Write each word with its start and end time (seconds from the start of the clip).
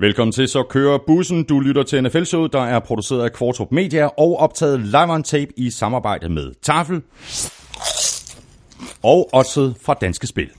Velkommen 0.00 0.32
til 0.32 0.48
Så 0.48 0.62
kører 0.62 0.98
bussen. 1.06 1.44
Du 1.44 1.60
lytter 1.60 1.82
til 1.82 2.04
NFL-showet, 2.04 2.52
der 2.52 2.60
er 2.60 2.80
produceret 2.80 3.24
af 3.24 3.32
Kvartrup 3.32 3.72
Media 3.72 4.04
og 4.06 4.38
optaget 4.38 4.80
live 4.80 5.12
on 5.12 5.22
tape 5.22 5.52
i 5.56 5.70
samarbejde 5.70 6.28
med 6.28 6.52
Tafel 6.62 7.02
og 9.02 9.28
Odset 9.32 9.76
fra 9.82 9.94
Danske 9.94 10.26
Spil. 10.26 10.50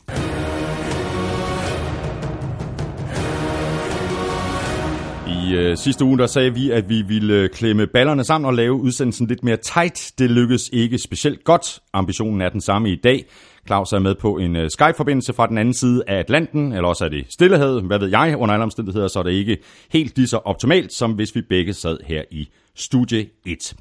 I 5.28 5.54
øh, 5.54 5.78
sidste 5.78 6.06
uge 6.06 6.18
der 6.18 6.28
sagde 6.28 6.54
vi, 6.54 6.72
at 6.72 6.90
vi 6.90 7.02
ville 7.02 7.34
øh, 7.34 7.50
klemme 7.50 7.88
ballerne 7.88 8.24
sammen 8.24 8.46
og 8.46 8.54
lave 8.54 8.74
udsendelsen 8.74 9.28
lidt 9.28 9.44
mere 9.44 9.58
tight. 9.58 10.12
Det 10.20 10.32
lykkedes 10.32 10.70
ikke 10.74 10.98
specielt 10.98 11.44
godt. 11.44 11.80
Ambitionen 11.94 12.42
er 12.42 12.50
den 12.50 12.62
samme 12.62 12.92
i 12.92 12.96
dag. 12.96 13.26
Claus 13.68 13.94
er 13.94 14.00
med 14.00 14.16
på 14.16 14.38
en 14.38 14.56
øh, 14.56 14.70
Skype-forbindelse 14.70 15.34
fra 15.34 15.48
den 15.48 15.58
anden 15.58 15.74
side 15.74 16.04
af 16.08 16.20
Atlanten, 16.20 16.72
eller 16.72 16.90
også 16.90 17.06
er 17.06 17.10
det 17.10 17.26
Stillehavet, 17.30 17.84
hvad 17.84 18.00
ved 18.00 18.08
jeg, 18.08 18.36
under 18.38 18.54
alle 18.54 18.64
omstændigheder, 18.64 19.08
så 19.08 19.20
er 19.20 19.24
det 19.24 19.32
ikke 19.32 19.58
helt 19.92 20.18
lige 20.18 20.28
så 20.28 20.38
optimalt, 20.38 20.94
som 20.94 21.12
hvis 21.12 21.36
vi 21.36 21.42
begge 21.42 21.74
sad 21.74 21.98
her 22.06 22.24
i 22.32 22.50
Studie 22.76 23.28
1. 23.46 23.76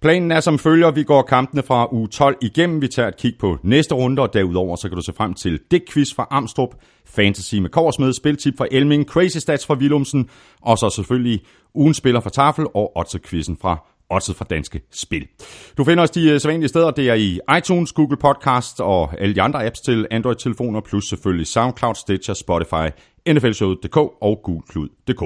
Planen 0.00 0.30
er 0.30 0.40
som 0.40 0.58
følger, 0.58 0.90
vi 0.90 1.02
går 1.02 1.22
kampene 1.22 1.62
fra 1.62 1.94
uge 1.94 2.08
12 2.08 2.36
igennem, 2.42 2.82
vi 2.82 2.88
tager 2.88 3.08
et 3.08 3.16
kig 3.16 3.34
på 3.38 3.58
næste 3.62 3.94
runde, 3.94 4.22
og 4.22 4.34
derudover 4.34 4.76
så 4.76 4.88
kan 4.88 4.96
du 4.96 5.02
se 5.02 5.12
frem 5.12 5.34
til 5.34 5.60
Dick 5.70 5.92
Quiz 5.92 6.14
fra 6.14 6.26
Amstrup, 6.30 6.74
Fantasy 7.06 7.54
med 7.54 7.70
Korsmed, 7.70 8.12
Spiltip 8.12 8.58
fra 8.58 8.66
Elming, 8.70 9.04
Crazy 9.04 9.36
Stats 9.38 9.66
fra 9.66 9.74
Willumsen, 9.74 10.28
og 10.62 10.78
så 10.78 10.90
selvfølgelig 10.90 11.40
ugen 11.74 11.94
spiller 11.94 12.20
fra 12.20 12.30
Tafel 12.30 12.66
og 12.74 12.92
Otze-quizzen 12.96 13.56
fra 13.60 13.93
også 14.10 14.34
fra 14.34 14.44
Danske 14.50 14.80
Spil. 14.92 15.26
Du 15.78 15.84
finder 15.84 16.02
os 16.02 16.10
de 16.10 16.30
øh, 16.30 16.40
sædvanlige 16.40 16.68
steder, 16.68 16.90
det 16.90 17.08
er 17.08 17.14
i 17.14 17.40
iTunes, 17.58 17.92
Google 17.92 18.16
Podcast 18.16 18.80
og 18.80 19.20
alle 19.20 19.34
de 19.34 19.42
andre 19.42 19.66
apps 19.66 19.80
til 19.80 20.06
Android-telefoner, 20.10 20.80
plus 20.80 21.08
selvfølgelig 21.08 21.46
SoundCloud, 21.46 21.94
Stitcher, 21.94 22.34
Spotify, 22.34 22.98
nflshowet.dk 23.28 23.96
og 23.96 24.40
gulklud.dk. 24.44 25.22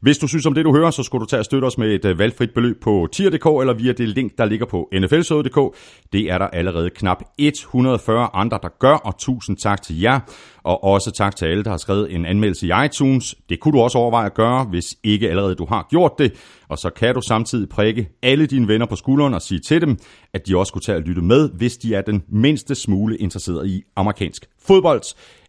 Hvis 0.00 0.18
du 0.18 0.26
synes 0.26 0.46
om 0.46 0.54
det, 0.54 0.64
du 0.64 0.76
hører, 0.76 0.90
så 0.90 1.02
skulle 1.02 1.20
du 1.20 1.26
tage 1.26 1.40
og 1.40 1.44
støtte 1.44 1.66
os 1.66 1.78
med 1.78 1.94
et 1.94 2.04
øh, 2.04 2.18
valgfrit 2.18 2.50
beløb 2.54 2.82
på 2.82 3.08
tier.dk 3.12 3.46
eller 3.60 3.74
via 3.74 3.92
det 3.92 4.08
link, 4.08 4.38
der 4.38 4.44
ligger 4.44 4.66
på 4.66 4.88
nflshowet.dk. 4.92 5.76
Det 6.12 6.30
er 6.30 6.38
der 6.38 6.46
allerede 6.46 6.90
knap 6.90 7.22
140 7.38 8.28
andre, 8.34 8.58
der 8.62 8.68
gør, 8.78 8.94
og 8.94 9.18
tusind 9.18 9.56
tak 9.56 9.82
til 9.82 10.00
jer. 10.00 10.20
Og 10.62 10.84
også 10.84 11.10
tak 11.10 11.36
til 11.36 11.46
alle, 11.46 11.64
der 11.64 11.70
har 11.70 11.76
skrevet 11.76 12.14
en 12.14 12.26
anmeldelse 12.26 12.66
i 12.66 12.70
iTunes. 12.84 13.34
Det 13.48 13.60
kunne 13.60 13.72
du 13.72 13.80
også 13.80 13.98
overveje 13.98 14.26
at 14.26 14.34
gøre, 14.34 14.64
hvis 14.64 14.96
ikke 15.04 15.30
allerede 15.30 15.54
du 15.54 15.66
har 15.66 15.86
gjort 15.90 16.12
det. 16.18 16.32
Og 16.68 16.78
så 16.78 16.90
kan 16.90 17.14
du 17.14 17.20
samtidig 17.20 17.68
prikke 17.68 18.08
alle 18.22 18.46
dine 18.46 18.68
venner 18.68 18.86
på 18.86 18.96
skulderen 18.96 19.34
og 19.34 19.42
sige 19.42 19.60
til 19.60 19.80
dem, 19.80 19.98
at 20.32 20.46
de 20.46 20.56
også 20.56 20.72
kunne 20.72 20.82
tage 20.82 20.96
og 20.96 21.02
lytte 21.02 21.22
med, 21.22 21.50
hvis 21.50 21.76
de 21.76 21.94
er 21.94 22.02
den 22.02 22.22
mindste 22.28 22.74
smule 22.74 23.16
interesseret 23.16 23.66
i 23.66 23.82
amerikansk 23.96 24.48
fodbold. 24.66 25.02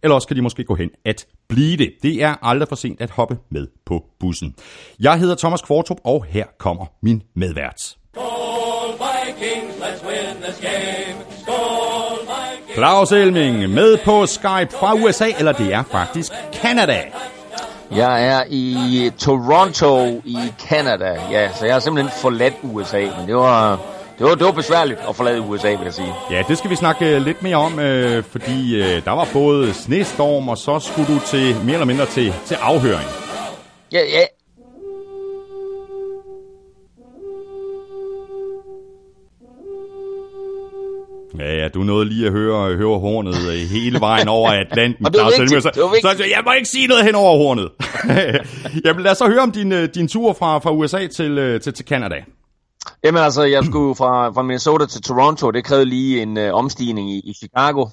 Eller 0.03 0.15
også 0.15 0.27
kan 0.27 0.37
de 0.37 0.41
måske 0.41 0.63
gå 0.63 0.75
hen 0.75 0.89
at 1.05 1.25
blive 1.49 1.77
det. 1.77 1.93
Det 2.03 2.23
er 2.23 2.35
aldrig 2.41 2.67
for 2.69 2.75
sent 2.75 3.01
at 3.01 3.09
hoppe 3.09 3.37
med 3.51 3.67
på 3.85 4.03
bussen. 4.19 4.55
Jeg 4.99 5.19
hedder 5.19 5.35
Thomas 5.35 5.61
Kvartrup, 5.61 5.97
og 6.03 6.25
her 6.29 6.45
kommer 6.59 6.85
min 7.01 7.23
medvært. 7.35 7.95
Vikings, 8.99 9.75
let's 9.75 10.07
win 10.07 10.41
this 10.43 10.59
game. 10.61 11.17
Vikings. 11.47 12.73
Claus 12.75 13.11
Elming 13.11 13.69
med 13.69 13.97
på 14.05 14.25
Skype 14.25 14.71
fra 14.79 14.95
USA, 14.95 15.31
eller 15.39 15.51
det 15.51 15.73
er 15.73 15.83
faktisk 15.83 16.31
Canada. 16.53 17.01
Jeg 17.91 18.27
er 18.27 18.43
i 18.49 19.11
Toronto 19.17 20.21
i 20.25 20.37
Canada, 20.67 21.17
ja, 21.31 21.53
så 21.53 21.65
jeg 21.65 21.75
har 21.75 21.79
simpelthen 21.79 22.21
forladt 22.21 22.53
USA, 22.63 22.99
men 23.17 23.27
det 23.27 23.35
var, 23.35 23.79
det 24.19 24.27
var, 24.27 24.35
det 24.35 24.45
var 24.45 24.51
besværligt 24.51 24.99
at 25.09 25.15
forlade 25.15 25.41
USA, 25.41 25.69
vil 25.69 25.79
jeg 25.83 25.93
sige. 25.93 26.13
Ja, 26.31 26.43
det 26.47 26.57
skal 26.57 26.69
vi 26.69 26.75
snakke 26.75 27.15
øh, 27.15 27.21
lidt 27.21 27.43
mere 27.43 27.55
om, 27.55 27.79
øh, 27.79 28.23
fordi 28.23 28.75
øh, 28.75 29.05
der 29.05 29.11
var 29.11 29.27
både 29.33 29.73
snestorm, 29.73 30.49
og 30.49 30.57
så 30.57 30.79
skulle 30.79 31.13
du 31.13 31.19
til 31.25 31.55
mere 31.63 31.73
eller 31.73 31.85
mindre 31.85 32.05
til, 32.05 32.33
til 32.45 32.55
afhøring. 32.55 33.09
Ja, 33.91 33.99
ja. 33.99 34.25
Ja, 41.39 41.55
ja, 41.61 41.67
du 41.67 41.83
nåede 41.83 42.05
lige 42.05 42.25
at 42.25 42.31
høre, 42.31 42.75
høre 42.75 42.99
hornet 42.99 43.35
hele 43.69 43.99
vejen 43.99 44.27
over 44.27 44.49
Atlanten. 44.71 45.05
og 45.05 45.13
det 45.13 45.21
var 45.21 45.39
vigtigt, 45.39 45.63
så, 45.63 45.71
det 45.73 45.83
var 45.83 45.89
vigtigt. 45.89 46.17
Så, 46.17 46.23
jeg 46.35 46.41
må 46.45 46.51
ikke 46.51 46.69
sige 46.69 46.87
noget 46.87 47.05
hen 47.05 47.15
over 47.15 47.37
hornet. 47.37 47.69
Jamen 48.85 49.03
lad 49.03 49.11
os 49.11 49.17
så 49.17 49.27
høre 49.27 49.41
om 49.41 49.51
din, 49.51 49.87
din 49.87 50.07
tur 50.07 50.33
fra, 50.33 50.57
fra 50.57 50.71
USA 50.71 51.07
til, 51.07 51.59
til, 51.63 51.73
til 51.73 51.85
Canada. 51.85 52.15
Jamen 53.03 53.21
altså, 53.21 53.43
jeg 53.43 53.65
skulle 53.65 53.95
fra, 54.01 54.29
fra 54.29 54.41
Minnesota 54.41 54.85
til 54.85 55.01
Toronto. 55.01 55.51
Det 55.51 55.63
krævede 55.63 55.85
lige 55.85 56.21
en 56.21 56.37
øh, 56.37 56.53
omstigning 56.53 57.11
i, 57.11 57.19
i 57.19 57.33
Chicago. 57.33 57.85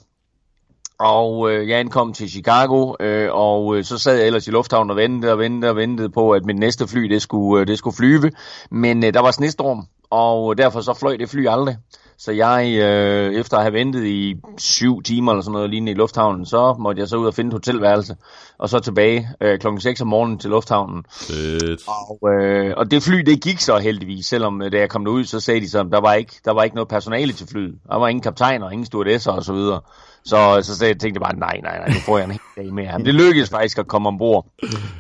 Og 0.99 1.51
øh, 1.51 1.69
jeg 1.69 1.79
ankom 1.79 2.13
til 2.13 2.31
Chicago, 2.31 2.95
øh, 3.01 3.29
og 3.33 3.77
øh, 3.77 3.85
så 3.85 3.99
sad 3.99 4.17
jeg 4.17 4.27
ellers 4.27 4.47
i 4.47 4.51
lufthavnen 4.51 4.91
og 4.91 4.97
ventede 4.97 5.33
og 5.33 5.39
ventede 5.39 5.71
og 5.71 5.77
ventede 5.77 6.11
på, 6.11 6.31
at 6.31 6.45
mit 6.45 6.59
næste 6.59 6.89
fly 6.89 7.01
det 7.01 7.23
skulle, 7.23 7.61
øh, 7.61 7.67
det 7.67 7.79
skulle 7.79 7.97
flyve. 7.97 8.31
Men 8.71 9.05
øh, 9.05 9.15
der 9.15 9.21
var 9.21 9.31
snestorm, 9.31 9.87
og 10.11 10.59
derfor 10.59 10.81
så 10.81 10.95
fløj 10.95 11.17
det 11.17 11.31
fly 11.31 11.47
aldrig. 11.49 11.77
Så 12.19 12.33
jeg, 12.33 12.79
øh, 12.83 13.35
efter 13.35 13.57
at 13.57 13.63
have 13.63 13.73
ventet 13.73 14.05
i 14.05 14.37
syv 14.59 15.03
timer 15.03 15.33
eller 15.33 15.43
sådan 15.43 15.53
noget 15.53 15.71
lignende 15.71 15.93
i 15.93 15.95
lufthavnen, 15.95 16.47
så 16.47 16.77
måtte 16.79 17.01
jeg 17.01 17.09
så 17.09 17.17
ud 17.17 17.27
og 17.27 17.35
finde 17.35 17.49
et 17.49 17.53
hotelværelse, 17.53 18.17
og 18.59 18.69
så 18.69 18.79
tilbage 18.79 19.29
øh, 19.41 19.59
klokken 19.59 19.81
6 19.81 20.01
om 20.01 20.09
morgenen 20.09 20.39
til 20.39 20.51
lufthavnen. 20.51 21.05
Fedt. 21.11 21.81
Og, 21.89 22.31
øh, 22.33 22.75
og 22.77 22.91
det 22.91 23.03
fly, 23.03 23.19
det 23.19 23.43
gik 23.43 23.61
så 23.61 23.79
heldigvis, 23.79 24.27
selvom 24.27 24.63
øh, 24.63 24.73
da 24.73 24.79
jeg 24.79 24.91
kom 24.91 25.07
ud, 25.07 25.25
så 25.25 25.41
sagde 25.41 25.61
de 25.61 25.71
så, 25.71 25.83
der 25.83 26.01
var 26.01 26.15
ikke, 26.15 26.33
der 26.45 26.53
var 26.53 26.63
ikke 26.63 26.77
noget 26.77 26.89
personale 26.89 27.33
til 27.33 27.49
flyet. 27.49 27.75
Der 27.89 27.97
var 27.97 28.09
ingen 28.09 28.23
kaptajner, 28.23 28.71
ingen 28.71 28.87
stewardesser 28.87 29.33
og 29.33 29.45
så 29.45 29.53
videre. 29.53 29.81
Så, 30.25 30.61
så, 30.63 30.79
så 30.79 30.87
jeg 30.87 30.99
tænkte 30.99 31.21
bare, 31.21 31.37
nej, 31.37 31.61
nej, 31.63 31.79
nej, 31.79 31.89
nu 31.89 32.01
får 32.07 32.19
jeg 32.19 32.25
en 32.25 32.31
hel 32.31 32.41
dag 32.57 32.75
mere. 32.75 32.99
Men 32.99 33.07
det 33.07 33.15
lykkedes 33.15 33.51
faktisk 33.51 33.79
at 33.79 33.87
komme 33.87 34.09
ombord. 34.09 34.47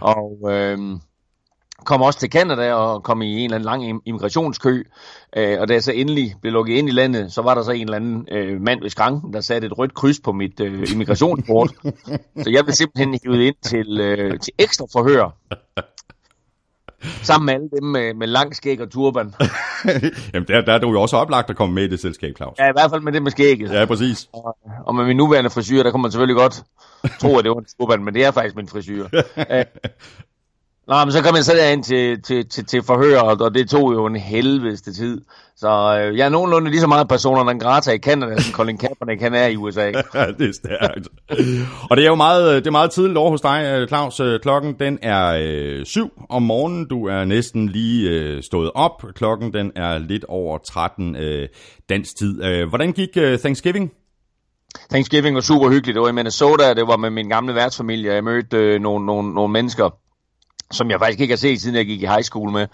Og 0.00 0.38
øh, 0.50 0.78
kom 1.86 2.02
også 2.02 2.18
til 2.18 2.30
Canada 2.30 2.74
og 2.74 3.02
kom 3.02 3.22
i 3.22 3.38
en 3.38 3.44
eller 3.44 3.54
anden 3.54 3.64
lang 3.64 4.00
immigrationskø. 4.06 4.82
Øh, 5.36 5.60
og 5.60 5.68
da 5.68 5.72
jeg 5.72 5.82
så 5.82 5.92
endelig 5.92 6.34
blev 6.40 6.52
lukket 6.52 6.74
ind 6.74 6.88
i 6.88 6.92
landet, 6.92 7.32
så 7.32 7.42
var 7.42 7.54
der 7.54 7.62
så 7.62 7.70
en 7.70 7.80
eller 7.80 7.96
anden 7.96 8.28
øh, 8.32 8.60
mand 8.60 8.80
ved 8.80 8.90
skranken, 8.90 9.32
der 9.32 9.40
satte 9.40 9.66
et 9.66 9.78
rødt 9.78 9.94
kryds 9.94 10.20
på 10.20 10.32
mit 10.32 10.60
øh, 10.60 10.92
immigrationskort. 10.92 11.70
så 12.42 12.50
jeg 12.50 12.64
blev 12.64 12.72
simpelthen 12.72 13.18
hivet 13.24 13.40
ind 13.40 13.54
til, 13.62 14.00
øh, 14.00 14.40
til 14.40 14.52
ekstra 14.58 14.86
forhør. 14.92 15.36
Sammen 17.22 17.46
med 17.46 17.54
alle 17.54 17.68
dem 17.80 17.84
med, 17.84 18.14
med 18.14 18.26
lang 18.26 18.56
skæg 18.56 18.80
og 18.80 18.90
turban. 18.90 19.34
Jamen, 20.34 20.48
der, 20.48 20.60
der 20.60 20.72
er 20.72 20.78
du 20.78 20.90
jo 20.90 21.00
også 21.02 21.16
oplagt 21.16 21.50
at 21.50 21.56
komme 21.56 21.74
med 21.74 21.84
i 21.84 21.88
det 21.88 22.00
selskab, 22.00 22.36
Claus. 22.36 22.58
Ja, 22.58 22.68
i 22.68 22.72
hvert 22.74 22.90
fald 22.90 23.02
med 23.02 23.12
det 23.12 23.22
med 23.22 23.30
skægget. 23.30 23.70
Ja, 23.72 23.84
præcis. 23.84 24.28
Og, 24.32 24.56
og 24.86 24.94
med 24.94 25.04
min 25.04 25.16
nuværende 25.16 25.50
frisyr, 25.50 25.82
der 25.82 25.90
kunne 25.90 26.02
man 26.02 26.10
selvfølgelig 26.10 26.36
godt 26.36 26.62
tro, 27.20 27.38
at 27.38 27.44
det 27.44 27.50
var 27.50 27.56
en 27.56 27.66
turban, 27.80 28.04
men 28.04 28.14
det 28.14 28.24
er 28.24 28.30
faktisk 28.30 28.56
min 28.56 28.68
frisyr. 28.68 29.08
Nå, 30.88 31.04
men 31.04 31.12
så 31.12 31.22
kom 31.22 31.36
jeg 31.36 31.44
så 31.44 31.52
derind 31.52 31.84
til, 31.84 32.22
til, 32.22 32.48
til, 32.48 32.64
til 32.64 32.82
forhør, 32.82 33.20
og 33.20 33.54
det 33.54 33.70
tog 33.70 33.92
jo 33.94 34.06
en 34.06 34.16
helvedeste 34.16 34.92
tid. 34.94 35.20
Så 35.56 35.68
øh, 36.00 36.18
jeg 36.18 36.24
er 36.24 36.28
nogenlunde 36.28 36.70
lige 36.70 36.80
så 36.80 36.86
meget 36.86 37.08
personer, 37.08 37.44
der 37.44 37.58
Grata 37.58 37.92
i 37.92 37.98
Canada, 37.98 38.40
som 38.40 38.52
Colin 38.52 38.78
Kaepernick 38.78 39.20
kan 39.20 39.34
er 39.34 39.46
i 39.46 39.56
USA. 39.56 39.86
Ja, 40.14 40.26
det 40.26 40.48
er 40.48 40.52
stærkt. 40.52 41.08
og 41.90 41.96
det 41.96 42.04
er 42.04 42.08
jo 42.08 42.14
meget, 42.14 42.64
det 42.64 42.66
er 42.66 42.72
meget 42.72 42.90
tidligt 42.90 43.18
over 43.18 43.30
hos 43.30 43.40
dig, 43.40 43.64
øh, 43.66 43.88
Claus. 43.88 44.20
Øh, 44.20 44.40
klokken 44.40 44.74
den 44.78 44.98
er 45.02 45.38
øh, 45.42 45.84
syv 45.86 46.10
om 46.28 46.42
morgenen. 46.42 46.88
Du 46.88 47.06
er 47.06 47.24
næsten 47.24 47.68
lige 47.68 48.10
øh, 48.10 48.42
stået 48.42 48.70
op. 48.74 49.04
Klokken 49.14 49.52
den 49.52 49.72
er 49.76 49.98
lidt 49.98 50.24
over 50.24 50.58
13 50.58 51.16
øh, 51.16 51.48
dansk 51.88 52.16
tid. 52.18 52.44
Øh, 52.44 52.68
hvordan 52.68 52.92
gik 52.92 53.08
øh, 53.16 53.38
Thanksgiving? 53.38 53.92
Thanksgiving 54.90 55.34
var 55.34 55.40
super 55.40 55.68
hyggeligt. 55.68 55.94
Det 55.94 56.02
var 56.02 56.08
i 56.08 56.12
Minnesota, 56.12 56.74
det 56.74 56.86
var 56.86 56.96
med 56.96 57.10
min 57.10 57.28
gamle 57.28 57.54
værtsfamilie. 57.54 58.14
Jeg 58.14 58.24
mødte 58.24 58.56
øh, 58.56 58.80
nogle, 58.80 59.06
nogle, 59.06 59.34
nogle 59.34 59.52
mennesker, 59.52 59.90
som 60.70 60.90
jeg 60.90 60.98
faktisk 60.98 61.20
ikke 61.20 61.32
har 61.32 61.36
set, 61.36 61.60
siden 61.60 61.76
jeg 61.76 61.86
gik 61.86 62.02
i 62.02 62.06
high 62.06 62.22
school 62.22 62.50
med. 62.50 62.66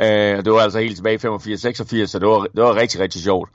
Øh, 0.00 0.44
det 0.44 0.52
var 0.52 0.60
altså 0.60 0.78
helt 0.78 0.96
tilbage 0.96 1.14
i 1.14 1.26
85-86, 1.26 2.06
så 2.06 2.18
det 2.18 2.28
var, 2.28 2.40
det 2.40 2.62
var 2.62 2.74
rigtig, 2.74 3.00
rigtig 3.00 3.22
sjovt. 3.22 3.50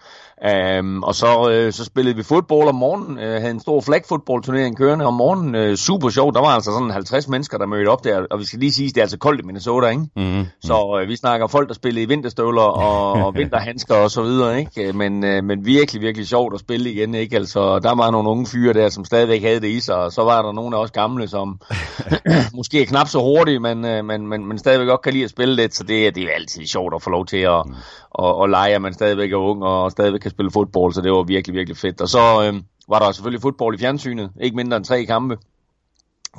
Um, 0.80 1.04
og 1.04 1.16
så, 1.16 1.50
øh, 1.52 1.74
så 1.74 1.86
spillede 1.86 2.16
vi 2.16 2.24
fodbold 2.24 2.68
om 2.68 2.76
morgenen, 2.76 3.20
øh, 3.20 3.42
havde 3.42 3.52
en 3.52 3.60
stor 3.60 3.82
flag 3.82 4.02
football 4.10 4.44
turnering 4.44 4.78
kørende 4.78 5.06
om 5.06 5.14
morgenen, 5.14 5.56
øh, 5.56 5.78
super 5.78 6.10
sjovt, 6.10 6.36
der 6.36 6.42
var 6.42 6.48
altså 6.48 6.72
sådan 6.72 6.92
50 6.92 7.28
mennesker, 7.28 7.58
der 7.58 7.66
mødte 7.66 7.88
op 7.90 8.04
der, 8.04 8.26
og 8.32 8.40
vi 8.40 8.46
skal 8.46 8.60
lige 8.60 8.72
sige, 8.72 8.88
det 8.88 8.98
er 8.98 9.02
altså 9.02 9.18
koldt 9.18 9.42
i 9.42 9.44
Minnesota, 9.44 9.88
ikke? 9.88 10.02
Mm-hmm. 10.16 10.46
Så 10.62 11.00
øh, 11.02 11.10
vi 11.10 11.16
snakker 11.16 11.48
folk, 11.48 11.68
der 11.68 11.74
spillede 11.74 12.04
i 12.04 12.08
vinterstøvler 12.08 12.62
og, 12.62 13.12
og 13.26 13.36
vinterhandsker 13.36 13.96
og 13.96 14.12
så 14.12 14.22
videre, 14.22 14.60
ikke? 14.60 14.94
Men, 14.94 15.24
øh, 15.24 15.44
men 15.44 15.66
virkelig, 15.66 16.02
virkelig 16.02 16.28
sjovt 16.28 16.54
at 16.54 16.60
spille 16.60 16.92
igen, 16.92 17.16
ikke? 17.16 17.36
Altså, 17.36 17.80
der 17.80 17.96
var 17.96 18.12
nogle 18.12 18.30
unge 18.30 18.46
fyre 18.46 18.74
der, 18.74 18.90
som 18.90 19.06
stadigvæk 19.06 19.42
havde 19.42 19.60
det 19.60 19.70
i 19.70 19.80
sig, 19.80 19.96
og 19.96 20.12
så 20.12 20.24
var 20.24 20.42
der 20.42 20.52
nogle 20.52 20.78
af 20.78 20.82
os 20.82 20.92
gamle, 20.92 21.28
som 21.28 21.60
måske 22.58 22.82
er 22.82 22.86
knap 22.86 23.08
så 23.08 23.20
hurtige, 23.20 23.60
men, 23.60 23.86
øh, 23.86 24.06
men, 24.06 24.28
men, 24.28 24.46
men 24.46 24.58
stadigvæk 24.58 24.88
godt 24.88 25.02
kan 25.02 25.14
lide 25.14 25.24
at 25.24 25.30
spille 25.30 25.56
lidt, 25.56 25.76
så 25.76 25.84
det, 25.84 26.16
det 26.16 26.24
er 26.24 26.34
altid 26.36 26.66
sjovt 26.66 26.96
at 26.96 27.02
få 27.02 27.10
lov 27.10 27.26
til 27.26 27.38
at, 27.38 27.64
mm 27.66 27.74
og, 28.10 28.36
og 28.36 28.50
lege, 28.50 28.76
at 28.76 28.82
man 28.82 28.94
stadigvæk 28.94 29.32
er 29.32 29.38
ung 29.38 29.64
og 29.64 29.92
stadigvæk 29.92 30.20
kan 30.20 30.32
spille 30.32 30.52
fodbold, 30.52 30.94
så 30.94 31.02
det 31.02 31.12
var 31.12 31.24
virkelig, 31.24 31.56
virkelig 31.56 31.78
fedt. 31.78 32.02
Og 32.02 32.10
så 32.10 32.20
øh, 32.20 32.62
var 32.90 33.00
der 33.00 33.12
selvfølgelig 33.12 33.42
fodbold 33.42 33.76
i 33.76 33.78
fjernsynet, 33.78 34.32
ikke 34.42 34.56
mindre 34.56 34.78
end 34.78 34.86
tre 34.86 35.06
kampe. 35.06 35.38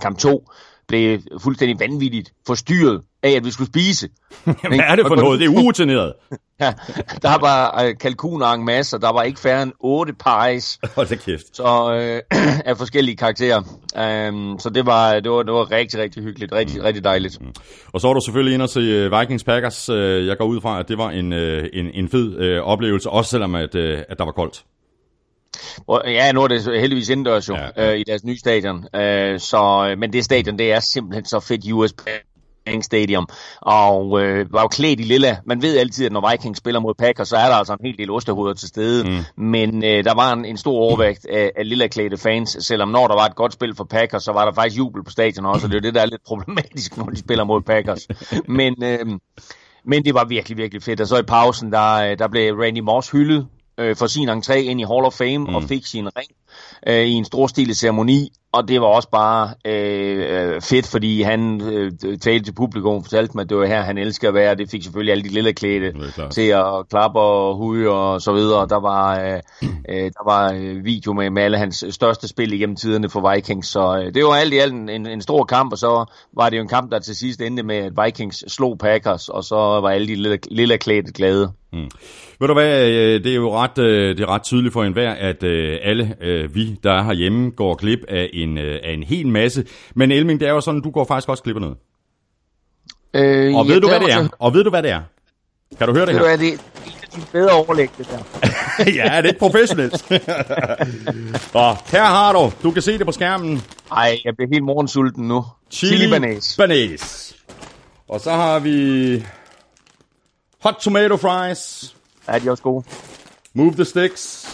Kamp 0.03 0.19
2 0.19 0.51
blev 0.87 1.21
fuldstændig 1.39 1.81
vanvittigt 1.81 2.33
forstyrret 2.47 3.03
af, 3.23 3.31
at 3.31 3.45
vi 3.45 3.51
skulle 3.51 3.69
spise. 3.69 4.09
Hvad 4.45 4.79
er 4.79 4.97
det 4.97 5.07
for 5.07 5.17
noget? 5.17 5.41
Det 5.41 5.47
er 5.47 5.51
urutineret. 5.51 6.13
ja, 6.61 6.73
der 7.23 7.41
var 7.41 7.83
øh, 7.85 7.95
kalkuner 8.01 8.47
en 8.47 8.65
masse, 8.65 8.97
og 8.97 9.03
der 9.03 9.13
var 9.13 9.23
ikke 9.23 9.41
færre 9.41 9.63
end 9.63 9.73
otte 9.81 10.13
pies. 10.13 10.79
Hold 10.97 11.09
da 11.09 11.15
kæft. 11.15 11.57
Så 11.57 11.93
øh, 11.95 12.39
af 12.71 12.77
forskellige 12.77 13.17
karakterer. 13.17 13.59
Um, 14.29 14.59
så 14.59 14.71
det 14.75 14.87
var, 14.87 15.21
det, 15.21 15.31
var, 15.31 15.43
det 15.43 15.53
var 15.53 15.71
rigtig, 15.71 16.01
rigtig 16.01 16.23
hyggeligt. 16.23 16.53
Rigtig, 16.53 16.79
mm. 16.79 16.85
rigtig 16.85 17.05
dejligt. 17.05 17.41
Mm. 17.41 17.53
Og 17.93 18.01
så 18.01 18.07
var 18.07 18.15
du 18.15 18.21
selvfølgelig 18.25 18.55
inde 18.55 18.63
og 18.63 18.69
se 18.69 18.81
øh, 18.81 19.21
Vikings 19.21 19.45
Packers. 19.45 19.89
Øh, 19.89 20.27
jeg 20.27 20.37
går 20.39 20.45
ud 20.45 20.61
fra, 20.61 20.81
at 20.81 20.89
det 20.89 20.99
var 20.99 21.11
en, 21.11 21.33
øh, 21.33 21.69
en, 21.73 21.87
en 21.95 22.09
fed 22.09 22.59
oplevelse, 22.59 23.11
også 23.11 23.31
selvom 23.31 23.55
at, 23.55 23.75
at 23.75 24.19
der 24.19 24.25
var 24.25 24.33
koldt. 24.33 24.65
Ja, 26.07 26.33
nu 26.33 26.43
er 26.43 26.49
det 26.49 26.81
heldigvis 26.81 27.09
indendørs 27.09 27.49
jo, 27.49 27.57
ja, 27.57 27.69
ja. 27.77 27.93
Øh, 27.93 27.99
i 27.99 28.05
deres 28.07 28.25
nye 28.25 28.39
stadion. 28.39 28.77
Uh, 28.77 29.39
så, 29.39 29.95
men 29.99 30.13
det 30.13 30.25
stadion, 30.25 30.59
det 30.59 30.73
er 30.73 30.81
simpelthen 30.93 31.25
så 31.25 31.41
fedt 31.41 31.73
US 31.73 31.93
Bank 32.71 32.85
Stadium, 32.85 33.29
og 33.61 34.23
øh, 34.23 34.53
var 34.53 34.61
jo 34.61 34.69
klædt 34.69 35.01
i 35.01 35.03
lilla. 35.03 35.37
Man 35.47 35.63
ved 35.63 35.79
altid, 35.79 36.07
at 36.07 36.13
når 36.13 36.31
Vikings 36.31 36.59
spiller 36.59 36.81
mod 36.81 36.95
Packers, 36.95 37.29
så 37.29 37.37
er 37.37 37.49
der 37.49 37.55
altså 37.55 37.73
en 37.73 37.87
hel 37.87 37.99
del 37.99 38.11
ostehoveder 38.11 38.55
til 38.55 38.69
stede. 38.69 39.11
Mm. 39.11 39.45
Men 39.45 39.85
øh, 39.85 40.05
der 40.05 40.15
var 40.15 40.33
en, 40.33 40.45
en 40.45 40.57
stor 40.57 40.73
overvægt 40.73 41.27
af, 41.27 41.53
af 41.57 41.69
lilla 41.69 41.87
klædte 41.87 42.17
fans, 42.17 42.57
selvom 42.61 42.89
når 42.89 43.09
der 43.09 43.15
var 43.15 43.27
et 43.27 43.35
godt 43.35 43.53
spil 43.53 43.75
for 43.75 43.85
Packers, 43.85 44.23
så 44.23 44.33
var 44.33 44.45
der 44.45 44.53
faktisk 44.53 44.79
jubel 44.79 45.05
på 45.05 45.11
stadion 45.11 45.47
også, 45.47 45.67
og 45.67 45.71
det 45.71 45.77
er 45.77 45.81
det, 45.81 45.95
der 45.95 46.01
er 46.01 46.07
lidt 46.07 46.25
problematisk, 46.27 46.97
når 46.97 47.05
de 47.05 47.17
spiller 47.17 47.45
mod 47.45 47.61
Packers. 47.61 48.09
men, 48.59 48.85
øh, 48.85 49.07
men 49.85 50.05
det 50.05 50.15
var 50.15 50.25
virkelig, 50.25 50.59
virkelig 50.59 50.83
fedt. 50.83 51.01
Og 51.01 51.07
så 51.07 51.19
i 51.19 51.23
pausen, 51.23 51.73
der, 51.73 52.15
der 52.15 52.29
blev 52.29 52.55
Randy 52.55 52.81
Moss 52.81 53.11
hyldet 53.11 53.47
øh, 53.79 53.97
for 53.97 54.07
sin 54.07 54.29
entré 54.29 54.55
ind 54.55 54.81
i 54.81 54.85
Hall 54.85 55.05
of 55.05 55.13
Fame 55.13 55.39
mm. 55.39 55.55
og 55.55 55.63
fik 55.63 55.87
sin 55.87 56.09
ring 56.17 56.31
øh, 56.87 57.05
i 57.05 57.13
en 57.13 57.25
storstilet 57.25 57.77
ceremoni, 57.77 58.33
og 58.53 58.69
det 58.69 58.81
var 58.81 58.87
også 58.87 59.11
bare 59.11 59.55
øh, 59.65 60.55
øh, 60.55 60.61
fedt, 60.61 60.87
fordi 60.87 61.23
han 61.23 61.61
øh, 61.61 61.93
talte 62.21 62.45
til 62.45 62.53
publikum 62.53 62.95
og 62.95 63.03
fortalte 63.03 63.33
mig, 63.35 63.43
at 63.43 63.49
det 63.49 63.57
var 63.57 63.67
her, 63.67 63.81
han 63.81 63.99
elsker 63.99 64.29
at 64.29 64.35
være. 64.35 64.55
Det 64.55 64.71
fik 64.71 64.83
selvfølgelig 64.83 65.13
alle 65.13 65.25
de 65.25 65.29
lille 65.29 65.53
klæde 65.53 65.93
til 66.31 66.49
at 66.49 66.89
klappe 66.91 67.21
og 67.21 67.57
hude 67.57 67.89
og 67.89 68.21
så 68.21 68.33
videre. 68.33 68.69
Der 68.69 68.81
var, 68.81 69.21
øh, 69.21 69.41
øh, 69.91 70.05
der 70.05 70.25
var 70.25 70.53
øh, 70.53 70.85
video 70.85 71.13
med, 71.13 71.31
med 71.31 71.43
alle 71.43 71.59
hans 71.59 71.85
største 71.91 72.29
spil 72.29 72.53
igennem 72.53 72.77
tiderne 72.77 73.09
for 73.09 73.35
Vikings, 73.35 73.69
så 73.69 74.03
øh, 74.05 74.15
det 74.15 74.25
var 74.25 74.35
alt 74.35 74.55
i 74.55 74.59
alt 74.59 74.73
en, 74.73 74.89
en, 74.89 75.07
en 75.07 75.23
stor 75.23 75.45
kamp, 75.45 75.73
og 75.73 75.79
så 75.79 76.05
var 76.37 76.51
det 76.51 76.57
jo 76.57 76.63
en 76.63 76.69
kamp, 76.69 76.91
der 76.91 76.99
til 76.99 77.17
sidst 77.17 77.41
endte 77.41 77.63
med, 77.63 77.77
at 77.77 77.93
Vikings 78.05 78.53
slog 78.53 78.79
Packers, 78.79 79.29
og 79.29 79.45
så 79.45 79.57
var 79.57 79.89
alle 79.89 80.09
de 80.09 80.15
lille, 80.15 80.39
lille 80.51 80.79
klæde 80.79 81.13
glade. 81.13 81.53
Mm. 81.73 81.89
Ved 82.41 82.49
du 82.49 82.55
hvad, 82.55 82.89
øh, 82.89 83.25
det 83.25 83.33
er 83.33 83.35
jo 83.35 83.57
ret, 83.57 83.79
øh, 83.79 84.17
det 84.17 84.23
er 84.23 84.29
ret 84.29 84.43
tydeligt 84.43 84.73
for 84.73 84.85
enhver, 84.85 85.11
at 85.11 85.45
alle 85.83 86.17
vi, 86.55 86.79
der 86.83 86.93
er 86.93 87.03
herhjemme, 87.03 87.51
går 87.51 87.75
glip 87.75 88.01
af 88.09 88.31
en, 88.33 88.59
af 88.59 88.93
en 88.93 89.03
hel 89.03 89.27
masse. 89.27 89.65
Men 89.95 90.13
Elming, 90.13 90.41
det 90.41 90.49
er 90.49 90.53
jo 90.53 90.61
sådan, 90.61 90.81
du 90.81 90.91
går 90.91 91.05
faktisk 91.05 91.29
også 91.29 91.43
glip 91.43 91.57
af 91.57 91.61
noget. 91.61 91.77
Øh, 93.15 93.55
og 93.55 93.67
ved 93.69 93.75
ja, 93.75 93.81
du, 93.81 93.89
hvad 93.89 94.01
det 94.01 94.13
er? 94.13 94.29
Og 94.39 94.55
ved 94.55 94.65
du, 94.65 94.71
hvad 94.71 94.83
det 94.83 94.91
er? 94.91 95.01
Kan 95.79 95.87
du 95.87 95.95
høre 95.95 96.07
det 96.07 96.15
her? 96.15 96.23
Det 96.23 96.33
er 96.33 96.37
det, 96.37 96.61
er 97.17 97.27
bedre 97.33 97.51
overlæg, 97.51 97.91
det 97.99 98.09
der. 98.11 98.19
ja, 98.99 99.17
det 99.17 99.25
er 99.25 99.29
ikke 99.29 99.39
professionelt. 99.39 99.95
og 101.55 101.77
her 101.87 102.05
har 102.05 102.33
du, 102.33 102.53
du 102.63 102.71
kan 102.71 102.83
se 102.83 102.99
det 102.99 103.07
på 103.07 103.13
skærmen. 103.13 103.63
Nej, 103.91 104.19
jeg 104.25 104.37
bliver 104.37 104.49
helt 104.53 104.65
morgensulten 104.65 105.29
nu. 105.29 105.45
Chili, 105.71 105.97
Chili 105.97 106.11
banæs. 106.11 106.57
banæs. 106.57 107.35
Og 108.09 108.21
så 108.21 108.31
har 108.31 108.59
vi 108.59 109.25
hot 110.63 110.75
tomato 110.81 111.17
fries. 111.17 111.95
Ja, 112.29 112.39
de 112.39 112.47
er 112.47 112.51
også 112.51 112.63
gode. 112.63 112.85
Move 113.55 113.73
the 113.73 113.85
sticks. 113.85 114.47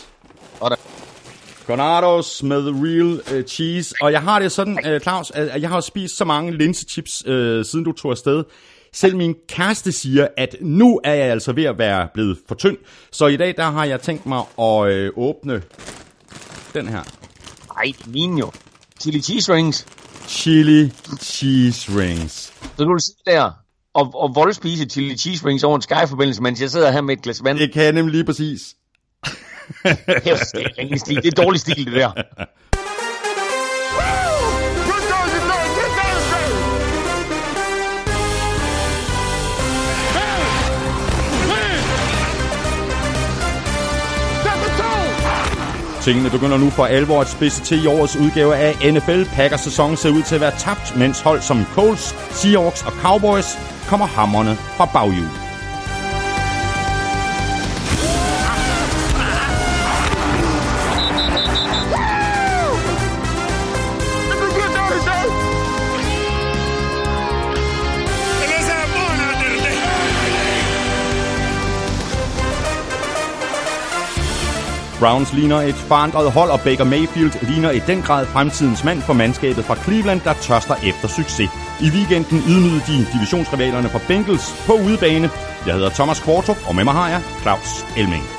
Cornados 1.67 2.43
med 2.43 2.63
real 2.67 3.39
uh, 3.39 3.45
cheese. 3.45 3.95
Og 4.01 4.13
jeg 4.13 4.23
har 4.23 4.39
det 4.39 4.53
sådan, 4.53 4.95
uh, 4.95 5.01
Claus, 5.01 5.31
at 5.31 5.63
jeg 5.63 5.71
har 5.71 5.81
spist 5.81 6.17
så 6.17 6.25
mange 6.25 6.57
linsechips, 6.57 7.27
uh, 7.27 7.33
siden 7.65 7.85
du 7.85 7.93
tog 7.93 8.11
afsted. 8.11 8.45
Selv 8.93 9.17
min 9.17 9.35
kæreste 9.49 9.93
siger, 9.93 10.29
at 10.37 10.57
nu 10.61 11.01
er 11.05 11.15
jeg 11.15 11.27
altså 11.27 11.53
ved 11.53 11.65
at 11.65 11.79
være 11.79 12.09
blevet 12.15 12.39
for 12.49 12.55
tynd. 12.55 12.77
Så 13.13 13.27
i 13.27 13.37
dag, 13.37 13.55
der 13.57 13.71
har 13.71 13.85
jeg 13.85 14.01
tænkt 14.01 14.27
mig 14.27 14.39
at 14.39 15.11
uh, 15.17 15.25
åbne 15.25 15.63
den 16.75 16.89
her. 16.89 17.03
Ej, 17.77 17.93
min 18.07 18.39
jo. 18.39 18.53
Chili 19.01 19.21
cheese 19.23 19.55
rings. 19.55 19.87
Chili 20.29 20.93
cheese 21.21 21.99
rings. 21.99 22.53
Så 22.77 22.85
du 22.85 22.93
vil 22.93 23.01
sidde 23.01 23.37
der 23.37 23.66
og, 23.97 24.11
og 24.15 24.35
voldspise 24.35 24.85
chili 24.85 25.17
cheese 25.17 25.47
rings 25.47 25.65
over 25.65 25.77
en 25.77 25.83
skyforbindelse, 25.83 26.43
mens 26.43 26.61
jeg 26.61 26.71
sidder 26.71 26.91
her 26.91 27.01
med 27.01 27.17
et 27.17 27.23
glas 27.23 27.45
vand. 27.45 27.59
Det 27.59 27.73
kan 27.73 27.83
jeg 27.83 27.93
nemlig 27.93 28.13
lige 28.13 28.25
præcis 28.25 28.75
det 29.83 30.67
er 30.67 30.81
ingen 30.81 30.99
stil. 30.99 31.17
Det 31.17 31.39
er 31.39 31.43
dårlig 31.43 31.61
stil, 31.61 31.87
det 31.87 31.93
der. 31.93 32.13
Tingene 46.07 46.31
begynder 46.31 46.59
nu 46.59 46.71
for 46.71 46.87
alvor 46.87 47.21
at 47.21 47.29
spidse 47.29 47.63
til 47.63 47.85
i 47.85 47.87
årets 47.87 48.17
udgave 48.17 48.57
af 48.57 48.93
NFL. 48.93 49.25
Packers 49.25 49.61
sæson 49.61 49.97
ser 49.97 50.11
ud 50.11 50.23
til 50.23 50.35
at 50.35 50.41
være 50.41 50.59
tabt, 50.59 50.97
mens 50.97 51.21
hold 51.21 51.41
som 51.41 51.65
Colts, 51.75 52.15
Seahawks 52.31 52.83
og 52.83 52.93
Cowboys 52.93 53.59
kommer 53.89 54.07
hammerne 54.07 54.57
fra 54.57 54.87
baghjul. 54.93 55.46
Browns 75.01 75.33
ligner 75.33 75.61
et 75.61 75.75
forandret 75.75 76.33
hold, 76.33 76.51
og 76.51 76.61
Baker 76.61 76.85
Mayfield 76.85 77.33
ligner 77.49 77.71
i 77.71 77.79
den 77.79 78.03
grad 78.03 78.27
fremtidens 78.27 78.85
mand 78.85 79.03
for 79.03 79.13
mandskabet 79.13 79.65
fra 79.65 79.77
Cleveland, 79.77 80.21
der 80.21 80.33
tørster 80.33 80.75
efter 80.75 81.09
succes. 81.09 81.51
I 81.81 81.89
weekenden 81.91 82.39
ydmygede 82.49 82.83
de 82.87 83.07
divisionsrivalerne 83.13 83.89
fra 83.89 84.01
Bengals 84.09 84.65
på 84.67 84.73
udebane. 84.73 85.31
Jeg 85.67 85.75
hedder 85.75 85.91
Thomas 85.91 86.21
Kvartrup, 86.21 86.59
og 86.69 86.75
med 86.75 86.85
mig 86.85 86.95
har 86.95 87.09
jeg 87.09 87.23
Claus 87.43 87.85
Elming. 87.97 88.36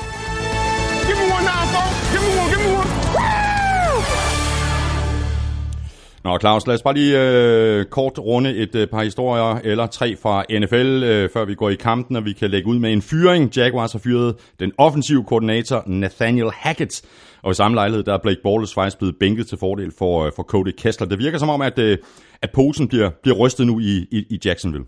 Nå 6.28 6.38
Claus, 6.38 6.68
lad 6.68 6.76
os 6.76 6.82
bare 6.82 6.94
lige 6.94 7.22
øh, 7.22 7.86
kort 7.86 8.20
runde 8.20 8.56
et 8.56 8.76
øh, 8.76 8.88
par 8.88 9.04
historier 9.04 9.60
eller 9.64 9.88
tre 9.88 10.16
fra 10.16 10.44
NFL, 10.60 11.04
øh, 11.04 11.30
før 11.34 11.46
vi 11.46 11.56
går 11.56 11.70
i 11.70 11.76
kampen, 11.76 12.16
og 12.16 12.26
vi 12.26 12.34
kan 12.34 12.50
lægge 12.50 12.68
ud 12.68 12.80
med 12.80 12.94
en 12.94 13.02
fyring. 13.02 13.58
Jaguars 13.58 13.92
har 13.92 14.00
fyret 14.00 14.36
den 14.60 14.72
offensive 14.78 15.24
koordinator 15.24 15.84
Nathaniel 15.86 16.52
Hackett, 16.54 17.02
og 17.44 17.52
i 17.52 17.54
samme 17.54 17.76
lejlighed 17.76 18.04
der 18.04 18.14
er 18.14 18.18
Blake 18.24 18.40
Bortles 18.44 18.74
faktisk 18.74 18.98
blevet 18.98 19.16
bænket 19.20 19.48
til 19.48 19.58
fordel 19.58 19.92
for, 19.98 20.26
øh, 20.26 20.32
for 20.36 20.44
Cody 20.44 20.72
Kessler. 20.78 21.08
Det 21.08 21.20
virker 21.20 21.38
som 21.38 21.50
om, 21.50 21.62
at, 21.62 21.80
øh, 21.80 21.98
at 22.42 22.50
posen 22.52 22.88
bliver, 22.88 23.10
bliver 23.24 23.38
rystet 23.38 23.68
nu 23.68 23.80
i, 23.80 24.08
i, 24.12 24.26
i 24.30 24.40
Jacksonville. 24.46 24.86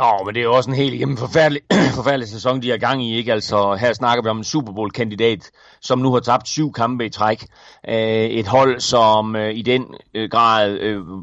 Oh, 0.00 0.26
men 0.26 0.34
det 0.34 0.40
er 0.40 0.44
jo 0.44 0.54
også 0.54 0.70
en 0.70 0.76
helt 0.76 1.00
jamen, 1.00 1.16
forfærdelig, 1.16 1.62
forfærdelig 1.98 2.28
sæson, 2.28 2.62
de 2.62 2.72
er 2.72 2.76
gang 2.76 3.04
i. 3.04 3.16
ikke. 3.16 3.32
Altså, 3.32 3.76
her 3.80 3.92
snakker 3.92 4.22
vi 4.22 4.28
om 4.28 4.36
en 4.36 4.44
Super 4.44 4.72
Bowl-kandidat, 4.72 5.50
som 5.80 5.98
nu 5.98 6.12
har 6.12 6.20
tabt 6.20 6.48
syv 6.48 6.72
kampe 6.72 7.06
i 7.06 7.08
træk. 7.08 7.46
Uh, 7.88 7.94
et 7.94 8.46
hold, 8.46 8.80
som 8.80 9.34
uh, 9.34 9.50
i 9.50 9.62
den 9.62 9.84
uh, 10.18 10.24
grad 10.30 10.78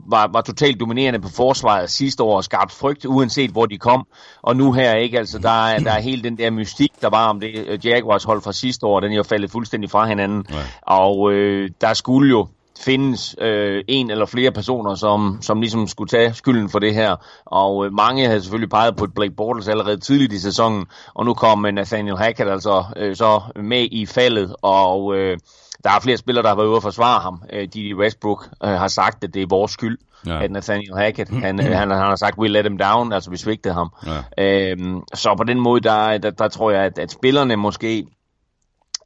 var, 0.10 0.30
var 0.34 0.42
totalt 0.42 0.80
dominerende 0.80 1.20
på 1.20 1.30
forsvaret 1.30 1.90
sidste 1.90 2.24
år 2.24 2.36
og 2.38 2.44
skabt 2.44 2.72
frygt, 2.72 3.06
uanset 3.06 3.52
hvor 3.52 3.66
de 3.66 3.78
kom. 3.78 4.08
Og 4.42 4.56
nu 4.56 4.72
her, 4.72 4.96
ikke? 4.96 5.18
Altså, 5.18 5.40
der 5.40 5.68
er, 5.68 5.80
der 5.80 5.92
er 5.92 6.02
hele 6.02 6.24
den 6.24 6.38
der 6.38 6.52
mystik, 6.52 6.92
der 7.02 7.10
var 7.10 7.28
om 7.28 7.40
det 7.40 7.86
Jaguars 7.86 8.24
hold 8.24 8.42
fra 8.42 8.54
sidste 8.54 8.86
år, 8.86 9.00
den 9.00 9.12
er 9.12 9.16
jo 9.16 9.24
faldet 9.24 9.52
fuldstændig 9.52 9.90
fra 9.90 10.08
hinanden. 10.08 10.46
Ja. 10.50 10.56
Og 10.82 11.20
uh, 11.20 11.68
der 11.82 11.94
skulle 11.94 12.30
jo 12.30 12.48
findes 12.80 13.36
øh, 13.42 13.84
en 13.88 14.12
eller 14.12 14.26
flere 14.26 14.52
personer, 14.52 14.96
som, 14.96 15.38
som 15.42 15.62
ligesom 15.62 15.88
skulle 15.88 16.10
tage 16.10 16.34
skylden 16.34 16.70
for 16.70 16.80
det 16.80 16.94
her. 16.94 17.16
Og 17.46 17.86
øh, 17.86 17.94
mange 17.94 18.26
havde 18.26 18.42
selvfølgelig 18.42 18.70
peget 18.70 18.96
på 18.96 19.04
et 19.04 19.14
Blake 19.14 19.36
Bortles 19.36 19.68
allerede 19.68 19.98
tidligt 19.98 20.34
i 20.34 20.40
sæsonen, 20.40 20.86
og 21.14 21.26
nu 21.26 21.34
kom 21.34 21.60
Nathaniel 21.74 22.18
Hackett 22.18 22.50
altså 22.50 22.84
øh, 22.96 23.16
så 23.16 23.42
med 23.56 23.88
i 23.92 24.06
faldet, 24.06 24.56
og 24.62 25.16
øh, 25.16 25.38
der 25.84 25.90
er 25.90 26.00
flere 26.00 26.18
spillere, 26.18 26.44
der 26.44 26.50
har 26.50 26.56
været 26.56 26.68
ude 26.68 26.76
at 26.76 26.84
forsvare 26.84 27.22
ham. 27.22 27.42
Øh, 27.54 27.68
Didi 27.74 27.94
Westbrook 27.94 28.50
øh, 28.64 28.70
har 28.70 28.88
sagt, 28.88 29.24
at 29.24 29.34
det 29.34 29.42
er 29.42 29.48
vores 29.50 29.72
skyld, 29.72 29.98
ja. 30.26 30.44
at 30.44 30.52
Nathaniel 30.52 30.96
Hackett, 30.98 31.30
han, 31.30 31.60
han, 31.60 31.92
han 31.92 31.92
har 31.92 32.16
sagt, 32.16 32.38
we 32.38 32.48
let 32.48 32.66
him 32.66 32.78
down, 32.78 33.14
altså 33.14 33.30
vi 33.30 33.38
svigtede 33.38 33.74
ham. 33.74 33.94
Ja. 34.38 34.72
Øh, 34.72 34.78
så 35.14 35.36
på 35.38 35.44
den 35.44 35.60
måde, 35.60 35.82
der, 35.82 36.18
der, 36.18 36.30
der 36.30 36.48
tror 36.48 36.72
jeg, 36.72 36.84
at, 36.84 37.00
at 37.00 37.12
spillerne 37.12 37.56
måske 37.56 38.08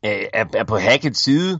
øh, 0.05 0.21
er, 0.33 0.45
er 0.53 0.63
på 0.63 0.77
Hacketts 0.77 1.23
side, 1.23 1.59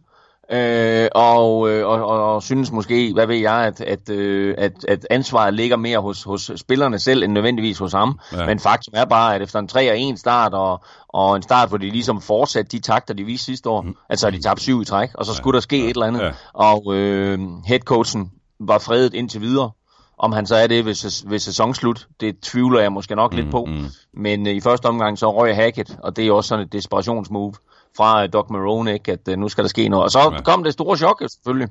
Øh, 0.52 1.08
og, 1.16 1.70
øh, 1.70 1.88
og, 1.88 2.34
og, 2.36 2.44
synes 2.44 2.72
måske, 2.72 3.14
hvad 3.14 3.28
ved 3.28 3.36
jeg, 3.36 3.54
at, 3.54 3.82
at, 3.82 4.10
øh, 4.10 4.56
at, 4.58 4.86
at 4.88 5.08
ansvaret 5.10 5.54
ligger 5.54 5.78
mere 5.78 6.00
hos, 6.00 6.24
hos 6.24 6.52
spillerne 6.56 7.00
selv, 7.00 7.24
end 7.24 7.34
nødvendigvis 7.34 7.78
hos 7.78 7.92
ham. 7.92 8.20
Ja. 8.34 8.46
Men 8.46 8.60
faktum 8.60 8.94
er 8.98 9.06
bare, 9.06 9.36
at 9.36 9.42
efter 9.42 9.60
en 9.60 9.68
3 9.68 9.92
og 9.92 10.02
1 10.02 10.20
start, 10.20 10.54
og, 10.54 10.84
og 11.08 11.36
en 11.36 11.42
start, 11.42 11.70
hvor 11.70 11.78
de 11.78 11.90
ligesom 11.90 12.22
fortsat 12.22 12.72
de 12.72 12.80
takter, 12.80 13.14
de 13.14 13.24
viste 13.24 13.46
sidste 13.46 13.70
år, 13.70 13.82
mm. 13.82 13.96
altså 14.10 14.30
de 14.30 14.42
tabte 14.42 14.64
syv 14.64 14.82
i 14.82 14.86
træk, 14.86 15.10
og 15.14 15.26
så 15.26 15.34
skulle 15.34 15.56
ja. 15.56 15.58
der 15.58 15.62
ske 15.62 15.78
ja. 15.78 15.84
et 15.84 15.90
eller 15.90 16.06
andet. 16.06 16.22
Ja. 16.22 16.32
Og 16.54 16.96
øh, 16.96 17.40
headcoachen 17.66 18.32
var 18.60 18.80
fredet 18.80 19.14
indtil 19.14 19.42
videre. 19.42 19.72
Om 20.20 20.32
han 20.32 20.46
så 20.46 20.56
er 20.56 20.68
det 20.68 20.86
ved, 20.86 21.30
ved 21.30 21.40
sæsonslut, 21.40 22.08
det 22.20 22.40
tvivler 22.42 22.80
jeg 22.80 22.92
måske 22.92 23.16
nok 23.16 23.32
mm, 23.32 23.38
lidt 23.38 23.52
på. 23.52 23.66
Mm. 23.66 23.86
Men 24.14 24.48
øh, 24.48 24.54
i 24.54 24.60
første 24.60 24.86
omgang 24.86 25.18
så 25.18 25.42
røg 25.42 25.56
Hackett, 25.56 25.98
og 26.04 26.16
det 26.16 26.28
er 26.28 26.32
også 26.32 26.48
sådan 26.48 26.66
et 26.66 26.74
desperationsmove 26.74 27.54
fra 27.98 28.24
øh, 28.24 28.30
Doc 28.34 28.50
Marone, 28.50 28.94
ikke, 28.94 29.12
at 29.12 29.28
øh, 29.30 29.38
nu 29.38 29.50
skal 29.50 29.64
der 29.64 29.68
ske 29.68 29.90
noget. 29.90 30.04
Og 30.04 30.12
så 30.12 30.20
ja. 30.20 30.42
kom 30.42 30.64
det 30.64 30.74
store 30.74 30.98
chok 30.98 31.24
selvfølgelig, 31.30 31.68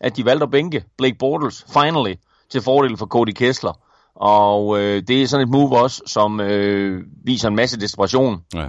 at 0.00 0.16
de 0.16 0.24
valgte 0.24 0.44
at 0.44 0.50
bænke 0.50 0.84
Blake 0.98 1.16
Bortles, 1.18 1.66
finally, 1.72 2.14
til 2.50 2.62
fordel 2.62 2.96
for 2.96 3.06
Cody 3.06 3.32
Kessler. 3.32 3.80
Og 4.14 4.80
øh, 4.80 5.02
det 5.08 5.22
er 5.22 5.26
sådan 5.26 5.46
et 5.46 5.52
move 5.52 5.78
også, 5.78 6.02
som 6.06 6.40
øh, 6.40 7.02
viser 7.24 7.48
en 7.48 7.56
masse 7.56 7.80
desperation. 7.80 8.42
Ja. 8.54 8.68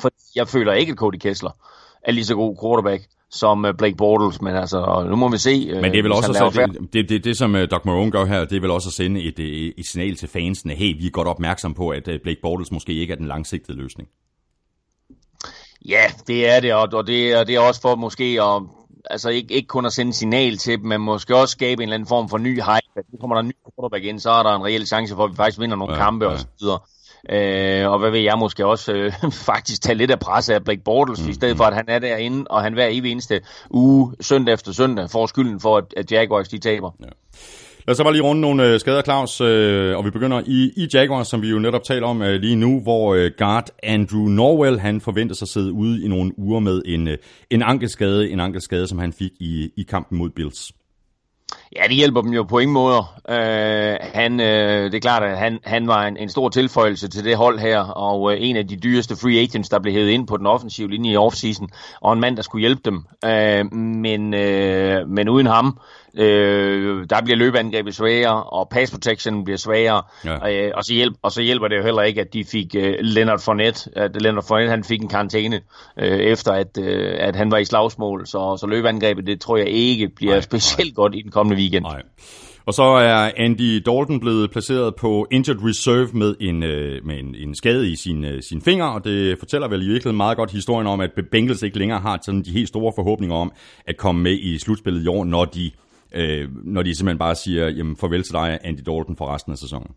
For 0.00 0.10
jeg 0.34 0.48
føler 0.48 0.72
ikke, 0.72 0.92
at 0.92 0.98
Cody 0.98 1.16
Kessler 1.16 1.50
er 2.02 2.12
lige 2.12 2.24
så 2.24 2.34
god 2.34 2.56
quarterback 2.62 3.02
som 3.30 3.64
øh, 3.64 3.74
Blake 3.78 3.96
Bortles, 3.96 4.42
men 4.42 4.56
altså, 4.56 5.06
nu 5.10 5.16
må 5.16 5.28
vi 5.28 5.38
se. 5.38 5.70
Men 5.74 5.92
det 5.92 5.98
er 5.98 6.02
vel 6.02 6.12
også, 6.12 6.32
så, 6.32 6.66
det, 6.66 6.92
det, 6.92 7.08
det, 7.08 7.24
det, 7.24 7.36
som 7.36 7.56
Doc 7.70 7.84
Marone 7.84 8.10
gør 8.10 8.24
her, 8.24 8.44
det 8.44 8.56
er 8.56 8.60
vel 8.60 8.70
også 8.70 8.88
at 8.88 8.92
sende 8.92 9.22
et, 9.22 9.38
et 9.78 9.86
signal 9.86 10.16
til 10.16 10.28
fansene, 10.28 10.74
hey, 10.74 10.96
vi 11.00 11.06
er 11.06 11.10
godt 11.10 11.28
opmærksom 11.28 11.74
på, 11.74 11.88
at 11.88 12.04
Blake 12.22 12.40
Bortles 12.42 12.72
måske 12.72 12.92
ikke 12.92 13.12
er 13.12 13.16
den 13.16 13.26
langsigtede 13.26 13.78
løsning. 13.78 14.08
Ja, 15.88 16.02
det 16.26 16.48
er 16.48 16.60
det, 16.60 16.74
og 16.74 17.06
det, 17.06 17.36
og 17.36 17.46
det 17.46 17.54
er 17.54 17.60
også 17.60 17.80
for 17.80 17.94
måske 17.94 18.38
at 18.42 18.62
altså 19.10 19.28
ikke, 19.28 19.54
ikke 19.54 19.66
kun 19.66 19.86
at 19.86 19.92
sende 19.92 20.12
signal 20.12 20.58
til 20.58 20.78
dem, 20.78 20.86
men 20.86 21.00
måske 21.00 21.36
også 21.36 21.52
skabe 21.52 21.82
en 21.82 21.88
eller 21.88 21.94
anden 21.94 22.08
form 22.08 22.28
for 22.28 22.38
ny 22.38 22.54
hype. 22.54 23.04
Nu 23.12 23.18
kommer 23.20 23.36
der 23.36 23.40
en 23.40 23.48
ny 23.48 23.52
quarterback 23.76 24.04
ind, 24.04 24.20
så 24.20 24.30
er 24.30 24.42
der 24.42 24.56
en 24.56 24.64
reel 24.64 24.86
chance 24.86 25.14
for, 25.14 25.24
at 25.24 25.30
vi 25.30 25.36
faktisk 25.36 25.60
vinder 25.60 25.76
nogle 25.76 25.94
ja, 25.94 26.02
kampe 26.02 26.24
ja. 26.24 26.30
og 26.30 26.38
så 26.38 26.46
videre. 26.60 26.78
Øh, 27.30 27.90
og 27.90 27.98
hvad 27.98 28.10
vil 28.10 28.22
jeg 28.22 28.38
måske 28.38 28.66
også 28.66 28.92
øh, 28.92 29.12
faktisk 29.50 29.82
tage 29.82 29.94
lidt 29.94 30.10
af 30.10 30.18
presset 30.18 30.54
af 30.54 30.64
Blake 30.64 30.82
Bortles, 30.84 31.22
mm, 31.22 31.30
i 31.30 31.32
stedet 31.32 31.56
for 31.56 31.64
at 31.64 31.74
han 31.74 31.84
er 31.88 31.98
derinde, 31.98 32.44
og 32.50 32.62
han 32.62 32.72
hver 32.72 32.86
evig 32.90 33.12
eneste 33.12 33.40
uge, 33.70 34.14
søndag 34.20 34.54
efter 34.54 34.72
søndag, 34.72 35.10
får 35.10 35.26
skylden 35.26 35.60
for, 35.60 35.76
at, 35.76 35.84
at 35.96 36.12
Jaguars 36.12 36.48
de 36.48 36.58
taber. 36.58 36.90
Ja. 37.00 37.06
Lad 37.86 37.92
os 37.92 37.96
så 37.96 38.02
bare 38.02 38.12
lige 38.12 38.22
runde 38.22 38.40
nogle 38.40 38.66
øh, 38.66 38.80
skader, 38.80 39.02
Claus, 39.02 39.40
øh, 39.40 39.96
og 39.96 40.04
vi 40.04 40.10
begynder 40.10 40.42
i, 40.46 40.72
i 40.76 40.88
Jaguars, 40.94 41.28
som 41.28 41.42
vi 41.42 41.48
jo 41.48 41.58
netop 41.58 41.84
taler 41.84 42.06
om 42.06 42.22
øh, 42.22 42.40
lige 42.40 42.56
nu, 42.56 42.80
hvor 42.80 43.14
øh, 43.14 43.30
guard 43.38 43.68
Andrew 43.82 44.28
Norwell, 44.28 44.80
han 44.80 45.00
forventer 45.00 45.34
sig 45.34 45.44
at 45.44 45.48
sidde 45.48 45.72
ude 45.72 46.04
i 46.04 46.08
nogle 46.08 46.38
uger 46.38 46.60
med 46.60 46.82
en, 46.86 47.08
øh, 47.08 47.18
en 47.50 47.62
ankelskade, 47.62 48.30
en 48.30 48.40
ankelskade, 48.40 48.86
som 48.86 48.98
han 48.98 49.12
fik 49.12 49.30
i, 49.40 49.70
i 49.76 49.82
kampen 49.82 50.18
mod 50.18 50.30
Bills. 50.30 50.72
Ja, 51.76 51.82
det 51.88 51.96
hjælper 51.96 52.22
dem 52.22 52.32
jo 52.32 52.42
på 52.42 52.58
ingen 52.58 52.74
måder. 52.74 53.20
Øh, 53.28 53.96
han, 54.14 54.40
øh, 54.40 54.84
det 54.84 54.94
er 54.94 55.00
klart, 55.00 55.22
at 55.22 55.38
han, 55.38 55.58
han 55.64 55.86
var 55.86 56.06
en, 56.06 56.16
en 56.16 56.28
stor 56.28 56.48
tilføjelse 56.48 57.08
til 57.08 57.24
det 57.24 57.36
hold 57.36 57.58
her, 57.58 57.80
og 57.80 58.32
øh, 58.32 58.38
en 58.40 58.56
af 58.56 58.68
de 58.68 58.76
dyreste 58.76 59.16
free 59.16 59.40
agents, 59.40 59.68
der 59.68 59.78
blev 59.78 59.94
hævet 59.94 60.10
ind 60.10 60.26
på 60.26 60.36
den 60.36 60.46
offensive 60.46 60.90
linje 60.90 61.12
i 61.12 61.16
offseason, 61.16 61.68
og 62.00 62.12
en 62.12 62.20
mand, 62.20 62.36
der 62.36 62.42
skulle 62.42 62.60
hjælpe 62.60 62.82
dem. 62.84 63.04
Øh, 63.24 63.72
men, 63.74 64.34
øh, 64.34 65.08
men 65.08 65.28
uden 65.28 65.46
ham, 65.46 65.66
Øh, 65.66 65.99
der 67.10 67.20
bliver 67.24 67.36
løbeangrebet 67.36 67.94
sværere, 67.94 68.42
og 68.42 68.68
pass 68.68 68.92
protection 68.92 69.44
bliver 69.44 69.56
sværere, 69.56 70.02
ja. 70.24 70.66
øh, 70.66 70.72
og, 70.74 70.84
så 70.84 70.94
hjælp, 70.94 71.14
og 71.22 71.32
så 71.32 71.42
hjælper 71.42 71.68
det 71.68 71.76
jo 71.76 71.82
heller 71.82 72.02
ikke, 72.02 72.20
at 72.20 72.32
de 72.32 72.44
fik 72.44 72.74
øh, 72.74 72.94
Leonard 73.00 73.40
Fournette, 73.40 73.90
at 73.96 74.22
Leonard 74.22 74.44
Fournette 74.48 74.70
han 74.70 74.84
fik 74.84 75.02
en 75.02 75.08
karantæne, 75.08 75.60
øh, 75.98 76.18
efter 76.18 76.52
at, 76.52 76.78
øh, 76.78 77.16
at 77.18 77.36
han 77.36 77.50
var 77.50 77.58
i 77.58 77.64
slagsmål, 77.64 78.26
så, 78.26 78.56
så 78.60 78.66
løbeangrebet, 78.66 79.26
det 79.26 79.40
tror 79.40 79.56
jeg 79.56 79.68
ikke 79.68 80.08
bliver 80.16 80.32
nej, 80.32 80.40
specielt 80.40 80.90
nej. 80.90 81.02
godt 81.02 81.14
i 81.14 81.22
den 81.22 81.30
kommende 81.30 81.60
weekend. 81.60 81.84
Nej. 81.84 82.02
Og 82.66 82.74
så 82.74 82.82
er 82.82 83.30
Andy 83.36 83.82
Dalton 83.86 84.20
blevet 84.20 84.50
placeret 84.50 84.94
på 84.94 85.26
injured 85.30 85.58
reserve 85.64 86.08
med 86.12 86.34
en, 86.40 86.62
øh, 86.62 87.06
med 87.06 87.18
en, 87.18 87.34
en 87.34 87.54
skade 87.54 87.90
i 87.90 87.96
sin, 87.96 88.24
øh, 88.24 88.42
sin 88.42 88.62
finger, 88.62 88.84
og 88.84 89.04
det 89.04 89.38
fortæller 89.38 89.68
vel 89.68 89.82
i 89.82 89.86
virkeligheden 89.86 90.16
meget 90.16 90.36
godt 90.36 90.50
historien 90.50 90.86
om, 90.86 91.00
at 91.00 91.10
Bengals 91.30 91.62
ikke 91.62 91.78
længere 91.78 92.00
har 92.00 92.18
sådan 92.24 92.42
de 92.42 92.50
helt 92.50 92.68
store 92.68 92.92
forhåbninger 92.96 93.36
om 93.36 93.52
at 93.86 93.96
komme 93.96 94.22
med 94.22 94.32
i 94.32 94.58
slutspillet 94.58 95.04
i 95.04 95.06
år, 95.06 95.24
når 95.24 95.44
de 95.44 95.70
øh, 96.14 96.48
når 96.64 96.82
de 96.82 96.94
simpelthen 96.94 97.18
bare 97.18 97.34
siger, 97.34 97.68
jamen 97.68 97.96
farvel 97.96 98.22
til 98.22 98.32
dig, 98.32 98.58
Andy 98.64 98.80
Dalton, 98.86 99.16
for 99.16 99.34
resten 99.34 99.52
af 99.52 99.58
sæsonen. 99.58 99.90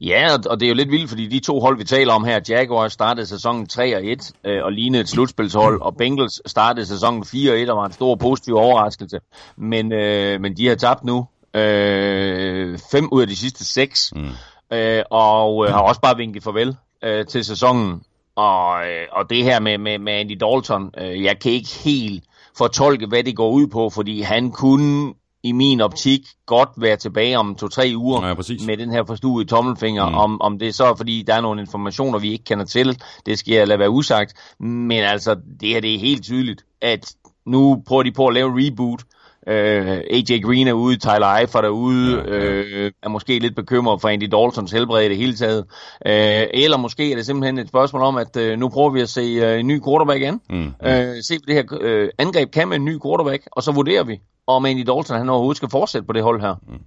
Ja, 0.00 0.28
og 0.46 0.60
det 0.60 0.66
er 0.66 0.70
jo 0.70 0.74
lidt 0.74 0.90
vildt, 0.90 1.08
fordi 1.08 1.26
de 1.26 1.40
to 1.40 1.60
hold, 1.60 1.78
vi 1.78 1.84
taler 1.84 2.12
om 2.12 2.24
her, 2.24 2.40
Jaguars 2.48 2.92
startede 2.92 3.26
sæsonen 3.26 3.66
3 3.66 3.96
og 3.96 4.06
1 4.06 4.32
øh, 4.44 4.64
og 4.64 4.72
lignede 4.72 5.00
et 5.00 5.08
slutspilshold, 5.08 5.80
og 5.80 5.96
Bengals 5.96 6.42
startede 6.46 6.86
sæsonen 6.86 7.24
4 7.24 7.52
og 7.52 7.58
1 7.58 7.70
og 7.70 7.76
var 7.76 7.86
en 7.86 7.92
stor 7.92 8.14
positiv 8.14 8.54
overraskelse. 8.54 9.18
Men, 9.56 9.92
øh, 9.92 10.40
men 10.40 10.56
de 10.56 10.68
har 10.68 10.74
tabt 10.74 11.04
nu 11.04 11.26
øh, 11.54 12.78
fem 12.92 13.08
ud 13.12 13.22
af 13.22 13.28
de 13.28 13.36
sidste 13.36 13.64
seks, 13.64 14.12
mm. 14.16 14.28
øh, 14.76 15.02
og 15.10 15.66
øh, 15.66 15.72
har 15.72 15.80
også 15.80 16.00
bare 16.00 16.16
vinket 16.16 16.42
farvel 16.42 16.76
øh, 17.04 17.26
til 17.26 17.44
sæsonen. 17.44 18.02
Og, 18.36 18.86
øh, 18.86 19.06
og 19.12 19.30
det 19.30 19.44
her 19.44 19.60
med, 19.60 19.78
med, 19.78 19.98
med 19.98 20.12
Andy 20.12 20.36
Dalton, 20.40 20.90
øh, 20.98 21.22
jeg 21.22 21.38
kan 21.38 21.52
ikke 21.52 21.70
helt 21.84 22.24
fortolke, 22.58 23.06
hvad 23.06 23.24
det 23.24 23.36
går 23.36 23.50
ud 23.50 23.66
på, 23.66 23.90
fordi 23.90 24.20
han 24.20 24.50
kunne 24.50 25.14
i 25.42 25.52
min 25.52 25.80
optik 25.80 26.20
godt 26.46 26.68
være 26.76 26.96
tilbage 26.96 27.38
om 27.38 27.54
to-tre 27.54 27.92
uger 27.96 28.26
ja, 28.26 28.34
med 28.66 28.76
den 28.76 28.90
her 28.90 29.04
forstuede 29.04 29.48
tommelfinger. 29.48 30.08
Mm. 30.08 30.14
Om, 30.14 30.40
om 30.40 30.58
det 30.58 30.74
så 30.74 30.84
er, 30.84 30.94
fordi 30.94 31.22
der 31.26 31.34
er 31.34 31.40
nogle 31.40 31.60
informationer, 31.60 32.18
vi 32.18 32.32
ikke 32.32 32.44
kender 32.44 32.64
til, 32.64 33.02
det 33.26 33.38
skal 33.38 33.54
jeg 33.54 33.68
lade 33.68 33.78
være 33.78 33.90
usagt. 33.90 34.34
Men 34.60 35.02
altså, 35.04 35.36
det 35.60 35.68
her 35.68 35.80
det 35.80 35.94
er 35.94 35.98
helt 35.98 36.24
tydeligt, 36.24 36.64
at 36.80 37.14
nu 37.46 37.82
prøver 37.86 38.02
de 38.02 38.12
på 38.12 38.26
at 38.26 38.34
lave 38.34 38.52
reboot. 38.54 39.02
Øh, 39.48 39.88
AJ 40.10 40.40
Green 40.42 40.68
er 40.68 40.72
ude, 40.72 40.96
Tyler 40.96 41.36
Eifert 41.36 41.64
er 41.64 41.68
ude. 41.68 42.18
Uh, 42.18 42.90
er 43.02 43.08
måske 43.08 43.38
lidt 43.38 43.56
bekymret 43.56 44.00
for 44.00 44.08
Andy 44.08 44.22
Daltons 44.22 44.72
helbred 44.72 45.06
i 45.06 45.08
det 45.08 45.16
hele 45.16 45.34
taget. 45.34 45.64
Uh, 46.06 46.60
eller 46.62 46.76
måske 46.76 47.12
er 47.12 47.16
det 47.16 47.26
simpelthen 47.26 47.58
et 47.58 47.68
spørgsmål 47.68 48.02
om, 48.02 48.16
at 48.16 48.36
uh, 48.36 48.58
nu 48.58 48.68
prøver 48.68 48.90
vi 48.90 49.00
at 49.00 49.08
se 49.08 49.52
uh, 49.52 49.60
en 49.60 49.66
ny 49.66 49.80
quarterback 49.84 50.20
igen. 50.20 50.40
Mm, 50.50 50.56
mm. 50.56 50.66
Uh, 50.66 50.92
se, 51.22 51.38
hvad 51.44 51.54
det 51.54 51.54
her 51.54 52.02
uh, 52.02 52.08
angreb 52.18 52.50
kan 52.50 52.68
med 52.68 52.76
en 52.76 52.84
ny 52.84 52.98
quarterback, 53.02 53.48
og 53.52 53.62
så 53.62 53.72
vurderer 53.72 54.04
vi, 54.04 54.20
om 54.46 54.66
Andy 54.66 54.84
Dalton 54.86 55.18
han 55.18 55.28
overhovedet 55.28 55.56
skal 55.56 55.70
fortsætte 55.70 56.06
på 56.06 56.12
det 56.12 56.22
hold 56.22 56.40
her. 56.40 56.54
Mm. 56.68 56.78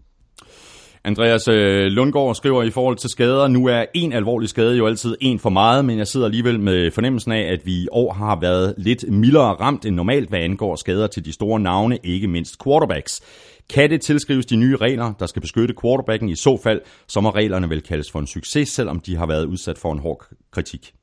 Andreas 1.06 1.48
øh, 1.48 1.86
Lundgaard 1.86 2.36
skriver 2.36 2.64
i 2.64 2.70
forhold 2.70 2.98
til 2.98 3.10
skader, 3.10 3.48
nu 3.48 3.66
er 3.66 3.86
en 3.94 4.14
alvorlig 4.14 4.50
skade 4.50 4.78
jo 4.78 4.88
altid 4.88 5.18
en 5.22 5.40
for 5.40 5.50
meget, 5.50 5.86
men 5.86 5.98
jeg 5.98 6.08
sidder 6.08 6.26
alligevel 6.26 6.60
med 6.60 6.92
fornemmelsen 6.92 7.32
af, 7.32 7.54
at 7.54 7.66
vi 7.66 7.74
i 7.74 7.88
år 7.92 8.14
har 8.14 8.40
været 8.40 8.74
lidt 8.78 9.12
mildere 9.12 9.54
ramt 9.54 9.86
end 9.86 9.96
normalt, 9.96 10.30
hvad 10.30 10.40
angår 10.40 10.76
skader 10.76 11.08
til 11.08 11.26
de 11.26 11.34
store 11.34 11.60
navne, 11.60 12.00
ikke 12.04 12.28
mindst 12.28 12.64
quarterbacks. 12.64 13.22
Kan 13.70 13.90
det 13.90 14.02
tilskrives 14.02 14.46
de 14.46 14.56
nye 14.56 14.76
regler, 14.76 15.14
der 15.20 15.26
skal 15.26 15.42
beskytte 15.42 15.76
quarterbacken 15.82 16.30
i 16.30 16.36
så 16.36 16.60
fald, 16.64 16.82
så 17.08 17.22
må 17.22 17.30
reglerne 17.30 17.70
vel 17.70 17.82
kaldes 17.82 18.12
for 18.12 18.20
en 18.20 18.28
succes, 18.28 18.70
selvom 18.70 19.00
de 19.00 19.16
har 19.16 19.26
været 19.26 19.46
udsat 19.46 19.78
for 19.78 19.92
en 19.92 20.00
hård 20.00 20.26
kritik? 20.52 20.94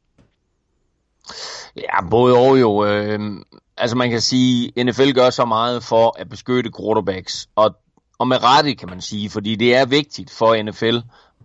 Ja, 1.77 2.09
både 2.11 2.37
og 2.37 2.61
jo. 2.61 2.85
Øh, 2.87 3.21
altså 3.77 3.97
man 3.97 4.11
kan 4.11 4.21
sige, 4.21 4.85
NFL 4.85 5.13
gør 5.13 5.31
så 5.31 5.45
meget 5.45 5.83
for 5.83 6.21
at 6.21 6.29
beskytte 6.29 6.71
quarterbacks, 6.81 7.49
og, 7.57 7.77
og 8.21 8.29
med 8.29 8.45
rette 8.45 8.75
kan 8.75 8.89
man 8.89 9.01
sige, 9.01 9.31
fordi 9.31 9.57
det 9.57 9.77
er 9.77 9.87
vigtigt 9.87 10.31
for 10.31 10.63
NFL 10.63 10.97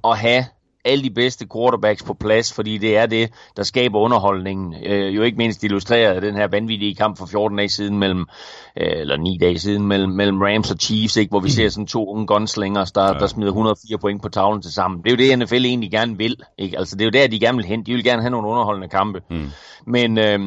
at 0.04 0.18
have 0.18 0.46
alle 0.86 1.04
de 1.04 1.10
bedste 1.10 1.48
quarterbacks 1.54 2.04
på 2.04 2.14
plads, 2.14 2.54
fordi 2.54 2.78
det 2.78 2.98
er 2.98 3.06
det, 3.06 3.30
der 3.58 3.64
skaber 3.64 4.00
underholdningen. 4.00 4.76
Øh, 4.86 5.16
jo 5.16 5.22
ikke 5.22 5.38
mindst 5.38 5.64
illustreret 5.64 6.16
af 6.16 6.22
den 6.22 6.36
her 6.36 6.48
vanvittige 6.48 6.96
kamp 6.96 7.18
for 7.18 7.26
14 7.26 7.58
dage 7.58 7.70
siden 7.70 8.00
mellem, 8.00 8.26
øh, 8.82 9.00
eller 9.00 9.18
9 9.18 9.38
dage 9.42 9.60
siden 9.60 9.88
mellem, 9.88 10.12
mellem 10.12 10.42
Rams 10.42 10.72
og 10.72 10.78
Chiefs, 10.78 11.18
ikke, 11.18 11.30
hvor 11.30 11.40
vi 11.40 11.50
ser 11.50 11.70
sådan 11.70 11.88
to 11.88 12.10
unge 12.10 12.28
gunslingers, 12.28 12.92
der, 12.92 13.06
ja. 13.06 13.14
der 13.14 13.28
smider 13.28 13.52
104 13.52 13.98
point 13.98 14.22
på 14.22 14.30
tavlen 14.30 14.62
til 14.62 14.74
sammen. 14.74 15.04
Det 15.04 15.08
er 15.08 15.12
jo 15.12 15.36
det, 15.36 15.40
NFL 15.40 15.66
egentlig 15.66 15.92
gerne 15.92 16.18
vil. 16.18 16.36
Ikke? 16.58 16.78
Altså, 16.78 16.96
det 16.96 17.02
er 17.02 17.06
jo 17.06 17.22
der, 17.22 17.28
de 17.28 17.40
gerne 17.40 17.58
vil 17.58 17.66
hen. 17.66 17.84
De 17.84 17.94
vil 17.94 18.04
gerne 18.04 18.22
have 18.22 18.32
nogle 18.32 18.48
underholdende 18.48 18.88
kampe. 18.88 19.22
Mm. 19.30 19.50
Men, 19.88 20.18
øh, 20.18 20.40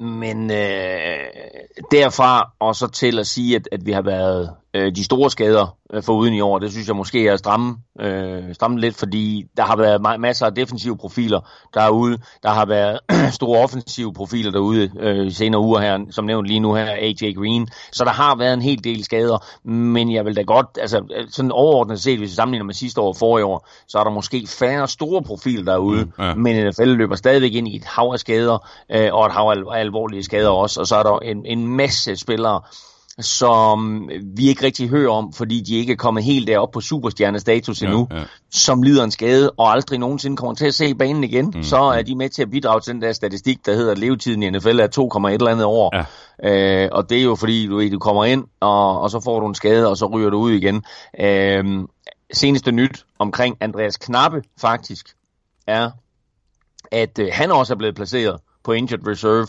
men 0.00 0.50
øh, 0.50 1.26
derfra 1.90 2.52
og 2.58 2.76
så 2.76 2.86
til 2.88 3.18
at 3.18 3.26
sige, 3.26 3.56
at, 3.56 3.68
at 3.72 3.86
vi 3.86 3.92
har 3.92 4.02
været 4.02 4.54
øh, 4.76 4.96
de 4.96 5.04
store 5.04 5.30
skader 5.30 5.76
øh, 5.92 6.02
for 6.02 6.12
uden 6.12 6.34
i 6.34 6.40
år, 6.40 6.58
det 6.58 6.72
synes 6.72 6.88
jeg 6.88 6.96
måske 6.96 7.28
er 7.28 7.36
stramme, 7.36 7.76
øh, 8.00 8.54
stramme 8.54 8.80
lidt, 8.80 8.96
fordi 8.96 9.44
der 9.56 9.62
har 9.62 9.76
været 9.76 10.20
masser 10.20 10.46
af 10.46 10.54
defensive 10.54 10.96
profiler 10.96 11.40
derude. 11.74 12.18
Der 12.42 12.50
har 12.50 12.66
været 12.66 12.98
store 13.40 13.62
offensive 13.62 14.12
profiler 14.12 14.50
derude 14.50 14.90
øh, 15.00 15.32
senere 15.32 15.60
uger 15.60 15.80
her, 15.80 15.98
som 16.10 16.24
nævnt 16.24 16.48
lige 16.48 16.60
nu 16.60 16.74
her, 16.74 16.86
AJ 16.86 17.32
Green. 17.32 17.68
Så 17.92 18.04
der 18.04 18.10
har 18.10 18.36
været 18.36 18.54
en 18.54 18.62
hel 18.62 18.84
del 18.84 19.04
skader, 19.04 19.68
men 19.68 20.12
jeg 20.12 20.24
vil 20.24 20.36
da 20.36 20.42
godt, 20.42 20.66
altså 20.80 21.02
sådan 21.30 21.52
overordnet 21.52 22.00
set, 22.00 22.18
hvis 22.18 22.30
vi 22.30 22.34
sammenligner 22.34 22.64
med 22.64 22.74
sidste 22.74 23.00
år 23.00 23.08
og 23.08 23.16
forrige 23.16 23.44
år, 23.44 23.68
så 23.88 23.98
er 23.98 24.04
der 24.04 24.10
måske 24.10 24.46
færre 24.46 24.88
store 24.88 25.22
profiler 25.22 25.64
derude, 25.64 26.04
mm, 26.04 26.24
ja. 26.24 26.34
men 26.34 26.66
NFL 26.66 26.84
løber 26.84 27.16
stadigvæk 27.16 27.54
ind 27.54 27.68
i 27.68 27.76
et 27.76 27.84
hav 27.84 28.10
af 28.12 28.18
skader, 28.18 28.68
øh, 28.90 29.08
og 29.12 29.26
et 29.26 29.32
hav 29.32 29.48
af 29.48 29.80
alvorlige 29.80 30.22
skader 30.22 30.50
også, 30.50 30.80
og 30.80 30.86
så 30.86 30.96
er 30.96 31.02
der 31.02 31.18
en, 31.18 31.46
en 31.46 31.66
masse 31.66 32.16
spillere, 32.16 32.60
som 33.20 34.10
vi 34.36 34.48
ikke 34.48 34.64
rigtig 34.64 34.88
hører 34.88 35.10
om, 35.10 35.32
fordi 35.32 35.60
de 35.60 35.74
ikke 35.74 35.92
er 35.92 35.96
kommet 35.96 36.24
helt 36.24 36.48
derop 36.48 36.70
på 36.70 36.80
superstjernestatus 36.80 37.82
endnu, 37.82 38.08
ja, 38.10 38.16
ja. 38.16 38.24
som 38.50 38.82
lider 38.82 39.04
en 39.04 39.10
skade 39.10 39.50
og 39.50 39.72
aldrig 39.72 39.98
nogensinde 39.98 40.36
kommer 40.36 40.54
til 40.54 40.66
at 40.66 40.74
se 40.74 40.94
banen 40.94 41.24
igen, 41.24 41.52
mm, 41.54 41.62
så 41.62 41.76
er 41.76 42.02
de 42.02 42.16
med 42.16 42.28
til 42.28 42.42
at 42.42 42.50
bidrage 42.50 42.80
til 42.80 42.94
den 42.94 43.02
der 43.02 43.12
statistik, 43.12 43.66
der 43.66 43.74
hedder, 43.74 43.92
at 43.92 43.98
levetiden 43.98 44.42
i 44.42 44.50
NFL 44.50 44.80
er 44.80 45.28
2,1 45.28 45.32
eller 45.32 45.50
andet 45.50 45.64
år. 45.64 45.96
Ja. 45.96 46.84
Øh, 46.84 46.88
og 46.92 47.10
det 47.10 47.18
er 47.18 47.22
jo 47.22 47.34
fordi, 47.34 47.66
du, 47.66 47.90
du 47.92 47.98
kommer 47.98 48.24
ind, 48.24 48.44
og, 48.60 49.00
og 49.00 49.10
så 49.10 49.20
får 49.20 49.40
du 49.40 49.46
en 49.46 49.54
skade, 49.54 49.88
og 49.88 49.96
så 49.96 50.06
ryger 50.06 50.30
du 50.30 50.38
ud 50.38 50.52
igen. 50.52 50.84
Øh, 51.20 51.64
seneste 52.32 52.72
nyt 52.72 53.06
omkring 53.18 53.56
Andreas 53.60 53.96
Knappe 53.96 54.42
faktisk, 54.60 55.06
er, 55.66 55.90
at 56.92 57.18
øh, 57.18 57.28
han 57.32 57.50
også 57.50 57.74
er 57.74 57.76
blevet 57.76 57.94
placeret 57.94 58.40
på 58.64 58.72
injured 58.72 59.06
reserve, 59.06 59.46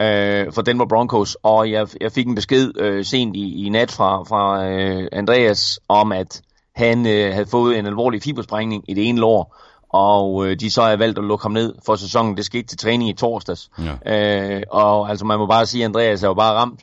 øh, 0.00 0.52
for 0.52 0.62
Denver 0.62 0.86
Broncos, 0.86 1.36
og 1.42 1.70
jeg, 1.70 1.88
jeg 2.00 2.12
fik 2.12 2.26
en 2.26 2.34
besked 2.34 2.72
øh, 2.78 3.04
sent 3.04 3.36
i, 3.36 3.66
i 3.66 3.68
nat 3.68 3.90
fra, 3.90 4.22
fra 4.22 4.68
øh, 4.68 5.08
Andreas 5.12 5.80
om, 5.88 6.12
at 6.12 6.42
han 6.74 7.06
øh, 7.06 7.32
havde 7.32 7.46
fået 7.46 7.78
en 7.78 7.86
alvorlig 7.86 8.22
fibersprængning 8.22 8.84
i 8.88 8.94
det 8.94 9.08
ene 9.08 9.18
lår, 9.18 9.56
og 9.88 10.46
øh, 10.46 10.60
de 10.60 10.70
så 10.70 10.82
har 10.82 10.96
valgt 10.96 11.18
at 11.18 11.24
lukke 11.24 11.42
ham 11.42 11.52
ned 11.52 11.74
for 11.86 11.96
sæsonen. 11.96 12.36
Det 12.36 12.44
skete 12.44 12.66
til 12.66 12.78
træning 12.78 13.10
i 13.10 13.12
torsdags. 13.12 13.70
Ja. 14.06 14.56
Øh, 14.56 14.62
og 14.70 15.10
altså 15.10 15.24
man 15.24 15.38
må 15.38 15.46
bare 15.46 15.66
sige, 15.66 15.84
at 15.84 15.88
Andreas 15.88 16.22
er 16.22 16.28
jo 16.28 16.34
bare 16.34 16.54
ramt 16.54 16.80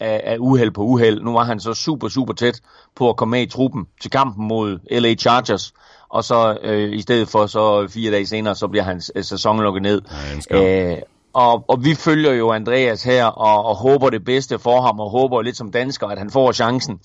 af, 0.00 0.20
af 0.24 0.36
uheld 0.38 0.70
på 0.70 0.82
uheld. 0.82 1.20
Nu 1.22 1.32
var 1.32 1.44
han 1.44 1.60
så 1.60 1.74
super, 1.74 2.08
super 2.08 2.32
tæt 2.32 2.60
på 2.96 3.08
at 3.08 3.16
komme 3.16 3.30
med 3.30 3.42
i 3.42 3.46
truppen 3.46 3.86
til 4.00 4.10
kampen 4.10 4.48
mod 4.48 4.78
LA 4.90 5.14
Chargers, 5.14 5.72
og 6.08 6.24
så 6.24 6.58
øh, 6.62 6.92
i 6.92 7.00
stedet 7.00 7.28
for 7.28 7.46
så 7.46 7.88
fire 7.88 8.10
dage 8.10 8.26
senere, 8.26 8.54
så 8.54 8.68
bliver 8.68 8.84
hans 8.84 9.12
øh, 9.14 9.24
sæson 9.24 9.60
lukket 9.60 9.82
ned. 9.82 10.02
Ja, 10.60 10.96
og, 11.32 11.64
og 11.68 11.84
vi 11.84 11.94
følger 11.94 12.32
jo 12.32 12.50
Andreas 12.50 13.02
her, 13.02 13.24
og, 13.24 13.64
og 13.64 13.76
håber 13.76 14.10
det 14.10 14.24
bedste 14.24 14.58
for 14.58 14.80
ham, 14.80 15.00
og 15.00 15.10
håber 15.10 15.42
lidt 15.42 15.56
som 15.56 15.72
dansker, 15.72 16.06
at 16.06 16.18
han 16.18 16.30
får 16.30 16.52
chancen. 16.52 17.00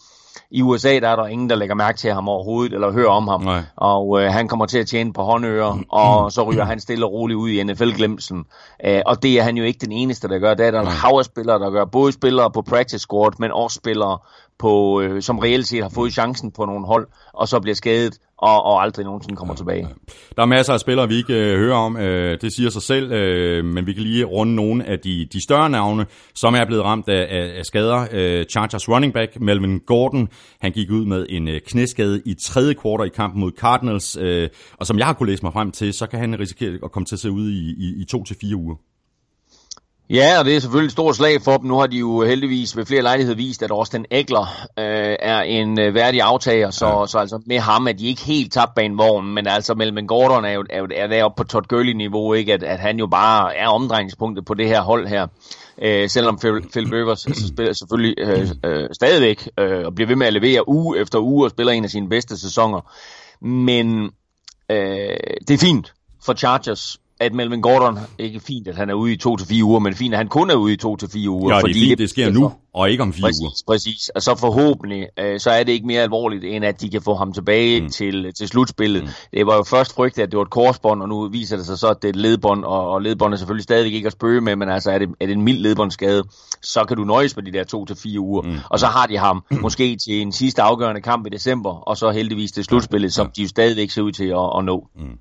I 0.51 0.61
USA 0.61 0.99
der 0.99 1.09
er 1.09 1.15
der 1.15 1.25
ingen, 1.25 1.49
der 1.49 1.55
lægger 1.55 1.75
mærke 1.75 1.97
til 1.97 2.13
ham 2.13 2.29
overhovedet, 2.29 2.73
eller 2.73 2.91
hører 2.91 3.09
om 3.09 3.27
ham. 3.27 3.41
Nej. 3.41 3.63
Og 3.75 4.21
øh, 4.21 4.31
han 4.31 4.47
kommer 4.47 4.65
til 4.65 4.77
at 4.77 4.87
tjene 4.87 5.13
på 5.13 5.21
håndører, 5.21 5.79
og 5.89 6.31
så 6.31 6.43
ryger 6.43 6.65
han 6.65 6.79
stille 6.79 7.05
og 7.05 7.11
roligt 7.11 7.37
ud 7.37 7.49
i 7.49 7.63
NFL-glemsen. 7.63 8.45
Øh, 8.85 9.01
og 9.05 9.23
det 9.23 9.39
er 9.39 9.43
han 9.43 9.57
jo 9.57 9.63
ikke 9.63 9.79
den 9.79 9.91
eneste, 9.91 10.27
der 10.27 10.39
gør. 10.39 10.53
Det 10.53 10.65
er 10.65 10.71
der 10.71 10.81
en 10.81 10.87
hav 10.87 11.23
spillere, 11.23 11.59
der 11.59 11.69
gør. 11.69 11.85
Både 11.85 12.11
spillere 12.11 12.51
på 12.51 12.61
practice 12.61 12.99
squad, 12.99 13.31
men 13.39 13.51
også 13.51 13.75
spillere, 13.75 14.17
på, 14.59 15.01
øh, 15.01 15.21
som 15.21 15.39
reelt 15.39 15.67
set 15.67 15.81
har 15.81 15.91
fået 15.95 16.13
chancen 16.13 16.51
på 16.51 16.65
nogle 16.65 16.85
hold, 16.85 17.07
og 17.33 17.47
så 17.47 17.59
bliver 17.59 17.75
skadet, 17.75 18.19
og, 18.37 18.65
og 18.65 18.81
aldrig 18.81 19.05
nogensinde 19.05 19.35
kommer 19.35 19.53
ja, 19.53 19.57
tilbage. 19.57 19.87
Der 20.35 20.41
er 20.41 20.45
masser 20.45 20.73
af 20.73 20.79
spillere, 20.79 21.07
vi 21.07 21.15
ikke 21.15 21.33
øh, 21.33 21.59
hører 21.59 21.75
om. 21.77 21.97
Øh, 21.97 22.41
det 22.41 22.53
siger 22.53 22.69
sig 22.69 22.81
selv, 22.81 23.11
øh, 23.11 23.65
men 23.65 23.87
vi 23.87 23.93
kan 23.93 24.03
lige 24.03 24.23
runde 24.23 24.55
nogle 24.55 24.85
af 24.85 24.99
de, 24.99 25.27
de 25.33 25.43
større 25.43 25.69
navne, 25.69 26.05
som 26.35 26.53
er 26.55 26.65
blevet 26.65 26.83
ramt 26.83 27.09
af, 27.09 27.27
af, 27.29 27.57
af 27.57 27.65
skader. 27.65 28.07
Øh, 28.11 28.45
Chargers 28.45 28.89
running 28.89 29.13
back 29.13 29.41
Melvin 29.41 29.79
Gordon, 29.79 30.27
han 30.61 30.71
gik 30.71 30.91
ud 30.91 31.05
med 31.05 31.25
en 31.29 31.47
øh, 31.47 31.61
knæskade 31.67 32.21
i 32.25 32.33
tredje 32.33 32.73
kvartal 32.73 33.07
i 33.07 33.09
kampen 33.15 33.41
mod 33.41 33.51
Cardinals, 33.51 34.17
øh, 34.21 34.49
og 34.79 34.85
som 34.85 34.97
jeg 34.97 35.05
har 35.05 35.13
kunne 35.13 35.29
læse 35.29 35.43
mig 35.43 35.53
frem 35.53 35.71
til, 35.71 35.93
så 35.93 36.07
kan 36.07 36.19
han 36.19 36.39
risikere 36.39 36.79
at 36.83 36.91
komme 36.91 37.05
til 37.05 37.15
at 37.15 37.19
se 37.19 37.31
ud 37.31 37.49
i, 37.49 37.75
i, 37.77 38.01
i 38.01 38.05
to 38.05 38.23
til 38.23 38.35
fire 38.41 38.55
uger. 38.55 38.75
Ja, 40.09 40.39
og 40.39 40.45
det 40.45 40.55
er 40.55 40.59
selvfølgelig 40.59 40.87
et 40.87 40.91
stort 40.91 41.15
slag 41.15 41.41
for 41.41 41.57
dem. 41.57 41.67
Nu 41.67 41.77
har 41.77 41.87
de 41.87 41.97
jo 41.97 42.23
heldigvis 42.23 42.77
ved 42.77 42.85
flere 42.85 43.01
lejligheder 43.01 43.35
vist, 43.37 43.63
at 43.63 43.71
Austin 43.71 44.05
Eckler 44.11 44.67
øh, 44.79 45.15
er 45.19 45.41
en 45.41 45.79
øh, 45.79 45.93
værdig 45.93 46.21
aftager, 46.21 46.69
så, 46.69 46.87
ja. 46.87 47.05
så 47.07 47.17
altså 47.17 47.41
med 47.45 47.59
ham 47.59 47.87
er 47.87 47.91
de 47.91 48.07
ikke 48.07 48.21
helt 48.21 48.53
tabt 48.53 48.75
bag 48.75 48.85
en 48.85 48.97
vogn, 48.97 49.33
men 49.33 49.47
altså 49.47 49.73
mellem 49.73 50.07
Gordon 50.07 50.45
er 50.45 50.51
jo 50.51 50.65
er, 50.69 50.87
er 50.95 51.07
deroppe 51.07 51.43
på 51.43 51.47
Todd 51.47 51.67
Gurley-niveau, 51.67 52.33
ikke? 52.33 52.53
At, 52.53 52.63
at 52.63 52.79
han 52.79 52.99
jo 52.99 53.07
bare 53.07 53.55
er 53.55 53.67
omdrejningspunktet 53.67 54.45
på 54.45 54.53
det 54.53 54.67
her 54.67 54.81
hold 54.81 55.07
her. 55.07 55.27
Øh, 55.81 56.09
selvom 56.09 56.39
Phil, 56.39 56.69
Phil 56.71 56.89
Rivers 56.95 57.25
altså, 57.27 57.47
spiller 57.47 57.73
selvfølgelig 57.73 58.15
øh, 58.19 58.49
øh, 58.65 58.89
stadigvæk 58.93 59.49
øh, 59.59 59.85
og 59.85 59.95
bliver 59.95 60.07
ved 60.07 60.15
med 60.15 60.27
at 60.27 60.33
levere 60.33 60.69
uge 60.69 60.99
efter 60.99 61.19
uge 61.19 61.45
og 61.45 61.51
spiller 61.51 61.73
en 61.73 61.83
af 61.83 61.89
sine 61.89 62.09
bedste 62.09 62.37
sæsoner. 62.37 62.91
Men 63.45 64.03
øh, 64.71 65.17
det 65.47 65.53
er 65.53 65.57
fint 65.57 65.93
for 66.25 66.33
Chargers, 66.33 66.97
at 67.19 67.33
Melvin 67.33 67.61
Gordon, 67.61 67.97
ikke 68.19 68.39
fint, 68.39 68.67
at 68.67 68.75
han 68.75 68.89
er 68.89 68.93
ude 68.93 69.13
i 69.13 69.17
to 69.17 69.37
til 69.37 69.47
fire 69.47 69.63
uger, 69.63 69.79
men 69.79 69.95
fint, 69.95 70.13
at 70.13 70.17
han 70.17 70.27
kun 70.27 70.49
er 70.49 70.55
ude 70.55 70.73
i 70.73 70.77
to 70.77 70.95
til 70.95 71.09
fire 71.09 71.29
uger. 71.29 71.53
Ja, 71.53 71.61
fordi 71.61 71.73
det 71.73 71.81
er 71.81 71.87
fint, 71.87 71.99
det 71.99 72.09
sker 72.09 72.31
nu, 72.31 72.53
og 72.73 72.91
ikke 72.91 73.03
om 73.03 73.13
fire 73.13 73.21
præcis, 73.21 73.41
uger. 73.41 73.51
Præcis, 73.67 74.09
og 74.09 74.21
så 74.21 74.35
forhåbentlig, 74.35 75.07
øh, 75.19 75.39
så 75.39 75.49
er 75.49 75.63
det 75.63 75.71
ikke 75.71 75.87
mere 75.87 76.01
alvorligt, 76.01 76.43
end 76.43 76.65
at 76.65 76.81
de 76.81 76.89
kan 76.89 77.01
få 77.01 77.15
ham 77.15 77.33
tilbage 77.33 77.81
mm. 77.81 77.89
til, 77.89 78.33
til 78.37 78.47
slutspillet. 78.47 79.03
Mm. 79.03 79.09
Det 79.33 79.45
var 79.45 79.55
jo 79.55 79.63
først 79.63 79.95
frygtet, 79.95 80.23
at 80.23 80.31
det 80.31 80.37
var 80.37 80.43
et 80.43 80.49
korsbånd, 80.49 81.01
og 81.01 81.09
nu 81.09 81.29
viser 81.29 81.57
det 81.57 81.65
sig 81.65 81.77
så, 81.77 81.87
at 81.87 81.97
det 82.01 82.07
er 82.07 82.09
et 82.09 82.15
ledbånd, 82.15 82.63
og, 82.63 82.89
og 82.89 83.01
ledbånd 83.01 83.33
er 83.33 83.37
selvfølgelig 83.37 83.63
stadigvæk 83.63 83.93
ikke 83.93 84.07
at 84.07 84.13
spøge 84.13 84.41
med, 84.41 84.55
men 84.55 84.69
altså 84.69 84.91
er 84.91 84.97
det, 84.97 85.09
er 85.19 85.25
det 85.25 85.33
en 85.33 85.41
mild 85.41 85.59
ledbåndsskade, 85.59 86.23
så 86.63 86.83
kan 86.87 86.97
du 86.97 87.03
nøjes 87.03 87.35
med 87.35 87.43
de 87.43 87.51
der 87.51 87.63
to 87.63 87.85
til 87.85 87.95
fire 87.95 88.19
uger. 88.19 88.41
Mm. 88.41 88.57
Og 88.69 88.79
så 88.79 88.87
har 88.87 89.05
de 89.05 89.17
ham 89.17 89.43
mm. 89.51 89.61
måske 89.61 89.97
til 90.05 90.21
en 90.21 90.31
sidste 90.31 90.61
afgørende 90.61 91.01
kamp 91.01 91.27
i 91.27 91.29
december, 91.29 91.69
og 91.71 91.97
så 91.97 92.11
heldigvis 92.11 92.51
til 92.51 92.63
slutspillet, 92.63 93.13
som 93.13 93.31
de 93.35 93.41
jo 93.41 93.47
stadigvæk 93.47 93.89
ser 93.89 94.01
ud 94.01 94.11
til 94.11 94.25
at, 94.25 94.57
at 94.57 94.65
nå. 94.65 94.87
Mm. 94.95 95.17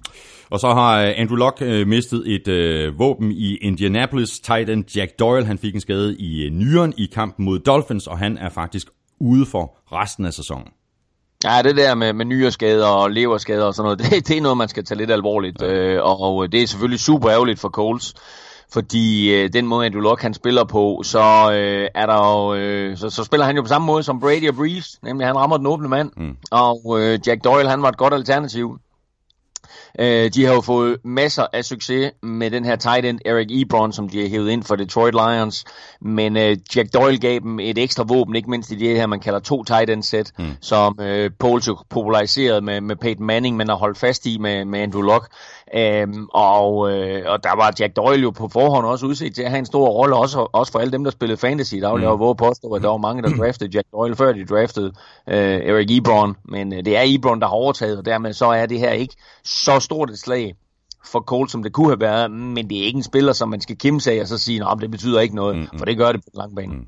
Og 0.50 0.60
så 0.60 0.68
har 0.68 1.02
øh, 1.02 1.12
Andrew 1.16 1.36
Luck 1.36 1.56
øh, 1.60 1.86
mistet 1.86 2.22
et 2.26 2.48
øh, 2.48 2.98
våben 2.98 3.32
i 3.32 3.56
Indianapolis. 3.56 4.40
Tight 4.40 4.70
end 4.70 4.96
Jack 4.96 5.18
Doyle, 5.18 5.46
han 5.46 5.58
fik 5.58 5.74
en 5.74 5.80
skade 5.80 6.16
i 6.16 6.44
øh, 6.44 6.50
nyren 6.50 6.94
i 6.96 7.06
kampen 7.14 7.44
mod 7.44 7.58
Dolphins, 7.58 8.06
og 8.06 8.18
han 8.18 8.38
er 8.38 8.48
faktisk 8.48 8.86
ude 9.20 9.46
for 9.46 9.78
resten 9.92 10.26
af 10.26 10.32
sæsonen. 10.32 10.68
Ja, 11.44 11.62
det 11.62 11.76
der 11.76 11.94
med, 11.94 12.12
med 12.12 12.24
nyreskader 12.24 12.86
og 12.86 13.10
leverskader 13.10 13.64
og 13.64 13.74
sådan 13.74 13.86
noget, 13.86 13.98
det, 14.10 14.28
det 14.28 14.36
er 14.36 14.40
noget, 14.40 14.58
man 14.58 14.68
skal 14.68 14.84
tage 14.84 14.98
lidt 14.98 15.10
alvorligt. 15.10 15.62
Ja. 15.62 15.72
Øh, 15.72 16.04
og, 16.04 16.20
og 16.20 16.52
det 16.52 16.62
er 16.62 16.66
selvfølgelig 16.66 17.00
super 17.00 17.30
ærgerligt 17.30 17.60
for 17.60 17.68
Coles 17.68 18.14
fordi 18.74 19.34
øh, 19.34 19.52
den 19.52 19.66
måde 19.66 19.86
Andrew 19.86 20.02
Luck 20.02 20.22
han 20.22 20.34
spiller 20.34 20.64
på, 20.64 21.02
så 21.04 21.52
øh, 21.52 21.88
er 21.94 22.06
der 22.06 22.16
jo, 22.16 22.54
øh, 22.54 22.96
så, 22.96 23.10
så 23.10 23.24
spiller 23.24 23.46
han 23.46 23.56
jo 23.56 23.62
på 23.62 23.68
samme 23.68 23.86
måde 23.86 24.02
som 24.02 24.20
Brady 24.20 24.48
og 24.48 24.54
Breeze, 24.54 24.98
nemlig 25.02 25.26
han 25.26 25.36
rammer 25.36 25.56
den 25.56 25.66
åbne 25.66 25.88
mand, 25.88 26.10
mm. 26.16 26.36
og 26.50 26.96
øh, 27.00 27.18
Jack 27.26 27.44
Doyle 27.44 27.68
han 27.68 27.82
var 27.82 27.88
et 27.88 27.96
godt 27.96 28.14
alternativ. 28.14 28.78
Øh, 29.98 30.30
de 30.34 30.44
har 30.44 30.54
jo 30.54 30.60
fået 30.60 30.96
masser 31.04 31.46
af 31.52 31.64
succes 31.64 32.12
med 32.22 32.50
den 32.50 32.64
her 32.64 32.76
tight 32.76 33.06
end 33.06 33.18
Eric 33.24 33.46
Ebron, 33.50 33.92
som 33.92 34.08
de 34.08 34.20
har 34.20 34.28
hævet 34.28 34.50
ind 34.50 34.62
for 34.62 34.76
Detroit 34.76 35.14
Lions. 35.14 35.64
Men 36.00 36.36
øh, 36.36 36.56
Jack 36.76 36.94
Doyle 36.94 37.18
gav 37.18 37.40
dem 37.40 37.60
et 37.60 37.78
ekstra 37.78 38.04
våben, 38.08 38.36
ikke 38.36 38.50
mindst 38.50 38.70
i 38.70 38.74
det 38.74 38.96
her, 38.96 39.06
man 39.06 39.20
kalder 39.20 39.38
to 39.38 39.64
tight 39.64 39.90
end 39.90 40.02
sæt, 40.02 40.32
mm. 40.38 40.44
som 40.60 40.98
øh, 41.00 41.30
Poles 41.38 41.68
populariseret 41.90 42.64
med, 42.64 42.80
med 42.80 42.96
Peyton 42.96 43.26
Manning, 43.26 43.56
men 43.56 43.68
har 43.68 43.76
holdt 43.76 43.98
fast 43.98 44.26
i 44.26 44.38
med, 44.38 44.64
med 44.64 44.80
Andrew 44.80 45.02
Luck. 45.02 45.26
Øhm, 45.76 46.26
og, 46.34 46.92
øh, 46.92 47.22
og 47.26 47.44
der 47.44 47.56
var 47.56 47.74
Jack 47.80 47.96
Doyle 47.96 48.22
jo 48.22 48.30
på 48.30 48.48
forhånd 48.48 48.86
også 48.86 49.06
udset 49.06 49.34
til 49.34 49.42
at 49.42 49.50
have 49.50 49.58
en 49.58 49.66
stor 49.66 49.88
rolle, 49.88 50.16
også, 50.16 50.48
også 50.52 50.72
for 50.72 50.78
alle 50.78 50.92
dem, 50.92 51.04
der 51.04 51.10
spillede 51.10 51.40
fantasy. 51.40 51.74
Der 51.74 51.88
var 51.88 51.96
mm. 51.96 52.02
jo 52.02 52.32
påstå, 52.32 52.68
at 52.68 52.82
der 52.82 52.88
var 52.88 52.96
mange, 52.96 53.22
der 53.22 53.36
draftede 53.36 53.70
Jack 53.74 53.86
Doyle, 53.92 54.16
før 54.16 54.32
de 54.32 54.44
draftede 54.44 54.92
øh, 55.28 55.60
Eric 55.70 55.90
Ebron. 55.90 56.36
Men 56.44 56.72
øh, 56.72 56.84
det 56.84 56.96
er 56.96 57.02
Ebron, 57.06 57.40
der 57.40 57.46
har 57.46 57.54
overtaget, 57.54 57.98
og 57.98 58.04
dermed 58.04 58.32
så 58.32 58.46
er 58.46 58.66
det 58.66 58.78
her 58.78 58.90
ikke 58.90 59.14
så 59.44 59.80
stort 59.80 60.10
et 60.10 60.18
slag 60.18 60.54
for 61.12 61.20
Cole, 61.20 61.48
som 61.48 61.62
det 61.62 61.72
kunne 61.72 61.88
have 61.88 62.00
været, 62.00 62.30
men 62.30 62.70
det 62.70 62.78
er 62.78 62.84
ikke 62.84 62.96
en 62.96 63.02
spiller, 63.02 63.32
som 63.32 63.48
man 63.48 63.60
skal 63.60 63.78
kimse 63.78 64.12
af 64.12 64.20
og 64.20 64.26
så 64.26 64.38
sige, 64.38 64.62
at 64.70 64.78
det 64.80 64.90
betyder 64.90 65.20
ikke 65.20 65.34
noget, 65.34 65.56
mm, 65.56 65.78
for 65.78 65.84
det 65.84 65.96
gør 65.96 66.12
det 66.12 66.20
på 66.20 66.28
den 66.32 66.38
lange 66.38 66.56
bane. 66.56 66.74
Mm. 66.74 66.86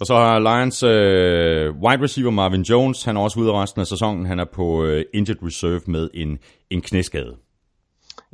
Og 0.00 0.06
så 0.06 0.14
har 0.14 0.38
Lions 0.38 0.82
øh, 0.82 1.74
wide 1.82 2.02
receiver 2.02 2.30
Marvin 2.30 2.62
Jones, 2.62 3.04
han 3.04 3.16
er 3.16 3.20
også 3.20 3.40
ude 3.40 3.52
resten 3.52 3.80
af 3.80 3.86
sæsonen, 3.86 4.26
han 4.26 4.38
er 4.38 4.44
på 4.54 4.84
øh, 4.84 5.04
injured 5.14 5.42
reserve 5.42 5.80
med 5.86 6.08
en, 6.14 6.38
en 6.70 6.80
knæskade. 6.80 7.36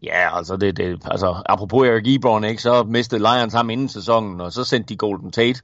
Ja, 0.02 0.36
altså, 0.36 0.56
det, 0.56 0.76
det, 0.76 1.02
altså 1.04 1.42
apropos 1.46 1.88
Eric 1.88 2.02
Ebron, 2.06 2.44
ikke, 2.44 2.62
så 2.62 2.84
mistede 2.88 3.20
Lions 3.20 3.54
ham 3.54 3.70
inden 3.70 3.88
sæsonen, 3.88 4.40
og 4.40 4.52
så 4.52 4.64
sendte 4.64 4.88
de 4.88 4.96
Golden 4.96 5.30
Tate 5.30 5.60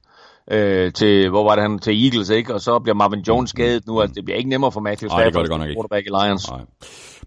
øh, 0.51 0.93
til, 0.93 1.29
hvor 1.29 1.43
var 1.43 1.55
det 1.55 1.61
han, 1.61 1.79
til 1.79 2.03
Eagles, 2.03 2.29
ikke? 2.29 2.53
Og 2.53 2.61
så 2.61 2.79
bliver 2.79 2.95
Marvin 2.95 3.19
Jones 3.19 3.49
skadet 3.49 3.87
nu, 3.87 4.01
altså 4.01 4.13
det 4.15 4.25
bliver 4.25 4.37
ikke 4.37 4.49
nemmere 4.49 4.71
for 4.71 4.79
Matthew 4.79 5.09
Stafford, 5.09 5.49
Ej, 5.49 5.65
det 5.65 5.75
quarterback 5.75 6.05
i 6.05 6.09
Lions. 6.09 6.51
Nej. 6.51 6.61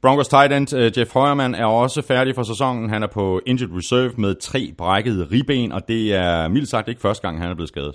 Broncos 0.03 0.29
tight 0.29 0.53
end 0.53 0.75
uh, 0.75 0.99
Jeff 0.99 1.15
Heuerman 1.15 1.55
er 1.55 1.65
også 1.65 2.03
færdig 2.03 2.35
for 2.35 2.43
sæsonen. 2.43 2.91
Han 2.91 3.03
er 3.03 3.07
på 3.07 3.41
injured 3.47 3.77
reserve 3.77 4.13
med 4.17 4.35
tre 4.41 4.73
brækkede 4.79 5.29
ribben, 5.33 5.73
og 5.73 5.89
det 5.89 6.15
er 6.15 6.49
mildt 6.49 6.69
sagt 6.69 6.89
ikke 6.89 7.01
første 7.01 7.23
gang, 7.23 7.41
han 7.41 7.51
er 7.51 7.55
blevet 7.55 7.69
skadet. 7.69 7.95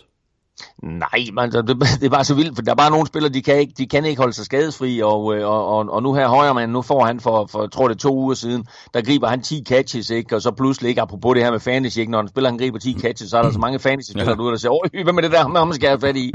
Nej, 0.83 1.25
man, 1.33 1.51
det, 1.51 1.67
det 1.67 2.03
er 2.03 2.09
bare 2.09 2.23
så 2.23 2.35
vildt, 2.35 2.55
for 2.55 2.61
der 2.61 2.71
er 2.71 2.75
bare 2.75 2.91
nogle 2.91 3.07
spillere, 3.07 3.33
de 3.33 3.41
kan 3.41 3.59
ikke, 3.59 3.73
de 3.77 3.87
kan 3.87 4.05
ikke 4.05 4.21
holde 4.21 4.33
sig 4.33 4.45
skadesfri, 4.45 5.01
og, 5.01 5.35
øh, 5.35 5.47
og, 5.47 5.67
og, 5.67 5.85
og 5.89 6.03
nu 6.03 6.13
her 6.13 6.27
højre 6.27 6.53
man, 6.53 6.69
nu 6.69 6.81
får 6.81 7.05
han 7.05 7.19
for, 7.19 7.45
for, 7.51 7.67
tror 7.67 7.87
det 7.87 7.99
to 7.99 8.15
uger 8.15 8.33
siden, 8.33 8.65
der 8.93 9.01
griber 9.01 9.27
han 9.27 9.41
10 9.41 9.63
catches, 9.67 10.09
ikke? 10.09 10.35
og 10.35 10.41
så 10.41 10.51
pludselig 10.51 10.89
ikke, 10.89 11.01
apropos 11.01 11.33
det 11.35 11.43
her 11.43 11.51
med 11.51 11.59
fantasy, 11.59 11.99
ikke? 11.99 12.11
når 12.11 12.19
han 12.19 12.27
spiller, 12.27 12.49
han 12.49 12.57
griber 12.57 12.79
10 12.79 12.99
catches, 12.99 13.29
så 13.29 13.37
er 13.37 13.41
der 13.41 13.51
så 13.51 13.59
mange 13.59 13.79
fantasy-spillere 13.79 14.43
ja. 14.45 14.51
der 14.51 14.57
siger, 14.57 14.71
åh, 14.71 15.03
hvad 15.03 15.13
med 15.13 15.23
det 15.23 15.31
der, 15.31 15.47
med 15.47 15.59
ham 15.59 15.73
skal 15.73 15.87
jeg 15.87 15.91
have 15.91 16.01
fat 16.01 16.15
i? 16.15 16.33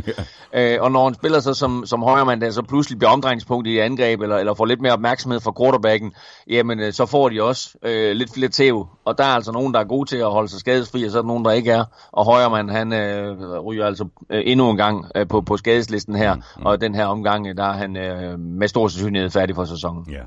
Ja. 0.53 0.75
Øh, 0.75 0.83
og 0.83 0.93
når 0.93 1.05
han 1.05 1.15
spiller 1.15 1.41
så 1.41 1.55
som, 1.55 1.87
som 1.87 2.03
højre 2.03 2.27
man, 2.27 2.41
der 2.41 2.51
så 2.51 2.63
pludselig 2.63 2.99
bliver 2.99 3.11
omdrejningspunkt 3.11 3.67
i 3.67 3.79
angreb, 3.79 4.21
eller, 4.21 4.37
eller 4.37 4.55
får 4.55 4.65
lidt 4.65 4.81
mere 4.81 4.93
opmærksomhed 4.93 5.41
fra 5.41 5.53
quarterbacken, 5.61 6.13
jamen 6.51 6.81
øh, 6.81 6.93
så 6.93 7.07
får 7.07 7.29
de 7.29 7.43
også 7.43 7.79
øh, 7.83 8.13
lidt 8.13 8.35
flere 8.35 8.49
tæv, 8.49 8.87
og 9.05 9.19
der 9.19 9.25
er 9.25 9.35
altså 9.35 9.53
nogen, 9.53 9.75
der 9.75 9.81
er 9.81 9.85
gode 9.85 10.09
til 10.09 10.17
at 10.17 10.31
holde 10.31 10.49
sig 10.49 10.61
skadesfri, 10.61 11.05
og 11.05 11.11
så 11.11 11.19
er 11.19 11.23
der 11.23 11.29
nogen, 11.29 11.45
der 11.45 11.51
ikke 11.51 11.71
er, 11.71 11.85
og 12.13 12.25
højre 12.25 12.51
man, 12.51 12.69
han 12.69 12.93
øh, 12.93 13.61
ryger 13.61 13.87
altså 13.87 14.08
øh, 14.31 14.43
endnu 14.47 14.71
en 14.71 14.77
gang 14.77 15.05
øh, 15.17 15.29
på, 15.29 15.41
på 15.41 15.57
skadeslisten 15.57 16.15
her, 16.15 16.35
mm, 16.35 16.43
mm. 16.59 16.67
og 16.67 16.81
den 16.81 16.95
her 16.95 17.07
omgang, 17.07 17.57
der 17.57 17.65
er 17.65 17.73
han 17.73 17.97
øh, 17.97 18.39
med 18.39 18.69
stor 18.69 18.89
sandsynlighed 18.89 19.31
færdig 19.31 19.55
for 19.55 19.65
sæsonen. 19.65 20.07
Ja. 20.11 20.23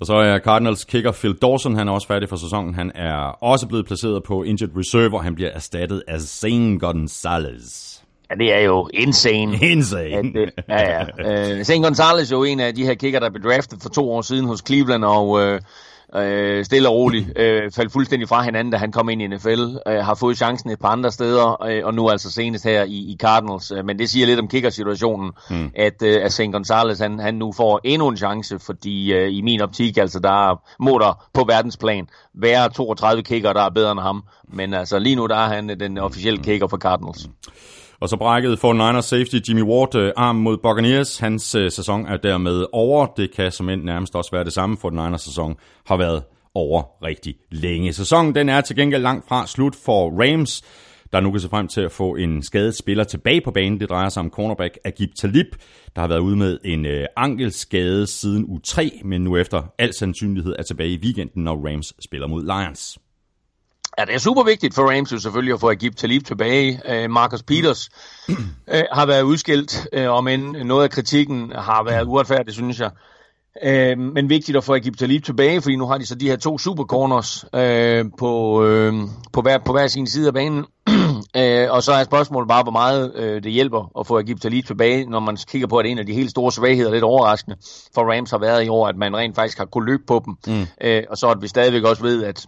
Og 0.00 0.06
så 0.06 0.14
er 0.14 0.38
Cardinals 0.38 0.84
kicker 0.84 1.12
Phil 1.12 1.34
Dawson, 1.42 1.76
han 1.76 1.88
er 1.88 1.92
også 1.92 2.06
færdig 2.06 2.28
for 2.28 2.36
sæsonen. 2.36 2.74
Han 2.74 2.92
er 2.94 3.14
også 3.42 3.66
bleblevet 3.66 3.86
placeret 3.86 4.22
på 4.22 4.42
injured 4.42 4.76
reserve, 4.76 5.14
og 5.14 5.24
han 5.24 5.34
bliver 5.34 5.50
erstattet 5.50 6.02
af 6.08 6.20
Zane 6.20 6.78
Gonzalez. 6.78 7.98
Ja, 8.30 8.34
det 8.34 8.54
er 8.54 8.60
jo 8.60 8.88
insane. 8.94 9.58
Insane. 9.72 10.16
At, 10.16 10.24
det, 10.24 10.50
ja, 10.68 11.04
ja. 11.18 11.58
Uh, 11.58 11.62
Zane 11.62 11.82
Gonzalez 11.82 12.32
er 12.32 12.36
jo 12.36 12.44
en 12.44 12.60
af 12.60 12.74
de 12.74 12.84
her 12.84 12.94
kicker, 12.94 13.20
der 13.20 13.30
blev 13.30 13.52
draftet 13.52 13.82
for 13.82 13.88
to 13.88 14.10
år 14.10 14.22
siden 14.22 14.46
hos 14.46 14.62
Cleveland, 14.66 15.04
og... 15.04 15.28
Uh, 15.28 15.58
øh, 16.16 16.64
stille 16.64 16.88
og 16.88 16.94
roligt 16.94 17.38
øh, 17.38 17.72
faldt 17.72 17.92
fuldstændig 17.92 18.28
fra 18.28 18.42
hinanden, 18.42 18.72
da 18.72 18.78
han 18.78 18.92
kom 18.92 19.08
ind 19.08 19.22
i 19.22 19.26
NFL, 19.26 19.64
øh, 19.86 19.94
har 19.94 20.14
fået 20.14 20.36
chancen 20.36 20.70
et 20.70 20.78
par 20.78 20.88
andre 20.88 21.12
steder, 21.12 21.62
øh, 21.62 21.80
og 21.84 21.94
nu 21.94 22.08
altså 22.08 22.30
senest 22.30 22.64
her 22.64 22.84
i, 22.84 22.96
i 23.12 23.16
Cardinals. 23.20 23.72
Øh, 23.72 23.84
men 23.84 23.98
det 23.98 24.10
siger 24.10 24.26
lidt 24.26 24.40
om 24.40 24.48
kicker-situationen, 24.48 25.32
mm. 25.50 25.70
at, 25.74 26.02
øh, 26.02 26.24
at 26.24 26.32
St. 26.32 26.52
Gonzalez 26.52 26.98
han, 26.98 27.18
han 27.18 27.34
nu 27.34 27.52
får 27.52 27.80
endnu 27.84 28.08
en 28.08 28.16
chance, 28.16 28.58
fordi 28.58 29.12
øh, 29.12 29.32
i 29.32 29.40
min 29.40 29.60
optik, 29.60 29.98
altså 29.98 30.18
der 30.20 30.62
må 30.82 30.98
der 30.98 31.26
på 31.32 31.44
verdensplan 31.44 32.08
være 32.34 32.68
32 32.68 33.22
kicker, 33.22 33.52
der 33.52 33.62
er 33.62 33.70
bedre 33.70 33.92
end 33.92 34.00
ham. 34.00 34.22
Men 34.48 34.74
altså 34.74 34.98
lige 34.98 35.16
nu 35.16 35.26
der 35.26 35.36
er 35.36 35.48
han 35.48 35.80
den 35.80 35.98
officielle 35.98 36.42
kicker 36.42 36.66
for 36.66 36.76
Cardinals. 36.76 37.26
Mm. 37.26 37.32
Og 38.02 38.08
så 38.08 38.16
brækkede 38.16 38.56
for 38.56 38.72
Niners 38.72 39.04
safety 39.04 39.36
Jimmy 39.48 39.62
Ward 39.62 39.94
øh, 39.94 40.12
arm 40.16 40.36
mod 40.36 40.58
Buccaneers. 40.58 41.18
Hans 41.18 41.54
øh, 41.54 41.70
sæson 41.70 42.06
er 42.06 42.16
dermed 42.16 42.66
over. 42.72 43.06
Det 43.06 43.34
kan 43.34 43.52
som 43.52 43.68
end 43.68 43.82
nærmest 43.82 44.14
også 44.14 44.30
være 44.30 44.44
det 44.44 44.52
samme, 44.52 44.76
for 44.76 44.90
Niners 44.90 45.22
sæson 45.22 45.56
har 45.86 45.96
været 45.96 46.22
over 46.54 47.04
rigtig 47.04 47.34
længe. 47.50 47.92
Sæsonen 47.92 48.34
den 48.34 48.48
er 48.48 48.60
til 48.60 48.76
gengæld 48.76 49.02
langt 49.02 49.28
fra 49.28 49.46
slut 49.46 49.76
for 49.84 50.10
Rams, 50.10 50.62
der 51.12 51.20
nu 51.20 51.30
kan 51.30 51.40
se 51.40 51.48
frem 51.48 51.68
til 51.68 51.80
at 51.80 51.92
få 51.92 52.14
en 52.14 52.42
skadet 52.42 52.76
spiller 52.76 53.04
tilbage 53.04 53.40
på 53.40 53.50
banen. 53.50 53.80
Det 53.80 53.88
drejer 53.88 54.08
sig 54.08 54.20
om 54.20 54.30
cornerback 54.30 54.78
Agib 54.84 55.14
Talib, 55.14 55.46
der 55.94 56.00
har 56.00 56.08
været 56.08 56.20
ude 56.20 56.36
med 56.36 56.58
en 56.64 56.86
øh, 56.86 57.06
ankelskade 57.16 58.06
siden 58.06 58.44
u 58.48 58.58
3, 58.58 59.00
men 59.04 59.20
nu 59.20 59.36
efter 59.36 59.62
al 59.78 59.94
sandsynlighed 59.94 60.54
er 60.58 60.62
tilbage 60.62 60.90
i 60.90 60.98
weekenden, 61.02 61.44
når 61.44 61.68
Rams 61.68 61.94
spiller 62.00 62.26
mod 62.26 62.42
Lions. 62.42 62.98
Ja, 63.98 64.04
det 64.04 64.14
er 64.14 64.18
super 64.18 64.42
vigtigt 64.44 64.74
for 64.74 64.90
Rams 64.90 65.12
jo 65.12 65.18
selvfølgelig 65.18 65.54
at 65.54 65.60
få 65.60 65.70
Agib 65.70 65.96
Talib 65.96 66.24
tilbage. 66.24 66.80
Uh, 66.88 67.10
Marcus 67.10 67.42
Peters 67.42 67.90
uh, 68.28 68.36
har 68.92 69.06
været 69.06 69.22
udskilt, 69.22 69.86
uh, 69.98 70.06
om 70.06 70.28
end 70.28 70.56
noget 70.64 70.84
af 70.84 70.90
kritikken 70.90 71.52
har 71.54 71.84
været 71.84 72.06
uretfærdigt, 72.06 72.54
synes 72.54 72.80
jeg. 72.80 72.90
Uh, 73.66 73.98
men 73.98 74.28
vigtigt 74.28 74.56
at 74.56 74.64
få 74.64 74.74
Agib 74.74 74.96
Talib 74.96 75.24
tilbage, 75.24 75.62
fordi 75.62 75.76
nu 75.76 75.86
har 75.86 75.98
de 75.98 76.06
så 76.06 76.14
de 76.14 76.28
her 76.28 76.36
to 76.36 76.58
super 76.58 76.84
corners 76.84 77.44
uh, 77.44 78.10
på, 78.18 78.62
uh, 78.62 79.08
på, 79.32 79.42
hver, 79.42 79.58
på 79.58 79.72
hver 79.72 79.86
sin 79.86 80.06
side 80.06 80.26
af 80.26 80.34
banen. 80.34 80.64
og 81.74 81.82
så 81.82 81.92
er 81.92 82.04
spørgsmålet 82.04 82.48
bare, 82.48 82.62
hvor 82.62 82.72
meget 82.72 83.12
det 83.44 83.52
hjælper 83.52 83.98
at 84.00 84.06
få 84.06 84.18
Agib 84.18 84.40
Talib 84.40 84.66
tilbage, 84.66 85.06
når 85.06 85.20
man 85.20 85.36
kigger 85.36 85.68
på, 85.68 85.76
at 85.76 85.86
en 85.86 85.98
af 85.98 86.06
de 86.06 86.14
helt 86.14 86.30
store 86.30 86.52
svagheder, 86.52 86.92
lidt 86.92 87.04
overraskende 87.04 87.56
for 87.94 88.12
Rams 88.12 88.30
har 88.30 88.38
været 88.38 88.64
i 88.64 88.68
år, 88.68 88.88
at 88.88 88.96
man 88.96 89.16
rent 89.16 89.34
faktisk 89.34 89.58
har 89.58 89.64
kunnet 89.64 89.86
løbe 89.86 90.02
på 90.06 90.22
dem. 90.24 90.36
Mm. 90.46 90.66
Og 91.10 91.16
så 91.16 91.28
at 91.30 91.42
vi 91.42 91.48
stadigvæk 91.48 91.82
også 91.84 92.02
ved, 92.02 92.24
at 92.24 92.46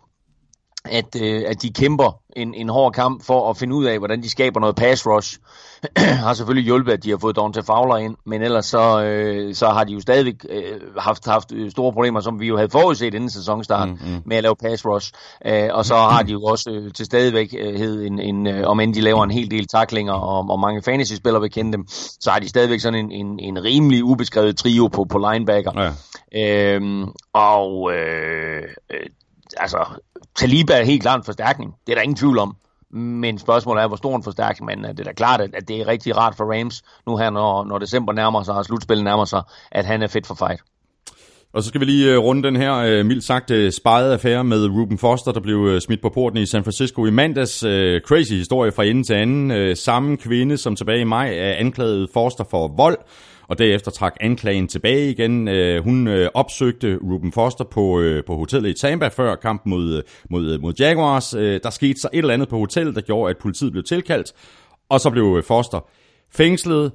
at, 0.84 1.16
øh, 1.22 1.42
at 1.46 1.62
de 1.62 1.72
kæmper 1.72 2.20
en, 2.36 2.54
en 2.54 2.68
hård 2.68 2.92
kamp 2.92 3.24
for 3.24 3.50
at 3.50 3.56
finde 3.56 3.74
ud 3.74 3.84
af, 3.84 3.98
hvordan 3.98 4.22
de 4.22 4.30
skaber 4.30 4.60
noget 4.60 4.76
pass 4.76 5.06
rush. 5.06 5.38
har 6.24 6.34
selvfølgelig 6.34 6.64
hjulpet, 6.64 6.92
at 6.92 7.04
de 7.04 7.10
har 7.10 7.18
fået 7.18 7.36
Dante 7.36 7.62
Fowler 7.62 7.96
ind, 7.96 8.16
men 8.26 8.42
ellers 8.42 8.66
så, 8.66 9.02
øh, 9.02 9.54
så 9.54 9.68
har 9.68 9.84
de 9.84 9.92
jo 9.92 10.00
stadigvæk 10.00 10.34
øh, 10.48 10.80
haft, 10.98 11.26
haft 11.26 11.52
store 11.70 11.92
problemer, 11.92 12.20
som 12.20 12.40
vi 12.40 12.46
jo 12.46 12.56
havde 12.56 12.70
forudset 12.70 13.14
inden 13.14 13.30
sæsonstart, 13.30 13.88
mm, 13.88 13.94
mm. 13.94 14.22
med 14.26 14.36
at 14.36 14.42
lave 14.42 14.56
pass 14.56 14.86
rush. 14.86 15.12
Øh, 15.46 15.68
og 15.72 15.84
så 15.84 15.94
har 15.94 16.22
de 16.22 16.32
jo 16.32 16.42
også 16.42 16.70
øh, 16.70 16.92
til 16.92 17.06
stadigvækhed, 17.06 18.04
en, 18.06 18.18
en, 18.18 18.46
øh, 18.46 18.66
om 18.66 18.80
end 18.80 18.94
de 18.94 19.00
laver 19.00 19.24
en 19.24 19.30
hel 19.30 19.50
del 19.50 19.66
taklinger, 19.66 20.12
og, 20.12 20.50
og 20.50 20.60
mange 20.60 20.82
fantasy-spillere 20.82 21.40
vil 21.40 21.50
kende 21.50 21.72
dem, 21.72 21.86
så 22.20 22.30
har 22.30 22.38
de 22.38 22.48
stadigvæk 22.48 22.80
sådan 22.80 23.10
en, 23.10 23.12
en, 23.12 23.38
en 23.38 23.64
rimelig 23.64 24.04
ubeskrevet 24.04 24.56
trio 24.56 24.86
på, 24.88 25.04
på 25.04 25.18
linebacker. 25.18 25.92
Ja. 26.32 26.76
Øh, 26.76 27.06
og 27.32 27.92
øh, 27.92 28.62
øh 28.90 29.06
altså, 29.56 29.86
Taliba 30.34 30.72
er 30.72 30.84
helt 30.84 31.02
klart 31.02 31.18
en 31.18 31.24
forstærkning. 31.24 31.74
Det 31.86 31.92
er 31.92 31.96
der 31.96 32.02
ingen 32.02 32.16
tvivl 32.16 32.38
om. 32.38 32.56
Men 32.90 33.38
spørgsmålet 33.38 33.82
er, 33.82 33.86
hvor 33.86 33.96
stor 33.96 34.16
en 34.16 34.22
forstærkning, 34.22 34.66
men 34.66 34.84
øh, 34.84 34.90
det 34.90 35.00
er 35.00 35.04
da 35.04 35.12
klart, 35.12 35.40
at 35.40 35.68
det 35.68 35.80
er 35.80 35.86
rigtig 35.86 36.16
rart 36.16 36.34
for 36.36 36.58
Rams, 36.58 36.82
nu 37.06 37.16
her, 37.16 37.30
når, 37.30 37.64
når 37.64 37.78
december 37.78 38.12
nærmer 38.12 38.42
sig, 38.42 38.54
og 38.54 38.64
slutspillet 38.64 39.04
nærmer 39.04 39.24
sig, 39.24 39.42
at 39.72 39.84
han 39.84 40.02
er 40.02 40.06
fedt 40.06 40.26
for 40.26 40.34
fight. 40.34 40.60
Og 41.52 41.62
så 41.62 41.68
skal 41.68 41.80
vi 41.80 41.84
lige 41.84 42.12
øh, 42.12 42.18
runde 42.18 42.42
den 42.42 42.56
her, 42.56 42.74
øh, 42.74 43.06
mildt 43.06 43.24
sagt, 43.24 43.52
spejede 43.74 44.12
affære 44.12 44.44
med 44.44 44.66
Ruben 44.66 44.98
Foster, 44.98 45.32
der 45.32 45.40
blev 45.40 45.80
smidt 45.80 46.02
på 46.02 46.08
porten 46.14 46.38
i 46.38 46.46
San 46.46 46.64
Francisco 46.64 47.06
i 47.06 47.10
mandags. 47.10 47.58
Crazy 48.06 48.32
historie 48.32 48.72
fra 48.72 48.84
ende 48.84 49.02
til 49.02 49.14
anden. 49.14 49.76
Samme 49.76 50.16
kvinde, 50.16 50.56
som 50.56 50.76
tilbage 50.76 51.00
i 51.00 51.04
maj 51.04 51.28
er 51.28 51.52
anklaget 51.52 52.08
Foster 52.12 52.44
for 52.50 52.68
vold, 52.76 52.98
og 53.48 53.58
derefter 53.58 53.90
trak 53.90 54.16
anklagen 54.20 54.68
tilbage 54.68 55.10
igen. 55.10 55.48
Øh, 55.48 55.84
hun 55.84 56.08
øh, 56.08 56.30
opsøgte 56.34 56.98
Ruben 57.02 57.32
Foster 57.32 57.64
på, 57.64 58.00
øh, 58.00 58.24
på 58.24 58.36
hotellet 58.36 58.70
i 58.70 58.80
Tampa 58.80 59.08
før 59.08 59.34
kampen 59.34 59.70
mod, 59.70 59.96
øh, 59.96 60.02
mod, 60.30 60.52
øh, 60.52 60.60
mod 60.60 60.74
Jaguars. 60.78 61.34
Øh, 61.34 61.60
der 61.62 61.70
skete 61.70 62.00
så 62.00 62.08
et 62.12 62.18
eller 62.18 62.34
andet 62.34 62.48
på 62.48 62.58
hotellet, 62.58 62.94
der 62.94 63.00
gjorde, 63.00 63.30
at 63.30 63.36
politiet 63.38 63.72
blev 63.72 63.84
tilkaldt, 63.84 64.32
og 64.88 65.00
så 65.00 65.10
blev 65.10 65.34
øh, 65.38 65.44
Foster 65.44 65.88
fængslet. 66.32 66.92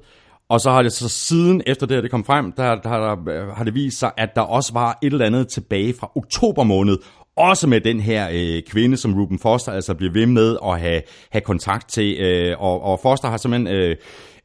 Og 0.48 0.60
så 0.60 0.70
har 0.70 0.82
det 0.82 0.92
så 0.92 1.08
siden, 1.08 1.62
efter 1.66 1.86
det 1.86 1.96
her 1.96 2.02
det 2.02 2.10
kom 2.10 2.24
frem, 2.24 2.52
der, 2.52 2.74
der, 2.74 2.90
der 2.90 3.54
har 3.54 3.64
det 3.64 3.74
vist 3.74 3.98
sig, 3.98 4.10
at 4.16 4.28
der 4.34 4.40
også 4.40 4.72
var 4.72 4.98
et 5.02 5.12
eller 5.12 5.26
andet 5.26 5.48
tilbage 5.48 5.94
fra 6.00 6.10
oktober 6.16 6.62
måned, 6.62 6.98
også 7.36 7.66
med 7.66 7.80
den 7.80 8.00
her 8.00 8.28
øh, 8.32 8.62
kvinde, 8.62 8.96
som 8.96 9.14
Ruben 9.14 9.38
Foster 9.38 9.72
altså 9.72 9.94
bliver 9.94 10.12
ved 10.12 10.26
med 10.26 10.56
at 10.64 10.80
have, 10.80 11.02
have 11.30 11.40
kontakt 11.40 11.88
til. 11.88 12.16
Øh, 12.20 12.56
og, 12.58 12.82
og 12.82 13.00
Foster 13.02 13.28
har 13.28 13.36
simpelthen 13.36 13.76
øh, 13.76 13.96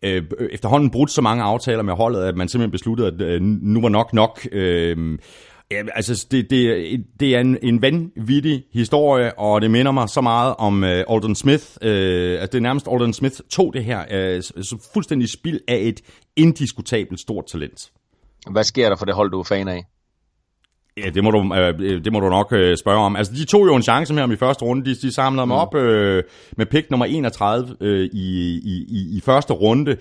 øh, 0.03 0.23
efterhånden 0.51 0.89
brudt 0.89 1.11
så 1.11 1.21
mange 1.21 1.43
aftaler 1.43 1.83
med 1.83 1.93
holdet, 1.93 2.21
at 2.21 2.37
man 2.37 2.47
simpelthen 2.47 2.71
besluttede, 2.71 3.07
at 3.07 3.21
øh, 3.21 3.41
nu 3.41 3.81
var 3.81 3.89
nok 3.89 4.13
nok. 4.13 4.47
Øh, 4.51 5.17
Ja, 5.71 5.83
altså, 5.95 6.27
det, 6.31 6.49
det, 6.49 7.05
det 7.19 7.35
er 7.35 7.39
en, 7.39 7.57
en 7.61 7.81
vanvittig 7.81 8.63
historie, 8.73 9.39
og 9.39 9.61
det 9.61 9.71
minder 9.71 9.91
mig 9.91 10.09
så 10.09 10.21
meget 10.21 10.55
om 10.57 10.83
øh, 10.83 11.03
Alden 11.09 11.35
Smith. 11.35 11.65
Øh, 11.81 12.31
altså, 12.31 12.47
det 12.47 12.55
er 12.55 12.59
nærmest 12.59 12.87
Alden 12.91 13.13
Smith 13.13 13.35
tog 13.49 13.73
det 13.73 13.83
her 13.83 14.05
øh, 14.11 14.41
så 14.43 14.89
fuldstændig 14.93 15.29
spild 15.29 15.59
af 15.67 15.77
et 15.77 16.01
indiskutabelt 16.35 17.19
stort 17.19 17.45
talent. 17.45 17.91
Hvad 18.51 18.63
sker 18.63 18.89
der 18.89 18.95
for 18.95 19.05
det 19.05 19.15
hold, 19.15 19.31
du 19.31 19.39
er 19.39 19.43
fan 19.43 19.67
af? 19.67 19.83
Ja, 20.97 21.09
det 21.09 21.23
må 21.23 21.31
du, 21.31 21.53
øh, 21.55 22.03
det 22.05 22.13
må 22.13 22.19
du 22.19 22.29
nok 22.29 22.53
øh, 22.53 22.77
spørge 22.77 22.99
om. 22.99 23.15
Altså, 23.15 23.33
de 23.33 23.45
tog 23.45 23.67
jo 23.67 23.75
en 23.75 23.83
chance 23.83 24.13
med 24.13 24.21
ham 24.21 24.31
i 24.31 24.35
første 24.35 24.65
runde. 24.65 24.85
De, 24.85 24.95
de 24.95 25.11
samlede 25.11 25.45
mm. 25.45 25.47
mig 25.47 25.57
op 25.57 25.75
øh, 25.75 26.23
med 26.57 26.65
pick 26.65 26.89
nummer 26.89 27.05
31 27.05 27.75
øh, 27.81 28.09
i, 28.13 28.59
i, 28.63 28.85
i, 28.87 29.17
i 29.17 29.21
første 29.25 29.53
runde. 29.53 29.97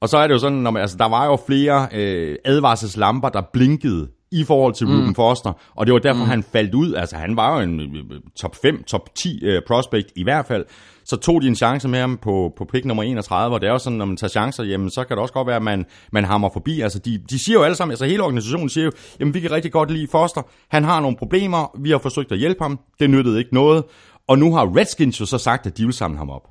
Og 0.00 0.08
så 0.08 0.18
er 0.18 0.26
det 0.26 0.34
jo 0.34 0.38
sådan, 0.38 0.58
når 0.58 0.70
man, 0.70 0.80
altså, 0.82 0.96
der 0.96 1.08
var 1.08 1.26
jo 1.26 1.38
flere 1.46 1.88
øh, 1.94 2.36
advarselslamper, 2.44 3.28
der 3.28 3.42
blinkede 3.52 4.08
i 4.32 4.44
forhold 4.44 4.74
til 4.74 4.86
mm. 4.86 4.98
Ruben 4.98 5.14
Foster, 5.14 5.52
og 5.74 5.86
det 5.86 5.92
var 5.92 5.98
derfor, 5.98 6.24
mm. 6.24 6.30
han 6.30 6.42
faldt 6.42 6.74
ud. 6.74 6.94
Altså, 6.94 7.16
han 7.16 7.36
var 7.36 7.56
jo 7.56 7.62
en 7.62 7.80
øh, 7.80 8.20
top 8.36 8.56
5, 8.62 8.82
top 8.82 9.14
10 9.14 9.40
uh, 9.42 9.48
øh, 9.48 9.62
prospect 9.66 10.08
i 10.16 10.22
hvert 10.22 10.46
fald. 10.46 10.64
Så 11.04 11.16
tog 11.16 11.42
de 11.42 11.46
en 11.46 11.56
chance 11.56 11.88
med 11.88 11.98
ham 12.00 12.18
på, 12.22 12.52
på 12.56 12.64
pick 12.64 12.84
nummer 12.84 13.02
31, 13.02 13.54
og 13.54 13.60
det 13.60 13.66
er 13.66 13.72
jo 13.72 13.78
sådan, 13.78 13.98
når 13.98 14.04
man 14.04 14.16
tager 14.16 14.28
chancer, 14.28 14.64
jamen, 14.64 14.90
så 14.90 15.04
kan 15.04 15.16
det 15.16 15.22
også 15.22 15.34
godt 15.34 15.46
være, 15.46 15.56
at 15.56 15.62
man, 15.62 15.86
man 16.12 16.24
hammer 16.24 16.48
forbi. 16.52 16.80
Altså, 16.80 16.98
de, 16.98 17.18
de 17.30 17.38
siger 17.38 17.58
jo 17.58 17.64
alle 17.64 17.76
sammen, 17.76 17.92
altså 17.92 18.04
hele 18.04 18.22
organisationen 18.22 18.68
siger 18.68 18.84
jo, 18.84 18.90
jamen, 19.20 19.34
vi 19.34 19.40
kan 19.40 19.50
rigtig 19.50 19.72
godt 19.72 19.90
lide 19.90 20.08
Foster. 20.10 20.42
Han 20.68 20.84
har 20.84 21.00
nogle 21.00 21.16
problemer, 21.16 21.78
vi 21.78 21.90
har 21.90 21.98
forsøgt 21.98 22.32
at 22.32 22.38
hjælpe 22.38 22.62
ham, 22.62 22.78
det 23.00 23.10
nyttede 23.10 23.38
ikke 23.38 23.54
noget. 23.54 23.84
Og 24.28 24.38
nu 24.38 24.54
har 24.54 24.76
Redskins 24.76 25.20
jo 25.20 25.26
så 25.26 25.38
sagt, 25.38 25.66
at 25.66 25.78
de 25.78 25.84
vil 25.84 25.94
samle 25.94 26.18
ham 26.18 26.30
op. 26.30 26.48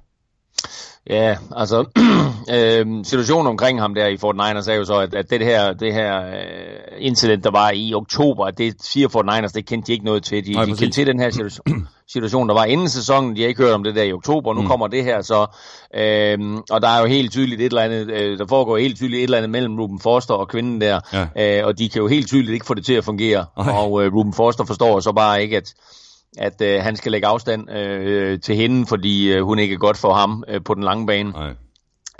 Ja, 1.09 1.37
altså 1.55 1.85
øh, 2.55 3.05
situationen 3.05 3.47
omkring 3.47 3.81
ham 3.81 3.93
der 3.93 4.07
i 4.07 4.17
Fort 4.17 4.35
Niners 4.35 4.67
er 4.67 4.73
jo 4.73 4.85
så, 4.85 4.99
at, 4.99 5.15
at 5.15 5.29
det 5.29 5.45
her, 5.45 5.73
det 5.73 5.93
her 5.93 6.19
uh, 6.19 7.05
incident, 7.05 7.43
der 7.43 7.51
var 7.51 7.71
i 7.75 7.93
oktober, 7.93 8.45
at 8.45 8.57
det 8.57 8.75
siger 8.81 9.07
Fort 9.07 9.25
Niners, 9.25 9.51
det 9.51 9.65
kendte 9.65 9.87
de 9.87 9.91
ikke 9.91 10.05
noget 10.05 10.23
til. 10.23 10.45
De, 10.45 10.51
Nej, 10.51 10.65
de 10.65 10.69
kendte 10.69 10.89
til 10.89 11.07
den 11.07 11.19
her 11.19 11.29
situation, 11.29 11.87
situation, 12.13 12.47
der 12.47 12.53
var 12.53 12.65
inden 12.65 12.89
sæsonen. 12.89 13.35
De 13.35 13.41
har 13.41 13.47
ikke 13.47 13.63
hørt 13.63 13.73
om 13.73 13.83
det 13.83 13.95
der 13.95 14.03
i 14.03 14.13
oktober, 14.13 14.53
nu 14.53 14.61
mm. 14.61 14.67
kommer 14.67 14.87
det 14.87 15.03
her 15.03 15.21
så. 15.21 15.45
Øh, 15.95 16.39
og 16.71 16.81
der 16.81 16.87
er 16.87 16.99
jo 16.99 17.05
helt 17.05 17.31
tydeligt 17.31 17.61
et 17.61 17.65
eller 17.65 17.81
andet, 17.81 18.11
øh, 18.11 18.37
der 18.37 18.45
foregår 18.47 18.77
helt 18.77 18.95
tydeligt 18.95 19.19
et 19.19 19.23
eller 19.23 19.37
andet 19.37 19.49
mellem 19.49 19.79
Ruben 19.79 19.99
Foster 19.99 20.33
og 20.33 20.47
kvinden 20.47 20.81
der. 20.81 20.99
Ja. 21.13 21.59
Øh, 21.59 21.67
og 21.67 21.79
de 21.79 21.89
kan 21.89 22.01
jo 22.01 22.07
helt 22.07 22.27
tydeligt 22.27 22.53
ikke 22.53 22.65
få 22.65 22.73
det 22.73 22.85
til 22.85 22.93
at 22.93 23.03
fungere. 23.03 23.45
Ej. 23.57 23.71
Og 23.73 24.03
øh, 24.03 24.13
Ruben 24.13 24.33
Foster 24.33 24.65
forstår 24.65 24.99
så 24.99 25.11
bare 25.11 25.43
ikke, 25.43 25.57
at 25.57 25.73
at 26.37 26.61
øh, 26.61 26.81
han 26.81 26.95
skal 26.95 27.11
lægge 27.11 27.27
afstand 27.27 27.71
øh, 27.71 28.39
til 28.39 28.55
hende, 28.55 28.85
fordi 28.85 29.33
øh, 29.33 29.43
hun 29.43 29.59
ikke 29.59 29.73
er 29.73 29.77
godt 29.77 29.97
for 29.97 30.13
ham 30.13 30.43
øh, 30.47 30.61
på 30.65 30.73
den 30.73 30.83
lange 30.83 31.07
bane. 31.07 31.29
Nej. 31.29 31.53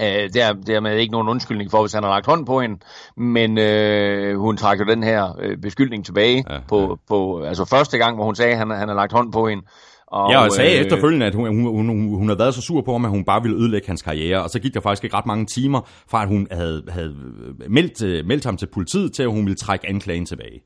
Øh, 0.02 0.30
der, 0.34 0.54
dermed 0.54 0.98
ikke 0.98 1.12
nogen 1.12 1.30
undskyldning 1.30 1.72
for, 1.72 1.82
hvis 1.82 1.93
han 1.93 2.04
har 2.04 2.10
lagt 2.10 2.26
hånd 2.26 2.46
på 2.46 2.62
hende, 2.62 2.80
men 3.17 3.58
øh, 3.58 4.39
hun 4.39 4.58
trækker 4.58 4.86
den 4.86 5.04
her 5.04 5.36
øh, 5.41 5.58
beskyldning 5.58 6.06
tilbage 6.06 6.43
ja, 6.50 6.60
på, 6.67 6.82
ja. 6.82 6.96
på 7.08 7.41
altså 7.41 7.65
første 7.65 7.98
gang, 7.98 8.15
hvor 8.15 8.26
hun 8.26 8.36
sagde, 8.36 8.52
at 8.52 8.58
han, 8.58 8.70
han 8.70 8.88
har 8.88 8.96
lagt 8.96 9.12
hånd 9.12 9.32
på 9.32 9.48
hende. 9.48 9.63
Og, 10.08 10.32
ja, 10.32 10.46
og 10.46 10.52
sagde 10.52 10.76
øh, 10.76 10.82
efterfølgende, 10.82 11.26
at 11.26 11.36
hun, 11.36 11.48
hun, 11.48 11.88
hun, 11.88 12.15
hun 12.15 12.28
havde 12.28 12.39
været 12.39 12.54
så 12.54 12.62
sur 12.62 12.82
på 12.82 12.91
ham, 12.91 13.06
at 13.06 13.12
hun 13.12 13.26
bare 13.26 13.41
ville 13.41 13.58
ødelægge 13.58 13.88
hans 13.88 14.02
karriere. 14.02 14.43
Og 14.43 14.50
så 14.50 14.60
gik 14.60 14.74
der 14.74 14.82
faktisk 14.82 15.04
ikke 15.04 15.15
ret 15.15 15.26
mange 15.26 15.46
timer 15.46 15.82
fra, 16.12 16.22
at 16.22 16.28
hun 16.28 16.48
havde, 16.52 16.84
havde 16.89 17.15
meldt, 17.70 18.04
øh, 18.04 18.26
meldt 18.26 18.46
ham 18.46 18.58
til 18.58 18.67
politiet, 18.74 19.13
til 19.13 19.24
at 19.24 19.30
hun 19.30 19.46
ville 19.46 19.56
trække 19.56 19.89
anklagen 19.89 20.26
tilbage. 20.26 20.62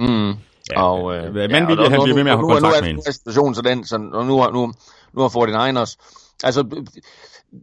Mm. 0.00 0.34
Ja, 0.72 0.82
og, 0.82 1.16
øh, 1.16 1.36
ja, 1.36 1.56
han 1.56 1.66
bliver 1.66 2.14
ved 2.14 2.24
med 2.24 2.32
at 2.32 2.38
have 2.38 2.48
kontakt 2.48 2.84
med. 2.84 2.94
Nu 2.94 3.02
er 3.06 3.10
situationen 3.10 3.54
så 3.54 3.62
den, 3.62 3.84
så, 3.84 3.98
nu 3.98 4.38
har, 4.38 4.50
nu, 4.50 4.72
nu 5.14 5.20
har 5.22 5.28
49ers, 5.28 5.96
altså 6.44 6.84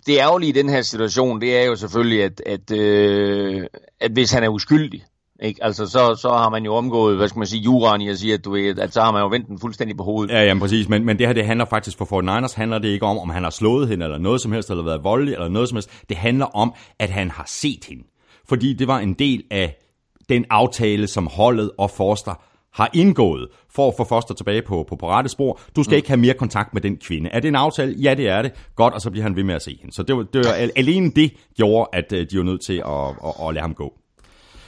det 0.08 0.18
ærgerlige 0.18 0.50
i 0.50 0.52
den 0.52 0.70
her 0.70 0.82
situation, 0.82 1.42
det 1.42 1.58
er 1.58 1.66
jo 1.66 1.76
selvfølgelig, 1.76 2.24
at, 2.24 2.42
at, 2.46 2.72
øh, 2.72 3.64
at 4.00 4.12
hvis 4.12 4.32
han 4.32 4.44
er 4.44 4.50
uskyldig, 4.50 5.04
ikke? 5.44 5.64
Altså, 5.64 5.88
så, 5.88 6.16
så 6.22 6.30
har 6.30 6.50
man 6.50 6.66
jo 6.66 6.76
omgået, 6.76 7.18
hvad 7.18 7.28
skal 7.28 7.40
man 7.40 7.48
sige, 7.48 7.62
juraen 7.62 8.02
i 8.02 8.10
at 8.10 8.20
sige, 8.20 8.34
at, 8.34 8.46
du 8.46 8.52
ved, 8.52 8.80
at 8.80 8.94
så 8.94 9.02
har 9.02 9.12
man 9.12 9.22
jo 9.22 9.28
vendt 9.28 9.48
den 9.48 9.60
fuldstændig 9.60 9.98
på 9.98 10.04
hovedet. 10.04 10.34
Ja, 10.34 10.44
ja, 10.44 10.60
præcis. 10.60 10.90
Men, 10.90 11.06
men 11.06 11.20
det 11.20 11.28
her, 11.28 11.34
det 11.34 11.46
handler 11.46 11.66
faktisk 11.66 11.98
for 11.98 12.06
49ers, 12.06 12.56
handler 12.56 12.80
det 12.80 12.88
ikke 12.88 13.06
om, 13.06 13.18
om 13.18 13.30
han 13.30 13.44
har 13.44 13.50
slået 13.50 13.88
hende, 13.88 14.06
eller 14.06 14.18
noget 14.18 14.42
som 14.42 14.52
helst, 14.52 14.70
eller 14.70 14.84
været 14.84 15.04
voldelig, 15.04 15.34
eller 15.34 15.50
noget 15.50 15.70
som 15.70 15.76
helst. 15.76 15.90
Det 16.10 16.18
handler 16.18 16.46
om, 16.46 16.74
at 17.00 17.10
han 17.10 17.32
har 17.32 17.46
set 17.48 17.86
hende. 17.90 18.04
Fordi 18.50 18.74
det 18.74 18.88
var 18.88 19.00
en 19.00 19.14
del 19.14 19.44
af 19.52 19.78
den 20.30 20.46
aftale, 20.50 21.08
som 21.08 21.28
holdet 21.28 21.72
og 21.78 21.92
Forster 21.92 22.34
har 22.76 22.90
indgået 22.94 23.48
for 23.76 23.88
at 23.88 23.94
få 23.98 24.04
Foster 24.04 24.34
tilbage 24.34 24.62
på, 24.62 24.86
på, 24.90 24.96
på 24.96 25.10
rette 25.10 25.30
spor. 25.30 25.60
Du 25.76 25.84
skal 25.84 25.92
mm. 25.92 25.98
ikke 25.98 26.08
have 26.08 26.18
mere 26.18 26.34
kontakt 26.34 26.74
med 26.74 26.82
den 26.82 26.98
kvinde. 26.98 27.30
Er 27.30 27.40
det 27.40 27.48
en 27.48 27.56
aftale? 27.56 27.96
Ja, 27.98 28.14
det 28.14 28.30
er 28.30 28.42
det. 28.42 28.52
Godt, 28.76 28.94
og 28.94 29.02
så 29.02 29.12
bliver 29.12 29.24
han 29.24 29.36
ved 29.36 29.44
med 29.44 29.56
at 29.56 29.62
se 29.62 29.78
hende. 29.82 29.96
Så 29.96 30.04
det 30.04 30.16
var, 30.16 30.24
det 30.24 30.46
var 30.46 30.70
alene 30.76 31.12
det 31.12 31.34
gjorde, 31.58 31.90
at 31.94 32.14
øh, 32.14 32.28
de 32.32 32.38
var 32.38 32.44
nødt 32.44 32.62
til 32.62 32.84
at, 32.86 33.28
at, 33.28 33.48
at 33.48 33.54
lade 33.54 33.62
ham 33.62 33.74
gå. 33.74 33.94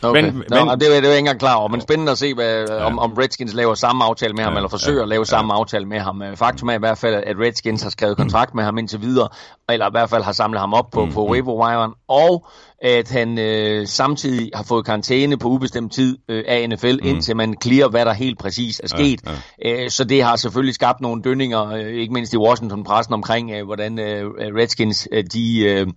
Okay. 0.02 0.22
Men, 0.22 0.44
Nå, 0.50 0.66
men, 0.66 0.70
det, 0.70 0.82
det 0.82 0.88
var 0.90 0.94
jeg 0.94 1.04
ikke 1.04 1.18
engang 1.18 1.40
klar 1.40 1.56
over, 1.56 1.68
men 1.68 1.82
spændende 1.82 2.12
at 2.12 2.18
se, 2.18 2.34
hvad, 2.34 2.66
ja. 2.68 2.86
om, 2.86 3.00
om 3.00 3.14
Redskins 3.14 3.54
laver 3.54 3.74
samme 3.74 4.04
aftale 4.04 4.34
med 4.34 4.44
ham, 4.44 4.54
ja, 4.54 4.58
eller 4.58 4.70
forsøger 4.70 4.98
ja, 4.98 5.04
at 5.04 5.10
lave 5.10 5.20
ja. 5.20 5.24
samme 5.26 5.54
aftale 5.54 5.86
med 5.86 6.00
ham. 6.00 6.24
Faktum 6.36 6.70
er 6.70 6.74
i 6.74 6.80
hvert 6.80 6.98
fald, 6.98 7.16
at 7.16 7.36
Redskins 7.40 7.84
har 7.84 7.90
skrevet 7.90 8.18
kontrakt 8.18 8.56
med 8.56 8.64
ham 8.64 8.78
indtil 8.78 9.02
videre, 9.02 9.30
eller 9.70 9.88
i 9.88 9.92
hvert 9.92 10.10
fald 10.10 10.24
har 10.24 10.32
samlet 10.32 10.60
ham 10.60 10.74
op 10.74 10.90
på, 10.92 11.06
mm, 11.06 11.12
på 11.12 11.26
mm. 11.26 11.32
waiver 11.32 11.54
wiren, 11.54 11.92
og 12.08 12.46
at 12.82 13.12
han 13.12 13.40
øh, 13.40 13.88
samtidig 13.88 14.52
har 14.54 14.64
fået 14.64 14.86
karantæne 14.86 15.38
på 15.38 15.48
ubestemt 15.48 15.94
tid 15.94 16.18
øh, 16.30 16.44
af 16.48 16.70
NFL, 16.70 16.94
mm. 16.94 17.08
indtil 17.10 17.36
man 17.36 17.56
clear, 17.64 17.90
hvad 17.90 18.06
der 18.06 18.14
helt 18.14 18.40
præcis 18.40 18.80
er 18.80 18.88
sket. 18.88 19.22
Ja, 19.26 19.32
ja. 19.70 19.84
Øh, 19.84 19.90
så 19.90 20.04
det 20.04 20.24
har 20.24 20.36
selvfølgelig 20.36 20.76
skabt 20.76 21.02
nogle 21.02 21.22
dønninger, 21.22 21.68
øh, 21.68 21.86
ikke 21.86 22.14
mindst 22.14 22.34
i 22.34 22.38
Washington-pressen 22.38 23.14
omkring, 23.14 23.52
øh, 23.52 23.66
hvordan 23.66 24.00
øh, 24.00 24.26
Redskins 24.58 25.08
øh, 25.12 25.24
de... 25.34 25.60
Øh, 25.60 25.88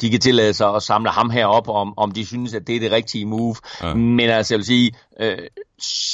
de 0.00 0.10
kan 0.10 0.20
tillade 0.20 0.54
sig 0.54 0.74
at 0.74 0.82
samle 0.82 1.10
ham 1.10 1.30
her 1.30 1.46
op, 1.46 1.68
om, 1.68 1.94
om 1.96 2.12
de 2.12 2.26
synes, 2.26 2.54
at 2.54 2.66
det 2.66 2.76
er 2.76 2.80
det 2.80 2.92
rigtige 2.92 3.26
move. 3.26 3.56
Ja. 3.82 3.94
Men 3.94 4.30
altså, 4.30 4.54
jeg 4.54 4.58
vil 4.58 4.66
sige, 4.66 4.92
øh, 5.20 5.38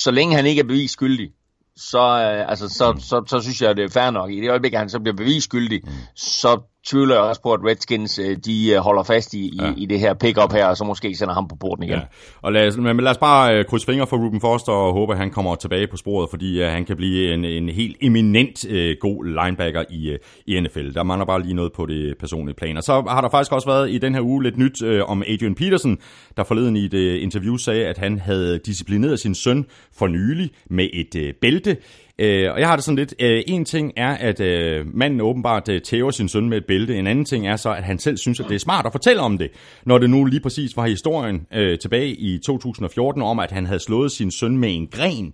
så 0.03 0.11
længe 0.11 0.37
han 0.37 0.47
ikke 0.47 0.61
er 0.61 0.65
bevist 0.65 0.93
skyldig, 0.93 1.31
så, 1.77 1.99
øh, 1.99 2.51
altså, 2.51 2.69
så, 2.69 2.93
mm. 2.93 3.01
så, 3.01 3.07
så, 3.07 3.23
så 3.27 3.41
synes 3.41 3.63
jeg, 3.63 3.77
det 3.77 3.85
er 3.85 3.89
fair 3.89 4.11
nok. 4.11 4.31
I 4.31 4.41
det 4.41 4.51
øjeblik, 4.51 4.73
at 4.73 4.79
han 4.79 4.91
så 4.91 5.01
bliver 5.01 5.17
bevist 5.17 5.45
skyldig, 5.45 5.81
mm. 5.85 5.91
så 6.15 6.61
tvivler 6.91 7.15
jeg 7.15 7.25
også 7.25 7.43
på, 7.43 7.53
at 7.53 7.61
Redskins 7.65 8.19
øh, 8.19 8.37
de 8.45 8.71
øh, 8.71 8.79
holder 8.79 9.03
fast 9.03 9.35
i, 9.35 9.53
ja. 9.61 9.71
i, 9.71 9.83
i 9.83 9.87
det 9.87 10.01
her 10.01 10.15
pick-up 10.15 10.53
her, 10.53 10.67
og 10.67 10.77
så 10.77 10.85
måske 10.85 11.15
sender 11.15 11.35
ham 11.35 11.49
på 11.49 11.57
porten 11.57 11.85
igen. 11.85 11.95
Ja. 11.95 12.03
Og 12.43 12.53
lad 12.53 12.67
os, 12.67 12.77
men 12.77 13.01
lad 13.01 13.11
os 13.11 13.19
bare 13.19 13.59
uh, 13.59 13.65
krydse 13.65 13.87
fingre 13.87 14.07
for 14.07 14.17
Ruben 14.17 14.41
Foster 14.41 14.73
og 14.73 14.93
håbe, 14.93 15.13
at 15.13 15.19
han 15.19 15.31
kommer 15.31 15.55
tilbage 15.55 15.87
på 15.87 15.97
sporet, 15.97 16.31
fordi 16.31 16.63
uh, 16.63 16.69
han 16.69 16.85
kan 16.85 16.97
blive 16.97 17.35
en, 17.35 17.45
en 17.45 17.69
helt 17.69 17.97
eminent 18.03 18.65
uh, 18.65 18.91
god 19.01 19.25
linebacker 19.25 19.85
i, 19.91 20.13
uh, 20.13 20.19
i 20.47 20.61
NFL. 20.61 20.95
Der 20.95 21.03
mangler 21.03 21.27
bare 21.27 21.43
lige 21.43 21.55
noget 21.55 21.73
på 21.73 21.87
det 21.87 22.15
personlige 22.21 22.57
plan. 22.57 22.77
Og 22.77 22.83
så 22.83 23.05
har 23.09 23.21
der 23.21 23.29
faktisk 23.29 23.53
også 23.53 23.69
været 23.69 23.91
i 23.91 23.99
den 23.99 24.15
her 24.15 24.23
uge 24.23 24.43
lidt 24.43 24.59
nyt 24.59 24.83
uh, 24.83 25.11
om 25.11 25.23
Adrian 25.27 25.55
Peterson, 25.55 25.99
der 26.37 26.45
forleden 26.45 26.77
i 26.77 26.85
et 26.85 26.95
uh, 26.95 27.23
interview 27.23 27.57
sagde, 27.57 27.87
at 27.87 27.99
han 27.99 28.19
havde 28.19 28.59
disciplineret 28.59 29.21
sin 29.21 29.35
søn 29.35 29.67
for 29.99 30.07
nylig 30.07 30.51
med 30.71 30.89
et 30.93 31.15
uh, 31.15 31.35
bælte. 31.41 31.77
Øh, 32.19 32.53
og 32.53 32.61
jeg 32.61 32.69
har 32.69 32.77
det 32.77 32.85
sådan 32.85 32.97
lidt, 32.97 33.15
øh, 33.21 33.43
en 33.47 33.65
ting 33.65 33.93
er, 33.97 34.11
at 34.11 34.41
øh, 34.41 34.87
manden 34.95 35.21
åbenbart 35.21 35.69
øh, 35.69 35.83
tæver 35.83 36.11
sin 36.11 36.29
søn 36.29 36.49
med 36.49 36.59
et 36.59 36.65
bælte. 36.67 36.97
En 36.97 37.07
anden 37.07 37.25
ting 37.25 37.49
er 37.49 37.57
så, 37.57 37.71
at 37.71 37.85
han 37.85 37.99
selv 37.99 38.17
synes, 38.17 38.41
at 38.41 38.47
det 38.49 38.55
er 38.55 38.59
smart 38.59 38.87
at 38.87 38.93
fortælle 38.93 39.23
om 39.23 39.39
det. 39.39 39.51
Når 39.85 39.99
det 39.99 40.11
nu 40.11 40.25
lige 40.25 40.41
præcis 40.41 40.77
var 40.77 40.87
historien 40.87 41.47
øh, 41.53 41.79
tilbage 41.79 42.15
i 42.15 42.39
2014 42.39 43.23
om, 43.23 43.39
at 43.39 43.51
han 43.51 43.67
havde 43.67 43.81
slået 43.81 44.13
sin 44.13 44.31
søn 44.31 44.59
med 44.59 44.75
en 44.75 44.87
gren, 44.87 45.33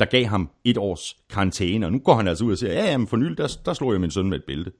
der 0.00 0.04
gav 0.04 0.24
ham 0.24 0.50
et 0.64 0.78
års 0.78 1.16
karantæne. 1.30 1.86
Og 1.86 1.92
nu 1.92 1.98
går 1.98 2.14
han 2.14 2.28
altså 2.28 2.44
ud 2.44 2.52
og 2.52 2.58
siger, 2.58 2.72
ja, 2.72 2.90
jamen 2.90 3.08
for 3.08 3.16
nylig, 3.16 3.38
der, 3.38 3.56
der 3.64 3.72
slog 3.72 3.92
jeg 3.92 4.00
min 4.00 4.10
søn 4.10 4.28
med 4.28 4.38
et 4.38 4.44
bælte. 4.46 4.72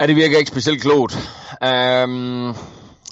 Ja, 0.00 0.06
det 0.06 0.16
virker 0.16 0.38
ikke 0.38 0.50
specielt 0.50 0.82
klogt. 0.82 1.14
Um, 1.62 2.54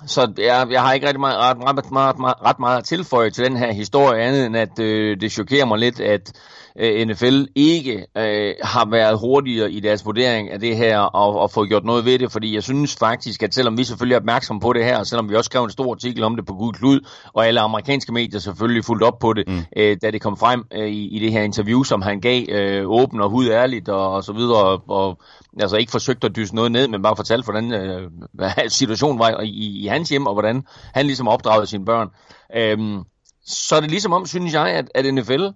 så 0.06 0.32
jeg, 0.38 0.66
jeg 0.70 0.82
har 0.82 0.92
ikke 0.92 1.06
rigtig 1.06 1.20
meget, 1.20 1.36
ret, 1.38 1.56
ret, 1.56 1.78
ret, 1.78 2.16
ret, 2.20 2.42
ret 2.44 2.58
meget 2.58 2.78
at 2.78 2.84
tilføje 2.84 3.30
til 3.30 3.44
den 3.44 3.56
her 3.56 3.72
historie, 3.72 4.22
andet 4.22 4.46
end 4.46 4.56
at 4.56 4.78
øh, 4.78 5.20
det 5.20 5.32
chokerer 5.32 5.66
mig 5.66 5.78
lidt, 5.78 6.00
at 6.00 6.32
øh, 6.80 7.06
NFL 7.08 7.44
ikke 7.54 8.06
øh, 8.16 8.54
har 8.62 8.90
været 8.90 9.18
hurtigere 9.18 9.72
i 9.72 9.80
deres 9.80 10.06
vurdering 10.06 10.50
af 10.50 10.60
det 10.60 10.76
her 10.76 10.98
og, 10.98 11.38
og 11.38 11.50
få 11.50 11.64
gjort 11.64 11.84
noget 11.84 12.04
ved 12.04 12.18
det, 12.18 12.32
fordi 12.32 12.54
jeg 12.54 12.62
synes 12.62 12.96
faktisk, 12.96 13.42
at 13.42 13.54
selvom 13.54 13.78
vi 13.78 13.84
selvfølgelig 13.84 14.14
er 14.14 14.20
opmærksom 14.20 14.60
på 14.60 14.72
det 14.72 14.84
her, 14.84 14.98
og 14.98 15.06
selvom 15.06 15.30
vi 15.30 15.34
også 15.34 15.48
skrev 15.48 15.64
en 15.64 15.70
stor 15.70 15.92
artikel 15.92 16.24
om 16.24 16.36
det 16.36 16.46
på 16.46 16.54
Gud 16.54 16.72
Klud, 16.72 17.00
og 17.32 17.46
alle 17.46 17.60
amerikanske 17.60 18.12
medier 18.12 18.40
selvfølgelig 18.40 18.84
fulgt 18.84 19.02
op 19.02 19.18
på 19.18 19.32
det, 19.32 19.48
mm. 19.48 19.60
øh, 19.76 19.96
da 20.02 20.10
det 20.10 20.20
kom 20.20 20.36
frem 20.36 20.64
øh, 20.72 20.88
i, 20.88 21.16
i 21.16 21.18
det 21.18 21.32
her 21.32 21.42
interview, 21.42 21.82
som 21.82 22.02
han 22.02 22.20
gav 22.20 22.44
øh, 22.48 22.90
åben 22.90 23.20
og 23.20 23.30
hud 23.30 23.48
ærligt 23.48 23.88
og, 23.88 24.12
og 24.12 24.24
så 24.24 24.32
videre, 24.32 24.64
og, 24.64 24.82
og 24.88 25.18
altså 25.60 25.76
ikke 25.76 25.90
forsøgt 25.90 26.24
at 26.24 26.36
dyse 26.36 26.54
noget 26.54 26.72
ned, 26.72 26.88
men 26.88 27.02
bare 27.02 27.16
fortalt, 27.16 27.44
hvordan 27.44 27.72
øh, 27.72 28.10
situationen 28.68 29.18
var 29.18 29.40
i, 29.40 29.82
i 29.82 29.86
hans 29.86 30.08
hjem, 30.08 30.26
og 30.26 30.32
hvordan 30.32 30.62
han 30.94 31.06
ligesom 31.06 31.28
opdragede 31.28 31.66
sine 31.66 31.84
børn. 31.84 32.08
Øhm, 32.56 33.02
så 33.46 33.76
er 33.76 33.80
det 33.80 33.90
ligesom 33.90 34.12
om, 34.12 34.26
synes 34.26 34.54
jeg, 34.54 34.68
at, 34.68 34.90
at 34.94 35.14
NFL 35.14 35.46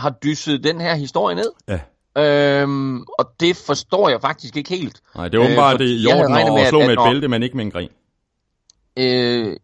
har 0.00 0.10
dysset 0.10 0.64
den 0.64 0.80
her 0.80 0.94
historie 0.94 1.36
ned. 1.36 1.52
Ja. 1.68 1.80
Øhm, 2.16 3.04
og 3.18 3.30
det 3.40 3.56
forstår 3.56 4.08
jeg 4.08 4.20
faktisk 4.20 4.56
ikke 4.56 4.70
helt. 4.70 5.00
Nej, 5.16 5.28
det 5.28 5.38
er 5.38 5.44
åbenbart 5.44 5.80
øh, 5.80 5.86
det 5.86 6.02
i 6.02 6.06
orden 6.06 6.36
at, 6.36 6.60
at 6.60 6.68
slå 6.68 6.78
med 6.78 6.92
et 6.92 6.98
bælte, 7.04 7.28
men 7.28 7.42
ikke 7.42 7.56
med 7.56 7.64
en 7.64 7.70
gren. 7.70 7.88
Øh, 8.96 9.56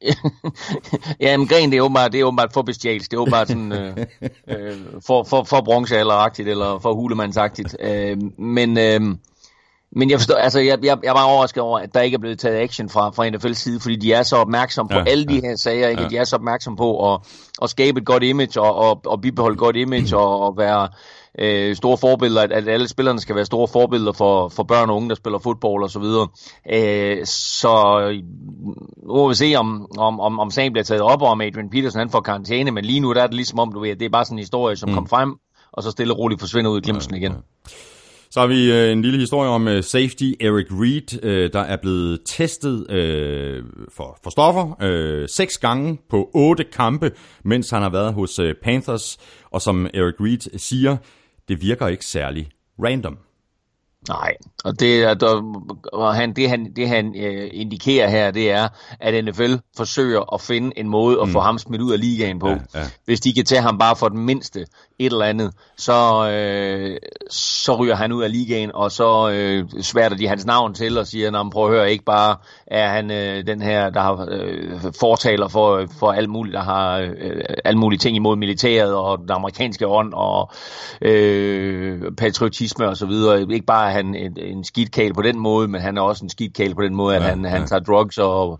ja, 1.20 1.34
en 1.34 1.46
gren, 1.46 1.70
det 1.70 1.78
er 1.78 1.82
åbenbart, 1.82 2.12
det 2.12 2.20
er 2.20 2.24
åbenbart 2.24 2.52
for 2.52 2.62
bestialsk. 2.62 3.10
Det 3.10 3.16
er 3.16 3.20
åbenbart 3.20 3.48
sådan, 3.48 3.72
øh, 3.72 3.96
øh, 4.48 4.76
for, 5.06 5.22
for, 5.22 5.44
for 5.44 5.60
bronzealderagtigt, 5.60 6.48
eller 6.48 6.78
for 6.78 6.94
hulemandsagtigt. 6.94 7.76
Øh, 7.80 8.16
men, 8.38 8.78
øh, 8.78 9.00
men 9.92 10.10
jeg 10.10 10.18
forstår, 10.18 10.34
altså 10.34 10.60
jeg, 10.60 10.78
jeg, 10.84 10.98
jeg 11.02 11.14
var 11.14 11.22
overrasket 11.22 11.62
over, 11.62 11.78
at 11.78 11.94
der 11.94 12.00
ikke 12.00 12.14
er 12.14 12.18
blevet 12.18 12.38
taget 12.38 12.60
action 12.60 12.88
fra, 12.88 13.10
fra 13.10 13.28
NFL's 13.28 13.52
side, 13.52 13.80
fordi 13.80 13.96
de 13.96 14.12
er 14.12 14.22
så 14.22 14.36
opmærksomme 14.36 14.88
på 14.88 14.98
ja, 14.98 15.04
alle 15.06 15.24
de 15.24 15.40
her 15.40 15.56
sager, 15.56 15.88
ikke? 15.88 16.02
Ja. 16.02 16.08
de 16.08 16.16
er 16.16 16.24
så 16.24 16.36
opmærksomme 16.36 16.76
på 16.76 17.14
at, 17.14 17.20
at 17.62 17.70
skabe 17.70 18.00
et 18.00 18.06
godt 18.06 18.22
image, 18.22 18.60
og, 18.60 18.74
og, 18.74 19.00
og 19.06 19.20
bibeholde 19.20 19.54
et 19.54 19.58
godt 19.58 19.76
image, 19.76 20.16
og, 20.16 20.40
og 20.40 20.56
være 20.56 20.88
øh, 21.38 21.76
store 21.76 21.98
forbilleder, 21.98 22.42
at, 22.42 22.52
at 22.52 22.68
alle 22.68 22.88
spillerne 22.88 23.20
skal 23.20 23.36
være 23.36 23.44
store 23.44 23.68
forbilleder 23.68 24.12
for, 24.12 24.48
for 24.48 24.62
børn 24.62 24.90
og 24.90 24.96
unge, 24.96 25.08
der 25.08 25.14
spiller 25.14 25.38
fodbold 25.38 25.82
og 25.82 25.90
så 25.90 25.98
videre. 25.98 26.28
Øh, 26.72 27.26
så 27.26 28.00
nu 29.06 29.14
må 29.14 29.28
vi 29.28 29.34
se, 29.34 29.54
om, 29.56 29.86
om, 29.98 30.20
om, 30.20 30.40
om 30.40 30.50
sagen 30.50 30.72
bliver 30.72 30.84
taget 30.84 31.02
op, 31.02 31.22
og 31.22 31.28
om 31.28 31.40
Adrian 31.40 31.70
Peterson 31.70 31.98
han 31.98 32.10
får 32.10 32.20
karantæne, 32.20 32.70
men 32.70 32.84
lige 32.84 33.00
nu 33.00 33.14
der 33.14 33.22
er 33.22 33.26
det 33.26 33.34
ligesom 33.34 33.58
om, 33.58 33.72
du 33.72 33.80
ved, 33.80 33.96
det 33.96 34.06
er 34.06 34.10
bare 34.10 34.24
sådan 34.24 34.34
en 34.34 34.42
historie, 34.42 34.76
som 34.76 34.88
mm. 34.88 34.94
kom 34.94 35.06
frem, 35.06 35.34
og 35.72 35.82
så 35.82 35.90
stille 35.90 36.14
og 36.14 36.18
roligt 36.18 36.40
forsvinder 36.40 36.70
ud 36.70 36.78
i 36.78 36.84
glemsen 36.84 37.14
igen. 37.14 37.32
Ja, 37.32 37.38
ja. 37.38 37.74
Så 38.32 38.40
har 38.40 38.46
vi 38.46 38.72
øh, 38.72 38.92
en 38.92 39.02
lille 39.02 39.18
historie 39.18 39.50
om 39.50 39.68
øh, 39.68 39.84
safety 39.84 40.32
Eric 40.40 40.66
Reed, 40.70 41.24
øh, 41.24 41.52
der 41.52 41.60
er 41.60 41.76
blevet 41.76 42.20
testet 42.26 42.86
for, 43.96 44.18
for 44.22 44.30
stoffer 44.30 45.26
seks 45.26 45.58
gange 45.58 45.98
på 46.10 46.30
otte 46.34 46.64
kampe, 46.64 47.12
mens 47.44 47.70
han 47.70 47.82
har 47.82 47.90
været 47.90 48.14
hos 48.14 48.40
Panthers. 48.62 49.18
Og 49.50 49.62
som 49.62 49.86
Eric 49.94 50.14
Reed 50.20 50.58
siger, 50.58 50.96
det 51.48 51.62
virker 51.62 51.86
ikke 51.86 52.06
særlig 52.06 52.48
random. 52.84 53.18
Nej, 54.08 54.34
og 54.64 54.80
det, 54.80 55.20
der, 55.20 56.12
han, 56.12 56.32
det 56.32 56.48
han, 56.48 56.72
det 56.76 56.88
han 56.88 57.14
øh, 57.16 57.50
indikerer 57.52 58.10
her, 58.10 58.30
det 58.30 58.50
er, 58.50 58.68
at 59.00 59.24
NFL 59.24 59.54
forsøger 59.76 60.34
at 60.34 60.40
finde 60.40 60.78
en 60.78 60.88
måde 60.88 61.20
at 61.20 61.28
mm. 61.28 61.32
få 61.32 61.40
ham 61.40 61.58
smidt 61.58 61.82
ud 61.82 61.92
af 61.92 62.00
ligaen 62.00 62.38
på. 62.38 62.48
Ja, 62.48 62.58
ja. 62.74 62.90
Hvis 63.04 63.20
de 63.20 63.32
kan 63.32 63.44
tage 63.44 63.62
ham 63.62 63.78
bare 63.78 63.96
for 63.96 64.08
den 64.08 64.26
mindste 64.26 64.66
et 65.00 65.12
eller 65.12 65.24
andet, 65.24 65.52
så, 65.76 66.30
øh, 66.30 66.96
så 67.30 67.76
ryger 67.76 67.94
han 67.94 68.12
ud 68.12 68.22
af 68.22 68.32
ligaen, 68.32 68.70
og 68.74 68.92
så 68.92 69.30
øh, 69.30 69.82
sværter 69.82 70.16
de 70.16 70.28
hans 70.28 70.46
navn 70.46 70.74
til 70.74 70.98
og 70.98 71.06
siger, 71.06 71.30
når 71.30 71.50
prøv 71.52 71.64
at 71.64 71.70
høre, 71.70 71.92
ikke 71.92 72.04
bare 72.04 72.36
er 72.66 72.88
han 72.88 73.10
øh, 73.10 73.46
den 73.46 73.62
her, 73.62 73.90
der 73.90 74.00
har 74.00 74.28
øh, 74.30 74.80
fortaler 75.00 75.48
for, 75.48 75.86
for 75.98 76.12
alt 76.12 76.30
muligt, 76.30 76.54
der 76.54 76.62
har 76.62 76.98
øh, 76.98 77.44
alt 77.64 77.78
mulige 77.78 77.98
ting 77.98 78.16
imod 78.16 78.36
militæret 78.36 78.94
og 78.94 79.18
den 79.18 79.30
amerikanske 79.30 79.86
ånd 79.86 80.12
og 80.14 80.50
øh, 81.02 82.02
patriotisme 82.18 82.88
og 82.88 82.96
så 82.96 83.06
videre. 83.06 83.40
Ikke 83.40 83.66
bare 83.66 83.88
er 83.88 83.92
han 83.92 84.14
en, 84.14 84.36
en 84.38 84.64
skidtkale 84.64 85.14
på 85.14 85.22
den 85.22 85.38
måde, 85.38 85.68
men 85.68 85.80
han 85.80 85.98
er 85.98 86.02
også 86.02 86.24
en 86.24 86.30
skidtkale 86.30 86.74
på 86.74 86.82
den 86.82 86.94
måde, 86.94 87.16
at 87.16 87.22
ja, 87.22 87.28
han, 87.28 87.44
ja. 87.44 87.50
han 87.50 87.66
tager 87.66 87.80
drugs 87.80 88.18
og 88.18 88.58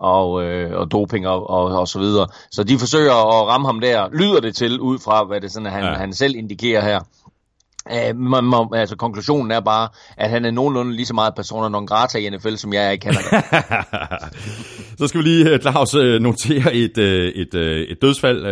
og, 0.00 0.44
øh, 0.44 0.80
og 0.80 0.90
doping 0.92 1.26
og, 1.26 1.50
og, 1.50 1.64
og 1.64 1.88
så 1.88 1.98
videre. 1.98 2.26
Så 2.50 2.64
de 2.64 2.78
forsøger 2.78 3.12
at 3.12 3.48
ramme 3.48 3.68
ham 3.68 3.80
der, 3.80 4.08
lyder 4.12 4.40
det 4.40 4.56
til, 4.56 4.80
ud 4.80 4.98
fra 4.98 5.24
hvad 5.24 5.40
det 5.40 5.52
sådan, 5.52 5.72
han, 5.72 5.84
ja. 5.84 5.94
han 5.94 6.12
selv 6.12 6.36
indikerer 6.36 6.82
her. 6.82 7.00
Uh, 7.90 8.16
man, 8.16 8.44
man, 8.44 8.68
altså 8.74 8.96
konklusionen 8.96 9.50
er 9.50 9.60
bare, 9.60 9.88
at 10.16 10.30
han 10.30 10.44
er 10.44 10.50
nogenlunde 10.50 10.92
lige 10.92 11.06
så 11.06 11.14
meget 11.14 11.34
persona 11.34 11.68
non 11.68 11.86
grata 11.86 12.18
i 12.18 12.30
NFL, 12.30 12.54
som 12.54 12.72
jeg 12.72 12.86
er 12.86 12.90
i 12.90 12.96
Canada. 12.96 13.42
så 14.98 15.06
skal 15.06 15.18
vi 15.18 15.24
lige, 15.24 15.50
øh, 15.50 15.60
Claus, 15.60 15.94
øh, 15.94 16.20
notere 16.20 16.74
et, 16.74 16.98
et, 16.98 17.54
et, 17.90 17.98
dødsfald. 18.02 18.44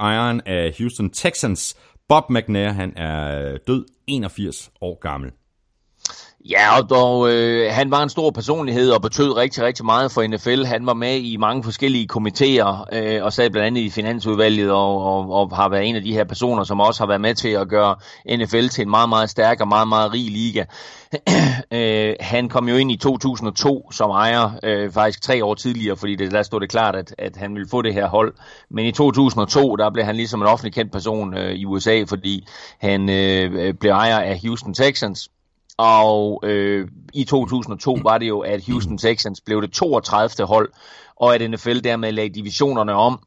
Iron 0.00 0.40
af 0.46 0.74
Houston 0.78 1.10
Texans. 1.10 1.76
Bob 2.08 2.24
McNair, 2.30 2.72
han 2.72 2.92
er 2.96 3.56
død 3.66 3.84
81 4.06 4.70
år 4.80 4.98
gammel. 5.00 5.30
Ja, 6.50 6.80
og 6.80 6.90
dog, 6.90 7.32
øh, 7.32 7.72
han 7.72 7.90
var 7.90 8.02
en 8.02 8.08
stor 8.08 8.30
personlighed 8.30 8.90
og 8.90 9.02
betød 9.02 9.36
rigtig, 9.36 9.62
rigtig 9.62 9.84
meget 9.84 10.12
for 10.12 10.26
NFL. 10.26 10.64
Han 10.64 10.86
var 10.86 10.94
med 10.94 11.16
i 11.16 11.36
mange 11.36 11.64
forskellige 11.64 12.08
komitéer 12.12 12.96
øh, 12.96 13.24
og 13.24 13.32
sad 13.32 13.50
blandt 13.50 13.66
andet 13.66 13.80
i 13.80 13.90
Finansudvalget 13.90 14.70
og, 14.70 15.04
og, 15.04 15.30
og 15.32 15.56
har 15.56 15.68
været 15.68 15.88
en 15.88 15.96
af 15.96 16.02
de 16.02 16.12
her 16.12 16.24
personer, 16.24 16.64
som 16.64 16.80
også 16.80 17.00
har 17.00 17.06
været 17.06 17.20
med 17.20 17.34
til 17.34 17.48
at 17.48 17.68
gøre 17.68 17.96
NFL 18.36 18.66
til 18.66 18.82
en 18.82 18.90
meget, 18.90 19.08
meget 19.08 19.30
stærk 19.30 19.60
og 19.60 19.68
meget, 19.68 19.88
meget 19.88 20.12
rig 20.12 20.30
liga. 20.30 20.64
øh, 21.78 22.14
han 22.20 22.48
kom 22.48 22.68
jo 22.68 22.76
ind 22.76 22.92
i 22.92 22.96
2002 22.96 23.90
som 23.92 24.10
ejer, 24.10 24.50
øh, 24.62 24.92
faktisk 24.92 25.22
tre 25.22 25.44
år 25.44 25.54
tidligere, 25.54 25.96
fordi 25.96 26.16
det, 26.16 26.32
der 26.32 26.42
stod 26.42 26.60
det 26.60 26.70
klart, 26.70 26.96
at, 26.96 27.14
at 27.18 27.36
han 27.36 27.54
ville 27.54 27.68
få 27.70 27.82
det 27.82 27.94
her 27.94 28.08
hold. 28.08 28.34
Men 28.70 28.86
i 28.86 28.92
2002, 28.92 29.76
der 29.76 29.90
blev 29.90 30.04
han 30.04 30.16
ligesom 30.16 30.40
en 30.40 30.46
offentlig 30.46 30.74
kendt 30.74 30.92
person 30.92 31.36
øh, 31.36 31.52
i 31.52 31.64
USA, 31.64 32.04
fordi 32.08 32.46
han 32.80 33.10
øh, 33.10 33.74
blev 33.74 33.92
ejer 33.92 34.18
af 34.18 34.40
Houston 34.42 34.74
Texans 34.74 35.30
og 35.76 36.40
øh, 36.44 36.88
i 37.14 37.24
2002 37.24 37.98
var 38.02 38.18
det 38.18 38.28
jo, 38.28 38.40
at 38.40 38.66
Houston 38.66 38.98
Texans 38.98 39.40
blev 39.40 39.62
det 39.62 39.72
32. 39.72 40.46
hold, 40.46 40.72
og 41.16 41.34
at 41.34 41.50
NFL 41.50 41.78
dermed 41.84 42.12
lagde 42.12 42.34
divisionerne 42.34 42.92
om, 42.92 43.20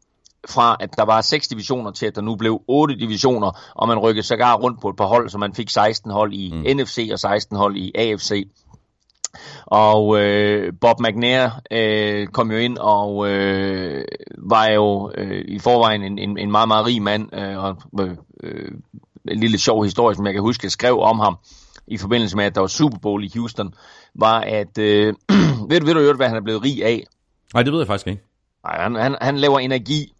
fra 0.49 0.77
at 0.79 0.97
der 0.97 1.05
var 1.05 1.21
seks 1.21 1.47
divisioner 1.47 1.91
til 1.91 2.05
at 2.05 2.15
der 2.15 2.21
nu 2.21 2.35
blev 2.35 2.61
otte 2.67 2.95
divisioner, 2.95 3.71
og 3.75 3.87
man 3.87 3.99
rykkede 3.99 4.27
sågar 4.27 4.55
rundt 4.55 4.81
på 4.81 4.89
et 4.89 4.95
par 4.95 5.05
hold, 5.05 5.29
så 5.29 5.37
man 5.37 5.53
fik 5.53 5.69
16 5.69 6.11
hold 6.11 6.33
i 6.33 6.51
mm. 6.53 6.77
NFC 6.77 7.09
og 7.11 7.19
16 7.19 7.57
hold 7.57 7.77
i 7.77 7.91
AFC. 7.95 8.47
Og 9.65 10.19
øh, 10.19 10.73
Bob 10.81 10.99
McNair 10.99 11.49
øh, 11.71 12.27
kom 12.27 12.51
jo 12.51 12.57
ind 12.57 12.77
og 12.77 13.29
øh, 13.29 14.05
var 14.37 14.67
jo 14.67 15.11
øh, 15.17 15.45
i 15.47 15.59
forvejen 15.59 16.03
en, 16.03 16.19
en, 16.19 16.37
en 16.37 16.51
meget, 16.51 16.67
meget 16.67 16.85
rig 16.85 17.01
mand. 17.01 17.35
Øh, 17.35 17.63
og 17.63 17.77
øh, 18.43 18.71
en 19.31 19.39
lille 19.39 19.57
sjov 19.57 19.83
historie, 19.83 20.15
som 20.15 20.25
jeg 20.25 20.33
kan 20.33 20.41
huske, 20.41 20.65
jeg 20.65 20.71
skrev 20.71 20.99
om 20.99 21.19
ham 21.19 21.37
i 21.89 21.97
forbindelse 21.97 22.35
med, 22.35 22.45
at 22.45 22.55
der 22.55 22.61
var 22.61 22.67
Super 22.67 22.97
Bowl 22.97 23.23
i 23.23 23.31
Houston, 23.35 23.73
var 24.15 24.39
at, 24.39 24.77
øh, 24.77 25.13
ved, 25.69 25.79
du, 25.79 25.85
ved 25.85 25.93
du 25.93 25.99
jo, 25.99 26.13
hvad 26.13 26.27
han 26.27 26.37
er 26.37 26.41
blevet 26.41 26.63
rig 26.63 26.85
af? 26.85 27.03
Nej, 27.53 27.63
det 27.63 27.73
ved 27.73 27.79
jeg 27.79 27.87
faktisk 27.87 28.07
ikke. 28.07 28.23
Nej, 28.63 28.81
han, 28.81 28.95
han, 28.95 29.15
han 29.21 29.37
laver 29.37 29.59
energi 29.59 30.13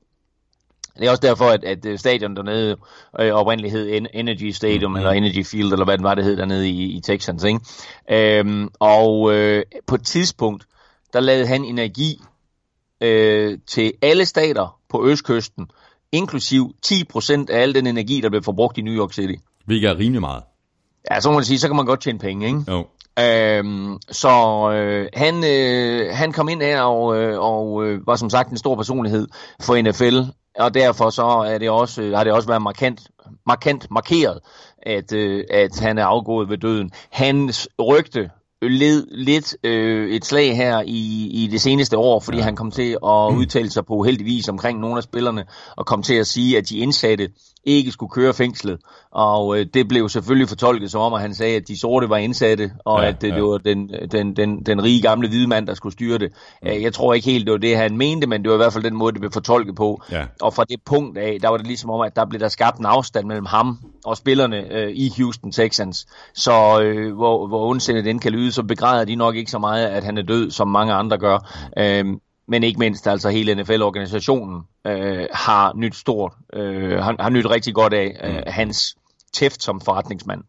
det 0.99 1.07
er 1.07 1.11
også 1.11 1.21
derfor, 1.21 1.45
at, 1.45 1.63
at 1.63 1.85
øh, 1.85 1.99
stadion 1.99 2.35
dernede 2.35 2.77
øh, 3.19 3.31
oprindeligt 3.31 3.73
hed 3.73 4.07
Energy 4.13 4.49
Stadium, 4.49 4.91
mm. 4.91 4.97
eller 4.97 5.11
Energy 5.11 5.45
Field, 5.45 5.71
eller 5.71 5.85
hvad 5.85 5.97
det 5.97 6.03
var, 6.03 6.15
det 6.15 6.23
hed 6.23 6.37
dernede 6.37 6.69
i, 6.69 6.83
i 6.97 7.01
Texans. 7.01 7.43
Ikke? 7.43 7.59
Øhm, 8.11 8.69
og 8.79 9.33
øh, 9.33 9.63
på 9.87 9.95
et 9.95 10.05
tidspunkt, 10.05 10.65
der 11.13 11.19
lavede 11.19 11.47
han 11.47 11.65
energi 11.65 12.21
øh, 13.01 13.57
til 13.67 13.93
alle 14.01 14.25
stater 14.25 14.79
på 14.89 15.07
østkysten, 15.07 15.67
inklusiv 16.11 16.75
10% 16.85 17.45
af 17.49 17.61
al 17.61 17.75
den 17.75 17.87
energi, 17.87 18.21
der 18.21 18.29
blev 18.29 18.43
forbrugt 18.43 18.77
i 18.77 18.81
New 18.81 18.93
York 18.93 19.13
City. 19.13 19.33
Hvilket 19.65 19.89
er 19.89 19.97
rimelig 19.97 20.21
meget. 20.21 20.43
Ja, 21.11 21.19
så 21.19 21.29
må 21.29 21.35
man 21.35 21.43
sige, 21.43 21.59
så 21.59 21.67
kan 21.67 21.75
man 21.75 21.85
godt 21.85 22.01
tjene 22.01 22.19
penge, 22.19 22.47
ikke? 22.47 22.63
Jo. 22.67 22.85
Øhm, 23.19 23.97
så 24.11 24.29
øh, 24.71 25.07
han, 25.13 25.43
øh, 25.43 26.15
han 26.15 26.31
kom 26.31 26.49
ind 26.49 26.61
her 26.61 26.81
og, 26.81 27.17
øh, 27.17 27.39
og 27.39 27.85
øh, 27.85 28.07
var 28.07 28.15
som 28.15 28.29
sagt 28.29 28.49
en 28.49 28.57
stor 28.57 28.75
personlighed 28.75 29.27
for 29.61 29.81
NFL, 29.81 30.31
og 30.59 30.73
derfor 30.73 31.09
så 31.09 31.25
er 31.25 31.57
det 31.57 31.69
også, 31.69 32.11
har 32.15 32.23
det 32.23 32.33
også 32.33 32.47
været 32.47 32.61
markant, 32.61 33.01
markant 33.47 33.91
markeret, 33.91 34.39
at, 34.83 35.13
øh, 35.13 35.43
at 35.49 35.79
han 35.79 35.97
er 35.97 36.05
afgået 36.05 36.49
ved 36.49 36.57
døden. 36.57 36.91
Hans 37.11 37.69
rygte 37.79 38.29
led 38.61 39.07
lidt 39.11 39.55
øh, 39.63 40.09
et 40.09 40.25
slag 40.25 40.55
her 40.55 40.81
i, 40.85 41.29
i 41.31 41.47
det 41.51 41.61
seneste 41.61 41.97
år, 41.97 42.19
fordi 42.19 42.37
ja. 42.37 42.43
han 42.43 42.55
kom 42.55 42.71
til 42.71 42.91
at 42.91 43.35
udtale 43.37 43.69
sig 43.69 43.85
på 43.85 43.93
uheldigvis 43.93 44.49
omkring 44.49 44.79
nogle 44.79 44.97
af 44.97 45.03
spillerne, 45.03 45.45
og 45.77 45.85
kom 45.85 46.03
til 46.03 46.13
at 46.13 46.27
sige, 46.27 46.57
at 46.57 46.69
de 46.69 46.77
indsatte 46.77 47.29
ikke 47.63 47.91
skulle 47.91 48.09
køre 48.09 48.33
fængslet. 48.33 48.79
Og 49.11 49.59
øh, 49.59 49.65
det 49.73 49.87
blev 49.87 50.09
selvfølgelig 50.09 50.49
fortolket 50.49 50.91
som 50.91 51.01
om, 51.01 51.13
at 51.13 51.21
han 51.21 51.33
sagde, 51.33 51.55
at 51.55 51.67
de 51.67 51.79
sorte 51.79 52.09
var 52.09 52.17
indsatte, 52.17 52.71
og 52.85 53.01
ja, 53.01 53.07
at 53.07 53.23
øh, 53.23 53.29
ja. 53.29 53.35
det 53.35 53.43
var 53.43 53.57
den, 53.57 53.89
den, 54.11 54.35
den, 54.35 54.63
den 54.63 54.83
rige 54.83 55.01
gamle 55.01 55.27
hvide 55.27 55.47
mand, 55.47 55.67
der 55.67 55.73
skulle 55.73 55.93
styre 55.93 56.17
det. 56.17 56.31
Mm. 56.61 56.67
Jeg 56.67 56.93
tror 56.93 57.13
ikke 57.13 57.31
helt, 57.31 57.45
det 57.45 57.51
var 57.51 57.57
det, 57.57 57.77
han 57.77 57.97
mente, 57.97 58.27
men 58.27 58.43
det 58.43 58.49
var 58.49 58.55
i 58.55 58.57
hvert 58.57 58.73
fald 58.73 58.83
den 58.83 58.95
måde, 58.95 59.11
det 59.11 59.21
blev 59.21 59.31
fortolket 59.31 59.75
på. 59.75 60.01
Ja. 60.11 60.25
Og 60.41 60.53
fra 60.53 60.63
det 60.63 60.79
punkt 60.85 61.17
af, 61.17 61.37
der 61.41 61.49
var 61.49 61.57
det 61.57 61.67
ligesom 61.67 61.89
om, 61.89 62.01
at 62.01 62.15
der 62.15 62.25
blev 62.25 62.39
der 62.39 62.47
skabt 62.47 62.79
en 62.79 62.85
afstand 62.85 63.27
mellem 63.27 63.45
ham 63.45 63.77
og 64.05 64.17
spillerne 64.17 64.73
øh, 64.73 64.91
i 64.95 65.11
Houston 65.17 65.51
Texans. 65.51 66.07
Så 66.33 66.81
øh, 66.81 67.15
hvor, 67.15 67.47
hvor 67.47 67.69
ondsindet 67.69 68.05
den 68.05 68.19
kan 68.19 68.31
lyde, 68.31 68.51
så 68.51 68.63
begræder 68.63 69.05
de 69.05 69.15
nok 69.15 69.35
ikke 69.35 69.51
så 69.51 69.59
meget, 69.59 69.87
at 69.87 70.03
han 70.03 70.17
er 70.17 70.21
død, 70.21 70.51
som 70.51 70.67
mange 70.67 70.93
andre 70.93 71.17
gør. 71.17 71.37
Mm. 72.03 72.19
Men 72.49 72.63
ikke 72.63 72.79
mindst 72.79 73.07
altså 73.07 73.29
hele 73.29 73.55
NFL-organisationen 73.55 74.61
øh, 74.87 75.27
har 75.33 75.73
nyt 75.75 75.95
stort, 75.95 76.33
øh, 76.53 76.97
har, 76.97 77.15
har 77.19 77.29
nyt 77.29 77.49
rigtig 77.49 77.73
godt 77.73 77.93
af 77.93 78.19
øh, 78.23 78.33
mm. 78.33 78.43
hans 78.47 78.95
tæft 79.33 79.63
som 79.63 79.81
forretningsmand. 79.81 80.43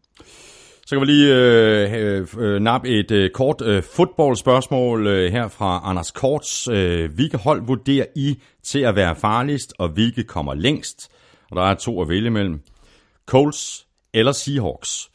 Så 0.85 0.95
kan 0.95 1.01
vi 1.01 1.05
lige 1.05 1.35
øh, 1.35 2.27
øh, 2.37 2.61
nappe 2.61 2.89
et 2.89 3.11
øh, 3.11 3.29
kort 3.29 3.61
øh, 3.61 3.83
fodboldspørgsmål 3.83 5.07
øh, 5.07 5.31
her 5.31 5.47
fra 5.47 5.81
Anders 5.83 6.11
Korts. 6.11 6.67
Øh, 6.67 7.13
hvilke 7.13 7.37
hold 7.37 7.65
vurderer 7.65 8.05
I 8.15 8.41
til 8.63 8.79
at 8.79 8.95
være 8.95 9.15
farligst, 9.15 9.73
og 9.79 9.89
hvilke 9.89 10.23
kommer 10.23 10.53
længst? 10.53 11.11
Og 11.51 11.55
der 11.55 11.63
er 11.63 11.75
to 11.75 12.01
at 12.01 12.09
vælge 12.09 12.29
mellem. 12.29 12.61
Colts 13.25 13.87
eller 14.13 14.31
Seahawks. 14.31 15.10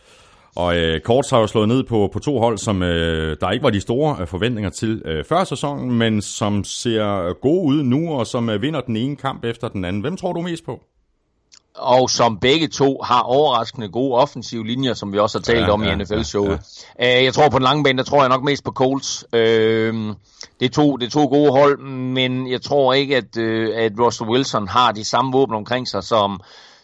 Og 0.57 0.77
øh, 0.77 1.01
Korts 1.01 1.31
har 1.31 1.39
jo 1.39 1.47
slået 1.47 1.69
ned 1.69 1.85
på, 1.85 2.11
på 2.13 2.19
to 2.19 2.39
hold, 2.39 2.59
som 2.59 2.83
øh, 2.83 3.37
der 3.41 3.51
ikke 3.51 3.63
var 3.63 3.71
de 3.71 3.81
store 3.81 4.17
øh, 4.21 4.27
forventninger 4.27 4.71
til 4.71 5.03
øh, 5.05 5.25
før 5.25 5.45
sæsonen, 5.45 5.99
men 5.99 6.23
som 6.23 6.65
ser 6.65 7.33
gode 7.33 7.67
ud 7.67 7.83
nu, 7.83 8.13
og 8.13 8.27
som 8.27 8.49
øh, 8.49 8.63
vinder 8.63 8.81
den 8.81 8.97
ene 8.97 9.17
kamp 9.17 9.45
efter 9.45 9.69
den 9.69 9.85
anden. 9.85 10.03
Hvem 10.03 10.17
tror 10.17 10.33
du 10.33 10.41
mest 10.41 10.65
på? 10.65 10.81
og 11.79 12.11
som 12.11 12.39
begge 12.39 12.69
to 12.69 13.03
har 13.05 13.21
overraskende 13.21 13.89
gode 13.89 14.15
offensive 14.15 14.67
linjer, 14.67 14.95
som 14.95 15.13
vi 15.13 15.19
også 15.19 15.39
har 15.39 15.43
talt 15.43 15.67
ja, 15.67 15.73
om 15.73 15.85
ja, 15.85 15.93
i 15.93 15.97
NFL-showet. 15.97 16.61
Ja, 16.99 17.07
ja. 17.07 17.19
Øh, 17.19 17.25
jeg 17.25 17.35
tror 17.35 17.49
på 17.49 17.59
den 17.59 17.63
lange 17.63 17.85
bane, 17.85 17.99
der 17.99 18.05
tror 18.05 18.21
jeg 18.21 18.29
nok 18.29 18.43
mest 18.43 18.65
på 18.65 18.73
Colts. 18.73 19.25
Øh, 19.33 19.95
det, 20.61 20.67
er 20.67 20.69
to, 20.73 20.97
det 20.97 21.07
er 21.07 21.11
to 21.11 21.27
gode 21.27 21.51
hold, 21.51 21.79
men 21.89 22.51
jeg 22.51 22.63
tror 22.63 22.95
ikke, 22.95 23.17
at, 23.17 23.37
øh, 23.37 23.77
at 23.77 23.93
Russell 24.01 24.31
Wilson 24.31 24.69
har 24.69 24.93
de 24.93 25.05
samme 25.05 25.33
våben 25.33 25.55
omkring 25.55 25.89
sig, 25.89 26.05
som, 26.05 26.41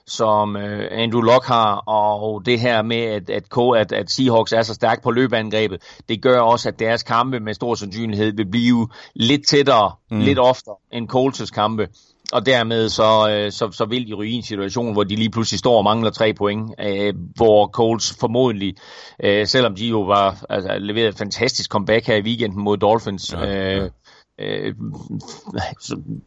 som 0.06 0.56
øh, 0.56 0.88
Andrew 0.90 1.20
Locke 1.20 1.48
har, 1.48 1.76
og 1.76 2.46
det 2.46 2.60
her 2.60 2.82
med, 2.82 2.96
at, 2.96 3.30
at, 3.30 3.44
at, 3.76 3.92
at 3.92 4.10
Seahawks 4.10 4.52
er 4.52 4.62
så 4.62 4.74
stærk 4.74 5.02
på 5.02 5.10
løbeangrebet, 5.10 5.82
det 6.08 6.22
gør 6.22 6.40
også, 6.40 6.68
at 6.68 6.78
deres 6.78 7.02
kampe 7.02 7.40
med 7.40 7.54
stor 7.54 7.74
sandsynlighed 7.74 8.32
vil 8.36 8.50
blive 8.50 8.88
lidt 9.14 9.48
tættere, 9.48 9.92
mm. 10.10 10.20
lidt 10.20 10.38
oftere 10.38 10.76
end 10.92 11.12
Colts' 11.12 11.54
kampe. 11.54 11.88
Og 12.32 12.46
dermed 12.46 12.88
så, 12.88 13.30
øh, 13.30 13.52
så, 13.52 13.70
så 13.72 13.84
vil 13.84 14.08
de 14.08 14.14
ryge 14.14 14.32
i 14.32 14.34
en 14.34 14.42
situation, 14.42 14.92
hvor 14.92 15.04
de 15.04 15.16
lige 15.16 15.30
pludselig 15.30 15.58
står 15.58 15.78
og 15.78 15.84
mangler 15.84 16.10
tre 16.10 16.34
point, 16.34 16.70
øh, 16.80 17.14
hvor 17.36 17.66
Colts 17.66 18.16
formodentlig, 18.20 18.76
øh, 19.24 19.46
selvom 19.46 19.74
de 19.74 19.86
jo 19.86 20.00
var 20.00 20.44
altså, 20.50 20.78
leveret 20.78 21.08
et 21.08 21.18
fantastisk 21.18 21.70
comeback 21.70 22.06
her 22.06 22.16
i 22.16 22.22
weekenden 22.22 22.64
mod 22.64 22.76
Dolphins, 22.76 23.32
ja, 23.32 23.44
ja. 23.44 23.76
Øh, 23.76 23.90
øh, 24.38 24.74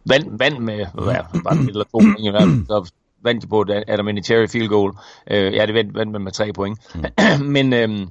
vand, 0.05 0.38
vand 0.39 0.57
med 0.59 0.85
hvad, 0.93 1.43
bare 1.43 1.57
eller 1.67 1.83
to 1.83 1.89
point 1.91 2.19
i 2.19 2.29
hvert 2.29 2.41
fald, 2.41 2.65
så 2.65 2.91
vandt 3.25 3.49
på 3.49 3.61
et 3.61 3.83
Adam 3.88 4.07
Vinatieri 4.07 4.47
field 4.47 4.69
goal. 4.69 4.93
Øh, 5.31 5.53
ja, 5.53 5.65
det 5.65 5.73
vandt, 5.75 5.95
vandt 5.95 6.11
man 6.11 6.21
med 6.21 6.31
tre 6.31 6.53
point. 6.53 6.79
Mm. 6.95 7.03
men, 7.55 7.73
øh, 7.73 8.07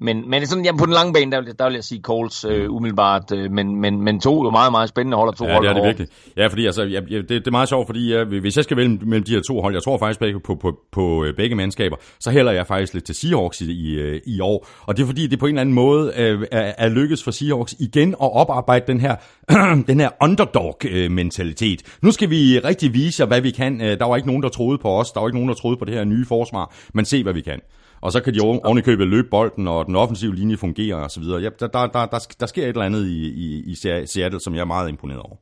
men, 0.00 0.30
men 0.30 0.46
sådan, 0.46 0.64
jamen, 0.64 0.78
på 0.78 0.86
den 0.86 0.94
lange 0.94 1.12
bane, 1.12 1.32
der, 1.32 1.40
der 1.40 1.64
vil 1.64 1.74
jeg 1.74 1.84
sige 1.84 2.00
Coles 2.02 2.44
øh, 2.44 2.72
umiddelbart, 2.72 3.32
øh, 3.32 3.50
men, 3.50 3.80
men, 3.80 4.02
men 4.02 4.20
to 4.20 4.42
er 4.42 4.50
meget, 4.50 4.72
meget 4.72 4.88
spændende 4.88 5.16
hold, 5.16 5.28
og 5.28 5.36
to 5.36 5.44
ja, 5.44 5.52
hold. 5.52 5.64
Det 5.64 5.70
er 5.70 5.74
det 5.74 5.84
virkelig. 5.84 6.08
Ja, 6.36 6.46
fordi 6.46 6.66
altså, 6.66 6.82
ja, 6.82 7.00
det, 7.00 7.28
det 7.28 7.46
er 7.46 7.50
meget 7.50 7.68
sjovt, 7.68 7.86
fordi 7.86 8.12
ja, 8.12 8.24
hvis 8.24 8.56
jeg 8.56 8.64
skal 8.64 8.76
vælge 8.76 8.98
mellem 9.02 9.24
de 9.24 9.32
her 9.34 9.40
to 9.40 9.60
hold, 9.60 9.74
jeg 9.74 9.82
tror 9.82 9.98
faktisk 9.98 10.20
begge 10.20 10.40
på, 10.40 10.54
på, 10.54 10.78
på 10.92 11.24
øh, 11.24 11.36
begge 11.36 11.56
mandskaber, 11.56 11.96
så 12.20 12.30
hælder 12.30 12.52
jeg 12.52 12.66
faktisk 12.66 12.94
lidt 12.94 13.04
til 13.04 13.14
Seahawks 13.14 13.60
i, 13.60 13.72
i, 13.72 13.94
øh, 13.94 14.20
i 14.26 14.40
år. 14.40 14.68
Og 14.82 14.96
det 14.96 15.02
er 15.02 15.06
fordi, 15.06 15.26
det 15.26 15.38
på 15.38 15.46
en 15.46 15.50
eller 15.50 15.60
anden 15.60 15.74
måde 15.74 16.12
øh, 16.16 16.46
er, 16.52 16.72
er 16.78 16.88
lykkedes 16.88 17.24
for 17.24 17.30
Seahawks 17.30 17.74
igen 17.78 18.08
at 18.08 18.32
oparbejde 18.32 18.84
den 18.86 19.00
her, 19.00 19.16
den 19.90 20.00
her 20.00 20.10
underdog-mentalitet. 20.22 21.82
Nu 22.02 22.10
skal 22.10 22.30
vi 22.30 22.58
rigtig 22.58 22.94
vise 22.94 23.22
jer, 23.22 23.26
hvad 23.26 23.40
vi 23.40 23.50
kan. 23.50 23.80
Der 23.80 24.04
var 24.04 24.16
ikke 24.16 24.28
nogen, 24.28 24.42
der 24.42 24.48
troede 24.48 24.78
på 24.78 24.88
os. 24.88 25.12
Der 25.12 25.20
var 25.20 25.28
ikke 25.28 25.36
nogen, 25.36 25.48
der 25.48 25.54
troede 25.54 25.76
på 25.76 25.84
det 25.84 25.94
her 25.94 26.04
nye 26.04 26.26
forsvar. 26.26 26.74
Men 26.94 27.04
se, 27.04 27.22
hvad 27.22 27.32
vi 27.32 27.40
kan. 27.40 27.60
Og 28.02 28.12
så 28.12 28.20
kan 28.20 28.34
de 28.34 28.40
ovenikøbet 28.40 29.06
løbe 29.06 29.28
bolden, 29.30 29.68
og 29.68 29.86
den 29.86 29.96
offensive 29.96 30.34
linje 30.34 30.56
fungerer 30.56 30.96
osv. 30.96 31.22
Ja, 31.22 31.48
der, 31.60 31.66
der, 31.66 31.86
der, 31.86 32.06
der, 32.06 32.26
der 32.40 32.46
sker 32.46 32.62
et 32.62 32.68
eller 32.68 32.84
andet 32.84 33.06
i, 33.06 33.28
i, 33.28 33.70
i 33.70 33.74
Seattle, 34.06 34.40
som 34.40 34.54
jeg 34.54 34.60
er 34.60 34.64
meget 34.64 34.88
imponeret 34.88 35.20
over. 35.20 35.36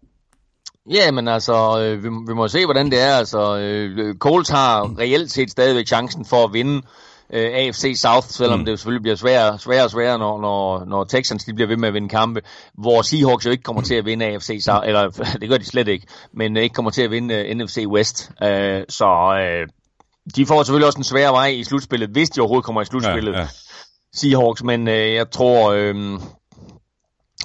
Ja, 0.90 1.10
men 1.10 1.28
altså, 1.28 1.80
øh, 1.80 2.04
vi, 2.04 2.08
vi 2.28 2.34
må 2.34 2.48
se, 2.48 2.64
hvordan 2.64 2.90
det 2.90 3.00
er. 3.00 3.14
Altså, 3.16 3.58
øh, 3.58 4.14
Colts 4.14 4.50
har 4.50 4.98
reelt 4.98 5.30
set 5.30 5.50
stadigvæk 5.50 5.86
chancen 5.86 6.24
for 6.24 6.44
at 6.44 6.52
vinde 6.52 6.82
øh, 7.32 7.50
AFC 7.54 7.94
South, 7.96 8.26
selvom 8.26 8.58
mm. 8.58 8.64
det 8.64 8.78
selvfølgelig 8.78 9.02
bliver 9.02 9.16
sværere, 9.16 9.58
sværere 9.58 9.84
og 9.84 9.90
sværere, 9.90 10.18
når, 10.18 10.40
når, 10.40 10.84
når 10.84 11.04
Texans 11.04 11.44
de 11.44 11.54
bliver 11.54 11.68
ved 11.68 11.76
med 11.76 11.88
at 11.88 11.94
vinde 11.94 12.08
kampe, 12.08 12.40
hvor 12.74 13.02
Seahawks 13.02 13.46
jo 13.46 13.50
ikke 13.50 13.62
kommer 13.62 13.82
til 13.82 13.94
at 13.94 14.04
vinde 14.04 14.26
AFC 14.26 14.60
South, 14.64 14.86
eller 14.86 15.08
det 15.40 15.48
gør 15.48 15.56
de 15.56 15.64
slet 15.64 15.88
ikke, 15.88 16.06
men 16.32 16.56
ikke 16.56 16.74
kommer 16.74 16.90
til 16.90 17.02
at 17.02 17.10
vinde 17.10 17.34
uh, 17.34 17.56
NFC 17.56 17.84
West. 17.88 18.30
Uh, 18.42 18.82
så 18.88 19.06
uh, 19.06 19.77
de 20.36 20.46
får 20.46 20.62
selvfølgelig 20.62 20.86
også 20.86 20.98
en 20.98 21.04
svær 21.04 21.30
vej 21.30 21.46
i 21.46 21.64
slutspillet, 21.64 22.10
hvis 22.10 22.30
de 22.30 22.40
overhovedet 22.40 22.64
kommer 22.64 22.82
i 22.82 22.84
slutspillet. 22.84 23.32
Ja, 23.32 23.40
ja. 23.40 23.48
Seahawks, 24.14 24.62
men 24.62 24.88
øh, 24.88 25.14
jeg 25.14 25.30
tror... 25.30 25.72
Øh, 25.72 26.20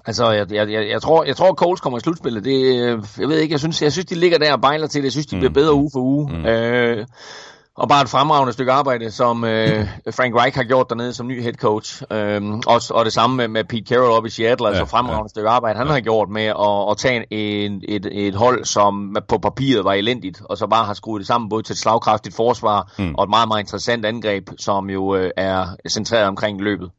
Altså, 0.05 0.31
jeg, 0.31 0.51
jeg, 0.51 0.71
jeg, 0.71 0.89
jeg, 0.89 1.01
tror, 1.01 1.23
jeg 1.23 1.35
tror, 1.35 1.53
Coles 1.53 1.81
kommer 1.81 1.97
i 1.97 2.01
slutspillet. 2.01 2.43
Det, 2.45 2.79
øh, 2.79 3.03
jeg 3.19 3.27
ved 3.27 3.39
ikke, 3.39 3.51
jeg 3.51 3.59
synes, 3.59 3.81
jeg 3.81 3.91
synes, 3.91 4.05
de 4.05 4.15
ligger 4.15 4.37
der 4.37 4.53
og 4.53 4.61
bejler 4.61 4.87
til 4.87 5.01
det. 5.01 5.03
Jeg 5.03 5.11
synes, 5.11 5.25
de 5.25 5.35
bliver 5.35 5.49
mm. 5.49 5.53
bedre 5.53 5.73
uge 5.73 5.89
for 5.93 5.99
uge. 5.99 6.37
Mm. 6.37 6.45
Øh, 6.45 7.05
og 7.75 7.89
bare 7.89 8.01
et 8.01 8.09
fremragende 8.09 8.53
stykke 8.53 8.71
arbejde, 8.71 9.11
som 9.11 9.43
øh, 9.43 9.87
Frank 10.17 10.35
Reich 10.35 10.57
har 10.57 10.63
gjort 10.63 10.89
dernede 10.89 11.13
som 11.13 11.27
ny 11.27 11.41
head 11.41 11.53
coach. 11.53 12.03
Øhm, 12.11 12.61
også, 12.67 12.93
og 12.93 13.05
det 13.05 13.13
samme 13.13 13.35
med, 13.35 13.47
med 13.47 13.63
Pete 13.63 13.85
Carroll 13.85 14.11
op 14.11 14.25
i 14.25 14.29
Seattle, 14.29 14.67
altså 14.67 14.77
ja, 14.77 14.81
altså 14.81 14.91
fremragende 14.91 15.23
ja. 15.23 15.27
stykke 15.27 15.49
arbejde, 15.49 15.77
han 15.77 15.87
ja. 15.87 15.93
har 15.93 15.99
gjort 15.99 16.29
med 16.29 16.45
at, 16.45 16.91
at 16.91 16.97
tage 16.97 17.25
en, 17.33 17.81
et, 17.87 18.07
et 18.11 18.35
hold, 18.35 18.65
som 18.65 19.15
på 19.27 19.37
papiret 19.37 19.85
var 19.85 19.93
elendigt, 19.93 20.41
og 20.45 20.57
så 20.57 20.67
bare 20.67 20.85
har 20.85 20.93
skruet 20.93 21.19
det 21.19 21.27
sammen 21.27 21.49
både 21.49 21.63
til 21.63 21.73
et 21.73 21.77
slagkraftigt 21.77 22.35
forsvar 22.35 22.93
mm. 22.97 23.15
og 23.15 23.23
et 23.23 23.29
meget, 23.29 23.47
meget 23.47 23.61
interessant 23.61 24.05
angreb, 24.05 24.49
som 24.57 24.89
jo 24.89 25.15
øh, 25.15 25.31
er 25.37 25.65
centreret 25.89 26.27
omkring 26.27 26.61
løbet. 26.61 26.89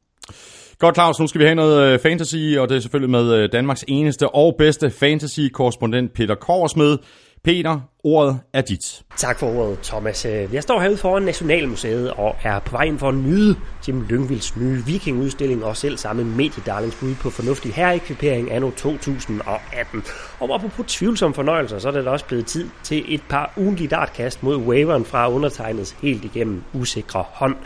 Godt, 0.78 0.94
Claus. 0.94 1.20
Nu 1.20 1.26
skal 1.26 1.38
vi 1.38 1.44
have 1.44 1.54
noget 1.54 1.82
øh, 1.82 1.98
fantasy, 1.98 2.56
og 2.58 2.68
det 2.68 2.76
er 2.76 2.80
selvfølgelig 2.80 3.10
med 3.10 3.34
øh, 3.34 3.48
Danmarks 3.52 3.84
eneste 3.88 4.28
og 4.28 4.54
bedste 4.58 4.90
fantasy-korrespondent 4.90 6.12
Peter 6.14 6.34
Kors 6.34 6.76
med. 6.76 6.98
Peter, 7.44 7.80
ordet 8.04 8.40
er 8.52 8.60
dit. 8.60 9.02
Tak 9.16 9.38
for 9.38 9.46
ordet, 9.46 9.78
Thomas. 9.82 10.24
Øh, 10.24 10.54
jeg 10.54 10.62
står 10.62 10.80
herude 10.80 10.96
foran 10.96 11.22
Nationalmuseet 11.22 12.10
og 12.10 12.36
er 12.42 12.58
på 12.58 12.70
vej 12.70 12.84
ind 12.84 12.98
for 12.98 13.08
at 13.08 13.14
nyde 13.14 13.56
Jim 13.88 14.02
Lyngvilds 14.02 14.56
nye 14.56 14.84
vikingudstilling 14.86 15.64
og 15.64 15.76
selv 15.76 15.96
samme 15.96 16.24
mediedarlingsbud 16.24 17.14
på 17.14 17.30
fornuftig 17.30 17.74
herrekvipering 17.74 18.52
anno 18.52 18.70
2018. 18.70 20.04
Og 20.40 20.60
på 20.76 20.82
tvivlsom 20.82 21.34
fornøjelser, 21.34 21.78
så 21.78 21.88
er 21.88 21.92
det 21.92 22.04
da 22.04 22.10
også 22.10 22.24
blevet 22.24 22.46
tid 22.46 22.68
til 22.82 23.14
et 23.14 23.22
par 23.28 23.52
ugentlige 23.56 23.88
dartkast 23.88 24.42
mod 24.42 24.56
waveren 24.56 25.04
fra 25.04 25.30
undertegnets 25.30 25.96
helt 26.02 26.24
igennem 26.24 26.62
usikre 26.74 27.24
hånd. 27.28 27.56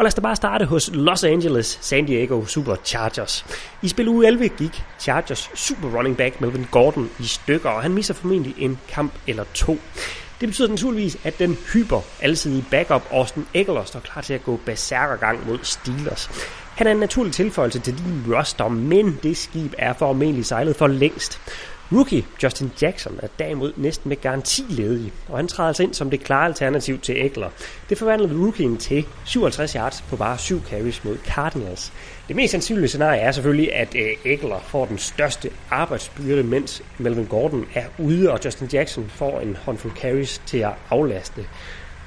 Og 0.00 0.04
lad 0.04 0.08
os 0.08 0.14
da 0.14 0.20
bare 0.20 0.36
starte 0.36 0.64
hos 0.64 0.90
Los 0.92 1.24
Angeles 1.24 1.78
San 1.80 2.06
Diego 2.06 2.44
Superchargers. 2.44 3.44
I 3.82 3.88
spil 3.88 4.08
uge 4.08 4.26
11 4.26 4.48
gik 4.48 4.84
Chargers 5.00 5.50
super 5.54 5.88
running 5.88 6.16
back 6.16 6.40
Melvin 6.40 6.66
Gordon 6.70 7.10
i 7.18 7.24
stykker, 7.24 7.70
og 7.70 7.82
han 7.82 7.92
misser 7.92 8.14
formentlig 8.14 8.54
en 8.58 8.78
kamp 8.88 9.12
eller 9.26 9.44
to. 9.54 9.78
Det 10.40 10.48
betyder 10.48 10.68
naturligvis, 10.68 11.18
at 11.24 11.38
den 11.38 11.56
hyper 11.72 12.00
alsidige 12.20 12.64
backup 12.70 13.02
Austin 13.10 13.46
Eckler 13.54 13.84
står 13.84 14.00
klar 14.00 14.22
til 14.22 14.34
at 14.34 14.44
gå 14.44 14.60
gang 15.20 15.46
mod 15.46 15.58
Steelers. 15.62 16.30
Han 16.76 16.86
er 16.86 16.90
en 16.90 16.96
naturlig 16.96 17.32
tilføjelse 17.32 17.78
til 17.78 17.98
din 17.98 18.34
roster, 18.34 18.68
men 18.68 19.18
det 19.22 19.36
skib 19.36 19.74
er 19.78 19.92
formentlig 19.92 20.46
sejlet 20.46 20.76
for 20.76 20.86
længst. 20.86 21.40
Rookie 21.92 22.24
Justin 22.42 22.72
Jackson 22.82 23.18
er 23.22 23.28
derimod 23.38 23.72
næsten 23.76 24.08
med 24.08 24.16
garanti 24.16 24.62
ledig, 24.68 25.12
og 25.28 25.36
han 25.36 25.48
træder 25.48 25.68
altså 25.68 25.82
ind 25.82 25.94
som 25.94 26.10
det 26.10 26.20
klare 26.20 26.46
alternativ 26.46 26.98
til 26.98 27.26
Eckler. 27.26 27.50
Det 27.88 27.98
forvandlede 27.98 28.44
rookien 28.44 28.76
til 28.76 29.06
57 29.24 29.72
yards 29.72 30.04
på 30.08 30.16
bare 30.16 30.38
7 30.38 30.60
carries 30.62 31.04
mod 31.04 31.18
Cardinals. 31.26 31.92
Det 32.28 32.36
mest 32.36 32.50
sandsynlige 32.50 32.88
scenarie 32.88 33.20
er 33.20 33.32
selvfølgelig, 33.32 33.74
at 33.74 33.94
øh, 33.94 34.32
Eckler 34.32 34.60
får 34.60 34.86
den 34.86 34.98
største 34.98 35.50
arbejdsbyrde, 35.70 36.42
mens 36.42 36.82
Melvin 36.98 37.26
Gordon 37.26 37.66
er 37.74 37.84
ude, 37.98 38.30
og 38.32 38.40
Justin 38.44 38.68
Jackson 38.72 39.10
får 39.14 39.40
en 39.40 39.56
håndfuld 39.56 39.92
carries 39.92 40.42
til 40.46 40.58
at 40.58 40.72
aflaste. 40.90 41.46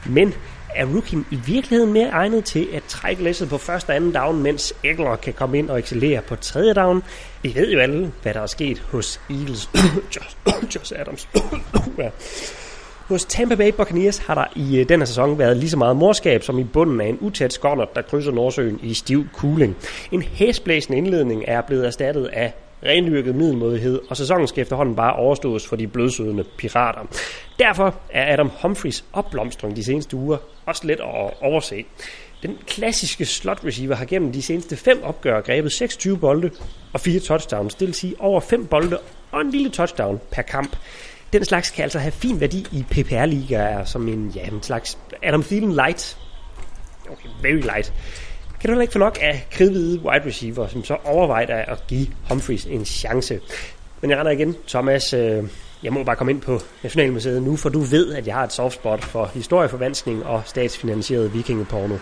Men 0.06 0.34
er 0.76 0.86
Rookie 0.86 1.20
i 1.32 1.36
virkeligheden 1.46 1.94
mere 1.94 2.10
egnet 2.10 2.46
til 2.46 2.68
at 2.74 2.84
trække 2.84 3.24
læsset 3.24 3.50
på 3.50 3.58
første 3.58 3.90
og 3.90 3.96
anden 3.96 4.12
down, 4.12 4.44
mens 4.44 4.74
Eckler 4.84 5.16
kan 5.16 5.34
komme 5.34 5.58
ind 5.58 5.70
og 5.70 5.80
excellere 5.80 6.22
på 6.22 6.36
tredje 6.36 6.74
down? 6.74 7.04
Vi 7.42 7.56
ved 7.56 7.72
jo 7.72 7.80
alle, 7.80 8.12
hvad 8.22 8.34
der 8.34 8.42
er 8.42 8.46
sket 8.46 8.80
hos 8.80 9.22
Eagles. 9.30 9.70
Josh, 10.16 10.38
Josh 10.76 10.94
Adams. 10.96 11.28
Hos 13.08 13.26
Tampa 13.26 13.56
Bay 13.56 13.72
Buccaneers 13.78 14.18
har 14.18 14.36
der 14.36 14.46
i 14.56 14.80
øh, 14.80 14.90
denne 14.90 15.06
sæson 15.06 15.40
været 15.40 15.58
lige 15.58 15.70
så 15.70 15.78
meget 15.78 15.96
morskab 15.96 16.44
som 16.44 16.60
i 16.60 16.64
bunden 16.64 17.02
af 17.02 17.06
en 17.06 17.18
utæt 17.22 17.54
skåndert, 17.54 17.96
der 17.96 18.02
krydser 18.02 18.32
Nordsøen 18.32 18.80
i 18.84 18.94
stiv 18.94 19.26
cooling. 19.34 19.76
En 20.12 20.22
hæsblæsende 20.22 20.98
indledning 20.98 21.44
er 21.48 21.62
blevet 21.62 21.86
erstattet 21.86 22.26
af 22.26 22.54
rendyrket 22.86 23.36
middelmodighed, 23.36 24.00
og 24.10 24.18
sæsonen 24.18 24.48
skal 24.48 24.62
efterhånden 24.62 24.96
bare 24.96 25.14
overstås 25.14 25.68
for 25.68 25.76
de 25.76 25.88
blødsødende 25.88 26.44
pirater. 26.58 27.02
Derfor 27.60 27.96
er 28.10 28.34
Adam 28.34 28.52
Humphries 28.62 29.06
opblomstring 29.14 29.76
de 29.76 29.84
seneste 29.84 30.16
uger 30.16 30.38
også 30.66 30.88
let 30.88 31.00
at 31.00 31.34
overse. 31.42 31.86
Den 32.44 32.58
klassiske 32.68 33.26
slot 33.26 33.66
receiver 33.66 33.96
har 33.96 34.06
gennem 34.06 34.32
de 34.32 34.42
seneste 34.42 34.76
fem 34.78 35.04
opgør 35.04 35.42
grebet 35.42 35.72
26 35.72 36.18
bolde 36.18 36.52
og 36.94 37.00
fire 37.00 37.20
touchdowns, 37.20 37.76
det 37.76 37.88
vil 37.88 37.96
sige 37.96 38.16
over 38.20 38.40
fem 38.40 38.66
bolde 38.66 39.00
og 39.32 39.42
en 39.42 39.52
lille 39.52 39.70
touchdown 39.70 40.20
per 40.32 40.42
kamp. 40.42 40.78
Den 41.34 41.46
slags 41.46 41.70
kan 41.70 41.84
altså 41.84 42.00
have 42.00 42.12
fin 42.12 42.40
værdi 42.40 42.68
i 42.72 42.86
PPR-ligaer 42.92 43.86
som 43.86 44.08
en, 44.08 44.32
ja, 44.36 44.48
en 44.48 44.64
slags 44.64 44.98
Adam 45.24 45.44
Thielen 45.44 45.74
light. 45.74 46.18
Okay, 47.10 47.30
very 47.42 47.62
light 47.62 47.94
kan 48.64 48.70
du 48.70 48.74
heller 48.74 48.82
ikke 48.82 48.94
få 48.94 49.00
nok 49.00 49.18
af 49.22 49.48
kridhvide 49.52 50.00
wide 50.00 50.26
receiver, 50.26 50.68
som 50.68 50.84
så 50.84 50.98
overvejer 51.06 51.66
at 51.66 51.84
give 51.88 52.08
Humphreys 52.30 52.66
en 52.66 52.86
chance. 52.86 53.40
Men 54.02 54.12
jeg 54.12 54.20
render 54.20 54.32
igen, 54.32 54.56
Thomas. 54.68 55.14
Øh, 55.14 55.44
jeg 55.84 55.94
må 55.94 56.04
bare 56.04 56.16
komme 56.16 56.32
ind 56.32 56.42
på 56.42 56.60
Nationalmuseet 56.84 57.44
nu, 57.44 57.56
for 57.56 57.70
du 57.70 57.80
ved, 57.80 58.14
at 58.14 58.28
jeg 58.28 58.36
har 58.36 58.44
et 58.44 58.54
soft 58.54 58.74
spot 58.74 59.04
for 59.04 59.26
historieforvanskning 59.34 60.26
og 60.26 60.42
statsfinansieret 60.46 61.34
vikingeporno. 61.34 61.96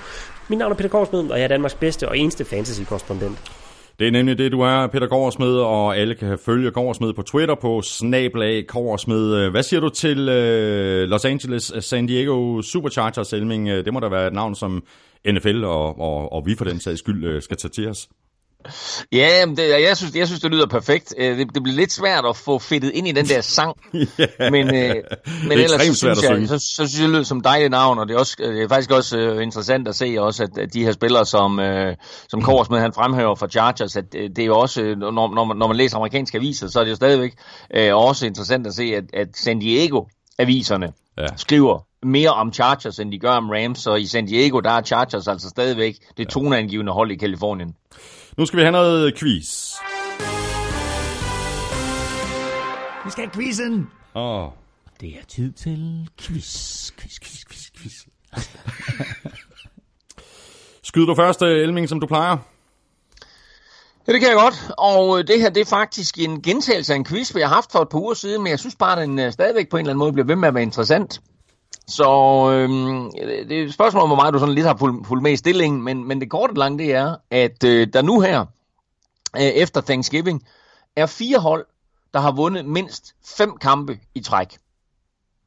Mit 0.48 0.60
navn 0.60 0.72
er 0.72 0.76
Peter 0.76 0.90
Korsmed, 0.90 1.30
og 1.30 1.38
jeg 1.38 1.44
er 1.44 1.48
Danmarks 1.48 1.76
bedste 1.76 2.10
og 2.10 2.18
eneste 2.18 2.46
fantasy-korrespondent. 2.46 3.38
Det 4.00 4.08
er 4.08 4.12
nemlig 4.12 4.38
det, 4.38 4.52
du 4.52 4.62
er, 4.62 4.88
Peter 4.88 5.08
Gårdsmed, 5.08 5.54
og 5.56 5.98
alle 5.98 6.16
kan 6.16 6.38
følge 6.46 6.72
Gårdsmed 6.72 7.14
på 7.14 7.22
Twitter 7.22 7.56
på 7.56 7.82
snablag 7.82 8.66
Gårdsmed. 8.68 9.50
Hvad 9.50 9.64
siger 9.64 9.80
du 9.80 9.90
til 9.90 10.30
øh, 10.30 11.10
Los 11.10 11.26
Angeles 11.26 11.74
San 11.80 12.08
Diego 12.08 12.62
Superchargers, 12.62 13.34
Elming? 13.34 13.68
Det 13.68 13.94
må 13.94 14.00
da 14.00 14.08
være 14.08 14.28
et 14.28 14.34
navn, 14.34 14.56
som 14.56 14.84
NFL 15.28 15.64
og, 15.64 16.00
og, 16.00 16.34
og 16.34 16.46
vi 16.46 16.56
for 16.56 16.66
den 16.66 16.80
sags 16.80 17.00
skyld 17.00 17.26
øh, 17.26 17.42
skal 17.42 17.58
tage 17.58 17.72
til 17.72 17.90
os. 17.90 18.08
Ja, 19.12 19.46
det, 19.58 19.70
jeg, 19.70 19.98
synes, 19.98 20.16
jeg 20.16 20.28
synes, 20.28 20.42
det 20.42 20.52
lyder 20.52 20.68
perfekt. 20.68 21.16
Øh, 21.18 21.38
det, 21.38 21.56
det 21.56 21.64
bliver 21.64 21.76
lidt 21.76 21.92
svært 21.92 22.26
at 22.26 22.38
få 22.38 22.60
fedtet 22.60 22.92
ind 22.94 23.08
i 23.08 23.12
den 23.12 23.26
der 23.26 23.42
sang. 23.42 23.78
yeah. 23.96 24.52
Men, 24.52 24.76
øh, 24.76 24.96
men 25.44 25.52
ellers 25.52 25.72
så 25.82 25.94
synes, 25.96 26.24
jeg, 26.24 26.48
så, 26.48 26.60
så 26.60 26.88
synes 26.88 27.00
jeg, 27.00 27.04
det 27.04 27.10
lyder 27.10 27.24
som 27.24 27.42
dejligt 27.42 27.72
navn, 27.72 28.00
og 28.00 28.08
det 28.08 28.16
er, 28.16 28.20
også, 28.20 28.36
det 28.40 28.64
er 28.64 28.68
faktisk 28.68 28.92
også 28.92 29.32
uh, 29.32 29.44
interessant 29.44 29.88
at 29.88 29.96
se 29.96 30.16
også, 30.20 30.44
at, 30.44 30.58
at 30.58 30.74
de 30.74 30.84
her 30.84 30.92
spillere, 30.92 31.26
som, 31.26 31.60
uh, 31.60 31.94
som 32.30 32.42
Korsmed 32.42 32.80
han 32.80 32.94
fremhæver 32.94 33.36
for 33.36 33.48
Chargers, 33.48 33.96
at 33.96 34.06
uh, 34.16 34.22
det 34.22 34.40
er 34.40 34.46
jo 34.46 34.60
også, 34.60 34.96
når, 34.98 35.12
når, 35.12 35.46
man, 35.46 35.58
når 35.58 35.68
man 35.68 35.78
læser 35.78 35.98
amerikanske 35.98 36.38
aviser, 36.38 36.68
så 36.68 36.80
er 36.80 36.84
det 36.84 36.92
jo 36.92 36.96
stadigvæk 36.96 37.34
uh, 37.78 37.96
også 37.96 38.26
interessant 38.26 38.68
at 38.68 38.74
se, 38.74 38.84
at, 38.84 39.04
at 39.14 39.28
San 39.34 39.60
Diego 39.60 40.04
aviserne 40.40 40.94
ja. 41.18 41.28
skriver 41.36 41.91
mere 42.04 42.30
om 42.30 42.54
Chargers, 42.54 43.00
end 43.00 43.12
de 43.12 43.20
gør 43.20 43.32
om 43.32 43.50
Rams, 43.50 43.88
og 43.88 44.02
i 44.02 44.06
San 44.06 44.26
Diego, 44.26 44.60
der 44.60 44.72
er 44.72 44.82
Chargers 44.82 45.28
altså 45.28 45.50
stadigvæk 45.50 45.96
det 46.18 46.30
toneangivende 46.30 46.92
hold 46.92 47.12
i 47.12 47.16
Kalifornien. 47.16 47.76
Nu 48.38 48.46
skal 48.46 48.58
vi 48.58 48.62
have 48.62 48.72
noget 48.72 49.18
quiz. 49.18 49.76
Vi 53.06 53.12
skal 53.12 53.24
have 53.24 53.34
quizzen. 53.34 53.90
Åh. 54.16 54.44
Oh. 54.44 54.50
Det 55.02 55.10
er 55.10 55.26
tid 55.28 55.52
til 55.52 56.10
quiz, 56.22 56.92
quiz, 56.92 57.20
quiz, 57.20 57.46
quiz, 57.50 57.72
quiz. 57.78 57.94
Skyder 60.84 61.06
du 61.06 61.16
først, 61.16 61.42
Elming, 61.42 61.90
som 61.90 62.00
du 62.00 62.08
plejer? 62.08 62.38
Ja, 64.08 64.14
det 64.14 64.22
kan 64.22 64.30
jeg 64.30 64.38
godt. 64.38 64.72
Og 64.78 65.20
øh, 65.20 65.28
det 65.28 65.42
her, 65.42 65.50
det 65.50 65.62
er 65.62 65.66
faktisk 65.66 66.20
en 66.20 66.42
gentagelse 66.42 66.94
af 66.94 66.98
en 66.98 67.06
quiz, 67.06 67.36
vi 67.36 67.42
har 67.42 67.48
haft 67.48 67.72
for 67.72 67.80
et 67.80 67.90
par 67.90 68.00
uger 68.00 68.14
siden, 68.14 68.44
men 68.44 68.50
jeg 68.50 68.60
synes 68.60 68.76
bare, 68.76 69.02
at 69.02 69.08
den 69.08 69.20
øh, 69.20 69.32
stadigvæk 69.32 69.70
på 69.70 69.78
en 69.78 69.82
eller 69.82 69.92
anden 69.92 70.00
måde 70.00 70.14
bliver 70.14 70.26
ved 70.26 70.36
med 70.36 70.48
at 70.48 70.54
være 70.54 70.64
interessant. 70.64 71.22
Så 71.92 72.10
øhm, 72.54 73.12
det 73.50 73.60
er 73.60 73.64
et 73.64 73.74
spørgsmål, 73.74 74.08
hvor 74.08 74.16
meget 74.16 74.34
du 74.34 74.40
sådan 74.40 74.56
lidt 74.56 74.68
har 74.68 74.78
fulgt 74.78 75.08
fuld 75.08 75.22
med 75.22 75.32
i 75.32 75.36
stillingen, 75.36 75.82
men, 75.82 76.08
men 76.08 76.22
det 76.22 76.30
korte 76.30 76.54
lange, 76.54 76.78
det 76.78 76.94
er, 76.94 77.16
at 77.32 77.64
øh, 77.64 77.88
der 77.94 78.02
nu 78.02 78.20
her, 78.20 78.46
øh, 79.36 79.42
efter 79.42 79.82
Thanksgiving, 79.82 80.44
er 80.96 81.06
fire 81.06 81.40
hold, 81.40 81.66
der 82.14 82.20
har 82.20 82.32
vundet 82.32 82.66
mindst 82.66 83.16
fem 83.38 83.58
kampe 83.58 84.00
i 84.16 84.22
træk. 84.22 84.58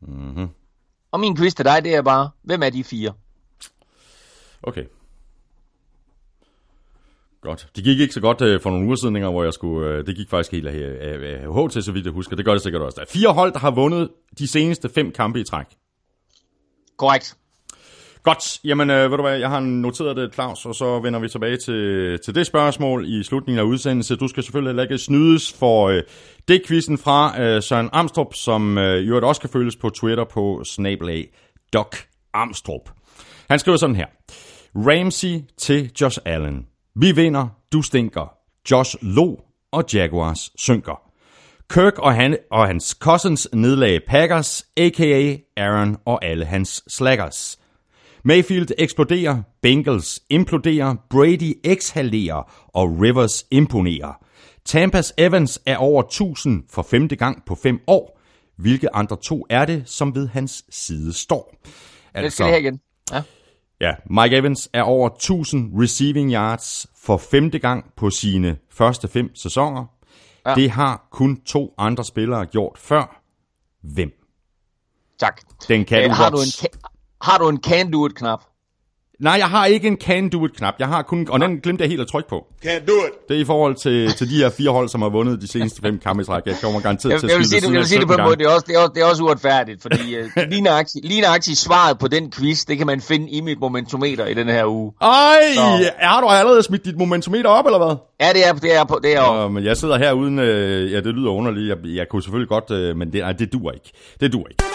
Mm-hmm. 0.01 0.49
Og 1.13 1.21
min 1.21 1.37
quiz 1.37 1.55
til 1.55 1.65
dig, 1.65 1.85
det 1.85 1.95
er 1.95 2.03
bare, 2.03 2.31
hvem 2.43 2.63
er 2.63 2.71
de 2.71 2.85
fire? 2.85 3.13
Okay. 4.63 4.85
Godt. 7.41 7.69
Det 7.77 7.85
gik 7.85 8.01
ikke 8.01 8.15
så 8.15 8.21
godt 8.21 8.41
øh, 8.41 8.61
for 8.61 8.71
nogle 8.71 8.87
uger 8.87 8.97
siden, 8.97 9.23
hvor 9.23 9.45
jeg 9.45 9.53
skulle... 9.53 9.89
Øh, 9.89 10.07
det 10.07 10.17
gik 10.17 10.31
faktisk 10.31 10.53
helt 10.53 10.67
af, 10.67 10.97
af, 11.01 11.45
af 11.45 11.55
H 11.55 11.71
til, 11.71 11.83
så 11.83 11.93
vidt 11.93 12.05
jeg 12.05 12.13
husker. 12.13 12.37
Det 12.37 12.45
gør 12.45 12.53
det 12.53 12.63
sikkert 12.63 12.83
også. 12.83 12.97
Der 12.97 13.03
er 13.03 13.11
fire 13.11 13.33
hold, 13.33 13.53
der 13.53 13.59
har 13.59 13.71
vundet 13.71 14.11
de 14.39 14.49
seneste 14.49 14.89
fem 14.89 15.13
kampe 15.13 15.41
i 15.41 15.45
træk. 15.45 15.67
Korrekt. 16.97 17.37
Godt, 18.25 18.61
jamen 18.65 18.91
øh, 18.91 19.11
ved 19.11 19.17
du 19.17 19.23
hvad, 19.23 19.39
jeg 19.39 19.51
har 19.51 19.61
noteret 19.61 20.17
det, 20.17 20.35
Claus, 20.35 20.67
og 20.67 20.75
så 20.75 20.99
vender 20.99 21.21
vi 21.21 21.29
tilbage 21.29 21.57
til, 21.57 22.19
til 22.25 22.35
det 22.35 22.47
spørgsmål 22.47 23.05
i 23.09 23.23
slutningen 23.23 23.59
af 23.59 23.65
udsendelsen. 23.65 24.19
Du 24.19 24.29
skal 24.29 24.43
selvfølgelig 24.43 24.83
ikke 24.83 24.99
snydes 24.99 25.53
for 25.53 25.89
øh, 25.89 26.03
det 26.49 26.63
quizzen 26.67 26.99
fra 26.99 27.43
øh, 27.43 27.63
Søren 27.63 27.89
Amstrup, 27.93 28.35
som 28.35 28.79
øh, 28.79 29.03
i 29.03 29.07
øvrigt 29.07 29.25
også 29.25 29.41
kan 29.41 29.51
følges 29.51 29.77
på 29.77 29.91
Twitter 29.91 30.25
på 30.25 30.63
snabelag 30.65 31.29
Doc 31.73 31.97
Amstrup. 32.35 32.91
Han 33.49 33.59
skriver 33.59 33.77
sådan 33.77 33.97
her. 33.97 34.07
Ramsey 34.75 35.41
til 35.59 35.91
Josh 36.01 36.19
Allen. 36.25 36.67
Vi 36.97 37.13
vinder, 37.13 37.49
du 37.73 37.83
stinker. 37.83 38.33
Josh 38.71 38.97
Lo 39.03 39.37
og 39.73 39.85
Jaguars 39.95 40.51
synker. 40.57 41.04
Kirk 41.71 41.99
og, 41.99 42.15
han, 42.15 42.37
og 42.51 42.67
hans 42.67 42.97
cousins 43.01 43.49
nedlagde 43.53 44.01
Packers, 44.09 44.67
a.k.a. 44.77 45.37
Aaron 45.57 45.97
og 46.05 46.25
alle 46.25 46.45
hans 46.45 46.85
slackers. 46.89 47.59
Mayfield 48.25 48.69
eksploderer, 48.79 49.43
Bengals 49.63 50.23
imploderer, 50.31 50.95
Brady 51.11 51.55
exhalerer 51.65 52.69
og 52.69 53.01
Rivers 53.01 53.47
imponerer. 53.51 54.13
Tampas 54.65 55.13
Evans 55.19 55.61
er 55.67 55.77
over 55.77 56.03
1000 56.03 56.65
for 56.71 56.83
femte 56.83 57.17
gang 57.17 57.43
på 57.47 57.55
fem 57.55 57.81
år. 57.87 58.21
Hvilke 58.57 58.95
andre 58.95 59.17
to 59.23 59.47
er 59.51 59.65
det, 59.65 59.83
som 59.87 60.15
ved 60.15 60.29
hans 60.29 60.65
side 60.71 61.13
står? 61.13 61.55
Altså, 62.15 62.25
det 62.25 62.33
skal 62.33 62.61
igen. 62.63 62.81
Ja. 63.13 63.23
Ja, 63.81 63.95
Mike 64.11 64.37
Evans 64.37 64.69
er 64.73 64.83
over 64.83 65.09
1000 65.09 65.83
receiving 65.83 66.33
yards 66.33 66.87
for 66.97 67.17
femte 67.17 67.59
gang 67.59 67.85
på 67.97 68.11
sine 68.11 68.57
første 68.71 69.09
fem 69.09 69.35
sæsoner. 69.35 69.87
Ja. 70.47 70.55
Det 70.55 70.71
har 70.71 71.09
kun 71.11 71.41
to 71.41 71.75
andre 71.79 72.05
spillere 72.05 72.47
gjort 72.47 72.79
før. 72.79 73.21
Hvem? 73.83 74.11
Tak. 75.19 75.41
Den 75.69 75.85
kan 75.85 75.99
øh, 75.99 76.11
du 76.11 76.15
har, 76.15 76.31
godt. 76.31 76.35
du 76.63 76.67
en, 76.67 76.81
har 77.23 77.39
du 77.39 77.49
en 77.49 77.63
can 77.63 77.93
do 77.93 78.07
it 78.07 78.15
knap? 78.15 78.45
Nej, 79.21 79.33
jeg 79.39 79.47
har 79.47 79.67
ikke 79.67 79.89
en 79.89 79.97
can 79.97 80.29
do 80.29 80.47
it 80.47 80.57
knap. 80.57 80.75
Jeg 80.79 80.89
har 80.89 81.03
kun, 81.03 81.27
og 81.31 81.41
den 81.41 81.61
glemte 81.61 81.83
jeg 81.83 81.91
helt 81.91 82.01
at 82.01 82.07
trykke 82.07 82.29
på. 82.29 82.47
Can't 82.65 82.69
do 82.69 82.93
it. 82.93 83.29
Det 83.29 83.37
er 83.37 83.41
i 83.41 83.45
forhold 83.45 83.75
til, 83.75 84.13
til 84.13 84.31
de 84.31 84.37
her 84.37 84.51
fire 84.51 84.71
hold, 84.71 84.89
som 84.89 85.03
har 85.03 85.09
vundet 85.09 85.41
de 85.43 85.49
seneste 85.49 85.83
fem 85.83 85.99
kampe 85.99 86.23
i 86.23 86.25
træk. 86.25 86.43
Jeg 86.47 86.55
kommer 86.63 86.81
garanteret 86.81 87.13
Jeg, 87.13 87.21
til 87.21 87.27
at 87.27 87.31
jeg 87.31 87.39
vil 87.39 87.47
skyde 87.47 87.61
sige, 87.61 87.61
det, 87.61 87.69
ved 87.69 87.75
jeg 87.75 87.81
vil 87.81 87.89
sige 87.89 88.01
det 88.01 88.07
på 88.07 88.13
en 88.13 88.19
17 88.19 88.25
måde, 88.29 88.37
det 88.37 88.47
er 88.47 88.51
også, 88.55 88.65
det 88.69 88.75
er 88.77 88.79
også, 88.79 88.93
det 88.95 89.03
er 89.03 89.07
også 89.07 89.23
uretfærdigt, 89.23 89.83
fordi 89.83 90.19
uh, 90.21 90.43
lige, 90.51 90.61
nøjagtigt, 90.61 91.05
lige 91.05 91.21
nøjagtigt 91.21 91.59
svaret 91.59 91.99
på 91.99 92.09
den 92.09 92.31
quiz, 92.31 92.65
det 92.65 92.79
kan 92.79 92.87
man 92.87 93.01
finde 93.01 93.31
i 93.31 93.41
mit 93.41 93.61
momentometer 93.61 94.27
i 94.27 94.35
den 94.35 94.49
her 94.49 94.67
uge. 94.67 94.93
Ej, 95.01 95.09
Så. 95.55 95.91
har 96.01 96.21
du 96.21 96.27
allerede 96.27 96.63
smidt 96.63 96.85
dit 96.85 96.99
momentometer 96.99 97.51
op, 97.51 97.65
eller 97.67 97.79
hvad? 97.87 97.97
Ja, 98.21 98.33
det 98.33 98.49
er, 98.49 98.53
det 98.53 98.77
er, 98.77 98.85
på, 98.85 99.01
det 99.03 99.17
er. 99.17 99.45
Uh, 99.45 99.53
men 99.53 99.65
jeg 99.65 99.77
sidder 99.77 99.99
her 99.99 100.13
uden, 100.13 100.39
øh, 100.39 100.93
ja, 100.93 100.97
det 101.01 101.15
lyder 101.15 101.31
underligt. 101.31 101.69
Jeg, 101.69 101.77
jeg 101.97 102.07
kunne 102.11 102.23
selvfølgelig 102.23 102.49
godt, 102.49 102.71
øh, 102.71 102.97
men 102.97 103.13
det, 103.13 103.21
nej, 103.21 103.33
det 103.33 103.53
duer 103.53 103.73
ikke. 103.73 103.93
Det 104.21 104.33
duer 104.33 104.49
ikke. 104.51 104.74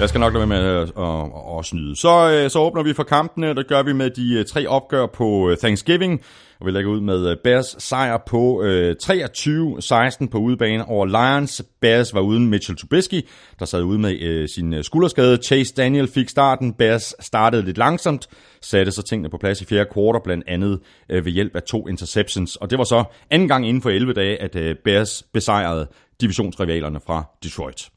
Jeg 0.00 0.08
skal 0.08 0.20
nok 0.20 0.32
lade 0.32 0.48
være 0.48 0.60
med 0.60 0.68
at, 0.68 0.82
at, 0.82 1.20
at, 1.24 1.58
at 1.58 1.64
snyde. 1.64 1.96
Så, 1.96 2.30
øh, 2.30 2.50
så 2.50 2.58
åbner 2.58 2.82
vi 2.82 2.92
for 2.92 3.02
kampene, 3.02 3.54
Der 3.54 3.62
gør 3.62 3.82
vi 3.82 3.92
med 3.92 4.10
de 4.10 4.34
øh, 4.38 4.44
tre 4.44 4.66
opgør 4.66 5.06
på 5.06 5.50
øh, 5.50 5.56
Thanksgiving. 5.56 6.20
Og 6.60 6.66
vi 6.66 6.70
lægger 6.70 6.90
ud 6.90 7.00
med 7.00 7.36
Bears 7.44 7.76
sejr 7.78 8.22
på 8.26 8.62
øh, 8.62 8.96
23-16 9.02 10.28
på 10.28 10.38
udebane 10.38 10.88
over 10.88 11.06
Lions. 11.06 11.62
Bears 11.80 12.14
var 12.14 12.20
uden 12.20 12.46
Mitchell 12.46 12.78
Trubisky, 12.78 13.26
der 13.58 13.64
sad 13.64 13.82
ude 13.82 13.98
med 13.98 14.20
øh, 14.20 14.48
sin 14.48 14.82
skulderskade. 14.82 15.38
Chase 15.44 15.74
Daniel 15.74 16.08
fik 16.08 16.28
starten. 16.28 16.72
Bears 16.72 17.14
startede 17.20 17.62
lidt 17.62 17.78
langsomt, 17.78 18.28
satte 18.62 18.92
så 18.92 19.02
tingene 19.02 19.30
på 19.30 19.38
plads 19.38 19.60
i 19.60 19.64
fjerde 19.64 19.90
kvartal, 19.92 20.20
blandt 20.24 20.44
andet 20.48 20.80
øh, 21.08 21.24
ved 21.24 21.32
hjælp 21.32 21.56
af 21.56 21.62
to 21.62 21.88
interceptions. 21.88 22.56
Og 22.56 22.70
det 22.70 22.78
var 22.78 22.84
så 22.84 23.04
anden 23.30 23.48
gang 23.48 23.68
inden 23.68 23.82
for 23.82 23.90
11 23.90 24.12
dage, 24.12 24.42
at 24.42 24.56
øh, 24.56 24.76
Bears 24.84 25.22
besejrede 25.32 25.86
divisionsrivalerne 26.20 27.00
fra 27.06 27.24
Detroit. 27.42 27.88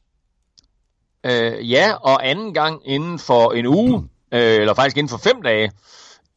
Øh, 1.24 1.70
ja, 1.70 1.92
og 1.92 2.28
anden 2.28 2.54
gang 2.54 2.82
inden 2.84 3.18
for 3.18 3.52
en 3.52 3.66
uge, 3.66 4.08
øh, 4.34 4.60
eller 4.60 4.74
faktisk 4.74 4.96
inden 4.96 5.08
for 5.08 5.18
fem 5.18 5.42
dage, 5.42 5.70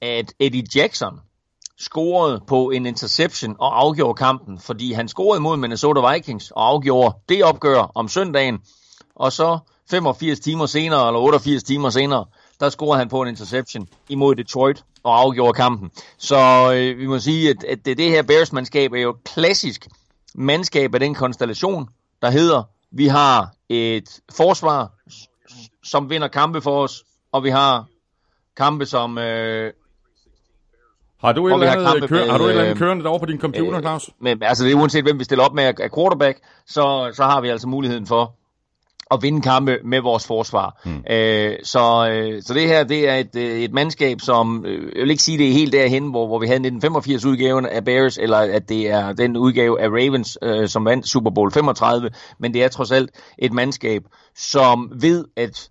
at 0.01 0.33
Eddie 0.39 0.63
Jackson 0.75 1.19
scorede 1.77 2.41
på 2.47 2.69
en 2.69 2.85
interception 2.85 3.55
og 3.59 3.81
afgjorde 3.81 4.17
kampen, 4.17 4.59
fordi 4.59 4.93
han 4.93 5.07
scorede 5.07 5.41
mod 5.41 5.57
Minnesota 5.57 6.13
Vikings 6.13 6.51
og 6.51 6.67
afgjorde 6.67 7.15
det 7.29 7.43
opgør 7.43 7.91
om 7.95 8.07
søndagen, 8.07 8.59
og 9.15 9.31
så 9.31 9.59
85 9.89 10.39
timer 10.39 10.65
senere, 10.65 11.07
eller 11.07 11.19
88 11.19 11.63
timer 11.63 11.89
senere, 11.89 12.25
der 12.59 12.69
scorede 12.69 12.99
han 12.99 13.09
på 13.09 13.21
en 13.21 13.27
interception 13.27 13.87
imod 14.09 14.35
Detroit 14.35 14.83
og 15.03 15.19
afgjorde 15.19 15.53
kampen. 15.53 15.91
Så 16.17 16.71
øh, 16.73 16.97
vi 16.97 17.05
må 17.05 17.19
sige, 17.19 17.49
at, 17.49 17.63
at 17.63 17.85
det, 17.85 17.97
det 17.97 18.09
her 18.09 18.23
Bears-mandskab 18.23 18.93
er 18.93 19.01
jo 19.01 19.09
et 19.09 19.23
klassisk 19.23 19.87
mandskab 20.35 20.93
af 20.93 20.99
den 20.99 21.15
konstellation, 21.15 21.89
der 22.21 22.29
hedder, 22.29 22.63
vi 22.95 23.07
har 23.07 23.49
et 23.69 24.19
forsvar, 24.31 24.91
som 25.83 26.09
vinder 26.09 26.27
kampe 26.27 26.61
for 26.61 26.83
os, 26.83 27.03
og 27.31 27.43
vi 27.43 27.49
har 27.49 27.85
kampe, 28.57 28.85
som... 28.85 29.17
Øh, 29.17 29.73
Har 31.21 31.31
du 31.33 31.47
et 31.47 31.53
eller 31.53 31.71
andet, 31.71 32.09
kør, 32.09 32.17
med, 32.17 32.29
har 32.29 32.37
du 32.37 32.43
et 32.43 32.49
eller 32.49 32.61
andet 32.61 32.73
øh, 32.73 32.79
kørende 32.79 33.03
derovre 33.03 33.19
på 33.19 33.25
din 33.25 33.39
computer, 33.39 33.81
Claus? 33.81 34.09
med, 34.19 34.43
altså 34.43 34.63
det 34.63 34.71
er 34.71 34.75
uanset 34.75 35.03
hvem 35.03 35.19
vi 35.19 35.23
stiller 35.23 35.45
op 35.45 35.53
med 35.53 35.63
af 35.63 35.91
quarterback, 35.95 36.39
så, 36.67 37.11
så 37.13 37.23
har 37.23 37.41
vi 37.41 37.49
altså 37.49 37.67
muligheden 37.67 38.07
for 38.07 38.35
at 39.11 39.19
vinde 39.21 39.41
kampe 39.41 39.77
med 39.83 40.01
vores 40.01 40.27
forsvar. 40.27 40.81
Mm. 40.85 41.03
Øh, 41.09 41.55
så, 41.63 42.09
øh, 42.11 42.41
så 42.43 42.53
det 42.53 42.67
her, 42.67 42.83
det 42.83 43.09
er 43.09 43.15
et, 43.15 43.35
øh, 43.35 43.59
et 43.59 43.73
mandskab, 43.73 44.21
som, 44.21 44.65
øh, 44.65 44.91
jeg 44.95 45.01
vil 45.01 45.11
ikke 45.11 45.23
sige, 45.23 45.37
det 45.37 45.47
er 45.47 45.53
helt 45.53 45.73
derhen, 45.73 46.09
hvor, 46.09 46.27
hvor 46.27 46.39
vi 46.39 46.47
havde 46.47 46.59
1985 46.59 47.25
udgaven 47.25 47.65
af 47.65 47.85
Bears, 47.85 48.17
eller 48.17 48.37
at 48.37 48.69
det 48.69 48.89
er 48.89 49.13
den 49.13 49.37
udgave 49.37 49.81
af 49.81 49.89
Ravens, 49.89 50.37
øh, 50.41 50.67
som 50.67 50.85
vandt 50.85 51.07
Super 51.07 51.31
Bowl 51.31 51.51
35, 51.51 52.09
men 52.39 52.53
det 52.53 52.63
er 52.63 52.67
trods 52.67 52.91
alt 52.91 53.09
et 53.37 53.53
mandskab, 53.53 54.01
som 54.35 54.91
ved, 55.01 55.25
at 55.37 55.69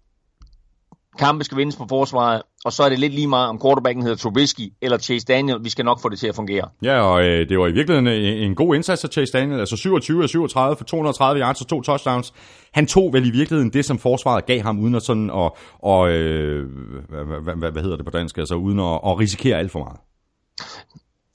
kampe 1.18 1.44
skal 1.44 1.58
vindes 1.58 1.76
på 1.76 1.86
forsvaret, 1.88 2.42
og 2.64 2.72
så 2.72 2.82
er 2.82 2.88
det 2.88 2.98
lidt 2.98 3.14
lige 3.14 3.26
meget, 3.26 3.48
om 3.48 3.60
quarterbacken 3.60 4.02
hedder 4.02 4.16
Trubisky 4.16 4.72
eller 4.82 4.98
Chase 4.98 5.26
Daniel. 5.26 5.64
Vi 5.64 5.70
skal 5.70 5.84
nok 5.84 6.02
få 6.02 6.08
det 6.08 6.18
til 6.18 6.26
at 6.26 6.34
fungere. 6.34 6.68
Ja, 6.82 7.00
og 7.00 7.24
øh, 7.24 7.48
det 7.48 7.58
var 7.58 7.66
i 7.66 7.72
virkeligheden 7.72 8.06
øh, 8.06 8.14
en, 8.14 8.50
en 8.50 8.54
god 8.54 8.74
indsats 8.74 9.04
af 9.04 9.10
Chase 9.10 9.32
Daniel, 9.32 9.60
altså 9.60 9.76
27 9.76 10.22
af 10.22 10.28
37 10.28 10.76
for 10.76 10.84
230 10.84 11.40
yards 11.40 11.60
og 11.60 11.66
to 11.66 11.82
touchdowns. 11.82 12.34
Han 12.72 12.86
tog 12.86 13.12
vel 13.12 13.26
i 13.26 13.30
virkeligheden 13.30 13.72
det, 13.72 13.84
som 13.84 13.98
forsvaret 13.98 14.46
gav 14.46 14.60
ham, 14.60 14.80
uden 14.80 14.94
at 14.94 15.02
sådan, 15.02 15.30
og, 15.30 15.56
og 15.78 16.10
øh, 16.10 16.66
hvad, 17.08 17.40
hvad, 17.42 17.56
hvad, 17.56 17.70
hvad 17.72 17.82
hedder 17.82 17.96
det 17.96 18.04
på 18.04 18.10
dansk, 18.10 18.38
altså 18.38 18.54
uden 18.54 18.80
at, 18.80 19.00
at 19.06 19.18
risikere 19.18 19.58
alt 19.58 19.70
for 19.70 19.78
meget. 19.78 19.98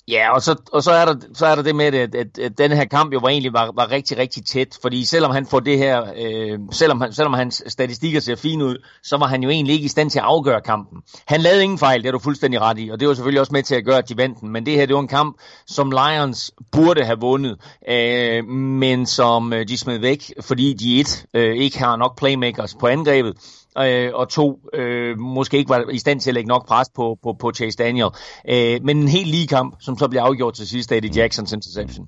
Ja, 0.10 0.34
og 0.34 0.41
så, 0.41 0.55
og 0.74 0.84
så, 0.84 0.91
er, 0.91 1.05
der, 1.05 1.16
så 1.34 1.45
er 1.45 1.55
der 1.55 1.62
det 1.62 1.76
med, 1.76 1.86
at, 1.86 2.16
at, 2.16 2.39
at 2.39 2.57
den 2.57 2.72
her 2.72 2.86
kamp 2.86 3.14
jo 3.14 3.20
var 3.20 3.30
egentlig 3.30 3.53
var, 3.53 3.72
var 3.76 3.91
rigtig, 3.91 4.18
rigtig 4.18 4.45
tæt. 4.45 4.78
Fordi 4.82 5.05
selvom 5.05 5.32
han 5.32 5.45
får 5.45 5.60
det 5.60 5.78
her, 5.78 6.03
øh, 6.18 6.60
selvom, 6.72 7.01
han, 7.01 7.14
selvom 7.14 7.34
hans 7.34 7.64
statistikker 7.68 8.20
ser 8.20 8.36
fine 8.36 8.66
ud, 8.66 8.86
så 9.03 9.18
var 9.18 9.28
han 9.28 9.43
jo 9.43 9.49
egentlig 9.49 9.74
ikke 9.74 9.86
i 9.86 9.88
stand 9.88 10.10
til 10.10 10.20
at 10.20 10.26
afgøre 10.26 10.62
kampen. 10.62 11.01
Han 11.26 11.41
lavede 11.41 11.64
ingen 11.64 11.80
fejl, 11.80 12.01
det 12.01 12.07
er 12.07 12.12
du 12.12 12.20
fuldstændig 12.20 12.62
ret 12.62 12.80
i, 12.80 12.89
og 12.89 12.99
det 12.99 13.07
var 13.07 13.14
selvfølgelig 13.14 13.39
også 13.39 13.53
med 13.53 13.64
til 13.64 13.76
at 13.76 13.86
gøre, 13.86 13.97
at 13.97 14.10
de 14.10 14.18
vandt 14.18 14.41
den. 14.41 14.49
Men 14.49 14.66
det 14.66 14.74
her, 14.74 14.86
det 14.86 14.95
var 14.95 15.01
en 15.01 15.07
kamp, 15.07 15.38
som 15.68 15.91
Lions 15.91 16.51
burde 16.72 17.03
have 17.03 17.20
vundet, 17.20 17.57
øh, 17.89 18.45
men 18.45 19.05
som 19.05 19.53
øh, 19.53 19.68
de 19.68 19.78
smed 19.78 19.99
væk, 19.99 20.34
fordi 20.41 20.74
de 20.74 20.99
et, 20.99 21.26
øh, 21.34 21.55
ikke 21.55 21.80
har 21.80 21.95
nok 21.95 22.18
playmakers 22.18 22.76
på 22.80 22.88
angrebet, 22.88 23.34
øh, 23.78 24.11
og 24.13 24.30
to 24.30 24.59
øh, 24.74 25.17
måske 25.20 25.57
ikke 25.57 25.70
var 25.70 25.89
i 25.91 25.97
stand 25.97 26.20
til 26.20 26.30
at 26.30 26.34
lægge 26.34 26.47
nok 26.47 26.67
pres 26.67 26.88
på, 26.95 27.17
på, 27.24 27.36
på 27.39 27.51
Chase 27.51 27.78
Daniel. 27.78 28.09
Øh, 28.49 28.80
men 28.84 28.97
en 28.97 29.07
helt 29.07 29.28
lige 29.28 29.47
kamp, 29.47 29.76
som 29.80 29.97
så 29.97 30.07
bliver 30.07 30.24
afgjort 30.24 30.53
til 30.53 30.67
sidst 30.67 30.91
af 30.91 30.97
Eddie 30.97 31.11
Jacksons 31.15 31.53
interception. 31.53 32.07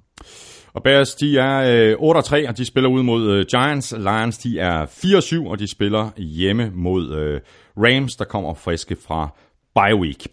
Og 0.73 0.83
Bears, 0.83 1.15
de 1.15 1.37
er 1.37 1.57
øh, 1.91 2.17
8-3, 2.17 2.49
og 2.49 2.57
de 2.57 2.65
spiller 2.65 2.89
ud 2.89 3.03
mod 3.03 3.31
øh, 3.31 3.45
Giants. 3.45 3.93
Lions, 3.97 4.37
de 4.37 4.59
er 4.59 4.85
4-7, 4.85 5.49
og 5.49 5.59
de 5.59 5.67
spiller 5.67 6.09
hjemme 6.17 6.71
mod 6.73 7.15
øh, 7.15 7.41
Rams, 7.77 8.15
der 8.15 8.25
kommer 8.25 8.53
friske 8.53 8.97
fra 9.07 9.29
bye 9.75 9.95
week. 9.95 10.27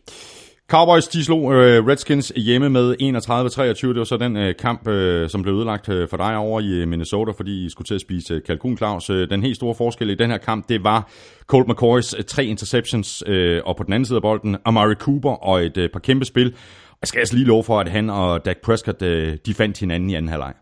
Cowboys, 0.70 1.08
de 1.08 1.24
slog 1.24 1.54
øh, 1.54 1.86
Redskins 1.86 2.32
hjemme 2.36 2.68
med 2.70 2.96
31-23. 3.00 3.88
Det 3.88 3.98
var 3.98 4.04
så 4.04 4.16
den 4.16 4.36
øh, 4.36 4.54
kamp, 4.56 4.88
øh, 4.88 5.30
som 5.30 5.42
blev 5.42 5.54
udlagt 5.54 5.88
øh, 5.88 6.08
for 6.08 6.16
dig 6.16 6.36
over 6.36 6.60
i 6.60 6.68
øh, 6.68 6.88
Minnesota, 6.88 7.32
fordi 7.32 7.66
I 7.66 7.70
skulle 7.70 7.86
til 7.86 7.94
at 7.94 8.00
spise 8.00 8.34
øh, 8.34 8.42
kalkun, 8.42 8.76
Claus. 8.76 9.10
Øh, 9.10 9.30
den 9.30 9.42
helt 9.42 9.56
store 9.56 9.74
forskel 9.74 10.10
i 10.10 10.14
den 10.14 10.30
her 10.30 10.38
kamp, 10.38 10.68
det 10.68 10.84
var 10.84 11.10
Colt 11.46 11.68
McCoys 11.68 12.14
øh, 12.14 12.24
tre 12.24 12.44
interceptions, 12.44 13.22
øh, 13.26 13.62
og 13.64 13.76
på 13.76 13.82
den 13.82 13.92
anden 13.92 14.06
side 14.06 14.16
af 14.16 14.22
bolden, 14.22 14.56
Amari 14.64 14.94
Cooper 14.94 15.30
og 15.30 15.64
et 15.64 15.76
øh, 15.76 15.90
par 15.90 16.00
kæmpe 16.00 16.24
spil. 16.24 16.54
Jeg 17.02 17.08
skal 17.08 17.18
altså 17.18 17.34
lige 17.34 17.46
love 17.46 17.64
for, 17.64 17.80
at 17.80 17.88
han 17.88 18.10
og 18.10 18.44
Dak 18.44 18.56
Prescott, 18.62 19.02
øh, 19.02 19.36
de 19.46 19.54
fandt 19.54 19.78
hinanden 19.78 20.10
i 20.10 20.14
anden 20.14 20.28
halvleg. 20.28 20.54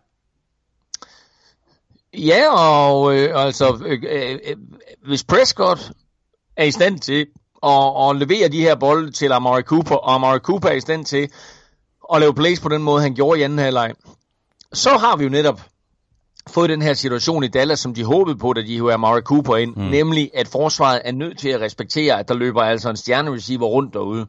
Ja, 2.13 2.51
og 2.51 3.17
øh, 3.17 3.45
altså, 3.45 3.83
øh, 3.85 4.03
øh, 4.09 4.39
øh 4.47 4.55
hvis 5.07 5.23
Prescott 5.23 5.91
er 6.57 6.63
i 6.63 6.71
stand 6.71 6.99
til 6.99 7.25
at, 7.67 8.09
at 8.09 8.15
levere 8.15 8.49
de 8.49 8.61
her 8.61 8.75
bolde 8.75 9.11
til 9.11 9.31
Amari 9.31 9.61
Cooper, 9.61 9.95
og 9.95 10.13
Amari 10.13 10.39
Cooper 10.39 10.69
er 10.69 10.73
i 10.73 10.79
stand 10.79 11.05
til 11.05 11.29
at 12.13 12.19
lave 12.19 12.33
plays 12.33 12.59
på 12.59 12.69
den 12.69 12.83
måde, 12.83 13.01
han 13.01 13.15
gjorde 13.15 13.39
i 13.39 13.43
anden 13.43 13.59
halvleg, 13.59 13.93
så 14.73 14.89
har 14.89 15.15
vi 15.15 15.23
jo 15.23 15.29
netop 15.29 15.61
fået 16.49 16.69
den 16.69 16.81
her 16.81 16.93
situation 16.93 17.43
i 17.43 17.47
Dallas, 17.47 17.79
som 17.79 17.93
de 17.93 18.03
håbede 18.03 18.37
på, 18.37 18.53
da 18.53 18.61
de 18.61 18.77
havde 18.77 18.93
Amari 18.93 19.21
Cooper 19.21 19.55
ind, 19.55 19.75
mm. 19.75 19.83
nemlig 19.83 20.31
at 20.33 20.47
forsvaret 20.47 21.01
er 21.05 21.11
nødt 21.11 21.39
til 21.39 21.49
at 21.49 21.61
respektere, 21.61 22.19
at 22.19 22.27
der 22.27 22.33
løber 22.33 22.61
altså 22.61 22.89
en 22.89 22.97
stjernereceiver 22.97 23.67
rundt 23.67 23.93
derude. 23.93 24.25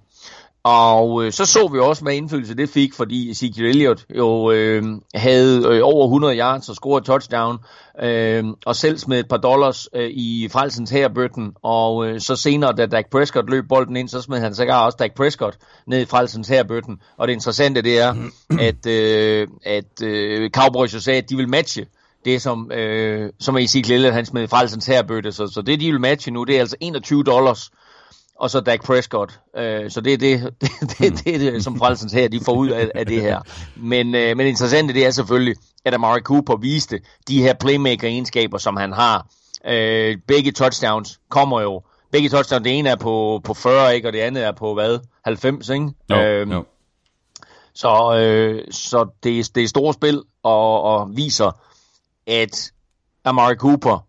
Og 0.68 1.24
øh, 1.24 1.32
så 1.32 1.46
så 1.46 1.68
vi 1.68 1.78
også, 1.78 2.02
hvad 2.02 2.14
indflydelse 2.14 2.56
det 2.56 2.68
fik, 2.68 2.94
fordi 2.94 3.30
Ezekiel 3.30 3.66
Elliott 3.66 4.06
jo 4.16 4.50
øh, 4.50 4.82
havde 5.14 5.66
øh, 5.68 5.80
over 5.82 6.04
100 6.04 6.38
yards 6.38 6.68
og 6.68 6.74
scoret 6.74 7.04
touchdown, 7.04 7.58
øh, 8.02 8.44
og 8.66 8.76
selv 8.76 8.98
smed 8.98 9.20
et 9.20 9.28
par 9.28 9.36
dollars 9.36 9.88
øh, 9.94 10.10
i 10.10 10.48
frelsens 10.52 10.90
hærbøtten, 10.90 11.52
og 11.62 12.06
øh, 12.06 12.20
så 12.20 12.36
senere, 12.36 12.72
da 12.72 12.86
Dak 12.86 13.10
Prescott 13.10 13.50
løb 13.50 13.68
bolden 13.68 13.96
ind, 13.96 14.08
så 14.08 14.22
smed 14.22 14.40
han 14.40 14.54
sågar 14.54 14.84
også 14.84 14.96
Dak 14.98 15.14
Prescott 15.14 15.58
ned 15.86 16.00
i 16.00 16.04
frelsens 16.04 16.48
hærbøtten. 16.48 17.00
Og 17.16 17.28
det 17.28 17.34
interessante 17.34 17.82
det 17.82 18.00
er, 18.00 18.14
at, 18.68 18.86
øh, 18.86 19.48
at 19.64 20.02
øh, 20.02 20.50
Cowboys 20.50 20.94
jo 20.94 21.00
sagde, 21.00 21.18
at 21.18 21.30
de 21.30 21.36
vil 21.36 21.48
matche 21.48 21.86
det, 22.24 22.42
som, 22.42 22.72
øh, 22.72 23.30
som 23.40 23.56
Ezekiel 23.56 23.94
Elliott 23.94 24.14
han 24.14 24.26
smed 24.26 24.42
i 24.42 24.46
frelsens 24.46 24.86
hærbøtte. 24.86 25.32
Så, 25.32 25.46
så 25.46 25.62
det, 25.62 25.80
de 25.80 25.90
vil 25.90 26.00
matche 26.00 26.32
nu, 26.32 26.44
det 26.44 26.56
er 26.56 26.60
altså 26.60 26.76
21 26.80 27.24
dollars, 27.24 27.70
og 28.40 28.50
så 28.50 28.60
Dak 28.60 28.84
Prescott. 28.84 29.40
Øh, 29.56 29.90
så 29.90 30.00
det 30.00 30.12
er 30.12 30.18
det, 30.18 30.40
det, 30.60 30.70
det, 30.98 31.24
det, 31.24 31.40
det, 31.40 31.64
som 31.64 31.78
frelsens 31.78 32.12
her, 32.12 32.28
de 32.28 32.40
får 32.44 32.52
ud 32.54 32.68
af, 32.68 32.90
af 32.94 33.06
det 33.06 33.22
her. 33.22 33.40
Men, 33.76 34.14
øh, 34.14 34.36
men 34.36 34.46
interessant 34.46 34.94
det 34.94 35.06
er 35.06 35.10
selvfølgelig, 35.10 35.56
at 35.84 35.94
Amari 35.94 36.20
Cooper 36.20 36.56
viste 36.56 37.00
de 37.28 37.42
her 37.42 37.54
playmaker-egenskaber, 37.54 38.58
som 38.58 38.76
han 38.76 38.92
har. 38.92 39.26
Øh, 39.66 40.16
begge 40.28 40.52
touchdowns 40.52 41.20
kommer 41.28 41.60
jo. 41.60 41.82
Begge 42.12 42.28
touchdowns, 42.28 42.62
det 42.64 42.78
ene 42.78 42.88
er 42.88 42.96
på, 42.96 43.40
på 43.44 43.54
40, 43.54 43.94
ikke, 43.96 44.08
og 44.08 44.12
det 44.12 44.20
andet 44.20 44.44
er 44.44 44.52
på 44.52 44.74
hvad? 44.74 44.98
90, 45.24 45.68
ikke? 45.68 45.90
Jo, 46.10 46.16
Øhm, 46.20 46.52
jo. 46.52 46.64
Så, 47.74 48.14
øh, 48.18 48.64
så 48.70 49.06
det, 49.22 49.38
er- 49.38 49.50
det 49.54 49.62
er 49.62 49.68
store 49.68 49.94
spil, 49.94 50.22
og, 50.42 50.82
og 50.82 51.16
viser, 51.16 51.60
at 52.26 52.72
Amari 53.24 53.54
Cooper 53.54 54.06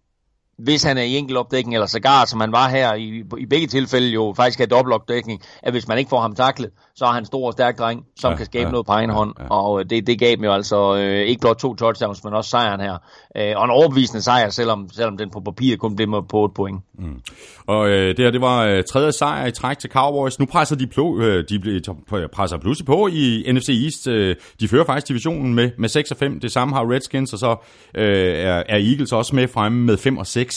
hvis 0.64 0.84
han 0.84 0.98
er 0.98 1.02
i 1.02 1.16
enkeltopdækning, 1.16 1.74
eller 1.76 1.88
sågar, 1.88 2.26
som 2.26 2.40
han 2.40 2.52
var 2.52 2.70
her 2.70 2.94
i, 2.94 3.24
i 3.38 3.46
begge 3.46 3.68
tilfælde 3.68 4.08
jo 4.08 4.34
faktisk 4.38 4.60
er 4.60 4.66
dobbeltopdækning, 4.66 5.42
at 5.64 5.74
hvis 5.74 5.88
man 5.88 5.98
ikke 5.98 6.10
får 6.10 6.22
ham 6.22 6.36
taklet, 6.36 6.70
så 6.96 7.06
er 7.06 7.12
han 7.12 7.26
stor 7.26 7.48
og 7.48 7.54
stærk 7.54 7.78
dreng, 7.78 8.06
som 8.20 8.32
ja, 8.32 8.38
kan 8.38 8.46
skabe 8.46 8.66
ja, 8.66 8.72
noget 8.72 8.86
på 8.86 8.92
egen 8.92 9.10
ja, 9.10 9.16
hånd. 9.16 9.34
Ja. 9.40 9.48
Og 9.50 9.80
øh, 9.80 9.86
det, 9.90 10.08
det 10.08 10.20
gav 10.20 10.32
dem 10.36 10.44
jo 10.44 10.54
altså 10.54 10.96
øh, 10.96 11.22
ikke 11.22 11.42
blot 11.42 11.58
to 11.58 11.76
touchdowns, 11.76 12.24
men 12.24 12.34
også 12.34 12.50
sejren 12.50 12.82
her. 12.82 12.98
Øh, 13.38 13.54
og 13.56 13.66
en 13.66 13.72
overbevisende 13.72 14.22
sejr, 14.22 14.50
selvom, 14.50 14.90
selvom 14.94 15.18
den 15.18 15.30
på 15.30 15.40
papir 15.40 15.78
kun 15.78 15.96
blev 15.96 16.08
med 16.08 16.22
på 16.30 16.46
et 16.46 16.54
point. 16.54 16.82
Mm. 17.00 17.22
Og 17.68 17.90
øh, 17.90 18.08
det 18.08 18.20
her, 18.20 18.32
det 18.32 18.42
var 18.42 18.64
øh, 18.64 18.84
tredje 18.84 19.12
sejr 19.12 19.46
i 19.46 19.52
træk 19.52 19.80
til 19.80 19.90
Cowboys. 19.90 20.40
Nu 20.40 20.46
presser 20.46 20.76
de, 20.76 20.88
plo, 20.88 21.20
øh, 21.20 21.44
de 21.50 21.82
presser 22.34 22.58
pludselig 22.58 22.86
på 22.86 23.08
i 23.08 23.52
NFC 23.52 23.70
East. 23.84 24.08
Øh, 24.08 24.36
de 24.60 24.68
fører 24.68 24.86
faktisk 24.86 25.08
divisionen 25.08 25.54
med, 25.54 25.72
med 25.78 25.90
6 25.90 26.12
og 26.12 26.18
5. 26.18 26.40
Det 26.40 26.52
samme 26.52 26.76
har 26.76 26.92
Redskins, 26.92 27.34
og 27.34 27.40
så 27.40 27.56
øh, 27.96 28.28
er, 28.28 28.64
er 28.70 28.78
Eagles 28.78 29.12
også 29.12 29.36
med 29.36 29.48
fremme 29.48 29.86
med 29.86 29.98
5 29.98 30.18
og 30.18 30.28
6. 30.28 30.49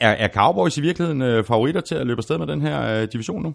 Er, 0.00 0.10
er 0.10 0.28
Cowboys 0.28 0.76
i 0.76 0.80
virkeligheden 0.80 1.22
øh, 1.22 1.44
favoritter 1.44 1.80
til 1.80 1.94
at 1.94 2.06
løbe 2.06 2.18
afsted 2.18 2.38
med 2.38 2.46
den 2.46 2.62
her 2.62 2.82
øh, 2.82 3.08
division 3.12 3.42
nu? 3.42 3.54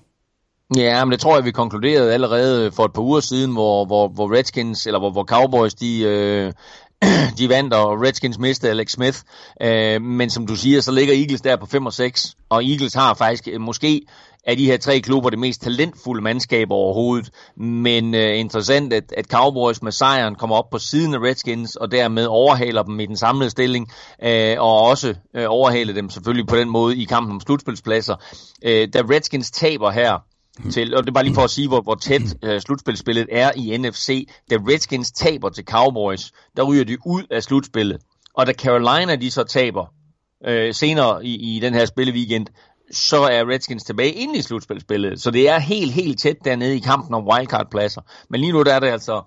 Ja, 0.75 1.05
men 1.05 1.11
det 1.11 1.19
tror 1.19 1.35
jeg, 1.35 1.45
vi 1.45 1.51
konkluderede 1.51 2.13
allerede 2.13 2.71
for 2.71 2.85
et 2.85 2.93
par 2.93 3.01
uger 3.01 3.19
siden, 3.19 3.51
hvor, 3.51 3.85
hvor, 3.85 4.07
hvor 4.07 4.35
Redskins, 4.37 4.85
eller 4.85 4.99
hvor, 4.99 5.11
hvor 5.11 5.23
Cowboys, 5.23 5.73
de, 5.73 6.01
øh, 6.01 6.53
de 7.37 7.49
vandt, 7.49 7.73
og 7.73 8.01
Redskins 8.01 8.39
mistede 8.39 8.71
Alex 8.71 8.91
Smith. 8.91 9.19
Øh, 9.61 10.01
men 10.01 10.29
som 10.29 10.47
du 10.47 10.55
siger, 10.55 10.81
så 10.81 10.91
ligger 10.91 11.13
Eagles 11.13 11.41
der 11.41 11.55
på 11.55 11.65
5 11.65 11.85
og 11.85 11.93
6, 11.93 12.35
og 12.49 12.65
Eagles 12.65 12.93
har 12.93 13.13
faktisk 13.13 13.47
øh, 13.47 13.61
måske 13.61 14.01
af 14.43 14.57
de 14.57 14.65
her 14.65 14.77
tre 14.77 14.99
klubber 14.99 15.29
det 15.29 15.39
mest 15.39 15.61
talentfulde 15.61 16.23
mandskab 16.23 16.67
overhovedet. 16.71 17.29
Men 17.57 18.15
øh, 18.15 18.39
interessant, 18.39 18.93
at, 18.93 19.13
at 19.17 19.25
Cowboys 19.25 19.81
med 19.81 19.91
sejren 19.91 20.35
kommer 20.35 20.55
op 20.55 20.69
på 20.69 20.79
siden 20.79 21.13
af 21.13 21.19
Redskins, 21.19 21.75
og 21.75 21.91
dermed 21.91 22.25
overhaler 22.25 22.83
dem 22.83 22.99
i 22.99 23.05
den 23.05 23.17
samlede 23.17 23.49
stilling, 23.49 23.91
øh, 24.23 24.55
og 24.59 24.81
også 24.81 25.15
øh, 25.35 25.45
overhaler 25.47 25.93
dem 25.93 26.09
selvfølgelig 26.09 26.47
på 26.47 26.55
den 26.55 26.69
måde 26.69 26.97
i 26.97 27.03
kampen 27.03 27.31
om 27.31 27.39
slutspilspladser. 27.39 28.15
Øh, 28.63 28.87
da 28.93 29.01
Redskins 29.01 29.51
taber 29.51 29.91
her, 29.91 30.19
til, 30.71 30.95
og 30.95 31.03
det 31.03 31.09
er 31.09 31.13
bare 31.13 31.23
lige 31.23 31.35
for 31.35 31.43
at 31.43 31.49
sige, 31.49 31.67
hvor, 31.67 31.81
hvor 31.81 31.95
tæt 31.95 32.21
øh, 32.43 32.61
slutspilspillet 32.61 33.27
er 33.31 33.51
i 33.55 33.77
NFC. 33.77 34.29
Da 34.49 34.55
Redskins 34.55 35.11
taber 35.11 35.49
til 35.49 35.63
Cowboys, 35.65 36.31
der 36.57 36.63
ryger 36.63 36.83
de 36.83 36.97
ud 37.05 37.23
af 37.31 37.43
slutspillet. 37.43 37.97
Og 38.33 38.47
da 38.47 38.53
Carolina 38.53 39.15
de 39.15 39.31
så 39.31 39.43
taber 39.43 39.85
øh, 40.47 40.73
senere 40.73 41.25
i, 41.25 41.55
i 41.55 41.59
den 41.59 41.73
her 41.73 41.85
spilleweekend, 41.85 42.47
så 42.91 43.17
er 43.17 43.49
Redskins 43.49 43.83
tilbage 43.83 44.11
inde 44.11 44.39
i 44.39 44.41
slutspilspillet. 44.41 45.21
Så 45.21 45.31
det 45.31 45.49
er 45.49 45.59
helt, 45.59 45.91
helt 45.91 46.19
tæt 46.19 46.37
dernede 46.45 46.75
i 46.75 46.79
kampen 46.79 47.13
om 47.13 47.27
wildcard-pladser. 47.27 48.01
Men 48.29 48.39
lige 48.39 48.51
nu 48.51 48.63
der 48.63 48.73
er 48.73 48.79
det 48.79 48.87
altså 48.87 49.21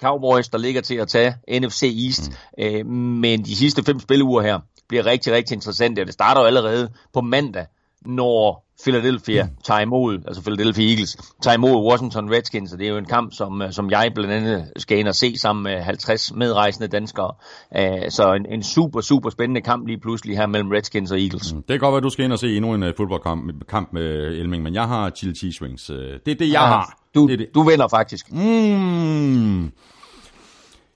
Cowboys, 0.00 0.48
der 0.48 0.58
ligger 0.58 0.80
til 0.80 0.94
at 0.94 1.08
tage 1.08 1.34
NFC 1.48 1.82
East. 2.06 2.32
Mm. 2.58 2.64
Uh, 2.64 2.86
men 2.96 3.44
de 3.44 3.56
sidste 3.56 3.84
fem 3.84 4.00
spilleuger 4.00 4.42
her 4.42 4.58
bliver 4.88 5.06
rigtig, 5.06 5.32
rigtig 5.32 5.54
interessante. 5.54 6.00
Og 6.00 6.06
det 6.06 6.14
starter 6.14 6.40
jo 6.40 6.46
allerede 6.46 6.90
på 7.12 7.20
mandag, 7.20 7.66
når 8.06 8.69
Philadelphia 8.82 9.48
tager 9.64 9.80
imod, 9.80 10.18
altså 10.26 10.42
Philadelphia 10.42 10.88
Eagles, 10.90 11.16
tager 11.42 11.54
imod 11.54 11.90
Washington 11.90 12.30
Redskins, 12.30 12.72
og 12.72 12.78
det 12.78 12.86
er 12.86 12.90
jo 12.90 12.96
en 12.96 13.04
kamp, 13.04 13.32
som, 13.32 13.62
øh, 13.62 13.72
som 13.72 13.90
jeg 13.90 14.10
blandt 14.14 14.32
andet 14.32 14.72
skal 14.76 14.98
ind 14.98 15.08
og 15.08 15.14
se 15.14 15.38
sammen 15.38 15.62
med 15.62 15.80
50 15.80 16.34
medrejsende 16.34 16.88
danskere. 16.88 17.32
Uh, 17.78 18.08
så 18.08 18.32
en, 18.34 18.46
en 18.52 18.62
super, 18.62 19.00
super 19.00 19.30
spændende 19.30 19.60
kamp 19.60 19.86
lige 19.86 20.00
pludselig 20.00 20.36
her 20.36 20.46
mellem 20.46 20.70
Redskins 20.70 21.12
og 21.12 21.20
Eagles. 21.20 21.54
Mm. 21.54 21.62
Det 21.62 21.68
kan 21.68 21.78
godt 21.78 21.92
være, 21.92 21.96
at 21.96 22.02
du 22.02 22.10
skal 22.10 22.24
ind 22.24 22.32
og 22.32 22.38
se 22.38 22.56
endnu 22.56 22.74
en 22.74 22.82
uh, 22.82 22.88
fodboldkamp 22.96 23.66
kamp 23.68 23.92
med 23.92 24.02
Elming, 24.40 24.62
men 24.62 24.74
jeg 24.74 24.88
har 24.88 25.10
chili 25.10 25.34
cheese 25.34 25.62
wings. 25.62 25.84
Det 25.86 26.14
er 26.14 26.18
det, 26.24 26.40
jeg 26.40 26.48
ja, 26.48 26.66
har. 26.66 26.98
Du, 27.14 27.26
det 27.26 27.32
er 27.32 27.36
det. 27.36 27.48
du 27.54 27.62
vinder 27.62 27.88
faktisk. 27.88 28.32
Mm. 28.32 29.70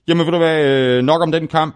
Jamen, 0.08 0.26
vil 0.26 0.32
du 0.32 0.38
være 0.38 1.02
nok 1.02 1.22
om 1.22 1.32
den 1.32 1.48
kamp. 1.48 1.74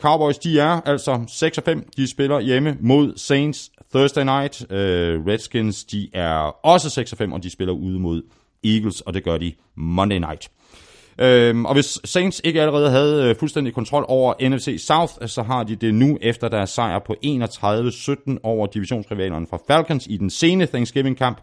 Cowboys, 0.00 0.38
de 0.38 0.60
er 0.60 0.80
altså 0.84 1.24
6 1.28 1.60
5. 1.64 1.88
De 1.96 2.10
spiller 2.10 2.40
hjemme 2.40 2.76
mod 2.80 3.12
Saints 3.16 3.70
Thursday 3.96 4.24
night. 4.24 4.72
Øh, 4.72 5.26
Redskins, 5.26 5.84
de 5.84 6.08
er 6.12 6.66
også 6.66 6.90
6 6.90 7.14
5, 7.14 7.32
og 7.32 7.42
de 7.42 7.50
spiller 7.50 7.74
ude 7.74 7.98
mod 7.98 8.22
Eagles, 8.64 9.00
og 9.00 9.14
det 9.14 9.24
gør 9.24 9.38
de 9.38 9.52
Monday 9.74 10.18
night. 10.18 10.50
Øhm, 11.18 11.64
og 11.64 11.74
hvis 11.74 11.98
Saints 12.04 12.40
ikke 12.44 12.60
allerede 12.60 12.90
havde 12.90 13.28
øh, 13.28 13.36
fuldstændig 13.36 13.74
kontrol 13.74 14.04
over 14.08 14.48
NFC 14.48 14.84
South, 14.86 15.12
så 15.26 15.42
har 15.42 15.62
de 15.62 15.76
det 15.76 15.94
nu 15.94 16.18
efter 16.22 16.48
deres 16.48 16.70
sejr 16.70 16.98
på 16.98 17.14
31-17 17.24 18.36
over 18.42 18.66
divisionsrivalerne 18.66 19.46
fra 19.50 19.58
Falcons 19.68 20.06
i 20.10 20.16
den 20.16 20.30
sene 20.30 20.66
Thanksgiving-kamp. 20.66 21.40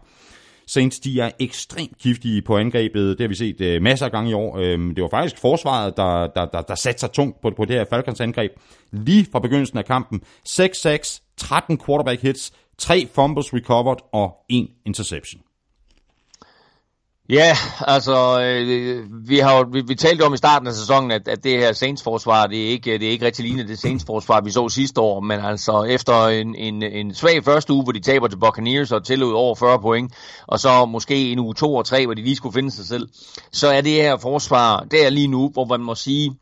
Saints 0.66 1.00
de 1.00 1.20
er 1.20 1.30
ekstremt 1.40 1.98
giftige 1.98 2.42
på 2.42 2.56
angrebet. 2.56 3.18
Det 3.18 3.20
har 3.20 3.28
vi 3.28 3.34
set 3.34 3.60
øh, 3.60 3.82
masser 3.82 4.06
af 4.06 4.12
gange 4.12 4.30
i 4.30 4.34
år. 4.34 4.58
Øhm, 4.58 4.94
det 4.94 5.02
var 5.02 5.08
faktisk 5.08 5.38
forsvaret, 5.38 5.96
der, 5.96 6.26
der, 6.26 6.46
der, 6.46 6.60
der 6.60 6.74
satte 6.74 7.00
sig 7.00 7.12
tungt 7.12 7.40
på, 7.42 7.50
på 7.56 7.64
det 7.64 7.76
her 7.76 7.84
Falcons 7.90 8.20
angreb. 8.20 8.52
Lige 8.92 9.26
fra 9.32 9.38
begyndelsen 9.38 9.78
af 9.78 9.84
kampen. 9.84 10.22
6-6, 10.48 11.23
13 11.36 11.78
quarterback 11.78 12.22
hits, 12.22 12.52
3 12.78 13.08
fumbles 13.14 13.54
recovered 13.54 13.98
og 14.12 14.32
1 14.48 14.68
interception. 14.86 15.40
Ja, 17.28 17.56
altså, 17.80 18.40
øh, 18.40 19.04
vi 19.28 19.38
har 19.38 19.64
vi, 19.72 19.80
vi 19.80 19.94
talte 19.94 20.22
om 20.22 20.34
i 20.34 20.36
starten 20.36 20.68
af 20.68 20.74
sæsonen, 20.74 21.10
at, 21.10 21.28
at 21.28 21.44
det 21.44 21.58
her 21.58 21.72
Saints-forsvar, 21.72 22.46
det 22.46 22.66
er 22.66 22.68
ikke, 22.68 22.98
det 22.98 23.06
er 23.06 23.10
ikke 23.10 23.26
rigtig 23.26 23.44
lignende 23.44 23.68
det 23.68 23.78
Saints-forsvar, 23.78 24.40
vi 24.40 24.50
så 24.50 24.68
sidste 24.68 25.00
år, 25.00 25.20
men 25.20 25.40
altså 25.40 25.82
efter 25.82 26.26
en, 26.26 26.54
en, 26.54 26.82
en 26.82 27.14
svag 27.14 27.44
første 27.44 27.72
uge, 27.72 27.82
hvor 27.82 27.92
de 27.92 28.00
taber 28.00 28.28
til 28.28 28.36
Buccaneers 28.36 28.92
og 28.92 29.04
tillod 29.04 29.34
over 29.34 29.54
40 29.54 29.80
point, 29.80 30.14
og 30.46 30.60
så 30.60 30.86
måske 30.86 31.32
en 31.32 31.38
uge 31.38 31.54
2 31.54 31.74
og 31.74 31.84
3, 31.84 32.06
hvor 32.06 32.14
de 32.14 32.22
lige 32.22 32.36
skulle 32.36 32.54
finde 32.54 32.70
sig 32.70 32.86
selv, 32.86 33.08
så 33.52 33.68
er 33.68 33.80
det 33.80 33.92
her 33.92 34.16
forsvar, 34.16 34.86
det 34.90 35.06
er 35.06 35.10
lige 35.10 35.28
nu, 35.28 35.50
hvor 35.52 35.64
man 35.64 35.80
må 35.80 35.94
sige, 35.94 36.36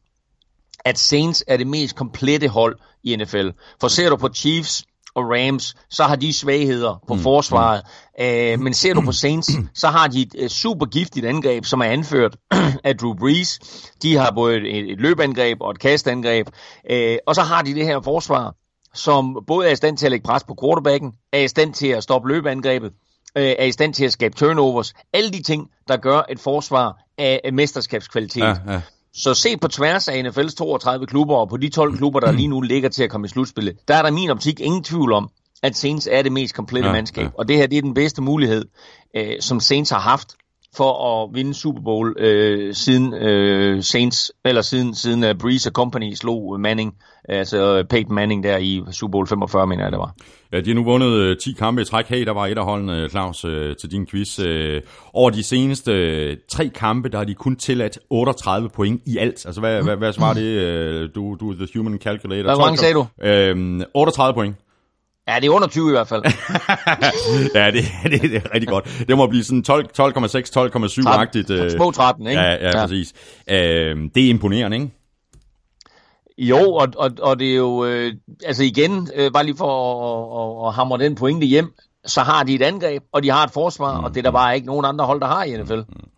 at 0.85 0.99
Saints 0.99 1.45
er 1.47 1.57
det 1.57 1.66
mest 1.66 1.97
komplette 1.97 2.49
hold 2.49 2.76
i 3.05 3.16
NFL. 3.16 3.49
For 3.80 3.89
ser 3.89 4.11
du 4.11 4.16
på 4.16 4.28
Chiefs, 4.28 4.85
og 5.14 5.24
Rams, 5.24 5.74
så 5.91 6.05
har 6.05 6.16
de 6.16 6.33
svagheder 6.33 7.03
på 7.09 7.14
mm. 7.14 7.20
forsvaret. 7.20 7.83
Mm. 8.18 8.24
Uh, 8.24 8.64
men 8.64 8.74
ser 8.74 8.95
du 8.95 9.01
på 9.01 9.12
Saints, 9.12 9.51
så 9.74 9.89
har 9.89 10.09
de 10.09 10.22
et 10.22 10.35
uh, 10.43 10.49
super 10.49 10.87
giftigt 10.87 11.26
angreb, 11.26 11.64
som 11.64 11.80
er 11.80 11.85
anført 11.85 12.37
af 12.85 12.97
Drew 12.97 13.14
Brees. 13.14 13.59
De 14.03 14.16
har 14.16 14.30
både 14.30 14.57
et, 14.57 14.91
et 14.93 15.01
løbeangreb 15.01 15.59
og 15.61 15.70
et 15.70 15.78
kastangreb. 15.78 16.49
Uh, 16.93 17.16
og 17.26 17.35
så 17.35 17.43
har 17.43 17.62
de 17.62 17.74
det 17.74 17.85
her 17.85 18.01
forsvar, 18.01 18.55
som 18.95 19.39
både 19.47 19.68
er 19.68 19.72
i 19.72 19.76
stand 19.76 19.97
til 19.97 20.07
at 20.07 20.11
lægge 20.11 20.24
pres 20.24 20.45
på 20.45 20.57
quarterbacken, 20.62 21.12
er 21.33 21.39
i 21.39 21.49
stand 21.49 21.74
til 21.74 21.89
at 21.89 22.03
stoppe 22.03 22.28
løbeangrebet, 22.28 22.93
er 23.35 23.64
i 23.64 23.72
stand 23.72 23.95
til 23.95 24.05
at 24.05 24.12
skabe 24.12 24.35
turnovers. 24.35 24.95
Alle 25.12 25.30
de 25.30 25.43
ting, 25.43 25.70
der 25.89 25.97
gør 25.97 26.22
et 26.28 26.41
forsvar 26.41 26.99
af 27.18 27.51
mesterskabskvalitet. 27.53 28.43
Ja, 28.43 28.57
ja. 28.68 28.80
Så 29.15 29.35
se 29.35 29.57
på 29.57 29.69
tværs 29.69 30.09
af 30.09 30.23
NFL's 30.23 30.55
32 30.55 31.07
klubber, 31.07 31.37
og 31.37 31.49
på 31.49 31.57
de 31.57 31.69
12 31.69 31.97
klubber, 31.97 32.21
der 32.21 32.33
lige 32.33 32.49
nu 32.49 32.61
ligger 32.61 32.89
til 32.89 33.05
at 33.05 33.11
komme 33.11 33.25
i 33.25 33.29
slutspillet, 33.29 33.77
der 33.89 33.95
er 33.95 34.03
der 34.03 34.11
min 34.11 34.31
optik 34.31 34.61
ingen 34.61 34.85
tvivl 34.85 35.13
om, 35.13 35.31
at 35.63 35.77
Saints 35.77 36.09
er 36.13 36.23
det 36.23 36.33
mest 36.33 36.55
komplette 36.55 36.89
ja, 36.89 36.93
mandskab. 36.93 37.25
Ja. 37.25 37.31
Og 37.39 37.49
det 37.49 37.57
her 37.57 37.67
det 37.67 37.79
er 37.79 37.83
den 37.83 37.95
bedste 37.95 38.23
mulighed, 38.23 38.65
øh, 39.17 39.41
som 39.41 39.61
Saints 39.61 39.91
har 39.91 39.99
haft 39.99 40.37
for 40.77 41.23
at 41.23 41.35
vinde 41.35 41.55
Super 41.55 41.81
Bowl 41.81 42.14
øh, 42.18 42.75
siden 42.75 43.14
øh, 43.14 43.83
Saints 43.83 44.33
eller 44.45 44.62
siden 44.62 44.95
siden 44.95 45.25
uh, 45.25 45.31
Breeze 45.41 45.70
Company 45.70 46.14
slog 46.14 46.61
Manning, 46.61 46.95
altså 47.29 47.85
Peyton 47.91 48.14
Manning 48.14 48.45
der 48.45 48.57
i 48.57 48.83
Super 48.91 49.11
Bowl 49.11 49.27
45, 49.27 49.66
mener 49.66 49.85
jeg 49.85 49.93
det 49.93 49.99
var. 49.99 50.14
Ja, 50.53 50.61
de 50.61 50.70
har 50.70 50.75
nu 50.75 50.85
vundet 50.85 51.39
10 51.45 51.53
kampe 51.53 51.83
i 51.83 51.85
træk. 51.85 52.07
Hey, 52.07 52.25
der 52.25 52.33
var 52.33 52.47
et 52.47 52.59
af 52.59 52.64
holdene, 52.64 53.09
Claus, 53.09 53.41
til 53.81 53.91
din 53.91 54.07
quiz. 54.07 54.39
Over 55.12 55.31
de 55.31 55.43
seneste 55.43 56.37
tre 56.37 56.68
kampe, 56.68 57.09
der 57.09 57.18
har 57.18 57.25
de 57.25 57.35
kun 57.35 57.57
tilladt 57.57 57.99
38 58.11 58.68
point 58.68 59.03
i 59.07 59.18
alt. 59.18 59.47
Altså, 59.47 59.61
hvad, 59.61 59.83
hvad, 59.83 59.97
hvad 59.97 60.12
svarer 60.12 60.35
det? 60.35 61.14
Du, 61.14 61.37
du 61.41 61.51
er 61.51 61.55
the 61.55 61.68
human 61.77 61.99
calculator. 61.99 62.55
Hvor 62.55 62.64
mange 62.64 62.79
sagde 62.79 62.95
du? 62.95 63.07
Øhm, 63.23 63.83
38 63.95 64.35
point. 64.35 64.57
Ja, 65.29 65.37
det 65.41 65.47
er 65.47 65.51
under 65.51 65.68
20 65.68 65.89
i 65.89 65.91
hvert 65.91 66.09
fald. 66.09 66.23
ja, 67.55 67.70
det, 67.70 67.85
det, 68.12 68.23
det 68.23 68.37
er 68.37 68.55
rigtig 68.55 68.68
godt. 68.68 69.05
Det 69.09 69.16
må 69.16 69.27
blive 69.27 69.45
sådan 69.45 69.64
12,6-12,7-agtigt. 69.70 71.77
Små 71.77 71.91
13, 71.91 72.27
ikke? 72.27 72.41
Ja, 72.41 72.51
ja, 72.51 72.66
ja. 72.66 72.87
præcis. 72.87 73.12
Øh, 73.51 73.97
det 74.14 74.25
er 74.25 74.31
imponerende, 74.31 74.77
ikke? 74.77 74.91
Jo, 76.39 76.73
og, 76.73 76.89
og, 76.97 77.11
og 77.20 77.39
det 77.39 77.53
er 77.53 77.57
jo, 77.57 77.85
øh, 77.85 78.12
altså 78.45 78.64
igen, 78.64 79.09
øh, 79.14 79.33
bare 79.33 79.45
lige 79.45 79.57
for 79.57 79.68
at, 79.68 80.41
at, 80.41 80.68
at 80.68 80.75
hamre 80.75 80.99
den 80.99 81.14
pointe 81.14 81.47
hjem, 81.47 81.73
så 82.07 82.20
har 82.20 82.43
de 82.43 82.55
et 82.55 82.62
angreb, 82.62 83.03
og 83.12 83.23
de 83.23 83.31
har 83.31 83.45
et 83.45 83.51
forsvar, 83.51 83.99
mm. 83.99 84.05
og 84.05 84.11
det 84.11 84.18
er 84.18 84.23
der 84.23 84.31
bare 84.31 84.55
ikke 84.55 84.66
nogen 84.66 84.85
andre 84.85 85.05
hold, 85.05 85.20
der 85.20 85.27
har 85.27 85.45
i 85.45 85.57
NFL. 85.57 85.75
Mm. 85.75 86.09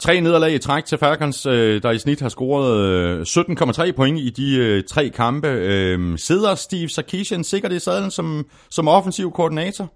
Tre 0.00 0.20
nederlag 0.20 0.54
i 0.54 0.58
træk 0.58 0.84
til 0.84 0.98
Falcons, 0.98 1.46
øh, 1.46 1.82
der 1.82 1.90
i 1.90 1.98
snit 1.98 2.20
har 2.20 2.28
scoret 2.28 3.28
17,3 3.28 3.86
øh, 3.86 3.94
point 3.94 4.18
i 4.18 4.30
de 4.30 4.56
øh, 4.56 4.84
tre 4.84 5.08
kampe. 5.08 5.48
Sidder 6.16 6.54
Steve 6.54 6.88
Sarkisian 6.88 7.44
sikkert 7.44 7.72
i 7.72 7.78
sadlen 7.78 8.10
som, 8.10 8.46
som 8.70 8.88
offensiv 8.88 9.32
koordinator? 9.32 9.92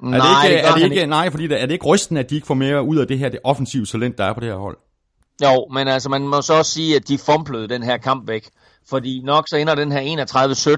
Nej, 0.00 0.18
er 0.18 0.22
det 0.22 0.50
ikke, 0.50 0.62
det 0.62 0.68
er 0.68 0.74
det 0.74 0.82
ikke, 0.82 1.06
nej, 1.06 1.30
fordi 1.30 1.46
det, 1.46 1.62
er 1.62 1.66
det 1.66 1.72
ikke 1.72 1.86
rysten, 1.86 2.16
at 2.16 2.30
de 2.30 2.34
ikke 2.34 2.46
får 2.46 2.54
mere 2.54 2.82
ud 2.82 2.96
af 2.96 3.06
det 3.06 3.18
her 3.18 3.28
det 3.28 3.40
offensive 3.44 3.86
talent, 3.86 4.18
der 4.18 4.24
er 4.24 4.32
på 4.32 4.40
det 4.40 4.48
her 4.48 4.56
hold? 4.56 4.76
Jo, 5.42 5.68
men 5.72 5.88
altså 5.88 6.08
man 6.08 6.28
må 6.28 6.42
så 6.42 6.54
også 6.54 6.72
sige, 6.72 6.96
at 6.96 7.08
de 7.08 7.18
fumblede 7.18 7.68
den 7.68 7.82
her 7.82 7.96
kamp 7.96 8.28
væk. 8.28 8.48
Fordi 8.90 9.22
nok 9.24 9.48
så 9.48 9.56
ender 9.56 9.74
den 9.74 9.92
her 9.92 10.00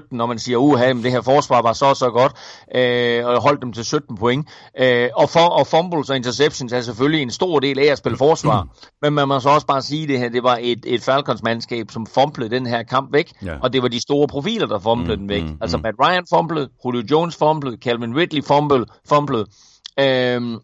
31-17, 0.03 0.07
når 0.11 0.25
man 0.25 0.39
siger, 0.39 0.57
uha, 0.57 0.93
det 0.93 1.11
her 1.11 1.21
forsvar 1.21 1.61
var 1.61 1.73
så 1.73 1.93
så 1.93 2.09
godt, 2.09 2.31
øh, 2.75 3.25
og 3.25 3.41
holdt 3.41 3.61
dem 3.61 3.73
til 3.73 3.85
17 3.85 4.17
point. 4.17 4.47
Øh, 4.79 5.09
og, 5.15 5.29
for, 5.29 5.39
og 5.39 5.67
fumbles 5.67 6.09
og 6.09 6.15
interceptions 6.15 6.73
er 6.73 6.81
selvfølgelig 6.81 7.21
en 7.21 7.31
stor 7.31 7.59
del 7.59 7.79
af 7.79 7.91
at 7.91 7.97
spille 7.97 8.17
forsvar. 8.17 8.63
Mm. 8.63 8.69
Men 9.01 9.13
man 9.13 9.27
må 9.27 9.39
så 9.39 9.49
også 9.49 9.67
bare 9.67 9.81
sige, 9.81 10.07
det 10.07 10.19
her, 10.19 10.29
det 10.29 10.43
var 10.43 10.57
et, 10.61 10.79
et 10.85 11.01
Falcons-mandskab, 11.01 11.91
som 11.91 12.05
fumblede 12.05 12.49
den 12.49 12.65
her 12.65 12.83
kamp 12.83 13.13
væk, 13.13 13.33
ja. 13.45 13.55
og 13.61 13.73
det 13.73 13.81
var 13.81 13.87
de 13.87 14.01
store 14.01 14.27
profiler, 14.27 14.67
der 14.67 14.79
fumblede 14.79 15.15
mm, 15.15 15.21
den 15.21 15.29
væk. 15.29 15.43
Mm, 15.43 15.57
altså 15.61 15.77
Matt 15.77 15.97
Ryan 16.01 16.25
fumblede, 16.29 16.69
Julio 16.85 17.03
Jones 17.11 17.35
fumblede, 17.35 17.77
Calvin 17.81 18.17
Ridley 18.17 18.43
fumblede, 18.43 18.85
fumblede. 19.09 19.45
Øhm, 19.99 20.59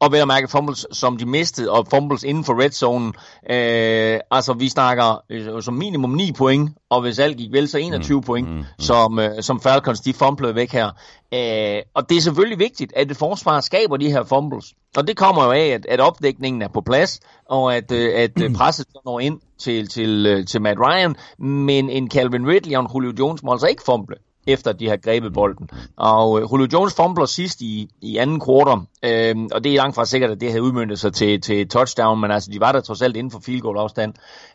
og 0.00 0.12
vel 0.12 0.20
at 0.20 0.28
mærke 0.28 0.48
fumbles, 0.48 0.86
som 0.92 1.16
de 1.16 1.26
mistede, 1.26 1.70
og 1.70 1.86
fumbles 1.90 2.24
inden 2.24 2.44
for 2.44 2.62
red 2.62 2.70
zone. 2.70 3.12
Øh, 3.50 4.20
altså, 4.30 4.52
vi 4.52 4.68
snakker 4.68 5.22
øh, 5.30 5.62
som 5.62 5.74
minimum 5.74 6.10
9 6.10 6.32
point, 6.32 6.70
og 6.90 7.00
hvis 7.00 7.18
alt 7.18 7.36
gik 7.36 7.52
vel, 7.52 7.68
så 7.68 7.78
21 7.78 8.16
mm, 8.16 8.22
point, 8.22 8.48
mm, 8.48 8.54
mm. 8.54 8.64
Som, 8.78 9.18
øh, 9.18 9.42
som 9.42 9.60
Falcons, 9.60 10.00
de 10.00 10.12
fumblede 10.12 10.54
væk 10.54 10.72
her. 10.72 10.86
Øh, 11.34 11.82
og 11.94 12.08
det 12.08 12.16
er 12.16 12.20
selvfølgelig 12.20 12.58
vigtigt, 12.58 12.92
at 12.96 13.10
et 13.10 13.16
forsvar 13.16 13.60
skaber 13.60 13.96
de 13.96 14.10
her 14.10 14.24
fumbles. 14.24 14.74
Og 14.96 15.08
det 15.08 15.16
kommer 15.16 15.44
jo 15.44 15.50
af, 15.50 15.66
at, 15.66 15.86
at 15.86 16.00
opdækningen 16.00 16.62
er 16.62 16.68
på 16.68 16.80
plads, 16.80 17.20
og 17.48 17.76
at, 17.76 17.92
øh, 17.92 18.12
at 18.14 18.42
øh, 18.42 18.54
presset 18.54 18.86
når 19.04 19.20
ind 19.20 19.40
til, 19.58 19.88
til, 19.88 20.26
øh, 20.26 20.46
til 20.46 20.62
Matt 20.62 20.78
Ryan, 20.80 21.16
men 21.38 21.90
en 21.90 22.10
Calvin 22.10 22.46
Ridley 22.46 22.76
og 22.76 22.80
en 22.80 22.88
Julio 22.94 23.12
Jones 23.18 23.42
må 23.42 23.52
altså 23.52 23.66
ikke 23.66 23.82
fumble 23.86 24.16
efter 24.48 24.72
de 24.72 24.88
har 24.88 24.96
grebet 24.96 25.32
bolden. 25.32 25.70
Og 25.96 26.40
øh, 26.40 26.52
Julio 26.52 26.68
Jones 26.72 26.94
fumbler 26.94 27.26
sidst 27.26 27.60
i, 27.60 27.88
i 28.00 28.16
anden 28.16 28.40
kvartal, 28.40 28.86
øh, 29.02 29.48
og 29.52 29.64
det 29.64 29.72
er 29.72 29.76
langt 29.76 29.94
fra 29.94 30.04
sikkert, 30.04 30.30
at 30.30 30.40
det 30.40 30.48
havde 30.48 30.62
udmyndtet 30.62 30.98
sig 30.98 31.12
til, 31.12 31.40
til 31.40 31.68
touchdown, 31.68 32.20
men 32.20 32.30
altså 32.30 32.50
de 32.52 32.60
var 32.60 32.72
der 32.72 32.80
trods 32.80 33.02
alt 33.02 33.16
inden 33.16 33.30
for 33.30 33.40
field 33.40 33.60
goal 33.60 33.78
afstand, 33.78 34.14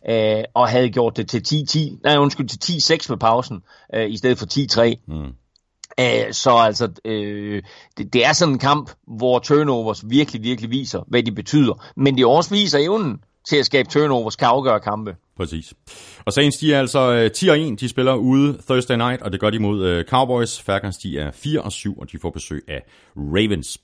øh, 0.09 0.43
og 0.53 0.69
havde 0.69 0.89
gjort 0.89 1.17
det 1.17 1.29
til 1.29 1.65
10-10, 1.69 1.99
nej 2.03 2.17
undskyld, 2.17 2.47
til 2.47 2.93
10-6 2.93 3.05
med 3.09 3.17
pausen, 3.17 3.63
øh, 3.95 4.09
i 4.09 4.17
stedet 4.17 4.37
for 4.37 4.45
10-3. 4.45 5.03
Mm. 5.07 5.33
Uh, 6.01 6.31
så 6.31 6.51
altså, 6.51 6.85
uh, 6.85 7.61
det, 7.97 8.13
det 8.13 8.25
er 8.25 8.33
sådan 8.33 8.53
en 8.53 8.59
kamp, 8.59 8.91
hvor 9.07 9.39
turnovers 9.39 10.09
virkelig, 10.09 10.43
virkelig 10.43 10.69
viser, 10.69 11.03
hvad 11.07 11.23
de 11.23 11.31
betyder. 11.31 11.85
Men 11.95 12.17
de 12.17 12.27
også 12.27 12.49
viser 12.49 12.79
evnen 12.79 13.19
til 13.49 13.57
at 13.57 13.65
skabe 13.65 13.89
turnovers, 13.89 14.35
kan 14.35 14.47
afgøre 14.47 14.79
kampe. 14.79 15.15
Præcis. 15.37 15.73
Og 16.25 16.33
Saints, 16.33 16.57
de 16.57 16.73
er 16.73 16.79
altså 16.79 17.13
øh, 17.13 17.31
10 17.31 17.47
og 17.47 17.59
1, 17.59 17.79
de 17.79 17.89
spiller 17.89 18.13
ude 18.13 18.57
Thursday 18.67 18.97
night, 18.97 19.21
og 19.21 19.31
det 19.31 19.39
gør 19.39 19.49
de 19.49 19.59
mod 19.59 19.85
øh, 19.85 20.05
Cowboys. 20.05 20.61
Falcons, 20.61 20.97
de 20.97 21.19
er 21.19 21.31
4 21.31 21.61
og 21.61 21.71
7, 21.71 21.97
og 21.97 22.11
de 22.11 22.17
får 22.21 22.29
besøg 22.29 22.63
af 22.67 22.83
Ravens. 23.15 23.77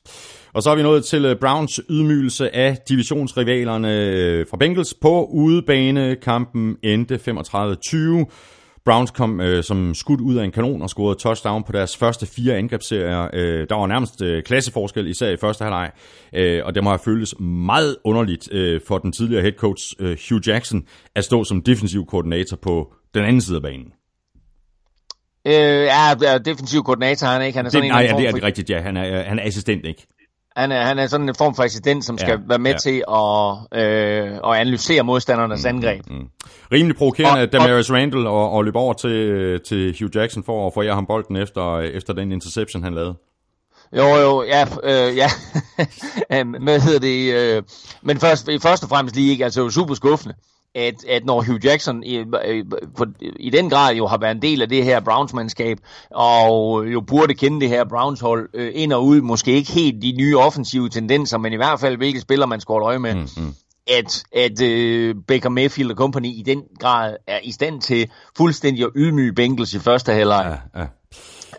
Og 0.53 0.63
så 0.63 0.69
er 0.69 0.75
vi 0.75 0.81
nået 0.81 1.05
til 1.05 1.25
øh, 1.25 1.35
Browns 1.35 1.81
ydmygelse 1.89 2.55
af 2.55 2.77
divisionsrivalerne 2.89 4.45
fra 4.49 4.57
Bengals 4.57 4.93
på 4.93 5.25
udebane. 5.25 6.15
Kampen 6.15 6.77
endte 6.83 7.15
35-20. 7.15 8.58
Browns 8.89 9.11
kom 9.11 9.41
øh, 9.41 9.63
som 9.63 9.93
skudt 9.93 10.21
ud 10.21 10.35
af 10.35 10.43
en 10.43 10.51
kanon 10.51 10.81
og 10.81 10.89
scorede 10.89 11.19
touchdown 11.19 11.63
på 11.63 11.71
deres 11.71 11.97
første 11.97 12.25
fire 12.25 12.55
angrebsserier. 12.55 13.27
Øh, 13.33 13.67
der 13.69 13.75
var 13.75 13.87
nærmest 13.87 14.21
øh, 14.21 14.43
klasseforskel, 14.43 15.07
især 15.07 15.29
i 15.29 15.37
første 15.37 15.63
halvleg, 15.63 15.91
øh, 16.33 16.61
og 16.65 16.75
det 16.75 16.83
må 16.83 16.89
have 16.89 16.99
føltes 17.05 17.39
meget 17.39 17.97
underligt 18.03 18.53
øh, 18.53 18.81
for 18.87 18.97
den 18.97 19.11
tidligere 19.11 19.41
head 19.41 19.53
coach 19.53 19.95
øh, 19.99 20.17
Hugh 20.29 20.47
Jackson 20.47 20.83
at 21.15 21.23
stå 21.23 21.43
som 21.43 21.61
defensiv 21.61 22.05
koordinator 22.05 22.57
på 22.57 22.93
den 23.13 23.23
anden 23.23 23.41
side 23.41 23.55
af 23.55 23.61
banen. 23.61 23.93
Øh, 25.45 25.53
ja, 26.23 26.37
defensiv 26.45 26.83
koordinator 26.83 27.27
han 27.27 27.41
er 27.41 27.45
ikke. 27.45 27.57
Han 27.57 27.65
er 27.65 27.69
sådan 27.69 27.83
det, 27.83 27.87
en 27.87 27.93
nej, 27.93 28.01
ja, 28.01 28.17
det 28.17 28.27
er 28.27 28.31
det 28.31 28.43
rigtigt, 28.43 28.69
ja. 28.69 28.81
Han 28.81 28.97
er, 28.97 29.23
han 29.23 29.39
er 29.39 29.43
assistent, 29.43 29.85
ikke? 29.85 30.07
Han 30.57 30.71
er, 30.71 30.85
han 30.85 30.99
er 30.99 31.07
sådan 31.07 31.29
en 31.29 31.35
form 31.35 31.55
for 31.55 31.63
assistent, 31.63 32.05
som 32.05 32.17
skal 32.17 32.29
ja, 32.29 32.37
være 32.47 32.59
med 32.59 32.71
ja. 32.71 32.77
til 32.77 33.03
at, 33.07 33.81
øh, 33.83 34.51
at 34.51 34.59
analysere 34.61 35.03
modstandernes 35.03 35.63
mm, 35.63 35.69
angreb. 35.69 36.09
Mm, 36.09 36.15
mm. 36.15 36.29
Rimelig 36.71 36.97
provokerende, 36.97 37.41
at 37.41 37.53
Damaris 37.53 37.91
Randall 37.91 38.27
og, 38.27 38.51
og 38.51 38.65
løbe 38.65 38.77
over 38.77 38.93
til, 38.93 39.59
til 39.67 39.95
Hugh 39.99 40.15
Jackson 40.15 40.43
for 40.43 40.79
at 40.79 40.85
jer 40.85 40.93
ham 40.93 41.05
bolden 41.05 41.35
efter, 41.35 41.79
efter 41.79 42.13
den 42.13 42.31
interception, 42.31 42.83
han 42.83 42.93
lavede. 42.93 43.15
Jo, 43.97 44.03
jo, 44.03 44.43
ja, 44.43 44.65
øh, 44.83 45.17
ja. 45.17 45.29
Hvad 46.63 46.79
hedder 46.79 46.99
det? 46.99 47.33
Øh, 47.33 47.63
men 48.01 48.19
først, 48.19 48.49
først 48.61 48.83
og 48.83 48.89
fremmest 48.89 49.15
lige 49.15 49.31
ikke, 49.31 49.43
altså 49.43 49.69
super 49.69 49.93
skuffende 49.93 50.35
at, 50.75 51.05
at 51.09 51.25
når 51.25 51.41
Hugh 51.41 51.65
Jackson 51.65 52.03
i, 52.03 52.23
i 53.39 53.49
den 53.49 53.69
grad 53.69 53.95
jo 53.95 54.07
har 54.07 54.17
været 54.17 54.35
en 54.35 54.41
del 54.41 54.61
af 54.61 54.69
det 54.69 54.83
her 54.83 54.99
Browns-mandskab, 54.99 55.77
og 56.11 56.85
jo 56.93 57.01
burde 57.01 57.33
kende 57.33 57.61
det 57.61 57.69
her 57.69 57.85
Browns-hold 57.85 58.49
øh, 58.53 58.71
ind 58.75 58.93
og 58.93 59.05
ud, 59.05 59.21
måske 59.21 59.51
ikke 59.51 59.71
helt 59.71 60.01
de 60.01 60.13
nye 60.17 60.37
offensive 60.37 60.89
tendenser, 60.89 61.37
men 61.37 61.53
i 61.53 61.55
hvert 61.55 61.79
fald 61.79 61.97
hvilke 61.97 62.21
spillere 62.21 62.47
man 62.47 62.61
skal 62.61 62.73
holde 62.73 62.85
øje 62.85 62.99
med, 62.99 63.15
mm-hmm. 63.15 63.53
at, 63.87 64.23
at 64.35 64.61
øh, 64.61 65.15
Baker 65.27 65.49
Mayfield 65.49 65.91
og 65.91 65.97
company 65.97 66.27
i 66.27 66.43
den 66.45 66.63
grad 66.79 67.15
er 67.27 67.39
i 67.43 67.51
stand 67.51 67.81
til 67.81 68.09
fuldstændig 68.37 68.83
at 68.83 68.91
ydmyge 68.95 69.33
Bengals 69.33 69.73
i 69.73 69.79
første 69.79 70.13
halvleg. 70.13 70.59
Ja, 70.75 70.81
ja. 70.81 70.87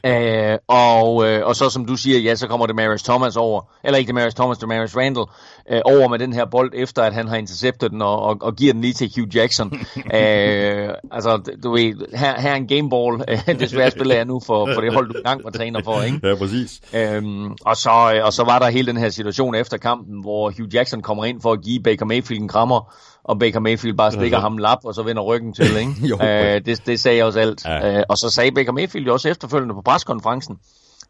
Øh, 0.05 0.59
og, 0.69 1.29
øh, 1.29 1.47
og 1.47 1.57
så 1.57 1.71
som 1.71 1.85
du 1.85 1.97
siger, 1.97 2.19
ja, 2.19 2.35
så 2.35 2.49
kommer 2.49 2.67
det 2.67 2.77
Maris 2.77 3.03
Thomas 3.03 3.37
over, 3.37 3.61
eller 3.85 3.99
ikke 3.99 4.07
det 4.07 4.15
Maris 4.15 4.35
Thomas, 4.35 4.59
det 4.59 4.69
Maris 4.69 4.97
Randall, 4.97 5.27
øh, 5.71 5.81
over 5.85 6.09
med 6.09 6.19
den 6.19 6.33
her 6.33 6.45
bold, 6.45 6.73
efter 6.75 7.03
at 7.03 7.15
han 7.15 7.29
har 7.29 7.37
interceptet 7.37 7.91
den, 7.91 8.03
og, 8.03 8.23
og, 8.23 8.37
og 8.41 8.57
giver 8.57 8.73
den 8.73 8.83
lige 8.83 8.93
til 8.93 9.13
Hugh 9.17 9.37
Jackson. 9.37 9.73
øh, 9.97 10.89
altså, 11.13 11.57
du 11.63 11.73
ved, 11.73 12.17
her, 12.17 12.41
her 12.41 12.51
er 12.51 12.57
en 12.57 12.67
gameball, 12.67 13.19
desværre 13.61 13.91
spiller 13.91 14.15
jeg 14.15 14.25
nu 14.25 14.41
for, 14.47 14.71
for 14.75 14.81
det 14.81 14.93
hold, 14.93 15.09
du 15.09 15.19
engang 15.19 15.45
var 15.45 15.51
træner 15.51 15.83
for, 15.85 16.03
ikke? 16.03 16.29
Ja, 16.29 16.35
præcis. 16.35 16.81
Øhm, 16.95 17.51
og, 17.65 17.77
så, 17.77 18.13
øh, 18.15 18.25
og 18.25 18.33
så 18.33 18.45
var 18.45 18.59
der 18.59 18.71
hele 18.71 18.87
den 18.87 18.97
her 18.97 19.09
situation 19.09 19.55
efter 19.55 19.77
kampen, 19.77 20.21
hvor 20.21 20.53
Hugh 20.59 20.75
Jackson 20.75 21.03
kommer 21.03 21.25
ind 21.25 21.41
for 21.41 21.53
at 21.53 21.63
give 21.63 21.83
Baker 21.83 22.07
Mayfield 22.07 22.43
en 22.43 22.49
krammer, 22.49 22.95
og 23.25 23.39
Baker 23.39 23.61
Mayfield 23.61 23.97
bare 23.97 24.13
stikker 24.13 24.39
ham 24.39 24.59
lap, 24.59 24.79
og 24.85 24.95
så 24.95 25.03
vender 25.03 25.23
ryggen 25.23 25.53
til, 25.53 25.77
ikke? 25.77 25.93
jo, 26.11 26.15
uh, 26.15 26.65
det, 26.67 26.83
det 26.87 27.01
sagde 27.01 27.19
jeg 27.19 27.27
også 27.27 27.41
alt. 27.41 27.65
Ja. 27.65 27.99
Uh, 27.99 28.05
og 28.09 28.19
så 28.19 28.31
sagde 28.31 28.53
Baker 28.53 28.73
Mayfield 28.73 29.07
jo 29.07 29.13
også 29.13 29.29
efterfølgende 29.29 29.75
på 29.75 29.83
preskonferencen, 29.83 30.57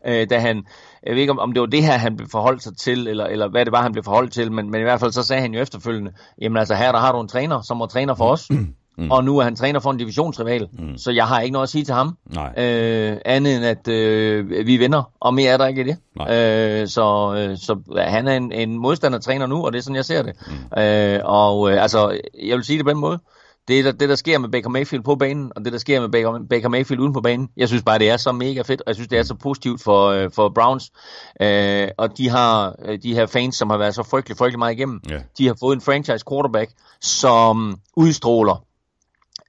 uh, 0.08 0.22
da 0.30 0.38
han, 0.38 0.66
jeg 1.06 1.14
ved 1.14 1.20
ikke 1.20 1.30
om, 1.30 1.38
om 1.38 1.52
det 1.52 1.60
var 1.60 1.66
det 1.66 1.82
her, 1.82 1.96
han 1.96 2.16
blev 2.16 2.28
forholdt 2.28 2.62
sig 2.62 2.76
til, 2.76 3.08
eller, 3.08 3.26
eller 3.26 3.48
hvad 3.48 3.64
det 3.64 3.72
var, 3.72 3.82
han 3.82 3.92
blev 3.92 4.04
forholdt 4.04 4.32
til, 4.32 4.52
men, 4.52 4.70
men 4.70 4.80
i 4.80 4.84
hvert 4.84 5.00
fald 5.00 5.12
så 5.12 5.22
sagde 5.22 5.42
han 5.42 5.54
jo 5.54 5.60
efterfølgende, 5.60 6.12
jamen 6.40 6.56
altså 6.56 6.74
her 6.74 6.92
der 6.92 6.98
har 6.98 7.12
du 7.12 7.20
en 7.20 7.28
træner, 7.28 7.62
som 7.62 7.76
må 7.76 7.86
træner 7.86 8.14
for 8.14 8.30
os, 8.30 8.50
Mm. 9.00 9.10
Og 9.10 9.24
nu 9.24 9.38
er 9.38 9.44
han 9.44 9.56
træner 9.56 9.80
for 9.80 9.90
en 9.90 9.98
divisionsrival, 9.98 10.68
mm. 10.72 10.98
så 10.98 11.10
jeg 11.10 11.26
har 11.26 11.40
ikke 11.40 11.52
noget 11.52 11.62
at 11.62 11.68
sige 11.68 11.84
til 11.84 11.94
ham. 11.94 12.16
Nej. 12.34 12.54
Øh, 12.64 13.16
andet 13.24 13.56
end 13.56 13.64
at 13.64 13.88
øh, 13.88 14.66
vi 14.66 14.76
vinder, 14.76 15.02
og 15.20 15.34
mere 15.34 15.52
er 15.52 15.56
der 15.56 15.66
ikke 15.66 15.80
i 15.80 15.84
det. 15.84 15.96
Øh, 16.20 16.88
så 16.88 17.34
øh, 17.36 17.56
så 17.56 17.78
han 17.96 18.28
er 18.28 18.36
en, 18.36 18.52
en 18.52 18.78
modstandertræner 18.78 19.46
nu, 19.46 19.66
og 19.66 19.72
det 19.72 19.78
er 19.78 19.82
sådan, 19.82 19.96
jeg 19.96 20.04
ser 20.04 20.22
det. 20.22 20.32
Mm. 20.46 20.82
Øh, 20.82 21.20
og 21.24 21.72
øh, 21.72 21.82
altså, 21.82 22.20
jeg 22.42 22.56
vil 22.56 22.64
sige 22.64 22.78
det 22.78 22.86
på 22.86 22.90
den 22.90 23.00
måde 23.00 23.18
det, 23.70 23.84
der, 23.84 23.92
det, 23.92 24.08
der 24.08 24.14
sker 24.14 24.38
med 24.38 24.48
Baker 24.48 24.68
Mayfield 24.68 25.04
på 25.04 25.16
banen, 25.16 25.52
og 25.56 25.64
det, 25.64 25.72
der 25.72 25.78
sker 25.78 26.00
med 26.00 26.08
Baker, 26.08 26.38
Baker 26.50 26.68
Mayfield 26.68 27.00
uden 27.00 27.12
på 27.12 27.20
banen, 27.20 27.48
jeg 27.56 27.68
synes 27.68 27.82
bare, 27.82 27.98
det 27.98 28.10
er 28.10 28.16
så 28.16 28.32
mega 28.32 28.62
fedt, 28.62 28.80
og 28.80 28.86
jeg 28.86 28.94
synes, 28.94 29.08
det 29.08 29.18
er 29.18 29.22
så 29.22 29.34
positivt 29.34 29.82
for, 29.82 30.08
øh, 30.08 30.30
for 30.30 30.48
Browns. 30.48 30.90
Øh, 31.42 31.88
og 31.98 32.18
de 32.18 32.28
har 32.28 32.74
øh, 32.84 32.98
de 33.02 33.14
her 33.14 33.26
fans, 33.26 33.56
som 33.56 33.70
har 33.70 33.76
været 33.76 33.94
så 33.94 34.02
frygtelig, 34.02 34.36
frygtelig 34.36 34.58
meget 34.58 34.72
igennem, 34.72 35.00
yeah. 35.10 35.20
de 35.38 35.46
har 35.46 35.56
fået 35.60 35.74
en 35.74 35.80
franchise 35.80 36.24
quarterback, 36.30 36.70
som 37.00 37.78
udstråler 37.96 38.64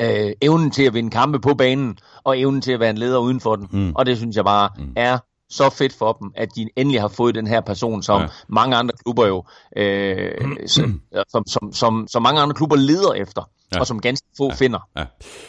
øh, 0.01 0.31
evnen 0.41 0.71
til 0.71 0.83
at 0.83 0.93
vinde 0.93 1.09
kampe 1.09 1.39
på 1.39 1.53
banen, 1.53 1.97
og 2.23 2.39
evnen 2.39 2.61
til 2.61 2.71
at 2.71 2.79
være 2.79 2.89
en 2.89 2.97
leder 2.97 3.19
uden 3.19 3.39
for 3.39 3.55
den. 3.55 3.67
Mm. 3.71 3.91
Og 3.95 4.05
det 4.05 4.17
synes 4.17 4.35
jeg 4.35 4.45
bare 4.45 4.69
mm. 4.77 4.93
er 4.95 5.17
så 5.51 5.69
fedt 5.69 5.93
for 5.93 6.13
dem, 6.13 6.31
at 6.35 6.49
de 6.55 6.69
endelig 6.75 7.01
har 7.01 7.07
fået 7.07 7.35
den 7.35 7.47
her 7.47 7.61
person, 7.61 8.03
som 8.03 8.21
ja. 8.21 8.27
mange 8.47 8.75
andre 8.75 8.95
klubber 9.03 9.27
jo, 9.27 9.43
øh, 9.77 10.67
som, 10.67 11.01
som, 11.47 11.73
som, 11.73 12.07
som 12.07 12.21
mange 12.21 12.41
andre 12.41 12.55
klubber 12.55 12.75
leder 12.75 13.13
efter 13.13 13.49
ja. 13.75 13.79
og 13.79 13.87
som 13.87 13.99
ganske 13.99 14.27
få 14.37 14.49
ja. 14.49 14.55
finder. 14.55 14.79
Ja. 14.97 15.03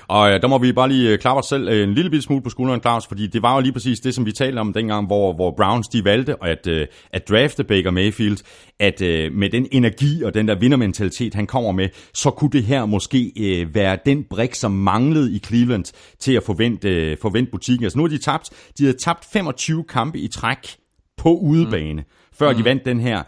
Og 0.09 0.31
ja, 0.31 0.39
der 0.39 0.49
må 0.49 0.59
vi 0.59 0.73
bare 0.73 0.89
lige 0.89 1.11
øh, 1.11 1.19
klappe 1.19 1.39
os 1.39 1.47
selv 1.47 1.69
øh, 1.69 1.83
en 1.89 1.95
lille 1.95 2.23
smule 2.23 2.43
på 2.43 2.51
skulderen, 2.51 2.81
Claus, 2.81 3.07
fordi 3.07 3.27
det 3.27 3.43
var 3.43 3.55
jo 3.55 3.61
lige 3.61 3.73
præcis 3.73 4.01
det, 4.01 4.15
som 4.15 4.27
vi 4.27 4.33
talte 4.33 4.59
om 4.59 4.73
dengang, 4.73 5.07
hvor, 5.07 5.33
hvor 5.33 5.55
Browns 5.57 5.89
de 5.89 6.05
valgte 6.05 6.45
at, 6.45 6.67
øh, 6.67 6.87
at 7.13 7.29
drafte 7.29 7.65
Baker 7.65 7.91
Mayfield, 7.91 8.39
at 8.81 9.01
med 9.33 9.51
den 9.51 9.67
energi 9.73 10.23
og 10.23 10.35
den 10.35 10.49
der 10.49 10.55
vindermentalitet, 10.55 11.35
han 11.35 11.47
kommer 11.47 11.73
med, 11.73 11.89
så 12.15 12.31
kunne 12.31 12.51
det 12.51 12.65
her 12.65 12.87
måske 12.87 13.33
være 13.75 13.99
den 14.07 14.25
brik, 14.31 14.55
som 14.55 14.71
manglede 14.71 15.33
i 15.33 15.39
Cleveland 15.39 15.85
til 16.19 16.33
at 16.33 16.43
forvente, 16.43 17.17
forvente 17.23 17.51
butikken. 17.51 17.85
Altså 17.85 17.99
nu 17.99 18.05
har 18.05 18.09
de 18.09 18.19
tabt, 18.19 18.51
de 18.79 18.85
havde 18.85 18.99
tabt 18.99 19.27
25 19.33 19.85
kampe 19.93 20.19
i 20.19 20.29
træk 20.29 20.77
på 21.17 21.35
udebane, 21.35 22.03
mm. 22.03 22.09
før 22.33 22.51
mm. 22.51 22.57
de 22.57 22.65
vandt 22.65 22.85
den 22.85 23.01
her. 23.01 23.23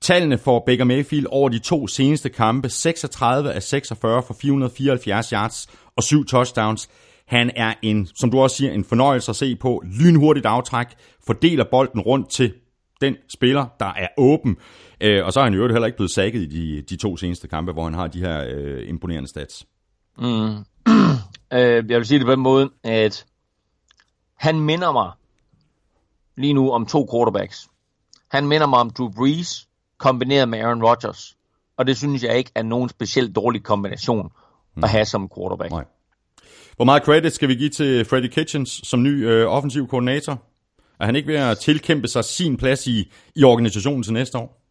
Tallene 0.00 0.38
for 0.38 0.62
Baker 0.66 0.84
Mayfield 0.84 1.26
over 1.30 1.48
de 1.48 1.58
to 1.58 1.86
seneste 1.86 2.28
kampe, 2.28 2.68
36 2.68 3.52
af 3.52 3.62
46 3.62 4.22
for 4.22 4.34
474 4.34 5.30
yards 5.30 5.66
og 5.96 6.02
syv 6.02 6.24
touchdowns. 6.24 6.88
Han 7.26 7.50
er 7.56 7.74
en, 7.82 8.08
som 8.14 8.30
du 8.30 8.40
også 8.40 8.56
siger, 8.56 8.72
en 8.72 8.84
fornøjelse 8.84 9.30
at 9.30 9.36
se 9.36 9.56
på. 9.56 9.82
Lynhurtigt 10.00 10.46
aftræk, 10.46 10.86
fordeler 11.26 11.64
bolden 11.70 12.00
rundt 12.00 12.30
til 12.30 12.54
den 13.00 13.16
spiller, 13.28 13.66
der 13.80 13.92
er 13.96 14.08
åben. 14.18 14.56
Øh, 15.00 15.24
og 15.24 15.32
så 15.32 15.40
er 15.40 15.44
han 15.44 15.54
jo 15.54 15.68
heller 15.68 15.86
ikke 15.86 15.96
blevet 15.96 16.10
sækket 16.10 16.42
i 16.42 16.46
de, 16.46 16.82
de 16.82 16.96
to 16.96 17.16
seneste 17.16 17.48
kampe, 17.48 17.72
hvor 17.72 17.84
han 17.84 17.94
har 17.94 18.06
de 18.06 18.20
her 18.20 18.44
øh, 18.48 18.88
imponerende 18.88 19.28
stats. 19.28 19.66
Mm. 20.18 20.24
øh, 21.52 21.90
jeg 21.90 21.98
vil 21.98 22.06
sige 22.06 22.18
det 22.18 22.26
på 22.26 22.32
den 22.32 22.40
måde, 22.40 22.70
at 22.84 23.26
han 24.36 24.60
minder 24.60 24.92
mig 24.92 25.10
lige 26.36 26.52
nu 26.52 26.70
om 26.70 26.86
to 26.86 27.08
quarterbacks. 27.12 27.68
Han 28.30 28.46
minder 28.46 28.66
mig 28.66 28.78
om 28.78 28.90
Drew 28.90 29.10
Brees, 29.10 29.68
kombineret 29.98 30.48
med 30.48 30.58
Aaron 30.58 30.82
Rodgers. 30.82 31.36
Og 31.76 31.86
det 31.86 31.96
synes 31.96 32.22
jeg 32.22 32.38
ikke 32.38 32.50
er 32.54 32.62
nogen 32.62 32.88
specielt 32.88 33.36
dårlig 33.36 33.62
kombination 33.62 34.32
mm. 34.76 34.84
at 34.84 34.90
have 34.90 35.04
som 35.04 35.30
quarterback. 35.36 35.70
Nej. 35.70 35.84
Hvor 36.76 36.84
meget 36.84 37.02
credit 37.02 37.32
skal 37.32 37.48
vi 37.48 37.54
give 37.54 37.70
til 37.70 38.04
Freddie 38.04 38.30
Kitchens 38.30 38.80
som 38.84 39.02
ny 39.02 39.28
øh, 39.28 39.46
offensiv 39.46 39.88
koordinator? 39.88 40.42
Er 41.00 41.06
han 41.06 41.16
ikke 41.16 41.28
ved 41.28 41.36
at 41.36 41.58
tilkæmpe 41.58 42.08
sig 42.08 42.24
sin 42.24 42.56
plads 42.56 42.86
i, 42.86 43.12
i 43.34 43.44
organisationen 43.44 44.02
til 44.02 44.12
næste 44.12 44.38
år? 44.38 44.62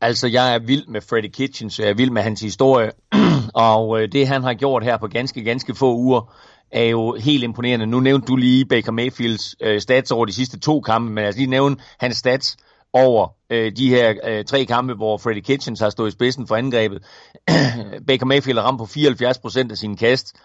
Altså, 0.00 0.28
jeg 0.28 0.54
er 0.54 0.58
vild 0.58 0.86
med 0.86 1.00
Freddie 1.00 1.30
Kitchens, 1.30 1.78
jeg 1.78 1.88
er 1.88 1.94
vild 1.94 2.10
med 2.10 2.22
hans 2.22 2.40
historie, 2.40 2.90
og 3.54 4.02
øh, 4.02 4.12
det 4.12 4.28
han 4.28 4.42
har 4.42 4.54
gjort 4.54 4.84
her 4.84 4.96
på 4.96 5.06
ganske, 5.06 5.44
ganske 5.44 5.74
få 5.74 5.94
uger, 5.94 6.34
er 6.72 6.84
jo 6.84 7.14
helt 7.14 7.44
imponerende. 7.44 7.86
Nu 7.86 8.00
nævnte 8.00 8.26
du 8.26 8.36
lige 8.36 8.64
Baker 8.64 8.92
Mayfields 8.92 9.54
øh, 9.60 9.80
stats 9.80 10.10
over 10.10 10.26
de 10.26 10.32
sidste 10.32 10.58
to 10.58 10.80
kampe, 10.80 11.12
men 11.12 11.24
altså 11.24 11.38
lige 11.38 11.50
nævne 11.50 11.76
hans 11.98 12.16
stats 12.16 12.56
over 12.92 13.28
øh, 13.50 13.72
de 13.76 13.88
her 13.88 14.14
øh, 14.24 14.44
tre 14.44 14.64
kampe, 14.64 14.94
hvor 14.94 15.18
Freddie 15.18 15.42
Kitchens 15.42 15.80
har 15.80 15.90
stået 15.90 16.08
i 16.08 16.12
spidsen 16.12 16.46
for 16.46 16.56
angrebet. 16.56 17.02
Baker 18.06 18.26
Mayfield 18.26 18.58
har 18.58 18.66
ramt 18.66 18.78
på 18.78 18.84
74% 18.84 19.70
af 19.70 19.78
sine 19.78 19.96
kast. 19.96 20.36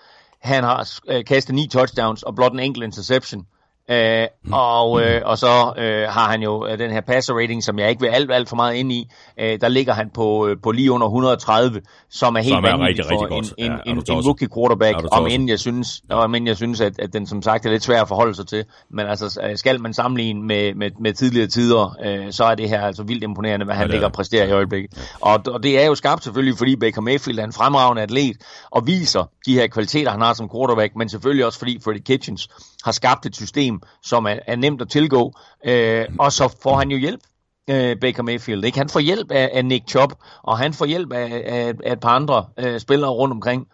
Han 0.42 0.64
har 0.64 0.90
øh, 1.08 1.26
kastet 1.26 1.56
ni 1.56 1.68
touchdowns 1.68 2.24
og 2.24 2.36
blot 2.36 2.54
en 2.54 2.60
enkelt 2.60 2.84
interception. 2.84 3.46
Øh, 3.92 4.28
og, 4.52 5.02
øh, 5.02 5.22
og 5.26 5.38
så 5.38 5.74
øh, 5.78 6.08
har 6.10 6.30
han 6.32 6.42
jo 6.42 6.68
øh, 6.68 6.80
den 6.80 6.92
her 6.92 7.02
passer 7.02 7.34
rating, 7.34 7.64
som 7.64 7.80
jeg 7.80 7.90
ikke 7.90 8.02
vil 8.02 8.08
alt, 8.08 8.32
alt 8.32 8.50
for 8.50 8.56
meget 8.56 8.76
ind 8.76 8.92
i. 8.92 9.10
Øh, 9.40 9.62
der 9.62 9.68
ligger 9.68 9.94
han 9.94 10.10
på, 10.14 10.48
øh, 10.48 10.58
på 10.64 10.72
lige 10.72 10.92
under 10.92 11.08
130, 11.08 11.82
som 12.10 12.36
er 12.36 12.40
helt 12.40 12.56
Som 12.56 12.64
er 12.64 12.80
rigtig, 12.80 13.06
for 13.06 13.22
rigtig 13.22 13.58
en, 13.58 13.72
en, 13.72 13.80
Ja, 13.86 13.92
en, 13.92 14.00
rookie 14.00 14.48
quarterback. 14.56 14.98
Er 14.98 15.08
Om 15.12 15.28
end 15.28 15.50
jeg 15.50 15.60
synes, 15.60 16.02
om 16.10 16.36
end 16.36 16.48
jeg 16.48 16.56
synes 16.56 16.82
at, 16.82 17.00
at 17.00 17.14
den 17.14 17.28
som 17.28 17.42
sagt 17.42 17.66
er 17.66 17.70
lidt 17.70 17.84
svær 17.84 18.02
at 18.02 18.08
forholde 18.08 18.36
sig 18.36 18.48
til. 18.48 18.66
Men 18.90 19.08
altså, 19.08 19.40
øh, 19.44 19.58
skal 19.58 19.82
man 19.82 19.94
sammenligne 19.94 20.44
med, 20.44 20.74
med, 20.74 20.92
med 21.00 21.14
tidligere 21.14 21.48
tider, 21.48 21.98
øh, 22.06 22.32
så 22.32 22.44
er 22.44 22.56
det 22.56 22.70
her 22.70 22.82
altså 22.82 23.04
vildt 23.04 23.24
imponerende, 23.24 23.66
hvad 23.66 23.76
han 23.76 23.88
er 23.88 23.92
ligger 23.92 24.08
og 24.08 24.14
præsterer 24.14 24.46
i 24.46 24.52
øjeblikket. 24.52 25.16
Og, 25.22 25.42
og 25.48 25.64
det 25.64 25.82
er 25.82 25.86
jo 25.86 25.96
skabt 25.96 26.24
selvfølgelig, 26.24 26.58
fordi 26.58 26.76
Baker 26.76 27.02
Mayfield 27.02 27.40
er 27.40 27.44
en 27.44 27.54
fremragende 27.54 28.02
atlet, 28.02 28.38
og 28.72 28.88
viser 28.88 29.30
de 29.46 29.54
her 29.54 29.68
kvaliteter, 29.68 30.12
han 30.12 30.22
har 30.22 30.34
som 30.34 30.50
quarterback, 30.56 30.96
men 30.96 31.10
selvfølgelig 31.10 31.46
også 31.46 31.60
fordi 31.60 31.80
Freddie 31.84 32.04
Kitchens 32.04 32.50
har 32.84 32.92
skabt 32.92 33.26
et 33.26 33.36
system, 33.36 33.82
som 34.04 34.26
er, 34.26 34.40
er 34.48 34.56
nemt 34.56 34.82
at 34.82 34.90
tilgå, 34.90 35.34
øh, 35.66 36.06
og 36.20 36.32
så 36.32 36.58
får 36.64 36.78
han 36.78 36.92
jo 36.92 36.98
hjælp 36.98 37.22
øh, 37.70 37.96
Baker 38.02 38.24
Mayfield. 38.24 38.66
Ikke? 38.66 38.78
Han 38.78 38.90
får 38.90 39.00
hjælp 39.00 39.32
af, 39.32 39.50
af 39.54 39.66
Nick 39.66 39.90
Chubb, 39.90 40.14
og 40.44 40.58
han 40.58 40.74
får 40.74 40.86
hjælp 40.86 41.14
af, 41.14 41.44
af, 41.46 41.74
af 41.84 41.94
et 41.94 42.00
par 42.00 42.16
andre 42.16 42.46
øh, 42.60 42.80
spillere 42.80 43.12
rundt 43.12 43.32
omkring, 43.32 43.68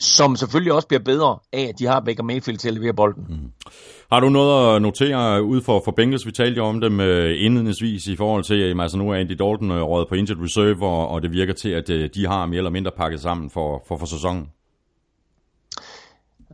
som 0.00 0.36
selvfølgelig 0.36 0.72
også 0.72 0.88
bliver 0.88 1.02
bedre 1.02 1.38
af, 1.52 1.62
at 1.68 1.78
de 1.78 1.86
har 1.86 2.00
Baker 2.00 2.22
Mayfield 2.22 2.58
til 2.58 2.68
at 2.68 2.74
levere 2.74 2.94
bolden. 2.94 3.26
Mm. 3.28 3.52
Har 4.12 4.20
du 4.20 4.28
noget 4.28 4.76
at 4.76 4.82
notere 4.82 5.42
ud 5.42 5.60
for, 5.62 5.82
for 5.84 5.92
Bengals? 5.92 6.26
Vi 6.26 6.32
talte 6.32 6.56
jo 6.56 6.64
om 6.64 6.80
dem 6.80 7.00
øh, 7.00 7.44
indledningsvis 7.44 8.06
i 8.06 8.16
forhold 8.16 8.44
til, 8.44 8.54
at 8.54 8.80
altså 8.80 8.98
nu 8.98 9.10
er 9.10 9.14
Andy 9.14 9.30
Dalton 9.30 9.70
øh, 9.70 9.82
rådet 9.82 10.08
på 10.08 10.14
injured 10.14 10.44
reserve, 10.44 10.86
og, 10.86 11.08
og 11.08 11.22
det 11.22 11.32
virker 11.32 11.52
til, 11.52 11.68
at 11.68 11.90
øh, 11.90 12.10
de 12.14 12.26
har 12.26 12.46
mere 12.46 12.58
eller 12.58 12.70
mindre 12.70 12.90
pakket 12.96 13.20
sammen 13.20 13.50
for, 13.50 13.84
for, 13.88 13.96
for 13.96 14.06
sæsonen. 14.06 14.48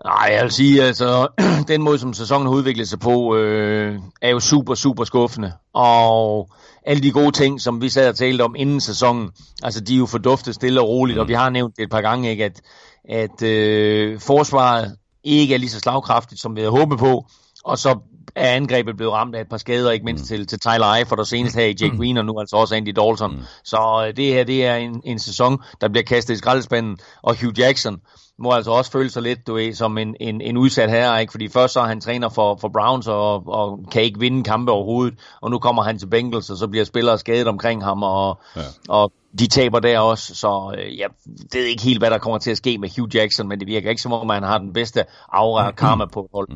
Nej, 0.04 0.30
jeg 0.32 0.42
vil 0.42 0.52
sige, 0.52 0.82
altså, 0.82 1.28
den 1.68 1.82
måde, 1.82 1.98
som 1.98 2.14
sæsonen 2.14 2.46
har 2.46 2.54
udviklet 2.54 2.88
sig 2.88 3.00
på, 3.00 3.36
øh, 3.36 3.98
er 4.22 4.30
jo 4.30 4.40
super, 4.40 4.74
super 4.74 5.04
skuffende. 5.04 5.52
Og 5.72 6.50
alle 6.82 7.02
de 7.02 7.12
gode 7.12 7.32
ting, 7.32 7.60
som 7.60 7.82
vi 7.82 7.88
sad 7.88 8.08
og 8.08 8.16
talte 8.16 8.42
om 8.42 8.54
inden 8.58 8.80
sæsonen, 8.80 9.30
altså 9.62 9.80
de 9.80 9.94
er 9.94 9.98
jo 9.98 10.06
forduftet 10.06 10.54
stille 10.54 10.80
og 10.80 10.88
roligt, 10.88 11.16
mm. 11.16 11.20
og 11.20 11.28
vi 11.28 11.32
har 11.32 11.50
nævnt 11.50 11.76
det 11.76 11.82
et 11.82 11.90
par 11.90 12.00
gange, 12.00 12.30
ikke, 12.30 12.44
at, 12.44 12.60
at 13.08 13.42
øh, 13.42 14.20
forsvaret 14.20 14.96
ikke 15.24 15.54
er 15.54 15.58
lige 15.58 15.70
så 15.70 15.80
slagkraftigt, 15.80 16.40
som 16.40 16.56
vi 16.56 16.60
havde 16.60 16.78
håbet 16.78 16.98
på, 16.98 17.26
og 17.64 17.78
så 17.78 17.98
er 18.36 18.54
angrebet 18.54 18.96
blevet 18.96 19.12
ramt 19.12 19.34
af 19.34 19.40
et 19.40 19.48
par 19.48 19.56
skader, 19.56 19.90
ikke 19.90 20.04
mindst 20.04 20.22
mm. 20.22 20.26
til, 20.26 20.46
til 20.46 20.60
Tyler 20.60 20.94
Eifert, 20.94 21.18
og 21.18 21.26
senest 21.26 21.56
her 21.56 21.64
i 21.64 21.76
Jake 21.80 21.96
Green, 21.96 22.16
og 22.16 22.24
nu 22.24 22.40
altså 22.40 22.56
også 22.56 22.74
Andy 22.74 22.92
Dalton. 22.96 23.36
Mm. 23.36 23.42
Så 23.64 24.04
øh, 24.06 24.16
det 24.16 24.26
her, 24.26 24.44
det 24.44 24.66
er 24.66 24.76
en, 24.76 25.00
en 25.04 25.18
sæson, 25.18 25.58
der 25.80 25.88
bliver 25.88 26.04
kastet 26.04 26.34
i 26.34 26.36
skraldespanden, 26.36 26.98
og 27.22 27.36
Hugh 27.40 27.58
Jackson 27.58 28.00
må 28.38 28.50
altså 28.52 28.70
også 28.70 28.90
føle 28.90 29.10
sig 29.10 29.22
lidt, 29.22 29.46
du 29.46 29.54
ved, 29.54 29.74
som 29.74 29.98
en, 29.98 30.16
en, 30.20 30.40
en 30.40 30.56
udsat 30.56 30.90
herre, 30.90 31.20
ikke? 31.20 31.30
Fordi 31.30 31.48
først 31.48 31.72
så 31.74 31.80
er 31.80 31.86
han 31.86 32.00
træner 32.00 32.28
for, 32.28 32.58
for 32.60 32.68
Browns, 32.68 33.08
og, 33.08 33.48
og 33.48 33.80
kan 33.92 34.02
ikke 34.02 34.20
vinde 34.20 34.44
kampe 34.44 34.72
overhovedet, 34.72 35.18
og 35.40 35.50
nu 35.50 35.58
kommer 35.58 35.82
han 35.82 35.98
til 35.98 36.06
Bengals, 36.06 36.50
og 36.50 36.56
så 36.56 36.68
bliver 36.68 36.84
spillere 36.84 37.18
skadet 37.18 37.46
omkring 37.46 37.84
ham, 37.84 38.02
og, 38.02 38.40
ja. 38.56 38.60
og 38.88 39.12
de 39.38 39.46
taber 39.46 39.80
der 39.80 39.98
også, 39.98 40.34
så 40.34 40.74
øh, 40.78 40.98
jeg 40.98 41.08
ved 41.52 41.64
ikke 41.64 41.82
helt, 41.82 41.98
hvad 42.00 42.10
der 42.10 42.18
kommer 42.18 42.38
til 42.38 42.50
at 42.50 42.56
ske 42.56 42.78
med 42.78 42.88
Hugh 42.98 43.14
Jackson, 43.14 43.48
men 43.48 43.60
det 43.60 43.68
virker 43.68 43.90
ikke 43.90 44.02
som 44.02 44.12
om, 44.12 44.28
han 44.28 44.42
har 44.42 44.58
den 44.58 44.72
bedste 44.72 45.04
aura 45.32 45.66
og 45.66 45.76
karma 45.76 46.06
på 46.06 46.28
hold. 46.34 46.48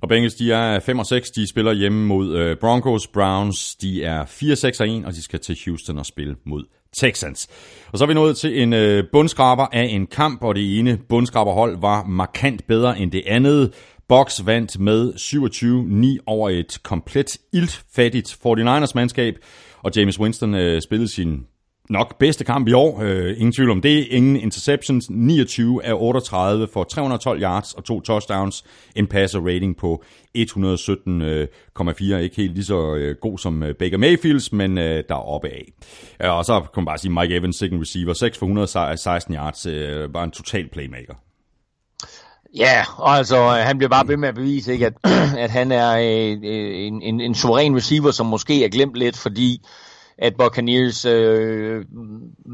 Og 0.00 0.08
Bengals, 0.08 0.34
de 0.34 0.52
er 0.52 0.80
5 0.80 0.98
og 0.98 1.06
6, 1.06 1.30
de 1.30 1.48
spiller 1.48 1.72
hjemme 1.72 2.06
mod 2.06 2.36
øh, 2.36 2.56
Broncos. 2.56 3.06
Browns, 3.06 3.74
de 3.74 4.04
er 4.04 4.24
4, 4.26 4.56
6 4.56 4.80
og 4.80 4.88
1, 4.88 5.04
og 5.04 5.12
de 5.12 5.22
skal 5.22 5.40
til 5.40 5.58
Houston 5.64 5.98
og 5.98 6.06
spille 6.06 6.36
mod 6.44 6.64
Texans. 6.96 7.48
Og 7.92 7.98
så 7.98 8.04
er 8.04 8.08
vi 8.08 8.14
nået 8.14 8.36
til 8.36 8.62
en 8.62 8.72
øh, 8.72 9.04
bundskraber 9.12 9.66
af 9.72 9.84
en 9.84 10.06
kamp, 10.06 10.44
og 10.44 10.54
det 10.54 10.78
ene 10.78 10.98
bundskraberhold 11.08 11.80
var 11.80 12.04
markant 12.04 12.66
bedre 12.66 12.98
end 12.98 13.12
det 13.12 13.22
andet. 13.26 13.74
Box 14.08 14.40
vandt 14.44 14.80
med 14.80 15.12
27-9 16.18 16.24
over 16.26 16.50
et 16.50 16.78
komplet 16.82 17.38
iltfattigt 17.52 18.36
49ers-mandskab, 18.46 19.32
og 19.82 19.90
James 19.96 20.20
Winston 20.20 20.54
øh, 20.54 20.82
spillede 20.82 21.08
sin 21.08 21.46
nok 21.90 22.18
bedste 22.18 22.44
kamp 22.44 22.68
i 22.68 22.72
år. 22.72 23.00
Øh, 23.02 23.30
ingen 23.30 23.52
tvivl 23.52 23.70
om 23.70 23.80
det. 23.80 24.06
Ingen 24.10 24.36
interceptions. 24.36 25.06
29 25.10 25.84
af 25.84 25.92
38 25.94 26.68
for 26.72 26.84
312 26.84 27.42
yards 27.42 27.72
og 27.72 27.84
to 27.84 28.00
touchdowns. 28.00 28.64
En 28.96 29.06
passer 29.06 29.40
rating 29.40 29.76
på 29.76 30.04
117,4. 30.38 32.14
Ikke 32.14 32.36
helt 32.36 32.54
lige 32.54 32.64
så 32.64 32.94
øh, 32.94 33.16
god 33.20 33.38
som 33.38 33.62
øh, 33.62 33.74
Baker 33.74 33.98
Mayfields, 33.98 34.52
men 34.52 34.78
øh, 34.78 35.04
der 35.08 35.14
er 35.14 35.28
oppe 35.28 35.48
af. 35.48 35.72
Øh, 36.22 36.36
og 36.36 36.44
så 36.44 36.60
kan 36.60 36.68
man 36.76 36.84
bare 36.84 36.98
sige 36.98 37.12
Mike 37.12 37.36
Evans, 37.36 37.56
second 37.56 37.80
receiver. 37.80 38.12
6 38.12 38.38
for 38.38 38.46
116 38.46 39.34
yards. 39.34 39.66
Øh, 39.66 40.08
bare 40.12 40.24
en 40.24 40.30
total 40.30 40.68
playmaker. 40.68 41.14
Ja, 42.56 42.84
og 42.96 43.10
altså 43.10 43.36
øh, 43.36 43.66
han 43.66 43.78
bliver 43.78 43.90
bare 43.90 44.08
ved 44.08 44.16
med 44.16 44.28
at 44.28 44.34
bevise, 44.34 44.72
ikke, 44.72 44.86
at, 44.86 44.94
at 45.44 45.50
han 45.50 45.72
er 45.72 45.98
øh, 45.98 46.38
en, 46.86 47.02
en, 47.02 47.20
en 47.20 47.34
suveræn 47.34 47.76
receiver, 47.76 48.10
som 48.10 48.26
måske 48.26 48.64
er 48.64 48.68
glemt 48.68 48.94
lidt, 48.96 49.16
fordi 49.16 49.60
at 50.18 50.34
Buccaneers 50.38 51.04
øh, 51.04 51.84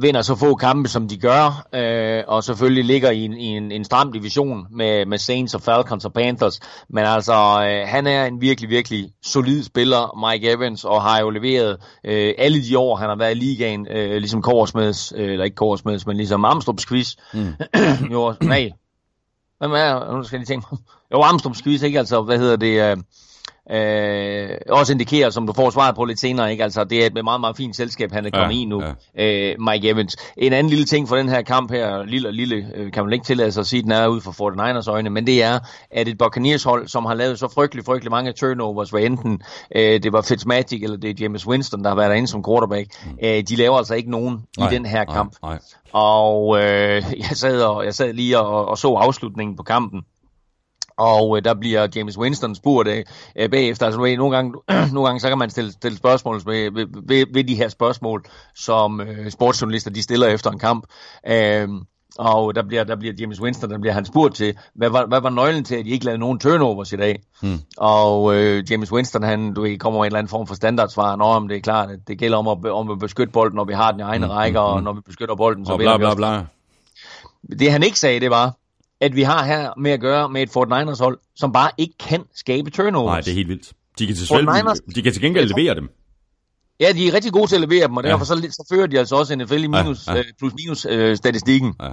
vinder 0.02 0.22
så 0.22 0.34
få 0.34 0.54
kampe, 0.54 0.88
som 0.88 1.08
de 1.08 1.16
gør, 1.16 1.66
øh, 1.74 2.24
og 2.28 2.44
selvfølgelig 2.44 2.84
ligger 2.84 3.10
i 3.10 3.24
en, 3.24 3.32
i 3.32 3.46
en, 3.46 3.72
en 3.72 3.84
stram 3.84 4.12
division 4.12 4.66
med, 4.70 5.06
med 5.06 5.18
Saints 5.18 5.54
og 5.54 5.62
Falcons 5.62 6.04
og 6.04 6.12
Panthers. 6.12 6.60
Men 6.88 7.04
altså, 7.04 7.32
øh, 7.32 7.88
han 7.88 8.06
er 8.06 8.24
en 8.24 8.40
virkelig, 8.40 8.70
virkelig 8.70 9.12
solid 9.22 9.62
spiller, 9.62 10.30
Mike 10.30 10.50
Evans, 10.50 10.84
og 10.84 11.02
har 11.02 11.20
jo 11.20 11.30
leveret 11.30 11.76
øh, 12.04 12.34
alle 12.38 12.62
de 12.62 12.78
år, 12.78 12.96
han 12.96 13.08
har 13.08 13.16
været 13.16 13.36
i 13.36 13.38
ligaen, 13.38 13.86
øh, 13.90 14.16
ligesom 14.16 14.42
Korsmeds, 14.42 15.12
øh, 15.16 15.32
eller 15.32 15.44
ikke 15.44 15.56
Korsmeds, 15.56 16.06
men 16.06 16.16
ligesom 16.16 16.44
Amstrup's 16.44 16.86
quiz. 16.88 17.14
Mm. 17.34 17.52
jo, 18.12 18.34
nej, 18.42 18.70
Hvem 19.60 19.72
er 19.72 20.16
Nu 20.16 20.22
skal 20.22 20.36
jeg 20.36 20.40
lige 20.40 20.46
tænke 20.46 20.66
Jo, 21.12 21.22
Armstrong's 21.22 21.62
quiz, 21.62 21.82
ikke? 21.82 21.98
Altså, 21.98 22.22
hvad 22.22 22.38
hedder 22.38 22.56
det? 22.56 22.90
Øh, 22.90 22.96
øh, 23.72 24.50
også 24.70 24.92
indikerer, 24.92 25.30
som 25.30 25.46
du 25.46 25.52
får 25.52 25.70
svaret 25.70 25.94
på 25.96 26.04
lidt 26.04 26.20
senere, 26.20 26.52
ikke? 26.52 26.64
Altså, 26.64 26.84
det 26.84 27.02
er 27.02 27.06
et 27.06 27.24
meget, 27.24 27.40
meget 27.40 27.56
fint 27.56 27.76
selskab, 27.76 28.12
han 28.12 28.26
er 28.26 28.30
kommet 28.30 28.54
Ja, 28.54 28.60
i 28.60 28.64
nu, 28.64 28.82
ja. 29.16 29.50
øh, 29.50 29.56
Mike 29.60 29.90
Evans. 29.90 30.16
En 30.36 30.52
anden 30.52 30.70
lille 30.70 30.84
ting 30.84 31.08
for 31.08 31.16
den 31.16 31.28
her 31.28 31.42
kamp 31.42 31.70
her, 31.70 32.04
lille 32.04 32.28
og 32.28 32.34
lille, 32.34 32.66
øh, 32.74 32.92
kan 32.92 33.04
man 33.04 33.12
ikke 33.12 33.24
tillade 33.24 33.52
sig 33.52 33.60
at 33.60 33.66
sige, 33.66 33.82
den 33.82 33.92
er 33.92 34.06
ud 34.06 34.20
fra 34.20 34.30
49ers 34.30 34.90
øjne, 34.90 35.10
men 35.10 35.26
det 35.26 35.42
er, 35.42 35.58
at 35.90 36.08
et 36.08 36.18
Buccaneers 36.18 36.62
hold, 36.62 36.88
som 36.88 37.04
har 37.04 37.14
lavet 37.14 37.38
så 37.38 37.48
frygtelig, 37.48 37.84
frygtelig 37.84 38.10
mange 38.10 38.32
turnovers, 38.32 38.90
hvad 38.90 39.02
enten 39.02 39.42
øh, 39.76 40.02
det 40.02 40.12
var 40.12 40.22
Fitzmagic, 40.22 40.82
eller 40.82 40.96
det 40.96 41.10
er 41.10 41.14
James 41.20 41.46
Winston, 41.46 41.82
der 41.82 41.88
har 41.88 41.96
været 41.96 42.10
derinde 42.10 42.28
som 42.28 42.44
quarterback, 42.44 42.86
øh, 43.24 43.42
de 43.48 43.56
laver 43.56 43.76
altså 43.76 43.94
ikke 43.94 44.10
nogen 44.10 44.42
i 44.58 44.62
den 44.70 44.86
her 44.86 45.04
kamp. 45.04 45.34
Nej, 45.42 45.52
nej. 45.52 45.60
Og 45.92 46.58
øh, 46.58 47.02
jeg, 47.28 47.30
sad 47.32 47.62
og, 47.62 47.84
jeg 47.84 47.94
sad 47.94 48.12
lige 48.12 48.38
og, 48.38 48.68
og 48.68 48.78
så 48.78 48.94
afslutningen 48.94 49.56
på 49.56 49.62
kampen. 49.62 50.02
Og 51.00 51.36
øh, 51.36 51.44
der 51.44 51.54
bliver 51.54 51.88
James 51.96 52.18
Winston 52.18 52.54
spurgt 52.54 52.88
af, 52.88 53.04
øh, 53.36 53.50
bagefter. 53.50 53.86
Altså, 53.86 54.00
nogle, 54.00 54.36
gange, 54.36 54.52
nogle 54.94 55.06
gange 55.06 55.20
så 55.20 55.28
kan 55.28 55.38
man 55.38 55.50
stille, 55.50 55.72
stille 55.72 55.98
spørgsmål 55.98 56.42
ved, 56.46 56.70
ved, 56.70 56.86
ved, 57.08 57.26
ved 57.34 57.44
de 57.44 57.54
her 57.54 57.68
spørgsmål, 57.68 58.24
som 58.54 59.00
øh, 59.00 59.30
sportsjournalister 59.30 59.90
de 59.90 60.02
stiller 60.02 60.26
efter 60.26 60.50
en 60.50 60.58
kamp. 60.58 60.84
Øh, 61.26 61.68
og 62.18 62.54
der 62.54 62.62
bliver, 62.62 62.84
der 62.84 62.96
bliver 62.96 63.14
James 63.20 63.40
Winston, 63.40 63.70
der 63.70 63.78
bliver 63.78 63.92
han 63.92 64.04
spurgt 64.04 64.34
til, 64.34 64.56
hvad 64.74 64.90
var, 64.90 65.06
hvad 65.06 65.20
var 65.20 65.30
nøglen 65.30 65.64
til, 65.64 65.74
at 65.74 65.86
I 65.86 65.90
ikke 65.90 66.04
lavede 66.04 66.20
nogen 66.20 66.38
turnovers 66.38 66.92
i 66.92 66.96
dag? 66.96 67.22
Hmm. 67.42 67.58
Og 67.76 68.36
øh, 68.36 68.70
James 68.70 68.92
Winston, 68.92 69.22
han 69.22 69.54
du 69.54 69.62
ved, 69.62 69.78
kommer 69.78 69.98
med 69.98 70.02
en 70.02 70.06
eller 70.06 70.18
anden 70.18 70.30
form 70.30 70.46
for 70.46 70.54
standardsvar, 70.54 71.16
når 71.16 71.34
om 71.34 71.48
det 71.48 71.56
er 71.56 71.60
klart, 71.60 71.90
at 71.90 71.98
det 72.08 72.18
gælder 72.18 72.38
om 72.38 72.48
at, 72.48 72.70
om 72.70 72.90
at 72.90 72.98
beskytte 72.98 73.32
bolden, 73.32 73.56
når 73.56 73.64
vi 73.64 73.72
har 73.72 73.90
den 73.90 74.00
i 74.00 74.02
egne 74.02 74.26
hmm. 74.26 74.34
rækker, 74.34 74.60
og 74.60 74.82
når 74.82 74.92
vi 74.92 75.00
beskytter 75.06 75.34
bolden, 75.34 75.66
så 75.66 75.72
Og 75.72 75.78
bla 75.78 75.96
bla 75.96 76.14
bla. 76.14 76.44
Det 77.58 77.72
han 77.72 77.82
ikke 77.82 77.98
sagde, 77.98 78.20
det 78.20 78.30
var, 78.30 78.54
at 79.00 79.16
vi 79.16 79.22
har 79.22 79.44
her 79.44 79.70
med 79.78 79.90
at 79.90 80.00
gøre 80.00 80.28
med 80.28 80.42
et 80.42 80.50
Fort 80.50 80.68
Niners 80.68 80.98
hold, 80.98 81.18
som 81.36 81.52
bare 81.52 81.70
ikke 81.78 81.94
kan 81.98 82.24
skabe 82.34 82.70
turnovers. 82.70 83.10
Nej, 83.12 83.20
det 83.20 83.28
er 83.30 83.34
helt 83.34 83.48
vildt. 83.48 83.72
De 83.98 84.06
kan 84.06 84.16
til, 84.16 84.26
selv, 84.26 84.48
49ers 84.48 84.92
de 84.94 85.02
kan 85.02 85.12
til 85.12 85.22
gengæld 85.22 85.54
levere 85.56 85.74
dem. 85.74 85.88
Ja, 86.80 86.92
de 86.92 87.08
er 87.08 87.14
rigtig 87.14 87.32
gode 87.32 87.46
til 87.46 87.54
at 87.54 87.60
levere 87.60 87.86
dem, 87.88 87.96
og 87.96 88.04
Ja. 88.04 88.08
derfor 88.10 88.24
så, 88.24 88.34
så 88.50 88.66
fører 88.72 88.86
de 88.86 88.98
altså 88.98 89.16
også 89.16 89.36
NFL 89.36 89.52
i 89.54 89.66
minus, 89.66 90.06
Ja, 90.06 90.12
ja, 90.12 90.18
ja. 90.18 90.24
ja. 90.26 90.32
plus 90.38 90.52
minus 90.54 90.86
øh, 90.90 91.16
statistikken. 91.16 91.74
Ja, 91.82 91.88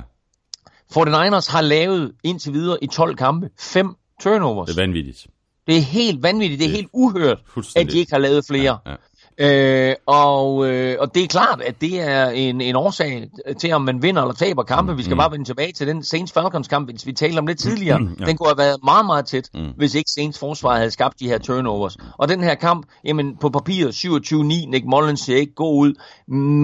49ers 0.93 1.51
har 1.51 1.62
lavet 1.62 2.12
indtil 2.24 2.53
videre 2.53 2.78
i 2.84 2.88
12 2.88 3.16
kampe 3.16 3.49
fem 3.60 3.95
turnovers. 4.22 4.68
det 4.70 4.78
er 4.78 4.82
vanvittigt. 4.82 5.28
Det 5.68 5.78
er 5.78 5.82
helt 5.82 6.24
vanvittigt, 6.24 6.60
det 6.60 6.66
er 6.66 6.70
Det 6.70 6.74
er 6.74 6.78
helt 6.78 6.89
uhørt, 6.93 7.38
at 7.76 7.91
de 7.91 7.97
ikke 7.97 8.12
har 8.12 8.20
lavet 8.20 8.45
flere. 8.47 8.78
Ja, 8.86 8.95
Øh, 9.39 9.95
og, 10.05 10.67
øh, 10.69 10.95
og 10.99 11.15
det 11.15 11.23
er 11.23 11.27
klart, 11.27 11.61
at 11.61 11.81
det 11.81 12.01
er 12.01 12.29
en, 12.29 12.61
en 12.61 12.75
årsag 12.75 13.27
til, 13.59 13.73
om 13.73 13.81
man 13.81 14.01
vinder 14.03 14.21
eller 14.21 14.33
taber 14.33 14.63
kampe. 14.63 14.95
Vi 14.97 15.03
skal 15.03 15.13
Mm. 15.13 15.17
bare 15.17 15.31
vende 15.31 15.45
tilbage 15.45 15.71
til 15.71 15.88
den 15.88 16.03
Saints 16.03 16.31
Falcons 16.33 16.67
kamp, 16.67 16.89
vi 17.05 17.11
talte 17.13 17.39
om 17.39 17.47
lidt 17.47 17.59
tidligere. 17.59 17.99
Ja. 18.19 18.25
Den 18.25 18.38
kunne 18.38 18.49
have 18.49 18.57
været 18.57 18.77
meget, 18.83 19.05
meget 19.05 19.25
tæt, 19.25 19.49
Mm. 19.53 19.67
hvis 19.77 19.95
ikke 19.95 20.11
Saints 20.11 20.39
forsvar 20.39 20.75
havde 20.77 20.91
skabt 20.91 21.19
de 21.19 21.27
her 21.27 21.38
turnovers. 21.38 21.97
Og 22.17 22.29
den 22.29 22.43
her 22.43 22.55
kamp, 22.55 22.85
jamen 23.03 23.38
på 23.41 23.49
papiret 23.49 23.95
27-9, 23.95 24.65
Nick 24.65 24.85
Mullins 24.85 25.19
ser 25.19 25.35
ikke 25.38 25.53
god 25.55 25.77
ud, 25.88 25.93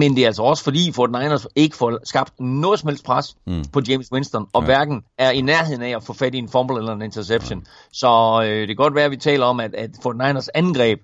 men 0.00 0.16
det 0.16 0.22
er 0.22 0.26
altså 0.26 0.42
også 0.42 0.64
fordi 0.64 0.92
Fort 0.92 1.10
Niners 1.10 1.46
ikke 1.56 1.76
får 1.76 1.98
skabt 2.04 2.40
noget 2.40 2.80
som 2.80 2.88
helst 2.88 3.04
pres 3.04 3.36
Mm. 3.46 3.64
på 3.72 3.80
James 3.88 4.12
Winston, 4.12 4.46
og 4.52 4.62
Ja. 4.62 4.66
hverken 4.66 5.02
er 5.18 5.30
i 5.30 5.40
nærheden 5.40 5.82
af 5.82 5.96
at 5.96 6.02
få 6.02 6.12
fat 6.12 6.34
i 6.34 6.38
en 6.38 6.48
fumble 6.48 6.76
eller 6.78 6.92
en 6.92 7.02
interception. 7.02 7.64
Så 7.92 8.40
øh, 8.44 8.58
det 8.60 8.68
kan 8.68 8.76
godt 8.76 8.94
være, 8.94 9.04
at 9.04 9.10
vi 9.10 9.16
taler 9.16 9.46
om, 9.46 9.60
at, 9.60 9.74
at 9.74 9.90
Fort 10.02 10.16
Niners 10.16 10.48
angreb 10.48 11.00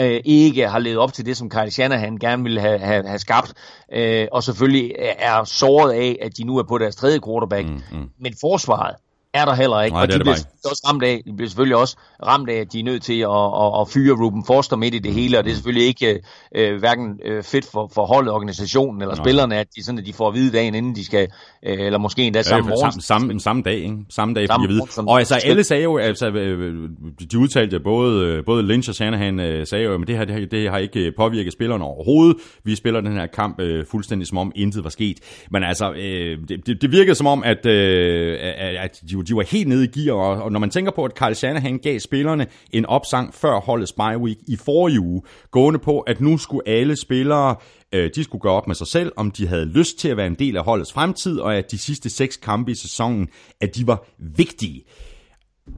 øh, 0.00 0.20
ikke 0.24 0.68
har 0.68 0.78
levet 0.78 0.98
op 0.98 1.12
til 1.12 1.26
det, 1.26 1.36
som 1.36 1.50
Kyle 1.50 1.70
Shanahan 1.70 2.16
gerne 2.16 2.42
ville 2.42 2.60
have, 2.60 2.78
have, 2.78 3.06
have 3.06 3.18
skabt, 3.18 3.54
øh, 3.92 4.26
og 4.32 4.42
selvfølgelig 4.42 4.94
er 5.18 5.44
såret 5.44 5.92
af, 5.92 6.18
at 6.22 6.36
de 6.36 6.44
nu 6.44 6.58
er 6.58 6.62
på 6.62 6.78
deres 6.78 6.96
tredje 6.96 7.20
quarterback. 7.26 7.68
Mm, 7.68 7.82
mm. 7.92 8.10
Men 8.18 8.34
forsvaret 8.40 8.94
er 9.32 9.44
der 9.44 9.54
heller 9.54 9.80
ikke, 9.80 9.94
Nej, 9.94 10.02
og 10.02 10.08
de 10.08 10.12
det 10.12 10.20
bliver 10.20 10.36
også 10.64 10.82
ramt 10.88 11.02
af, 11.02 11.22
de 11.26 11.32
bliver 11.32 11.48
selvfølgelig 11.48 11.76
også 11.76 11.96
ramt 12.26 12.50
af, 12.50 12.54
at 12.54 12.72
de 12.72 12.80
er 12.80 12.84
nødt 12.84 13.02
til 13.02 13.20
at, 13.20 13.28
at, 13.62 13.80
at 13.80 13.88
fyre 13.88 14.24
Ruben 14.24 14.44
Foster 14.44 14.76
midt 14.76 14.94
i 14.94 14.98
det 14.98 15.12
hele, 15.12 15.38
og 15.38 15.44
det 15.44 15.50
er 15.50 15.54
selvfølgelig 15.54 15.86
ikke 15.86 16.22
øh, 16.54 16.78
hverken 16.78 17.20
øh, 17.24 17.42
fedt 17.42 17.64
for, 17.64 17.90
for 17.94 18.06
holdet, 18.06 18.32
organisationen 18.32 19.02
eller 19.02 19.14
Nej. 19.14 19.24
spillerne, 19.24 19.56
at 19.56 19.66
de, 19.76 19.84
sådan, 19.84 19.98
at 19.98 20.06
de 20.06 20.12
får 20.12 20.28
at 20.28 20.34
vide 20.34 20.52
dagen 20.52 20.74
inden 20.74 20.94
de 20.94 21.04
skal, 21.04 21.28
eller 21.62 21.98
måske 21.98 22.22
endda 22.22 22.42
samme 22.42 22.64
Ja, 22.64 22.68
morgen. 22.70 23.00
samme, 23.00 23.26
samme, 23.28 23.40
samme 23.40 23.62
dag, 23.62 23.74
ikke? 23.76 23.96
Samme 24.08 24.34
dag, 24.34 24.46
Samme 24.46 24.68
fik 24.68 24.76
jeg 24.76 24.82
som- 24.90 25.08
Og 25.08 25.18
altså, 25.18 25.34
alle 25.44 25.64
sagde 25.64 25.82
jo, 25.82 25.96
altså, 25.98 26.28
øh, 26.30 26.88
de 27.32 27.38
udtalte 27.38 27.80
både, 27.80 28.26
øh, 28.26 28.44
både 28.44 28.62
Lynch 28.62 28.88
og 28.90 28.94
Shanahan 28.94 29.40
øh, 29.40 29.66
sagde 29.66 29.84
jo, 29.84 29.94
at 30.02 30.08
det 30.08 30.16
her, 30.16 30.24
det, 30.24 30.34
her, 30.34 30.46
det 30.46 30.70
har 30.70 30.78
ikke 30.78 31.00
øh, 31.06 31.12
påvirket 31.16 31.52
spillerne 31.52 31.84
overhovedet. 31.84 32.36
Vi 32.64 32.74
spiller 32.74 33.00
den 33.00 33.12
her 33.12 33.26
kamp 33.26 33.60
øh, 33.60 33.84
fuldstændig 33.90 34.28
som 34.28 34.38
om 34.38 34.52
intet 34.56 34.84
var 34.84 34.90
sket. 34.90 35.16
Men 35.50 35.62
altså, 35.64 35.92
øh, 35.92 36.38
det, 36.48 36.82
det, 36.82 36.92
virkede 36.92 37.14
som 37.14 37.26
om, 37.26 37.42
at, 37.44 37.66
øh, 37.66 38.38
at 38.80 39.00
de, 39.10 39.24
de 39.24 39.34
var 39.34 39.50
helt 39.52 39.68
nede 39.68 39.84
i 39.84 40.00
gear, 40.00 40.14
og, 40.16 40.42
og 40.42 40.52
når 40.52 40.60
man 40.60 40.70
tænker 40.70 40.92
på, 40.92 41.04
at 41.04 41.14
Kyle 41.14 41.34
Shanahan 41.34 41.78
gav 41.78 41.98
spillerne 41.98 42.46
en 42.72 42.86
opsang 42.86 43.34
før 43.34 43.60
holdets 43.60 43.92
bye 43.92 44.18
week 44.18 44.36
i 44.48 44.56
forrige 44.64 45.00
uge, 45.00 45.22
gående 45.50 45.78
på, 45.78 46.00
at 46.00 46.20
nu 46.20 46.38
skulle 46.38 46.68
alle 46.68 46.96
spillere 46.96 47.56
øh, 47.94 48.10
de 48.14 48.24
skulle 48.24 48.42
gøre 48.42 48.52
op 48.52 48.66
med 48.66 48.74
sig 48.74 48.86
selv, 48.86 49.12
om 49.16 49.30
de 49.30 49.46
havde 49.46 49.64
lyst 49.64 49.98
til 49.98 50.08
at 50.08 50.16
være 50.16 50.26
en 50.26 50.34
del 50.34 50.56
af 50.56 50.64
holdets 50.64 50.92
fremtid, 50.92 51.38
og 51.38 51.56
at 51.56 51.70
de 51.70 51.78
sidste 51.78 52.10
seks 52.10 52.36
kampe 52.36 52.70
i 52.70 52.74
sæsonen, 52.74 53.28
at 53.60 53.76
de 53.76 53.86
var 53.86 54.06
vigtige. 54.18 54.84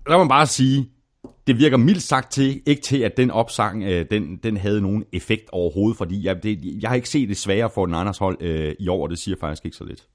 Lad 0.08 0.18
mig 0.18 0.28
bare 0.28 0.46
sige, 0.46 0.88
det 1.46 1.58
virker 1.58 1.76
mildt 1.76 2.02
sagt 2.02 2.32
til, 2.32 2.62
ikke 2.66 2.82
til, 2.82 2.98
at 2.98 3.16
den 3.16 3.30
opsang, 3.30 3.82
øh, 3.82 4.06
den, 4.10 4.36
den 4.36 4.56
havde 4.56 4.80
nogen 4.80 5.04
effekt 5.12 5.50
overhovedet, 5.52 5.98
fordi 5.98 6.24
jeg, 6.24 6.42
det, 6.42 6.78
jeg 6.82 6.90
har 6.90 6.94
ikke 6.96 7.08
set 7.08 7.28
det 7.28 7.36
sværere 7.36 7.70
for 7.74 7.86
den 7.86 7.94
andres 7.94 8.18
hold 8.18 8.42
øh, 8.42 8.74
i 8.78 8.88
år, 8.88 9.02
og 9.02 9.10
det 9.10 9.18
siger 9.18 9.36
faktisk 9.40 9.64
ikke 9.64 9.76
så 9.76 9.84
lidt. 9.84 10.06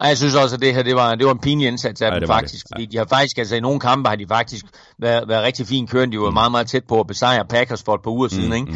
Og 0.00 0.08
jeg 0.08 0.16
synes 0.18 0.34
også, 0.34 0.54
at 0.56 0.62
det 0.62 0.74
her 0.74 0.82
det 0.82 0.96
var, 0.96 1.14
det 1.14 1.26
var 1.26 1.32
en 1.32 1.38
pinlig 1.38 1.68
indsats 1.68 2.02
af 2.02 2.10
Ja, 2.14 2.20
dem 2.20 2.26
faktisk. 2.28 2.64
det, 2.64 2.70
ja. 2.70 2.76
Fordi 2.76 2.86
de 2.86 2.96
har 2.96 3.04
faktisk, 3.10 3.38
altså 3.38 3.56
i 3.56 3.60
nogle 3.60 3.80
kampe 3.80 4.08
har 4.08 4.16
de 4.16 4.26
faktisk 4.28 4.64
været, 4.98 5.28
været 5.28 5.42
rigtig 5.44 5.66
fint 5.66 5.90
kørende. 5.90 6.16
De 6.16 6.20
var 6.20 6.30
meget, 6.30 6.50
meget 6.50 6.66
tæt 6.66 6.84
på 6.88 7.00
at 7.00 7.06
besejre 7.06 7.44
Packers 7.44 7.82
for 7.82 7.94
et 7.94 8.00
par 8.02 8.10
uger 8.10 8.28
siden. 8.28 8.52
Ikke? 8.52 8.72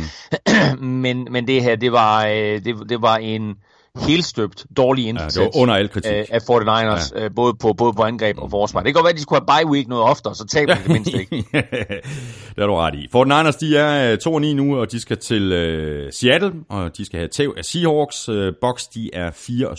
men, 1.04 1.28
men 1.30 1.46
det 1.46 1.62
her, 1.62 1.76
det 1.76 1.92
var, 1.92 2.26
øh, 2.26 2.64
det, 2.64 2.74
det 2.88 3.02
var 3.02 3.16
en 3.16 3.54
helstøbt 4.00 4.66
dårlig 4.76 5.02
Ja, 5.02 5.08
indsats. 5.08 5.34
det 5.34 5.42
var 5.42 5.56
under 5.62 5.74
al 5.74 5.88
kritik. 5.88 6.12
øh, 6.12 6.24
af 6.30 6.38
49ers, 6.50 7.12
ja. 7.18 7.24
øh, 7.24 7.30
både, 7.36 7.54
på, 7.60 7.72
både 7.72 7.92
på 7.92 8.02
angreb 8.02 8.38
og 8.38 8.50
forsvar. 8.50 8.80
Det 8.80 8.86
kan 8.86 8.94
godt 8.94 9.04
være, 9.04 9.10
at 9.12 9.16
de 9.16 9.22
skulle 9.22 9.42
have 9.48 9.64
bye 9.64 9.70
week 9.70 9.88
noget 9.88 10.04
oftere, 10.04 10.34
så 10.34 10.46
taber 10.46 10.74
de 10.74 10.80
det 10.82 10.88
mindst 10.90 11.10
ikke. 11.14 11.36
det 11.52 12.58
har 12.58 12.66
du 12.66 12.74
ret 12.74 12.94
i. 12.94 13.08
49ers, 13.16 13.58
de 13.60 13.76
er 13.76 14.16
2 14.16 14.38
9 14.38 14.54
nu, 14.54 14.78
og 14.78 14.92
de 14.92 15.00
skal 15.00 15.16
til 15.18 15.52
øh, 15.52 16.12
Seattle, 16.12 16.52
og 16.68 16.96
de 16.96 17.06
skal 17.06 17.18
have 17.18 17.28
tæv 17.28 17.54
af 17.58 17.64
Seahawks. 17.64 18.28
Øh, 18.28 18.52
Bucks, 18.60 18.86
de 18.86 19.10
er 19.14 19.30
4 19.34 19.76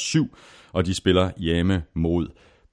og 0.73 0.85
de 0.85 0.95
spiller 0.95 1.29
hjemme 1.37 1.83
mod 1.95 2.27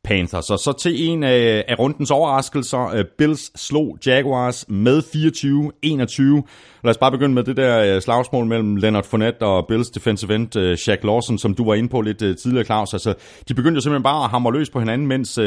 Panthers. 0.05 0.45
Så, 0.45 0.57
så 0.57 0.73
til 0.73 1.09
en 1.09 1.23
af, 1.25 1.65
af 1.69 1.79
rundens 1.79 2.11
overraskelser. 2.11 2.89
Øh, 2.95 3.05
Bills 3.19 3.61
slog 3.61 3.99
Jaguars 4.07 4.65
med 4.69 4.99
24-21. 4.99 6.83
Lad 6.85 6.91
os 6.91 6.99
bare 6.99 7.11
begynde 7.11 7.35
med 7.35 7.45
det 7.45 7.57
der 7.57 7.95
øh, 7.95 8.03
slagsmål 8.03 8.47
mellem 8.47 8.77
Leonard 8.77 9.05
Fournette 9.05 9.43
og 9.43 9.67
Bills 9.69 9.91
defensive 9.91 10.35
end 10.35 10.57
øh, 10.57 10.77
Shaq 10.77 11.05
Lawson, 11.05 11.39
som 11.39 11.55
du 11.55 11.65
var 11.65 11.75
inde 11.75 11.89
på 11.89 12.01
lidt 12.01 12.19
tidligere, 12.19 12.65
Claus. 12.65 12.95
Altså, 12.95 13.15
de 13.49 13.55
begyndte 13.55 13.77
jo 13.77 13.81
simpelthen 13.81 14.03
bare 14.03 14.25
at 14.25 14.31
hamre 14.31 14.53
løs 14.53 14.71
på 14.71 14.79
hinanden, 14.79 15.07
mens... 15.07 15.39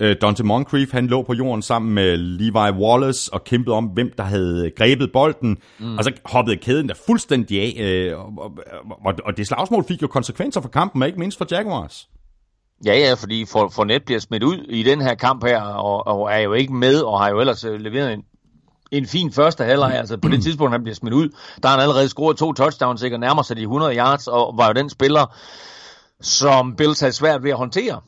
Øh, 0.00 0.16
Dante 0.20 0.44
Moncrief, 0.44 0.92
han 0.92 1.06
lå 1.06 1.22
på 1.22 1.34
jorden 1.34 1.62
sammen 1.62 1.94
med 1.94 2.16
Levi 2.16 2.80
Wallace 2.82 3.32
og 3.32 3.44
kæmpede 3.44 3.76
om, 3.76 3.84
hvem 3.84 4.12
der 4.16 4.24
havde 4.24 4.70
grebet 4.76 5.12
bolden. 5.12 5.58
Mm. 5.78 5.98
Og 5.98 6.04
så 6.04 6.12
hoppede 6.24 6.56
kæden 6.56 6.88
der 6.88 6.94
fuldstændig 7.06 7.60
af. 7.60 7.84
Øh, 7.84 8.18
og, 9.04 9.14
og, 9.24 9.36
det 9.36 9.46
slagsmål 9.46 9.84
fik 9.88 10.02
jo 10.02 10.06
konsekvenser 10.06 10.60
for 10.60 10.68
kampen, 10.68 11.02
og 11.02 11.08
ikke 11.08 11.20
mindst 11.20 11.38
for 11.38 11.46
Jaguars. 11.50 12.08
Ja, 12.84 12.98
ja, 12.98 13.14
fordi 13.14 13.44
for, 13.44 13.68
for 13.68 13.84
net 13.84 14.04
bliver 14.04 14.20
smidt 14.20 14.42
ud 14.42 14.56
i 14.68 14.82
den 14.82 15.00
her 15.00 15.14
kamp 15.14 15.44
her, 15.44 15.60
og, 15.60 16.06
og 16.06 16.32
er 16.32 16.38
jo 16.38 16.52
ikke 16.52 16.74
med, 16.74 17.00
og 17.00 17.20
har 17.20 17.30
jo 17.30 17.40
ellers 17.40 17.64
øh, 17.64 17.80
leveret 17.80 18.12
en, 18.12 18.22
en 18.92 19.06
fin 19.06 19.32
første 19.32 19.64
halvleg. 19.64 19.94
Altså 19.94 20.16
på 20.16 20.28
det 20.28 20.42
tidspunkt, 20.42 20.72
han 20.72 20.82
bliver 20.82 20.94
smidt 20.94 21.14
ud, 21.14 21.28
der 21.62 21.68
har 21.68 21.76
han 21.76 21.82
allerede 21.82 22.08
scoret 22.08 22.36
to 22.36 22.52
touchdowns, 22.52 23.02
ikke, 23.02 23.16
og 23.16 23.20
nærmer 23.20 23.42
sig 23.42 23.56
de 23.56 23.62
100 23.62 23.96
yards, 23.96 24.26
og 24.26 24.54
var 24.56 24.66
jo 24.66 24.72
den 24.72 24.90
spiller, 24.90 25.36
som 26.20 26.76
Bills 26.76 27.00
havde 27.00 27.12
svært 27.12 27.42
ved 27.42 27.50
at 27.50 27.56
håndtere. 27.56 28.00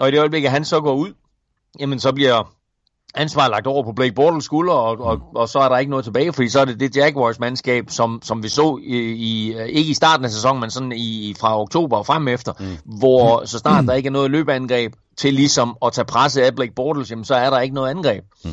Og 0.00 0.08
i 0.08 0.10
det 0.10 0.18
øjeblik, 0.18 0.44
at 0.44 0.50
han 0.50 0.64
så 0.64 0.80
går 0.80 0.94
ud, 0.94 1.12
jamen 1.80 2.00
så 2.00 2.12
bliver 2.12 2.54
ansvaret 3.14 3.50
lagt 3.50 3.66
over 3.66 3.82
på 3.82 3.92
Blake 3.92 4.14
Bortles 4.14 4.44
skulder, 4.44 4.72
og, 4.72 5.00
og, 5.00 5.20
og 5.34 5.48
så 5.48 5.58
er 5.58 5.68
der 5.68 5.78
ikke 5.78 5.90
noget 5.90 6.04
tilbage, 6.04 6.32
fordi 6.32 6.48
så 6.48 6.60
er 6.60 6.64
det 6.64 6.80
det 6.80 6.96
Jaguars-mandskab, 6.96 7.84
som, 7.88 8.20
som 8.22 8.42
vi 8.42 8.48
så 8.48 8.80
i, 8.82 8.96
i, 8.96 9.54
ikke 9.68 9.90
i 9.90 9.94
starten 9.94 10.24
af 10.24 10.30
sæsonen, 10.30 10.60
men 10.60 10.70
sådan 10.70 10.92
i, 10.92 11.34
fra 11.40 11.60
oktober 11.60 11.96
og 11.96 12.06
frem 12.06 12.28
efter, 12.28 12.52
mm. 12.60 12.98
hvor 12.98 13.44
så 13.44 13.58
snart 13.58 13.84
der 13.86 13.94
ikke 13.94 14.06
er 14.06 14.10
noget 14.10 14.30
løbeangreb 14.30 14.92
til 15.16 15.34
ligesom 15.34 15.76
at 15.84 15.92
tage 15.92 16.04
presset 16.04 16.42
af 16.42 16.54
Blake 16.54 16.74
Bortles, 16.74 17.10
jamen 17.10 17.24
så 17.24 17.34
er 17.34 17.50
der 17.50 17.60
ikke 17.60 17.74
noget 17.74 17.90
angreb. 17.90 18.24
Mm. 18.44 18.50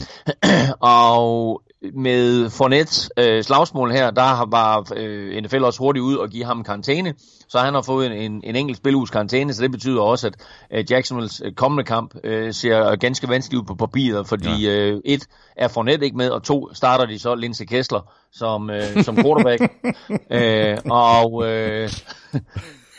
og 0.80 1.62
med 1.94 2.50
Fournette 2.50 3.10
øh, 3.18 3.44
slagsmål 3.44 3.92
her, 3.92 4.12
der 4.12 4.50
var 4.50 4.94
øh, 4.96 5.44
NFL 5.44 5.64
også 5.64 5.80
hurtigt 5.80 6.04
ud 6.04 6.16
og 6.16 6.30
give 6.30 6.46
ham 6.46 6.64
karantæne, 6.64 7.14
så 7.48 7.60
han 7.60 7.74
har 7.74 7.82
fået 7.82 8.06
en, 8.06 8.12
en, 8.12 8.42
en 8.44 8.56
enkelt 8.56 8.78
spiluges 8.78 9.10
karantæne, 9.10 9.54
så 9.54 9.62
det 9.62 9.72
betyder 9.72 10.02
også, 10.02 10.28
at 10.28 10.36
øh, 10.72 10.86
Jacksonville's 10.92 11.46
øh, 11.46 11.54
kommende 11.54 11.84
kamp 11.84 12.16
øh, 12.24 12.54
ser 12.54 12.96
ganske 12.96 13.30
vanskeligt 13.30 13.62
ud 13.62 13.66
på 13.66 13.76
papiret, 13.76 14.28
fordi 14.28 14.66
ja. 14.66 14.72
øh, 14.72 15.02
et 15.06 15.28
er 15.56 15.68
Fournette 15.68 16.06
ikke 16.06 16.18
med, 16.18 16.30
og 16.30 16.44
to 16.44 16.74
starter 16.74 17.06
de 17.06 17.20
så 17.20 17.36
Lindsey 17.36 17.66
Kessler 17.66 18.14
som, 18.32 18.70
øh, 18.70 19.04
som 19.04 19.16
quarterback. 19.16 19.62
øh, 20.38 20.78
og 20.86 21.48
øh, 21.48 21.90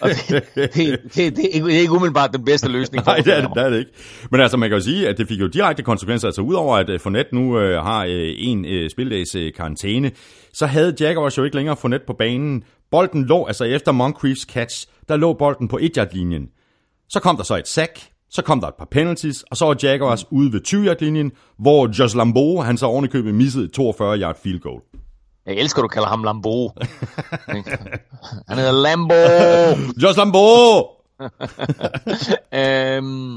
og 0.02 0.08
det, 0.08 0.44
det, 0.54 0.74
det, 0.74 0.74
det, 1.14 1.44
er 1.44 1.48
ikke, 1.48 1.66
det 1.66 1.76
er 1.76 1.80
ikke 1.80 1.92
umiddelbart 1.92 2.32
den 2.32 2.44
bedste 2.44 2.68
løsning. 2.68 3.06
Nej, 3.06 3.16
det 3.16 3.36
er 3.36 3.40
det, 3.40 3.50
det 3.54 3.62
er 3.62 3.70
det 3.70 3.78
ikke. 3.78 3.90
Men 4.30 4.40
altså, 4.40 4.56
man 4.56 4.68
kan 4.68 4.78
jo 4.78 4.84
sige, 4.84 5.08
at 5.08 5.18
det 5.18 5.28
fik 5.28 5.40
jo 5.40 5.46
direkte 5.46 5.82
konsekvenser. 5.82 6.28
Altså, 6.28 6.42
udover 6.42 6.76
at 6.76 7.00
Fournette 7.00 7.34
nu 7.34 7.58
øh, 7.58 7.82
har 7.82 8.04
øh, 8.04 8.34
en 8.38 8.64
øh, 8.64 8.90
spildags 8.90 9.34
øh, 9.34 9.52
karantæne, 9.52 10.10
så 10.52 10.66
havde 10.66 10.94
Jaguars 11.00 11.38
jo 11.38 11.44
ikke 11.44 11.56
længere 11.56 11.76
Fournette 11.76 12.06
på 12.06 12.12
banen. 12.12 12.64
Bolden 12.90 13.24
lå, 13.24 13.44
altså 13.44 13.64
efter 13.64 13.92
Moncriefs 13.92 14.42
catch, 14.42 14.86
der 15.08 15.16
lå 15.16 15.32
bolden 15.32 15.68
på 15.68 15.78
1-yard-linjen. 15.82 16.48
Så 17.08 17.20
kom 17.20 17.36
der 17.36 17.44
så 17.44 17.56
et 17.56 17.68
sack, 17.68 18.00
så 18.30 18.42
kom 18.42 18.60
der 18.60 18.68
et 18.68 18.74
par 18.78 18.88
penalties, 18.90 19.42
og 19.42 19.56
så 19.56 19.64
var 19.64 19.76
Jaguars 19.82 20.24
ude 20.30 20.52
ved 20.52 20.60
20-yard-linjen, 20.68 21.30
hvor 21.58 21.98
Josh 21.98 22.16
Lambeau, 22.16 22.60
han 22.60 22.76
så 22.76 22.86
ovenikøbet 22.86 23.34
missede 23.34 23.64
et 23.64 23.78
42-yard 23.78 24.40
field 24.42 24.60
goal. 24.60 24.80
Jeg 25.46 25.54
elsker, 25.56 25.82
du 25.82 25.88
kalder 25.88 26.08
ham 26.08 26.24
Lambo. 26.24 26.68
Han 28.48 28.58
hedder 28.58 28.72
Lambo. 28.72 29.14
Josh 30.02 30.18
Lambeau! 30.18 30.86
øhm, 32.52 33.36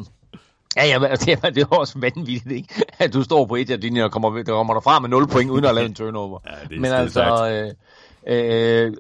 ja, 0.76 0.86
ja, 0.86 1.00
det, 1.00 1.28
er- 1.44 1.50
det 1.50 1.58
er 1.62 1.66
også 1.76 2.00
vanvittigt, 2.00 2.52
ikke? 2.52 2.84
At 3.00 3.14
du 3.14 3.24
står 3.24 3.46
på 3.46 3.56
et 3.56 3.70
af 3.70 3.82
linjen 3.82 4.04
og 4.04 4.12
kommer, 4.12 4.30
der 4.30 4.44
kommer 4.44 4.74
derfra 4.74 5.00
med 5.00 5.10
0 5.10 5.28
point, 5.28 5.50
uden 5.52 5.66
at 5.66 5.76
lave 5.76 5.86
en 5.86 5.96
turnover. 5.96 6.40
Ja, 6.46 6.52
det 6.70 6.76
er 6.76 6.80
men 6.80 6.92
altså, 6.92 7.74
øh, 8.28 8.86
øh, 8.88 8.94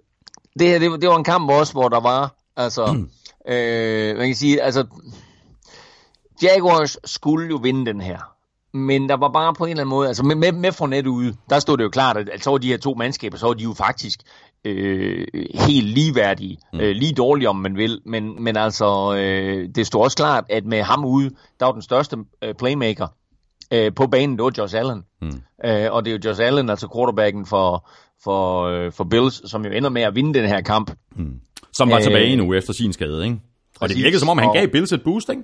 det 0.59 0.67
her, 0.67 0.79
det, 0.79 0.91
var- 0.91 0.97
det 0.97 1.09
var 1.09 1.17
en 1.17 1.23
kamp 1.23 1.49
også, 1.51 1.73
hvor 1.73 1.89
der 1.89 1.99
var, 1.99 2.35
altså, 2.57 3.05
øh, 3.47 4.17
man 4.17 4.27
kan 4.27 4.35
sige, 4.35 4.61
altså, 4.61 4.85
Jaguars 6.43 6.97
skulle 7.05 7.49
jo 7.49 7.55
vinde 7.55 7.85
den 7.85 8.01
her. 8.01 8.34
Men 8.75 9.09
der 9.09 9.17
var 9.17 9.29
bare 9.29 9.53
på 9.53 9.65
en 9.65 9.69
eller 9.69 9.81
anden 9.81 9.89
måde, 9.89 10.07
altså 10.07 10.23
med, 10.23 10.35
med, 10.35 10.51
med 10.51 10.71
Fournette 10.71 11.09
ude, 11.09 11.35
der 11.49 11.59
stod 11.59 11.77
det 11.77 11.83
jo 11.83 11.89
klart, 11.89 12.17
at, 12.17 12.29
at 12.29 12.43
så 12.43 12.49
var 12.49 12.57
de 12.57 12.67
her 12.67 12.77
to 12.77 12.93
mandskaber, 12.93 13.37
så 13.37 13.45
var 13.45 13.53
de 13.53 13.63
jo 13.63 13.73
faktisk 13.73 14.19
øh, 14.65 15.27
helt 15.53 15.87
ligeværdige, 15.87 16.57
mm. 16.73 16.79
øh, 16.79 16.91
lige 16.95 17.13
dårlige 17.13 17.49
om 17.49 17.55
man 17.55 17.77
vil, 17.77 18.01
men, 18.05 18.43
men 18.43 18.57
altså, 18.57 19.15
øh, 19.17 19.69
det 19.75 19.87
stod 19.87 20.01
også 20.01 20.17
klart, 20.17 20.43
at 20.49 20.65
med 20.65 20.81
ham 20.81 21.05
ude, 21.05 21.29
der 21.59 21.65
var 21.65 21.71
den 21.71 21.81
største 21.81 22.17
øh, 22.43 22.53
playmaker 22.53 23.07
øh, 23.73 23.91
på 23.95 24.07
banen, 24.07 24.37
det 24.37 24.43
var 24.43 24.51
Josh 24.57 24.75
Allen. 24.77 25.03
Mm. 25.21 25.27
Øh, 25.65 25.87
og 25.91 26.05
det 26.05 26.13
er 26.13 26.17
jo 26.17 26.29
Josh 26.29 26.41
Allen, 26.43 26.69
altså 26.69 26.87
quarterbacken 26.95 27.45
for, 27.45 27.89
for, 28.23 28.63
øh, 28.63 28.91
for 28.91 29.03
Bills, 29.03 29.51
som 29.51 29.65
jo 29.65 29.71
ender 29.71 29.89
med 29.89 30.01
at 30.01 30.15
vinde 30.15 30.33
den 30.39 30.47
her 30.49 30.61
kamp. 30.61 30.91
Som 31.73 31.89
var 31.89 31.97
Øh, 31.97 32.03
tilbage 32.03 32.35
nu 32.35 32.53
efter 32.53 32.73
sin 32.73 32.93
skade, 32.93 33.23
ikke? 33.23 33.35
Og 33.35 33.41
det 33.71 33.79
præcis. 33.79 34.03
virkede 34.03 34.19
som 34.19 34.29
om, 34.29 34.37
han 34.37 34.47
Og- 34.47 34.55
gav 34.55 34.67
Bills 34.67 34.91
et 34.91 35.03
boost, 35.03 35.29
ikke? 35.29 35.41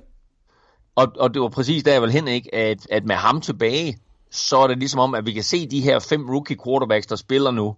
Og, 0.96 1.08
og 1.20 1.34
det 1.34 1.42
var 1.42 1.50
præcis 1.50 1.84
der, 1.84 1.92
jeg 1.92 2.02
vil 2.02 2.12
hen, 2.12 2.28
ikke? 2.28 2.56
At, 2.56 2.88
at 2.90 3.06
med 3.06 3.16
ham 3.16 3.42
tilbage, 3.42 3.98
så 4.32 4.58
er 4.58 4.68
det 4.68 4.78
ligesom 4.78 5.00
om, 5.00 5.16
at 5.16 5.26
vi 5.26 5.34
kan 5.34 5.44
se 5.44 5.68
de 5.68 5.82
her 5.82 6.00
fem 6.00 6.30
rookie 6.30 6.58
quarterbacks, 6.66 7.08
der 7.08 7.16
spiller 7.16 7.52
nu, 7.52 7.76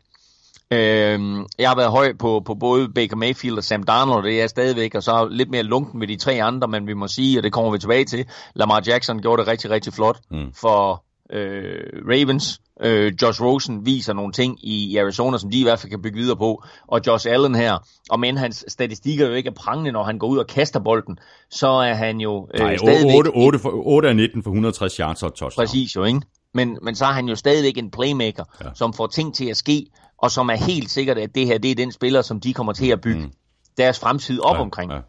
Øh, 0.73 1.19
jeg 1.59 1.69
har 1.69 1.75
været 1.75 1.91
høj 1.91 2.13
på, 2.19 2.41
på 2.45 2.55
både 2.55 2.89
Baker 2.89 3.15
Mayfield 3.15 3.57
og 3.57 3.63
Sam 3.63 3.83
Darnold, 3.83 4.23
det 4.23 4.33
er 4.33 4.39
jeg 4.39 4.49
stadigvæk, 4.49 4.95
og 4.95 5.03
så 5.03 5.27
lidt 5.31 5.49
mere 5.49 5.63
lunken 5.63 5.99
med 5.99 6.07
de 6.07 6.15
tre 6.15 6.43
andre, 6.43 6.67
men 6.67 6.87
vi 6.87 6.93
må 6.93 7.07
sige, 7.07 7.39
og 7.39 7.43
det 7.43 7.53
kommer 7.53 7.71
vi 7.71 7.77
tilbage 7.77 8.05
til, 8.05 8.25
Lamar 8.55 8.83
Jackson 8.87 9.21
gjorde 9.21 9.41
det 9.41 9.47
rigtig, 9.47 9.69
rigtig 9.69 9.93
flot 9.93 10.19
mm. 10.31 10.53
for 10.53 11.03
øh, 11.29 12.03
Ravens. 12.09 12.61
Øh, 12.81 13.13
Josh 13.21 13.41
Rosen 13.41 13.85
viser 13.85 14.13
nogle 14.13 14.33
ting 14.33 14.59
i 14.65 14.97
Arizona, 14.97 15.37
som 15.37 15.51
de 15.51 15.59
i 15.59 15.63
hvert 15.63 15.79
fald 15.79 15.89
kan 15.89 16.01
bygge 16.01 16.17
videre 16.17 16.37
på. 16.37 16.63
Og 16.87 17.01
Josh 17.07 17.27
Allen 17.29 17.55
her, 17.55 17.87
og 18.09 18.19
men 18.19 18.37
hans 18.37 18.65
statistikker 18.67 19.27
jo 19.27 19.33
ikke 19.33 19.47
er 19.47 19.53
prangende, 19.53 19.91
når 19.91 20.03
han 20.03 20.19
går 20.19 20.27
ud 20.27 20.37
og 20.37 20.47
kaster 20.47 20.79
bolden, 20.79 21.17
så 21.49 21.67
er 21.67 21.93
han 21.93 22.17
jo 22.17 22.47
øh, 22.53 22.59
Nej, 22.59 22.77
stadigvæk... 22.77 23.15
8, 23.15 23.31
8, 23.33 23.59
8 23.65 24.09
af 24.09 24.15
19 24.15 24.43
for 24.43 24.49
160 24.49 24.95
yards 24.95 25.23
og 25.23 25.35
touchdown. 25.35 25.65
Præcis 25.65 25.95
jo, 25.95 26.03
ikke? 26.03 26.21
Men, 26.53 26.77
men 26.81 26.95
så 26.95 27.05
er 27.05 27.11
han 27.11 27.25
jo 27.25 27.35
stadigvæk 27.35 27.77
en 27.77 27.91
playmaker, 27.91 28.43
ja. 28.63 28.69
som 28.75 28.93
får 28.93 29.07
ting 29.07 29.35
til 29.35 29.45
at 29.49 29.57
ske, 29.57 29.85
og 30.17 30.31
som 30.31 30.49
er 30.49 30.55
helt 30.55 30.91
sikkert, 30.91 31.17
at 31.17 31.35
det 31.35 31.45
her 31.45 31.57
det 31.57 31.71
er 31.71 31.75
den 31.75 31.91
spiller, 31.91 32.21
som 32.21 32.39
de 32.39 32.53
kommer 32.53 32.73
til 32.73 32.89
at 32.89 33.01
bygge 33.01 33.21
mm. 33.21 33.31
deres 33.77 33.99
fremtid 33.99 34.39
op 34.39 34.55
ja, 34.55 34.61
omkring. 34.61 34.91
Ja. 34.91 34.99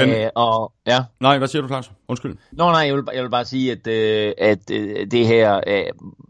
Den... 0.00 0.08
Æh, 0.08 0.28
og, 0.34 0.72
ja. 0.86 1.04
Nej, 1.20 1.38
hvad 1.38 1.48
siger 1.48 1.62
du, 1.62 1.68
Claus? 1.68 1.90
Undskyld. 2.08 2.36
Nå, 2.52 2.64
nej, 2.64 2.80
jeg 2.80 2.94
vil, 2.94 3.04
jeg 3.14 3.22
vil 3.22 3.30
bare 3.30 3.44
sige, 3.44 3.72
at, 3.72 3.86
øh, 3.86 4.32
at 4.38 4.70
øh, 4.70 5.06
det 5.10 5.26
her 5.26 5.60
øh, 5.66 5.84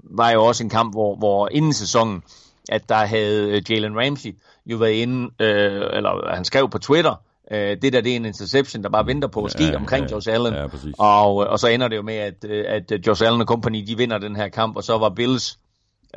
var 0.04 0.30
jo 0.30 0.44
også 0.44 0.64
en 0.64 0.70
kamp, 0.70 0.94
hvor, 0.94 1.16
hvor 1.16 1.48
inden 1.52 1.72
sæsonen, 1.72 2.22
at 2.68 2.88
der 2.88 2.94
havde 2.94 3.50
øh, 3.50 3.70
Jalen 3.70 3.96
Ramsey 3.96 4.36
jo 4.66 4.76
været 4.76 4.92
inde, 4.92 5.30
øh, 5.40 5.82
eller 5.92 6.34
han 6.34 6.44
skrev 6.44 6.70
på 6.70 6.78
Twitter, 6.78 7.14
øh, 7.50 7.76
det 7.82 7.92
der 7.92 8.00
det 8.00 8.12
er 8.12 8.16
en 8.16 8.24
interception, 8.24 8.82
der 8.82 8.88
bare 8.90 9.06
venter 9.06 9.28
på 9.28 9.44
at 9.44 9.50
ske 9.50 9.64
ja, 9.64 9.76
omkring 9.76 10.06
ja, 10.06 10.14
Josh 10.14 10.32
Allen. 10.32 10.54
Ja, 10.54 10.66
og, 10.98 11.36
og 11.36 11.58
så 11.58 11.68
ender 11.68 11.88
det 11.88 11.96
jo 11.96 12.02
med, 12.02 12.14
at, 12.14 12.44
øh, 12.48 12.64
at 12.68 13.06
Josh 13.06 13.26
Allen 13.26 13.40
og 13.40 13.46
company, 13.46 13.84
de 13.86 13.96
vinder 13.96 14.18
den 14.18 14.36
her 14.36 14.48
kamp, 14.48 14.76
og 14.76 14.84
så 14.84 14.98
var 14.98 15.08
Bills 15.08 15.58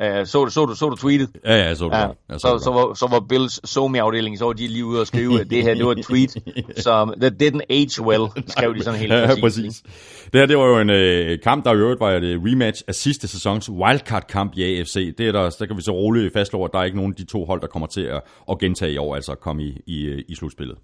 Uh, 0.02 0.26
så, 0.26 0.48
så, 0.48 0.64
du, 0.64 0.74
så 0.74 0.88
du 0.88 0.96
tweetet? 0.96 1.28
Ja, 1.44 1.56
ja, 1.56 1.74
så 1.74 1.84
det. 1.84 1.92
Ja, 1.92 1.98
jeg 1.98 2.14
så, 2.28 2.38
så, 2.38 2.58
så, 2.64 2.70
var, 2.70 2.94
så 2.94 3.06
var 3.10 3.20
Bills 3.28 3.60
somi-afdeling, 3.70 4.38
så 4.38 4.44
var 4.44 4.52
de 4.52 4.66
lige 4.68 4.84
ude 4.84 5.00
og 5.00 5.06
skrive, 5.06 5.40
at 5.40 5.50
det 5.50 5.62
her, 5.62 5.74
det 5.74 5.86
var 5.86 5.92
et 5.92 6.04
tweet, 6.04 6.30
som 6.76 7.14
that 7.20 7.32
didn't 7.42 7.60
age 7.70 8.02
well, 8.02 8.24
skrev 8.46 8.74
de 8.74 8.82
sådan 8.82 9.00
helt 9.00 9.12
ja, 9.12 9.26
præcis. 9.26 9.42
præcis. 9.42 9.82
Det 10.32 10.40
her, 10.40 10.46
det 10.46 10.58
var 10.58 10.66
jo 10.66 10.78
en 10.78 10.90
øh, 10.90 11.38
kamp, 11.42 11.64
der 11.64 11.72
i 11.72 11.76
øvrigt 11.76 12.00
var 12.00 12.10
et 12.10 12.40
rematch 12.44 12.82
af 12.88 12.94
sidste 12.94 13.28
sæsons 13.28 13.70
wildcard-kamp 13.70 14.52
i 14.56 14.78
AFC. 14.78 15.16
Det 15.18 15.28
er 15.28 15.32
der, 15.32 15.50
der 15.58 15.66
kan 15.66 15.76
vi 15.76 15.82
så 15.82 15.92
roligt 15.92 16.32
fastslå, 16.32 16.64
at 16.64 16.70
der 16.72 16.78
er 16.78 16.84
ikke 16.84 16.96
nogen 16.96 17.12
af 17.12 17.16
de 17.16 17.24
to 17.24 17.44
hold, 17.44 17.60
der 17.60 17.66
kommer 17.66 17.86
til 17.86 18.02
at, 18.02 18.22
at 18.50 18.58
gentage 18.58 18.92
i 18.92 18.96
år, 18.96 19.14
altså 19.14 19.32
at 19.32 19.40
komme 19.40 19.62
i, 19.62 19.80
i, 19.86 20.22
i 20.28 20.34
slutspillet. 20.34 20.76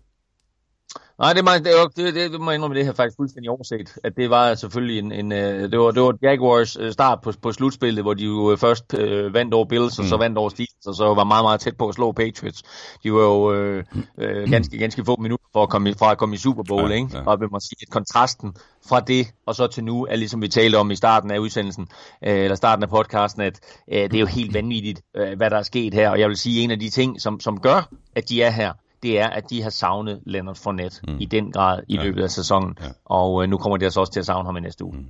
Nej, 1.22 1.32
det, 1.32 1.44
det, 1.64 1.96
det, 1.96 2.14
det, 2.14 2.32
det 2.32 2.40
må 2.40 2.50
jeg 2.50 2.54
indrømme, 2.54 2.76
det 2.76 2.84
her 2.84 2.92
faktisk 2.92 3.16
fuldstændig 3.16 3.50
overset. 3.50 3.96
At 4.04 4.16
det 4.16 4.30
var 4.30 4.54
selvfølgelig 4.54 4.98
en, 4.98 5.12
en 5.12 5.32
øh, 5.32 5.70
det, 5.70 5.78
var, 5.78 5.90
det 5.90 6.02
var 6.02 6.18
Jaguars 6.22 6.76
øh, 6.76 6.92
start 6.92 7.18
på, 7.24 7.32
på 7.42 7.52
slutspillet, 7.52 8.04
hvor 8.04 8.14
de 8.14 8.24
jo 8.24 8.52
øh, 8.52 8.58
først 8.58 8.94
øh, 8.94 9.34
vandt 9.34 9.54
over 9.54 9.64
Bills, 9.64 9.98
mm. 9.98 10.02
og 10.02 10.08
så 10.08 10.16
vandt 10.16 10.38
over 10.38 10.48
Steelers, 10.48 10.86
og 10.86 10.94
så 10.94 11.14
var 11.14 11.24
meget, 11.24 11.44
meget 11.44 11.60
tæt 11.60 11.76
på 11.76 11.88
at 11.88 11.94
slå 11.94 12.12
Patriots. 12.12 12.62
De 13.02 13.12
var 13.12 13.20
jo 13.20 13.52
øh, 13.52 13.84
øh, 14.18 14.50
ganske, 14.50 14.78
ganske 14.78 15.04
få 15.04 15.16
minutter 15.16 15.46
for 15.52 15.62
at 15.62 15.68
komme 15.68 15.90
i, 15.90 15.94
fra 15.98 16.10
at 16.10 16.18
komme 16.18 16.34
i 16.34 16.38
Super 16.38 16.62
Bowl, 16.62 16.90
ja, 16.90 16.96
ikke? 16.96 17.08
Ja. 17.12 17.22
Og 17.26 17.40
vi 17.40 17.46
må 17.52 17.60
sige, 17.60 17.78
at 17.82 17.90
kontrasten 17.90 18.54
fra 18.88 19.00
det 19.00 19.26
og 19.46 19.54
så 19.54 19.66
til 19.66 19.84
nu, 19.84 20.06
er 20.10 20.16
ligesom 20.16 20.42
vi 20.42 20.48
talte 20.48 20.76
om 20.76 20.90
i 20.90 20.96
starten 20.96 21.30
af 21.30 21.38
udsendelsen, 21.38 21.88
øh, 22.26 22.38
eller 22.38 22.56
starten 22.56 22.82
af 22.82 22.88
podcasten, 22.88 23.42
at 23.42 23.60
øh, 23.92 24.02
det 24.02 24.14
er 24.14 24.20
jo 24.20 24.26
helt 24.26 24.54
vanvittigt, 24.54 25.02
øh, 25.16 25.36
hvad 25.36 25.50
der 25.50 25.56
er 25.56 25.62
sket 25.62 25.94
her. 25.94 26.10
Og 26.10 26.20
jeg 26.20 26.28
vil 26.28 26.36
sige, 26.36 26.62
en 26.64 26.70
af 26.70 26.78
de 26.78 26.90
ting, 26.90 27.20
som, 27.20 27.40
som 27.40 27.60
gør, 27.60 27.88
at 28.16 28.28
de 28.28 28.42
er 28.42 28.50
her, 28.50 28.72
det 29.02 29.18
er, 29.20 29.26
at 29.26 29.50
de 29.50 29.62
har 29.62 29.70
savnet 29.70 30.20
Leonard 30.26 30.56
Fournette 30.56 31.00
mm. 31.08 31.16
i 31.20 31.24
den 31.24 31.52
grad 31.52 31.82
i 31.88 31.94
ja. 31.94 32.02
løbet 32.02 32.22
af 32.22 32.30
sæsonen. 32.30 32.76
Ja. 32.80 32.86
Og 33.04 33.42
øh, 33.42 33.48
nu 33.48 33.58
kommer 33.58 33.76
de 33.76 33.84
altså 33.84 34.00
også 34.00 34.12
til 34.12 34.20
at 34.20 34.26
savne 34.26 34.46
ham 34.46 34.56
i 34.56 34.60
næste 34.60 34.84
uge. 34.84 34.96
Mm. 34.96 35.06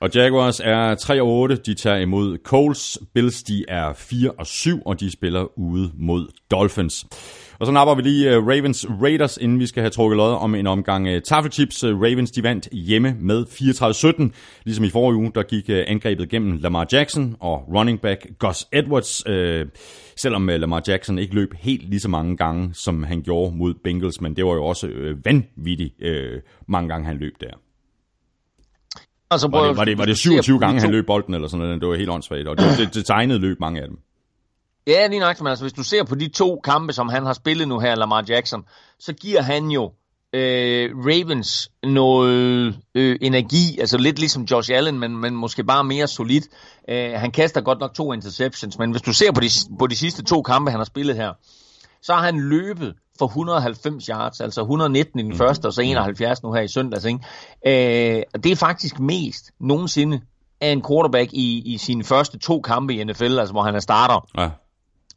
Og 0.00 0.10
Jaguars 0.14 0.60
er 0.60 0.94
3 0.94 1.22
og 1.22 1.28
8, 1.28 1.56
de 1.56 1.74
tager 1.74 1.96
imod 1.96 2.38
Coles. 2.44 2.98
Bills, 3.14 3.42
de 3.42 3.64
er 3.68 3.92
4 3.92 4.30
og 4.38 4.46
7, 4.46 4.82
og 4.82 5.00
de 5.00 5.10
spiller 5.10 5.58
ude 5.58 5.90
mod 5.94 6.28
Dolphins. 6.50 7.06
Og 7.58 7.66
så 7.66 7.72
napper 7.72 7.94
vi 7.94 8.02
lige 8.02 8.38
uh, 8.38 8.48
Ravens 8.48 8.86
Raiders, 9.02 9.36
inden 9.36 9.60
vi 9.60 9.66
skal 9.66 9.80
have 9.80 9.90
trukket 9.90 10.16
lod 10.16 10.34
om 10.34 10.54
en 10.54 10.66
omgang 10.66 11.08
uh, 11.08 11.18
taffelchips. 11.24 11.84
Uh, 11.84 12.02
Ravens 12.02 12.30
de 12.30 12.42
vandt 12.42 12.68
hjemme 12.72 13.16
med 13.20 13.44
34-17. 14.30 14.62
Ligesom 14.64 14.84
i 14.84 14.90
forrige 14.90 15.16
uge, 15.16 15.32
der 15.34 15.42
gik 15.42 15.68
uh, 15.68 15.76
angrebet 15.86 16.28
gennem 16.28 16.56
Lamar 16.56 16.86
Jackson 16.92 17.36
og 17.40 17.64
running 17.74 18.00
back 18.00 18.26
Gus 18.38 18.66
Edwards. 18.72 19.26
Uh, 19.26 19.68
selvom 20.16 20.48
uh, 20.48 20.54
Lamar 20.54 20.82
Jackson 20.88 21.18
ikke 21.18 21.34
løb 21.34 21.54
helt 21.58 21.90
lige 21.90 22.00
så 22.00 22.08
mange 22.08 22.36
gange, 22.36 22.70
som 22.74 23.02
han 23.02 23.22
gjorde 23.22 23.56
mod 23.56 23.74
Bengals, 23.84 24.20
men 24.20 24.36
det 24.36 24.46
var 24.46 24.54
jo 24.54 24.64
også 24.64 24.86
uh, 24.86 25.24
vanvittigt 25.24 25.94
uh, 26.04 26.40
mange 26.68 26.88
gange, 26.88 27.06
han 27.06 27.16
løb 27.16 27.32
der. 27.40 27.50
Altså, 29.30 29.48
var, 29.48 29.68
det, 29.68 29.76
var, 29.76 29.84
det, 29.84 29.98
var 29.98 30.04
det 30.04 30.18
27 30.18 30.58
gange, 30.58 30.80
han 30.80 30.90
løb 30.90 31.06
bolden, 31.06 31.34
eller 31.34 31.48
sådan 31.48 31.66
noget? 31.66 31.80
Det 31.80 31.88
var 31.88 31.94
helt 31.94 32.10
åndssvagt, 32.10 32.48
og 32.48 32.58
det, 32.58 32.64
det, 32.78 32.94
det 32.94 33.06
tegnede 33.06 33.38
løb 33.38 33.60
mange 33.60 33.82
af 33.82 33.88
dem. 33.88 33.98
Ja, 34.86 35.06
lige 35.06 35.20
nok, 35.20 35.40
men 35.40 35.46
altså, 35.46 35.64
hvis 35.64 35.72
du 35.72 35.82
ser 35.82 36.04
på 36.04 36.14
de 36.14 36.28
to 36.28 36.60
kampe, 36.64 36.92
som 36.92 37.08
han 37.08 37.26
har 37.26 37.32
spillet 37.32 37.68
nu 37.68 37.78
her, 37.78 37.94
Lamar 37.94 38.24
Jackson, 38.28 38.64
så 38.98 39.12
giver 39.12 39.42
han 39.42 39.70
jo 39.70 39.92
øh, 40.32 40.90
Ravens 40.96 41.70
noget 41.82 42.76
øh, 42.94 43.18
energi, 43.20 43.78
altså 43.80 43.98
lidt 43.98 44.18
ligesom 44.18 44.42
Josh 44.42 44.70
Allen, 44.74 44.98
men, 44.98 45.16
men 45.16 45.36
måske 45.36 45.64
bare 45.64 45.84
mere 45.84 46.06
solidt. 46.06 46.44
Øh, 46.88 47.12
han 47.12 47.30
kaster 47.30 47.60
godt 47.60 47.80
nok 47.80 47.94
to 47.94 48.12
interceptions, 48.12 48.78
men 48.78 48.90
hvis 48.90 49.02
du 49.02 49.12
ser 49.12 49.32
på 49.32 49.40
de, 49.40 49.48
på 49.78 49.86
de 49.86 49.96
sidste 49.96 50.24
to 50.24 50.42
kampe, 50.42 50.70
han 50.70 50.80
har 50.80 50.84
spillet 50.84 51.16
her, 51.16 51.32
så 52.02 52.14
har 52.14 52.22
han 52.22 52.40
løbet 52.40 52.94
for 53.18 53.26
190 53.26 54.06
yards, 54.06 54.40
altså 54.40 54.60
119 54.60 55.20
i 55.20 55.22
den 55.22 55.30
mm. 55.30 55.38
første, 55.38 55.66
og 55.66 55.72
så 55.72 55.82
71 55.82 56.42
nu 56.42 56.52
her 56.52 56.60
i 56.60 56.68
søndags. 56.68 57.04
Ikke? 57.04 57.18
Øh, 57.66 58.22
det 58.42 58.52
er 58.52 58.56
faktisk 58.56 58.98
mest 59.00 59.50
nogensinde 59.60 60.20
af 60.60 60.68
en 60.68 60.82
quarterback 60.88 61.32
i, 61.32 61.74
i 61.74 61.78
sine 61.78 62.04
første 62.04 62.38
to 62.38 62.60
kampe 62.60 62.94
i 62.94 63.04
NFL, 63.04 63.38
altså 63.38 63.52
hvor 63.52 63.62
han 63.62 63.74
er 63.74 63.80
starter. 63.80 64.28
Ja. 64.38 64.48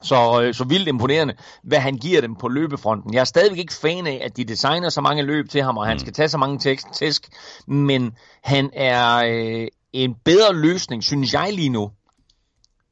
Så, 0.03 0.41
øh, 0.41 0.53
så 0.53 0.63
vildt 0.63 0.87
imponerende, 0.87 1.33
hvad 1.63 1.79
han 1.79 1.97
giver 1.97 2.21
dem 2.21 2.35
på 2.35 2.47
løbefronten. 2.47 3.13
Jeg 3.13 3.19
er 3.19 3.23
stadigvæk 3.23 3.59
ikke 3.59 3.73
fan 3.73 4.07
af, 4.07 4.21
at 4.23 4.37
de 4.37 4.43
designer 4.43 4.89
så 4.89 5.01
mange 5.01 5.23
løb 5.23 5.49
til 5.49 5.63
ham, 5.63 5.77
og 5.77 5.85
han 5.85 5.95
mm. 5.95 5.99
skal 5.99 6.13
tage 6.13 6.29
så 6.29 6.37
mange 6.37 6.77
tæsk, 6.93 7.29
men 7.67 8.11
han 8.43 8.69
er 8.73 9.15
øh, 9.15 9.67
en 9.93 10.15
bedre 10.25 10.53
løsning, 10.53 11.03
synes 11.03 11.33
jeg 11.33 11.53
lige 11.53 11.69
nu, 11.69 11.91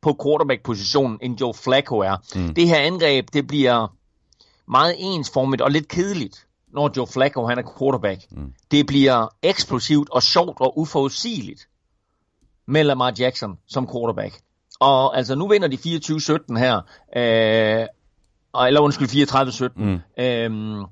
på 0.01 0.17
quarterback-positionen, 0.23 1.19
end 1.21 1.41
Joe 1.41 1.53
Flacco 1.53 1.99
er. 1.99 2.17
Mm. 2.35 2.53
Det 2.53 2.67
her 2.67 2.77
angreb, 2.77 3.33
det 3.33 3.47
bliver 3.47 3.87
meget 4.67 4.95
ensformigt 4.97 5.61
og 5.61 5.71
lidt 5.71 5.87
kedeligt, 5.87 6.47
når 6.73 6.91
Joe 6.97 7.07
Flacco 7.07 7.45
han 7.45 7.57
er 7.57 7.77
quarterback. 7.77 8.21
Mm. 8.31 8.53
Det 8.71 8.87
bliver 8.87 9.27
eksplosivt 9.41 10.09
og 10.09 10.23
sjovt 10.23 10.57
og 10.61 10.79
uforudsigeligt 10.79 11.67
med 12.67 12.83
Lamar 12.83 13.13
Jackson 13.19 13.57
som 13.67 13.87
quarterback. 13.91 14.39
Og 14.79 15.17
altså, 15.17 15.35
nu 15.35 15.47
vinder 15.47 15.67
de 15.67 15.75
24-17 15.75 16.57
her. 16.59 16.75
Øh, 17.17 17.87
eller 18.67 18.79
undskyld, 18.81 19.07
34-17. 19.07 19.83
Mm. 19.83 19.99
Øhm, 20.19 20.85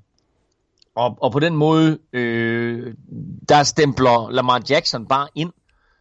og, 0.95 1.17
og 1.21 1.31
på 1.31 1.39
den 1.39 1.55
måde, 1.55 1.97
øh, 2.13 2.93
der 3.49 3.63
stempler 3.63 4.29
Lamar 4.29 4.61
Jackson 4.69 5.05
bare 5.05 5.27
ind 5.35 5.53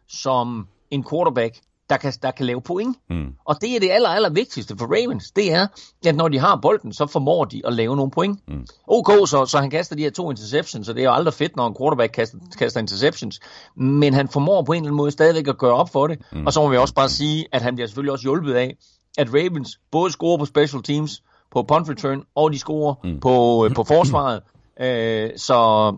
som 0.07 0.67
en 0.91 1.05
quarterback, 1.09 1.59
der 1.89 1.97
kan, 1.97 2.13
der 2.21 2.31
kan 2.31 2.45
lave 2.45 2.61
point. 2.61 2.97
Mm. 3.09 3.25
Og 3.45 3.61
det 3.61 3.75
er 3.75 3.79
det 3.79 3.91
aller, 3.91 4.09
aller 4.09 4.29
vigtigste 4.29 4.77
for 4.77 4.85
Ravens, 4.85 5.31
det 5.31 5.53
er, 5.53 5.67
at 6.05 6.15
når 6.15 6.27
de 6.27 6.39
har 6.39 6.59
bolden, 6.61 6.93
så 6.93 7.07
formår 7.07 7.45
de 7.45 7.61
at 7.65 7.73
lave 7.73 7.95
nogle 7.95 8.11
point. 8.11 8.39
Mm. 8.47 8.65
OK, 8.87 9.07
så, 9.07 9.45
så 9.45 9.57
han 9.57 9.69
kaster 9.69 9.95
de 9.95 10.01
her 10.01 10.09
to 10.09 10.31
interceptions, 10.31 10.87
så 10.87 10.93
det 10.93 10.99
er 10.99 11.05
jo 11.05 11.13
aldrig 11.13 11.33
fedt, 11.33 11.55
når 11.55 11.67
en 11.67 11.75
quarterback 11.79 12.11
kaster, 12.11 12.37
kaster 12.57 12.79
interceptions, 12.79 13.39
men 13.75 14.13
han 14.13 14.27
formår 14.27 14.61
på 14.61 14.71
en 14.71 14.77
eller 14.77 14.87
anden 14.87 14.97
måde 14.97 15.11
stadigvæk 15.11 15.47
at 15.47 15.57
gøre 15.57 15.73
op 15.73 15.89
for 15.89 16.07
det. 16.07 16.21
Mm. 16.31 16.45
Og 16.45 16.53
så 16.53 16.61
må 16.61 16.69
vi 16.69 16.77
også 16.77 16.93
bare 16.93 17.09
sige, 17.09 17.45
at 17.51 17.61
han 17.61 17.75
bliver 17.75 17.87
selvfølgelig 17.87 18.11
også 18.11 18.23
hjulpet 18.23 18.53
af, 18.53 18.77
at 19.17 19.27
Ravens 19.33 19.79
både 19.91 20.11
scorer 20.11 20.37
på 20.37 20.45
special 20.45 20.83
teams, 20.83 21.23
på 21.51 21.63
punt 21.63 21.89
return, 21.89 22.23
og 22.35 22.53
de 22.53 22.59
scorer 22.59 22.95
mm. 23.03 23.19
på, 23.19 23.65
øh, 23.65 23.75
på 23.75 23.83
forsvaret. 23.83 24.41
øh, 24.81 25.29
så 25.37 25.91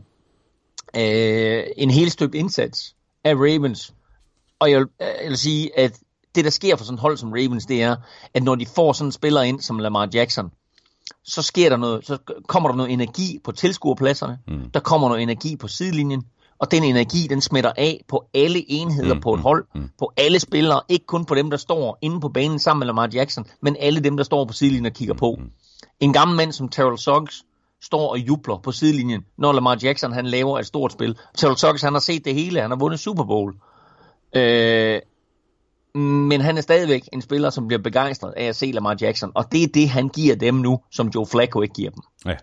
øh, 0.95 1.63
en 1.77 1.89
helt 1.89 2.11
stykke 2.11 2.37
indsats 2.37 2.95
af 3.23 3.33
Ravens 3.35 3.93
og 4.59 4.71
jeg 4.71 4.79
vil, 4.79 4.87
jeg 4.99 5.29
vil 5.29 5.37
sige, 5.37 5.79
at 5.79 5.99
det, 6.35 6.45
der 6.45 6.51
sker 6.51 6.75
for 6.75 6.85
sådan 6.85 6.95
et 6.95 7.01
hold 7.01 7.17
som 7.17 7.31
Ravens, 7.31 7.65
det 7.65 7.83
er, 7.83 7.95
at 8.33 8.43
når 8.43 8.55
de 8.55 8.65
får 8.65 8.93
sådan 8.93 9.07
en 9.07 9.11
spiller 9.11 9.41
ind 9.41 9.61
som 9.61 9.79
Lamar 9.79 10.09
Jackson, 10.13 10.49
så 11.23 11.41
sker 11.41 11.69
der 11.69 11.77
noget, 11.77 12.05
så 12.05 12.17
kommer 12.47 12.69
der 12.69 12.75
noget 12.75 12.93
energi 12.93 13.39
på 13.43 13.51
tilskuerpladserne, 13.51 14.39
mm. 14.47 14.71
der 14.73 14.79
kommer 14.79 15.07
noget 15.07 15.23
energi 15.23 15.55
på 15.55 15.67
sidelinjen, 15.67 16.23
og 16.59 16.71
den 16.71 16.83
energi, 16.83 17.27
den 17.27 17.41
smitter 17.41 17.71
af 17.77 18.03
på 18.07 18.23
alle 18.33 18.71
enheder 18.71 19.13
mm, 19.13 19.21
på 19.21 19.33
et 19.33 19.39
mm, 19.39 19.43
hold, 19.43 19.65
mm. 19.75 19.89
på 19.99 20.11
alle 20.17 20.39
spillere, 20.39 20.81
ikke 20.89 21.05
kun 21.05 21.25
på 21.25 21.35
dem, 21.35 21.49
der 21.49 21.57
står 21.57 21.97
inde 22.01 22.19
på 22.19 22.29
banen 22.29 22.59
sammen 22.59 22.79
med 22.79 22.87
Lamar 22.87 23.09
Jackson, 23.13 23.45
men 23.61 23.75
alle 23.79 23.99
dem, 23.99 24.17
der 24.17 24.23
står 24.23 24.45
på 24.45 24.53
sidelinjen 24.53 24.85
og 24.85 24.91
kigger 24.91 25.13
mm, 25.13 25.19
på. 25.19 25.35
Mm. 25.39 25.51
En 25.99 26.13
gammel 26.13 26.37
mand 26.37 26.51
som 26.51 26.69
Terrell 26.69 26.97
Suggs 26.97 27.45
står 27.81 28.09
og 28.11 28.19
jubler 28.19 28.57
på 28.57 28.71
sidelinjen, 28.71 29.21
når 29.37 29.51
Lamar 29.51 29.77
Jackson 29.83 30.13
han 30.13 30.25
laver 30.25 30.59
et 30.59 30.65
stort 30.65 30.91
spil. 30.91 31.17
Terrell 31.37 31.57
Suggs, 31.57 31.81
han 31.81 31.93
har 31.93 31.99
set 31.99 32.25
det 32.25 32.33
hele, 32.33 32.61
han 32.61 32.71
har 32.71 32.77
vundet 32.77 32.99
Super 32.99 33.23
Bowl. 33.23 33.53
Øh, 34.37 35.01
Men 35.95 36.41
han 36.41 36.57
er 36.57 36.61
stadigvæk 36.61 37.01
en 37.13 37.21
spiller, 37.21 37.49
som 37.49 37.67
bliver 37.67 37.81
begejstret 37.81 38.33
af 38.37 38.45
at 38.45 38.55
se 38.55 38.65
Lamar 38.65 38.97
Jackson, 39.01 39.31
og 39.35 39.45
det 39.51 39.63
er 39.63 39.67
det, 39.73 39.89
han 39.89 40.09
giver 40.09 40.35
dem 40.35 40.53
nu, 40.53 40.79
som 40.91 41.11
Joe 41.15 41.25
Flacco 41.31 41.61
ikke 41.61 41.73
giver 41.73 41.89
dem. 41.89 42.01
Ja, 42.25 42.35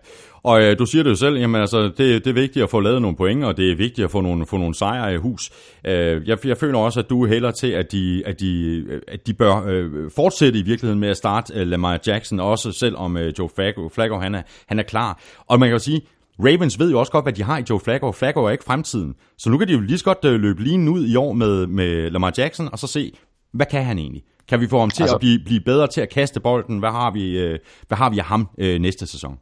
og 0.43 0.61
øh, 0.61 0.79
du 0.79 0.85
siger 0.85 1.03
det 1.03 1.09
jo 1.09 1.15
selv, 1.15 1.37
jamen 1.37 1.61
altså, 1.61 1.83
det, 1.83 1.97
det 1.97 2.27
er 2.27 2.33
vigtigt 2.33 2.63
at 2.63 2.69
få 2.69 2.79
lavet 2.79 3.01
nogle 3.01 3.17
point, 3.17 3.43
og 3.43 3.57
det 3.57 3.71
er 3.71 3.75
vigtigt 3.75 4.05
at 4.05 4.11
få 4.11 4.21
nogle, 4.21 4.45
få 4.45 4.57
nogle 4.57 4.75
sejre 4.75 5.13
i 5.13 5.17
hus. 5.17 5.51
Øh, 5.85 6.27
jeg, 6.27 6.45
jeg 6.45 6.57
føler 6.57 6.79
også, 6.79 6.99
at 6.99 7.09
du 7.09 7.27
hælder 7.27 7.51
til, 7.51 7.71
at 7.71 7.91
de, 7.91 8.23
at 8.25 8.39
de, 8.39 8.83
at 9.07 9.27
de 9.27 9.33
bør 9.33 9.65
øh, 9.67 10.11
fortsætte 10.15 10.59
i 10.59 10.61
virkeligheden 10.61 10.99
med 10.99 11.09
at 11.09 11.17
starte 11.17 11.53
øh, 11.53 11.67
Lamar 11.67 11.99
Jackson, 12.07 12.39
også 12.39 12.71
selvom 12.71 13.17
øh, 13.17 13.33
Joe 13.39 13.49
Flacco, 13.55 13.89
Flacco 13.89 14.19
han, 14.19 14.35
er, 14.35 14.41
han 14.65 14.79
er 14.79 14.83
klar. 14.83 15.21
Og 15.47 15.59
man 15.59 15.69
kan 15.69 15.73
jo 15.73 15.79
sige, 15.79 16.01
Ravens 16.39 16.79
ved 16.79 16.91
jo 16.91 16.99
også 16.99 17.11
godt, 17.11 17.25
hvad 17.25 17.33
de 17.33 17.43
har 17.43 17.57
i 17.57 17.63
Joe 17.69 17.79
Flacco. 17.79 18.11
Flacco 18.11 18.43
er 18.43 18.49
ikke 18.49 18.63
fremtiden. 18.63 19.15
Så 19.37 19.49
nu 19.49 19.57
kan 19.57 19.67
de 19.67 19.73
jo 19.73 19.79
lige 19.79 19.97
så 19.97 20.03
godt 20.03 20.25
øh, 20.25 20.39
løbe 20.39 20.63
lige 20.63 20.91
ud 20.91 21.07
i 21.07 21.15
år 21.15 21.33
med, 21.33 21.67
med 21.67 22.09
Lamar 22.09 22.33
Jackson, 22.37 22.69
og 22.71 22.79
så 22.79 22.87
se, 22.87 23.11
hvad 23.51 23.65
kan 23.65 23.85
han 23.85 23.99
egentlig? 23.99 24.23
Kan 24.47 24.59
vi 24.59 24.67
få 24.67 24.79
ham 24.79 24.89
til 24.89 25.03
altså, 25.03 25.15
at 25.15 25.19
blive, 25.19 25.39
blive 25.45 25.61
bedre 25.61 25.87
til 25.87 26.01
at 26.01 26.09
kaste 26.09 26.39
bolden? 26.39 26.79
Hvad 26.79 26.91
har 26.91 27.11
vi, 27.11 27.37
øh, 27.37 27.59
hvad 27.87 27.97
har 27.97 28.09
vi 28.09 28.19
af 28.19 28.25
ham 28.25 28.49
øh, 28.57 28.79
næste 28.81 29.07
sæson? 29.07 29.39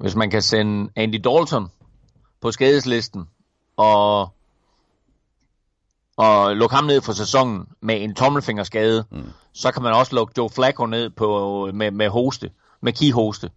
Hvis 0.00 0.14
man 0.14 0.30
kan 0.30 0.42
sende 0.42 0.90
Andy 0.96 1.20
Dalton 1.24 1.68
på 2.40 2.52
skadeslisten 2.52 3.24
og, 3.76 4.28
og 6.16 6.56
lukke 6.56 6.76
ham 6.76 6.84
ned 6.84 7.00
for 7.00 7.12
sæsonen 7.12 7.66
med 7.82 8.02
en 8.02 8.14
tommelfingerskade, 8.14 9.04
mm. 9.10 9.22
så 9.52 9.72
kan 9.72 9.82
man 9.82 9.92
også 9.92 10.14
lukke 10.14 10.34
Joe 10.38 10.50
Flacco 10.50 10.86
ned 10.86 11.10
på, 11.10 11.70
med, 11.74 11.90
med 11.90 12.08
hoste, 12.08 12.50
med 12.82 12.92
keyhoste. 12.92 13.50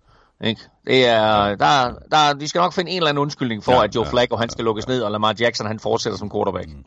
Ikke? 0.44 0.62
Det 0.88 1.06
er, 1.08 1.56
der, 1.56 1.94
der, 2.12 2.34
de 2.40 2.48
skal 2.48 2.60
nok 2.60 2.74
finde 2.74 2.92
en 2.92 2.98
eller 2.98 3.10
anden 3.10 3.22
undskyldning 3.22 3.64
for, 3.64 3.72
ja, 3.72 3.84
at 3.84 3.96
Joe 3.96 4.06
ja, 4.06 4.12
Flacco 4.12 4.36
han 4.36 4.50
skal 4.50 4.66
lukkes 4.66 4.88
ned, 4.88 5.02
og 5.02 5.12
Lamar 5.12 5.36
Jackson 5.40 5.68
han 5.68 5.80
fortsætter 5.80 6.18
som 6.18 6.32
quarterback. 6.32 6.68
Mm. 6.68 6.86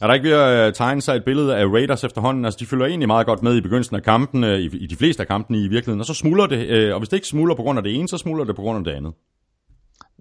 Er 0.00 0.06
der 0.06 0.14
ikke 0.14 0.28
ved 0.28 0.36
at 0.36 0.66
øh, 0.66 0.72
tegne 0.72 1.02
sig 1.02 1.16
et 1.16 1.24
billede 1.24 1.56
af 1.56 1.64
Raiders 1.66 2.04
efterhånden? 2.04 2.44
Altså, 2.44 2.58
de 2.60 2.66
følger 2.66 2.86
egentlig 2.86 3.06
meget 3.06 3.26
godt 3.26 3.42
med 3.42 3.56
i 3.56 3.60
begyndelsen 3.60 3.96
af 3.96 4.02
kampen, 4.02 4.44
i, 4.44 4.64
i 4.64 4.86
de 4.86 4.96
fleste 4.96 5.22
af 5.22 5.26
kampene 5.26 5.58
i 5.58 5.68
virkeligheden, 5.68 6.00
og 6.00 6.06
så 6.06 6.14
smuldrer 6.14 6.46
det, 6.46 6.66
øh, 6.68 6.94
og 6.94 7.00
hvis 7.00 7.08
det 7.08 7.16
ikke 7.16 7.26
smuldrer 7.26 7.56
på 7.56 7.62
grund 7.62 7.78
af 7.78 7.82
det 7.82 7.94
ene, 7.94 8.08
så 8.08 8.18
smuldrer 8.18 8.44
det 8.44 8.56
på 8.56 8.62
grund 8.62 8.78
af 8.78 8.84
det 8.84 8.92
andet. 8.92 9.12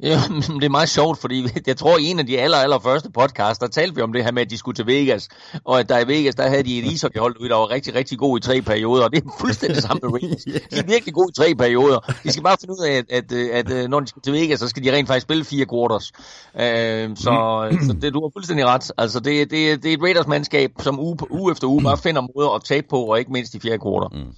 Ja, 0.04 0.22
det 0.60 0.64
er 0.64 0.70
meget 0.70 0.90
sjovt, 0.90 1.20
fordi 1.22 1.48
jeg 1.68 1.78
tror, 1.78 1.98
i 1.98 2.06
en 2.06 2.20
af 2.20 2.26
de 2.26 2.40
aller, 2.40 2.58
aller 2.58 2.80
første 2.80 3.12
podcasts, 3.12 3.60
der 3.60 3.68
talte 3.68 3.96
vi 3.96 4.02
om 4.02 4.14
det 4.14 4.24
her 4.24 4.32
med, 4.32 4.42
at 4.42 4.50
de 4.50 4.58
skulle 4.58 4.76
til 4.76 4.88
Vegas, 4.88 5.30
og 5.64 5.80
at 5.80 5.90
der 5.90 6.00
i 6.00 6.08
Vegas, 6.08 6.36
der 6.36 6.48
havde 6.48 6.64
de 6.64 6.80
et 6.80 6.86
ishockeyhold 6.86 7.50
der 7.50 7.56
var 7.56 7.72
rigtig, 7.72 7.96
rigtig 7.96 8.18
god 8.18 8.38
i 8.38 8.42
tre 8.42 8.62
perioder, 8.62 9.04
og 9.04 9.12
det 9.12 9.24
er 9.24 9.30
fuldstændig 9.40 9.82
samme 9.82 10.00
med 10.04 10.12
Raiders. 10.14 10.44
De 10.72 10.78
er 10.78 10.84
virkelig 10.88 11.14
gode 11.14 11.30
i 11.30 11.34
tre 11.34 11.56
perioder. 11.56 12.00
De 12.24 12.32
skal 12.32 12.44
bare 12.44 12.58
finde 12.62 12.74
ud 12.74 12.86
af, 12.86 12.98
at, 12.98 13.06
at, 13.10 13.32
at, 13.32 13.72
at 13.72 13.90
når 13.90 14.00
de 14.00 14.08
skal 14.08 14.22
til 14.22 14.34
Vegas, 14.34 14.60
så 14.60 14.68
skal 14.68 14.84
de 14.84 14.94
rent 14.94 15.08
faktisk 15.08 15.24
spille 15.24 15.44
fire 15.44 15.66
quarters. 15.66 16.12
Uh, 16.54 17.16
så, 17.16 17.68
mm. 17.72 17.88
så 17.88 17.96
det, 18.02 18.14
du 18.14 18.22
har 18.22 18.30
fuldstændig 18.36 18.66
ret. 18.66 18.92
Altså, 18.98 19.20
det, 19.20 19.52
det, 19.52 19.84
det 19.84 19.90
er 19.90 19.94
et 19.94 20.02
Raiders-mandskab, 20.02 20.72
som 20.80 21.00
uge, 21.00 21.18
uge 21.32 21.52
efter 21.52 21.68
uge 21.68 21.84
bare 21.84 21.98
finder 21.98 22.22
måder 22.36 22.50
at 22.50 22.64
tabe 22.64 22.88
på, 22.90 23.00
og 23.02 23.20
ikke 23.20 23.32
mindst 23.32 23.56
i 23.56 23.60
fjerde 23.60 23.80
quarter. 23.84 24.10
Mm. 24.10 24.34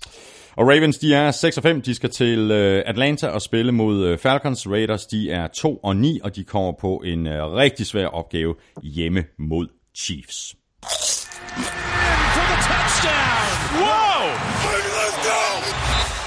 Og 0.59 0.67
Ravens, 0.67 0.97
de 0.97 1.13
er 1.13 1.31
6 1.31 1.57
og 1.57 1.63
5. 1.63 1.81
De 1.81 1.95
skal 1.95 2.09
til 2.09 2.51
øh, 2.51 2.83
Atlanta 2.85 3.27
og 3.27 3.41
spille 3.41 3.71
mod 3.71 4.05
øh, 4.05 4.17
Falcons. 4.17 4.67
Raiders, 4.67 5.05
de 5.05 5.31
er 5.31 5.47
2 5.47 5.75
og 5.75 5.95
9, 5.95 6.19
og 6.23 6.35
de 6.35 6.43
kommer 6.43 6.71
på 6.81 7.01
en 7.05 7.27
øh, 7.27 7.53
rigtig 7.53 7.85
svær 7.85 8.07
opgave 8.07 8.55
hjemme 8.83 9.23
mod 9.37 9.67
Chiefs. 9.97 10.55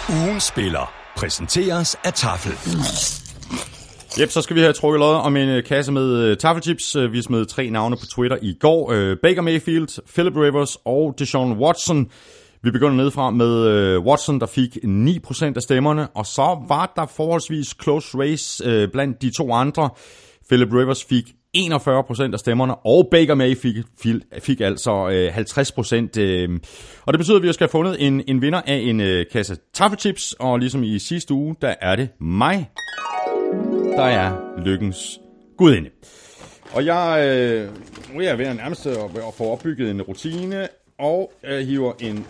Ugen 0.09 0.40
spiller 0.40 0.94
præsenteres 1.16 1.96
af 2.04 2.12
Tafel. 2.12 2.52
Yep, 4.20 4.30
så 4.30 4.42
skal 4.42 4.56
vi 4.56 4.60
have 4.60 4.72
trukket 4.72 4.98
lod 5.00 5.14
om 5.14 5.36
en 5.36 5.62
kasse 5.62 5.92
med 5.92 6.36
taffelchips. 6.36 6.96
Vi 7.10 7.22
smed 7.22 7.46
tre 7.46 7.70
navne 7.70 7.96
på 7.96 8.06
Twitter 8.06 8.36
i 8.42 8.56
går. 8.60 8.94
Baker 9.22 9.42
Mayfield, 9.42 10.02
Philip 10.12 10.36
Rivers 10.36 10.76
og 10.84 11.14
Deshaun 11.18 11.52
Watson. 11.52 12.10
Vi 12.64 12.70
begynder 12.70 12.97
nedefra 12.97 13.30
med 13.30 13.66
øh, 13.66 14.01
Watson, 14.01 14.40
der 14.40 14.47
fik 14.47 14.76
9% 14.76 15.52
af 15.56 15.62
stemmerne, 15.62 16.09
og 16.09 16.26
så 16.26 16.64
var 16.68 16.93
der 16.97 17.06
forholdsvis 17.06 17.76
close 17.82 18.18
race 18.18 18.64
øh, 18.68 18.89
blandt 18.89 19.22
de 19.22 19.30
to 19.30 19.52
andre. 19.52 19.90
Philip 20.48 20.68
Rivers 20.72 21.05
fik 21.05 21.24
41% 21.56 22.32
af 22.32 22.39
stemmerne, 22.39 22.74
og 22.74 23.09
Baker 23.10 23.34
Mayfield 23.34 23.84
fik, 24.02 24.14
fik 24.43 24.60
altså 24.60 25.09
øh, 25.09 25.36
50%. 25.36 26.20
Øh, 26.20 26.60
og 27.06 27.12
det 27.12 27.18
betyder, 27.18 27.36
at 27.36 27.43
vi 27.43 27.52
skal 27.52 27.64
have 27.64 27.70
fundet 27.70 28.06
en, 28.06 28.22
en 28.28 28.43
vinder 28.43 28.60
af 28.66 28.76
en 28.76 29.01
øh, 29.01 29.26
kasse 29.32 29.56
taffelchips, 29.74 30.32
og 30.32 30.59
ligesom 30.59 30.82
i 30.82 30.98
sidste 30.98 31.34
uge, 31.34 31.56
der 31.62 31.74
er 31.80 31.97
det 31.97 32.09
mig, 32.20 32.70
der 33.97 34.05
er 34.05 34.36
lykkens 34.64 35.20
gudinde. 35.59 35.90
Og 36.74 36.86
jeg, 36.86 37.24
øh, 37.26 37.68
nu 38.12 38.20
er 38.20 38.24
jeg 38.24 38.39
ved 38.39 38.47
at 38.47 38.56
nærmest 38.56 38.86
at 38.86 39.34
få 39.36 39.44
opbygget 39.44 39.90
en 39.90 40.02
rutine, 40.02 40.68
og 41.03 41.33
jeg 41.43 41.66
hiver 41.66 41.93
en 42.01 42.27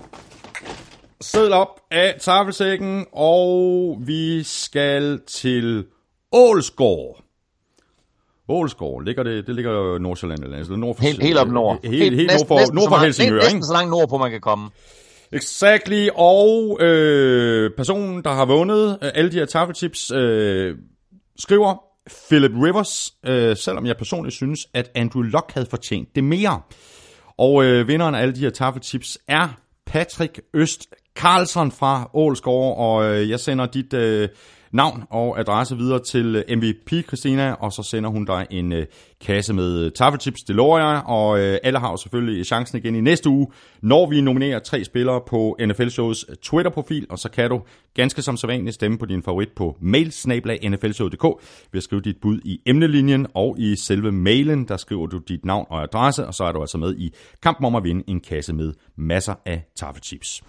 seddel 1.20 1.52
op 1.52 1.80
af 1.90 2.16
tafelsækken, 2.20 3.06
og 3.12 3.96
vi 4.00 4.42
skal 4.42 5.20
til 5.26 5.84
Ålsgård. 6.32 7.22
Ålsgård, 8.48 9.04
ligger 9.04 9.22
det, 9.22 9.46
det 9.46 9.54
ligger 9.54 9.96
i 9.96 9.98
Nordsjælland, 9.98 10.44
eller 10.44 10.56
altså 10.56 10.76
nord 10.76 10.96
for, 10.96 11.02
helt, 11.02 11.22
helt 11.22 11.38
op 11.38 11.48
nord. 11.48 11.78
Helt, 11.84 12.02
helt, 12.02 12.16
helt 12.16 12.32
nord 12.32 12.46
for, 12.46 12.74
nord 12.74 12.88
for 12.88 12.96
Helsingør, 12.96 13.34
ikke? 13.34 13.44
Næsten 13.44 13.64
så 13.64 13.72
langt 13.72 13.90
nord 13.90 14.08
på, 14.08 14.18
man 14.18 14.30
kan 14.30 14.40
komme. 14.40 14.70
Exactly, 15.32 16.08
og 16.14 16.78
øh, 16.80 17.70
personen, 17.76 18.24
der 18.24 18.30
har 18.30 18.44
vundet 18.44 18.98
øh, 19.02 19.10
alle 19.14 19.32
de 19.32 19.36
her 19.36 19.46
tafelchips, 19.46 20.10
øh, 20.10 20.76
skriver 21.38 21.82
Philip 22.28 22.50
Rivers, 22.62 23.14
øh, 23.26 23.56
selvom 23.56 23.86
jeg 23.86 23.96
personligt 23.96 24.34
synes, 24.34 24.68
at 24.74 24.90
Andrew 24.94 25.22
Luck 25.22 25.52
havde 25.52 25.66
fortjent 25.70 26.08
det 26.14 26.24
mere. 26.24 26.60
Og 27.38 27.64
øh, 27.64 27.88
vinderen 27.88 28.14
af 28.14 28.20
alle 28.20 28.34
de 28.34 28.40
her 28.40 28.50
taffelchips 28.50 29.18
er 29.28 29.48
Patrick 29.86 30.40
Øst 30.54 30.86
Carlson 31.14 31.72
fra 31.72 32.10
Ålsgaard, 32.14 32.76
og 32.78 33.04
øh, 33.04 33.30
jeg 33.30 33.40
sender 33.40 33.66
dit 33.66 33.94
øh, 33.94 34.28
navn 34.72 35.04
og 35.10 35.40
adresse 35.40 35.76
videre 35.76 35.98
til 35.98 36.44
øh, 36.48 36.56
MVP 36.56 37.06
Christina, 37.06 37.52
og 37.52 37.72
så 37.72 37.82
sender 37.82 38.10
hun 38.10 38.24
dig 38.24 38.46
en 38.50 38.72
øh, 38.72 38.86
kasse 39.20 39.54
med 39.54 39.78
øh, 39.78 39.92
taffelchips, 39.92 40.42
det 40.42 40.56
lover 40.56 40.78
jeg, 40.78 41.02
og 41.06 41.40
øh, 41.40 41.58
alle 41.62 41.78
har 41.78 41.90
jo 41.90 41.96
selvfølgelig 41.96 42.46
chancen 42.46 42.78
igen 42.78 42.94
i 42.94 43.00
næste 43.00 43.28
uge, 43.28 43.46
når 43.82 44.10
vi 44.10 44.20
nominerer 44.20 44.58
tre 44.58 44.84
spillere 44.84 45.20
på 45.28 45.56
NFL 45.66 45.88
Shows 45.88 46.24
øh, 46.28 46.36
Twitter-profil, 46.36 47.06
og 47.10 47.18
så 47.18 47.28
kan 47.30 47.50
du 47.50 47.62
ganske 47.94 48.22
som 48.22 48.36
sædvanligt 48.36 48.74
stemme 48.74 48.98
på 48.98 49.06
din 49.06 49.22
favorit 49.22 49.48
på 49.56 49.76
mail 49.80 50.12
nflshow.dk 50.70 51.24
ved 51.72 51.78
at 51.78 51.82
skrive 51.82 52.02
dit 52.02 52.16
bud 52.22 52.40
i 52.44 52.60
emnelinjen, 52.66 53.26
og 53.34 53.56
i 53.58 53.76
selve 53.76 54.12
mailen, 54.12 54.68
der 54.68 54.76
skriver 54.76 55.06
du 55.06 55.18
dit 55.18 55.44
navn 55.44 55.66
og 55.70 55.82
adresse, 55.82 56.26
og 56.26 56.34
så 56.34 56.44
er 56.44 56.52
du 56.52 56.60
altså 56.60 56.78
med 56.78 56.96
i 56.96 57.14
kampen 57.42 57.66
om 57.66 57.74
at 57.74 57.84
vinde 57.84 58.04
en 58.06 58.20
kasse 58.20 58.52
med 58.52 58.72
masser 58.96 59.34
af 59.46 59.64
taffelchips. 59.76 60.42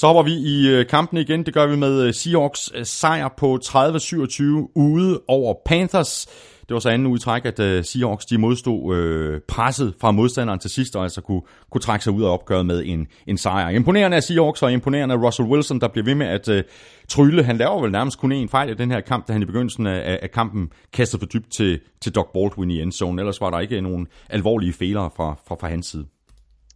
Så 0.00 0.06
hopper 0.06 0.22
vi 0.22 0.32
i 0.32 0.68
øh, 0.68 0.86
kampen 0.86 1.18
igen. 1.18 1.46
Det 1.46 1.54
gør 1.54 1.66
vi 1.66 1.76
med 1.76 2.02
øh, 2.02 2.14
Seahawks 2.14 2.70
øh, 2.74 2.86
sejr 2.86 3.28
på 3.36 3.58
30-27 3.64 4.42
ude 4.74 5.20
over 5.28 5.54
Panthers. 5.66 6.26
Det 6.68 6.74
var 6.74 6.80
så 6.80 6.88
anden 6.88 7.06
uge 7.06 7.16
i 7.16 7.20
træk, 7.20 7.44
at 7.44 7.86
Seahawks 7.86 8.26
de 8.26 8.38
modstod 8.38 8.96
øh, 8.96 9.40
presset 9.48 9.94
fra 10.00 10.10
modstanderen 10.10 10.58
til 10.58 10.70
sidst, 10.70 10.96
og 10.96 11.02
altså 11.02 11.20
kunne, 11.20 11.42
kunne 11.70 11.80
trække 11.80 12.04
sig 12.04 12.12
ud 12.12 12.22
af 12.22 12.28
opgøret 12.28 12.66
med 12.66 12.82
en, 12.86 13.06
en 13.26 13.38
sejr. 13.38 13.68
Imponerende 13.68 14.16
af 14.16 14.22
Seahawks 14.22 14.62
og 14.62 14.72
imponerende 14.72 15.14
af 15.14 15.18
Russell 15.18 15.48
Wilson, 15.48 15.80
der 15.80 15.88
bliver 15.88 16.04
ved 16.04 16.14
med 16.14 16.26
at 16.26 16.48
øh, 16.48 16.64
trylle. 17.08 17.44
Han 17.44 17.56
laver 17.56 17.80
vel 17.82 17.92
nærmest 17.92 18.18
kun 18.18 18.44
én 18.44 18.48
fejl 18.48 18.70
i 18.70 18.74
den 18.74 18.90
her 18.90 19.00
kamp, 19.00 19.28
da 19.28 19.32
han 19.32 19.42
i 19.42 19.46
begyndelsen 19.46 19.86
af, 19.86 20.18
af 20.22 20.30
kampen 20.30 20.68
kastede 20.92 21.20
for 21.20 21.26
dybt 21.26 21.52
til, 21.52 21.80
til 22.00 22.14
Doc 22.14 22.26
Baldwin 22.34 22.70
i 22.70 22.82
endzone. 22.82 23.22
Ellers 23.22 23.40
var 23.40 23.50
der 23.50 23.60
ikke 23.60 23.80
nogen 23.80 24.06
alvorlige 24.30 24.72
fejler 24.72 25.12
fra, 25.16 25.36
fra, 25.48 25.54
fra 25.60 25.68
hans 25.68 25.86
side. 25.86 26.06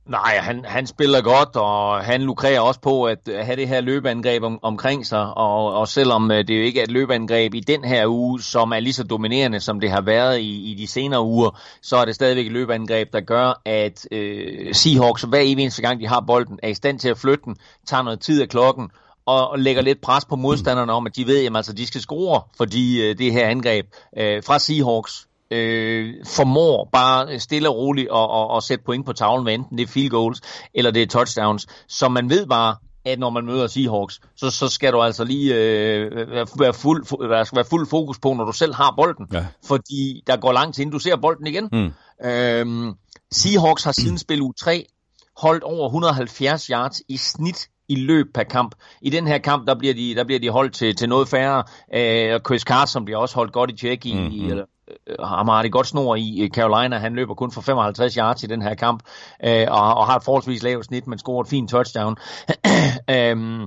Nej, 0.06 0.36
han, 0.40 0.64
han 0.64 0.86
spiller 0.86 1.20
godt, 1.20 1.56
og 1.56 2.05
han 2.05 2.22
lukrerer 2.22 2.60
også 2.60 2.81
på 2.81 3.05
at 3.05 3.18
have 3.26 3.56
det 3.56 3.68
her 3.68 3.81
løbeangreb 3.81 4.43
om, 4.43 4.59
omkring 4.62 5.06
sig, 5.06 5.35
og, 5.35 5.72
og 5.72 5.89
selvom 5.89 6.31
øh, 6.31 6.48
det 6.48 6.59
jo 6.59 6.62
ikke 6.62 6.81
er 6.81 6.85
et 6.85 6.90
løbeangreb 6.90 7.55
i 7.55 7.60
den 7.60 7.85
her 7.85 8.06
uge, 8.06 8.43
som 8.43 8.72
er 8.72 8.81
lige 8.81 8.93
så 8.93 9.05
dominerende, 9.05 9.60
som 9.60 9.81
det 9.81 9.90
har 9.90 10.01
været 10.01 10.40
i, 10.40 10.72
i 10.72 10.74
de 10.74 10.86
senere 10.86 11.22
uger, 11.22 11.60
så 11.82 11.97
er 11.97 12.05
det 12.05 12.14
stadigvæk 12.14 12.47
et 12.47 12.52
løbeangreb, 12.52 13.12
der 13.12 13.20
gør, 13.20 13.60
at 13.64 14.09
øh, 14.12 14.74
Seahawks 14.74 15.22
hver 15.22 15.39
eneste 15.39 15.82
gang, 15.82 16.01
de 16.01 16.09
har 16.09 16.20
bolden, 16.20 16.59
er 16.62 16.68
i 16.68 16.74
stand 16.74 16.98
til 16.98 17.09
at 17.09 17.18
flytte 17.18 17.44
den, 17.44 17.56
tager 17.86 18.02
noget 18.02 18.20
tid 18.20 18.43
af 18.43 18.48
klokken, 18.48 18.90
og, 19.26 19.51
og 19.51 19.59
lægger 19.59 19.82
lidt 19.82 20.01
pres 20.01 20.24
på 20.24 20.36
modstanderne 20.36 20.93
om, 20.93 21.06
at 21.06 21.16
de 21.16 21.26
ved, 21.26 21.47
at 21.47 21.56
altså, 21.56 21.72
de 21.72 21.86
skal 21.86 22.01
score, 22.01 22.40
fordi 22.56 23.02
øh, 23.02 23.18
det 23.18 23.32
her 23.32 23.48
angreb 23.48 23.86
øh, 24.18 24.43
fra 24.43 24.59
Seahawks 24.59 25.26
øh, 25.55 26.14
formår 26.26 26.89
bare 26.93 27.39
stille 27.39 27.68
og 27.68 27.76
roligt 27.76 28.09
at, 28.14 28.31
at, 28.35 28.56
at 28.56 28.62
sætte 28.62 28.85
point 28.85 29.06
på 29.06 29.12
tavlen, 29.12 29.44
hvad 29.44 29.55
enten 29.55 29.78
det 29.78 29.85
er 29.85 29.93
field 29.93 30.10
goals 30.10 30.40
eller 30.74 30.90
det 30.90 31.02
er 31.02 31.06
touchdowns, 31.06 31.66
så 31.89 32.09
man 32.09 32.31
ved 32.31 32.47
bare, 32.47 32.76
at 33.05 33.18
når 33.18 33.31
man 33.31 33.47
møder 33.47 33.66
Seahawks, 33.66 34.20
så, 34.36 34.51
så 34.51 34.68
skal 34.68 34.93
du 34.93 35.02
altså 35.02 35.24
lige 35.24 35.55
øh, 35.55 36.26
være, 36.59 36.74
fuld, 36.74 37.28
være, 37.28 37.47
være 37.55 37.64
fuld 37.64 37.86
fokus 37.86 38.18
på, 38.18 38.32
når 38.32 38.44
du 38.44 38.52
selv 38.52 38.74
har 38.74 38.94
bolden. 38.97 39.26
Ja. 39.32 39.47
Fordi 39.66 40.22
der 40.26 40.36
går 40.36 40.52
lang 40.52 40.74
tid, 40.74 40.82
inden 40.82 40.93
du 40.93 40.98
ser 40.98 41.16
bolden 41.16 41.47
igen. 41.47 41.68
Mm. 41.72 41.93
Øhm, 42.28 42.94
Seahawks 43.32 43.85
har 43.85 43.93
siden 43.93 44.18
spil 44.18 44.43
u 44.43 44.52
3 44.52 44.86
holdt 45.36 45.62
over 45.62 45.86
170 45.86 46.66
yards 46.66 47.02
i 47.09 47.16
snit 47.16 47.68
i 47.89 47.94
løb 47.94 48.26
per 48.35 48.43
kamp. 48.43 48.74
I 49.02 49.10
den 49.10 49.26
her 49.26 49.39
kamp, 49.39 49.66
der 49.66 49.74
bliver 49.74 49.94
de, 49.94 50.14
der 50.14 50.24
bliver 50.24 50.40
de 50.40 50.51
holdt 50.51 50.74
til, 50.74 50.97
til 50.97 51.09
noget 51.09 51.28
færre, 51.28 51.64
øh, 51.94 52.35
og 52.35 52.40
Chris 52.47 52.62
Carson 52.62 53.05
bliver 53.05 53.18
også 53.18 53.35
holdt 53.35 53.52
godt 53.52 53.70
i 53.70 53.76
tjek 53.76 54.06
i, 54.06 54.14
mm-hmm. 54.14 54.31
i, 54.31 54.51
øh, 54.51 54.56
ham 54.56 54.66
har 55.20 55.62
det 55.62 55.73
godt 55.73 55.86
snor 55.86 56.16
i 56.16 56.51
Carolina. 56.55 56.98
Han 56.98 57.15
løber 57.15 57.35
kun 57.35 57.51
for 57.51 57.61
55 57.61 58.15
yards 58.15 58.43
i 58.43 58.47
den 58.47 58.62
her 58.62 58.74
kamp, 58.74 59.02
øh, 59.44 59.66
og, 59.70 59.94
og 59.94 60.06
har 60.06 60.16
et 60.16 60.24
forholdsvis 60.24 60.62
lavt 60.62 60.85
snit, 60.85 61.06
men 61.06 61.19
scorer 61.19 61.43
et 61.43 61.48
fint 61.48 61.70
touchdown. 61.70 62.16
øhm, 63.11 63.62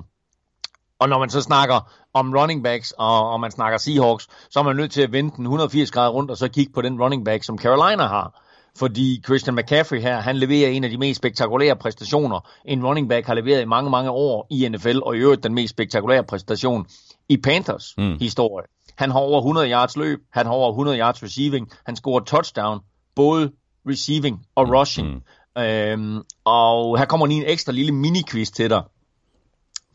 og 0.99 1.09
når 1.09 1.19
man 1.19 1.29
så 1.29 1.41
snakker 1.41 1.91
om 2.13 2.33
running 2.33 2.63
backs, 2.63 2.91
og, 2.91 3.29
og 3.29 3.39
man 3.39 3.51
snakker 3.51 3.77
Seahawks, 3.77 4.27
så 4.49 4.59
er 4.59 4.63
man 4.63 4.75
nødt 4.75 4.91
til 4.91 5.01
at 5.01 5.11
vende 5.11 5.31
den 5.35 5.43
180 5.43 5.91
grader 5.91 6.09
rundt, 6.09 6.31
og 6.31 6.37
så 6.37 6.47
kigge 6.47 6.73
på 6.73 6.81
den 6.81 7.01
running 7.01 7.25
back, 7.25 7.43
som 7.43 7.57
Carolina 7.57 8.03
har. 8.03 8.43
Fordi 8.77 9.21
Christian 9.25 9.55
McCaffrey 9.55 10.01
her, 10.01 10.19
han 10.19 10.37
leverer 10.37 10.69
en 10.69 10.83
af 10.83 10.89
de 10.89 10.97
mest 10.97 11.17
spektakulære 11.17 11.75
præstationer, 11.75 12.49
en 12.65 12.85
running 12.85 13.09
back 13.09 13.27
har 13.27 13.33
leveret 13.33 13.61
i 13.61 13.65
mange, 13.65 13.89
mange 13.89 14.11
år 14.11 14.47
i 14.49 14.69
NFL, 14.69 14.99
og 15.03 15.15
i 15.15 15.19
øvrigt 15.19 15.43
den 15.43 15.53
mest 15.53 15.71
spektakulære 15.71 16.23
præstation 16.23 16.85
i 17.29 17.37
Panthers 17.37 17.93
mm. 17.97 18.17
historie. 18.19 18.65
Han 18.97 19.11
har 19.11 19.19
over 19.19 19.39
100 19.39 19.71
yards 19.71 19.97
løb, 19.97 20.19
han 20.31 20.45
har 20.45 20.53
over 20.53 20.69
100 20.69 20.99
yards 20.99 21.23
receiving, 21.23 21.71
han 21.85 21.95
scorer 21.95 22.19
touchdown, 22.23 22.79
både 23.15 23.51
receiving 23.89 24.45
og 24.55 24.69
rushing. 24.69 25.07
Mm. 25.07 25.61
Øhm, 25.61 26.21
og 26.45 26.99
her 26.99 27.05
kommer 27.05 27.25
lige 27.25 27.41
en 27.41 27.49
ekstra 27.49 27.71
lille 27.71 27.91
mini-quiz 27.91 28.51
til 28.51 28.69
dig. 28.69 28.83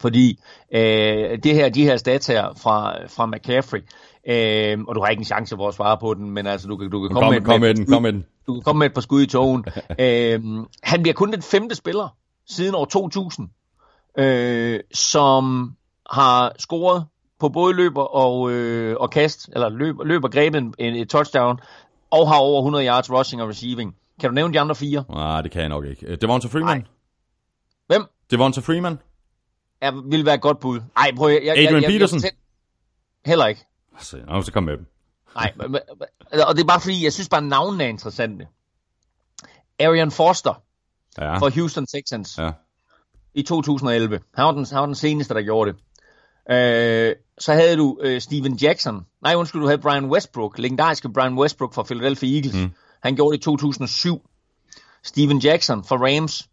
Fordi 0.01 0.39
øh, 0.75 1.39
det 1.43 1.55
her, 1.55 1.69
de 1.69 1.85
her 1.85 1.97
stats 1.97 2.27
her 2.27 2.55
fra, 2.63 3.07
fra 3.07 3.27
McCaffrey, 3.27 3.81
øh, 4.29 4.85
og 4.89 4.95
du 4.95 5.01
har 5.01 5.09
ikke 5.09 5.21
en 5.21 5.25
chance 5.25 5.57
for 5.57 5.69
at 5.69 5.75
svare 5.75 5.99
på 5.99 6.15
den, 6.15 6.31
men 6.31 6.47
altså 6.47 6.69
du 6.69 6.77
kan, 6.77 6.91
du 6.91 7.09
kan 7.09 7.15
komme, 7.15 7.41
kom, 7.41 7.61
med, 7.61 7.69
med, 7.69 7.75
den, 7.75 7.87
kom 7.87 8.03
med 8.03 8.13
den. 8.13 8.25
Du 8.47 8.55
kan 8.55 8.63
komme 8.63 8.79
med 8.79 8.87
et 8.87 8.95
par 8.95 9.01
skud 9.01 9.23
i 9.23 9.27
togen. 9.27 9.65
øh, 9.99 10.41
han 10.83 11.03
bliver 11.03 11.15
kun 11.15 11.33
den 11.33 11.43
femte 11.43 11.75
spiller 11.75 12.17
siden 12.49 12.75
år 12.75 12.85
2000, 12.85 13.49
øh, 14.19 14.81
som 14.93 15.73
har 16.11 16.53
scoret 16.59 17.07
på 17.43 17.49
både 17.49 17.75
løber 17.75 18.03
og, 18.03 18.53
øh, 18.53 18.97
og 19.01 19.11
kast, 19.11 19.51
eller 19.53 19.69
løb, 19.69 19.97
løber 20.05 20.29
grebet 20.29 20.59
en, 20.59 20.75
et 20.79 21.09
touchdown, 21.09 21.61
og 22.11 22.29
har 22.29 22.37
over 22.37 22.61
100 22.61 22.87
yards 22.87 23.11
rushing 23.11 23.43
og 23.43 23.49
receiving. 23.49 23.97
Kan 24.21 24.31
du 24.31 24.35
nævne 24.35 24.55
de 24.55 24.61
andre 24.61 24.75
fire? 24.75 25.05
Nej, 25.11 25.43
det 25.43 25.51
kan 25.51 25.61
jeg 25.61 25.69
nok 25.69 25.85
ikke. 25.85 26.17
Devonta 26.17 26.49
Freeman? 26.49 26.79
Nej. 26.79 26.87
Hvem? 27.87 28.05
Devonta 28.31 28.61
Freeman? 28.61 28.99
Ja, 29.83 29.91
vil 30.11 30.27
være 30.27 30.35
et 30.35 30.41
godt 30.41 30.61
bud. 30.61 30.81
Ej, 30.97 31.13
prøv 31.17 31.29
jeg, 31.31 31.43
jeg, 31.45 31.53
Adrian 31.53 31.75
jeg, 31.75 31.83
jeg, 31.83 31.91
Peterson? 31.91 32.21
Jeg, 32.23 32.31
heller 33.27 33.47
ikke. 33.47 33.65
Altså, 33.95 34.17
nå, 34.29 34.43
så 34.43 34.53
kom 34.53 34.63
med 34.63 34.77
dem. 34.77 34.87
Nej, 35.35 35.53
og 36.49 36.55
det 36.55 36.63
er 36.63 36.67
bare 36.67 36.81
fordi, 36.81 37.05
jeg 37.05 37.13
synes 37.13 37.29
bare, 37.29 37.43
navnene 37.43 37.85
er 37.85 37.89
interessante. 37.89 38.47
Arian 39.81 40.11
Foster 40.11 40.63
ja. 41.19 41.39
for 41.39 41.51
Houston 41.51 41.87
Texans 41.87 42.39
ja. 42.39 42.51
i 43.35 43.43
2011. 43.43 44.21
Han 44.35 44.45
var, 44.45 44.53
den, 44.53 44.67
han 44.73 44.79
var 44.79 44.87
den 44.87 44.95
seneste, 44.95 45.35
der 45.35 45.43
gjorde 45.43 45.73
det. 45.73 45.81
Øh, 46.51 47.15
så 47.39 47.53
havde 47.53 47.77
du 47.77 47.99
øh, 48.03 48.21
Steven 48.21 48.55
Jackson. 48.55 49.07
Nej, 49.23 49.35
undskyld, 49.35 49.61
du 49.61 49.67
havde 49.67 49.81
Brian 49.81 50.05
Westbrook, 50.05 50.59
legendariske 50.59 51.13
Brian 51.13 51.39
Westbrook 51.39 51.75
fra 51.75 51.83
Philadelphia 51.83 52.37
Eagles. 52.37 52.55
Mm. 52.55 52.71
Han 53.03 53.17
gjorde 53.17 53.37
det 53.37 53.41
i 53.41 53.45
2007. 53.45 54.23
Steven 55.05 55.39
Jackson 55.39 55.85
fra 55.85 55.97
Rams 55.97 56.49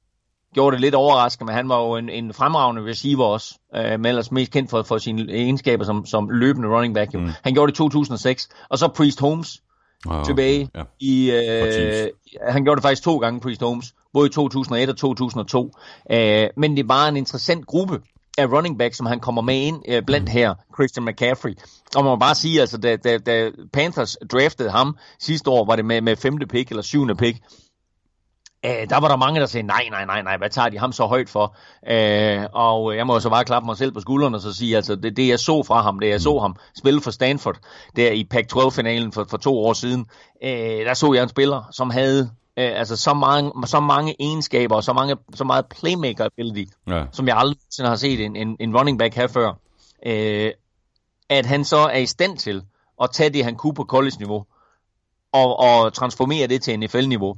gjorde 0.53 0.73
det 0.73 0.81
lidt 0.81 0.95
overraskende, 0.95 1.45
men 1.45 1.55
han 1.55 1.69
var 1.69 1.81
jo 1.81 1.95
en, 1.95 2.09
en 2.09 2.33
fremragende 2.33 2.85
receiver 2.85 3.25
også, 3.25 3.59
øh, 3.75 3.91
men 3.91 4.05
ellers 4.05 4.31
mest 4.31 4.51
kendt 4.51 4.69
for, 4.69 4.83
for 4.83 4.97
sine 4.97 5.33
egenskaber 5.33 5.85
som, 5.85 6.05
som 6.05 6.29
løbende 6.29 6.67
running 6.67 6.93
back. 6.93 7.13
Jo. 7.13 7.19
Mm. 7.19 7.29
Han 7.43 7.53
gjorde 7.53 7.71
det 7.71 7.75
i 7.75 7.77
2006. 7.77 8.49
Og 8.69 8.77
så 8.77 8.87
Priest 8.87 9.19
Holmes 9.19 9.61
oh, 10.07 10.25
tilbage 10.25 10.69
ja. 10.75 10.83
i... 10.99 11.31
Øh, 11.31 12.07
han 12.49 12.63
gjorde 12.63 12.75
det 12.75 12.83
faktisk 12.83 13.03
to 13.03 13.17
gange, 13.17 13.39
Priest 13.39 13.61
Holmes, 13.61 13.93
både 14.13 14.27
i 14.27 14.29
2001 14.29 14.89
og 14.89 14.97
2002. 14.97 15.71
Øh, 16.11 16.47
men 16.57 16.71
det 16.71 16.83
er 16.83 16.87
bare 16.87 17.09
en 17.09 17.17
interessant 17.17 17.65
gruppe 17.65 18.01
af 18.39 18.51
running 18.57 18.77
back, 18.77 18.93
som 18.93 19.05
han 19.05 19.19
kommer 19.19 19.41
med 19.41 19.55
ind 19.55 19.83
øh, 19.87 20.03
blandt 20.03 20.29
her, 20.29 20.55
Christian 20.75 21.05
McCaffrey. 21.05 21.55
Og 21.95 22.03
man 22.03 22.11
må 22.11 22.15
bare 22.15 22.35
sige, 22.35 22.61
altså, 22.61 22.77
da, 22.77 22.95
da, 22.95 23.17
da 23.17 23.51
Panthers 23.73 24.17
draftede 24.31 24.69
ham 24.69 24.97
sidste 25.19 25.49
år, 25.49 25.65
var 25.65 25.75
det 25.75 25.85
med, 25.85 26.01
med 26.01 26.15
femte 26.15 26.47
pick 26.47 26.69
eller 26.69 26.83
syvende 26.83 27.15
pick, 27.15 27.37
Øh, 28.65 28.89
der 28.89 28.99
var 28.99 29.07
der 29.07 29.15
mange, 29.15 29.39
der 29.39 29.45
sagde, 29.45 29.67
nej, 29.67 29.87
nej, 29.91 30.05
nej, 30.05 30.21
nej, 30.21 30.37
hvad 30.37 30.49
tager 30.49 30.69
de 30.69 30.79
ham 30.79 30.91
så 30.91 31.05
højt 31.05 31.29
for? 31.29 31.55
Øh, 31.87 32.45
og 32.53 32.95
jeg 32.95 33.07
må 33.07 33.19
så 33.19 33.29
bare 33.29 33.45
klappe 33.45 33.65
mig 33.65 33.77
selv 33.77 33.91
på 33.91 33.99
skuldrene 33.99 34.37
og 34.37 34.41
så 34.41 34.53
sige, 34.53 34.75
altså 34.75 34.95
det, 34.95 35.17
det 35.17 35.27
jeg 35.27 35.39
så 35.39 35.63
fra 35.63 35.81
ham, 35.81 35.99
det 35.99 36.09
jeg 36.09 36.21
så 36.21 36.33
mm. 36.33 36.39
ham 36.39 36.55
spille 36.77 37.01
for 37.01 37.11
Stanford, 37.11 37.59
der 37.95 38.11
i 38.11 38.23
Pac-12-finalen 38.33 39.11
for, 39.11 39.25
for 39.29 39.37
to 39.37 39.57
år 39.57 39.73
siden, 39.73 40.05
øh, 40.43 40.85
der 40.85 40.93
så 40.93 41.13
jeg 41.13 41.23
en 41.23 41.29
spiller, 41.29 41.63
som 41.71 41.89
havde 41.89 42.29
øh, 42.59 42.79
altså 42.79 42.95
så 42.95 43.13
mange, 43.13 43.67
så 43.67 43.79
mange 43.79 44.15
egenskaber 44.19 44.75
og 44.75 44.83
så, 44.83 44.93
mange, 44.93 45.17
så 45.33 45.43
meget 45.43 45.65
playmaker 45.65 46.25
ability, 46.25 46.71
ja. 46.87 47.05
som 47.11 47.27
jeg 47.27 47.37
aldrig 47.37 47.57
har 47.79 47.95
set 47.95 48.25
en, 48.25 48.35
en, 48.35 48.57
en 48.59 48.77
running 48.77 48.99
back 48.99 49.15
her 49.15 49.27
før. 49.27 49.53
Øh, 50.05 50.51
at 51.29 51.45
han 51.45 51.65
så 51.65 51.77
er 51.77 51.97
i 51.97 52.05
stand 52.05 52.37
til 52.37 52.63
at 53.01 53.09
tage 53.11 53.29
det, 53.29 53.43
han 53.43 53.55
kunne 53.55 53.73
på 53.73 53.83
college-niveau, 53.83 54.45
og, 55.33 55.59
og 55.59 55.93
transformere 55.93 56.47
det 56.47 56.61
til 56.61 56.79
NFL-niveau 56.79 57.35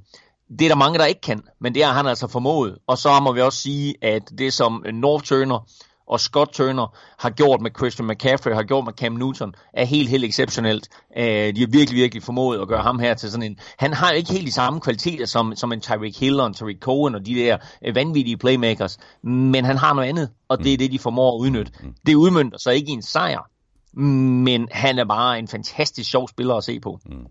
det 0.60 0.65
er 0.65 0.69
der 0.69 0.76
mange, 0.76 0.99
der 0.99 1.06
ikke 1.06 1.22
kan, 1.22 1.43
men 1.60 1.76
det 1.76 1.84
har 1.84 1.93
han 1.93 2.07
altså 2.07 2.27
formået. 2.27 2.77
Og 2.88 2.98
så 2.98 3.19
må 3.19 3.31
vi 3.31 3.41
også 3.41 3.61
sige, 3.61 3.95
at 4.02 4.31
det 4.38 4.53
som 4.53 4.85
North 4.93 5.23
Turner 5.23 5.69
og 6.12 6.20
Scott 6.20 6.54
Turner 6.54 6.96
har 7.20 7.30
gjort 7.30 7.62
med 7.62 7.72
Christian 7.78 8.08
McCaffrey, 8.08 8.54
har 8.54 8.64
gjort 8.64 8.86
med 8.86 8.94
Cam 8.94 9.12
Newton, 9.12 9.56
er 9.74 9.86
helt, 9.86 10.10
helt 10.10 10.26
exceptionelt. 10.26 10.88
Uh, 11.18 11.24
de 11.24 11.60
har 11.60 11.72
virkelig, 11.72 11.98
virkelig 11.98 12.24
formået 12.24 12.62
at 12.62 12.68
gøre 12.68 12.82
ham 12.82 13.00
her 13.00 13.14
til 13.14 13.32
sådan 13.32 13.52
en... 13.52 13.60
Han 13.78 13.94
har 13.94 14.12
ikke 14.12 14.32
helt 14.32 14.46
de 14.46 14.52
samme 14.52 14.82
kvaliteter 14.82 15.26
som, 15.26 15.56
som 15.56 15.72
en 15.72 15.82
Tyreek 15.82 16.20
Hill 16.20 16.40
og 16.40 16.48
en 16.48 16.54
Tyreek 16.54 16.80
Cohen 16.80 17.16
og 17.16 17.26
de 17.26 17.36
der 17.36 17.58
uh, 17.88 17.96
vanvittige 17.96 18.38
playmakers, 18.38 18.98
men 19.24 19.66
han 19.66 19.78
har 19.78 19.94
noget 19.94 20.10
andet, 20.10 20.30
og 20.48 20.64
det 20.64 20.74
er 20.74 20.78
det, 20.78 20.92
de 20.92 21.00
formår 21.00 21.36
at 21.36 21.42
udnytte. 21.42 21.72
Det 22.06 22.16
udmyndter 22.16 22.58
sig 22.60 22.76
ikke 22.76 22.90
i 22.90 22.94
en 22.94 23.02
sejr, 23.02 23.48
men 23.93 24.68
han 24.72 24.99
er 24.99 25.05
bare 25.05 25.39
en 25.39 25.47
fantastisk 25.47 26.09
sjov 26.09 26.30
spiller 26.30 26.55
at 26.55 26.63
se 26.63 26.80
på. 26.80 26.99
Mm. 27.05 27.26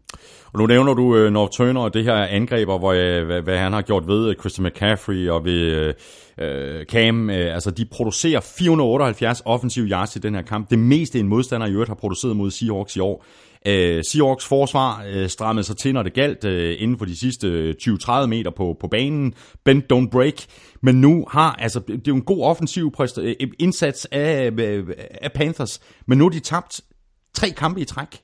Og 0.52 0.58
nu 0.58 0.66
nævner 0.66 0.94
du 0.94 1.16
øh, 1.16 1.26
uh, 1.26 1.32
North 1.32 1.56
Turner 1.56 1.80
og 1.80 1.94
det 1.94 2.04
her 2.04 2.14
angreber, 2.14 2.78
hvor, 2.78 2.90
uh, 2.90 3.26
hvad, 3.26 3.42
hvad 3.42 3.58
han 3.58 3.72
har 3.72 3.82
gjort 3.82 4.08
ved 4.08 4.28
uh, 4.28 4.34
Christian 4.34 4.66
McCaffrey 4.66 5.28
og 5.28 5.44
ved 5.44 5.94
uh, 6.38 6.84
Cam. 6.84 7.28
Uh, 7.28 7.34
altså, 7.34 7.70
de 7.70 7.84
producerer 7.84 8.40
478 8.40 9.42
offensive 9.44 9.86
yards 9.86 10.16
i 10.16 10.18
den 10.18 10.34
her 10.34 10.42
kamp. 10.42 10.70
Det 10.70 10.78
meste 10.78 11.20
en 11.20 11.28
modstander 11.28 11.66
i 11.66 11.72
øvrigt 11.72 11.88
har 11.88 11.94
produceret 11.94 12.36
mod 12.36 12.50
Seahawks 12.50 12.96
i 12.96 13.00
år. 13.00 13.24
Uh, 13.68 14.02
Seahawks 14.02 14.46
forsvar 14.46 15.04
uh, 15.16 15.26
strammede 15.26 15.64
sig 15.64 15.76
til, 15.76 15.94
når 15.94 16.02
det 16.02 16.14
galt 16.14 16.44
uh, 16.44 16.82
inden 16.82 16.98
for 16.98 17.04
de 17.04 17.16
sidste 17.16 17.74
20-30 17.82 18.26
meter 18.26 18.50
på, 18.50 18.76
på 18.80 18.88
banen. 18.88 19.34
Bend 19.64 19.82
don't 19.92 20.10
break. 20.10 20.34
Men 20.82 21.00
nu 21.00 21.26
har, 21.30 21.52
altså, 21.52 21.80
det 21.80 21.94
er 21.94 22.02
jo 22.08 22.14
en 22.14 22.22
god 22.22 22.44
offensiv 22.44 22.94
indsats 23.58 24.06
af, 24.12 24.52
af 25.22 25.32
Panthers, 25.32 25.80
men 26.06 26.18
nu 26.18 26.24
har 26.24 26.30
de 26.30 26.40
tabt 26.40 26.80
tre 27.34 27.50
kampe 27.50 27.80
i 27.80 27.84
træk. 27.84 28.22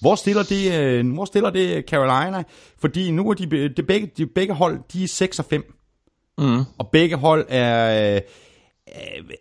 Hvor 0.00 0.14
stiller 0.14 0.42
det, 0.42 0.80
øh, 0.80 1.14
hvor 1.14 1.24
stiller 1.24 1.50
det 1.50 1.84
Carolina? 1.88 2.42
Fordi 2.78 3.10
nu 3.10 3.30
er 3.30 3.34
de, 3.34 3.68
de, 3.68 3.82
begge, 3.82 4.10
de 4.16 4.26
begge 4.26 4.54
hold, 4.54 4.80
de 4.92 5.04
er 5.04 5.08
6 5.08 5.38
og 5.38 5.44
5. 5.44 5.74
Mm. 6.38 6.60
Og 6.78 6.88
begge 6.92 7.16
hold 7.16 7.46
er, 7.48 7.64
er, 7.64 8.20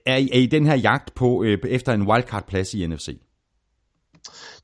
er, 0.05 0.15
er 0.33 0.37
i 0.37 0.45
den 0.45 0.65
her 0.65 0.75
jagt 0.75 1.15
på 1.15 1.43
øh, 1.43 1.57
efter 1.67 1.93
en 1.93 2.01
wildcard-plads 2.01 2.73
i 2.73 2.87
NFC. 2.87 3.09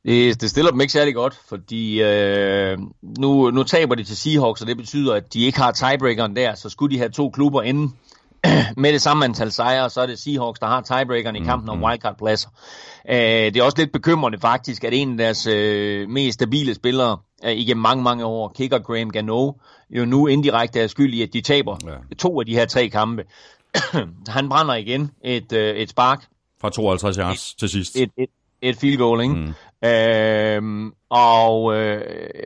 Det, 0.05 0.41
det 0.41 0.49
stiller 0.49 0.71
dem 0.71 0.81
ikke 0.81 0.93
særlig 0.93 1.15
godt, 1.15 1.39
fordi 1.49 2.03
øh, 2.03 2.77
nu, 3.01 3.51
nu 3.51 3.63
taber 3.63 3.95
de 3.95 4.03
til 4.03 4.17
Seahawks, 4.17 4.61
og 4.61 4.67
det 4.67 4.77
betyder, 4.77 5.13
at 5.13 5.33
de 5.33 5.45
ikke 5.45 5.59
har 5.59 5.71
tiebreakeren 5.71 6.35
der, 6.35 6.55
så 6.55 6.69
skulle 6.69 6.95
de 6.95 6.99
have 6.99 7.09
to 7.09 7.29
klubber 7.29 7.61
inden 7.61 7.95
med 8.77 8.93
det 8.93 9.01
samme 9.01 9.25
antal 9.25 9.51
sejre, 9.51 9.89
så 9.89 10.01
er 10.01 10.05
det 10.05 10.19
Seahawks, 10.19 10.59
der 10.59 10.67
har 10.67 10.81
tiebreakeren 10.81 11.35
i 11.35 11.39
mm, 11.39 11.45
kampen 11.45 11.69
om 11.69 11.83
wildcard-pladser. 11.83 12.49
Øh, 13.09 13.15
det 13.15 13.57
er 13.57 13.63
også 13.63 13.77
lidt 13.77 13.91
bekymrende 13.91 14.39
faktisk, 14.39 14.83
at 14.83 14.93
en 14.93 15.11
af 15.11 15.17
deres 15.17 15.47
øh, 15.47 16.09
mest 16.09 16.33
stabile 16.33 16.75
spillere 16.75 17.17
øh, 17.45 17.51
igennem 17.51 17.81
mange, 17.81 18.03
mange 18.03 18.25
år, 18.25 18.53
kicker 18.55 18.79
Graham 18.79 19.09
Gano, 19.09 19.51
jo 19.89 20.05
nu 20.05 20.27
indirekte 20.27 20.79
er 20.79 20.87
skyld 20.87 21.13
i, 21.13 21.21
at 21.21 21.33
de 21.33 21.41
taber 21.41 21.77
ja. 21.85 22.15
to 22.15 22.39
af 22.39 22.45
de 22.45 22.53
her 22.53 22.65
tre 22.65 22.89
kampe. 22.89 23.23
Han 24.27 24.49
brænder 24.49 24.75
igen 24.75 25.11
et, 25.23 25.53
øh, 25.53 25.75
et 25.75 25.89
spark. 25.89 26.25
Fra 26.61 26.69
52 26.69 27.15
yards 27.15 27.53
til 27.53 27.69
sidst. 27.69 27.95
Et, 27.95 28.09
et, 28.17 28.29
et 28.61 28.75
field 28.77 28.97
goal, 28.97 29.21
ikke? 29.21 29.35
Mm. 29.35 29.53
Øhm, 29.85 30.91
og, 31.09 31.75
øh, 31.75 32.01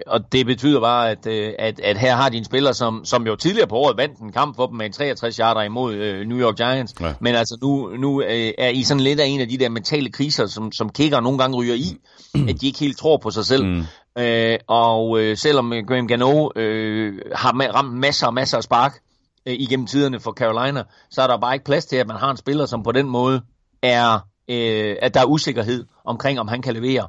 og 0.07 0.31
det 0.31 0.45
betyder 0.45 0.79
bare, 0.79 1.11
at, 1.11 1.27
øh, 1.27 1.53
at, 1.59 1.79
at 1.79 1.97
her 1.97 2.15
har 2.15 2.29
de 2.29 2.37
en 2.37 2.45
spiller, 2.45 2.71
som, 2.71 3.05
som 3.05 3.27
jo 3.27 3.35
tidligere 3.35 3.67
på 3.67 3.75
året 3.75 3.97
vandt 3.97 4.19
en 4.19 4.31
kamp 4.31 4.55
for 4.55 4.67
dem 4.67 4.75
med 4.75 4.85
en 4.85 4.91
63 4.91 5.37
yarder 5.37 5.61
imod 5.61 5.93
øh, 5.93 6.27
New 6.27 6.39
York 6.39 6.55
Giants, 6.55 6.93
ja. 7.01 7.13
men 7.19 7.35
altså 7.35 7.57
nu, 7.61 7.89
nu 7.97 8.21
øh, 8.21 8.51
er 8.57 8.69
I 8.69 8.83
sådan 8.83 9.03
lidt 9.03 9.19
af 9.19 9.25
en 9.25 9.41
af 9.41 9.47
de 9.47 9.57
der 9.57 9.69
mentale 9.69 10.11
kriser, 10.11 10.45
som, 10.45 10.71
som 10.71 10.89
kicker 10.89 11.19
nogle 11.19 11.37
gange 11.39 11.57
ryger 11.57 11.75
i, 11.75 11.97
mm. 12.35 12.47
at 12.47 12.61
de 12.61 12.67
ikke 12.67 12.79
helt 12.79 12.97
tror 12.97 13.17
på 13.17 13.31
sig 13.31 13.45
selv. 13.45 13.65
Mm. 13.65 13.83
Øh, 14.17 14.59
og 14.67 15.19
øh, 15.21 15.37
selvom 15.37 15.73
Graham 15.87 16.07
Gano 16.07 16.49
øh, 16.55 17.13
har 17.35 17.73
ramt 17.75 17.93
masser 17.93 18.27
og 18.27 18.33
masser 18.33 18.57
af 18.57 18.63
spark 18.63 18.99
øh, 19.45 19.53
igennem 19.53 19.87
tiderne 19.87 20.19
for 20.19 20.31
Carolina, 20.31 20.83
så 21.11 21.21
er 21.21 21.27
der 21.27 21.37
bare 21.37 21.53
ikke 21.53 21.65
plads 21.65 21.85
til, 21.85 21.95
at 21.95 22.07
man 22.07 22.17
har 22.17 22.31
en 22.31 22.37
spiller, 22.37 22.65
som 22.65 22.83
på 22.83 22.91
den 22.91 23.09
måde 23.09 23.41
er, 23.81 24.19
øh, 24.49 24.95
at 25.01 25.13
der 25.13 25.19
er 25.19 25.25
usikkerhed 25.25 25.85
omkring, 26.05 26.39
om 26.39 26.47
han 26.47 26.61
kan 26.61 26.73
levere. 26.73 27.07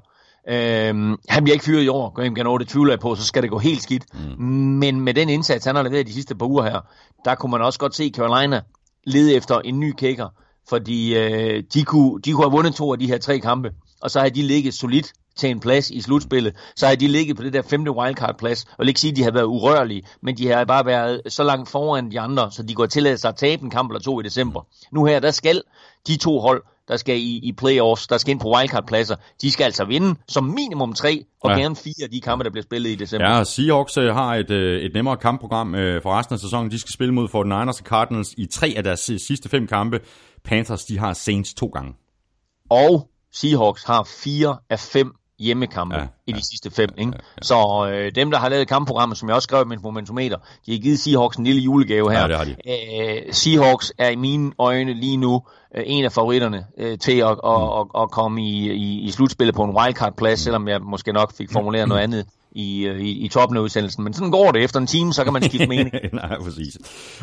Øhm, 0.48 1.16
han 1.28 1.44
bliver 1.44 1.54
ikke 1.54 1.64
fyret 1.64 1.82
i 1.82 1.88
år, 1.88 2.10
Graham 2.14 2.34
Gano, 2.34 2.56
det 2.56 2.68
tvivler 2.68 2.92
jeg 2.92 3.00
på, 3.00 3.14
så 3.14 3.24
skal 3.24 3.42
det 3.42 3.50
gå 3.50 3.58
helt 3.58 3.82
skidt. 3.82 4.04
Mm. 4.38 4.44
Men 4.44 5.00
med 5.00 5.14
den 5.14 5.28
indsats, 5.28 5.64
han 5.64 5.76
har 5.76 5.82
leveret 5.82 6.06
de 6.06 6.12
sidste 6.12 6.34
par 6.34 6.46
uger 6.46 6.62
her, 6.62 6.80
der 7.24 7.34
kunne 7.34 7.50
man 7.50 7.62
også 7.62 7.78
godt 7.78 7.94
se 7.94 8.12
Carolina 8.16 8.60
lede 9.04 9.34
efter 9.34 9.60
en 9.60 9.80
ny 9.80 9.92
kicker, 9.92 10.28
fordi 10.68 11.16
øh, 11.16 11.62
de, 11.74 11.84
kunne, 11.84 12.20
de 12.20 12.32
kunne 12.32 12.44
have 12.44 12.52
vundet 12.52 12.74
to 12.74 12.92
af 12.92 12.98
de 12.98 13.06
her 13.06 13.18
tre 13.18 13.38
kampe, 13.38 13.72
og 14.00 14.10
så 14.10 14.20
har 14.20 14.28
de 14.28 14.42
ligget 14.42 14.74
solidt 14.74 15.12
til 15.36 15.50
en 15.50 15.60
plads 15.60 15.90
i 15.90 16.00
slutspillet, 16.00 16.54
så 16.76 16.86
har 16.86 16.94
de 16.94 17.08
ligget 17.08 17.36
på 17.36 17.42
det 17.42 17.52
der 17.52 17.62
femte 17.62 17.90
wildcard-plads. 17.90 18.64
Og 18.64 18.78
vil 18.78 18.88
ikke 18.88 19.00
sige, 19.00 19.10
at 19.10 19.16
de 19.16 19.22
har 19.22 19.30
været 19.30 19.44
urørlige, 19.44 20.02
men 20.22 20.36
de 20.36 20.48
har 20.48 20.64
bare 20.64 20.86
været 20.86 21.20
så 21.28 21.42
langt 21.42 21.68
foran 21.68 22.10
de 22.10 22.20
andre, 22.20 22.52
så 22.52 22.62
de 22.62 22.74
går 22.74 22.86
til 22.86 23.18
sig 23.18 23.28
at 23.28 23.36
tabe 23.36 23.62
en 23.62 23.70
kamp 23.70 23.90
eller 23.90 24.00
to 24.00 24.20
i 24.20 24.22
december. 24.22 24.66
Nu 24.92 25.04
her, 25.04 25.20
der 25.20 25.30
skal 25.30 25.62
de 26.06 26.16
to 26.16 26.40
hold, 26.40 26.62
der 26.88 26.96
skal 26.96 27.16
i, 27.16 27.40
i 27.42 27.52
playoffs, 27.52 28.06
der 28.06 28.18
skal 28.18 28.30
ind 28.30 28.40
på 28.40 28.54
wildcard-pladser, 28.56 29.16
de 29.42 29.50
skal 29.50 29.64
altså 29.64 29.84
vinde 29.84 30.14
som 30.28 30.44
minimum 30.44 30.92
tre, 30.92 31.24
og 31.42 31.50
ja. 31.50 31.58
gerne 31.58 31.76
fire 31.76 32.02
af 32.02 32.10
de 32.10 32.20
kampe, 32.20 32.44
der 32.44 32.50
bliver 32.50 32.62
spillet 32.62 32.90
i 32.90 32.94
december. 32.94 33.36
Ja, 33.36 33.44
Seahawks 33.44 33.96
øh, 33.96 34.14
har 34.14 34.34
et, 34.34 34.50
øh, 34.50 34.80
et 34.80 34.94
nemmere 34.94 35.16
kampprogram 35.16 35.74
øh, 35.74 36.02
for 36.02 36.18
resten 36.18 36.34
af 36.34 36.40
sæsonen. 36.40 36.70
De 36.70 36.78
skal 36.78 36.92
spille 36.92 37.14
mod 37.14 37.28
49ers 37.28 37.80
og 37.80 37.86
Cardinals 37.86 38.34
i 38.38 38.46
tre 38.46 38.74
af 38.76 38.82
deres 38.82 39.00
sidste 39.00 39.48
fem 39.48 39.66
kampe. 39.66 40.00
Panthers, 40.44 40.84
de 40.84 40.98
har 40.98 41.12
Saints 41.12 41.54
to 41.54 41.66
gange. 41.66 41.94
Og 42.70 43.10
Seahawks 43.32 43.84
har 43.84 44.08
fire 44.24 44.58
af 44.70 44.78
fem 44.78 45.12
hjemmekampe 45.38 45.96
ja, 45.96 46.06
i 46.26 46.32
de 46.32 46.36
ja, 46.36 46.42
sidste 46.42 46.70
fem. 46.70 46.90
Ikke? 46.98 47.12
Ja, 47.12 47.18
ja. 47.36 47.42
Så 47.42 47.90
øh, 47.92 48.14
dem, 48.14 48.30
der 48.30 48.38
har 48.38 48.48
lavet 48.48 48.68
kampprogrammet, 48.68 49.18
som 49.18 49.28
jeg 49.28 49.36
også 49.36 49.46
skrev 49.46 49.62
i 49.62 49.68
min 49.68 49.78
momentometer, 49.82 50.36
de 50.66 50.72
har 50.72 50.78
givet 50.78 50.98
Seahawks 50.98 51.36
en 51.36 51.44
lille 51.44 51.60
julegave 51.60 52.12
her. 52.12 52.20
Ja, 52.20 52.28
det 52.28 52.36
har 52.36 52.44
de. 52.44 52.56
Æh, 52.66 53.22
Seahawks 53.32 53.92
er 53.98 54.08
i 54.08 54.16
mine 54.16 54.52
øjne 54.58 54.94
lige 54.94 55.16
nu 55.16 55.42
øh, 55.76 55.82
en 55.86 56.04
af 56.04 56.12
favoritterne 56.12 56.64
øh, 56.78 56.98
til 56.98 57.18
at, 57.18 57.38
mm. 57.44 57.50
at, 57.50 57.80
at, 57.80 58.02
at 58.02 58.10
komme 58.10 58.42
i, 58.42 58.70
i, 58.70 59.00
i 59.00 59.10
slutspillet 59.10 59.54
på 59.54 59.64
en 59.64 59.76
wildcard-plads, 59.76 60.40
mm. 60.40 60.44
selvom 60.44 60.68
jeg 60.68 60.80
måske 60.82 61.12
nok 61.12 61.36
fik 61.36 61.52
formuleret 61.52 61.88
noget 61.88 62.02
andet 62.06 62.26
i, 62.56 62.86
øh, 62.86 63.00
i, 63.00 63.10
i 63.24 63.28
toppen 63.28 63.58
af 63.58 63.60
udsendelsen. 63.60 64.04
Men 64.04 64.12
sådan 64.12 64.30
går 64.30 64.52
det. 64.52 64.64
Efter 64.64 64.80
en 64.80 64.86
time, 64.86 65.12
så 65.12 65.24
kan 65.24 65.32
man 65.32 65.42
skifte 65.48 65.66
mening. 65.66 65.92
Nej, 66.12 66.38
præcis. 66.38 66.78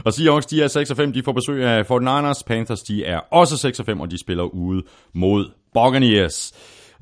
Og 0.05 0.13
Seahawks, 0.13 0.45
de 0.45 0.63
er 0.63 0.67
6 0.67 0.91
og 0.91 0.97
5. 0.97 1.13
De 1.13 1.23
får 1.23 1.31
besøg 1.31 1.65
af 1.65 1.81
49ers. 1.91 2.41
Panthers, 2.47 2.81
de 2.81 3.05
er 3.05 3.19
også 3.31 3.57
6 3.57 3.79
og 3.79 3.85
5, 3.85 3.99
og 3.99 4.11
de 4.11 4.19
spiller 4.19 4.43
ude 4.43 4.83
mod 5.13 5.51
Buccaneers. 5.73 6.53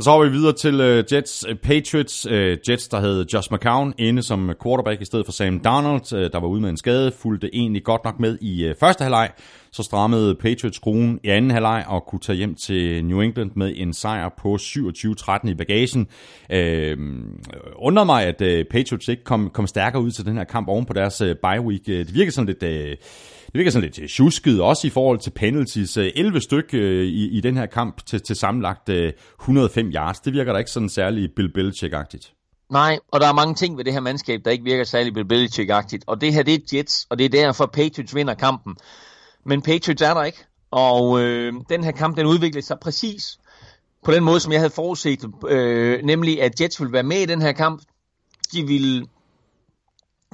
Og 0.01 0.05
så 0.05 0.11
har 0.11 0.23
vi 0.23 0.29
videre 0.29 0.53
til 0.53 0.81
uh, 0.81 1.13
Jets 1.13 1.45
uh, 1.49 1.55
Patriots. 1.55 2.25
Uh, 2.25 2.69
Jets, 2.69 2.87
der 2.87 2.99
havde 2.99 3.25
Josh 3.33 3.53
McCown 3.53 3.93
inde 3.97 4.23
som 4.23 4.51
quarterback 4.63 5.01
i 5.01 5.05
stedet 5.05 5.25
for 5.25 5.31
Sam 5.31 5.59
Donald, 5.59 6.13
uh, 6.13 6.19
der 6.19 6.39
var 6.39 6.47
ude 6.47 6.61
med 6.61 6.69
en 6.69 6.77
skade, 6.77 7.11
fulgte 7.11 7.55
egentlig 7.55 7.83
godt 7.83 8.03
nok 8.03 8.19
med 8.19 8.37
i 8.41 8.69
uh, 8.69 8.75
første 8.79 9.03
halvleg. 9.03 9.29
Så 9.71 9.83
strammede 9.83 10.35
Patriots 10.35 10.75
skruen 10.75 11.19
i 11.23 11.29
anden 11.29 11.51
halvleg 11.51 11.85
og 11.87 12.05
kunne 12.05 12.19
tage 12.19 12.35
hjem 12.35 12.55
til 12.55 13.05
New 13.05 13.19
England 13.19 13.51
med 13.55 13.73
en 13.75 13.93
sejr 13.93 14.29
på 14.37 14.55
27-13 14.55 15.49
i 15.49 15.53
bagagen. 15.53 16.07
Uh, 16.53 17.05
undrer 17.75 18.03
mig, 18.03 18.23
at 18.25 18.41
uh, 18.41 18.65
Patriots 18.71 19.07
ikke 19.07 19.23
kom, 19.23 19.49
kom 19.49 19.67
stærkere 19.67 20.01
ud 20.01 20.11
til 20.11 20.25
den 20.25 20.37
her 20.37 20.43
kamp 20.43 20.67
oven 20.67 20.85
på 20.85 20.93
deres 20.93 21.21
uh, 21.21 21.27
bye 21.27 21.61
week. 21.61 21.85
Det 21.85 22.15
virker 22.15 22.31
sådan 22.31 22.55
lidt... 22.59 22.91
Uh, 22.91 22.97
det 23.51 23.57
virker 23.57 23.71
sådan 23.71 23.83
lidt 23.83 23.99
øh, 23.99 24.09
tjusket, 24.09 24.61
også 24.61 24.87
i 24.87 24.89
forhold 24.89 25.19
til 25.19 25.31
penalties. 25.31 25.97
Øh, 25.97 26.11
11 26.15 26.41
styk 26.41 26.73
øh, 26.73 27.05
i, 27.05 27.37
i 27.37 27.41
den 27.41 27.57
her 27.57 27.65
kamp 27.65 28.05
til, 28.05 28.21
til 28.21 28.35
sammenlagt 28.35 28.89
105 29.39 29.87
yards. 29.87 30.19
Det 30.19 30.33
virker 30.33 30.53
da 30.53 30.59
ikke 30.59 30.71
sådan 30.71 30.89
særlig 30.89 31.29
Bill 31.35 31.51
Belichick-agtigt. 31.57 32.33
Nej, 32.69 32.99
og 33.07 33.21
der 33.21 33.27
er 33.27 33.33
mange 33.33 33.55
ting 33.55 33.77
ved 33.77 33.85
det 33.85 33.93
her 33.93 33.99
mandskab, 33.99 34.41
der 34.45 34.51
ikke 34.51 34.63
virker 34.63 34.83
særlig 34.83 35.13
Bill 35.13 35.33
Belichick-agtigt. 35.33 36.03
Og 36.07 36.21
det 36.21 36.33
her, 36.33 36.43
det 36.43 36.53
er 36.53 36.77
Jets, 36.77 37.07
og 37.09 37.17
det 37.17 37.25
er 37.25 37.29
derfor 37.29 37.65
Patriots 37.65 38.15
vinder 38.15 38.33
kampen. 38.33 38.75
Men 39.45 39.61
Patriots 39.61 40.01
er 40.01 40.13
der 40.13 40.23
ikke, 40.23 40.45
og 40.71 41.21
øh, 41.21 41.53
den 41.69 41.83
her 41.83 41.91
kamp, 41.91 42.17
den 42.17 42.25
udviklede 42.25 42.65
sig 42.65 42.77
præcis 42.81 43.37
på 44.03 44.11
den 44.11 44.23
måde, 44.23 44.39
som 44.39 44.51
jeg 44.51 44.59
havde 44.59 44.73
forudset, 44.73 45.19
øh, 45.47 46.03
nemlig 46.03 46.41
at 46.41 46.61
Jets 46.61 46.79
ville 46.79 46.93
være 46.93 47.03
med 47.03 47.17
i 47.17 47.25
den 47.25 47.41
her 47.41 47.51
kamp. 47.51 47.81
De 48.53 48.67
ville 48.67 49.07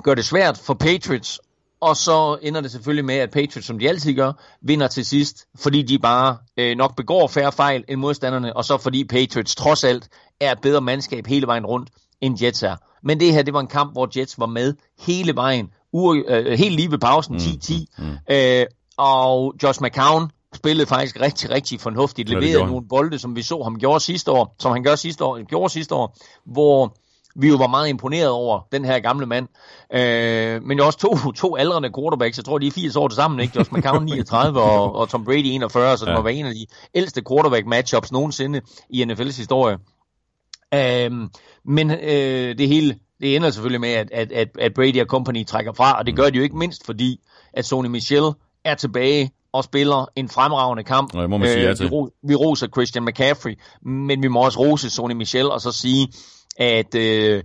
gøre 0.04 0.16
det 0.16 0.26
svært 0.26 0.58
for 0.58 0.74
Patriots 0.74 1.40
og 1.82 1.98
så 1.98 2.38
ender 2.42 2.62
det 2.62 2.72
selvfølgelig 2.72 3.06
med, 3.06 3.16
at 3.16 3.32
Patriots, 3.32 3.68
som 3.68 3.80
de 3.80 3.90
altid 3.90 4.14
gør, 4.14 4.32
vinder 4.62 4.88
til 4.88 5.06
sidst, 5.06 5.46
fordi 5.56 5.82
de 5.82 6.00
bare 6.00 6.38
øh, 6.58 6.78
nok 6.78 6.96
begår 6.96 7.28
færre 7.28 7.52
fejl 7.52 7.84
end 7.88 8.00
modstanderne, 8.00 8.58
og 8.58 8.66
så 8.66 8.78
fordi 8.78 9.04
Patriots 9.04 9.56
trods 9.56 9.84
alt 9.84 10.10
er 10.40 10.52
et 10.52 10.62
bedre 10.62 10.82
mandskab 10.82 11.28
hele 11.28 11.48
vejen 11.48 11.66
rundt, 11.66 11.90
end 12.22 12.44
Jets 12.44 12.64
er. 12.64 12.76
Men 13.04 13.20
det 13.20 13.34
her, 13.34 13.42
det 13.42 13.54
var 13.54 13.60
en 13.60 13.68
kamp, 13.68 13.92
hvor 13.92 14.10
Jets 14.18 14.40
var 14.40 14.46
med 14.46 14.74
hele 15.00 15.36
vejen, 15.36 15.70
ur, 15.94 16.24
øh, 16.28 16.60
helt 16.60 16.76
lige 16.76 16.92
ved 16.92 16.98
pausen, 16.98 17.36
10-10, 17.36 17.86
mm, 17.98 18.04
mm, 18.04 18.10
mm. 18.10 18.36
øh, 18.36 18.66
og 18.98 19.54
Josh 19.64 19.82
McCown 19.82 20.32
spillede 20.56 20.88
faktisk 20.88 21.20
rigtig, 21.22 21.50
rigtig 21.50 21.80
fornuftigt, 21.80 22.30
leverede 22.30 22.66
nogle 22.66 22.88
bolde, 22.88 23.20
som 23.20 23.36
vi 23.36 23.42
så 23.42 23.64
ham 23.64 23.80
gjorde 23.80 24.00
sidste 24.00 24.32
år, 24.32 24.56
som 24.60 24.72
han 24.72 24.84
gør 24.84 24.96
sidste 24.96 25.24
år, 25.24 25.44
gjorde 25.44 25.70
sidste 25.74 25.96
år, 25.96 26.18
hvor 26.46 26.96
vi 27.38 27.48
jo 27.48 27.56
var 27.56 27.68
meget 27.68 27.90
imponeret 27.90 28.30
over 28.30 28.68
den 28.72 28.86
her 28.86 29.00
gamle 29.00 29.26
mand. 29.26 29.48
Øh, 29.94 30.64
men 30.64 30.78
jo 30.78 30.86
også 30.86 31.00
to, 31.00 31.18
to 31.42 31.56
aldrende 31.56 31.90
quarterbacks, 31.98 32.38
jeg 32.38 32.46
tror, 32.46 32.58
de 32.58 32.68
er 32.68 32.72
80 32.72 32.96
år 32.96 33.08
til 33.08 33.16
sammen, 33.16 33.40
ikke? 33.40 33.54
Josh 33.58 33.74
McCown 33.74 34.06
39 34.14 34.62
og, 34.62 34.96
og 34.96 35.10
Tom 35.10 35.26
Brady 35.26 35.46
41, 35.46 35.98
så 35.98 36.06
det 36.06 36.12
ja. 36.12 36.18
må 36.18 36.24
være 36.24 36.34
en 36.34 36.46
af 36.46 36.54
de 36.54 36.66
ældste 36.96 37.22
quarterback 37.30 37.68
matchups 37.68 38.12
nogensinde 38.12 38.62
i 38.90 39.04
NFL's 39.04 39.38
historie. 39.38 39.78
Øh, 40.74 41.12
men 41.66 41.92
øh, 41.92 42.58
det 42.58 42.68
hele, 42.68 42.96
det 43.22 43.36
ender 43.36 43.50
selvfølgelig 43.50 43.82
med, 43.82 43.90
at, 43.90 44.12
at, 44.12 44.32
at, 44.32 44.48
at 44.60 44.74
Brady 44.74 45.02
og 45.02 45.08
company 45.08 45.46
trækker 45.46 45.74
fra, 45.74 46.00
og 46.00 46.06
det 46.06 46.16
gør 46.16 46.30
de 46.30 46.38
jo 46.38 46.44
ikke 46.44 46.58
mindst, 46.58 46.86
fordi 46.86 47.20
at 47.54 47.66
Sony 47.66 47.88
Michel 47.88 48.24
er 48.66 48.76
tilbage 48.76 49.32
og 49.52 49.64
spiller 49.64 50.06
en 50.16 50.30
fremragende 50.30 50.84
kamp. 50.84 51.14
Nå, 51.14 51.28
må 51.28 51.38
man 51.38 51.50
sige, 51.50 51.70
øh, 51.70 51.80
vi, 51.80 51.88
ro, 51.88 52.10
vi 52.24 52.36
roser 52.36 52.68
Christian 52.68 53.06
McCaffrey, 53.06 53.60
men 53.82 54.24
vi 54.24 54.28
må 54.28 54.46
også 54.46 54.60
rose 54.60 54.90
Sony 54.90 55.14
Michel 55.14 55.50
og 55.50 55.62
så 55.62 55.72
sige, 55.72 56.08
at 56.58 56.96
øh, 56.96 57.44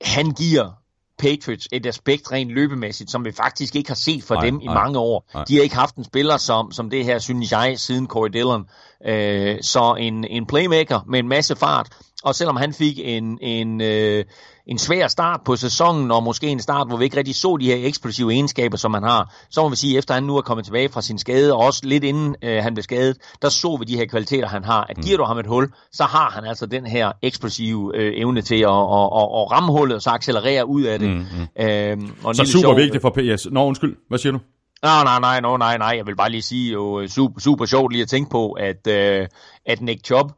han 0.00 0.30
giver 0.30 0.70
Patriots 1.18 1.68
et 1.72 1.86
aspekt 1.86 2.32
rent 2.32 2.50
løbemæssigt, 2.50 3.10
som 3.10 3.24
vi 3.24 3.32
faktisk 3.32 3.76
ikke 3.76 3.90
har 3.90 3.94
set 3.94 4.24
fra 4.24 4.46
dem 4.46 4.60
i 4.60 4.64
nej, 4.64 4.74
mange 4.74 4.98
år. 4.98 5.30
Nej. 5.34 5.44
De 5.44 5.56
har 5.56 5.62
ikke 5.62 5.76
haft 5.76 5.96
en 5.96 6.04
spiller 6.04 6.36
som, 6.36 6.72
som 6.72 6.90
det 6.90 7.04
her, 7.04 7.18
synes 7.18 7.52
jeg, 7.52 7.78
siden 7.78 8.06
Corey 8.06 8.30
Dillon. 8.30 8.68
Øh, 9.06 9.58
så 9.62 9.94
en, 9.98 10.24
en 10.24 10.46
playmaker 10.46 11.00
med 11.06 11.18
en 11.18 11.28
masse 11.28 11.56
fart, 11.56 11.88
og 12.22 12.34
selvom 12.34 12.56
han 12.56 12.72
fik 12.72 12.98
en, 12.98 13.38
en, 13.42 13.80
øh, 13.80 14.24
en 14.68 14.78
svær 14.78 15.08
start 15.08 15.40
på 15.44 15.56
sæsonen, 15.56 16.10
og 16.10 16.22
måske 16.22 16.46
en 16.46 16.60
start, 16.60 16.88
hvor 16.88 16.96
vi 16.96 17.04
ikke 17.04 17.16
rigtig 17.16 17.34
så 17.34 17.56
de 17.60 17.66
her 17.66 17.86
eksplosive 17.86 18.32
egenskaber, 18.32 18.76
som 18.76 18.94
han 18.94 19.02
har, 19.02 19.34
så 19.50 19.62
må 19.62 19.68
vi 19.68 19.76
sige, 19.76 19.98
efter 19.98 20.14
han 20.14 20.22
nu 20.22 20.36
er 20.36 20.40
kommet 20.40 20.64
tilbage 20.64 20.88
fra 20.88 21.02
sin 21.02 21.18
skade, 21.18 21.52
og 21.54 21.60
også 21.60 21.80
lidt 21.84 22.04
inden 22.04 22.36
øh, 22.42 22.62
han 22.62 22.74
blev 22.74 22.82
skadet, 22.82 23.16
der 23.42 23.48
så 23.48 23.76
vi 23.76 23.84
de 23.84 23.96
her 23.96 24.06
kvaliteter, 24.06 24.48
han 24.48 24.64
har. 24.64 24.86
At 24.88 24.96
giver 24.96 25.16
du 25.16 25.24
ham 25.24 25.38
et 25.38 25.46
hul, 25.46 25.72
så 25.92 26.04
har 26.04 26.30
han 26.30 26.44
altså 26.44 26.66
den 26.66 26.86
her 26.86 27.12
eksplosive 27.22 27.96
øh, 27.96 28.12
evne 28.16 28.42
til 28.42 28.54
at, 28.54 28.70
at, 28.70 29.08
at, 29.18 29.28
at 29.38 29.50
ramme 29.52 29.72
hullet, 29.72 29.96
og 29.96 30.02
så 30.02 30.10
accelerere 30.10 30.66
ud 30.66 30.82
af 30.82 30.98
det. 30.98 31.08
Mm, 31.08 31.14
mm. 31.58 31.64
Øhm, 31.64 32.14
og 32.24 32.36
så 32.36 32.44
super 32.44 32.60
sjov, 32.60 32.76
vigtigt 32.76 33.02
for 33.02 33.10
PS. 33.10 33.46
Nå, 33.50 33.64
undskyld. 33.64 33.96
Hvad 34.08 34.18
siger 34.18 34.32
du? 34.32 34.38
Nej, 34.82 35.04
nej, 35.04 35.20
nej, 35.20 35.40
no, 35.40 35.56
nej, 35.56 35.78
nej. 35.78 35.94
Jeg 35.96 36.06
vil 36.06 36.16
bare 36.16 36.30
lige 36.30 36.42
sige, 36.42 36.72
jo 36.72 37.08
super, 37.08 37.40
super 37.40 37.64
sjovt 37.64 37.92
lige 37.92 38.02
at 38.02 38.08
tænke 38.08 38.30
på, 38.30 38.52
at, 38.52 38.86
øh, 38.86 39.26
at 39.66 39.80
Nick 39.80 40.04
Chubb 40.04 40.32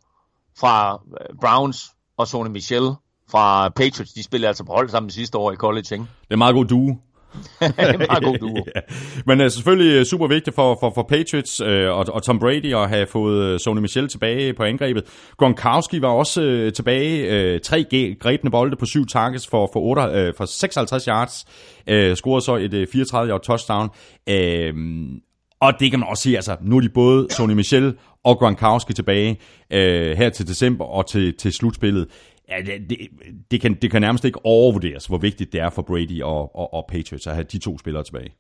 fra 0.61 0.95
øh, 0.95 1.37
Browns 1.41 1.91
og 2.17 2.29
Sony 2.29 2.51
Michel 2.51 2.91
fra 3.31 3.69
Patriots, 3.69 4.13
de 4.13 4.23
spillede 4.23 4.49
altså 4.49 4.65
på 4.65 4.73
hold 4.73 4.89
sammen 4.89 5.11
sidste 5.11 5.39
år 5.39 5.53
i 5.53 5.57
college, 5.57 5.87
ikke? 5.93 6.05
Det 6.05 6.31
er 6.31 6.37
meget 6.37 6.55
god 6.55 6.65
duo. 6.65 6.97
det 7.61 7.75
er 7.79 7.99
meget 7.99 8.25
god 8.25 8.39
duo. 8.39 8.57
ja. 8.77 8.81
Men 9.27 9.41
uh, 9.41 9.51
selvfølgelig 9.51 10.07
super 10.07 10.27
vigtigt 10.27 10.55
for, 10.55 10.77
for, 10.81 10.93
for 10.95 11.03
Patriots 11.03 11.61
uh, 11.61 11.69
og, 11.69 12.07
og 12.13 12.23
Tom 12.23 12.39
Brady 12.39 12.75
at 12.75 12.89
have 12.89 13.07
fået 13.07 13.61
Sony 13.61 13.81
Michel 13.81 14.09
tilbage 14.09 14.55
på 14.55 14.63
angrebet. 14.63 15.05
Gronkowski 15.37 16.03
var 16.03 16.09
også 16.09 16.65
uh, 16.67 16.73
tilbage. 16.73 17.55
Uh, 17.55 17.61
tre 17.61 17.85
grebne 18.21 18.51
bolde 18.51 18.77
på 18.77 18.87
syv 18.87 19.07
targets 19.07 19.47
for, 19.49 19.71
for, 19.73 19.81
8, 19.81 20.29
uh, 20.29 20.35
for 20.37 20.45
56 20.45 21.05
yards. 21.05 21.45
Uh, 21.91 22.15
scorede 22.15 22.45
så 22.45 22.57
et 22.57 22.75
uh, 22.75 22.87
34 22.93 23.31
yard 23.31 23.43
touchdown. 23.43 23.89
Uh, 24.31 25.21
og 25.61 25.73
det 25.81 25.91
kan 25.91 26.01
man 26.01 26.09
også 26.09 26.23
sige, 26.23 26.37
altså 26.37 26.57
nu 26.63 26.77
er 26.77 26.81
de 26.81 26.89
både 26.89 27.27
Sony 27.31 27.53
Michel 27.53 27.95
og 28.25 28.39
Gronkowski 28.39 28.93
tilbage 28.93 29.31
uh, 29.75 29.79
her 30.19 30.31
til 30.31 30.49
december 30.49 30.85
og 30.85 31.09
til, 31.09 31.35
til 31.39 31.53
slutspillet. 31.53 32.07
Ja, 32.51 32.63
det, 32.63 33.09
det, 33.51 33.61
kan, 33.61 33.75
det 33.83 33.91
kan 33.91 34.01
nærmest 34.01 34.25
ikke 34.25 34.47
overvurderes, 34.47 35.07
hvor 35.07 35.19
vigtigt 35.19 35.53
det 35.53 35.61
er 35.61 35.71
for 35.71 35.83
Brady 35.83 36.23
og, 36.23 36.57
og, 36.57 36.75
og 36.75 36.85
Patriots 36.89 37.27
at 37.27 37.35
have 37.35 37.45
de 37.45 37.59
to 37.59 37.79
spillere 37.79 38.05
tilbage. 38.05 38.33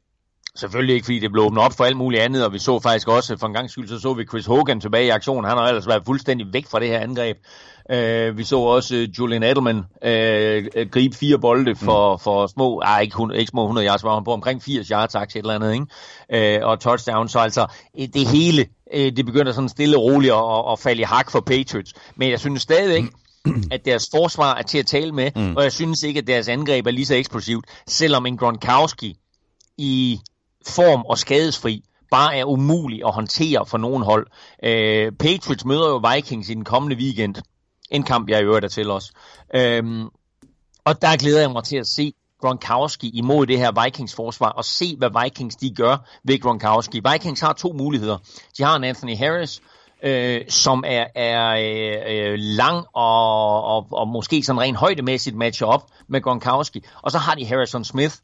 Selvfølgelig 0.56 0.94
ikke, 0.94 1.04
fordi 1.04 1.18
det 1.18 1.32
blev 1.32 1.44
åbnet 1.44 1.62
op 1.62 1.72
for 1.76 1.84
alt 1.84 1.96
muligt 1.96 2.22
andet, 2.22 2.44
og 2.44 2.52
vi 2.52 2.58
så 2.58 2.80
faktisk 2.80 3.08
også, 3.08 3.36
for 3.36 3.46
en 3.46 3.54
gang 3.54 3.70
skyld, 3.70 3.88
så 3.88 3.98
så 3.98 4.14
vi 4.14 4.24
Chris 4.24 4.46
Hogan 4.46 4.80
tilbage 4.80 5.06
i 5.06 5.08
aktion. 5.08 5.44
Han 5.44 5.56
har 5.56 5.68
ellers 5.68 5.86
været 5.86 6.02
fuldstændig 6.06 6.46
væk 6.52 6.66
fra 6.66 6.80
det 6.80 6.88
her 6.88 6.98
angreb. 6.98 7.36
Uh, 7.92 8.38
vi 8.38 8.44
så 8.44 8.58
også 8.58 8.94
uh, 8.96 9.18
Julian 9.18 9.42
Edelman 9.42 9.76
uh, 9.78 10.90
gribe 10.90 11.16
fire 11.16 11.38
bolde 11.38 11.76
for, 11.76 12.12
mm. 12.12 12.20
for 12.20 12.46
små, 12.46 12.82
ah, 12.84 13.02
ikke, 13.02 13.28
ikke 13.34 13.50
små 13.50 13.62
100 13.62 13.86
yards, 13.86 14.04
var 14.04 14.14
han 14.14 14.24
på 14.24 14.32
omkring 14.32 14.62
80 14.62 14.88
yards, 14.88 15.14
et 15.14 15.36
eller 15.36 15.54
andet, 15.54 15.72
ikke? 15.72 16.60
Uh, 16.62 16.68
og 16.68 16.80
touchdown, 16.80 17.28
så 17.28 17.38
altså 17.38 17.66
det 18.14 18.28
hele, 18.28 18.66
uh, 18.94 19.00
det 19.00 19.26
begynder 19.26 19.52
sådan 19.52 19.68
stille 19.68 19.96
og 19.96 20.02
roligt 20.02 20.32
at, 20.32 20.72
at 20.72 20.78
falde 20.78 21.00
i 21.00 21.04
hak 21.04 21.30
for 21.30 21.40
Patriots. 21.40 21.94
Men 22.16 22.30
jeg 22.30 22.40
synes 22.40 22.62
stadigvæk, 22.62 23.02
mm 23.02 23.10
at 23.74 23.84
deres 23.84 24.08
forsvar 24.14 24.54
er 24.54 24.62
til 24.62 24.78
at 24.78 24.86
tale 24.86 25.12
med, 25.12 25.30
mm. 25.36 25.56
og 25.56 25.62
jeg 25.62 25.72
synes 25.72 26.02
ikke, 26.02 26.18
at 26.18 26.26
deres 26.26 26.48
angreb 26.48 26.86
er 26.86 26.90
lige 26.90 27.06
så 27.06 27.14
eksplosivt, 27.14 27.64
selvom 27.86 28.26
en 28.26 28.36
Gronkowski 28.36 29.16
i 29.78 30.20
form 30.66 31.02
og 31.02 31.18
skadesfri 31.18 31.84
bare 32.10 32.36
er 32.36 32.44
umulig 32.44 33.02
at 33.06 33.14
håndtere 33.14 33.66
for 33.66 33.78
nogen 33.78 34.02
hold. 34.02 34.26
Øh, 34.64 35.12
Patriots 35.12 35.64
møder 35.64 35.88
jo 35.88 36.12
Vikings 36.14 36.48
i 36.48 36.54
den 36.54 36.64
kommende 36.64 36.96
weekend. 36.96 37.34
En 37.90 38.02
kamp, 38.02 38.28
jeg 38.28 38.40
i 38.40 38.44
øvrigt 38.44 38.64
er 38.64 38.68
til 38.68 38.90
os. 38.90 39.12
Øh, 39.54 40.04
og 40.84 41.02
der 41.02 41.16
glæder 41.16 41.40
jeg 41.40 41.50
mig 41.50 41.64
til 41.64 41.76
at 41.76 41.86
se 41.86 42.12
Gronkowski 42.40 43.10
imod 43.14 43.46
det 43.46 43.58
her 43.58 43.84
Vikings 43.84 44.14
forsvar 44.14 44.48
og 44.48 44.64
se, 44.64 44.96
hvad 44.96 45.22
Vikings 45.22 45.56
de 45.56 45.74
gør 45.74 45.96
ved 46.24 46.40
Gronkowski. 46.40 47.00
Vikings 47.12 47.40
har 47.40 47.52
to 47.52 47.72
muligheder. 47.72 48.18
De 48.58 48.62
har 48.62 48.76
en 48.76 48.84
Anthony 48.84 49.16
Harris, 49.16 49.60
øh, 50.02 50.40
som 50.48 50.84
er, 50.86 51.06
er 51.14 51.50
øh, 52.10 52.38
lang 52.38 52.86
og, 52.94 53.64
og, 53.64 53.86
og 53.90 54.08
måske 54.08 54.42
sådan 54.42 54.60
rent 54.60 54.76
højdemæssigt 54.76 55.36
matcher 55.36 55.66
op 55.66 55.86
med 56.08 56.20
Gronkowski. 56.20 56.84
Og 57.02 57.10
så 57.10 57.18
har 57.18 57.34
de 57.34 57.46
Harrison 57.46 57.84
Smith, 57.84 58.14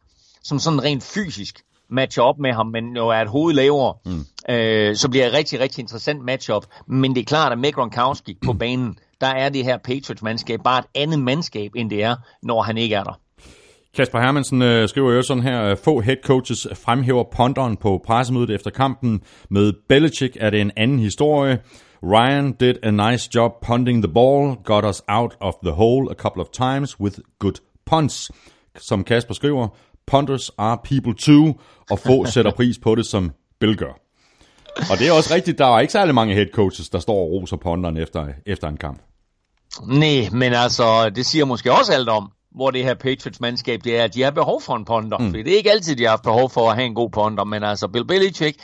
som 0.43 0.59
sådan 0.59 0.83
rent 0.83 1.03
fysisk 1.03 1.63
matcher 1.91 2.23
op 2.23 2.39
med 2.39 2.53
ham, 2.53 2.67
men 2.67 2.97
jo 2.97 3.09
er 3.09 3.21
et 3.23 3.29
hoved 3.29 3.55
lavere. 3.55 3.95
Mm. 4.05 4.27
Øh, 4.49 4.97
så 4.97 5.09
bliver 5.09 5.25
det 5.25 5.33
et 5.33 5.39
rigtig, 5.39 5.61
rigtig 5.61 5.83
interessant 5.83 6.25
matchup. 6.25 6.67
Men 6.87 7.15
det 7.15 7.21
er 7.21 7.25
klart, 7.25 7.53
at 7.53 7.59
med 7.59 7.73
Gronkowski 7.73 8.39
på 8.45 8.53
banen, 8.53 8.99
der 9.21 9.27
er 9.27 9.49
det 9.49 9.65
her 9.65 9.79
Patriots-mandskab 9.79 10.61
bare 10.65 10.79
et 10.79 10.87
andet 10.95 11.19
mandskab, 11.19 11.71
end 11.75 11.91
det 11.91 12.03
er, 12.03 12.17
når 12.43 12.63
han 12.63 12.79
ikke 12.79 12.95
er 12.95 13.05
der. 13.05 13.21
Kasper 13.97 14.21
Hermansen 14.21 14.63
øh, 14.63 14.89
skriver 14.89 15.13
jo 15.13 15.23
sådan 15.23 15.43
her, 15.43 15.75
få 15.75 16.01
head 16.01 16.17
coaches 16.25 16.67
fremhæver 16.75 17.25
ponderen 17.33 17.77
på 17.77 18.01
pressemødet 18.07 18.51
efter 18.51 18.71
kampen. 18.71 19.21
Med 19.51 19.73
Belichick 19.89 20.37
er 20.41 20.51
det 20.51 20.61
en 20.61 20.71
anden 20.77 20.99
historie. 20.99 21.59
Ryan 22.03 22.53
did 22.53 22.75
a 22.83 22.91
nice 22.91 23.31
job 23.35 23.53
punting 23.67 24.03
the 24.03 24.13
ball, 24.13 24.57
got 24.65 24.85
us 24.85 25.03
out 25.09 25.37
of 25.41 25.55
the 25.65 25.73
hole 25.73 26.11
a 26.11 26.15
couple 26.15 26.43
of 26.43 26.49
times 26.53 27.01
with 27.01 27.19
good 27.39 27.55
punts. 27.87 28.31
Som 28.79 29.05
Kasper 29.05 29.35
skriver, 29.35 29.69
punters 30.07 30.51
are 30.59 30.79
people 30.85 31.15
too, 31.15 31.55
og 31.91 31.99
få 31.99 32.27
sætter 32.35 32.51
pris 32.51 32.79
på 32.79 32.95
det, 32.95 33.07
som 33.07 33.33
Bill 33.61 33.77
gør. 33.77 34.01
Og 34.91 34.99
det 34.99 35.09
er 35.09 35.13
også 35.13 35.35
rigtigt, 35.35 35.59
der 35.59 35.67
er 35.67 35.81
ikke 35.81 35.93
særlig 35.93 36.15
mange 36.15 36.35
head 36.35 36.47
coaches, 36.53 36.89
der 36.89 36.99
står 36.99 37.15
og 37.15 37.31
roser 37.31 37.57
ponderen 37.57 37.97
efter, 37.97 38.27
efter 38.47 38.69
en 38.69 38.77
kamp. 38.77 39.03
Nej, 39.87 40.29
men 40.33 40.53
altså, 40.53 41.11
det 41.11 41.27
siger 41.27 41.45
måske 41.45 41.73
også 41.73 41.93
alt 41.93 42.09
om, 42.09 42.31
hvor 42.57 42.71
det 42.71 42.85
her 42.85 42.95
Patriots-mandskab, 42.95 43.81
det 43.85 43.99
er, 43.99 44.05
at 44.05 44.15
de 44.15 44.23
har 44.23 44.31
behov 44.31 44.63
for 44.63 44.77
en 44.77 44.85
ponder. 44.85 45.19
Mm. 45.19 45.31
For 45.31 45.33
det 45.33 45.53
er 45.53 45.57
ikke 45.57 45.71
altid, 45.71 45.97
de 45.97 46.03
har 46.03 46.11
haft 46.11 46.23
behov 46.23 46.51
for 46.51 46.71
at 46.71 46.77
have 46.77 46.87
en 46.87 46.95
god 46.95 47.11
ponder, 47.11 47.45
men 47.45 47.63
altså 47.63 47.89
Bill 47.89 48.07
Belichick 48.07 48.59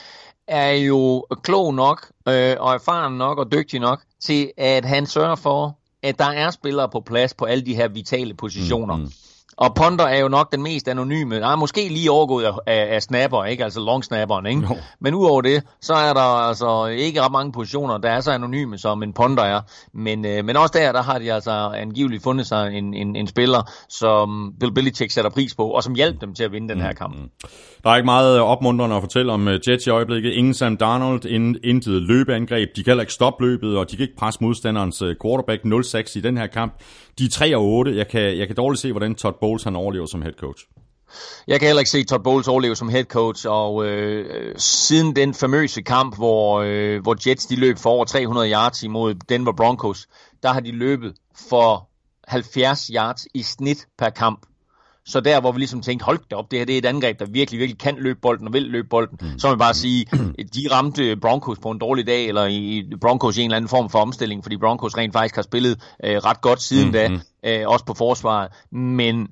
er 0.49 0.71
jo 0.71 1.27
klog 1.43 1.75
nok, 1.75 2.13
øh, 2.29 2.57
og 2.61 2.75
erfaren 2.75 3.19
nok, 3.19 3.39
og 3.39 3.53
dygtig 3.53 3.81
nok, 3.81 4.03
til 4.21 4.53
at 4.57 4.85
han 4.85 5.07
sørger 5.07 5.35
for, 5.35 5.79
at 6.03 6.19
der 6.19 6.31
er 6.31 6.51
spillere 6.51 6.89
på 6.89 7.01
plads 7.01 7.35
på 7.35 7.45
alle 7.45 7.67
de 7.67 7.75
her 7.75 7.89
vitale 7.89 8.35
positioner. 8.35 8.97
Mm, 8.97 9.03
mm. 9.03 9.13
Og 9.63 9.75
Ponder 9.75 10.05
er 10.05 10.21
jo 10.21 10.29
nok 10.29 10.53
den 10.53 10.63
mest 10.63 10.89
anonyme. 10.89 11.41
Nej, 11.41 11.55
måske 11.55 11.89
lige 11.89 12.11
overgået 12.11 12.45
af, 12.45 12.53
af, 12.67 12.95
af 12.95 13.03
snapper, 13.03 13.45
ikke? 13.45 13.65
Altså 13.65 13.81
long 13.81 14.05
snapperen, 14.05 14.47
ikke? 14.47 14.61
No. 14.61 14.75
Men 15.01 15.15
udover 15.15 15.41
det, 15.41 15.63
så 15.81 15.95
er 15.95 16.13
der 16.13 16.21
altså 16.21 16.87
ikke 16.87 17.23
ret 17.23 17.33
mange 17.33 17.53
positioner, 17.53 17.99
der 17.99 18.11
er 18.11 18.21
så 18.21 18.31
anonyme, 18.31 18.79
som 18.79 19.03
en 19.03 19.13
Ponder 19.13 19.43
er. 19.43 19.61
Men, 19.95 20.27
øh, 20.27 20.45
men 20.45 20.57
også 20.57 20.79
der, 20.79 20.93
der 20.93 21.03
har 21.03 21.19
de 21.19 21.33
altså 21.33 21.51
angiveligt 21.75 22.23
fundet 22.23 22.47
sig 22.47 22.73
en, 22.75 22.95
en, 22.95 23.17
en 23.17 23.27
spiller, 23.27 23.71
som 23.89 24.53
Bill 24.61 24.75
Belichick 24.75 25.11
sætter 25.11 25.31
pris 25.31 25.55
på, 25.55 25.65
og 25.71 25.83
som 25.83 25.95
hjælper 25.95 26.21
dem 26.21 26.35
til 26.35 26.45
at 26.45 26.53
vinde 26.53 26.69
den 26.69 26.81
her 26.81 26.93
kamp. 26.93 27.17
Mm. 27.17 27.29
Der 27.85 27.91
er 27.91 27.97
ikke 27.97 28.07
meget 28.07 28.41
opmuntrende 28.41 28.97
at 28.97 29.03
fortælle 29.03 29.33
om 29.33 29.49
øh, 29.49 29.61
Jets 29.69 29.87
i 29.87 29.91
øjeblikket. 29.91 30.31
Ingen 30.31 30.55
Sam 30.55 30.77
Darnold, 30.77 31.25
intet 31.65 32.03
løbeangreb. 32.03 32.69
De 32.77 32.85
kan 32.85 32.91
heller 32.91 33.03
ikke 33.03 33.13
stoppe 33.13 33.45
løbet, 33.45 33.77
og 33.77 33.91
de 33.91 33.97
kan 33.97 34.03
ikke 34.03 34.17
presse 34.17 34.39
modstanderens 34.43 35.03
øh, 35.03 35.17
quarterback 35.23 35.63
0-6 35.65 36.19
i 36.19 36.21
den 36.21 36.37
her 36.37 36.47
kamp. 36.47 36.75
De 37.19 37.25
er 37.25 37.29
3 37.29 37.57
og 37.57 37.65
8. 37.65 37.97
Jeg 37.97 38.09
kan, 38.09 38.39
jeg 38.39 38.47
kan 38.47 38.57
dårligt 38.57 38.81
se, 38.81 38.93
hvordan 38.93 39.15
Todd 39.15 39.35
Bowles 39.41 39.65
han 39.65 39.77
overlever 39.77 40.07
som 40.07 40.23
head 40.23 40.33
coach. 40.33 40.67
Jeg 41.47 41.61
kan 41.61 41.67
heller 41.67 41.81
ikke 41.81 41.91
se 41.91 42.05
Todd 42.05 42.23
Bowles 42.23 42.49
overleve 42.49 42.77
som 42.77 42.89
head 42.89 43.05
coach, 43.05 43.47
og 43.49 43.87
øh, 43.87 44.55
siden 44.59 45.17
den 45.17 45.35
famøse 45.35 45.83
kamp, 45.83 46.17
hvor, 46.17 46.61
øh, 46.61 47.03
hvor 47.03 47.17
Jets 47.29 47.47
de 47.47 47.57
løb 47.57 47.79
for 47.79 47.91
over 47.91 48.05
300 48.05 48.53
yards 48.53 48.83
imod 48.83 49.15
Denver 49.15 49.53
Broncos, 49.53 50.07
der 50.43 50.53
har 50.53 50.61
de 50.61 50.71
løbet 50.73 51.15
for 51.49 51.89
70 52.29 52.91
yards 52.95 53.27
i 53.35 53.43
snit 53.43 53.87
per 53.99 54.11
kamp. 54.11 54.47
Så 55.07 55.21
der, 55.21 55.41
hvor 55.41 55.53
vi 55.53 55.59
ligesom 55.59 55.81
tænkte, 55.81 56.05
hold 56.05 56.19
da 56.31 56.37
op, 56.37 56.51
det 56.51 56.59
her 56.59 56.67
det 56.67 56.75
er 56.75 56.79
et 56.79 56.87
angreb, 56.87 57.19
der 57.19 57.27
virkelig, 57.27 57.61
virkelig 57.61 57.79
kan 57.79 57.97
løbe 57.99 58.19
bolden 58.21 58.47
og 58.47 58.53
vil 58.53 58.63
løbe 58.63 58.89
bolden, 58.89 59.19
mm. 59.21 59.39
så 59.39 59.47
må 59.49 59.55
vi 59.55 59.59
bare 59.59 59.75
sige, 59.75 60.07
de 60.55 60.69
ramte 60.71 61.17
Broncos 61.17 61.59
på 61.59 61.71
en 61.71 61.79
dårlig 61.79 62.07
dag, 62.07 62.29
eller 62.29 62.47
i 62.47 62.85
Broncos 63.01 63.37
i 63.37 63.41
en 63.41 63.51
eller 63.51 63.57
anden 63.57 63.69
form 63.69 63.91
for 63.91 63.99
omstilling, 63.99 64.45
fordi 64.45 64.57
Broncos 64.57 64.97
rent 64.97 65.13
faktisk 65.13 65.35
har 65.35 65.43
spillet 65.43 65.83
øh, 66.05 66.17
ret 66.17 66.41
godt 66.41 66.63
siden 66.63 66.87
mm. 66.87 66.93
da, 66.93 67.09
mm. 67.09 67.21
øh, 67.45 67.69
også 67.69 67.85
på 67.85 67.95
forsvaret. 67.95 68.53
Men 68.73 69.29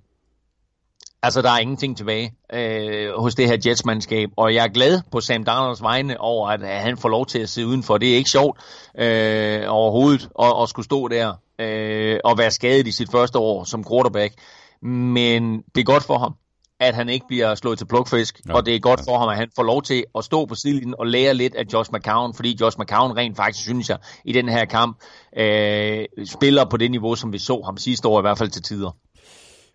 Altså, 1.23 1.43
der 1.43 1.51
er 1.51 1.59
ingenting 1.59 1.97
tilbage 1.97 2.33
øh, 2.53 3.13
hos 3.19 3.35
det 3.35 3.47
her 3.47 3.57
Jets-mandskab, 3.67 4.31
og 4.37 4.55
jeg 4.55 4.65
er 4.65 4.69
glad 4.69 5.01
på 5.13 5.21
Sam 5.21 5.45
Darnolds 5.45 5.83
vegne 5.83 6.21
over, 6.21 6.49
at, 6.49 6.63
at 6.63 6.81
han 6.81 6.97
får 6.97 7.09
lov 7.09 7.27
til 7.27 7.39
at 7.39 7.49
se 7.49 7.67
udenfor. 7.67 7.99
Det 7.99 8.13
er 8.13 8.17
ikke 8.17 8.31
sjovt 8.31 8.59
øh, 8.99 9.63
overhovedet 9.69 10.29
at, 10.43 10.53
at 10.63 10.69
skulle 10.69 10.85
stå 10.85 11.09
der 11.09 11.33
øh, 11.59 12.19
og 12.25 12.39
være 12.39 12.51
skadet 12.51 12.87
i 12.87 12.93
sit 12.93 13.11
første 13.11 13.39
år 13.39 13.65
som 13.65 13.85
quarterback 13.91 14.35
men 14.83 15.63
det 15.75 15.81
er 15.81 15.85
godt 15.85 16.03
for 16.03 16.19
ham, 16.19 16.35
at 16.81 16.95
han 16.95 17.09
ikke 17.09 17.27
bliver 17.29 17.55
slået 17.55 17.79
til 17.79 17.87
plukfisk, 17.87 18.41
ja, 18.49 18.55
og 18.55 18.67
det 18.67 18.75
er 18.75 18.79
godt 18.79 19.01
ja. 19.07 19.13
for 19.13 19.19
ham, 19.19 19.29
at 19.29 19.37
han 19.37 19.49
får 19.57 19.63
lov 19.63 19.83
til 19.83 20.05
at 20.19 20.25
stå 20.25 20.47
på 20.47 20.55
sidelinjen 20.55 20.95
og 20.99 21.07
lære 21.07 21.35
lidt 21.35 21.55
af 21.55 21.65
Josh 21.73 21.91
McCown, 21.93 22.35
fordi 22.35 22.57
Josh 22.61 22.77
McCown 22.81 23.17
rent 23.17 23.37
faktisk, 23.37 23.65
synes 23.65 23.89
jeg, 23.89 23.99
i 24.25 24.33
den 24.33 24.49
her 24.49 24.65
kamp, 24.65 24.97
øh, 25.37 26.05
spiller 26.25 26.65
på 26.65 26.77
det 26.77 26.91
niveau, 26.91 27.15
som 27.15 27.33
vi 27.33 27.39
så 27.39 27.63
ham 27.65 27.77
sidste 27.77 28.09
år, 28.09 28.21
i 28.21 28.23
hvert 28.23 28.39
fald 28.39 28.51
til 28.51 28.63
tider. 28.63 28.97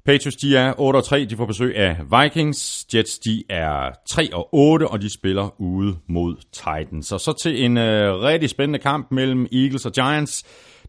Patriots, 0.06 0.36
de 0.36 0.58
er 0.58 0.74
8 0.78 0.98
og 0.98 1.04
3, 1.04 1.26
de 1.26 1.38
får 1.38 1.46
besøg 1.46 1.76
af 1.76 1.98
Vikings. 2.12 2.86
Jets, 2.94 3.20
de 3.20 3.44
er 3.50 3.90
3 4.10 4.30
og 4.34 4.50
8, 4.52 4.88
og 4.88 5.02
de 5.02 5.14
spiller 5.14 5.62
ude 5.62 5.98
mod 6.10 6.36
Titans. 6.54 7.12
Og 7.12 7.20
så 7.20 7.34
til 7.34 7.66
en 7.66 7.78
øh, 7.78 8.20
rigtig 8.20 8.50
spændende 8.50 8.80
kamp 8.80 9.12
mellem 9.12 9.48
Eagles 9.52 9.86
og 9.86 9.92
Giants. 9.92 10.44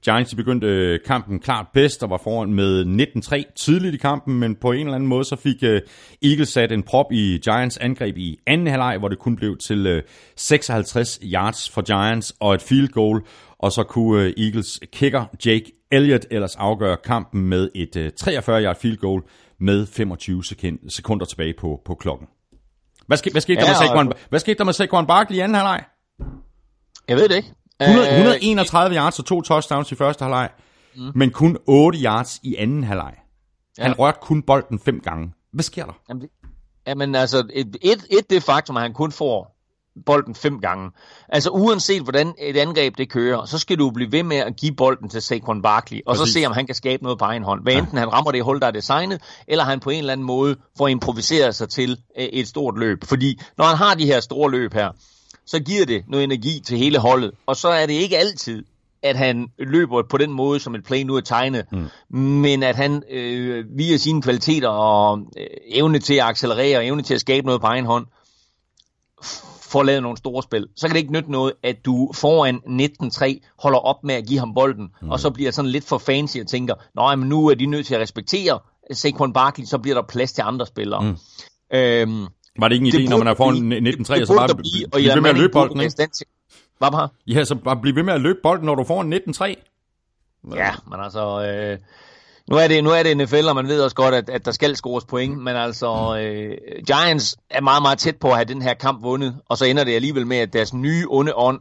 Giants 0.05 0.35
begyndte 0.35 0.67
øh, 0.67 1.01
kampen 1.07 1.41
klart 1.41 1.67
bedst 1.75 2.03
og 2.03 2.11
var 2.11 2.21
foran 2.25 2.53
med 2.53 2.85
19-3 3.17 3.53
tidligt 3.57 3.95
i 3.95 3.99
kampen, 3.99 4.39
men 4.39 4.55
på 4.55 4.73
en 4.73 4.81
eller 4.81 4.95
anden 4.95 5.09
måde 5.09 5.25
så 5.25 5.37
fik 5.37 5.63
øh, 5.63 5.81
Eagles 6.23 6.49
sat 6.49 6.73
en 6.73 6.83
prop 6.83 7.13
i 7.13 7.39
Giants 7.45 7.79
angreb 7.79 8.17
i 8.17 8.39
anden 8.47 8.67
halvleg, 8.67 8.99
hvor 8.99 9.09
det 9.09 9.19
kun 9.19 9.37
blev 9.37 9.57
til 9.57 10.03
56 10.37 11.19
øh, 11.23 11.29
yards 11.29 11.71
for 11.71 11.83
Giants 11.83 12.35
og 12.41 12.55
et 12.55 12.63
field 12.63 12.89
goal, 12.89 13.23
og 13.59 13.73
så 13.73 13.83
kunne 13.83 14.35
Eagles 14.39 14.81
kicker 14.93 15.25
Jake 15.47 15.73
Elliott 15.91 16.27
ellers 16.31 16.57
afgøre 16.57 16.97
kampen 16.97 17.49
med 17.49 17.71
et 17.75 18.13
43-yard 18.23 18.81
field 18.81 18.97
goal 18.97 19.23
med 19.61 19.87
25 19.87 20.43
sekunder 20.89 21.27
tilbage 21.27 21.55
på, 21.59 21.81
på 21.85 21.95
klokken. 21.95 22.29
Hvad 23.07 23.17
skete, 23.17 23.33
hvad 23.33 23.41
skete, 23.41 23.61
ja, 23.61 23.67
der, 23.67 23.71
med 23.71 23.89
Saquon, 23.89 24.13
hvad 24.29 24.41
skete 24.41 24.59
der 24.59 24.65
med 24.65 24.73
Saquon 24.73 25.07
Barkley 25.07 25.37
i 25.37 25.41
anden 25.41 25.55
halvleg? 25.55 25.85
Jeg 27.09 27.17
ved 27.17 27.29
det 27.29 27.37
ikke. 27.37 27.53
100, 27.81 28.09
131 28.09 28.91
øh, 28.91 28.97
yards 28.97 29.19
og 29.19 29.25
to 29.25 29.43
touchdowns 29.43 29.93
i 29.93 29.95
første 29.95 30.23
halvleg, 30.23 30.51
mm. 30.97 31.13
men 31.15 31.31
kun 31.31 31.57
8 31.67 31.99
yards 31.99 32.41
i 32.43 32.55
anden 32.57 32.85
halvleg. 32.85 33.15
Ja. 33.79 33.83
Han 33.83 33.99
rørte 33.99 34.19
kun 34.23 34.43
bolden 34.43 34.79
fem 34.79 35.01
gange. 35.01 35.33
Hvad 35.53 35.63
sker 35.63 35.85
der? 35.85 35.93
Jamen, 36.09 36.23
det, 36.23 36.31
jamen 36.87 37.15
altså, 37.15 37.47
et, 37.53 37.77
et, 37.83 38.07
et 38.11 38.31
det 38.31 38.43
faktum, 38.43 38.77
at 38.77 38.83
han 38.83 38.93
kun 38.93 39.13
får 39.13 39.57
bolden 40.07 40.35
fem 40.35 40.61
gange. 40.61 40.91
Altså 41.29 41.51
uanset 41.51 42.03
hvordan 42.03 42.35
et 42.39 42.57
angreb 42.57 42.99
det 42.99 43.11
kører, 43.11 43.45
så 43.45 43.59
skal 43.59 43.79
du 43.79 43.91
blive 43.91 44.13
ved 44.13 44.23
med 44.23 44.37
at 44.37 44.57
give 44.57 44.75
bolden 44.75 45.09
til 45.09 45.23
Saquon 45.23 45.63
Barkley, 45.63 46.01
og 46.07 46.17
Præcis. 46.17 46.33
så 46.33 46.41
se 46.41 46.47
om 46.47 46.53
han 46.53 46.67
kan 46.67 46.75
skabe 46.75 47.03
noget 47.03 47.19
på 47.19 47.25
egen 47.25 47.43
hånd. 47.43 47.63
Hvad 47.63 47.73
enten 47.73 47.95
ja. 47.95 47.99
han 47.99 48.13
rammer 48.13 48.33
det 48.33 48.45
hul, 48.45 48.61
der 48.61 48.67
er 48.67 48.71
designet, 48.71 49.23
eller 49.49 49.65
han 49.65 49.81
på 49.81 49.91
en 49.91 49.99
eller 49.99 50.13
anden 50.13 50.27
måde 50.27 50.57
får 50.79 50.89
improviseret 50.89 51.55
sig 51.55 51.69
til 51.69 51.91
øh, 52.19 52.25
et 52.25 52.49
stort 52.49 52.79
løb. 52.79 53.05
Fordi 53.05 53.41
når 53.59 53.65
han 53.65 53.77
har 53.77 53.95
de 53.95 54.07
her 54.07 54.21
store 54.21 54.51
løb 54.51 54.75
her, 54.75 54.91
så 55.47 55.61
giver 55.61 55.87
det 55.87 56.05
noget 56.09 56.25
energi 56.25 56.61
til 56.61 56.79
hele 56.79 56.99
holdet. 56.99 57.31
Og 57.47 57.57
så 57.57 57.69
er 57.69 57.87
det 57.87 57.95
ikke 57.95 58.19
altid, 58.19 58.65
at 59.03 59.17
han 59.17 59.49
løber 59.59 60.03
på 60.11 60.17
den 60.17 60.33
måde, 60.33 60.61
som 60.61 60.75
et 60.75 60.85
play 60.85 61.03
nu 61.03 61.17
er 61.17 61.21
tegnet, 61.21 61.67
mm. 61.73 62.21
men 62.21 62.63
at 62.63 62.77
han 62.77 63.03
øh, 63.11 63.65
via 63.79 63.97
sine 63.97 64.23
kvaliteter 64.23 64.69
og 64.69 65.19
øh, 65.37 65.47
evne 65.67 65.99
til 65.99 66.15
at 66.15 66.25
accelerere 66.25 66.79
og 66.79 66.87
evne 66.87 67.03
til 67.03 67.15
at 67.15 67.21
skabe 67.21 67.47
noget 67.47 67.61
på 67.61 67.67
egen 67.67 67.87
hånd, 67.87 68.07
får 69.61 69.83
lavet 69.83 70.03
nogle 70.03 70.19
store 70.19 70.43
spil. 70.43 70.69
Så 70.77 70.87
kan 70.87 70.95
det 70.95 71.01
ikke 71.01 71.13
nytte 71.13 71.33
noget, 71.33 71.53
at 71.63 71.85
du 71.85 72.11
foran 72.15 72.57
19-3 72.57 73.53
holder 73.59 73.79
op 73.79 74.05
med 74.05 74.15
at 74.15 74.27
give 74.27 74.39
ham 74.39 74.55
bolden, 74.55 74.91
mm. 75.03 75.11
og 75.11 75.21
så 75.21 75.31
bliver 75.31 75.51
sådan 75.51 75.71
lidt 75.71 75.85
for 75.85 75.99
fancy 75.99 76.39
og 76.39 76.47
tænker, 76.47 76.75
nej, 76.95 77.17
men 77.17 77.29
nu 77.29 77.47
er 77.47 77.55
de 77.55 77.67
nødt 77.67 77.87
til 77.87 77.95
at 77.95 78.01
respektere 78.01 78.59
Saquon 78.93 79.33
Barkley, 79.33 79.65
så 79.65 79.79
bliver 79.79 79.95
der 79.95 80.03
plads 80.03 80.33
til 80.33 80.43
andre 80.43 80.67
spillere. 80.67 81.03
Mm. 81.03 81.17
Øhm, 81.77 82.27
var 82.59 82.69
det 82.69 82.75
ikke 82.75 82.87
en 82.87 82.95
idé, 82.95 83.11
når 83.11 83.19
man 83.19 83.27
er 83.27 83.35
foran 83.35 83.73
19-3, 83.73 84.25
så 84.25 84.35
bare 84.37 84.55
blive, 84.55 84.89
blive 84.93 85.15
ved 85.15 85.21
med 85.21 85.31
at 85.31 85.39
løbe 85.39 85.53
bolden, 85.53 85.81
ikke? 85.81 86.09
Hvad 86.79 86.89
har? 86.95 87.11
Ja, 87.27 87.45
så 87.45 87.55
bare 87.55 87.77
blive 87.77 87.97
ved 87.97 88.03
med 88.03 88.15
at 88.15 88.21
løbe 88.21 88.39
bolden, 88.43 88.67
når 88.67 88.75
du 88.75 88.85
får 88.85 89.03
en 89.03 89.13
19-3. 89.13 89.55
Ja, 90.55 90.71
men 90.91 91.01
altså... 91.01 91.43
Øh, 91.43 91.79
nu 92.51 92.57
er 92.57 92.69
det, 92.69 92.85
nu 92.85 92.91
er 92.91 93.03
det 93.03 93.17
NFL, 93.17 93.49
og 93.49 93.55
man 93.55 93.69
ved 93.69 93.81
også 93.81 93.97
godt, 93.97 94.15
at, 94.15 94.31
at 94.31 94.45
der 94.45 94.51
skal 94.51 94.77
scores 94.77 95.05
point, 95.05 95.39
men 95.39 95.57
altså, 95.57 96.19
øh, 96.21 96.57
Giants 96.87 97.37
er 97.51 97.61
meget, 97.61 97.83
meget 97.83 97.99
tæt 97.99 98.17
på 98.17 98.29
at 98.29 98.35
have 98.35 98.45
den 98.45 98.63
her 98.63 98.75
kamp 98.75 99.03
vundet, 99.03 99.37
og 99.49 99.59
så 99.59 99.65
ender 99.65 99.85
det 99.85 99.95
alligevel 99.95 100.27
med, 100.27 100.37
at 100.37 100.53
deres 100.53 100.75
nye 100.75 101.07
onde 101.09 101.33
ånd, 101.35 101.61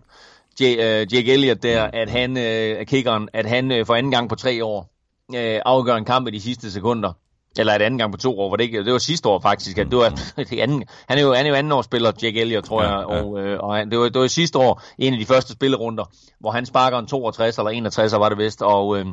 J, 0.60 0.64
uh, 0.64 1.14
Jake 1.14 1.34
Elliott 1.34 1.64
der, 1.64 1.84
at 1.84 2.10
han 2.10 2.38
øh, 2.38 2.44
er 2.80 2.84
kickeren, 2.84 3.30
at 3.34 3.46
han 3.46 3.72
øh, 3.72 3.86
for 3.86 3.96
anden 3.96 4.12
gang 4.12 4.30
på 4.30 4.36
tre 4.36 4.66
år 4.66 4.90
øh, 5.36 5.62
afgør 5.66 5.96
en 5.96 6.06
kamp 6.06 6.28
i 6.28 6.32
de 6.32 6.42
sidste 6.42 6.72
sekunder. 6.72 7.14
Eller 7.60 7.74
et 7.74 7.82
anden 7.82 7.98
gang 7.98 8.12
på 8.12 8.18
to 8.18 8.40
år, 8.40 8.50
var 8.50 8.56
det 8.56 8.64
ikke? 8.64 8.86
Det 8.86 8.94
var 8.94 8.98
sidste 8.98 9.30
år 9.30 9.40
faktisk. 9.40 9.78
At 9.78 9.88
det 9.92 9.98
var, 9.98 10.10
det 10.50 10.60
anden, 10.60 10.84
han, 11.10 11.18
er 11.18 11.22
jo, 11.22 11.34
han 11.34 11.46
er 11.46 11.50
jo 11.50 11.56
anden 11.56 11.72
årsspiller, 11.72 12.12
Jack 12.24 12.38
Elliott, 12.38 12.66
tror 12.66 12.84
ja, 12.84 12.98
jeg. 12.98 13.06
Ja. 13.10 13.24
Og, 13.24 13.40
øh, 13.40 13.60
og 13.60 13.76
han, 13.76 13.92
det, 13.92 14.00
var, 14.00 14.10
det 14.10 14.22
var 14.22 14.28
sidste 14.28 14.60
år, 14.60 14.82
en 14.98 15.14
af 15.14 15.20
de 15.20 15.26
første 15.26 15.54
spillerunder, 15.54 16.04
hvor 16.40 16.52
han 16.52 16.66
sparker 16.66 17.00
en 17.00 17.08
62 17.08 17.58
eller 17.58 17.72
61, 17.72 18.14
var 18.14 18.30
det 18.30 18.38
vist. 18.38 18.62
Og, 18.62 18.98
øh, 18.98 19.06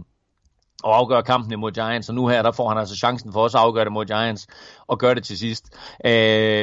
og 0.83 0.97
afgøre 0.97 1.23
kampen 1.23 1.53
imod 1.53 1.73
Giants, 1.73 2.09
og 2.09 2.15
nu 2.15 2.29
her, 2.29 2.43
der 2.43 2.53
får 2.53 2.69
han 2.69 2.79
altså 2.79 2.97
chancen 2.97 3.33
for 3.33 3.41
også 3.41 3.59
at 3.59 3.65
afgøre 3.65 3.85
det 3.85 3.93
mod 3.93 4.07
Giants, 4.07 4.47
og 4.87 4.99
gøre 4.99 5.15
det 5.15 5.25
til 5.25 5.39
sidst. 5.39 5.65
Øh, 6.07 6.13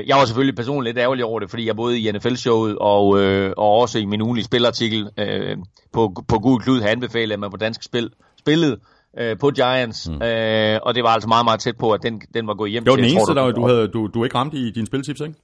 jeg 0.07 0.17
var 0.17 0.25
selvfølgelig 0.25 0.55
personligt 0.55 0.95
lidt 0.95 1.03
ærgerlig 1.03 1.25
over 1.25 1.39
det, 1.39 1.49
fordi 1.49 1.67
jeg 1.67 1.75
både 1.75 1.99
i 1.99 2.11
NFL-showet 2.11 2.77
og, 2.77 3.19
øh, 3.21 3.53
og 3.57 3.71
også 3.71 3.99
i 3.99 4.05
min 4.05 4.21
ugenlige 4.21 4.45
spilartikel 4.45 5.09
øh, 5.17 5.57
på, 5.93 6.23
på 6.27 6.39
Gud 6.39 6.59
Klud 6.59 6.81
har 6.81 6.89
anbefalet, 6.89 7.33
at 7.33 7.39
man 7.39 7.51
på 7.51 7.57
dansk 7.57 7.83
spil 7.83 8.09
spillede 8.39 8.79
øh, 9.17 9.37
på 9.37 9.51
Giants, 9.51 10.09
mm. 10.09 10.21
øh, 10.21 10.79
og 10.83 10.95
det 10.95 11.03
var 11.03 11.09
altså 11.09 11.27
meget, 11.27 11.45
meget 11.45 11.59
tæt 11.59 11.77
på, 11.77 11.91
at 11.91 12.03
den, 12.03 12.21
den 12.33 12.47
var 12.47 12.53
gået 12.53 12.71
hjem 12.71 12.83
Det 12.83 12.91
var 12.91 12.95
til. 12.95 13.03
den 13.03 13.09
Jeg 13.09 13.11
eneste, 13.13 13.33
tror, 13.33 13.45
der 13.45 13.51
du, 13.51 13.67
havde, 13.67 13.87
du, 13.87 14.07
du 14.13 14.23
ikke 14.23 14.35
ramte 14.35 14.57
i 14.57 14.71
dine 14.71 14.87
spiltips, 14.87 15.21
ikke? 15.21 15.35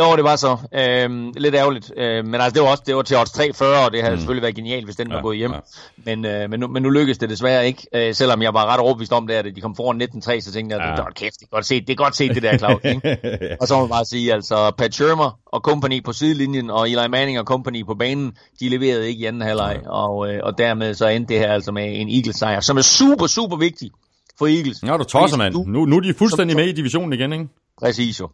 Jo, 0.00 0.16
det 0.16 0.24
var 0.24 0.36
så. 0.36 0.56
Øhm, 0.72 1.32
lidt 1.36 1.54
ærgerligt. 1.54 1.92
Øhm, 1.96 2.26
men 2.26 2.40
altså, 2.40 2.54
det 2.54 2.62
var 2.62 2.68
også 2.68 2.82
det 2.86 2.96
var 2.96 3.02
til 3.02 3.16
odds 3.16 3.30
340, 3.30 3.84
og 3.84 3.92
det 3.92 4.02
havde 4.02 4.14
mm. 4.14 4.20
selvfølgelig 4.20 4.42
været 4.42 4.54
genialt, 4.54 4.84
hvis 4.84 4.96
den 4.96 5.08
ja, 5.08 5.14
var 5.14 5.22
gået 5.22 5.36
hjem. 5.36 5.52
Ja. 5.52 5.58
Men, 5.96 6.24
øh, 6.24 6.50
men, 6.50 6.60
nu, 6.60 6.68
men 6.68 6.82
nu 6.82 6.90
lykkedes 6.90 7.18
det 7.18 7.30
desværre 7.30 7.66
ikke. 7.66 7.86
Øh, 7.94 8.14
selvom 8.14 8.42
jeg 8.42 8.54
var 8.54 8.66
ret 8.66 8.80
overbevist 8.80 9.12
om 9.12 9.26
det, 9.26 9.34
at 9.34 9.44
de 9.56 9.60
kom 9.60 9.76
foran 9.76 10.02
19-3, 10.02 10.40
så 10.40 10.52
tænkte 10.52 10.76
jeg, 10.76 10.94
ja. 10.98 11.04
det 11.04 11.14
kæft, 11.14 11.34
det 11.40 11.46
er 11.46 11.50
godt 11.50 11.66
set, 11.66 11.86
det 11.86 11.92
er 11.92 11.96
godt 11.96 12.16
set 12.16 12.34
det 12.34 12.42
der, 12.42 12.58
Claus. 12.58 12.80
Ikke? 12.94 13.56
og 13.60 13.68
så 13.68 13.74
må 13.74 13.80
man 13.80 13.88
bare 13.88 14.04
sige, 14.04 14.32
altså 14.32 14.72
Pat 14.78 14.94
Shermer 14.94 15.38
og 15.46 15.60
company 15.60 16.04
på 16.04 16.12
sidelinjen, 16.12 16.70
og 16.70 16.90
Eli 16.90 17.08
Manning 17.08 17.38
og 17.38 17.44
company 17.44 17.84
på 17.86 17.94
banen, 17.94 18.32
de 18.60 18.68
leverede 18.68 19.08
ikke 19.08 19.22
i 19.22 19.24
anden 19.24 19.42
halvleg, 19.42 19.80
ja. 19.84 19.90
og, 19.90 20.34
øh, 20.34 20.40
og 20.42 20.58
dermed 20.58 20.94
så 20.94 21.06
endte 21.08 21.34
det 21.34 21.40
her 21.40 21.52
altså 21.52 21.72
med 21.72 22.00
en 22.00 22.08
Eagles 22.08 22.36
sejr, 22.36 22.60
som 22.60 22.76
er 22.76 22.82
super, 22.82 23.26
super 23.26 23.56
vigtig 23.56 23.90
for 24.38 24.46
Eagles. 24.46 24.82
Ja, 24.82 24.96
du 24.96 25.04
tosser, 25.04 25.36
mand. 25.36 25.54
Nu, 25.54 25.84
nu 25.86 25.96
er 25.96 26.00
de 26.00 26.14
fuldstændig 26.14 26.56
med 26.56 26.66
i 26.66 26.72
divisionen 26.72 27.12
igen, 27.12 27.32
ikke? 27.32 27.48
Præcis 27.80 28.20
jo. 28.20 28.28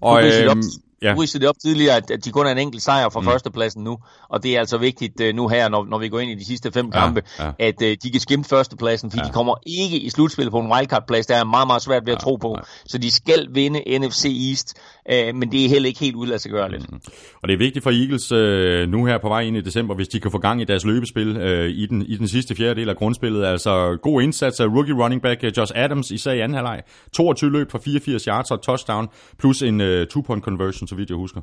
Og, 0.00 0.22
Du 0.22 0.26
øhm, 0.26 0.58
øhm, 0.58 0.62
ja. 1.02 1.08
ja. 1.08 1.38
det 1.38 1.48
op 1.48 1.54
tidligere, 1.62 1.96
at, 1.96 2.10
at 2.10 2.24
de 2.24 2.30
kun 2.30 2.46
er 2.46 2.50
en 2.50 2.58
enkelt 2.58 2.82
sejr 2.82 3.08
fra 3.08 3.20
Mm. 3.20 3.26
førstepladsen 3.26 3.84
nu, 3.84 3.98
og 4.28 4.42
det 4.42 4.54
er 4.54 4.58
altså 4.58 4.78
vigtigt 4.78 5.20
uh, 5.20 5.28
nu 5.34 5.48
her, 5.48 5.68
når, 5.68 5.84
når 5.84 5.98
vi 5.98 6.08
går 6.08 6.20
ind 6.20 6.30
i 6.30 6.34
de 6.34 6.44
sidste 6.46 6.72
fem 6.72 6.86
Ja, 6.94 7.00
kampe, 7.00 7.22
ja. 7.38 7.50
at 7.58 7.74
uh, 7.82 7.88
de 8.02 8.10
kan 8.12 8.20
skimte 8.20 8.48
førstepladsen, 8.48 9.10
fordi 9.10 9.20
Ja. 9.22 9.28
de 9.28 9.32
kommer 9.32 9.54
ikke 9.66 9.98
i 9.98 10.10
slutspil 10.10 10.50
på 10.50 10.58
en 10.60 10.72
wildcard-plads, 10.72 11.26
der 11.26 11.36
er 11.36 11.44
meget, 11.44 11.66
meget 11.66 11.82
svært 11.82 12.02
ved 12.06 12.12
at 12.12 12.18
Ja, 12.18 12.22
tro 12.24 12.36
på, 12.36 12.54
ja. 12.58 12.62
så 12.86 12.98
de 12.98 13.10
skal 13.10 13.46
vinde 13.52 13.98
NFC 13.98 14.24
East, 14.50 14.74
uh, 15.12 15.34
men 15.36 15.52
det 15.52 15.64
er 15.64 15.68
heller 15.68 15.86
ikke 15.88 16.00
helt 16.00 16.14
udladsiggørligt. 16.16 16.92
Mm. 16.92 17.00
Og 17.42 17.48
det 17.48 17.54
er 17.54 17.58
vigtigt 17.58 17.82
for 17.82 17.90
Eagles 17.90 18.32
øh, 18.32 18.88
nu 18.88 19.04
her 19.04 19.18
på 19.18 19.28
vej 19.28 19.40
ind 19.40 19.56
i 19.56 19.60
december, 19.60 19.94
hvis 19.94 20.08
de 20.08 20.20
kan 20.20 20.30
få 20.30 20.38
gang 20.38 20.60
i 20.60 20.64
deres 20.64 20.84
løbespil 20.84 21.36
øh, 21.36 21.70
i, 21.70 21.86
den, 21.86 22.02
i 22.06 22.16
den 22.16 22.28
sidste 22.28 22.54
fjerdedel 22.54 22.88
af 22.88 22.96
grundspillet. 22.96 23.44
Altså 23.44 23.98
god 24.02 24.22
indsats 24.22 24.60
af 24.60 24.66
rookie 24.66 24.94
running 24.94 25.22
back 25.22 25.44
Josh 25.56 25.72
Adams, 25.74 26.10
især 26.10 26.32
i 26.32 26.40
anden 26.40 26.54
halvleg. 26.54 26.82
22 27.12 27.50
løb 27.52 27.70
for 27.70 27.78
84 27.78 28.24
yards 28.24 28.50
og 28.50 28.62
touchdown, 28.62 29.08
plus 29.38 29.62
en 29.62 29.80
øh, 29.80 30.06
two-point 30.10 30.40
conversion, 30.42 30.85
så 30.86 30.94
vidt 30.94 31.10
jeg 31.10 31.16
husker. 31.16 31.40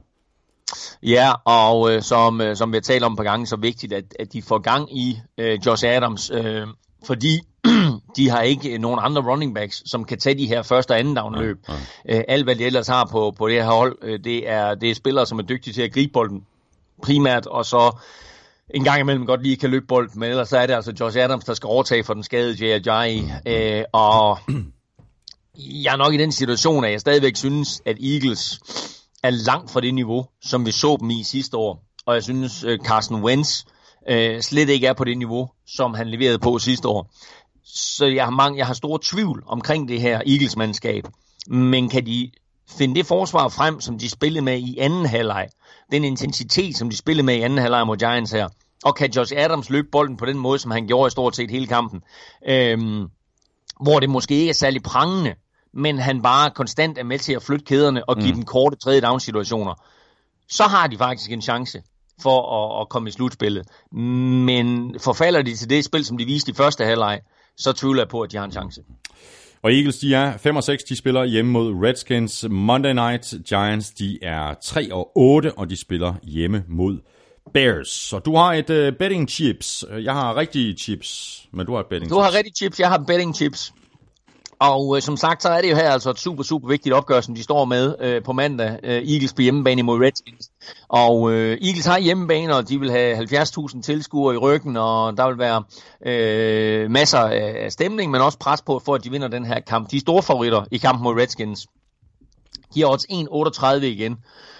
Ja, 1.03 1.31
og 1.45 1.93
øh, 1.93 2.01
som, 2.01 2.41
øh, 2.41 2.55
som 2.55 2.71
vi 2.71 2.75
har 2.75 2.81
talt 2.81 3.03
om 3.03 3.13
et 3.13 3.17
par 3.17 3.23
gange, 3.23 3.47
så 3.47 3.55
vigtigt, 3.55 3.93
at, 3.93 4.03
at 4.19 4.33
de 4.33 4.41
får 4.41 4.59
gang 4.59 4.97
i 4.97 5.19
øh, 5.37 5.59
Josh 5.65 5.85
Adams, 5.87 6.31
øh, 6.33 6.67
fordi 7.05 7.39
de 8.17 8.29
har 8.29 8.41
ikke 8.41 8.77
nogen 8.77 8.99
andre 9.03 9.21
running 9.21 9.55
backs, 9.55 9.83
som 9.85 10.05
kan 10.05 10.19
tage 10.19 10.37
de 10.37 10.47
her 10.47 10.61
første 10.61 10.91
og 10.91 10.99
anden 10.99 11.15
down 11.15 11.39
løb. 11.39 11.57
Øh, 12.09 12.21
alt 12.27 12.43
hvad 12.43 12.55
de 12.55 12.65
ellers 12.65 12.87
har 12.87 13.07
på, 13.11 13.33
på 13.37 13.47
det 13.47 13.55
her 13.55 13.71
hold, 13.71 13.97
øh, 14.01 14.19
det, 14.23 14.49
er, 14.49 14.75
det 14.75 14.91
er 14.91 14.95
spillere, 14.95 15.25
som 15.25 15.39
er 15.39 15.43
dygtige 15.43 15.73
til 15.73 15.81
at 15.81 15.93
gribe 15.93 16.11
bolden 16.13 16.45
primært, 17.01 17.45
og 17.45 17.65
så 17.65 17.97
en 18.69 18.83
gang 18.83 18.99
imellem 18.99 19.25
godt 19.25 19.43
lige 19.43 19.57
kan 19.57 19.69
løbe 19.69 19.85
bolden, 19.85 20.19
men 20.19 20.29
ellers 20.29 20.49
så 20.49 20.57
er 20.57 20.65
det 20.65 20.73
altså 20.73 20.93
Josh 20.99 21.17
Adams, 21.17 21.45
der 21.45 21.53
skal 21.53 21.67
overtage 21.67 22.03
for 22.03 22.13
den 22.13 22.23
skadede 22.23 22.65
J.J. 22.65 22.87
Ajayi, 22.87 23.31
øh, 23.45 23.83
og 23.91 24.39
jeg 25.57 25.93
er 25.93 25.97
nok 25.97 26.13
i 26.13 26.17
den 26.17 26.31
situation, 26.31 26.85
at 26.85 26.91
jeg 26.91 26.99
stadigvæk 26.99 27.35
synes, 27.35 27.81
at 27.85 27.97
Eagles 28.03 28.59
er 29.23 29.29
langt 29.29 29.71
fra 29.71 29.81
det 29.81 29.93
niveau, 29.93 30.25
som 30.41 30.65
vi 30.65 30.71
så 30.71 30.97
dem 30.99 31.09
i 31.09 31.23
sidste 31.23 31.57
år. 31.57 31.83
Og 32.05 32.15
jeg 32.15 32.23
synes, 32.23 32.63
øh, 32.63 32.79
Carsten 32.79 33.23
Wentz 33.23 33.63
øh, 34.09 34.41
slet 34.41 34.69
ikke 34.69 34.87
er 34.87 34.93
på 34.93 35.03
det 35.03 35.17
niveau, 35.17 35.49
som 35.67 35.93
han 35.93 36.09
leverede 36.09 36.39
på 36.39 36.59
sidste 36.59 36.87
år. 36.87 37.13
Så 37.65 38.05
jeg 38.05 38.23
har, 38.23 38.31
mange, 38.31 38.57
jeg 38.57 38.67
har 38.67 38.73
store 38.73 38.99
tvivl 39.03 39.43
omkring 39.47 39.87
det 39.87 40.01
her 40.01 40.21
Eagles-mandskab. 40.25 41.03
Men 41.47 41.89
kan 41.89 42.05
de 42.05 42.31
finde 42.77 42.95
det 42.95 43.05
forsvar 43.05 43.49
frem, 43.49 43.81
som 43.81 43.99
de 43.99 44.09
spillede 44.09 44.45
med 44.45 44.59
i 44.59 44.77
anden 44.77 45.05
halvleg? 45.05 45.47
Den 45.91 46.03
intensitet, 46.03 46.77
som 46.77 46.89
de 46.89 46.97
spillede 46.97 47.25
med 47.25 47.35
i 47.35 47.41
anden 47.41 47.59
halvleg 47.59 47.87
mod 47.87 47.97
Giants 47.97 48.31
her? 48.31 48.49
Og 48.85 48.95
kan 48.95 49.11
Josh 49.11 49.33
Adams 49.37 49.69
løbe 49.69 49.87
bolden 49.91 50.17
på 50.17 50.25
den 50.25 50.37
måde, 50.37 50.59
som 50.59 50.71
han 50.71 50.87
gjorde 50.87 51.07
i 51.07 51.11
stort 51.11 51.35
set 51.35 51.51
hele 51.51 51.67
kampen? 51.67 52.01
Øhm, 52.47 53.07
hvor 53.81 53.99
det 53.99 54.09
måske 54.09 54.35
ikke 54.35 54.49
er 54.49 54.53
særlig 54.53 54.83
prangende, 54.83 55.35
men 55.73 55.99
han 55.99 56.21
bare 56.21 56.51
konstant 56.51 56.97
er 56.97 57.03
med 57.03 57.19
til 57.19 57.33
at 57.33 57.43
flytte 57.43 57.65
kæderne 57.65 58.09
og 58.09 58.15
give 58.15 58.27
mm. 58.27 58.35
dem 58.35 58.45
korte 58.45 58.77
tredje 58.77 59.01
down 59.01 59.19
situationer, 59.19 59.73
så 60.49 60.63
har 60.63 60.87
de 60.87 60.97
faktisk 60.97 61.31
en 61.31 61.41
chance 61.41 61.81
for 62.21 62.39
at, 62.57 62.81
at 62.81 62.89
komme 62.89 63.09
i 63.09 63.11
slutspillet. 63.11 63.67
Men 63.91 64.95
forfalder 64.99 65.41
de 65.41 65.55
til 65.55 65.69
det 65.69 65.85
spil, 65.85 66.05
som 66.05 66.17
de 66.17 66.25
viste 66.25 66.51
i 66.51 66.55
første 66.55 66.85
halvleg, 66.85 67.19
så 67.57 67.73
tvivler 67.73 68.01
jeg 68.01 68.09
på, 68.09 68.21
at 68.21 68.31
de 68.31 68.37
har 68.37 68.45
en 68.45 68.51
chance. 68.51 68.81
Og 69.63 69.73
Eagles, 69.73 69.97
de 69.97 70.13
er 70.13 70.37
5 70.37 70.55
og 70.55 70.63
6, 70.63 70.83
de 70.83 70.95
spiller 70.95 71.23
hjemme 71.23 71.51
mod 71.51 71.73
Redskins. 71.83 72.45
Monday 72.49 72.93
Night 72.93 73.33
Giants, 73.49 73.91
de 73.91 74.23
er 74.23 74.53
3 74.63 74.93
og 74.93 75.11
8, 75.15 75.53
og 75.57 75.69
de 75.69 75.77
spiller 75.77 76.13
hjemme 76.23 76.63
mod 76.67 76.99
Bears. 77.53 77.87
Så 77.87 78.19
du 78.19 78.35
har 78.35 78.53
et 78.53 78.69
uh, 78.69 78.97
betting 78.99 79.29
chips. 79.29 79.85
Jeg 79.91 80.13
har 80.13 80.37
rigtige 80.37 80.73
chips, 80.73 81.41
men 81.51 81.65
du 81.65 81.73
har 81.73 81.79
et 81.79 81.85
betting 81.85 82.11
Du 82.11 82.19
har 82.19 82.33
rigtig 82.33 82.53
chips, 82.57 82.79
jeg 82.79 82.89
har 82.89 83.03
betting 83.07 83.35
chips. 83.35 83.73
Og 84.71 84.95
øh, 84.95 85.01
som 85.01 85.17
sagt, 85.17 85.41
så 85.43 85.49
er 85.49 85.61
det 85.61 85.71
jo 85.71 85.75
her 85.75 85.91
altså 85.91 86.09
et 86.09 86.19
super, 86.19 86.43
super 86.43 86.67
vigtigt 86.67 86.95
opgør, 86.95 87.21
som 87.21 87.35
de 87.35 87.43
står 87.43 87.65
med 87.65 87.95
øh, 87.99 88.23
på 88.23 88.33
mandag. 88.33 88.79
Øh, 88.83 88.95
Eagles 88.95 89.33
på 89.33 89.41
hjemmebane 89.41 89.79
imod 89.79 90.01
Redskins. 90.01 90.49
Og 90.87 91.31
øh, 91.31 91.57
Eagles 91.61 91.85
har 91.85 91.99
hjemmebane, 91.99 92.55
og 92.55 92.69
de 92.69 92.79
vil 92.79 92.91
have 92.91 93.17
70.000 93.17 93.81
tilskuere 93.81 94.35
i 94.35 94.37
ryggen, 94.37 94.77
og 94.77 95.17
der 95.17 95.27
vil 95.27 95.37
være 95.37 95.63
øh, 96.05 96.91
masser 96.91 97.19
af 97.19 97.71
stemning, 97.71 98.11
men 98.11 98.21
også 98.21 98.37
pres 98.37 98.61
på, 98.61 98.81
for 98.85 98.95
at 98.95 99.03
de 99.03 99.11
vinder 99.11 99.27
den 99.27 99.45
her 99.45 99.59
kamp. 99.59 99.91
De 99.91 99.95
er 99.95 99.99
store 100.01 100.23
favoritter 100.23 100.65
i 100.71 100.77
kampen 100.77 101.03
mod 101.03 101.21
Redskins. 101.21 101.67
De 102.73 102.81
har 102.81 102.87
odds 102.87 103.05
1,38 103.05 103.85
igen. 103.85 104.17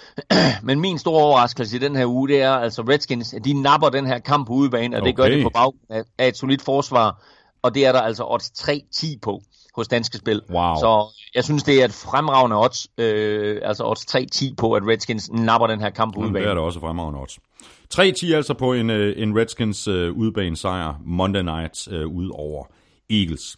Men 0.68 0.80
min 0.80 0.98
store 1.00 1.24
overraskelse 1.24 1.76
i 1.76 1.80
den 1.80 1.96
her 1.96 2.06
uge, 2.06 2.28
det 2.28 2.42
er 2.42 2.52
altså 2.52 2.82
Redskins, 2.82 3.34
at 3.34 3.46
de 3.46 3.62
napper 3.62 3.90
den 3.90 4.06
her 4.06 4.20
kamp 4.20 4.48
på 4.48 4.54
udebane, 4.54 4.98
og 4.98 5.06
det 5.06 5.16
gør 5.16 5.24
Okay. 5.24 5.38
de 5.38 5.44
på 5.44 5.50
baggrund 5.54 5.80
af, 5.90 6.04
af 6.18 6.28
et 6.28 6.38
solidt 6.38 6.62
forsvar. 6.62 7.24
Og 7.62 7.76
det 7.76 7.86
er 7.86 7.92
der 7.92 8.02
altså 8.02 8.24
odds 8.28 8.52
3-10 8.60 9.20
på 9.22 9.42
hos 9.76 9.88
Danske 9.88 10.18
Spil. 10.18 10.42
Wow. 10.52 10.76
Så 10.76 11.06
jeg 11.36 11.44
synes, 11.44 11.64
det 11.64 11.82
er 11.82 11.86
et 11.86 11.94
fremragende 11.94 12.60
odds, 12.60 12.88
øh, 12.98 13.62
altså 13.64 13.84
odds 13.86 14.16
3-10 14.16 14.56
på, 14.58 14.74
at 14.74 14.84
Redskins 14.88 15.32
napper 15.32 15.68
den 15.68 15.82
her 15.82 15.90
kamp 15.90 16.18
Mm, 16.18 16.34
Det 16.34 16.44
er 16.48 16.54
da 16.54 16.60
også 16.60 16.80
fremragende 16.80 17.20
odds. 17.20 17.40
3-10 17.94 18.34
altså 18.36 18.54
på 18.54 18.74
en, 18.74 18.90
øh, 18.90 19.14
en 19.18 19.38
Redskins 19.40 19.88
øh, 19.88 20.12
udebane 20.12 20.58
sejr 20.58 20.94
Monday 21.06 21.42
Night 21.42 21.88
øh, 21.92 22.08
ud 22.08 22.30
over 22.34 22.66
Eagles. 23.10 23.58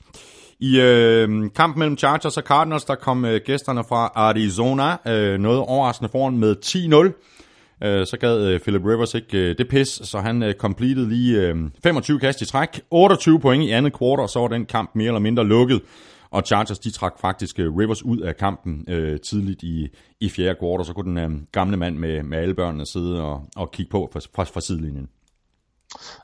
I 0.59 0.79
øh, 0.79 1.29
kampen 1.55 1.79
mellem 1.79 1.97
Chargers 1.97 2.37
og 2.37 2.43
Cardinals, 2.43 2.85
der 2.85 2.95
kom 2.95 3.25
øh, 3.25 3.41
gæsterne 3.45 3.83
fra 3.83 4.11
Arizona 4.15 4.97
øh, 5.07 5.39
noget 5.39 5.59
overraskende 5.59 6.09
foran 6.11 6.37
med 6.37 6.55
10-0. 6.65 7.34
Øh, 7.84 8.07
så 8.07 8.18
gad 8.18 8.47
øh, 8.47 8.60
Philip 8.60 8.81
Rivers 8.85 9.14
ikke 9.14 9.38
øh, 9.38 9.57
det 9.57 9.68
pis, 9.68 9.88
så 9.88 10.19
han 10.19 10.43
øh, 10.43 10.53
completed 10.53 11.06
lige 11.06 11.41
øh, 11.41 11.56
25 11.84 12.19
kast 12.19 12.41
i 12.41 12.45
træk, 12.45 12.81
28 12.91 13.39
point 13.39 13.64
i 13.64 13.72
andet 13.72 13.93
kvartal, 13.93 14.19
og 14.19 14.30
så 14.30 14.39
var 14.39 14.47
den 14.47 14.65
kamp 14.65 14.91
mere 14.95 15.07
eller 15.07 15.19
mindre 15.19 15.43
lukket. 15.43 15.81
Og 16.31 16.43
Chargers, 16.45 16.80
de 16.80 16.91
trak 16.91 17.19
faktisk 17.22 17.60
øh, 17.60 17.77
Rivers 17.77 18.03
ud 18.03 18.19
af 18.19 18.38
kampen 18.38 18.85
øh, 18.88 19.19
tidligt 19.19 19.64
i, 19.64 19.88
i 20.19 20.30
fjerde 20.30 20.56
kvartal, 20.60 20.85
så 20.85 20.93
kunne 20.93 21.22
den 21.22 21.31
øh, 21.31 21.41
gamle 21.52 21.77
mand 21.77 21.97
med, 21.97 22.23
med 22.23 22.38
alle 22.38 22.53
børnene 22.53 22.85
sidde 22.85 23.22
og, 23.22 23.45
og 23.56 23.72
kigge 23.72 23.89
på 23.89 24.10
fra, 24.14 24.19
fra, 24.35 24.43
fra 24.43 24.61
sidelinjen. 24.61 25.07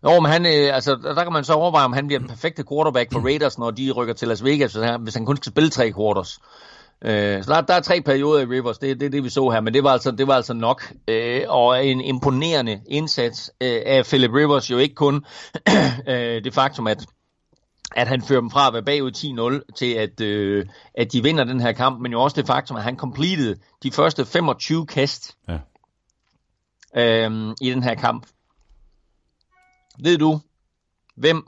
Jo, 0.03 0.19
men 0.19 0.31
han, 0.31 0.45
øh, 0.45 0.75
altså, 0.75 0.95
der 0.95 1.23
kan 1.23 1.33
man 1.33 1.43
så 1.43 1.53
overveje, 1.53 1.85
om 1.85 1.93
han 1.93 2.07
bliver 2.07 2.19
den 2.19 2.29
perfekte 2.29 2.63
quarterback 2.69 3.11
for 3.13 3.19
Raiders, 3.19 3.57
når 3.57 3.71
de 3.71 3.91
rykker 3.91 4.13
til 4.13 4.27
Las 4.27 4.43
Vegas, 4.43 4.73
hvis 4.73 4.83
han, 4.83 5.01
hvis 5.01 5.13
han 5.13 5.25
kun 5.25 5.37
skal 5.37 5.51
spille 5.51 5.69
tre 5.69 5.91
quarters. 5.97 6.39
Øh, 7.05 7.43
så 7.43 7.53
der, 7.53 7.61
der 7.61 7.73
er 7.73 7.79
tre 7.79 8.01
perioder 8.01 8.41
i 8.41 8.45
Rivers, 8.45 8.77
det 8.77 8.91
er 8.91 8.95
det, 8.95 9.11
det, 9.11 9.23
vi 9.23 9.29
så 9.29 9.49
her, 9.49 9.61
men 9.61 9.73
det 9.73 9.83
var 9.83 9.89
altså, 9.89 10.11
det 10.11 10.27
var 10.27 10.33
altså 10.33 10.53
nok. 10.53 10.93
Øh, 11.07 11.41
og 11.47 11.85
en 11.85 12.01
imponerende 12.01 12.81
indsats 12.87 13.51
øh, 13.61 13.81
af 13.85 14.05
Philip 14.05 14.31
Rivers, 14.33 14.71
jo 14.71 14.77
ikke 14.77 14.95
kun 14.95 15.15
øh, 16.07 16.43
det 16.43 16.53
faktum, 16.53 16.87
at 16.87 17.05
at 17.95 18.07
han 18.07 18.21
fører 18.21 18.39
dem 18.39 18.51
fra 18.51 18.67
at 18.67 18.73
være 18.73 18.83
bagud 18.83 19.61
10-0 19.67 19.73
til, 19.75 19.93
at, 19.93 20.21
øh, 20.21 20.65
at 20.93 21.11
de 21.11 21.23
vinder 21.23 21.43
den 21.43 21.59
her 21.59 21.71
kamp, 21.71 22.01
men 22.01 22.11
jo 22.11 22.21
også 22.21 22.35
det 22.35 22.47
faktum, 22.47 22.77
at 22.77 22.83
han 22.83 22.97
completed 22.97 23.55
de 23.83 23.91
første 23.91 24.25
25 24.25 24.85
kast 24.87 25.37
Ja. 25.47 25.59
øh, 26.95 27.55
i 27.61 27.71
den 27.71 27.83
her 27.83 27.95
kamp. 27.95 28.27
Ved 30.03 30.17
du, 30.17 30.39
hvem 31.15 31.47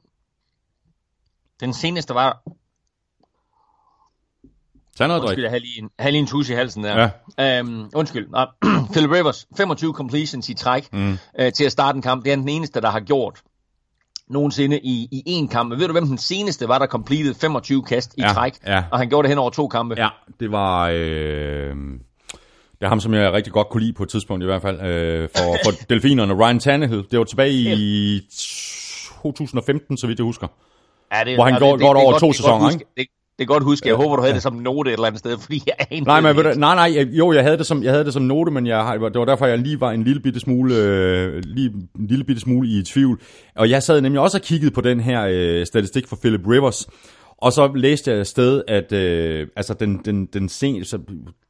den 1.59 1.73
seneste 1.73 2.13
var? 2.13 2.43
Tag 4.97 5.07
noget 5.07 5.21
drik. 5.21 5.27
Undskyld, 5.27 5.43
jeg 5.43 5.51
har 5.51 5.59
lige 5.59 5.79
en, 5.81 5.89
lige 6.11 6.19
en 6.19 6.27
tus 6.27 6.49
i 6.49 6.53
halsen 6.53 6.83
der. 6.83 7.09
Ja. 7.37 7.59
Øhm, 7.59 7.89
undskyld. 7.95 8.27
Nå, 8.29 8.45
Philip 8.93 9.11
Rivers, 9.11 9.47
25 9.57 9.93
completions 9.93 10.49
i 10.49 10.53
træk 10.53 10.93
mm. 10.93 11.17
øh, 11.39 11.53
til 11.53 11.63
at 11.63 11.71
starte 11.71 11.95
en 11.95 12.01
kamp. 12.01 12.25
Det 12.25 12.31
er 12.31 12.35
den 12.35 12.49
eneste, 12.49 12.81
der 12.81 12.89
har 12.89 12.99
gjort 12.99 13.41
nogensinde 14.29 14.79
i, 14.79 15.07
i 15.11 15.41
én 15.41 15.47
kamp. 15.47 15.69
Men 15.69 15.79
ved 15.79 15.87
du, 15.87 15.91
hvem 15.91 16.07
den 16.07 16.17
seneste 16.17 16.67
var, 16.67 16.79
der 16.79 16.87
completed 16.87 17.33
25 17.33 17.83
kast 17.83 18.13
i 18.17 18.21
Ja, 18.21 18.27
træk? 18.33 18.53
ja. 18.67 18.83
Og 18.91 18.99
han 18.99 19.09
gjorde 19.09 19.23
det 19.23 19.29
hen 19.29 19.37
over 19.37 19.49
to 19.49 19.67
kampe. 19.67 19.95
Ja, 19.97 20.09
det 20.39 20.51
var... 20.51 20.89
Øh, 20.89 21.75
det 22.79 22.87
er 22.87 22.89
ham, 22.89 22.99
som 22.99 23.13
jeg 23.13 23.33
rigtig 23.33 23.53
godt 23.53 23.69
kunne 23.69 23.83
lide 23.83 23.93
på 23.93 24.03
et 24.03 24.09
tidspunkt 24.09 24.43
i 24.43 24.45
hvert 24.45 24.61
fald, 24.61 24.81
øh, 24.81 25.29
for, 25.35 25.57
for 25.65 25.71
Delfinerne. 25.89 26.33
Ryan 26.33 26.59
Tannehill, 26.59 27.05
det 27.11 27.19
var 27.19 27.25
tilbage 27.25 27.53
i 27.53 28.19
2015, 29.23 29.97
så 29.97 30.07
vidt 30.07 30.19
jeg 30.19 30.23
husker. 30.23 30.47
Ja, 31.13 31.23
det, 31.23 31.35
hvor 31.35 31.43
han 31.43 31.53
ja, 31.53 31.59
går, 31.59 31.71
det, 31.71 31.81
går 31.81 31.93
det, 31.93 32.03
over 32.03 32.11
det, 32.11 32.19
to 32.19 32.27
det, 32.27 32.35
sæsoner, 32.35 32.69
ikke? 32.69 32.85
Det, 32.97 33.07
det 33.37 33.43
er 33.43 33.45
godt 33.45 33.63
huske. 33.63 33.87
Jeg 33.87 33.95
håber, 33.95 34.15
du 34.15 34.21
havde 34.21 34.33
det 34.33 34.41
som 34.41 34.53
note 34.53 34.89
et 34.89 34.93
eller 34.93 35.07
andet 35.07 35.19
sted, 35.19 35.37
fordi 35.43 35.61
jeg 35.67 35.87
aner 35.89 36.05
Nej, 36.05 36.33
men, 36.33 36.45
det 36.45 36.57
nej, 36.57 36.89
nej, 36.89 37.07
jo, 37.11 37.31
jeg 37.31 37.43
havde 37.43 37.57
det 37.57 37.65
som, 37.65 37.83
jeg 37.83 37.91
havde 37.91 38.05
det 38.05 38.13
som 38.13 38.21
note, 38.21 38.51
men 38.51 38.67
jeg, 38.67 38.99
det 39.13 39.19
var 39.19 39.25
derfor, 39.25 39.45
jeg 39.45 39.57
lige 39.57 39.79
var 39.79 39.91
en 39.91 40.03
lille 40.03 40.21
bitte 40.21 40.39
smule, 40.39 40.75
øh, 40.75 41.43
lige, 41.45 41.69
en 41.99 42.07
lille 42.07 42.23
bitte 42.23 42.41
smule 42.41 42.69
i 42.69 42.83
tvivl. 42.83 43.21
Og 43.55 43.69
jeg 43.69 43.83
sad 43.83 44.01
nemlig 44.01 44.21
også 44.21 44.37
og 44.37 44.41
kiggede 44.41 44.71
på 44.71 44.81
den 44.81 44.99
her 44.99 45.27
øh, 45.29 45.65
statistik 45.65 46.07
for 46.07 46.15
Philip 46.15 46.47
Rivers, 46.47 46.87
og 47.37 47.53
så 47.53 47.71
læste 47.75 48.11
jeg 48.11 48.19
et 48.19 48.27
sted, 48.27 48.63
at 48.67 48.91
øh, 48.91 49.47
altså 49.55 49.73
den, 49.73 50.01
den, 50.05 50.25
den 50.25 50.49
sen, 50.49 50.85
så, 50.85 50.99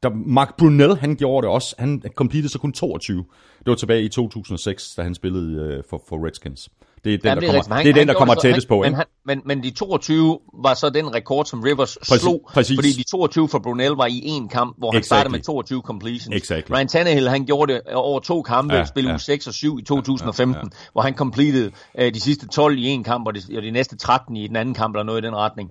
der, 0.02 0.10
Mark 0.26 0.56
Brunel, 0.58 0.96
han 0.96 1.16
gjorde 1.16 1.44
det 1.46 1.54
også. 1.54 1.74
Han 1.78 2.02
completed 2.14 2.48
så 2.48 2.58
kun 2.58 2.72
22. 2.72 3.24
Det 3.58 3.66
var 3.66 3.74
tilbage 3.74 4.02
i 4.02 4.08
2006, 4.08 4.94
da 4.94 5.02
han 5.02 5.14
spillede 5.14 5.60
øh, 5.62 5.82
for, 5.90 6.02
for 6.08 6.26
Redskins. 6.26 6.68
Det 7.04 7.14
er 7.14 7.18
den, 7.18 7.26
Jamen, 7.28 7.42
der 7.42 7.48
er 7.48 7.52
kommer, 7.52 7.62
men 7.68 7.76
han- 7.76 7.84
det 7.86 7.90
er 7.90 7.94
den, 7.94 7.98
han 8.00 8.08
der 8.08 8.12
gjorde 8.14 8.18
kommer 8.18 8.34
så- 8.34 8.40
tættest 8.40 8.68
han, 8.68 8.76
på, 8.76 8.82
men, 8.82 8.94
han, 8.94 9.04
men, 9.24 9.40
men 9.44 9.62
de 9.62 9.70
22 9.70 10.38
var 10.64 10.74
så 10.74 10.90
den 10.90 11.14
rekord, 11.14 11.44
som 11.46 11.60
Rivers 11.60 11.98
Præcis- 11.98 12.20
slog, 12.22 12.50
præcis. 12.54 12.76
fordi 12.76 12.92
de 12.92 13.02
22 13.02 13.48
for 13.48 13.58
Brunel 13.58 13.90
var 13.90 14.06
i 14.06 14.18
én 14.38 14.48
kamp, 14.48 14.78
hvor 14.78 14.90
han 14.90 14.98
Exactly. 14.98 15.06
startede 15.16 15.32
med 15.32 15.40
22 15.40 15.82
completions. 15.82 16.36
Exactly. 16.36 16.74
Ryan 16.74 16.88
Tannehill, 16.88 17.28
han 17.28 17.44
gjorde 17.46 17.72
det 17.72 17.82
over 17.94 18.20
to 18.20 18.42
kampe, 18.42 18.74
Ja, 18.74 18.80
ja, 18.80 18.86
spillede 18.86 19.10
ja. 19.10 19.14
ja. 19.14 19.18
6 19.18 19.46
og 19.46 19.54
7 19.54 19.78
i 19.78 19.82
2015, 19.82 20.54
ja, 20.54 20.68
ja. 20.72 20.88
hvor 20.92 21.02
han 21.02 21.14
completed 21.16 21.70
øh, 21.98 22.14
de 22.14 22.20
sidste 22.20 22.48
12 22.48 22.78
i 22.78 22.86
en 22.86 23.04
kamp, 23.04 23.26
og 23.26 23.34
de, 23.34 23.40
og 23.56 23.62
de 23.62 23.70
næste 23.70 23.96
13 23.96 24.36
i 24.36 24.46
den 24.48 24.56
anden 24.56 24.74
kamp, 24.74 24.94
eller 24.96 25.04
noget 25.04 25.22
i 25.22 25.26
den 25.26 25.36
retning. 25.36 25.70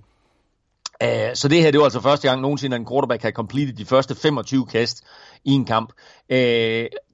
Uh, 1.04 1.08
så 1.34 1.48
det 1.48 1.62
her, 1.62 1.70
det 1.70 1.78
var 1.78 1.84
altså 1.84 2.00
første 2.00 2.28
gang 2.28 2.40
nogensinde, 2.40 2.74
at 2.76 2.80
en 2.80 2.86
quarterback 2.88 3.22
havde 3.22 3.34
completed 3.34 3.72
de 3.72 3.84
første 3.84 4.14
25 4.14 4.66
kast 4.66 5.02
i 5.44 5.50
en 5.52 5.64
kamp. 5.64 5.92
Uh, 6.32 6.36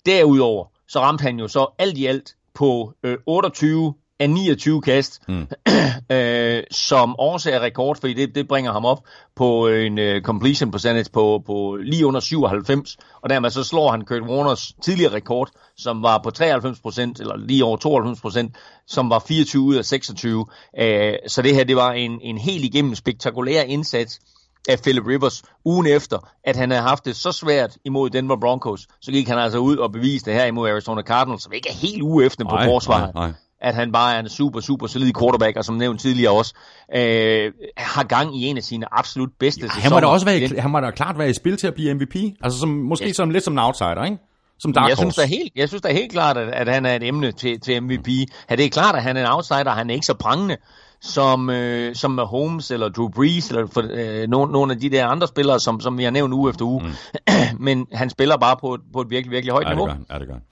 derudover, 0.06 0.64
så 0.88 1.00
ramte 1.00 1.22
han 1.22 1.38
jo 1.38 1.48
så 1.48 1.74
alt 1.78 1.98
i 1.98 2.06
alt 2.06 2.34
på 2.54 2.92
uh, 3.06 3.12
28 3.26 3.94
af 4.20 4.30
29 4.30 4.82
kast, 4.82 5.20
mm. 5.28 5.46
øh, 6.16 6.62
som 6.70 7.18
også 7.18 7.50
er 7.50 7.60
rekord, 7.60 8.00
fordi 8.00 8.14
det, 8.14 8.34
det 8.34 8.48
bringer 8.48 8.72
ham 8.72 8.84
op 8.84 9.04
på 9.36 9.68
en 9.68 9.98
uh, 9.98 10.22
completion 10.22 10.70
percentage 10.70 11.10
på, 11.12 11.42
på 11.46 11.78
lige 11.82 12.06
under 12.06 12.20
97, 12.20 12.96
og 13.22 13.30
dermed 13.30 13.50
så 13.50 13.64
slår 13.64 13.90
han 13.90 14.04
Kurt 14.04 14.22
Warners 14.22 14.72
tidligere 14.82 15.14
rekord, 15.14 15.50
som 15.76 16.02
var 16.02 16.20
på 16.24 16.30
93 16.30 16.80
procent, 16.80 17.20
eller 17.20 17.36
lige 17.36 17.64
over 17.64 17.76
92 17.76 18.20
procent, 18.20 18.56
som 18.86 19.10
var 19.10 19.18
24 19.28 19.62
ud 19.62 19.74
af 19.74 19.84
26. 19.84 20.46
Øh, 20.78 21.14
så 21.28 21.42
det 21.42 21.54
her, 21.54 21.64
det 21.64 21.76
var 21.76 21.92
en, 21.92 22.20
en 22.22 22.38
helt 22.38 22.64
igennem 22.64 22.94
spektakulær 22.94 23.62
indsats 23.62 24.20
af 24.68 24.78
Philip 24.82 25.06
Rivers 25.06 25.42
ugen 25.64 25.86
efter, 25.86 26.18
at 26.44 26.56
han 26.56 26.70
havde 26.70 26.82
haft 26.82 27.04
det 27.04 27.16
så 27.16 27.32
svært 27.32 27.78
imod 27.84 28.10
Denver 28.10 28.36
Broncos, 28.40 28.86
så 29.00 29.10
gik 29.12 29.28
han 29.28 29.38
altså 29.38 29.58
ud 29.58 29.76
og 29.76 29.92
beviste 29.92 30.30
det 30.30 30.40
her 30.40 30.46
imod 30.46 30.68
Arizona 30.70 31.02
Cardinals, 31.02 31.42
som 31.42 31.52
ikke 31.52 31.68
er 31.68 31.74
helt 31.74 32.02
uge 32.02 32.24
efter 32.24 32.44
på 32.44 32.56
forsvaret 32.64 33.14
nej. 33.14 33.32
At 33.60 33.74
han 33.74 33.92
bare 33.92 34.14
er 34.14 34.20
en 34.20 34.28
super, 34.28 34.60
super 34.60 34.86
solid 34.86 35.12
quarterback, 35.20 35.56
og 35.56 35.64
som 35.64 35.74
nævnt 35.74 36.00
tidligere 36.00 36.32
også, 36.32 36.54
øh, 36.96 37.52
har 37.76 38.04
gang 38.04 38.36
i 38.36 38.46
en 38.46 38.56
af 38.56 38.62
sine 38.62 38.98
absolut 38.98 39.30
bedste 39.38 39.60
sæsoner. 39.60 39.82
han 39.82 39.92
må 39.92 40.00
da 40.00 40.06
også 40.06 40.26
være, 40.26 40.38
i 40.38 40.46
han 40.58 40.70
må 40.70 40.80
da 40.80 40.90
klart 40.90 41.18
være 41.18 41.30
i 41.30 41.34
spil 41.34 41.56
til 41.56 41.66
at 41.66 41.74
blive 41.74 41.94
MVP. 41.94 42.16
Altså 42.42 42.58
som, 42.58 42.68
måske 42.68 43.06
Ja. 43.06 43.12
som, 43.12 43.30
lidt 43.30 43.44
som 43.44 43.52
en 43.52 43.58
outsider, 43.58 44.04
ikke? 44.04 44.18
Som 44.58 44.72
dark 44.72 44.88
jeg 44.88 44.96
synes, 44.98 45.14
da 45.14 45.26
helt, 45.26 45.52
jeg 45.56 45.68
synes 45.68 45.82
da 45.82 45.92
helt 45.92 46.12
klart, 46.12 46.36
at, 46.36 46.48
at 46.48 46.68
han 46.74 46.86
er 46.86 46.96
et 46.96 47.02
emne 47.02 47.32
til, 47.32 47.60
til 47.60 47.82
MVP. 47.82 48.08
Ja, 48.50 48.56
det 48.56 48.64
er 48.64 48.68
klart, 48.70 48.94
at 48.96 49.02
han 49.02 49.16
er 49.16 49.20
en 49.20 49.32
outsider, 49.32 49.70
han 49.70 49.90
er 49.90 49.94
ikke 49.94 50.06
så 50.06 50.14
prangende, 50.14 50.56
som, 51.02 51.50
øh, 51.50 51.94
som 51.94 52.10
Mahomes 52.10 52.70
eller 52.70 52.88
Drew 52.88 53.08
Brees, 53.08 53.48
eller 53.50 53.66
for, 53.66 53.82
øh, 53.90 54.28
nogle, 54.28 54.52
nogle 54.52 54.72
af 54.72 54.80
de 54.80 54.90
der 54.90 55.06
andre 55.06 55.26
spillere, 55.26 55.60
som, 55.60 55.80
som 55.80 55.98
vi 55.98 56.04
har 56.04 56.10
nævnt 56.10 56.34
uge 56.34 56.50
efter 56.50 56.64
uge. 56.64 56.82
Mm. 56.82 56.90
Men 57.66 57.86
han 57.92 58.10
spiller 58.10 58.36
bare 58.36 58.56
på 58.60 58.74
et, 58.74 58.80
på 58.92 59.00
et 59.00 59.10
virkelig, 59.10 59.30
virkelig 59.32 59.52
højt 59.52 59.64
Ja, 59.64 59.68
det 59.70 59.76
niveau. 59.76 59.88
han. 59.88 60.06
Ja, 60.10 60.18
det 60.18 60.26
gør 60.26 60.34
han. 60.34 60.42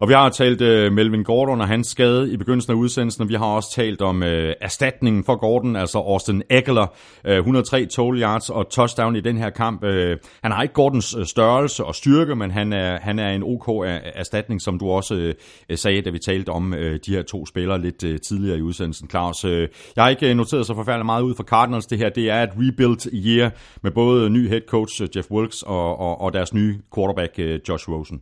Og 0.00 0.08
vi 0.08 0.12
har 0.14 0.28
talt 0.28 0.60
uh, 0.60 0.92
Melvin 0.92 1.24
Gordon 1.24 1.60
og 1.60 1.68
hans 1.68 1.88
skade 1.88 2.32
i 2.32 2.36
begyndelsen 2.36 2.72
af 2.72 2.76
udsendelsen, 2.76 3.22
og 3.22 3.28
vi 3.28 3.34
har 3.34 3.44
også 3.46 3.72
talt 3.74 4.02
om 4.02 4.22
uh, 4.22 4.28
erstatningen 4.60 5.24
for 5.24 5.36
Gordon, 5.36 5.76
altså 5.76 5.98
Austin 5.98 6.42
Eckler, 6.50 6.86
uh, 7.28 7.32
103 7.34 7.86
total 7.86 8.22
yards 8.22 8.50
og 8.50 8.68
touchdown 8.70 9.16
i 9.16 9.20
den 9.20 9.36
her 9.38 9.50
kamp. 9.50 9.82
Uh, 9.82 9.90
han 10.42 10.52
har 10.52 10.62
ikke 10.62 10.74
Gordons 10.74 11.14
øh, 11.18 11.26
størrelse 11.26 11.84
og 11.84 11.94
styrke, 11.94 12.34
men 12.36 12.50
han 12.50 12.72
er, 12.72 12.98
han 13.02 13.18
er 13.18 13.28
en 13.30 13.42
OK 13.44 13.68
er- 13.68 14.00
erstatning, 14.14 14.62
som 14.62 14.78
du 14.78 14.90
også 14.90 15.14
uh, 15.70 15.76
sagde, 15.76 16.02
da 16.02 16.10
vi 16.10 16.18
talte 16.18 16.50
om 16.50 16.72
uh, 16.72 16.78
de 16.78 16.98
her 17.08 17.22
to 17.22 17.46
spillere 17.46 17.80
lidt 17.80 18.04
uh, 18.04 18.10
tidligere 18.28 18.58
i 18.58 18.62
udsendelsen, 18.62 19.10
Claus. 19.10 19.44
Uh, 19.44 19.50
jeg 19.96 20.04
har 20.04 20.08
ikke 20.08 20.30
øh, 20.30 20.36
noteret 20.36 20.66
så 20.66 20.74
forfærdeligt 20.74 21.06
meget 21.06 21.22
ud 21.22 21.34
for 21.34 21.42
Cardinals. 21.42 21.86
Det 21.86 21.98
her 21.98 22.08
det 22.08 22.30
er 22.30 22.42
et 22.42 22.50
rebuild 22.56 23.26
year 23.26 23.50
med 23.82 23.90
både 23.90 24.30
ny 24.30 24.48
head 24.48 24.60
coach 24.68 25.02
øh, 25.02 25.08
Jeff 25.16 25.30
Wilkes 25.30 25.62
og, 25.62 25.98
og, 25.98 26.20
og 26.20 26.32
deres 26.32 26.54
nye 26.54 26.80
quarterback 26.94 27.38
øh, 27.38 27.60
Josh 27.68 27.88
Rosen. 27.88 28.20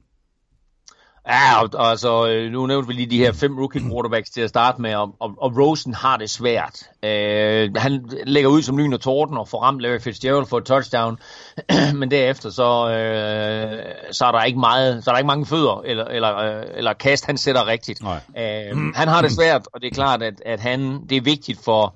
Ja, 1.28 1.62
og, 1.62 1.90
altså, 1.90 2.28
øh, 2.28 2.52
nu 2.52 2.66
nævnte 2.66 2.88
vi 2.88 2.92
lige 2.92 3.10
de 3.10 3.18
her 3.18 3.32
fem 3.32 3.58
rookie 3.58 3.80
quarterbacks 3.80 4.30
til 4.30 4.40
at 4.40 4.48
starte 4.48 4.82
med, 4.82 4.94
og, 4.94 5.14
og, 5.20 5.34
og 5.38 5.56
Rosen 5.58 5.94
har 5.94 6.16
det 6.16 6.30
svært. 6.30 6.82
Øh, 7.02 7.70
han 7.76 8.10
lægger 8.26 8.50
ud 8.50 8.62
som 8.62 8.78
lyn 8.78 8.92
og 8.92 9.00
torden 9.00 9.36
og 9.36 9.48
får 9.48 9.62
ramt 9.62 9.80
Larry 9.80 10.00
Fitzgerald 10.00 10.46
for 10.46 10.58
et 10.58 10.64
touchdown, 10.64 11.18
men 12.00 12.10
derefter 12.10 12.50
så, 12.50 12.90
øh, 12.90 14.12
så 14.12 14.24
er 14.24 14.32
der 14.32 14.42
ikke 14.42 14.58
meget, 14.58 15.04
så 15.04 15.10
er 15.10 15.12
der 15.12 15.18
ikke 15.18 15.26
mange 15.26 15.46
fødder 15.46 15.82
eller, 15.84 16.04
eller, 16.04 16.36
øh, 16.36 16.64
eller 16.74 16.92
kast, 16.92 17.26
han 17.26 17.38
sætter 17.38 17.66
rigtigt. 17.66 18.02
Nej. 18.02 18.20
Øh, 18.38 18.94
han 18.94 19.08
har 19.08 19.22
det 19.22 19.32
svært, 19.32 19.68
og 19.72 19.80
det 19.80 19.86
er 19.86 19.94
klart, 19.94 20.22
at, 20.22 20.42
at 20.46 20.60
han, 20.60 21.06
det 21.08 21.16
er 21.16 21.22
vigtigt 21.22 21.64
for, 21.64 21.94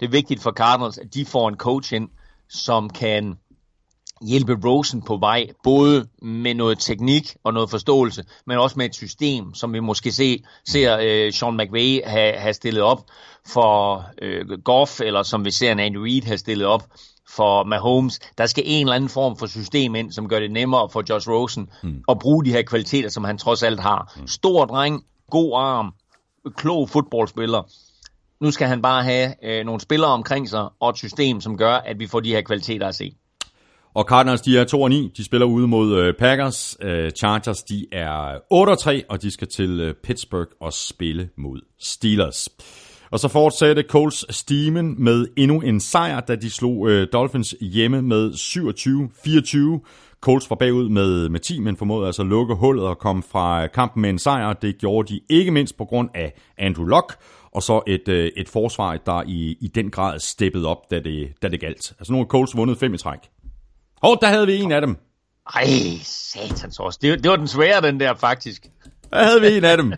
det 0.00 0.06
er 0.06 0.10
vigtigt 0.10 0.42
for 0.42 0.50
Cardinals, 0.50 0.98
at 0.98 1.14
de 1.14 1.26
får 1.26 1.48
en 1.48 1.56
coach 1.56 1.94
ind, 1.94 2.08
som 2.48 2.90
kan 2.90 3.38
hjælpe 4.26 4.58
Rosen 4.64 5.02
på 5.02 5.16
vej, 5.16 5.46
både 5.62 6.08
med 6.22 6.54
noget 6.54 6.78
teknik 6.78 7.36
og 7.44 7.54
noget 7.54 7.70
forståelse, 7.70 8.24
men 8.46 8.58
også 8.58 8.78
med 8.78 8.86
et 8.86 8.94
system, 8.94 9.54
som 9.54 9.72
vi 9.72 9.80
måske 9.80 10.12
se, 10.12 10.44
ser 10.68 10.98
øh, 11.02 11.32
Sean 11.32 11.56
McVay 11.56 12.00
have, 12.04 12.32
have 12.32 12.54
stillet 12.54 12.82
op 12.82 13.00
for 13.46 14.04
øh, 14.22 14.62
Goff, 14.64 15.00
eller 15.00 15.22
som 15.22 15.44
vi 15.44 15.50
ser 15.50 15.72
en 15.72 15.78
Andy 15.78 15.96
Reid 15.96 16.22
have 16.22 16.38
stillet 16.38 16.66
op 16.66 16.82
for 17.28 17.64
Mahomes. 17.64 18.20
Der 18.38 18.46
skal 18.46 18.64
en 18.66 18.86
eller 18.86 18.96
anden 18.96 19.10
form 19.10 19.36
for 19.36 19.46
system 19.46 19.94
ind, 19.94 20.12
som 20.12 20.28
gør 20.28 20.40
det 20.40 20.50
nemmere 20.50 20.88
for 20.90 21.02
Josh 21.10 21.28
Rosen 21.28 21.70
mm. 21.82 22.02
at 22.08 22.18
bruge 22.18 22.44
de 22.44 22.52
her 22.52 22.62
kvaliteter, 22.62 23.08
som 23.08 23.24
han 23.24 23.38
trods 23.38 23.62
alt 23.62 23.80
har. 23.80 24.12
Stor 24.26 24.64
dreng, 24.64 25.04
god 25.30 25.52
arm, 25.56 25.92
klog 26.56 26.88
fodboldspiller. 26.88 27.62
Nu 28.40 28.50
skal 28.50 28.68
han 28.68 28.82
bare 28.82 29.04
have 29.04 29.34
øh, 29.44 29.66
nogle 29.66 29.80
spillere 29.80 30.10
omkring 30.10 30.48
sig, 30.48 30.68
og 30.80 30.90
et 30.90 30.96
system, 30.96 31.40
som 31.40 31.56
gør, 31.56 31.74
at 31.74 31.98
vi 31.98 32.06
får 32.06 32.20
de 32.20 32.30
her 32.30 32.42
kvaliteter 32.42 32.88
at 32.88 32.94
se. 32.94 33.16
Og 33.94 34.04
Cardinals, 34.04 34.40
de 34.40 34.58
er 34.58 34.64
2 34.64 34.82
og 34.82 34.90
9. 34.90 35.12
De 35.16 35.24
spiller 35.24 35.46
ude 35.46 35.68
mod 35.68 35.98
øh, 35.98 36.14
Packers. 36.14 36.76
Øh, 36.82 37.10
Chargers, 37.10 37.62
de 37.62 37.86
er 37.92 38.38
8 38.50 38.70
og 38.70 38.78
3, 38.78 39.04
og 39.08 39.22
de 39.22 39.30
skal 39.30 39.48
til 39.48 39.80
øh, 39.80 39.94
Pittsburgh 39.94 40.50
og 40.60 40.72
spille 40.72 41.28
mod 41.36 41.60
Steelers. 41.78 42.48
Og 43.10 43.18
så 43.20 43.28
fortsatte 43.28 43.84
Colts 43.88 44.36
stimen 44.36 44.94
med 44.98 45.26
endnu 45.36 45.60
en 45.60 45.80
sejr, 45.80 46.20
da 46.20 46.36
de 46.36 46.50
slog 46.50 46.88
øh, 46.88 47.06
Dolphins 47.12 47.54
hjemme 47.60 48.02
med 48.02 48.30
27-24. 49.80 50.18
Colts 50.20 50.50
var 50.50 50.56
bagud 50.56 50.88
med, 50.88 51.28
med 51.28 51.40
10, 51.40 51.60
men 51.60 51.76
formåede 51.76 52.06
altså 52.06 52.22
at 52.22 52.28
lukke 52.28 52.54
hullet 52.54 52.84
og 52.84 52.98
komme 52.98 53.22
fra 53.22 53.66
kampen 53.66 54.02
med 54.02 54.10
en 54.10 54.18
sejr. 54.18 54.52
Det 54.52 54.78
gjorde 54.78 55.14
de 55.14 55.20
ikke 55.28 55.50
mindst 55.50 55.76
på 55.76 55.84
grund 55.84 56.08
af 56.14 56.32
Andrew 56.58 56.86
Luck, 56.86 57.16
og 57.52 57.62
så 57.62 57.82
et, 57.86 58.08
øh, 58.08 58.30
et 58.36 58.48
forsvar, 58.48 58.96
der 58.96 59.22
i, 59.26 59.56
i 59.60 59.68
den 59.68 59.90
grad 59.90 60.18
steppede 60.18 60.66
op, 60.66 60.90
da 60.90 61.00
det, 61.00 61.32
da 61.42 61.48
det 61.48 61.60
galt. 61.60 61.92
Altså 61.98 62.12
nu 62.12 62.18
har 62.18 62.24
Colts 62.24 62.56
vundet 62.56 62.78
fem 62.78 62.94
i 62.94 62.98
træk. 62.98 63.18
Og 64.00 64.18
der 64.22 64.28
havde 64.28 64.46
vi 64.46 64.56
en 64.56 64.72
af 64.72 64.80
dem. 64.80 64.96
Ej, 65.54 65.66
satans 66.04 66.78
også. 66.78 66.98
Det, 67.02 67.22
det 67.22 67.30
var 67.30 67.36
den 67.36 67.48
svære, 67.48 67.80
den 67.82 68.00
der, 68.00 68.14
faktisk. 68.14 68.62
Der 69.12 69.24
havde 69.24 69.40
vi 69.40 69.56
en 69.56 69.64
af 69.64 69.76
dem. 69.76 69.92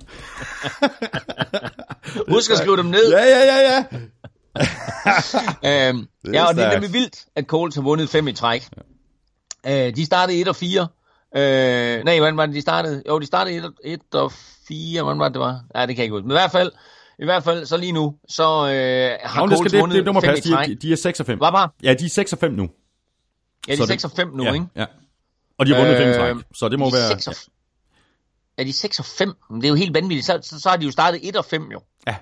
Husk 2.35 2.51
at 2.51 2.59
skrive 2.59 2.77
dem 2.77 2.86
ned. 2.86 3.10
Ja, 3.12 3.24
ja, 3.24 3.44
ja, 3.44 3.60
ja. 3.70 3.85
Øhm, 5.89 6.06
Det 6.27 6.35
ja, 6.35 6.44
og 6.48 6.55
det 6.55 6.64
er 6.64 6.72
nemlig 6.72 6.93
vildt, 6.93 7.24
at 7.36 7.44
Colts 7.47 7.74
har 7.77 7.82
vundet 7.82 8.09
fem 8.09 8.28
i 8.28 8.32
træk. 8.32 8.68
Øh, 9.66 9.97
de 9.97 10.06
startede 10.06 10.40
1 10.40 10.48
og 10.48 10.56
4. 10.56 10.89
Øh, 11.36 12.05
nej, 12.05 12.18
hvordan 12.18 12.36
var 12.36 12.47
det, 12.47 12.55
de 12.55 12.60
startede? 12.60 13.02
Jo, 13.09 13.18
de 13.18 13.27
startede 13.27 13.56
1 13.56 13.64
og, 13.64 13.72
1 13.85 14.01
og 14.14 14.32
4. 14.68 15.02
Hvordan 15.02 15.18
var 15.18 15.24
det, 15.24 15.35
det 15.35 15.40
var? 15.40 15.60
Ja, 15.74 15.81
det 15.81 15.89
kan 15.89 15.97
jeg 15.97 16.05
ikke 16.05 16.12
huske. 16.14 16.27
Men 16.27 16.31
i 16.31 16.39
hvert 16.39 16.51
fald, 16.52 16.72
i 17.18 17.24
hvert 17.24 17.44
fald 17.44 17.66
så 17.66 17.77
lige 17.77 17.93
nu, 17.93 18.14
så 18.28 18.43
øh, 18.44 19.18
har 19.22 19.40
Nå, 19.40 19.47
men 19.47 19.51
det, 19.51 19.59
skal, 19.59 19.70
det, 19.72 19.81
vundet 19.81 19.97
det, 19.97 20.05
det 20.06 20.14
må 20.14 20.20
fem 20.20 20.31
passe. 20.31 20.48
i 20.48 20.52
De, 20.52 20.56
træk. 20.56 20.70
er- 20.70 20.74
de 20.82 20.93
er 20.93 20.97
6 20.97 21.20
og 21.20 21.27
5. 21.27 21.39
Hvad 21.39 21.52
bare? 21.52 21.68
Ja, 21.82 21.94
de 21.94 22.05
er 22.05 22.09
6 22.09 22.32
og 22.32 22.39
5 22.39 22.52
nu. 22.52 22.68
Ja, 23.69 23.73
de 23.73 23.77
er 23.77 23.81
det- 23.81 23.89
6 23.89 24.05
og 24.05 24.11
5 24.11 24.28
nu, 24.28 24.45
ja, 24.45 24.53
ikke? 24.53 24.66
Ja. 24.77 24.87
Og 25.59 25.66
de 25.66 25.73
har 25.74 25.78
vundet 25.81 25.97
5 25.99 26.11
i 26.11 26.15
træk. 26.15 26.37
Øh, 26.37 26.43
Så 26.55 26.69
det 26.69 26.78
må 26.78 26.87
de 26.87 26.93
være... 26.93 27.09
6 27.09 27.27
og, 27.27 27.35
er 28.59 28.65
de 28.65 28.73
6 28.73 28.99
og 28.99 29.05
5? 29.05 29.35
Men 29.51 29.61
det 29.61 29.66
er 29.66 29.69
jo 29.69 29.74
helt 29.74 29.95
vanvittigt. 29.95 30.27
Så, 30.27 30.39
så, 30.43 30.61
så 30.61 30.69
har 30.69 30.77
de 30.77 30.85
jo 30.85 30.91
startet 30.91 31.28
1 31.28 31.37
og 31.37 31.45
5 31.45 31.69
jo. 31.73 31.81
Ja. 32.07 32.16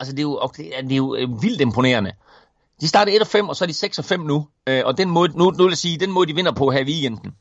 Altså, 0.00 0.12
det 0.12 0.18
er 0.18 0.22
jo, 0.22 0.50
det 0.56 0.78
er, 0.78 0.82
det 0.82 0.92
er 0.92 0.96
jo 0.96 1.14
øh, 1.14 1.42
vildt 1.42 1.60
imponerende. 1.60 2.12
De 2.80 2.88
startede 2.88 3.16
1 3.16 3.22
og 3.22 3.26
5, 3.28 3.48
og 3.48 3.56
så 3.56 3.64
er 3.64 3.66
de 3.66 3.74
6 3.74 3.98
og 3.98 4.04
5 4.04 4.20
nu. 4.20 4.48
Øh, 4.66 4.82
og 4.84 4.98
den 4.98 5.10
måde, 5.10 5.38
nu, 5.38 5.50
nu 5.50 5.64
vil 5.64 5.70
jeg 5.70 5.78
sige, 5.78 5.98
den 5.98 6.10
måde, 6.10 6.26
de 6.28 6.34
vinder 6.34 6.52
på 6.52 6.70
her 6.70 6.80
i 6.80 6.84
weekenden, 6.84 7.34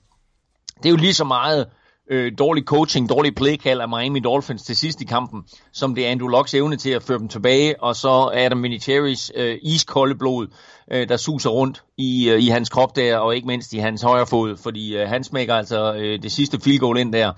det 0.77 0.85
er 0.85 0.89
jo 0.89 0.95
lige 0.95 1.13
så 1.13 1.23
meget 1.23 1.69
øh, 2.09 2.31
dårlig 2.37 2.63
coaching, 2.63 3.09
dårlig 3.09 3.35
playcall 3.35 3.81
af 3.81 3.89
Miami 3.89 4.19
Dolphins 4.19 4.63
til 4.63 4.75
sidst 4.75 5.01
i 5.01 5.05
kampen, 5.05 5.43
som 5.71 5.95
det 5.95 6.07
er 6.07 6.11
Andrew 6.11 6.27
Locks 6.27 6.53
evne 6.53 6.75
til 6.75 6.89
at 6.89 7.03
føre 7.03 7.19
dem 7.19 7.27
tilbage, 7.27 7.83
og 7.83 7.95
så 7.95 8.31
Adam 8.33 8.65
Vinatieri's 8.65 9.29
øh, 9.35 9.57
iskolde 9.61 10.15
blod, 10.15 10.47
øh, 10.91 11.09
der 11.09 11.17
suser 11.17 11.49
rundt 11.49 11.83
i, 11.97 12.29
øh, 12.29 12.43
i 12.43 12.47
hans 12.47 12.69
krop 12.69 12.95
der, 12.95 13.17
og 13.17 13.35
ikke 13.35 13.47
mindst 13.47 13.73
i 13.73 13.77
hans 13.77 14.01
højre 14.01 14.27
fod, 14.27 14.57
fordi 14.57 14.97
øh, 14.97 15.07
han 15.07 15.23
smækker 15.23 15.55
altså 15.55 15.93
øh, 15.93 16.23
det 16.23 16.31
sidste 16.31 16.59
field 16.59 16.79
goal 16.79 16.97
ind 16.97 17.13
der, 17.13 17.31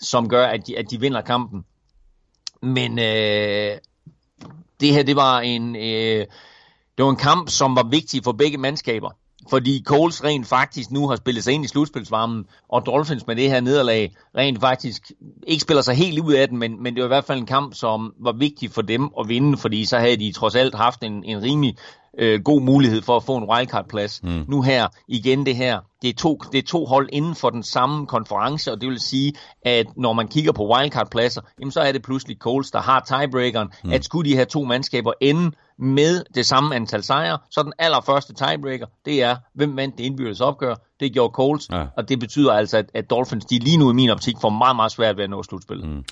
som 0.00 0.28
gør, 0.28 0.46
at 0.46 0.66
de, 0.66 0.78
at 0.78 0.90
de 0.90 1.00
vinder 1.00 1.20
kampen. 1.20 1.64
Men 2.62 2.98
øh, 2.98 3.78
det 4.80 4.94
her 4.94 5.02
det 5.02 5.16
var 5.16 5.40
en 5.40 5.76
øh, 5.76 6.26
det 6.96 7.04
var 7.04 7.10
en 7.10 7.16
kamp, 7.16 7.48
som 7.48 7.76
var 7.76 7.88
vigtig 7.90 8.24
for 8.24 8.32
begge 8.32 8.58
mandskaber. 8.58 9.10
Fordi 9.50 9.82
Coles 9.86 10.24
rent 10.24 10.46
faktisk 10.46 10.90
nu 10.90 11.08
har 11.08 11.16
spillet 11.16 11.44
sig 11.44 11.52
ind 11.52 11.64
i 11.64 11.68
slutspilsvarmen, 11.68 12.44
og 12.68 12.86
Dolphins 12.86 13.26
med 13.26 13.36
det 13.36 13.50
her 13.50 13.60
nederlag 13.60 14.14
rent 14.36 14.60
faktisk 14.60 15.12
ikke 15.46 15.62
spiller 15.62 15.82
sig 15.82 15.94
helt 15.94 16.18
ud 16.18 16.32
af 16.32 16.48
den, 16.48 16.58
men, 16.58 16.82
men 16.82 16.94
det 16.94 17.02
var 17.02 17.06
i 17.06 17.14
hvert 17.16 17.24
fald 17.24 17.38
en 17.38 17.46
kamp, 17.46 17.74
som 17.74 18.14
var 18.20 18.32
vigtig 18.32 18.70
for 18.70 18.82
dem 18.82 19.10
at 19.20 19.28
vinde, 19.28 19.58
fordi 19.58 19.84
så 19.84 19.98
havde 19.98 20.16
de 20.16 20.32
trods 20.32 20.54
alt 20.54 20.74
haft 20.74 21.02
en, 21.02 21.24
en 21.24 21.42
rimelig 21.42 21.76
øh, 22.18 22.42
god 22.42 22.60
mulighed 22.60 23.02
for 23.02 23.16
at 23.16 23.22
få 23.22 23.36
en 23.36 23.44
wildcard-plads. 23.50 24.20
Mm. 24.22 24.44
Nu 24.48 24.62
her, 24.62 24.88
igen 25.08 25.46
det 25.46 25.56
her, 25.56 25.80
det 26.02 26.10
er, 26.10 26.14
to, 26.14 26.40
det 26.52 26.58
er 26.58 26.62
to 26.62 26.84
hold 26.84 27.08
inden 27.12 27.34
for 27.34 27.50
den 27.50 27.62
samme 27.62 28.06
konference, 28.06 28.72
og 28.72 28.80
det 28.80 28.88
vil 28.88 29.00
sige, 29.00 29.32
at 29.62 29.86
når 29.96 30.12
man 30.12 30.28
kigger 30.28 30.52
på 30.52 30.74
wildcard-pladser, 30.74 31.40
jamen 31.60 31.72
så 31.72 31.80
er 31.80 31.92
det 31.92 32.02
pludselig 32.02 32.36
Coles, 32.36 32.70
der 32.70 32.80
har 32.80 33.00
tiebreakeren, 33.00 33.68
mm. 33.84 33.92
at 33.92 34.04
skulle 34.04 34.30
de 34.30 34.36
her 34.36 34.44
to 34.44 34.64
mandskaber 34.64 35.12
ende 35.20 35.50
med 35.78 36.24
det 36.34 36.46
samme 36.46 36.76
antal 36.76 37.02
sejre, 37.02 37.38
så 37.50 37.62
den 37.62 37.72
allerførste 37.78 38.34
tiebreaker, 38.34 38.86
det 39.04 39.22
er, 39.22 39.36
hvem 39.54 39.76
vandt 39.76 39.98
det 39.98 40.04
indbyrdes 40.04 40.40
opgør, 40.40 40.74
det 41.00 41.12
gjorde 41.12 41.32
Coles, 41.32 41.68
ja. 41.72 41.84
og 41.96 42.08
det 42.08 42.20
betyder 42.20 42.52
altså, 42.52 42.78
at, 42.78 42.90
at 42.94 43.10
Dolphins, 43.10 43.44
de 43.44 43.58
lige 43.58 43.76
nu 43.76 43.90
i 43.90 43.94
min 43.94 44.10
optik, 44.10 44.34
får 44.40 44.50
meget, 44.50 44.76
meget 44.76 44.92
svært 44.92 45.16
ved 45.16 45.24
at 45.24 45.30
nå 45.30 45.42
slutspillet. 45.42 45.88
Mm. 45.88 46.04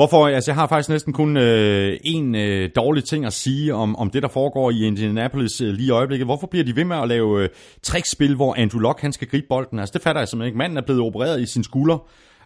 Hvorfor? 0.00 0.26
Altså, 0.26 0.50
jeg 0.50 0.56
har 0.56 0.66
faktisk 0.66 0.88
næsten 0.88 1.12
kun 1.12 1.36
øh, 1.36 1.98
en 2.04 2.34
øh, 2.34 2.70
dårlig 2.76 3.04
ting 3.04 3.24
at 3.24 3.32
sige 3.32 3.74
om, 3.74 3.96
om 3.96 4.10
det, 4.10 4.22
der 4.22 4.28
foregår 4.28 4.70
i 4.70 4.84
Indianapolis 4.86 5.60
øh, 5.60 5.68
lige 5.68 5.86
i 5.86 5.90
øjeblikket. 5.90 6.26
Hvorfor 6.26 6.46
bliver 6.46 6.64
de 6.64 6.76
ved 6.76 6.84
med 6.84 6.96
at 6.96 7.08
lave 7.08 7.42
øh, 7.42 7.48
trickspil, 7.82 8.34
hvor 8.34 8.54
Andrew 8.54 8.80
Luck 8.80 9.00
han 9.00 9.12
skal 9.12 9.28
gribe 9.28 9.46
bolden? 9.48 9.78
Altså, 9.78 9.92
det 9.92 10.02
fatter 10.02 10.20
jeg 10.20 10.28
simpelthen 10.28 10.48
ikke. 10.48 10.58
Manden 10.58 10.78
er 10.78 10.82
blevet 10.82 11.00
opereret 11.00 11.40
i 11.40 11.46
sin 11.46 11.64
skulder, 11.64 11.94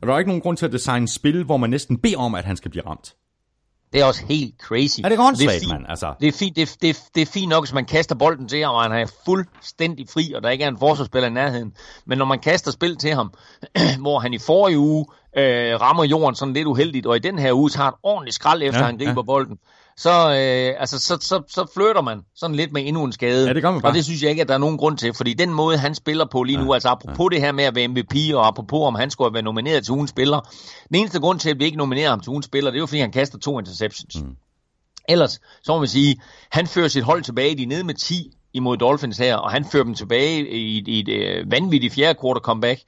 og 0.00 0.06
der 0.06 0.14
er 0.14 0.18
ikke 0.18 0.30
nogen 0.30 0.42
grund 0.42 0.56
til 0.56 0.66
at 0.66 0.72
designe 0.72 1.08
spil, 1.08 1.44
hvor 1.44 1.56
man 1.56 1.70
næsten 1.70 1.98
beder 1.98 2.18
om, 2.18 2.34
at 2.34 2.44
han 2.44 2.56
skal 2.56 2.70
blive 2.70 2.86
ramt. 2.86 3.14
Det 3.94 4.00
er 4.00 4.04
også 4.04 4.24
helt 4.28 4.54
crazy. 4.62 5.00
Er 5.04 5.08
det 5.08 5.18
åndssvagt, 5.18 5.68
mand? 5.68 5.84
Altså. 5.88 6.14
Det 6.20 6.28
er, 6.28 6.32
fint, 6.32 6.56
det, 6.56 6.76
det, 6.82 7.02
det 7.14 7.22
er 7.22 7.26
fint 7.26 7.48
nok, 7.48 7.64
hvis 7.64 7.72
man 7.72 7.84
kaster 7.84 8.14
bolden 8.14 8.48
til 8.48 8.64
ham, 8.64 8.74
og 8.74 8.82
han 8.82 8.92
er 8.92 9.06
fuldstændig 9.24 10.06
fri, 10.08 10.32
og 10.32 10.42
der 10.42 10.50
ikke 10.50 10.64
er 10.64 10.68
en 10.68 10.78
forsvarsspiller 10.78 11.28
i 11.28 11.32
nærheden. 11.32 11.72
Men 12.06 12.18
når 12.18 12.24
man 12.24 12.38
kaster 12.38 12.70
spil 12.70 12.96
til 12.96 13.14
ham, 13.14 13.32
hvor 14.04 14.18
han 14.18 14.34
i 14.34 14.38
forrige 14.38 14.78
uge 14.78 15.06
øh, 15.36 15.80
rammer 15.80 16.04
jorden 16.04 16.34
sådan 16.34 16.54
lidt 16.54 16.66
uheldigt, 16.66 17.06
og 17.06 17.16
i 17.16 17.18
den 17.18 17.38
her 17.38 17.52
uge 17.52 17.70
tager 17.70 17.88
et 17.88 17.94
ordentligt 18.02 18.34
skrald 18.34 18.62
efter, 18.62 18.80
ja, 18.80 18.86
han 18.86 18.98
griber 18.98 19.12
ja. 19.16 19.22
bolden, 19.22 19.58
så, 19.96 20.10
øh, 20.10 20.80
altså, 20.80 20.98
så, 20.98 21.18
så, 21.20 21.42
så 21.48 21.66
flytter 21.74 22.02
man 22.02 22.20
sådan 22.34 22.56
lidt 22.56 22.72
med 22.72 22.86
endnu 22.86 23.04
en 23.04 23.12
skade. 23.12 23.46
Ja, 23.46 23.54
det 23.54 23.62
gør 23.62 23.70
man 23.70 23.80
bare. 23.80 23.90
Og 23.90 23.94
det 23.94 24.04
synes 24.04 24.22
jeg 24.22 24.30
ikke, 24.30 24.42
at 24.42 24.48
der 24.48 24.54
er 24.54 24.58
nogen 24.58 24.78
grund 24.78 24.98
til, 24.98 25.14
fordi 25.14 25.34
den 25.34 25.54
måde, 25.54 25.78
han 25.78 25.94
spiller 25.94 26.24
på 26.32 26.42
lige 26.42 26.56
nu, 26.56 26.64
ja, 26.64 26.74
altså 26.74 26.88
apropos 26.88 27.28
ja. 27.32 27.36
det 27.36 27.44
her 27.44 27.52
med 27.52 27.64
at 27.64 27.74
være 27.74 27.88
MVP, 27.88 28.14
og 28.34 28.46
apropos 28.46 28.86
om 28.86 28.94
han 28.94 29.10
skulle 29.10 29.34
være 29.34 29.42
nomineret 29.42 29.84
til 29.84 29.92
ugens 29.92 30.10
spiller, 30.10 30.40
den 30.88 30.96
eneste 30.96 31.20
grund 31.20 31.40
til, 31.40 31.50
at 31.50 31.58
vi 31.58 31.64
ikke 31.64 31.78
nominerer 31.78 32.10
ham 32.10 32.20
til 32.20 32.30
ugens 32.30 32.46
spiller, 32.46 32.70
det 32.70 32.78
er 32.78 32.80
jo, 32.80 32.86
fordi 32.86 33.00
han 33.00 33.12
kaster 33.12 33.38
to 33.38 33.58
interceptions. 33.58 34.22
Mm. 34.22 34.36
Ellers, 35.08 35.40
så 35.62 35.72
må 35.72 35.78
man 35.78 35.88
sige, 35.88 36.20
han 36.50 36.66
fører 36.66 36.88
sit 36.88 37.04
hold 37.04 37.22
tilbage, 37.22 37.56
de 37.56 37.62
er 37.62 37.66
nede 37.66 37.84
med 37.84 37.94
10 37.94 38.30
imod 38.52 38.76
Dolphins 38.76 39.18
her, 39.18 39.36
og 39.36 39.50
han 39.50 39.64
fører 39.64 39.84
dem 39.84 39.94
tilbage 39.94 40.50
i, 40.50 40.84
i 40.86 41.00
et 41.00 41.08
øh, 41.08 41.50
vanvittigt 41.50 41.94
fjerde 41.94 42.18
quarter 42.22 42.40
comeback, 42.40 42.80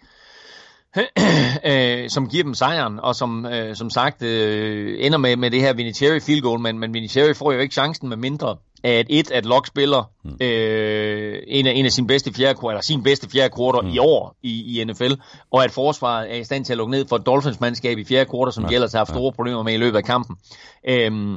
øh, 1.71 2.11
som 2.11 2.29
giver 2.29 2.45
dem 2.45 2.55
sejren, 2.55 3.01
og 3.01 3.15
som 3.15 3.47
øh, 3.47 3.77
som 3.77 3.91
sagt 3.91 4.23
øh, 4.23 4.97
ender 5.01 5.19
med, 5.19 5.37
med 5.37 5.51
det 5.51 5.61
her 5.61 5.73
Vinatieri 5.75 6.21
field 6.21 6.43
goal, 6.43 6.61
men, 6.61 6.79
men 6.79 6.95
Vinatieri 6.95 7.35
får 7.35 7.53
jo 7.53 7.59
ikke 7.59 7.75
chancen 7.75 8.09
med 8.09 8.17
mindre, 8.17 8.57
at 8.85 9.07
et, 9.11 9.31
at 9.31 9.47
Locke 9.47 9.69
spiller 9.69 10.11
mm. 10.25 10.31
øh, 10.41 11.43
en, 11.47 11.67
af, 11.67 11.73
en 11.73 11.85
af 11.85 11.93
sine 11.93 12.07
bedste 12.07 12.33
fjerde 12.35 12.59
eller 12.69 12.81
sin 12.81 13.03
bedste 13.03 13.31
fjerde 13.31 13.55
quarter 13.57 13.81
mm. 13.81 13.89
i 13.89 13.99
år 13.99 14.37
i, 14.43 14.81
i 14.81 14.85
NFL, 14.85 15.13
og 15.53 15.65
at 15.65 15.71
forsvaret 15.71 16.33
er 16.33 16.37
i 16.37 16.45
stand 16.45 16.65
til 16.65 16.73
at 16.73 16.77
lukke 16.77 16.91
ned 16.91 17.07
for 17.09 17.19
Dolphins 17.19 17.61
mandskab 17.61 17.99
i 17.99 18.05
fjerde 18.05 18.31
quarter, 18.31 18.53
som 18.53 18.65
ja. 18.65 18.69
de 18.69 18.75
ellers 18.75 18.93
har 18.93 18.99
haft 18.99 19.11
store 19.11 19.33
problemer 19.33 19.63
med 19.63 19.75
i 19.75 19.77
løbet 19.77 19.97
af 19.97 20.05
kampen. 20.05 20.37
Øhm, 20.89 21.37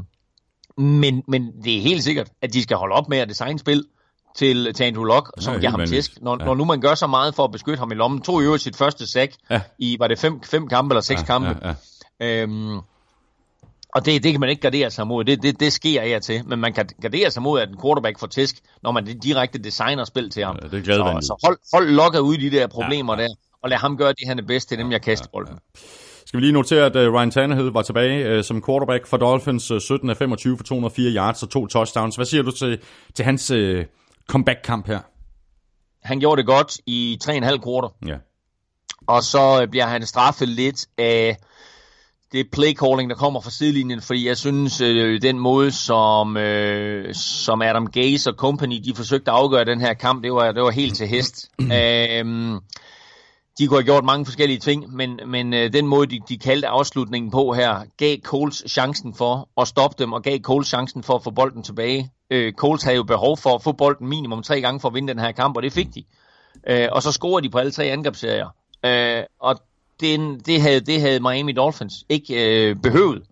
men, 0.77 1.23
men 1.27 1.52
det 1.64 1.77
er 1.77 1.81
helt 1.81 2.03
sikkert, 2.03 2.30
at 2.41 2.53
de 2.53 2.64
skal 2.64 2.77
holde 2.77 2.95
op 2.95 3.10
med 3.10 3.18
at 3.18 3.30
designe 3.30 3.60
spil, 3.60 3.84
til, 4.36 4.74
til 4.74 4.84
Andrew 4.84 5.04
Luck, 5.04 5.32
som 5.40 5.54
ja, 5.54 5.60
giver 5.60 5.72
ham 5.72 5.86
tæsk. 5.86 6.12
Når, 6.22 6.38
ja. 6.40 6.46
når 6.46 6.56
nu 6.56 6.66
man 6.66 6.82
gør 6.82 6.96
så 6.96 7.08
meget 7.08 7.36
for 7.36 7.44
at 7.44 7.52
beskytte 7.52 7.80
ham 7.80 7.92
i 7.92 7.96
lommen, 7.96 8.22
tog 8.22 8.46
jo 8.46 8.58
sit 8.58 8.78
første 8.78 9.12
sack 9.12 9.34
ja. 9.50 9.62
i, 9.80 9.96
var 10.00 10.08
det 10.08 10.20
fem, 10.20 10.42
fem 10.44 10.68
kampe 10.68 10.94
eller 10.94 11.02
seks 11.02 11.22
ja, 11.22 11.26
kampe. 11.26 11.58
Ja, 11.62 11.74
ja. 12.20 12.42
Øhm, 12.42 12.78
og 13.96 14.06
det, 14.06 14.24
det 14.24 14.32
kan 14.32 14.40
man 14.40 14.50
ikke 14.50 14.62
gardere 14.62 14.92
sig 14.92 15.08
mod. 15.08 15.24
Det, 15.24 15.44
det, 15.44 15.60
det 15.60 15.74
sker 15.74 16.04
jeg 16.04 16.22
til. 16.22 16.48
Men 16.48 16.60
man 16.60 16.74
kan 16.74 16.90
gardere 17.02 17.32
sig 17.32 17.44
mod, 17.44 17.60
at 17.60 17.70
en 17.70 17.78
quarterback 17.82 18.20
får 18.20 18.28
tæsk, 18.28 18.56
når 18.84 18.92
man 18.92 19.06
direkte 19.06 19.60
designer 19.60 20.04
spil 20.04 20.30
til 20.30 20.44
ham. 20.44 20.58
Ja, 20.62 20.78
det 20.78 20.88
er 20.88 20.94
så, 20.94 21.20
så 21.22 21.48
hold, 21.48 21.58
hold 21.74 21.90
Locke 21.90 22.22
ud 22.22 22.36
i 22.36 22.50
de 22.50 22.58
der 22.58 22.68
problemer 22.68 23.14
ja, 23.14 23.22
ja. 23.22 23.28
der, 23.28 23.34
og 23.64 23.70
lad 23.70 23.78
ham 23.78 23.98
gøre 23.98 24.10
det, 24.10 24.28
han 24.28 24.40
er 24.40 24.44
bedst 24.48 24.70
til, 24.70 24.78
dem 24.78 24.92
jeg 24.92 25.02
kaster 25.02 25.28
bolden. 25.34 25.54
Ja, 25.54 25.60
ja. 25.76 26.10
Skal 26.26 26.40
vi 26.40 26.46
lige 26.46 26.54
notere, 26.54 26.86
at 26.86 26.96
uh, 26.96 27.14
Ryan 27.14 27.32
Tannehill 27.32 27.68
var 27.68 27.82
tilbage 27.82 28.38
uh, 28.38 28.44
som 28.44 28.64
quarterback 28.66 29.08
for 29.08 29.18
Dolphins, 29.18 29.72
uh, 29.72 29.82
17 29.82 30.10
af 30.10 30.18
25 30.18 30.58
for 30.58 30.64
204 30.64 31.12
yards 31.12 31.44
og 31.44 31.50
to 31.50 31.68
touchdowns. 31.68 32.16
Hvad 32.16 32.26
siger 32.26 32.44
du 32.44 32.52
til, 32.52 32.80
til 33.16 33.26
hans 33.26 33.52
uh, 33.52 33.82
comeback-kamp 34.30 34.88
her? 34.88 35.00
Han 36.04 36.20
gjorde 36.20 36.40
det 36.40 36.46
godt 36.46 36.78
i 36.86 37.20
3,5 37.24 37.58
kvarter. 37.58 37.90
Ja. 38.08 38.18
Og 39.08 39.24
så 39.24 39.68
bliver 39.72 39.86
han 39.86 40.06
straffet 40.06 40.50
lidt 40.50 40.86
af 40.98 41.38
det 42.32 42.52
play 42.52 42.74
calling, 42.74 43.10
der 43.10 43.16
kommer 43.16 43.42
fra 43.42 43.50
sidelinjen, 43.50 44.02
fordi 44.02 44.28
jeg 44.28 44.38
synes, 44.38 44.82
øh, 44.82 45.22
den 45.22 45.40
måde, 45.40 45.72
som, 45.72 46.38
øh, 46.38 47.16
som 47.16 47.62
Adam 47.62 47.88
Gaze 47.88 48.30
og 48.30 48.36
company, 48.36 48.82
de 48.86 48.96
forsøgte 48.96 49.32
at 49.32 49.38
afgøre 49.38 49.66
den 49.66 49.82
her 49.82 49.94
kamp, 49.94 50.24
det 50.24 50.34
var, 50.34 50.52
det 50.52 50.64
var 50.64 50.70
helt 50.70 50.96
til 50.96 51.08
hest. 51.08 51.52
øhm, 51.62 52.60
de 53.60 53.68
kunne 53.68 53.78
have 53.78 53.84
gjort 53.84 54.04
mange 54.04 54.26
forskellige 54.26 54.60
ting, 54.60 54.94
men, 54.96 55.20
men 55.26 55.54
øh, 55.54 55.74
den 55.74 55.88
måde, 55.88 56.08
de, 56.08 56.20
de 56.30 56.38
kaldte 56.38 56.68
afslutningen 56.68 57.32
på 57.32 57.54
her, 57.54 57.82
gav 57.98 58.18
Coles 58.24 58.64
chancen 58.68 59.14
for 59.16 59.50
at 59.62 59.68
stoppe 59.68 60.04
dem, 60.04 60.14
og 60.14 60.24
gav 60.24 60.40
Coles 60.40 60.68
chancen 60.68 61.04
for 61.04 61.16
at 61.16 61.24
få 61.24 61.32
bolden 61.32 61.64
tilbage. 61.64 62.12
Øh, 62.30 62.54
Colts 62.54 62.84
havde 62.84 62.98
jo 62.98 63.04
behov 63.04 63.38
for 63.38 63.56
at 63.56 63.64
få 63.64 63.72
bolden 63.72 64.08
minimum 64.08 64.44
tre 64.44 64.62
gange 64.62 64.80
for 64.80 64.88
at 64.88 64.94
vinde 64.94 65.14
den 65.14 65.20
her 65.20 65.32
kamp, 65.32 65.56
og 65.56 65.64
det 65.64 65.74
fik 65.74 65.96
de. 65.96 66.04
Øh, 66.68 66.88
og 66.92 67.04
så 67.04 67.12
scorede 67.12 67.44
de 67.44 67.50
på 67.50 67.58
alle 67.58 67.72
tre 67.72 67.84
angrebsserier. 67.84 68.48
Øh, 68.86 69.24
og 69.40 69.62
det, 70.00 70.46
det, 70.46 70.62
havde, 70.62 70.80
det 70.80 71.02
havde 71.02 71.20
Miami 71.20 71.52
Dolphins 71.52 71.94
ikke 72.10 72.70
øh, 72.70 72.76
behøvet. 72.76 73.24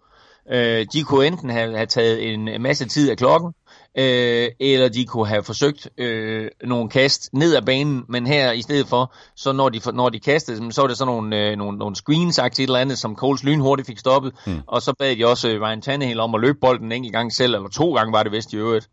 Øh, 0.52 0.86
de 0.94 1.04
kunne 1.04 1.28
enten 1.28 1.50
have, 1.50 1.76
have 1.76 1.86
taget 1.86 2.34
en 2.34 2.62
masse 2.62 2.88
tid 2.88 3.10
af 3.12 3.18
klokken, 3.18 3.54
øh, 3.98 4.50
eller 4.60 4.90
de 4.90 5.06
kunne 5.06 5.28
have 5.28 5.44
forsøgt 5.44 5.90
øh, 5.98 6.48
nogle 6.64 6.90
kast 6.90 7.30
ned 7.34 7.56
ad 7.56 7.62
banen, 7.62 8.04
men 8.10 8.28
her 8.28 8.52
i 8.52 8.62
stedet 8.62 8.88
for, 8.88 9.14
så 9.36 9.52
når 9.52 9.70
de, 9.70 9.92
når 9.94 10.10
de 10.10 10.20
kastede, 10.20 10.72
så 10.72 10.82
var 10.82 10.88
det 10.88 10.98
sådan 10.98 11.14
nogle, 11.14 11.38
øh, 11.38 11.58
nogle, 11.58 11.78
nogle 11.78 11.96
screens, 11.96 12.40
et 12.40 12.60
eller 12.60 12.80
andet, 12.80 12.98
som 12.98 13.16
Coles 13.16 13.44
lynhurtigt 13.44 13.88
fik 13.88 14.00
stoppet, 14.00 14.34
mm. 14.48 14.62
og 14.68 14.82
så 14.82 14.94
bad 15.00 15.16
de 15.16 15.28
også 15.28 15.50
øh, 15.50 15.62
Ryan 15.62 15.82
Tannehill 15.82 16.20
om 16.20 16.36
at 16.36 16.42
løbe 16.42 16.58
bolden 16.62 16.86
en 16.86 16.92
enkelt 16.92 17.14
gang 17.14 17.34
selv, 17.34 17.56
eller 17.56 17.70
to 17.70 17.94
gange 17.94 18.14
var 18.14 18.24
det 18.24 18.32
vist 18.32 18.54
i 18.54 18.58
øvrigt, 18.58 18.90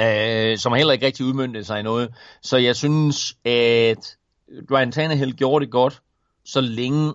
øh, 0.00 0.58
som 0.58 0.72
heller 0.72 0.92
ikke 0.92 1.06
rigtig 1.06 1.26
udmyndte 1.26 1.64
sig 1.64 1.80
i 1.80 1.82
noget. 1.82 2.08
Så 2.42 2.56
jeg 2.56 2.76
synes, 2.76 3.36
at 3.44 4.16
Ryan 4.70 4.92
Tannehill 4.92 5.36
gjorde 5.36 5.64
det 5.64 5.72
godt, 5.72 6.00
så 6.44 6.60
længe 6.60 7.14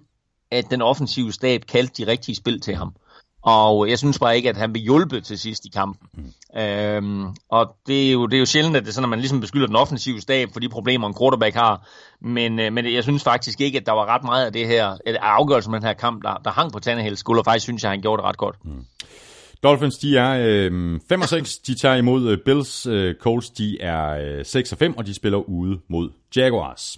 at 0.52 0.66
den 0.72 0.82
offensive 0.82 1.32
stab 1.32 1.62
kaldte 1.62 2.06
de 2.06 2.12
rigtige 2.12 2.36
spil 2.36 2.62
til 2.62 2.76
ham. 2.76 2.96
Og 3.44 3.90
jeg 3.90 3.98
synes 4.00 4.20
bare 4.20 4.36
ikke, 4.36 4.50
at 4.50 4.58
han 4.58 4.74
vil 4.74 4.82
hjælpe 4.82 5.22
til 5.22 5.40
sidst 5.40 5.66
i 5.66 5.70
kampen. 5.70 6.08
Mm. 6.14 6.60
Øhm, 6.62 7.26
og 7.50 7.76
det 7.88 8.08
er, 8.08 8.12
jo, 8.12 8.26
det 8.26 8.38
er 8.38 8.40
jo 8.40 8.46
sjældent, 8.46 8.76
at 8.76 8.84
det 8.84 8.90
er 8.90 8.94
sådan, 8.94 9.06
at 9.06 9.10
man 9.10 9.20
ligesom 9.20 9.42
beskylder 9.42 9.68
den 9.68 9.76
offensive 9.76 10.22
stab 10.22 10.50
for 10.54 10.60
de 10.60 10.70
problemer, 10.70 11.08
en 11.08 11.16
quarterback 11.20 11.56
har. 11.56 11.88
Men, 12.22 12.60
øh, 12.60 12.74
men 12.74 12.94
jeg 12.94 13.04
synes 13.04 13.24
faktisk 13.24 13.62
ikke, 13.62 13.78
at 13.78 13.86
der 13.86 13.92
var 13.92 14.06
ret 14.06 14.24
meget 14.24 14.46
af 14.46 14.54
det 14.54 14.68
her, 14.68 14.88
af 15.06 15.18
afgørelsen 15.22 15.72
med 15.72 15.80
den 15.80 15.88
her 15.88 15.94
kamp, 15.94 16.24
der, 16.24 16.42
der 16.44 16.52
hang 16.52 16.72
på 16.72 16.80
Tannehills 16.80 17.20
skulder. 17.20 17.42
Og 17.42 17.46
faktisk 17.46 17.64
synes 17.64 17.84
jeg, 17.84 17.90
at 17.90 17.98
han 17.98 18.02
gjorde 18.02 18.22
det 18.22 18.30
ret 18.30 18.38
godt. 18.38 18.56
Mm. 18.66 18.86
Dolphins, 19.64 19.98
de 19.98 20.18
er 20.18 20.44
øh, 20.46 21.00
5 21.10 21.22
og 21.22 21.30
6. 21.30 21.58
De 21.58 21.76
tager 21.76 21.96
imod 21.96 22.32
øh, 22.32 22.38
Bills. 22.46 22.86
Øh, 22.86 23.16
Colts, 23.16 23.50
de 23.50 23.82
er 23.82 24.38
øh, 24.38 24.46
6 24.46 24.72
og 24.72 24.78
5, 24.78 24.98
og 24.98 25.06
de 25.06 25.14
spiller 25.14 25.38
ude 25.38 25.80
mod 25.88 26.10
Jaguars. 26.36 26.98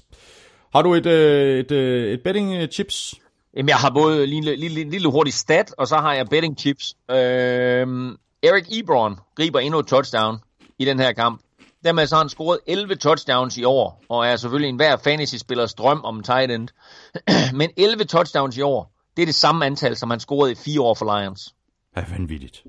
Har 0.73 0.81
du 0.81 0.93
et, 0.93 1.05
øh, 1.05 1.59
et, 1.59 1.71
øh, 1.71 2.13
et 2.13 2.21
betting 2.23 2.55
øh, 2.55 2.67
chips? 2.67 3.15
Jamen, 3.55 3.69
jeg 3.69 3.77
har 3.77 3.89
både 3.89 4.23
en 4.23 4.29
lille, 4.29 4.55
lille, 4.55 4.89
lille 4.89 5.11
hurtig 5.11 5.33
stat, 5.33 5.73
og 5.77 5.87
så 5.87 5.95
har 5.95 6.13
jeg 6.13 6.27
betting 6.29 6.59
chips. 6.59 6.95
Øhm, 7.11 8.15
Eric 8.43 8.65
Ebron 8.71 9.19
griber 9.35 9.59
endnu 9.59 9.79
et 9.79 9.87
touchdown 9.87 10.37
i 10.79 10.85
den 10.85 10.99
her 10.99 11.13
kamp. 11.13 11.41
Dermed 11.83 12.07
så 12.07 12.15
har 12.15 12.23
han 12.23 12.29
scoret 12.29 12.59
11 12.67 12.95
touchdowns 12.95 13.57
i 13.57 13.63
år, 13.63 14.03
og 14.09 14.27
er 14.27 14.35
selvfølgelig 14.35 14.69
en 14.69 14.75
hver 14.75 14.97
fantasy-spillers 14.97 15.73
drøm 15.73 16.01
om 16.03 16.23
tight 16.23 16.51
end. 16.51 16.67
Men 17.59 17.69
11 17.77 18.03
touchdowns 18.03 18.57
i 18.57 18.61
år, 18.61 18.91
det 19.17 19.21
er 19.21 19.25
det 19.25 19.35
samme 19.35 19.65
antal, 19.65 19.95
som 19.95 20.09
han 20.09 20.19
scorede 20.19 20.51
i 20.51 20.55
fire 20.55 20.81
år 20.81 20.93
for 20.93 21.19
Lions. 21.19 21.55
Ja, 21.97 22.03
vanvittigt. 22.09 22.63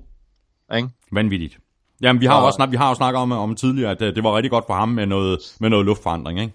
Ikke? 0.75 0.89
Vanvittigt. 1.11 1.57
Jamen, 2.01 2.21
vi 2.21 2.25
har, 2.25 2.35
og, 2.35 2.45
også, 2.45 2.67
vi 2.69 2.77
har 2.77 2.89
jo 2.89 2.95
snakket 2.95 3.21
om, 3.21 3.31
om 3.31 3.55
tidligere, 3.55 3.91
at 3.91 4.01
øh, 4.01 4.15
det 4.15 4.23
var 4.23 4.35
rigtig 4.35 4.51
godt 4.51 4.65
for 4.67 4.73
ham 4.73 4.89
med 4.89 5.05
noget, 5.05 5.39
med 5.59 5.69
noget 5.69 5.85
luftforandring, 5.85 6.39
ikke? 6.39 6.53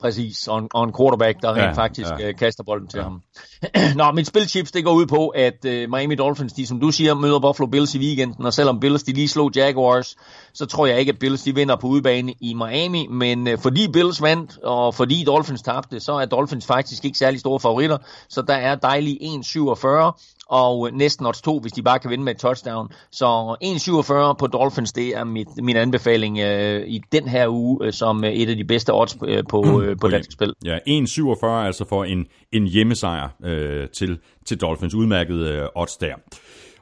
Præcis, 0.00 0.48
og 0.48 0.58
en, 0.58 0.68
og 0.74 0.84
en 0.84 0.92
quarterback, 0.98 1.42
der 1.42 1.58
ja, 1.58 1.66
rent 1.66 1.74
faktisk 1.74 2.10
ja. 2.18 2.28
uh, 2.28 2.34
kaster 2.34 2.64
bolden 2.64 2.88
til 2.88 2.98
ja. 2.98 3.02
ham. 3.02 3.22
Nå, 3.96 4.12
mit 4.12 4.26
spilchips, 4.26 4.72
det 4.72 4.84
går 4.84 4.92
ud 4.92 5.06
på, 5.06 5.28
at 5.28 5.64
uh, 5.64 5.70
Miami 5.70 6.14
Dolphins, 6.14 6.52
de 6.52 6.66
som 6.66 6.80
du 6.80 6.90
siger, 6.90 7.14
møder 7.14 7.38
Buffalo 7.38 7.66
Bills 7.66 7.94
i 7.94 7.98
weekenden, 7.98 8.46
og 8.46 8.52
selvom 8.52 8.80
Bills 8.80 9.02
de 9.02 9.12
lige 9.12 9.28
slog 9.28 9.50
Jaguars, 9.56 10.16
så 10.54 10.66
tror 10.66 10.86
jeg 10.86 11.00
ikke, 11.00 11.12
at 11.12 11.18
Bills 11.18 11.42
de 11.42 11.54
vinder 11.54 11.76
på 11.76 11.86
udebane 11.86 12.34
i 12.40 12.54
Miami, 12.54 13.06
men 13.06 13.48
uh, 13.48 13.58
fordi 13.58 13.88
Bills 13.92 14.22
vandt, 14.22 14.58
og 14.58 14.94
fordi 14.94 15.24
Dolphins 15.24 15.62
tabte, 15.62 16.00
så 16.00 16.12
er 16.12 16.24
Dolphins 16.24 16.66
faktisk 16.66 17.04
ikke 17.04 17.18
særlig 17.18 17.40
store 17.40 17.60
favoritter, 17.60 17.98
så 18.28 18.42
der 18.42 18.54
er 18.54 18.74
dejlig 18.74 19.18
1,47, 19.22 20.39
og 20.50 20.90
næsten 20.92 21.26
odds 21.26 21.42
2, 21.42 21.60
hvis 21.60 21.72
de 21.72 21.82
bare 21.82 21.98
kan 21.98 22.10
vinde 22.10 22.24
med 22.24 22.32
et 22.34 22.38
touchdown. 22.38 22.88
Så 23.12 23.56
1,47 23.64 24.38
på 24.38 24.46
Dolphins, 24.46 24.92
det 24.92 25.16
er 25.16 25.24
mit, 25.24 25.48
min 25.56 25.76
anbefaling 25.76 26.38
øh, 26.38 26.86
i 26.86 27.00
den 27.12 27.28
her 27.28 27.48
uge, 27.48 27.86
øh, 27.86 27.92
som 27.92 28.24
øh, 28.24 28.32
et 28.32 28.48
af 28.48 28.56
de 28.56 28.64
bedste 28.64 28.94
odds 28.94 29.16
øh, 29.26 29.44
på, 29.48 29.82
øh, 29.82 29.96
på 30.00 30.08
dansk 30.08 30.32
spil. 30.32 30.52
Ja, 30.64 30.78
1,47 30.78 31.46
altså 31.46 31.84
for 31.88 32.04
en, 32.04 32.26
en 32.52 32.66
hjemmesejr 32.66 33.28
øh, 33.44 33.88
til, 33.88 34.18
til 34.46 34.60
Dolphins. 34.60 34.94
Udmærket 34.94 35.36
øh, 35.36 35.62
odds 35.74 35.96
der. 35.96 36.14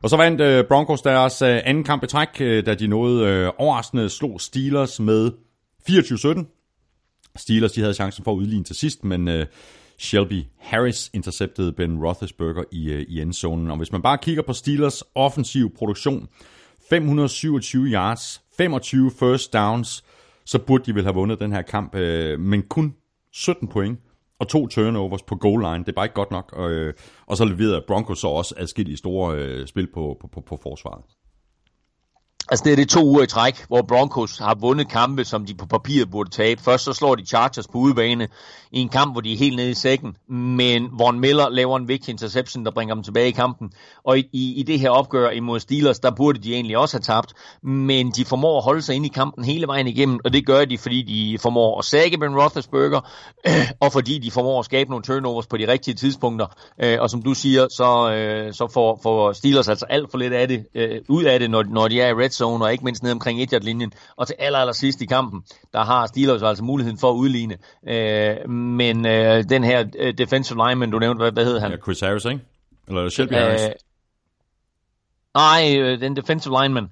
Og 0.03 0.11
så 0.11 0.17
vandt 0.17 0.41
øh, 0.41 0.65
Broncos 0.65 1.03
deres 1.03 1.43
øh, 1.43 1.61
anden 1.65 1.85
kamp 1.85 2.05
i 2.05 2.07
træk, 2.07 2.29
øh, 2.41 2.67
da 2.67 2.75
de 2.75 2.87
nåede 2.87 3.27
øh, 3.27 3.51
overraskende 3.59 4.09
slog 4.09 4.41
Steelers 4.41 5.01
med 5.01 5.31
24-17. 5.91 6.55
Steelers 7.37 7.73
de 7.73 7.81
havde 7.81 7.95
chancen 7.95 8.25
for 8.25 8.33
at 8.33 8.37
udligne 8.37 8.65
til 8.65 8.77
sidst, 8.77 9.05
men 9.05 9.29
øh, 9.29 9.47
Shelby 9.99 10.45
Harris 10.59 11.11
interceptede 11.15 11.73
Ben 11.73 12.05
Roethlisberger 12.05 12.65
i, 12.73 12.93
øh, 12.93 13.07
i 13.09 13.21
endzonen. 13.21 13.71
Og 13.71 13.77
hvis 13.77 13.93
man 13.93 14.03
bare 14.03 14.19
kigger 14.19 14.43
på 14.43 14.53
Steelers 14.53 15.03
offensiv 15.15 15.75
produktion, 15.75 16.29
527 16.91 17.87
yards, 17.87 18.43
25 18.59 19.11
first 19.19 19.53
downs, 19.53 20.05
så 20.45 20.59
burde 20.59 20.85
de 20.85 20.95
vel 20.95 21.05
have 21.05 21.15
vundet 21.15 21.41
den 21.41 21.53
her 21.53 21.63
kamp, 21.63 21.95
øh, 21.95 22.41
men 22.41 22.63
kun 22.63 22.95
17 23.33 23.69
point 23.69 23.99
og 24.39 24.49
to 24.49 24.67
turnovers 24.67 25.23
på 25.23 25.37
goal 25.37 25.61
line. 25.61 25.85
Det 25.85 25.89
er 25.89 25.93
bare 25.93 26.05
ikke 26.05 26.15
godt 26.15 26.31
nok. 26.31 26.53
Og, 26.53 26.71
øh, 26.71 26.95
og 27.27 27.37
så 27.37 27.45
leverede 27.45 27.85
Broncos 27.87 28.19
så 28.19 28.29
også 28.29 28.55
adskillige 28.57 28.97
store 28.97 29.39
øh, 29.39 29.67
spil 29.67 29.87
på, 29.95 30.17
på, 30.21 30.27
på, 30.27 30.41
på 30.41 30.59
forsvaret. 30.63 31.05
Altså 32.51 32.65
det 32.65 32.73
er 32.73 32.77
det 32.77 32.89
to 32.89 33.05
uger 33.05 33.23
i 33.23 33.27
træk, 33.27 33.67
hvor 33.69 33.83
Broncos 33.83 34.39
har 34.39 34.55
vundet 34.55 34.89
kampe, 34.89 35.25
som 35.25 35.47
de 35.47 35.55
på 35.55 35.67
papiret 35.67 36.11
burde 36.11 36.31
tabe. 36.31 36.63
Først 36.63 36.85
så 36.85 36.93
slår 36.93 37.15
de 37.15 37.27
Chargers 37.27 37.69
på 37.69 37.79
udebane 37.79 38.29
i 38.73 38.81
en 38.81 38.89
kamp, 38.89 39.15
hvor 39.15 39.21
de 39.21 39.33
er 39.33 39.37
helt 39.37 39.57
nede 39.57 39.71
i 39.71 39.75
sækken, 39.75 40.17
men 40.29 40.89
Von 40.99 41.21
Miller 41.21 41.49
laver 41.49 41.77
en 41.77 41.89
vigtig 41.89 42.13
interception, 42.13 42.65
der 42.65 42.71
bringer 42.71 42.95
dem 42.95 43.05
tilbage 43.05 43.29
i 43.29 43.31
kampen. 43.31 43.73
Og 44.05 44.19
i, 44.19 44.29
i, 44.33 44.55
i 44.61 44.63
det 44.63 44.81
her 44.81 44.91
opgør 44.91 45.31
imod 45.31 45.61
Steelers, 45.61 45.99
der 45.99 46.11
burde 46.11 46.39
de 46.39 46.55
egentlig 46.55 46.79
også 46.79 46.97
have 46.97 47.03
tabt, 47.03 47.33
men 47.63 48.11
de 48.11 48.25
formår 48.25 48.59
at 48.59 48.65
holde 48.65 48.83
sig 48.83 48.95
inde 48.95 49.07
i 49.07 49.13
kampen 49.15 49.45
hele 49.45 49.67
vejen 49.67 49.87
igennem, 49.87 50.21
og 50.25 50.33
det 50.33 50.47
gør 50.47 50.65
de, 50.65 50.79
fordi 50.79 51.03
de 51.03 51.39
formår 51.39 51.79
at 51.79 51.85
sække 51.85 52.19
Ben 52.19 52.37
Roethlisberger, 52.41 53.01
og 53.85 53.93
fordi 53.93 54.19
de 54.19 54.31
formår 54.31 54.59
at 54.59 54.65
skabe 54.65 54.91
nogle 54.91 55.03
turnovers 55.03 55.47
på 55.47 55.57
de 55.57 55.69
rigtige 55.69 55.95
tidspunkter. 55.95 56.47
Øh, 56.83 56.99
og 57.01 57.11
som 57.11 57.23
du 57.23 57.35
siger, 57.35 57.67
så, 57.71 58.13
øh, 58.13 58.53
så 58.55 58.69
får, 58.75 59.01
får 59.03 59.33
Steelers 59.33 59.69
altså 59.69 59.87
alt 59.89 60.11
for 60.11 60.19
lidt 60.19 60.33
af 60.33 60.49
det, 60.49 60.67
øh, 60.75 61.01
ud 61.09 61.25
af 61.25 61.39
det, 61.39 61.51
når, 61.51 61.63
når 61.63 61.89
de 61.89 62.01
er 62.01 62.09
i 62.09 62.15
red 62.15 62.31
zone, 62.39 62.65
og 62.65 62.73
ikke 62.73 62.85
mindst 62.85 63.03
ned 63.03 63.13
omkring 63.13 63.43
1 63.43 63.65
linjen 63.65 63.93
Og 64.17 64.27
til 64.27 64.37
aller, 64.39 64.59
aller 64.59 64.73
sidst 64.73 65.01
i 65.01 65.07
kampen, 65.07 65.43
der 65.73 65.85
har 65.85 66.07
Steelers 66.07 66.43
altså 66.43 66.65
muligheden 66.65 66.99
for 66.99 67.11
at 67.11 67.15
udligne. 67.15 67.57
Øh, 67.89 68.51
men 68.51 69.07
øh, 69.07 69.45
den 69.49 69.65
her 69.65 69.85
øh, 69.99 70.19
defensive 70.19 70.69
lineman, 70.69 70.91
du 70.91 70.99
nævnte, 70.99 71.23
hvad, 71.23 71.33
hvad 71.33 71.45
hed 71.45 71.59
han? 71.59 71.71
Ja, 71.71 71.77
Chris 71.77 72.01
Harris, 72.01 72.25
ikke? 72.25 72.41
Eller 72.89 73.09
Shelby 73.09 73.33
øh, 73.33 73.39
Harris? 73.39 73.63
Nej, 75.35 75.79
øh, 75.79 76.01
den 76.01 76.17
defensive 76.17 76.63
lineman 76.63 76.89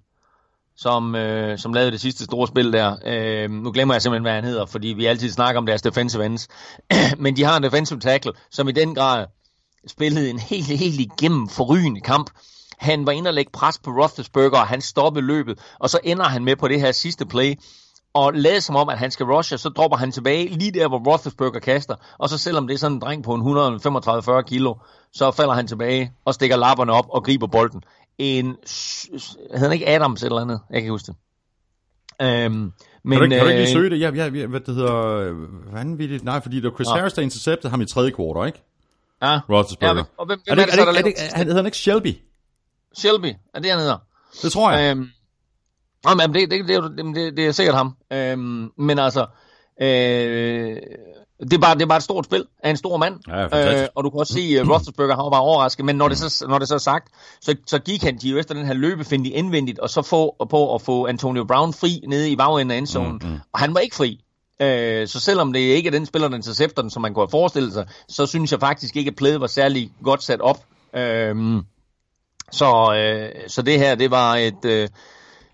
som, 0.76 1.14
øh, 1.14 1.58
som 1.58 1.72
lavede 1.72 1.90
det 1.90 2.00
sidste 2.00 2.24
store 2.24 2.46
spil 2.46 2.72
der. 2.72 2.96
Øh, 3.06 3.50
nu 3.50 3.72
glemmer 3.72 3.94
jeg 3.94 4.02
simpelthen, 4.02 4.24
hvad 4.24 4.32
han 4.32 4.44
hedder, 4.44 4.66
fordi 4.66 4.88
vi 4.88 5.06
altid 5.06 5.30
snakker 5.30 5.58
om 5.58 5.66
deres 5.66 5.82
defensive 5.82 6.24
ends. 6.26 6.48
Men 7.18 7.36
de 7.36 7.44
har 7.44 7.56
en 7.56 7.62
defensive 7.62 8.00
tackle, 8.00 8.32
som 8.50 8.68
i 8.68 8.72
den 8.72 8.94
grad 8.94 9.26
spillede 9.86 10.30
en 10.30 10.38
helt, 10.38 10.66
helt 10.66 11.00
igennem 11.00 11.48
forrygende 11.48 12.00
kamp. 12.00 12.30
Han 12.78 13.06
var 13.06 13.12
inde 13.12 13.28
og 13.28 13.34
lægge 13.34 13.50
pres 13.52 13.78
på 13.78 13.90
Roethlisberger, 13.90 14.60
og 14.60 14.66
han 14.66 14.80
stoppede 14.80 15.26
løbet, 15.26 15.58
og 15.78 15.90
så 15.90 15.98
ender 16.04 16.24
han 16.24 16.44
med 16.44 16.56
på 16.56 16.68
det 16.68 16.80
her 16.80 16.92
sidste 16.92 17.26
play, 17.26 17.54
og 18.14 18.32
lader 18.34 18.60
som 18.60 18.76
om, 18.76 18.88
at 18.88 18.98
han 18.98 19.10
skal 19.10 19.26
rushe, 19.26 19.58
så 19.58 19.68
dropper 19.68 19.96
han 19.96 20.12
tilbage 20.12 20.48
lige 20.48 20.70
der, 20.72 20.88
hvor 20.88 21.10
Roethlisberger 21.10 21.60
kaster, 21.60 21.94
og 22.18 22.28
så 22.28 22.38
selvom 22.38 22.66
det 22.66 22.74
er 22.74 22.78
sådan 22.78 22.96
en 22.96 23.00
dreng 23.00 23.24
på 23.24 23.34
en 23.34 23.42
135-40 23.42 24.42
kilo, 24.42 24.74
så 25.12 25.30
falder 25.30 25.54
han 25.54 25.66
tilbage 25.66 26.12
og 26.24 26.34
stikker 26.34 26.56
lapperne 26.56 26.92
op 26.92 27.06
og 27.08 27.24
griber 27.24 27.46
bolden. 27.46 27.82
En, 28.18 28.46
hedder 28.46 29.58
han 29.58 29.72
ikke 29.72 29.88
Adams 29.88 30.22
eller 30.22 30.40
andet? 30.40 30.60
Jeg 30.70 30.74
kan 30.74 30.82
ikke 30.82 30.90
huske 30.90 31.06
det. 31.06 31.16
Øhm, 32.22 32.72
men, 33.04 33.18
kan, 33.18 33.30
du, 33.30 33.36
kan 33.36 33.40
du 33.40 33.46
ikke 33.46 33.46
lige 33.46 33.60
øh, 33.60 33.68
søge 33.68 33.90
det? 33.90 34.00
Ja, 34.00 34.10
ja, 34.14 34.46
hvad 34.46 34.60
det 34.60 34.74
hedder, 34.74 35.32
vanvittigt. 35.72 36.24
Nej, 36.24 36.40
fordi 36.42 36.56
det 36.56 36.64
var 36.64 36.70
Chris 36.70 36.88
ja. 36.88 36.96
Harris, 36.96 37.12
der 37.12 37.22
interceptede 37.22 37.70
ham 37.70 37.80
i 37.80 37.86
tredje 37.86 38.10
kvartal, 38.10 38.46
ikke? 38.46 38.62
Ja. 39.22 39.40
Roethlisberger. 39.50 39.96
Ja, 39.96 40.02
og 40.18 40.26
hvem, 40.26 40.40
hvem 40.44 40.58
er, 40.58 40.64
det, 40.64 40.72
er, 40.72 40.76
det, 40.76 40.88
er, 40.88 40.92
det, 40.92 40.98
er, 40.98 41.02
det, 41.02 41.14
han 41.32 41.46
hedder 41.46 41.56
han 41.56 41.66
ikke 41.66 41.78
Shelby? 41.78 42.14
Shelby, 42.98 43.34
er 43.54 43.60
det 43.60 43.70
han 43.70 43.80
hedder? 43.80 43.98
Det 44.42 44.52
tror 44.52 44.72
jeg. 44.72 44.90
Øhm, 44.90 45.08
Jamen, 46.08 46.34
det, 46.34 46.50
det, 46.50 46.68
det, 46.68 47.14
det, 47.14 47.36
det 47.36 47.46
er 47.46 47.52
sikkert 47.52 47.76
ham. 47.76 47.96
Øhm, 48.12 48.70
men 48.78 48.98
altså, 48.98 49.26
øh, 49.80 50.76
det, 51.40 51.52
er 51.52 51.58
bare, 51.58 51.74
det 51.74 51.82
er 51.82 51.86
bare 51.86 51.96
et 51.96 52.02
stort 52.02 52.24
spil 52.24 52.44
af 52.62 52.70
en 52.70 52.76
stor 52.76 52.96
mand. 52.96 53.20
Ja, 53.28 53.82
øh, 53.82 53.88
og 53.94 54.04
du 54.04 54.10
kan 54.10 54.20
også 54.20 54.32
se, 54.32 54.40
at 54.40 54.62
uh, 54.62 54.70
Roethlisberger 54.70 55.16
har 55.16 55.30
bare 55.30 55.40
overrasket. 55.40 55.84
Men 55.84 55.96
når 55.96 56.08
det, 56.08 56.18
så, 56.18 56.46
når 56.48 56.58
det 56.58 56.68
så 56.68 56.74
er 56.74 56.78
sagt, 56.78 57.08
så, 57.40 57.56
så 57.66 57.78
gik 57.78 58.02
han 58.02 58.16
de 58.16 58.28
jo 58.28 58.38
efter 58.38 58.54
den 58.54 58.66
her 58.66 58.74
løbefinde 58.74 59.30
indvendigt, 59.30 59.78
og 59.78 59.90
så 59.90 60.02
få, 60.02 60.46
på 60.50 60.74
at 60.74 60.82
få 60.82 61.06
Antonio 61.06 61.44
Brown 61.44 61.72
fri 61.72 62.04
nede 62.08 62.30
i 62.30 62.36
bagenden 62.36 62.70
af 62.70 62.78
endzonen. 62.78 63.20
Mm, 63.22 63.28
mm. 63.28 63.38
Og 63.52 63.60
han 63.60 63.74
var 63.74 63.80
ikke 63.80 63.96
fri. 63.96 64.20
Øh, 64.60 65.08
så 65.08 65.20
selvom 65.20 65.52
det 65.52 65.60
ikke 65.60 65.86
er 65.86 65.90
den 65.90 66.06
spiller, 66.06 66.28
der 66.28 66.36
intercepter 66.36 66.82
den, 66.82 66.90
som 66.90 67.02
man 67.02 67.14
kunne 67.14 67.22
have 67.22 67.30
forestillet 67.30 67.72
sig, 67.72 67.86
så 68.08 68.26
synes 68.26 68.52
jeg 68.52 68.60
faktisk 68.60 68.96
ikke, 68.96 69.08
at 69.08 69.16
playet 69.16 69.40
var 69.40 69.46
særlig 69.46 69.92
godt 70.02 70.22
sat 70.22 70.40
op. 70.40 70.58
Øh, 70.94 71.62
så, 72.52 72.94
øh, 72.94 73.48
så 73.48 73.62
det 73.62 73.78
her, 73.78 73.94
det 73.94 74.10
var 74.10 74.36
et... 74.36 74.64
Øh, 74.64 74.88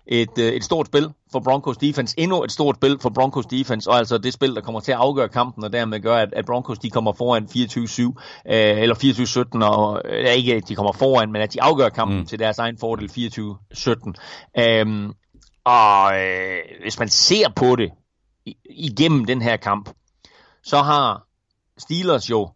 et, 0.07 0.39
øh, 0.39 0.53
et 0.53 0.63
stort 0.63 0.87
spil 0.87 1.09
for 1.31 1.39
Broncos 1.39 1.77
defense, 1.77 2.19
endnu 2.19 2.43
et 2.43 2.51
stort 2.51 2.75
spil 2.75 2.99
for 2.99 3.09
Broncos 3.09 3.45
defense, 3.45 3.89
og 3.89 3.97
altså 3.97 4.17
det 4.17 4.33
spil, 4.33 4.55
der 4.55 4.61
kommer 4.61 4.79
til 4.79 4.91
at 4.91 4.97
afgøre 4.97 5.29
kampen, 5.29 5.63
og 5.63 5.73
dermed 5.73 5.99
gør, 5.99 6.17
at, 6.17 6.33
at 6.33 6.45
Broncos 6.45 6.79
de 6.79 6.89
kommer 6.89 7.13
foran 7.13 7.43
24-7, 7.43 8.53
øh, 8.53 8.81
eller 8.81 8.95
24-17, 9.61 9.65
og 9.65 10.01
øh, 10.05 10.33
ikke 10.33 10.55
at 10.55 10.67
de 10.67 10.75
kommer 10.75 10.91
foran, 10.91 11.31
men 11.31 11.41
at 11.41 11.53
de 11.53 11.61
afgør 11.61 11.89
kampen 11.89 12.19
mm. 12.19 12.25
til 12.25 12.39
deres 12.39 12.59
egen 12.59 12.77
fordel 12.77 13.09
24-17. 13.09 14.13
Øhm, 14.59 15.13
og 15.63 16.19
øh, 16.19 16.59
hvis 16.81 16.99
man 16.99 17.09
ser 17.09 17.49
på 17.55 17.75
det 17.75 17.91
igennem 18.65 19.25
den 19.25 19.41
her 19.41 19.57
kamp, 19.57 19.89
så 20.63 20.81
har 20.81 21.27
Steelers 21.77 22.29
jo 22.29 22.49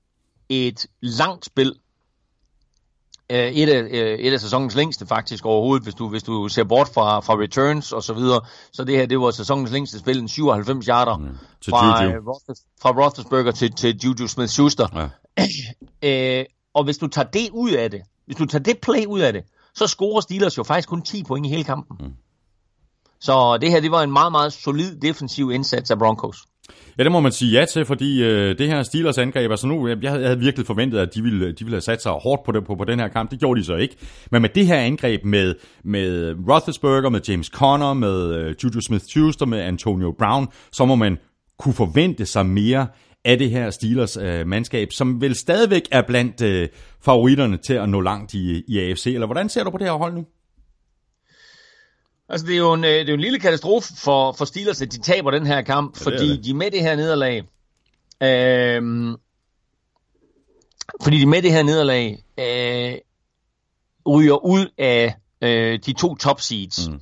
et 0.49 0.85
langt 1.01 1.45
spil 1.45 1.73
Øh, 3.29 3.51
et 3.51 3.69
af, 3.69 3.81
øh, 3.81 4.19
et 4.19 4.33
af 4.33 4.39
sæsonens 4.39 4.75
længste 4.75 5.05
faktisk 5.05 5.45
overhovedet, 5.45 5.83
hvis 5.83 5.95
du, 5.95 6.09
hvis 6.09 6.23
du 6.23 6.47
ser 6.47 6.63
bort 6.63 6.87
fra, 6.87 7.19
fra 7.19 7.33
returns 7.33 7.91
og 7.91 8.03
så 8.03 8.13
videre. 8.13 8.41
Så 8.71 8.83
det 8.83 8.97
her, 8.97 9.05
det 9.05 9.19
var 9.19 9.31
sæsonens 9.31 9.71
længste 9.71 9.99
spil, 9.99 10.19
en 10.19 10.27
97 10.27 10.85
yarder 10.85 11.17
mm, 11.17 11.37
fra, 11.69 12.03
Juju. 12.03 12.19
Uh, 12.19 12.35
fra 12.81 12.89
Roethlisberger 12.89 13.51
til, 13.51 13.71
til 13.71 13.99
Juju 14.03 14.27
Smith-Schuster. 14.27 15.09
Ja. 15.37 15.49
øh, 16.39 16.45
og 16.73 16.83
hvis 16.83 16.97
du 16.97 17.07
tager 17.07 17.27
det 17.27 17.49
ud 17.51 17.71
af 17.71 17.91
det, 17.91 18.01
hvis 18.25 18.37
du 18.37 18.45
tager 18.45 18.63
det 18.63 18.79
play 18.81 19.05
ud 19.05 19.19
af 19.19 19.33
det, 19.33 19.43
så 19.75 19.87
scorer 19.87 20.21
Steelers 20.21 20.57
jo 20.57 20.63
faktisk 20.63 20.89
kun 20.89 21.01
10 21.01 21.23
point 21.23 21.45
i 21.45 21.49
hele 21.49 21.63
kampen. 21.63 21.97
Mm. 21.99 22.13
Så 23.19 23.57
det 23.57 23.71
her, 23.71 23.79
det 23.79 23.91
var 23.91 24.03
en 24.03 24.11
meget, 24.11 24.31
meget 24.31 24.53
solid 24.53 24.95
defensiv 24.95 25.51
indsats 25.51 25.91
af 25.91 25.97
Broncos. 25.97 26.45
Ja, 26.97 27.03
det 27.03 27.11
må 27.11 27.19
man 27.19 27.31
sige 27.31 27.59
ja 27.59 27.65
til, 27.65 27.85
fordi 27.85 28.23
øh, 28.23 28.57
det 28.57 28.67
her 28.67 28.83
Steelers 28.83 29.17
angreb, 29.17 29.51
altså 29.51 29.67
nu, 29.67 29.87
jeg, 29.87 29.97
jeg 30.03 30.11
havde 30.11 30.39
virkelig 30.39 30.65
forventet, 30.65 30.99
at 30.99 31.15
de 31.15 31.21
ville, 31.21 31.51
de 31.51 31.65
ville 31.65 31.75
have 31.75 31.81
sat 31.81 32.01
sig 32.01 32.11
hårdt 32.11 32.43
på, 32.45 32.51
det, 32.51 32.65
på, 32.65 32.75
på 32.75 32.83
den 32.83 32.99
her 32.99 33.07
kamp. 33.07 33.31
Det 33.31 33.39
gjorde 33.39 33.59
de 33.59 33.65
så 33.65 33.75
ikke. 33.75 33.95
Men 34.31 34.41
med 34.41 34.49
det 34.49 34.67
her 34.67 34.79
angreb 34.79 35.23
med, 35.23 35.55
med 35.83 36.35
Roethlisberger, 36.49 37.09
med 37.09 37.21
James 37.27 37.47
Conner, 37.47 37.93
med 37.93 38.35
øh, 38.35 38.55
Juju 38.63 38.79
Smith-Schuster, 38.79 39.45
med 39.45 39.59
Antonio 39.59 40.15
Brown, 40.19 40.47
så 40.71 40.85
må 40.85 40.95
man 40.95 41.17
kunne 41.59 41.73
forvente 41.73 42.25
sig 42.25 42.45
mere 42.45 42.87
af 43.25 43.37
det 43.37 43.49
her 43.49 43.69
Steelers 43.69 44.17
øh, 44.17 44.47
mandskab, 44.47 44.91
som 44.91 45.21
vel 45.21 45.35
stadigvæk 45.35 45.87
er 45.91 46.01
blandt 46.01 46.41
øh, 46.41 46.67
favoritterne 47.01 47.57
til 47.57 47.73
at 47.73 47.89
nå 47.89 48.01
langt 48.01 48.33
i, 48.33 48.63
i 48.67 48.79
AFC. 48.79 49.05
Eller 49.05 49.27
hvordan 49.27 49.49
ser 49.49 49.63
du 49.63 49.69
på 49.69 49.77
det 49.77 49.87
her 49.87 49.93
hold 49.93 50.13
nu? 50.13 50.25
Altså, 52.29 52.47
det 52.47 52.53
er 52.53 52.57
jo 52.57 52.73
en, 52.73 52.83
øh, 52.83 52.91
det 52.91 53.01
er 53.01 53.07
jo 53.07 53.13
en 53.13 53.19
lille 53.19 53.39
katastrofe 53.39 53.93
for, 53.95 54.31
for 54.31 54.45
Steelers, 54.45 54.81
at 54.81 54.91
de 54.91 54.99
taber 54.99 55.31
den 55.31 55.45
her 55.45 55.61
kamp, 55.61 55.99
ja, 55.99 56.05
fordi 56.05 56.29
det. 56.29 56.45
de 56.45 56.53
med 56.53 56.71
det 56.71 56.81
her 56.81 56.95
nederlag, 56.95 57.43
øh, 58.23 59.17
fordi 61.03 61.19
de 61.19 61.25
med 61.25 61.41
det 61.41 61.51
her 61.51 61.63
nederlag 61.63 62.23
øh, 62.39 62.97
ryger 64.07 64.45
ud 64.45 64.67
af 64.77 65.15
øh, 65.41 65.79
de 65.85 65.93
to 65.93 66.15
top 66.15 66.41
seeds. 66.41 66.89
Mm. 66.89 66.99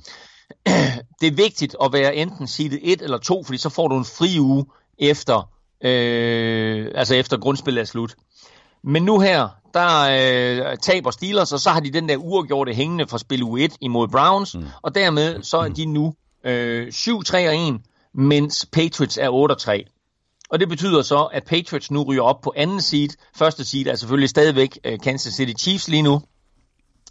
Det 1.20 1.26
er 1.26 1.36
vigtigt 1.36 1.76
at 1.84 1.92
være 1.92 2.16
enten 2.16 2.46
seedet 2.46 2.80
1 2.82 3.02
eller 3.02 3.18
2, 3.18 3.44
fordi 3.44 3.58
så 3.58 3.68
får 3.68 3.88
du 3.88 3.98
en 3.98 4.04
fri 4.04 4.40
uge 4.40 4.66
efter, 4.98 5.50
øh, 5.84 6.92
altså 6.94 7.14
efter 7.14 7.36
grundspillet 7.38 7.80
er 7.80 7.84
slut. 7.84 8.16
Men 8.84 9.02
nu 9.02 9.18
her, 9.20 9.48
der 9.76 10.70
øh, 10.70 10.76
taber 10.76 11.10
Steelers, 11.10 11.52
og 11.52 11.60
så 11.60 11.70
har 11.70 11.80
de 11.80 11.90
den 11.90 12.08
der 12.08 12.16
uafgjorte 12.16 12.72
hængende 12.72 13.06
fra 13.06 13.18
spil 13.18 13.42
U1 13.42 13.76
imod 13.80 14.08
Browns, 14.08 14.54
mm. 14.54 14.64
og 14.82 14.94
dermed 14.94 15.42
så 15.42 15.58
er 15.58 15.68
de 15.68 15.86
nu 15.86 16.14
øh, 16.44 16.86
7-3-1, 16.86 18.12
mens 18.14 18.66
Patriots 18.72 19.18
er 19.18 19.30
8-3. 19.88 19.92
Og 20.50 20.60
det 20.60 20.68
betyder 20.68 21.02
så, 21.02 21.28
at 21.32 21.44
Patriots 21.44 21.90
nu 21.90 22.02
ryger 22.02 22.22
op 22.22 22.40
på 22.40 22.52
anden 22.56 22.80
seed. 22.80 23.08
Første 23.36 23.64
seed 23.64 23.86
er 23.86 23.94
selvfølgelig 23.94 24.28
stadigvæk 24.28 24.78
øh, 24.84 24.98
Kansas 25.00 25.34
City 25.34 25.62
Chiefs 25.62 25.88
lige 25.88 26.02
nu, 26.02 26.22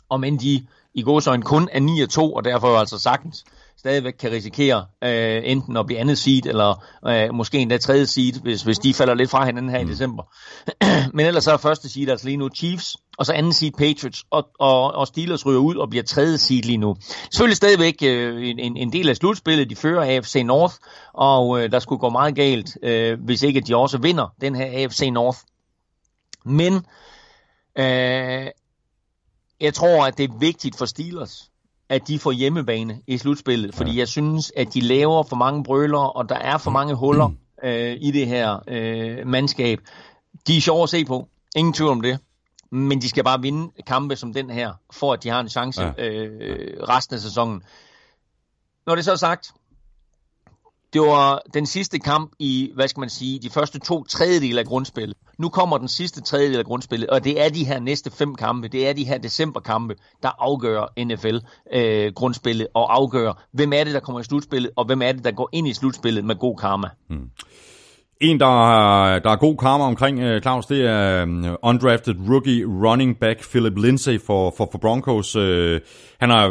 og 0.09 0.19
men 0.19 0.39
de 0.39 0.67
i 0.93 1.01
gåsøjne 1.01 1.43
kun 1.43 1.69
er 1.71 2.07
9-2, 2.17 2.21
og 2.21 2.43
derfor 2.43 2.67
er 2.67 2.79
altså 2.79 2.99
sagtens 2.99 3.45
stadigvæk 3.77 4.13
kan 4.13 4.31
risikere 4.31 4.85
øh, 5.03 5.41
enten 5.43 5.77
at 5.77 5.85
blive 5.85 5.99
andet 5.99 6.17
seed, 6.17 6.45
eller 6.45 6.83
øh, 7.07 7.33
måske 7.33 7.57
endda 7.57 7.77
tredje 7.77 8.05
seed, 8.05 8.41
hvis, 8.41 8.61
hvis 8.61 8.79
de 8.79 8.93
falder 8.93 9.13
lidt 9.13 9.29
fra 9.29 9.45
hinanden 9.45 9.71
her 9.71 9.83
mm. 9.83 9.89
i 9.89 9.91
december. 9.91 10.23
Men 11.15 11.25
ellers 11.25 11.43
så 11.43 11.53
er 11.53 11.57
første 11.57 11.89
seed 11.89 12.09
altså 12.09 12.25
lige 12.25 12.37
nu 12.37 12.49
Chiefs, 12.55 12.97
og 13.17 13.25
så 13.25 13.33
anden 13.33 13.53
seed 13.53 13.71
Patriots, 13.71 14.23
og, 14.31 14.47
og, 14.59 14.93
og 14.93 15.07
Steelers 15.07 15.45
ryger 15.45 15.59
ud 15.59 15.75
og 15.75 15.89
bliver 15.89 16.03
tredje 16.03 16.37
seed 16.37 16.61
lige 16.61 16.77
nu. 16.77 16.95
Selvfølgelig 17.31 17.57
stadigvæk 17.57 17.95
øh, 18.03 18.47
en, 18.49 18.77
en 18.77 18.93
del 18.93 19.09
af 19.09 19.15
slutspillet, 19.15 19.69
de 19.69 19.75
fører 19.75 20.15
AFC 20.17 20.43
North, 20.45 20.75
og 21.13 21.63
øh, 21.63 21.71
der 21.71 21.79
skulle 21.79 21.99
gå 21.99 22.09
meget 22.09 22.35
galt, 22.35 22.77
øh, 22.83 23.19
hvis 23.23 23.43
ikke 23.43 23.61
de 23.61 23.75
også 23.75 23.97
vinder 23.97 24.33
den 24.41 24.55
her 24.55 24.83
AFC 24.83 25.09
North. 25.11 25.37
Men 26.45 26.73
øh, 27.77 28.47
jeg 29.61 29.73
tror, 29.73 30.05
at 30.05 30.17
det 30.17 30.29
er 30.29 30.39
vigtigt 30.39 30.77
for 30.77 30.85
Steelers, 30.85 31.51
at 31.89 32.07
de 32.07 32.19
får 32.19 32.31
hjemmebane 32.31 33.01
i 33.07 33.17
slutspillet, 33.17 33.75
fordi 33.75 33.91
ja. 33.91 33.97
jeg 33.97 34.07
synes, 34.07 34.51
at 34.57 34.73
de 34.73 34.81
laver 34.81 35.23
for 35.23 35.35
mange 35.35 35.63
brøler, 35.63 35.99
og 35.99 36.29
der 36.29 36.35
er 36.35 36.57
for 36.57 36.71
mange 36.71 36.93
huller 36.95 37.29
øh, 37.63 37.97
i 38.01 38.11
det 38.11 38.27
her 38.27 38.59
øh, 38.67 39.27
mandskab. 39.27 39.79
De 40.47 40.57
er 40.57 40.61
sjove 40.61 40.83
at 40.83 40.89
se 40.89 41.05
på, 41.05 41.27
ingen 41.55 41.73
tvivl 41.73 41.91
om 41.91 42.01
det, 42.01 42.19
men 42.71 43.01
de 43.01 43.09
skal 43.09 43.23
bare 43.23 43.41
vinde 43.41 43.71
kampe 43.87 44.15
som 44.15 44.33
den 44.33 44.49
her, 44.49 44.73
for 44.91 45.13
at 45.13 45.23
de 45.23 45.29
har 45.29 45.39
en 45.39 45.49
chance 45.49 45.81
ja. 45.81 46.07
øh, 46.07 46.83
resten 46.83 47.13
af 47.13 47.21
sæsonen. 47.21 47.63
Når 48.85 48.95
det 48.95 49.05
så 49.05 49.11
er 49.11 49.15
sagt, 49.15 49.53
det 50.93 51.01
var 51.01 51.41
den 51.53 51.65
sidste 51.65 51.99
kamp 51.99 52.31
i, 52.39 52.71
hvad 52.75 52.87
skal 52.87 52.99
man 52.99 53.09
sige, 53.09 53.39
de 53.39 53.49
første 53.49 53.79
to 53.79 54.03
tredjedel 54.03 54.59
af 54.59 54.65
grundspillet. 54.65 55.17
Nu 55.37 55.49
kommer 55.49 55.77
den 55.77 55.87
sidste 55.87 56.21
tredjedel 56.21 56.59
af 56.59 56.65
grundspillet, 56.65 57.09
og 57.09 57.23
det 57.23 57.41
er 57.41 57.49
de 57.49 57.65
her 57.65 57.79
næste 57.79 58.11
fem 58.11 58.35
kampe, 58.35 58.67
det 58.67 58.87
er 58.87 58.93
de 58.93 59.05
her 59.05 59.17
decemberkampe, 59.17 59.95
der 60.23 60.29
afgør 60.39 61.03
NFL 61.05 61.37
øh, 61.73 62.13
grundspillet 62.13 62.67
og 62.73 62.95
afgør, 62.95 63.45
hvem 63.51 63.73
er 63.73 63.83
det, 63.83 63.93
der 63.93 63.99
kommer 63.99 64.19
i 64.19 64.23
slutspillet, 64.23 64.71
og 64.75 64.85
hvem 64.85 65.01
er 65.01 65.11
det, 65.11 65.23
der 65.23 65.31
går 65.31 65.49
ind 65.51 65.67
i 65.67 65.73
slutspillet 65.73 66.25
med 66.25 66.35
god 66.35 66.57
karma. 66.57 66.89
Hmm. 67.09 67.29
En, 68.21 68.39
der, 68.39 68.45
er, 68.45 69.19
der 69.19 69.29
er 69.29 69.35
god 69.35 69.57
karma 69.57 69.83
omkring, 69.83 70.19
øh, 70.19 70.41
Claus, 70.41 70.65
det 70.65 70.85
er 70.85 71.25
øh, 71.25 71.55
undrafted 71.63 72.15
rookie 72.29 72.65
running 72.65 73.19
back 73.19 73.49
Philip 73.49 73.77
Lindsay 73.77 74.19
for, 74.25 74.53
for, 74.57 74.69
for 74.71 74.77
Broncos. 74.77 75.35
Øh, 75.35 75.81
han, 76.19 76.31
er, 76.31 76.49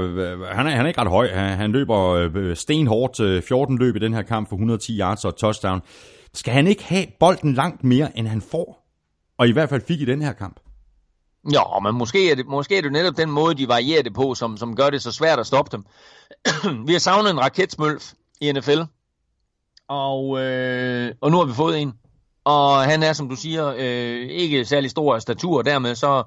han, 0.55 0.66
er, 0.66 0.70
han 0.70 0.85
er 0.85 0.89
ikke 0.89 1.01
ret 1.01 1.09
høj. 1.09 1.28
Han, 1.35 1.57
han 1.57 1.73
løber 1.73 2.55
stenhårdt 2.55 3.45
14 3.45 3.78
løb 3.78 3.97
i 3.97 3.99
den 3.99 4.15
her 4.15 4.23
kamp 4.23 4.49
for 4.49 4.57
110 4.57 4.99
yards 4.99 5.24
og 5.24 5.36
touchdown. 5.36 5.81
Skal 6.35 6.53
han 6.53 6.66
ikke 6.66 6.85
have 6.85 7.07
bolden 7.20 7.55
langt 7.55 7.85
mere, 7.85 8.19
end 8.19 8.27
han 8.27 8.41
får? 8.41 8.85
Og 9.39 9.49
i 9.49 9.53
hvert 9.53 9.69
fald 9.69 9.82
fik 9.86 10.01
i 10.01 10.05
den 10.05 10.23
her 10.23 10.32
kamp. 10.32 10.61
Ja, 11.53 11.81
men 11.82 11.95
måske 11.95 12.31
er, 12.31 12.35
det, 12.35 12.47
måske 12.47 12.78
er 12.78 12.82
det 12.82 12.93
netop 12.93 13.16
den 13.16 13.31
måde, 13.31 13.55
de 13.55 13.69
varierer 13.69 14.03
det 14.03 14.15
på, 14.15 14.35
som, 14.35 14.57
som 14.57 14.77
gør 14.77 14.91
det 14.91 15.03
så 15.03 15.12
svært 15.12 15.39
at 15.39 15.47
stoppe 15.47 15.77
dem. 15.77 15.85
Vi 16.86 16.93
har 16.93 16.99
savnet 16.99 17.31
en 17.31 17.41
raketsmølf 17.41 18.12
i 18.41 18.53
NFL. 18.53 18.81
Og, 19.95 20.41
øh, 20.41 21.12
og 21.21 21.31
nu 21.31 21.37
har 21.37 21.45
vi 21.45 21.53
fået 21.53 21.81
en. 21.81 21.93
Og 22.45 22.83
han 22.83 23.03
er, 23.03 23.12
som 23.12 23.29
du 23.29 23.37
siger, 23.37 23.75
øh, 23.79 24.29
ikke 24.29 24.65
særlig 24.65 24.91
stor 24.91 25.19
statur, 25.19 25.59
og 25.59 25.65
dermed 25.65 25.95
så 25.95 26.23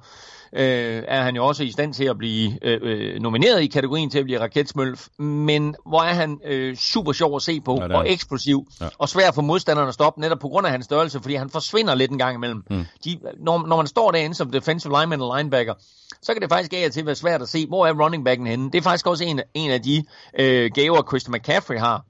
øh, 0.53 1.03
er 1.07 1.21
han 1.21 1.35
jo 1.35 1.45
også 1.45 1.63
i 1.63 1.71
stand 1.71 1.93
til 1.93 2.03
at 2.03 2.17
blive 2.17 2.65
øh, 2.65 2.79
øh, 2.83 3.21
nomineret 3.21 3.61
i 3.61 3.67
kategorien 3.67 4.09
til 4.09 4.19
at 4.19 4.25
blive 4.25 4.39
raketsmølf. 4.39 5.07
Men 5.19 5.75
hvor 5.85 6.01
er 6.01 6.13
han 6.13 6.39
øh, 6.45 6.75
super 6.75 7.11
sjov 7.11 7.35
at 7.35 7.41
se 7.41 7.61
på, 7.61 7.79
ja, 7.81 7.97
og 7.97 8.11
eksplosiv, 8.11 8.67
ja. 8.81 8.87
og 8.97 9.09
svær 9.09 9.31
for 9.31 9.41
modstanderne 9.41 9.87
at 9.87 9.93
stoppe, 9.93 10.21
netop 10.21 10.39
på 10.39 10.47
grund 10.47 10.67
af 10.67 10.71
hans 10.71 10.85
størrelse, 10.85 11.19
fordi 11.21 11.35
han 11.35 11.49
forsvinder 11.49 11.95
lidt 11.95 12.11
en 12.11 12.17
gang 12.17 12.35
imellem. 12.35 12.63
Mm. 12.69 12.85
De, 13.05 13.19
når, 13.39 13.67
når 13.67 13.77
man 13.77 13.87
står 13.87 14.11
derinde 14.11 14.35
som 14.35 14.51
defensive 14.51 14.99
lineman 14.99 15.21
og 15.21 15.37
linebacker, 15.37 15.73
så 16.21 16.33
kan 16.33 16.41
det 16.41 16.49
faktisk 16.49 16.73
af 16.73 16.91
til 16.91 17.05
være 17.05 17.15
svært 17.15 17.41
at 17.41 17.49
se, 17.49 17.67
hvor 17.67 17.87
er 17.87 18.03
running 18.03 18.25
backen 18.25 18.47
henne. 18.47 18.71
Det 18.71 18.77
er 18.77 18.81
faktisk 18.81 19.07
også 19.07 19.23
en, 19.23 19.41
en 19.53 19.71
af 19.71 19.81
de 19.81 20.03
øh, 20.39 20.71
gaver, 20.73 21.01
Christian 21.09 21.33
McCaffrey 21.33 21.79
har 21.79 22.05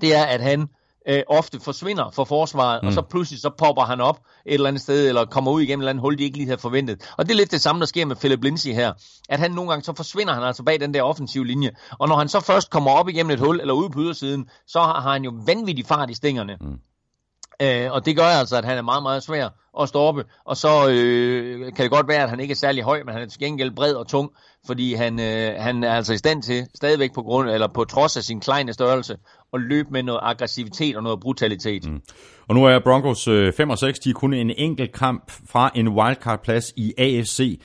det 0.00 0.14
er, 0.14 0.24
at 0.24 0.40
han 0.40 0.68
øh, 1.08 1.22
ofte 1.28 1.60
forsvinder 1.60 2.10
fra 2.10 2.24
forsvaret, 2.24 2.82
mm. 2.82 2.86
og 2.86 2.92
så 2.92 3.02
pludselig 3.02 3.40
så 3.40 3.50
popper 3.58 3.82
han 3.82 4.00
op 4.00 4.18
et 4.46 4.54
eller 4.54 4.68
andet 4.68 4.82
sted, 4.82 5.08
eller 5.08 5.24
kommer 5.24 5.50
ud 5.50 5.62
igennem 5.62 5.80
et 5.80 5.84
eller 5.84 5.90
andet 5.90 6.02
hul, 6.02 6.18
de 6.18 6.24
ikke 6.24 6.36
lige 6.36 6.46
havde 6.46 6.60
forventet. 6.60 7.10
Og 7.16 7.26
det 7.26 7.32
er 7.32 7.36
lidt 7.36 7.50
det 7.50 7.60
samme, 7.60 7.80
der 7.80 7.86
sker 7.86 8.06
med 8.06 8.16
Philip 8.16 8.42
Lindsay 8.42 8.72
her, 8.72 8.92
at 9.28 9.38
han 9.38 9.50
nogle 9.50 9.70
gange, 9.70 9.84
så 9.84 9.92
forsvinder 9.96 10.34
han 10.34 10.42
altså 10.42 10.62
bag 10.62 10.80
den 10.80 10.94
der 10.94 11.02
offensive 11.02 11.46
linje, 11.46 11.70
og 11.98 12.08
når 12.08 12.16
han 12.16 12.28
så 12.28 12.40
først 12.40 12.70
kommer 12.70 12.90
op 12.90 13.08
igennem 13.08 13.30
et 13.30 13.40
hul, 13.40 13.60
eller 13.60 13.74
ud 13.74 13.88
på 13.88 14.00
ydersiden, 14.00 14.48
så 14.66 14.80
har 14.80 15.12
han 15.12 15.24
jo 15.24 15.32
vanvittig 15.46 15.86
fart 15.86 16.10
i 16.10 16.14
stængerne. 16.14 16.56
Mm. 16.60 16.78
Øh, 17.62 17.92
og 17.92 18.06
det 18.06 18.16
gør 18.16 18.24
altså, 18.24 18.56
at 18.56 18.64
han 18.64 18.78
er 18.78 18.82
meget, 18.82 19.02
meget 19.02 19.22
svær 19.22 19.48
at 19.80 19.88
stoppe. 19.88 20.24
Og 20.44 20.56
så 20.56 20.88
øh, 20.90 21.72
kan 21.72 21.82
det 21.82 21.90
godt 21.90 22.08
være, 22.08 22.22
at 22.22 22.30
han 22.30 22.40
ikke 22.40 22.52
er 22.52 22.56
særlig 22.56 22.84
høj, 22.84 23.02
men 23.02 23.14
han 23.14 23.22
er 23.22 23.26
til 23.26 23.40
gengæld 23.40 23.70
bred 23.70 23.94
og 23.94 24.06
tung, 24.06 24.30
fordi 24.66 24.94
han, 24.94 25.20
øh, 25.20 25.54
han 25.58 25.84
er 25.84 25.92
altså 25.92 26.12
i 26.12 26.16
stand 26.16 26.42
til, 26.42 26.66
stadigvæk 26.74 27.14
på 27.14 27.22
grund 27.22 27.50
eller 27.50 27.68
på 27.74 27.84
trods 27.84 28.16
af 28.16 28.22
sin 28.22 28.40
kleine 28.40 28.72
størrelse, 28.72 29.16
at 29.54 29.60
løbe 29.60 29.88
med 29.90 30.02
noget 30.02 30.20
aggressivitet 30.22 30.96
og 30.96 31.02
noget 31.02 31.20
brutalitet. 31.20 31.90
Mm. 31.90 32.00
Og 32.48 32.54
nu 32.54 32.64
er 32.64 32.78
Broncos 32.78 33.28
øh, 33.28 33.52
5 33.52 33.70
og 33.70 33.78
6, 33.78 33.98
de 33.98 34.10
er 34.10 34.14
kun 34.14 34.34
en 34.34 34.50
enkelt 34.50 34.92
kamp 34.92 35.30
fra 35.50 35.70
en 35.74 35.88
wildcard-plads 35.88 36.72
i 36.76 36.92
AFC. 36.98 37.60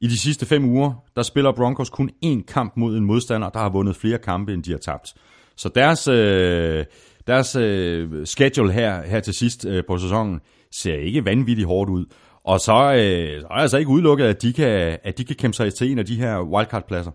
I 0.00 0.06
de 0.06 0.18
sidste 0.18 0.46
fem 0.46 0.64
uger, 0.64 0.92
der 1.16 1.22
spiller 1.22 1.52
Broncos 1.52 1.90
kun 1.90 2.10
én 2.24 2.42
kamp 2.42 2.76
mod 2.76 2.96
en 2.96 3.04
modstander, 3.04 3.48
der 3.48 3.58
har 3.58 3.68
vundet 3.68 3.96
flere 3.96 4.18
kampe, 4.18 4.54
end 4.54 4.62
de 4.62 4.70
har 4.70 4.78
tabt. 4.78 5.14
Så 5.56 5.68
deres... 5.68 6.08
Øh, 6.08 6.84
deres 7.26 7.56
øh, 7.56 8.26
schedule 8.26 8.72
her, 8.72 9.02
her 9.02 9.20
til 9.20 9.34
sidst 9.34 9.66
øh, 9.66 9.84
på 9.88 9.98
sæsonen 9.98 10.40
ser 10.72 10.94
ikke 10.94 11.24
vanvittigt 11.24 11.68
hårdt 11.68 11.90
ud. 11.90 12.04
Og 12.50 12.60
så, 12.60 12.72
øh, 12.72 13.40
så 13.40 13.46
er 13.50 13.54
det 13.54 13.62
altså 13.62 13.76
ikke 13.76 13.90
udelukket, 13.90 14.24
at 14.24 14.42
de 14.42 14.52
kan, 14.52 14.98
at 15.04 15.18
de 15.18 15.24
kan 15.24 15.36
kæmpe 15.36 15.56
sig 15.56 15.74
til 15.74 15.92
en 15.92 15.98
af 15.98 16.06
de 16.06 16.16
her 16.16 16.40
wildcard-pladser. 16.40 17.10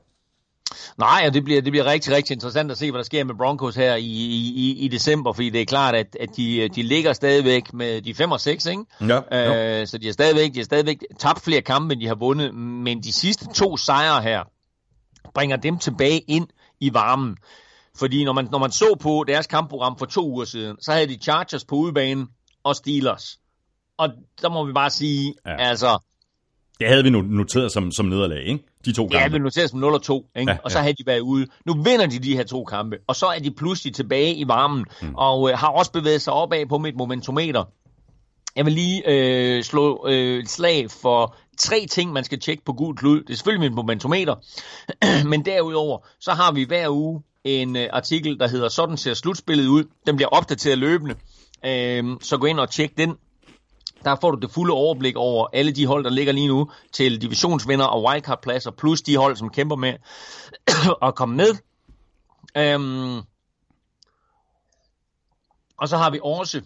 Nej, 0.98 1.24
og 1.28 1.34
det 1.34 1.44
bliver, 1.44 1.62
det 1.62 1.72
bliver 1.72 1.86
rigtig, 1.86 2.14
rigtig 2.14 2.34
interessant 2.34 2.72
at 2.72 2.78
se, 2.78 2.92
hvad 2.92 3.00
der 3.00 3.06
sker 3.06 3.24
med 3.24 3.36
Broncos 3.36 3.76
her 3.76 3.96
i, 3.96 4.04
i, 4.04 4.78
i 4.80 4.88
december, 4.88 5.34
fordi 5.34 5.50
det 5.50 5.62
er 5.62 5.66
klart, 5.66 5.96
at, 5.96 6.18
at 6.20 6.30
de, 6.38 6.70
de 6.76 6.84
ligger 6.84 7.14
stadigvæk 7.14 7.74
med 7.74 8.02
de 8.02 8.14
5 8.14 8.32
og 8.32 8.40
6, 8.40 8.66
ikke? 8.66 8.84
Ja, 9.02 9.82
øh, 9.82 9.88
så 9.88 9.98
de 9.98 10.06
har 10.06 10.14
stadigvæk, 10.14 10.54
de 10.54 10.60
har 10.60 10.64
stadigvæk 10.64 10.98
tabt 11.20 11.42
flere 11.44 11.62
kampe, 11.62 11.94
end 11.94 12.02
de 12.02 12.08
har 12.08 12.16
vundet, 12.16 12.56
men 12.56 13.04
de 13.04 13.14
sidste 13.14 13.48
to 13.54 13.78
sejre 13.78 14.22
her 14.22 14.44
bringer 15.34 15.58
dem 15.58 15.78
tilbage 15.78 16.20
ind 16.20 16.48
i 16.80 16.94
varmen. 16.94 17.38
Fordi 17.98 18.24
når 18.24 18.34
man, 18.34 18.48
når 18.52 18.60
man 18.60 18.72
så 18.72 18.98
på 19.02 19.26
deres 19.28 19.48
kampprogram 19.48 19.98
for 19.98 20.06
to 20.06 20.30
uger 20.30 20.46
siden, 20.46 20.78
så 20.82 20.92
havde 20.92 21.08
de 21.08 21.18
Chargers 21.22 21.66
på 21.66 21.76
udebane 21.76 22.28
og 22.64 22.76
Steelers. 22.76 23.40
Og 23.98 24.10
der 24.42 24.50
må 24.50 24.66
vi 24.66 24.74
bare 24.74 24.90
sige, 24.90 25.34
ja. 25.46 25.56
altså... 25.58 25.98
Det 26.80 26.88
havde 26.88 27.04
vi 27.04 27.10
noteret 27.10 27.72
som, 27.72 27.92
som 27.92 28.06
nederlag, 28.06 28.44
ikke? 28.44 28.66
De 28.86 28.92
to 28.92 29.04
kampe. 29.04 29.18
Ja, 29.18 29.28
vi 29.28 29.40
noteret 29.40 29.70
som 29.70 29.80
0 29.80 29.94
og 29.94 30.02
2, 30.02 30.28
ikke? 30.36 30.52
Ja, 30.52 30.58
og 30.64 30.72
så 30.72 30.78
ja. 30.78 30.82
havde 30.82 30.94
de 30.94 31.04
været 31.06 31.20
ude. 31.20 31.48
Nu 31.66 31.74
vinder 31.74 32.06
de 32.06 32.20
de 32.20 32.36
her 32.36 32.44
to 32.44 32.64
kampe, 32.64 32.98
og 33.08 33.16
så 33.16 33.26
er 33.26 33.40
de 33.40 33.52
pludselig 33.52 33.96
tilbage 33.96 34.36
i 34.36 34.48
varmen, 34.48 34.86
mm. 35.02 35.16
og 35.16 35.50
øh, 35.50 35.58
har 35.58 35.68
også 35.68 35.92
bevæget 35.92 36.22
sig 36.22 36.34
opad 36.34 36.66
på 36.66 36.78
mit 36.78 36.96
momentometer. 36.96 37.64
Jeg 38.56 38.66
vil 38.66 38.74
lige 38.74 39.04
øh, 39.08 39.64
slå 39.64 40.08
øh, 40.08 40.40
et 40.40 40.50
slag 40.50 40.92
for 40.92 41.36
tre 41.58 41.86
ting, 41.90 42.14
man 42.14 42.24
skal 42.24 42.40
tjekke 42.40 42.66
på 42.66 42.74
gul 42.74 42.96
klud. 42.96 43.22
Det 43.22 43.30
er 43.30 43.36
selvfølgelig 43.36 43.70
mit 43.70 43.76
momentometer, 43.76 44.36
men 45.30 45.46
derudover, 45.46 46.08
så 46.20 46.32
har 46.32 46.52
vi 46.52 46.64
hver 46.64 46.90
uge 46.90 47.22
en 47.44 47.76
øh, 47.76 47.90
artikel, 47.94 48.40
der 48.40 48.48
hedder 48.48 48.70
Sådan 48.70 48.98
ser 48.98 49.14
slutspillet 49.14 49.68
ud. 49.68 49.84
Den 50.06 50.16
bliver 50.16 50.30
opdateret 50.30 50.78
løbende, 50.78 51.16
øh, 51.66 52.04
så 52.22 52.38
gå 52.38 52.46
ind 52.46 52.60
og 52.60 52.70
tjek 52.70 52.98
den. 52.98 53.16
Der 54.06 54.16
får 54.22 54.32
du 54.32 54.40
det 54.40 54.52
fulde 54.52 54.74
overblik 54.74 55.16
over 55.16 55.48
alle 55.54 55.72
de 55.72 55.86
hold, 55.86 56.04
der 56.04 56.10
ligger 56.10 56.34
lige 56.34 56.48
nu 56.48 56.72
til 56.94 57.22
divisionsvinder 57.22 57.86
og 57.86 58.04
wildcard-pladser, 58.04 58.72
plus 58.72 59.02
de 59.02 59.18
hold, 59.18 59.36
som 59.36 59.50
kæmper 59.50 59.76
med 59.76 59.94
at 61.08 61.16
komme 61.16 61.36
med. 61.36 61.56
Øhm, 62.58 63.22
og 65.78 65.90
så 65.90 65.98
har 65.98 66.10
vi 66.10 66.20
også 66.24 66.62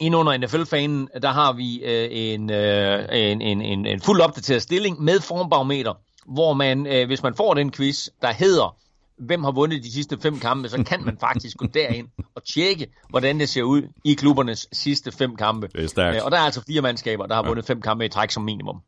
ind 0.00 0.16
under 0.16 0.38
NFL-fanen, 0.38 1.08
der 1.22 1.30
har 1.30 1.52
vi 1.52 1.82
øh, 1.84 2.08
en, 2.10 2.50
øh, 2.50 3.04
en, 3.12 3.42
en, 3.42 3.62
en, 3.62 3.86
en 3.86 4.00
fuldt 4.00 4.22
opdateret 4.22 4.62
stilling 4.62 5.02
med 5.02 5.20
formbarometer, 5.20 5.94
hvor 6.26 6.52
man, 6.52 6.86
øh, 6.86 7.06
hvis 7.06 7.22
man 7.22 7.34
får 7.34 7.54
den 7.54 7.72
quiz, 7.72 8.08
der 8.22 8.32
hedder 8.32 8.76
hvem 9.18 9.44
har 9.44 9.52
vundet 9.52 9.84
de 9.84 9.92
sidste 9.92 10.18
fem 10.22 10.38
kampe, 10.38 10.68
så 10.68 10.84
kan 10.84 11.04
man 11.04 11.16
faktisk 11.20 11.56
gå 11.56 11.66
derind 11.66 12.08
og 12.34 12.44
tjekke, 12.44 12.86
hvordan 13.10 13.40
det 13.40 13.48
ser 13.48 13.62
ud 13.62 13.82
i 14.04 14.14
klubbernes 14.14 14.68
sidste 14.72 15.12
fem 15.12 15.36
kampe. 15.36 15.68
Det 15.72 15.84
er 15.84 15.88
stærkt. 15.88 16.16
Øh, 16.16 16.24
og 16.24 16.30
der 16.30 16.36
er 16.36 16.42
altså 16.42 16.62
fire 16.66 16.82
mandskaber, 16.82 17.26
der 17.26 17.34
har 17.34 17.42
vundet 17.42 17.68
ja. 17.68 17.72
fem 17.72 17.80
kampe 17.80 18.04
i 18.04 18.08
træk 18.08 18.30
som 18.30 18.42
minimum. 18.42 18.80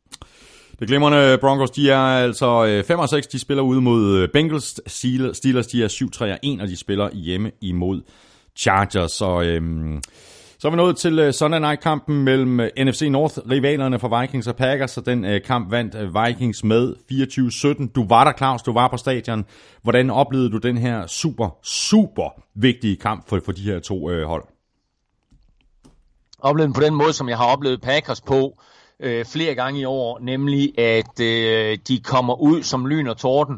Det 0.79 0.87
glimrende 0.87 1.37
Broncos, 1.41 1.71
de 1.71 1.89
er 1.89 1.97
altså 1.97 2.83
5 2.87 2.95
øh, 2.95 3.01
og 3.01 3.09
6, 3.09 3.27
de 3.27 3.39
spiller 3.39 3.63
ude 3.63 3.81
mod 3.81 4.17
øh, 4.17 4.29
Bengals. 4.33 4.81
Steelers, 4.87 5.67
de 5.67 5.83
er 5.83 5.87
7, 5.87 6.11
3 6.11 6.31
og 6.31 6.39
1, 6.43 6.61
og 6.61 6.67
de 6.67 6.75
spiller 6.75 7.09
hjemme 7.13 7.51
imod 7.61 8.01
Chargers. 8.55 9.11
Så 9.11 9.41
øhm, 9.41 10.01
så 10.59 10.67
er 10.67 10.71
vi 10.71 10.77
nået 10.77 10.97
til 10.97 11.27
uh, 11.27 11.31
Sunday 11.31 11.59
Night-kampen 11.59 12.23
mellem 12.23 12.59
øh, 12.59 12.69
NFC 12.77 13.01
North-rivalerne 13.01 13.99
fra 13.99 14.21
Vikings 14.21 14.47
og 14.47 14.55
Packers, 14.55 14.97
og 14.97 15.05
den 15.05 15.25
uh, 15.25 15.31
kamp 15.45 15.71
vandt 15.71 15.95
Vikings 15.95 16.63
med 16.63 16.95
24-17. 17.87 17.91
Du 17.95 18.07
var 18.07 18.23
der, 18.23 18.33
Claus, 18.37 18.61
du 18.61 18.73
var 18.73 18.87
på 18.87 18.97
stadion. 18.97 19.45
Hvordan 19.83 20.09
oplevede 20.09 20.51
du 20.51 20.57
den 20.57 20.77
her 20.77 21.07
super, 21.07 21.49
super 21.63 22.43
vigtige 22.55 22.95
kamp 22.95 23.29
for, 23.29 23.39
for 23.45 23.51
de 23.51 23.61
her 23.61 23.79
to 23.79 23.95
uh, 23.95 24.23
hold? 24.23 24.43
Oplevede 26.39 26.73
på 26.73 26.81
den 26.81 26.95
måde, 26.95 27.13
som 27.13 27.29
jeg 27.29 27.37
har 27.37 27.45
oplevet 27.45 27.81
Packers 27.81 28.21
på 28.21 28.61
øh, 28.99 29.25
flere 29.25 29.55
gange 29.55 29.79
i 29.79 29.85
år, 29.85 30.19
nemlig 30.19 30.79
at 30.79 31.19
øh, 31.19 31.77
de 31.87 31.99
kommer 31.99 32.41
ud 32.41 32.63
som 32.63 32.85
lyn 32.85 33.07
og 33.07 33.17
torden, 33.17 33.55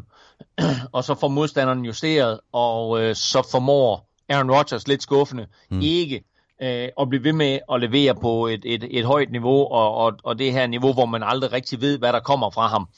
og 0.92 1.04
så 1.04 1.14
får 1.14 1.28
modstanderen 1.28 1.84
justeret, 1.84 2.40
og 2.52 3.02
øh, 3.02 3.14
så 3.14 3.48
formår 3.50 4.10
Aaron 4.28 4.50
Rodgers 4.50 4.88
lidt 4.88 5.02
skuffende 5.02 5.46
mm. 5.70 5.80
ikke 5.82 6.24
øh, 6.62 6.88
at 7.00 7.08
blive 7.08 7.24
ved 7.24 7.32
med 7.32 7.58
at 7.72 7.80
levere 7.80 8.14
på 8.14 8.46
et, 8.46 8.60
et, 8.64 8.86
et 8.90 9.04
højt 9.04 9.30
niveau, 9.30 9.66
og, 9.66 9.94
og, 9.94 10.12
og 10.24 10.38
det 10.38 10.52
her 10.52 10.66
niveau, 10.66 10.92
hvor 10.92 11.06
man 11.06 11.22
aldrig 11.22 11.52
rigtig 11.52 11.80
ved, 11.80 11.98
hvad 11.98 12.12
der 12.12 12.20
kommer 12.20 12.50
fra 12.50 12.66
ham. 12.66 12.88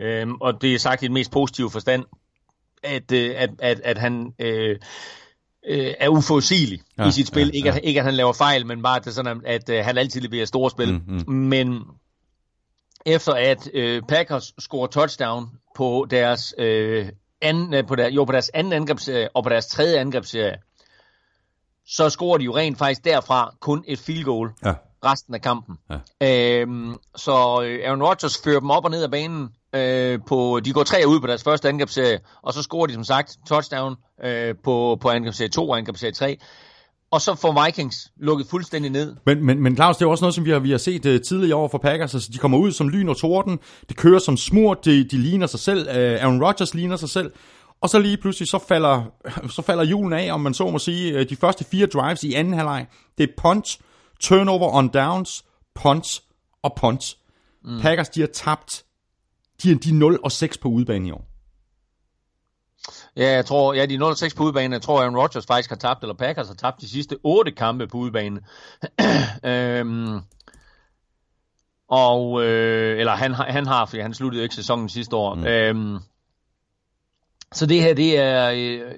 Øh, 0.00 0.28
og 0.40 0.62
det 0.62 0.74
er 0.74 0.78
sagt 0.78 1.02
i 1.02 1.06
den 1.06 1.14
mest 1.14 1.30
positive 1.30 1.70
forstand, 1.70 2.04
at, 2.82 3.12
øh, 3.12 3.34
at, 3.36 3.50
at, 3.58 3.80
at 3.84 3.98
han... 3.98 4.32
Øh, 4.38 4.76
øh, 5.68 5.94
er 6.00 6.08
uforudsigelig 6.08 6.80
ja, 6.98 7.08
i 7.08 7.10
sit 7.10 7.26
spil. 7.26 7.46
Ja, 7.46 7.52
ikke, 7.52 7.68
ja. 7.68 7.74
At, 7.74 7.80
ikke 7.84 8.00
at 8.00 8.04
han 8.04 8.14
laver 8.14 8.32
fejl, 8.32 8.66
men 8.66 8.82
bare 8.82 8.96
at, 8.96 9.04
det 9.04 9.14
sådan, 9.14 9.40
at, 9.44 9.68
at 9.70 9.78
uh, 9.78 9.84
han 9.84 9.98
altid 9.98 10.20
leverer 10.20 10.44
store 10.44 10.70
spil. 10.70 10.92
Mm, 10.92 11.24
mm. 11.26 11.34
Men 11.34 11.82
efter 13.06 13.32
at 13.32 13.70
øh, 13.74 14.02
Packers 14.08 14.52
scorer 14.58 14.86
touchdown 14.86 15.46
på 15.76 16.06
deres, 16.10 16.54
øh, 16.58 17.08
anden, 17.42 17.86
på, 17.86 17.94
der, 17.94 18.08
jo, 18.08 18.24
på 18.24 18.32
deres 18.32 18.50
anden 18.54 18.72
angrebsserie 18.72 19.28
og 19.34 19.44
på 19.44 19.48
deres 19.48 19.66
tredje 19.66 19.98
angrebsserie, 19.98 20.56
så 21.86 22.10
scorer 22.10 22.38
de 22.38 22.44
jo 22.44 22.56
rent 22.56 22.78
faktisk 22.78 23.04
derfra 23.04 23.54
kun 23.60 23.84
et 23.86 23.98
field 23.98 24.24
goal 24.24 24.50
ja. 24.64 24.74
resten 25.04 25.34
af 25.34 25.42
kampen. 25.42 25.76
Ja. 26.20 26.60
Øhm, 26.60 26.94
så 27.16 27.62
øh, 27.62 27.86
Aaron 27.86 28.02
Rodgers 28.02 28.38
fører 28.44 28.60
dem 28.60 28.70
op 28.70 28.84
og 28.84 28.90
ned 28.90 29.02
af 29.02 29.10
banen. 29.10 29.48
Øh, 29.74 30.18
på, 30.28 30.60
de 30.64 30.72
går 30.72 30.82
tre 30.82 31.02
ud 31.06 31.20
på 31.20 31.26
deres 31.26 31.44
første 31.44 31.68
angrebsserie, 31.68 32.20
og 32.42 32.52
så 32.52 32.62
scorer 32.62 32.86
de 32.86 32.92
som 32.92 33.04
sagt 33.04 33.36
touchdown 33.48 33.96
øh, 34.24 34.54
på, 34.64 34.98
på 35.00 35.08
angrebsserie 35.08 35.48
2 35.48 35.68
og 35.68 35.78
angrebsserie 35.78 36.12
3 36.12 36.38
og 37.10 37.20
så 37.20 37.34
får 37.34 37.64
Vikings 37.64 38.12
lukket 38.16 38.46
fuldstændig 38.46 38.90
ned. 38.90 39.16
Men, 39.26 39.44
men, 39.44 39.62
men 39.62 39.76
Claus, 39.76 39.96
det 39.96 40.04
er 40.04 40.08
også 40.08 40.24
noget, 40.24 40.34
som 40.34 40.44
vi 40.44 40.50
har, 40.50 40.58
vi 40.58 40.70
har 40.70 40.78
set 40.78 41.06
uh, 41.06 41.20
tidligere 41.28 41.56
år 41.56 41.68
for 41.68 41.78
Packers. 41.78 42.14
Altså, 42.14 42.30
de 42.32 42.38
kommer 42.38 42.58
ud 42.58 42.72
som 42.72 42.88
lyn 42.88 43.08
og 43.08 43.16
torden, 43.16 43.58
de 43.88 43.94
kører 43.94 44.18
som 44.18 44.36
smurt, 44.36 44.84
de, 44.84 45.04
de 45.04 45.18
ligner 45.18 45.46
sig 45.46 45.60
selv, 45.60 45.88
uh, 45.88 45.94
Aaron 45.94 46.44
Rodgers 46.44 46.74
ligner 46.74 46.96
sig 46.96 47.08
selv, 47.08 47.32
og 47.80 47.88
så 47.90 47.98
lige 47.98 48.16
pludselig, 48.16 48.48
så 48.48 48.58
falder, 48.68 49.04
så 49.56 49.62
falder 49.62 49.84
julen 49.84 50.12
af, 50.12 50.32
om 50.32 50.40
man 50.40 50.54
så 50.54 50.70
må 50.70 50.78
sige, 50.78 51.20
uh, 51.20 51.26
de 51.28 51.36
første 51.36 51.64
fire 51.64 51.86
drives 51.86 52.24
i 52.24 52.34
anden 52.34 52.54
halvleg. 52.54 52.86
Det 53.18 53.24
er 53.24 53.32
punt, 53.42 53.78
turnover 54.20 54.74
on 54.74 54.88
downs, 54.88 55.44
punt 55.74 56.22
og 56.62 56.74
punt. 56.76 57.16
Mm. 57.64 57.80
Packers, 57.80 58.08
de 58.08 58.20
har 58.20 58.28
tabt, 58.34 58.84
de 59.62 59.70
er, 59.70 59.74
de 59.74 59.88
er 59.88 59.94
0 59.94 60.18
og 60.24 60.32
6 60.32 60.58
på 60.58 60.68
udebane 60.68 61.08
i 61.08 61.10
år. 61.10 61.26
Ja, 63.16 63.32
jeg 63.32 63.46
tror, 63.46 63.74
ja, 63.74 63.86
de 63.86 63.96
0-6 63.96 64.36
på 64.36 64.44
udebane. 64.44 64.74
Jeg 64.74 64.82
tror, 64.82 65.00
Aaron 65.00 65.16
Rodgers 65.16 65.46
faktisk 65.46 65.70
har 65.70 65.76
tabt, 65.76 66.02
eller 66.02 66.14
Packers 66.14 66.46
har 66.46 66.54
tabt 66.54 66.80
de 66.80 66.88
sidste 66.88 67.16
8 67.22 67.52
kampe 67.52 67.86
på 67.86 67.98
udebane. 67.98 68.40
øhm, 69.52 70.20
og, 71.88 72.44
øh, 72.44 73.00
eller 73.00 73.12
han, 73.12 73.34
han 73.34 73.66
har, 73.66 73.86
fordi 73.86 74.00
han 74.00 74.14
sluttede 74.14 74.42
ikke 74.42 74.54
sæsonen 74.54 74.88
sidste 74.88 75.16
år. 75.16 75.34
Mm. 75.34 75.44
Øhm, 75.46 75.98
så 77.54 77.66
det 77.66 77.82
her, 77.82 77.94
det 77.94 78.18
er, 78.18 78.50
øh, 78.50 78.92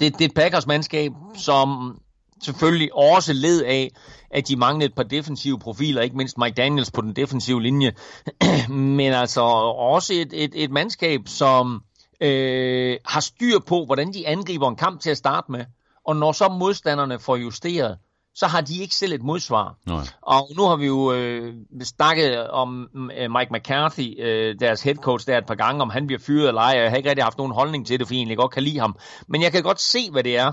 det, 0.00 0.18
det 0.18 0.20
er 0.20 0.24
et 0.24 0.34
Packers 0.34 0.66
mandskab, 0.66 1.12
som 1.36 1.98
selvfølgelig 2.42 2.94
også 2.94 3.32
led 3.32 3.62
af, 3.62 3.90
at 4.30 4.48
de 4.48 4.56
manglede 4.56 4.88
et 4.88 4.94
par 4.94 5.02
defensive 5.02 5.58
profiler, 5.58 6.02
ikke 6.02 6.16
mindst 6.16 6.38
Mike 6.38 6.54
Daniels 6.54 6.90
på 6.90 7.00
den 7.00 7.16
defensive 7.16 7.62
linje, 7.62 7.92
men 8.68 9.12
altså 9.12 9.40
også 9.40 10.14
et, 10.14 10.32
et, 10.32 10.50
et 10.54 10.70
mandskab, 10.70 11.20
som 11.26 11.82
øh, 12.20 12.96
har 13.04 13.20
styr 13.20 13.58
på, 13.58 13.84
hvordan 13.84 14.12
de 14.12 14.28
angriber 14.28 14.68
en 14.68 14.76
kamp 14.76 15.00
til 15.00 15.10
at 15.10 15.16
starte 15.16 15.52
med. 15.52 15.64
Og 16.06 16.16
når 16.16 16.32
så 16.32 16.48
modstanderne 16.48 17.18
får 17.18 17.36
justeret, 17.36 17.98
så 18.34 18.46
har 18.46 18.60
de 18.60 18.82
ikke 18.82 18.94
selv 18.94 19.12
et 19.12 19.22
modsvar. 19.22 19.76
Nej. 19.86 20.04
Og 20.22 20.48
nu 20.56 20.62
har 20.62 20.76
vi 20.76 20.86
jo 20.86 21.12
øh, 21.12 21.54
snakket 21.82 22.50
om 22.50 22.88
øh, 22.94 23.30
Mike 23.30 23.52
McCarthy, 23.52 24.22
øh, 24.22 24.54
deres 24.60 24.82
head 24.82 24.96
coach, 24.96 25.26
der 25.26 25.38
et 25.38 25.46
par 25.46 25.54
gange, 25.54 25.82
om 25.82 25.90
han 25.90 26.06
bliver 26.06 26.20
fyret 26.20 26.48
eller 26.48 26.60
ej. 26.60 26.80
Jeg 26.80 26.90
har 26.90 26.96
ikke 26.96 27.08
rigtig 27.08 27.24
haft 27.24 27.38
nogen 27.38 27.52
holdning 27.52 27.86
til 27.86 27.98
det, 27.98 28.06
fordi 28.06 28.16
jeg 28.16 28.20
egentlig 28.20 28.38
godt 28.38 28.52
kan 28.52 28.62
lide 28.62 28.78
ham. 28.78 28.98
Men 29.28 29.42
jeg 29.42 29.52
kan 29.52 29.62
godt 29.62 29.80
se, 29.80 30.10
hvad 30.10 30.24
det 30.24 30.36
er, 30.36 30.52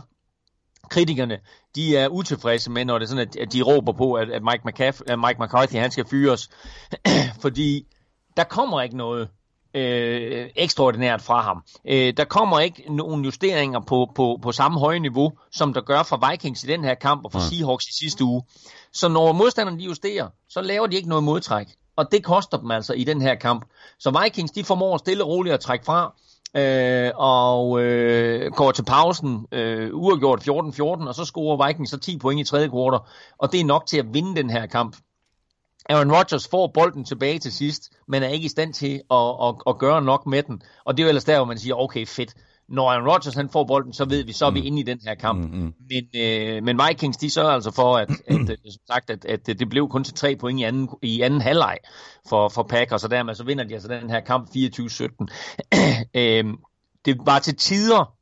kritikerne, 0.90 1.40
de 1.76 1.98
er 1.98 2.08
utilfredse 2.08 2.72
med, 2.72 2.86
når 2.86 2.98
det 3.00 3.06
er 3.06 3.10
sådan, 3.10 3.28
at 3.42 3.54
de 3.54 3.62
råber 3.62 3.94
på, 3.94 4.14
at, 4.14 4.30
at 4.30 4.42
Mike, 4.44 4.62
McCaff, 4.66 5.02
at 5.08 5.20
Mike 5.20 5.44
McCarthy 5.44 5.76
han 5.76 5.92
skal 5.92 6.06
fyres. 6.10 6.50
fordi 7.44 7.86
der 8.38 8.44
kommer 8.44 8.82
ikke 8.82 8.98
noget 8.98 9.30
øh, 9.78 10.50
ekstraordinært 10.56 11.22
fra 11.22 11.42
ham. 11.42 11.64
Øh, 11.86 12.14
der 12.18 12.26
kommer 12.26 12.60
ikke 12.60 12.84
nogen 12.90 13.26
justeringer 13.26 13.80
på, 13.80 14.12
på, 14.16 14.40
på 14.42 14.52
samme 14.52 14.80
høje 14.80 15.00
niveau, 15.00 15.32
som 15.52 15.74
der 15.74 15.82
gør 15.82 16.04
fra 16.04 16.32
Vikings 16.32 16.64
i 16.64 16.68
den 16.68 16.84
her 16.84 16.94
kamp 16.94 17.26
og 17.26 17.32
ja. 17.34 17.40
Seahawks 17.40 17.86
i 17.86 17.94
sidste 17.94 18.24
uge. 18.24 18.44
Så 18.94 19.08
når 19.08 19.32
modstanderne 19.32 19.80
de 19.80 19.84
justerer, 19.84 20.28
så 20.50 20.62
laver 20.62 20.88
de 20.88 20.96
ikke 20.96 21.10
noget 21.10 21.24
modtræk. 21.24 21.68
Og 21.96 22.12
det 22.12 22.24
koster 22.24 22.58
dem 22.58 22.72
altså 22.72 22.94
i 22.94 23.04
den 23.04 23.22
her 23.22 23.36
kamp. 23.36 23.66
Så 24.00 24.22
Vikings 24.24 24.52
de 24.52 24.64
formår 24.64 24.98
stille 24.98 25.24
og 25.24 25.30
roligt 25.30 25.54
at 25.54 25.60
trække 25.60 25.86
fra, 25.86 26.14
øh, 26.56 27.12
og 27.16 27.82
øh, 27.82 28.52
går 28.52 28.72
til 28.72 28.84
pausen 28.84 29.48
øh, 29.52 29.90
uafgjort 29.94 30.48
14-14, 30.48 31.08
og 31.08 31.16
så 31.16 31.26
scorer 31.26 31.68
Vikings 31.68 31.92
så 31.92 31.98
10 31.98 32.18
point 32.20 32.42
i 32.42 32.44
tredje 32.44 32.68
kvartal, 32.68 33.00
og 33.38 33.52
det 33.52 33.60
er 33.60 33.66
nok 33.66 33.86
til 33.86 33.98
at 33.98 34.14
vinde 34.14 34.36
den 34.36 34.50
her 34.50 34.66
kamp. 34.66 34.96
Aaron 35.90 36.12
Rodgers 36.12 36.48
får 36.48 36.68
bolden 36.74 37.04
tilbage 37.04 37.40
til 37.40 37.52
sidst, 37.52 37.90
men 38.08 38.24
er 38.24 38.28
ikke 38.28 38.46
i 38.46 38.50
stand 38.50 38.74
til 38.74 39.02
at, 39.12 39.36
at, 39.44 39.56
at 39.68 39.78
gøre 39.78 40.02
nok 40.02 40.26
med 40.26 40.44
den. 40.44 40.62
Og 40.86 40.98
det 40.98 41.04
er 41.04 41.06
jo 41.06 41.10
ellers 41.10 41.24
der, 41.24 41.38
hvor 41.38 41.46
man 41.46 41.58
siger, 41.60 41.76
okay, 41.76 42.06
fedt. 42.06 42.34
Når 42.70 42.92
Aaron 42.92 43.10
Rodgers 43.10 43.34
han 43.34 43.50
får 43.50 43.64
bolden, 43.64 43.94
så 43.94 44.06
ved 44.06 44.24
vi, 44.24 44.34
så 44.34 44.46
er 44.46 44.52
vi 44.52 44.60
mm. 44.60 44.68
inde 44.68 44.80
i 44.80 44.84
den 44.84 45.00
her 45.06 45.16
kamp. 45.16 45.40
Mm-hmm. 45.40 45.74
Men, 45.90 46.22
øh, 46.22 46.64
men 46.64 46.80
Vikings, 46.88 47.18
de 47.18 47.30
sørger 47.30 47.50
altså 47.50 47.72
for, 47.72 47.98
at, 47.98 48.10
at, 48.28 48.50
at, 48.50 48.60
som 48.64 48.82
sagt, 48.88 49.10
at, 49.10 49.26
at 49.26 49.48
det 49.48 49.70
blev 49.70 49.90
kun 49.90 50.04
til 50.04 50.14
tre 50.14 50.36
point 50.36 50.60
i 50.60 50.64
anden, 50.64 50.90
i 51.02 51.22
anden 51.22 51.42
halvleg 51.42 51.78
for, 52.30 52.50
for 52.50 52.64
Packers, 52.64 53.04
og 53.04 53.12
dermed 53.12 53.36
så 53.36 53.44
vinder 53.44 53.64
de 53.64 53.74
altså 53.74 53.88
den 53.88 54.10
her 54.10 54.20
kamp 54.20 54.50
24-17. 54.50 54.56
øh, 56.22 56.46
det 57.06 57.18
var 57.26 57.40
til 57.40 57.56
tider 57.56 58.14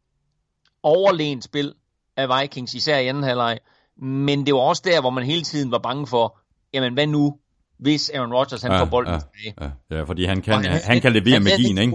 overlegent 0.84 1.44
spil 1.44 1.74
af 2.18 2.42
Vikings, 2.42 2.74
især 2.74 2.98
i 2.98 3.08
anden 3.08 3.24
halvleg, 3.24 3.60
men 3.98 4.46
det 4.46 4.54
var 4.54 4.60
også 4.60 4.82
der, 4.86 5.02
hvor 5.02 5.10
man 5.10 5.24
hele 5.24 5.42
tiden 5.42 5.72
var 5.72 5.80
bange 5.80 6.08
for, 6.08 6.40
jamen 6.74 6.94
hvad 6.94 7.08
nu, 7.08 7.38
hvis 7.80 8.10
Aaron 8.10 8.34
Rodgers 8.34 8.62
han 8.62 8.72
ja, 8.72 8.82
får 8.82 8.86
bolden 8.86 9.14
ja, 9.14 9.20
tilbage. 9.20 9.72
Ja, 9.92 9.98
ja, 9.98 10.04
fordi 10.04 10.26
han 10.26 10.42
kan, 10.42 10.54
han, 10.66 10.82
han 10.84 11.02
kan 11.02 11.14
levere 11.14 11.34
han 11.34 11.44
magien, 11.44 11.78
ikke? 11.78 11.94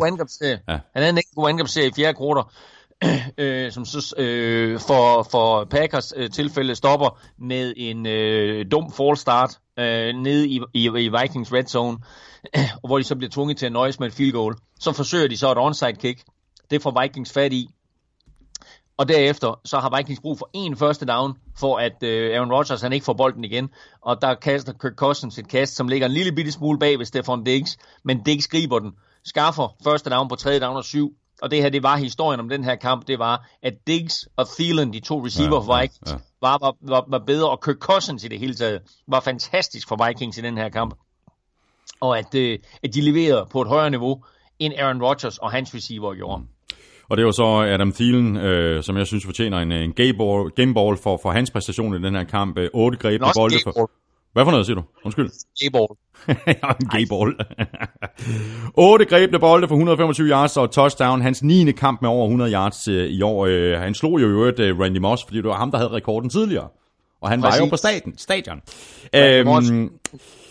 Ja. 0.68 0.72
Han 0.72 0.80
havde 0.94 1.10
en 1.10 1.16
ikke 1.16 1.30
god 1.36 1.48
angrebsserie 1.48 1.88
i 1.88 1.92
fjerde 1.96 2.14
kvartal, 2.14 2.44
øh, 3.38 3.72
som 3.72 3.84
så 3.84 4.14
øh, 4.18 4.80
for, 4.80 5.22
for 5.30 5.64
Packers 5.64 6.12
øh, 6.16 6.30
tilfælde 6.30 6.74
stopper 6.74 7.20
med 7.38 7.74
en 7.76 8.06
øh, 8.06 8.66
dum 8.70 8.92
fall 8.92 9.16
start 9.16 9.58
øh, 9.78 10.14
nede 10.14 10.48
i, 10.48 10.60
i, 10.74 10.84
i 10.84 11.08
Vikings 11.20 11.52
red 11.52 11.64
zone, 11.64 11.98
øh, 12.56 12.62
hvor 12.86 12.98
de 12.98 13.04
så 13.04 13.16
bliver 13.16 13.30
tvunget 13.30 13.56
til 13.56 13.66
at 13.66 13.72
nøjes 13.72 14.00
med 14.00 14.08
et 14.08 14.14
field 14.14 14.32
goal. 14.32 14.54
Så 14.80 14.92
forsøger 14.92 15.28
de 15.28 15.36
så 15.36 15.52
et 15.52 15.58
onside 15.58 15.92
kick. 15.92 16.22
Det 16.70 16.82
får 16.82 17.02
Vikings 17.02 17.32
fat 17.32 17.52
i, 17.52 17.68
og 19.00 19.08
derefter 19.08 19.60
så 19.64 19.78
har 19.78 19.96
Vikings 19.96 20.20
brug 20.20 20.38
for 20.38 20.50
en 20.52 20.76
første 20.76 21.06
down, 21.06 21.38
for 21.58 21.78
at 21.78 22.02
øh, 22.02 22.36
Aaron 22.36 22.52
Rodgers 22.52 22.80
han 22.80 22.92
ikke 22.92 23.04
får 23.04 23.12
bolden 23.12 23.44
igen. 23.44 23.68
Og 24.00 24.22
der 24.22 24.34
kaster 24.34 24.72
Kirk 24.72 24.94
Cousins 24.94 25.38
et 25.38 25.48
kast, 25.48 25.76
som 25.76 25.88
ligger 25.88 26.06
en 26.06 26.12
lille 26.12 26.32
bitte 26.32 26.52
smule 26.52 26.78
bag 26.78 26.98
ved 26.98 27.06
Stefan 27.06 27.44
Diggs, 27.44 27.78
men 28.04 28.22
Diggs 28.22 28.48
griber 28.48 28.78
den, 28.78 28.92
skaffer 29.24 29.76
første 29.84 30.10
down 30.10 30.28
på 30.28 30.36
tredje 30.36 30.60
down 30.60 30.76
og 30.76 30.84
syv. 30.84 31.12
Og 31.42 31.50
det 31.50 31.62
her, 31.62 31.68
det 31.68 31.82
var 31.82 31.96
historien 31.96 32.40
om 32.40 32.48
den 32.48 32.64
her 32.64 32.74
kamp, 32.74 33.06
det 33.06 33.18
var, 33.18 33.48
at 33.62 33.74
Diggs 33.86 34.28
og 34.36 34.46
Thielen, 34.48 34.92
de 34.92 35.00
to 35.00 35.26
receiver 35.26 35.54
ja, 35.54 35.60
for 35.60 35.80
Vikings, 35.80 36.10
ja, 36.10 36.12
ja. 36.12 36.18
Var, 36.40 36.58
var, 36.60 36.76
var, 36.80 37.04
var 37.08 37.18
bedre, 37.18 37.50
og 37.50 37.60
Kirk 37.64 37.78
Cousins 37.78 38.24
i 38.24 38.28
det 38.28 38.38
hele 38.38 38.54
taget 38.54 38.82
var 39.08 39.20
fantastisk 39.20 39.88
for 39.88 40.06
Vikings 40.06 40.38
i 40.38 40.40
den 40.40 40.58
her 40.58 40.68
kamp. 40.68 40.94
Og 42.00 42.18
at, 42.18 42.34
øh, 42.34 42.58
at 42.82 42.94
de 42.94 43.00
leverede 43.00 43.46
på 43.50 43.62
et 43.62 43.68
højere 43.68 43.90
niveau, 43.90 44.24
end 44.58 44.74
Aaron 44.78 45.02
Rodgers 45.02 45.38
og 45.38 45.50
hans 45.50 45.74
receiver 45.74 46.14
gjorde. 46.14 46.42
Mm. 46.42 46.48
Og 47.10 47.16
det 47.16 47.24
var 47.24 47.30
så 47.30 47.44
Adam 47.44 47.92
Thielen, 47.92 48.36
øh, 48.36 48.82
som 48.82 48.96
jeg 48.96 49.06
synes 49.06 49.24
fortjener 49.24 49.58
en, 49.58 49.72
en 49.72 49.92
gameball, 49.92 50.50
gameball 50.50 50.96
for, 50.96 51.20
for 51.22 51.30
hans 51.30 51.50
præstation 51.50 51.94
i 51.94 52.06
den 52.06 52.14
her 52.14 52.24
kamp. 52.24 52.58
Øh, 52.58 52.68
otte 52.72 52.98
greb 52.98 53.20
på 53.20 53.28
bolde. 53.36 53.56
For... 53.64 53.90
Hvad 54.32 54.44
for 54.44 54.50
noget 54.50 54.66
siger 54.66 54.74
du? 54.74 54.82
Undskyld. 55.04 55.30
Gayball. 55.60 55.88
ja, 56.62 56.68
en 56.80 56.88
gayball. 56.88 57.36
8 58.74 59.04
grebne 59.10 59.38
bolde 59.38 59.68
for 59.68 59.74
125 59.74 60.28
yards 60.28 60.56
og 60.56 60.70
touchdown. 60.70 61.20
Hans 61.22 61.42
9. 61.42 61.72
kamp 61.72 62.02
med 62.02 62.10
over 62.10 62.24
100 62.24 62.52
yards 62.52 62.88
øh, 62.88 63.10
i 63.10 63.22
år. 63.22 63.46
Øh, 63.46 63.78
han 63.78 63.94
slog 63.94 64.22
jo 64.22 64.26
i 64.26 64.30
øvrigt 64.30 64.60
øh, 64.60 64.80
Randy 64.80 64.98
Moss, 64.98 65.24
fordi 65.24 65.36
det 65.36 65.48
var 65.48 65.56
ham, 65.56 65.70
der 65.70 65.78
havde 65.78 65.90
rekorden 65.90 66.30
tidligere. 66.30 66.68
Og 67.20 67.28
han 67.30 67.40
Præcis. 67.40 67.60
var 67.60 67.66
jo 67.66 67.70
på 67.70 67.76
staten, 67.76 68.18
stadion. 68.18 68.60
Øhm, 69.14 69.90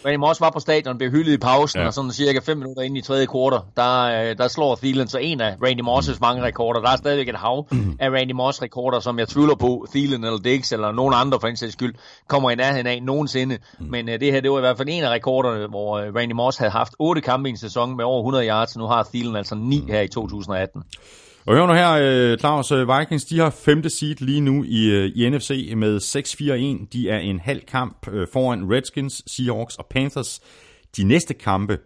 Randy 0.05 0.17
Moss 0.17 0.41
var 0.41 0.49
på 0.49 0.59
stadion, 0.59 0.97
blev 0.97 1.11
hyldet 1.11 1.33
i 1.33 1.37
pausen, 1.37 1.81
ja. 1.81 1.87
og 1.87 1.93
sådan 1.93 2.11
cirka 2.11 2.39
5 2.39 2.57
minutter 2.57 2.81
ind 2.81 2.97
i 2.97 3.01
tredje 3.01 3.25
kvartal, 3.25 3.59
der, 3.75 4.03
øh, 4.03 4.37
der 4.37 4.47
slår 4.47 4.75
Thielen 4.75 5.07
så 5.07 5.17
en 5.17 5.41
af 5.41 5.55
Randy 5.63 5.81
Moss' 5.81 6.17
mange 6.21 6.43
rekorder. 6.43 6.81
Der 6.81 6.89
er 6.89 6.97
stadigvæk 6.97 7.29
et 7.29 7.35
hav 7.35 7.67
mm. 7.71 7.97
af 7.99 8.09
Randy 8.09 8.31
Moss 8.31 8.61
rekorder, 8.61 8.99
som 8.99 9.19
jeg 9.19 9.27
tvivler 9.27 9.55
på, 9.55 9.87
Thielen 9.91 10.23
eller 10.23 10.39
Diggs 10.39 10.71
eller 10.71 10.91
nogen 10.91 11.13
andre 11.17 11.39
for 11.39 11.47
en 11.47 11.57
sags 11.57 11.73
skyld, 11.73 11.93
kommer 12.27 12.51
i 12.51 12.55
nærheden 12.55 12.87
af 12.87 13.03
nogensinde. 13.03 13.57
Mm. 13.79 13.85
Men 13.85 14.09
uh, 14.09 14.13
det 14.13 14.31
her, 14.31 14.41
det 14.41 14.51
var 14.51 14.57
i 14.57 14.61
hvert 14.61 14.77
fald 14.77 14.89
en 14.91 15.03
af 15.03 15.09
rekorderne, 15.09 15.67
hvor 15.67 15.99
uh, 15.99 16.15
Randy 16.15 16.33
Moss 16.33 16.57
havde 16.57 16.71
haft 16.71 16.93
8 16.99 17.21
kampe 17.21 17.49
i 17.49 17.51
en 17.51 17.57
sæson 17.57 17.97
med 17.97 18.05
over 18.05 18.19
100 18.19 18.47
yards, 18.47 18.77
nu 18.77 18.85
har 18.85 19.03
Thielen 19.13 19.35
altså 19.35 19.55
9 19.55 19.81
mm. 19.81 19.87
her 19.87 20.01
i 20.01 20.07
2018. 20.07 20.83
Og 21.45 21.55
hør 21.55 21.67
nu 21.67 21.73
her, 21.73 21.91
øh, 21.91 22.37
Claus, 22.37 22.71
øh, 22.71 22.87
Vikings, 22.87 23.25
de 23.25 23.39
har 23.39 23.49
femte 23.49 23.89
seed 23.89 24.15
lige 24.19 24.41
nu 24.41 24.63
i, 24.63 24.89
øh, 24.91 25.11
i 25.15 25.29
NFC 25.29 25.73
med 25.75 25.99
6-4-1. 25.99 26.87
De 26.93 27.09
er 27.09 27.17
en 27.17 27.39
halv 27.39 27.61
kamp 27.61 28.05
foran 28.33 28.71
Redskins, 28.71 29.23
Seahawks 29.27 29.75
og 29.75 29.85
Panthers. 29.89 30.39
De 30.97 31.03
næste 31.03 31.33
kampe, 31.33 31.77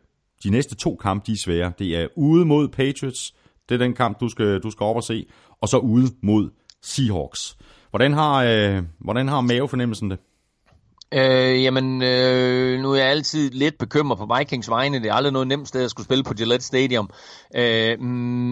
de 0.44 0.50
næste 0.50 0.76
to 0.76 0.96
kampe, 0.96 1.26
de 1.28 1.32
er 1.32 1.38
svære. 1.38 1.72
Det 1.80 1.98
er 1.98 2.08
ude 2.16 2.46
mod 2.46 2.68
Patriots, 2.68 3.34
det 3.70 3.76
er 3.76 3.80
den 3.80 3.94
kamp, 3.94 4.20
du 4.20 4.30
skal, 4.30 4.60
du 4.60 4.72
skal 4.72 4.84
op 4.84 4.96
og 4.96 5.04
se, 5.04 5.26
og 5.62 5.68
så 5.68 5.78
ude 5.78 6.08
mod 6.24 6.50
Seahawks. 6.82 7.58
Hvordan 7.90 8.14
har, 8.14 8.44
øh, 8.44 8.84
hvordan 9.00 9.28
har 9.28 9.42
mavefornemmelsen 9.42 10.12
det? 10.12 10.20
Øh, 11.14 11.64
jamen, 11.64 12.02
øh, 12.02 12.80
nu 12.80 12.92
er 12.92 12.96
jeg 12.96 13.08
altid 13.08 13.52
lidt 13.52 13.78
bekymret 13.78 14.18
på 14.18 14.36
Vikings 14.38 14.70
vegne. 14.70 15.00
Det 15.00 15.10
er 15.10 15.14
aldrig 15.14 15.34
noget 15.34 15.48
nemt 15.48 15.68
sted 15.68 15.84
at 15.84 15.92
skulle 15.92 16.06
spille 16.06 16.24
på 16.24 16.34
Gillette 16.34 16.66
Stadium. 16.66 17.10
Øh, 17.56 18.00
mm, 18.00 18.08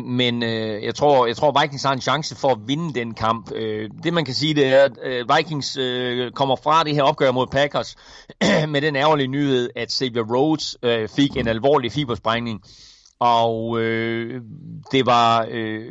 men 0.07 0.43
øh, 0.43 0.83
jeg, 0.83 0.95
tror, 0.95 1.25
jeg 1.25 1.35
tror, 1.35 1.61
Vikings 1.61 1.83
har 1.83 1.93
en 1.93 2.01
chance 2.01 2.35
for 2.35 2.49
at 2.49 2.57
vinde 2.67 2.93
den 2.93 3.13
kamp. 3.13 3.51
Øh, 3.55 3.89
det 4.03 4.13
man 4.13 4.25
kan 4.25 4.33
sige, 4.33 4.53
det 4.53 4.65
er, 4.65 4.83
at 4.83 4.91
øh, 5.03 5.37
Vikings 5.37 5.77
øh, 5.77 6.31
kommer 6.31 6.55
fra 6.55 6.83
det 6.83 6.95
her 6.95 7.03
opgør 7.03 7.31
mod 7.31 7.47
Packers 7.47 7.95
med 8.73 8.81
den 8.81 8.95
ærgerlige 8.95 9.27
nyhed, 9.27 9.69
at 9.75 9.91
Xavier 9.91 10.23
Rhodes 10.23 10.77
øh, 10.83 11.09
fik 11.09 11.37
en 11.37 11.47
alvorlig 11.47 11.91
fibersprængning 11.91 12.61
og 13.21 13.79
øh, 13.81 14.41
det 14.91 15.05
var 15.05 15.47
øh, 15.51 15.85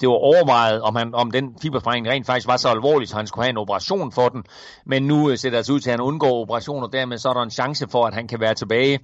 det 0.00 0.08
var 0.08 0.14
overvejet, 0.14 0.82
om, 0.82 0.96
han, 0.96 1.14
om 1.14 1.30
den 1.30 1.54
fibersprængning 1.62 2.14
rent 2.14 2.26
faktisk 2.26 2.46
var 2.46 2.56
så 2.56 2.68
alvorlig, 2.68 3.08
så 3.08 3.16
han 3.16 3.26
skulle 3.26 3.44
have 3.44 3.50
en 3.50 3.56
operation 3.56 4.12
for 4.12 4.28
den. 4.28 4.44
Men 4.86 5.02
nu 5.02 5.30
øh, 5.30 5.38
ser 5.38 5.50
det 5.50 5.56
altså 5.56 5.72
ud 5.72 5.80
til, 5.80 5.90
at 5.90 5.92
han 5.92 6.00
undgår 6.00 6.40
operationer, 6.40 6.86
og 6.86 6.92
dermed 6.92 7.18
så 7.18 7.28
er 7.28 7.32
der 7.32 7.42
en 7.42 7.50
chance 7.50 7.88
for, 7.88 8.06
at 8.06 8.14
han 8.14 8.28
kan 8.28 8.40
være 8.40 8.54
tilbage. 8.54 8.98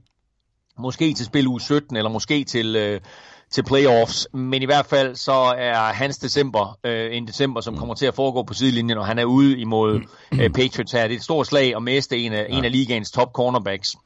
Måske 0.78 1.14
til 1.14 1.26
spil 1.26 1.46
uge 1.46 1.60
17, 1.60 1.96
eller 1.96 2.10
måske 2.10 2.44
til, 2.44 2.76
øh, 2.76 3.00
til 3.50 3.64
playoffs. 3.64 4.28
Men 4.34 4.62
i 4.62 4.66
hvert 4.66 4.86
fald 4.86 5.16
så 5.16 5.54
er 5.58 5.92
hans 5.92 6.18
december 6.18 6.78
øh, 6.84 7.16
en 7.16 7.26
december, 7.26 7.60
som 7.60 7.76
kommer 7.78 7.94
til 7.94 8.06
at 8.06 8.14
foregå 8.14 8.42
på 8.42 8.54
sidelinjen, 8.54 8.98
og 8.98 9.06
han 9.06 9.18
er 9.18 9.24
ude 9.24 9.58
imod 9.58 10.00
øh, 10.32 10.50
Patriots 10.50 10.92
her. 10.92 11.02
Det 11.02 11.12
er 11.12 11.16
et 11.16 11.24
stort 11.24 11.46
slag 11.46 11.76
at 11.76 11.82
miste 11.82 12.18
en 12.18 12.32
af, 12.32 12.46
ja. 12.50 12.56
en 12.56 12.64
af 12.64 12.72
ligaens 12.72 13.10
top 13.10 13.32
cornerbacks. 13.32 13.96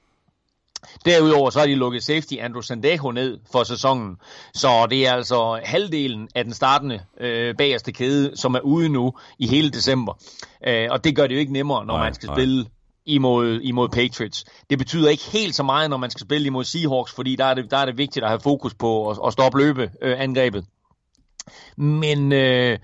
Derudover 1.04 1.50
så 1.50 1.58
har 1.58 1.66
de 1.66 1.74
lukket 1.74 2.02
safety 2.02 2.34
Andrew 2.40 2.60
Sandejo 2.60 3.10
ned 3.10 3.38
for 3.52 3.64
sæsonen, 3.64 4.16
så 4.54 4.86
det 4.90 5.06
er 5.06 5.12
altså 5.12 5.60
halvdelen 5.64 6.28
af 6.34 6.44
den 6.44 6.52
startende 6.52 7.00
øh, 7.20 7.56
bagerste 7.56 7.92
kæde, 7.92 8.36
som 8.36 8.54
er 8.54 8.60
ude 8.60 8.88
nu 8.88 9.12
i 9.38 9.46
hele 9.46 9.70
december. 9.70 10.12
Øh, 10.66 10.88
og 10.90 11.04
det 11.04 11.16
gør 11.16 11.26
det 11.26 11.34
jo 11.34 11.40
ikke 11.40 11.52
nemmere, 11.52 11.86
når 11.86 11.94
nej, 11.94 12.04
man 12.04 12.14
skal 12.14 12.26
nej. 12.26 12.36
spille 12.36 12.66
imod, 13.06 13.60
imod 13.60 13.88
Patriots. 13.88 14.44
Det 14.70 14.78
betyder 14.78 15.10
ikke 15.10 15.24
helt 15.32 15.54
så 15.54 15.62
meget, 15.62 15.90
når 15.90 15.96
man 15.96 16.10
skal 16.10 16.26
spille 16.26 16.46
imod 16.46 16.64
Seahawks, 16.64 17.12
fordi 17.12 17.36
der 17.36 17.44
er 17.44 17.54
det, 17.54 17.70
der 17.70 17.76
er 17.76 17.86
det 17.86 17.98
vigtigt 17.98 18.24
at 18.24 18.30
have 18.30 18.40
fokus 18.40 18.74
på 18.74 19.10
at, 19.10 19.18
at 19.26 19.32
stoppe 19.32 19.58
løbe 19.58 19.90
øh, 20.02 20.20
angrebet. 20.20 20.64
Men 21.76 22.32
øh, 22.32 22.78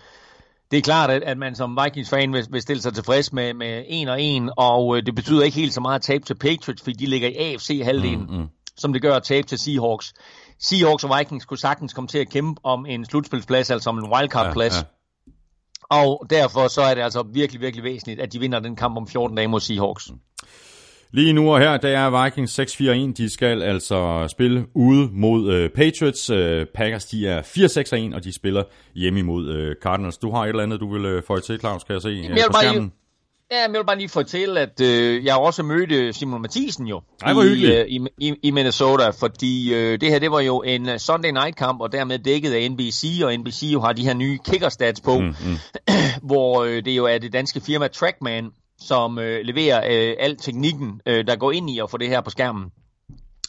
det 0.71 0.77
er 0.77 0.83
klart, 0.83 1.11
at, 1.11 1.23
at 1.23 1.39
man 1.39 1.55
som 1.55 1.79
Vikings-fan 1.85 2.33
vil, 2.33 2.47
vil 2.51 2.63
stille 2.63 2.83
sig 2.83 2.95
tilfreds 2.95 3.33
med, 3.33 3.55
med 3.55 3.85
en 3.87 4.09
og 4.09 4.23
en, 4.23 4.51
og 4.57 4.97
øh, 4.97 5.07
det 5.07 5.15
betyder 5.15 5.45
ikke 5.45 5.57
helt 5.57 5.75
så 5.75 5.81
meget 5.81 5.95
at 5.95 6.03
tabe 6.03 6.25
til 6.25 6.35
Patriots, 6.35 6.83
fordi 6.83 6.93
de 6.93 7.07
ligger 7.07 7.29
i 7.29 7.35
AFC-halvdelen, 7.37 8.27
mm, 8.31 8.37
mm. 8.37 8.47
som 8.77 8.93
det 8.93 9.03
gør 9.03 9.15
at 9.15 9.23
tabe 9.23 9.47
til 9.47 9.59
Seahawks. 9.59 10.15
Seahawks 10.59 11.05
og 11.05 11.19
Vikings 11.19 11.45
kunne 11.45 11.59
sagtens 11.59 11.95
komme 11.95 12.09
til 12.09 12.19
at 12.19 12.31
kæmpe 12.31 12.61
om 12.65 12.87
en 12.87 13.05
slutspilsplads, 13.05 13.71
altså 13.71 13.91
om 13.91 13.99
en 13.99 14.13
wildcard-plads. 14.13 14.75
Ja, 14.75 14.79
ja. 14.79 14.85
Og 15.91 16.27
derfor 16.31 16.69
så 16.69 16.83
er 16.83 16.95
det 16.95 17.03
altså 17.03 17.23
virkelig, 17.33 17.61
virkelig 17.61 17.85
væsentligt, 17.85 18.21
at 18.21 18.33
de 18.33 18.39
vinder 18.39 18.61
den 18.61 18.77
kamp 18.77 18.97
om 18.97 19.09
14 19.09 19.37
dage 19.37 19.49
mod 19.49 19.61
Seahawks. 19.61 20.11
Mm. 20.11 20.19
Lige 21.17 21.33
nu 21.33 21.53
og 21.53 21.61
her, 21.61 21.77
der 21.77 21.89
er 21.89 22.25
Vikings 22.25 22.61
6-4-1. 22.61 23.13
De 23.17 23.31
skal 23.31 23.63
altså 23.63 24.29
spille 24.31 24.67
ude 24.75 25.09
mod 25.13 25.53
øh, 25.53 25.71
Patriots. 25.71 26.31
Øh, 26.31 26.67
Packers, 26.75 27.05
de 27.05 27.29
er 27.29 27.43
4-6-1, 28.13 28.15
og 28.17 28.25
de 28.25 28.33
spiller 28.33 28.63
hjemme 28.95 29.21
imod 29.21 29.49
øh, 29.49 29.75
Cardinals. 29.83 30.19
Du 30.19 30.31
har 30.31 30.43
et 30.43 30.49
eller 30.49 30.63
andet, 30.63 30.81
du 30.81 30.93
vil 30.93 31.05
øh, 31.05 31.23
få 31.23 31.41
til, 31.41 31.61
Claus, 31.61 31.85
kan 31.85 31.93
jeg 31.93 32.03
se 32.03 32.09
øh, 32.09 32.37
på 32.47 32.53
skærmen. 32.61 32.93
Ja, 33.51 33.61
jeg 33.61 33.71
vil 33.73 33.85
bare 33.87 33.97
lige 33.97 34.09
fortælle, 34.09 34.61
at 34.61 34.81
øh, 34.81 35.25
jeg 35.25 35.37
også 35.37 35.63
mødte 35.63 36.13
Simon 36.13 36.43
Mathisen 36.43 36.87
jo 36.87 37.03
Ej, 37.23 37.33
hvor 37.33 37.43
i, 37.43 37.81
øh, 37.81 37.87
i, 37.89 38.01
i, 38.19 38.35
i 38.43 38.51
Minnesota, 38.51 39.11
fordi 39.11 39.75
øh, 39.75 40.01
det 40.01 40.11
her 40.11 40.19
det 40.19 40.31
var 40.31 40.41
jo 40.41 40.63
en 40.63 40.89
uh, 40.89 40.97
Sunday 40.97 41.31
night 41.31 41.57
kamp, 41.57 41.81
og 41.81 41.93
dermed 41.93 42.19
dækket 42.19 42.53
af 42.53 42.71
NBC, 42.71 43.21
og 43.25 43.37
NBC 43.39 43.63
jo 43.63 43.81
har 43.81 43.93
de 43.93 44.03
her 44.03 44.15
nye 44.15 44.39
kickerstats 44.45 45.01
på, 45.01 45.19
mm, 45.19 45.27
mm. 45.27 45.57
hvor 46.29 46.65
øh, 46.65 46.85
det 46.85 46.97
jo 46.97 47.05
er 47.05 47.19
det 47.19 47.33
danske 47.33 47.61
firma 47.61 47.89
Trackman, 47.89 48.51
som 48.79 49.19
øh, 49.19 49.41
leverer 49.45 49.79
øh, 49.79 50.17
al 50.19 50.37
teknikken, 50.37 51.01
øh, 51.07 51.27
der 51.27 51.37
går 51.37 51.53
ind 51.53 51.71
i 51.71 51.79
at 51.79 51.91
få 51.91 51.97
det 51.97 52.09
her 52.09 52.21
på 52.21 52.31
skærmen. 52.31 52.71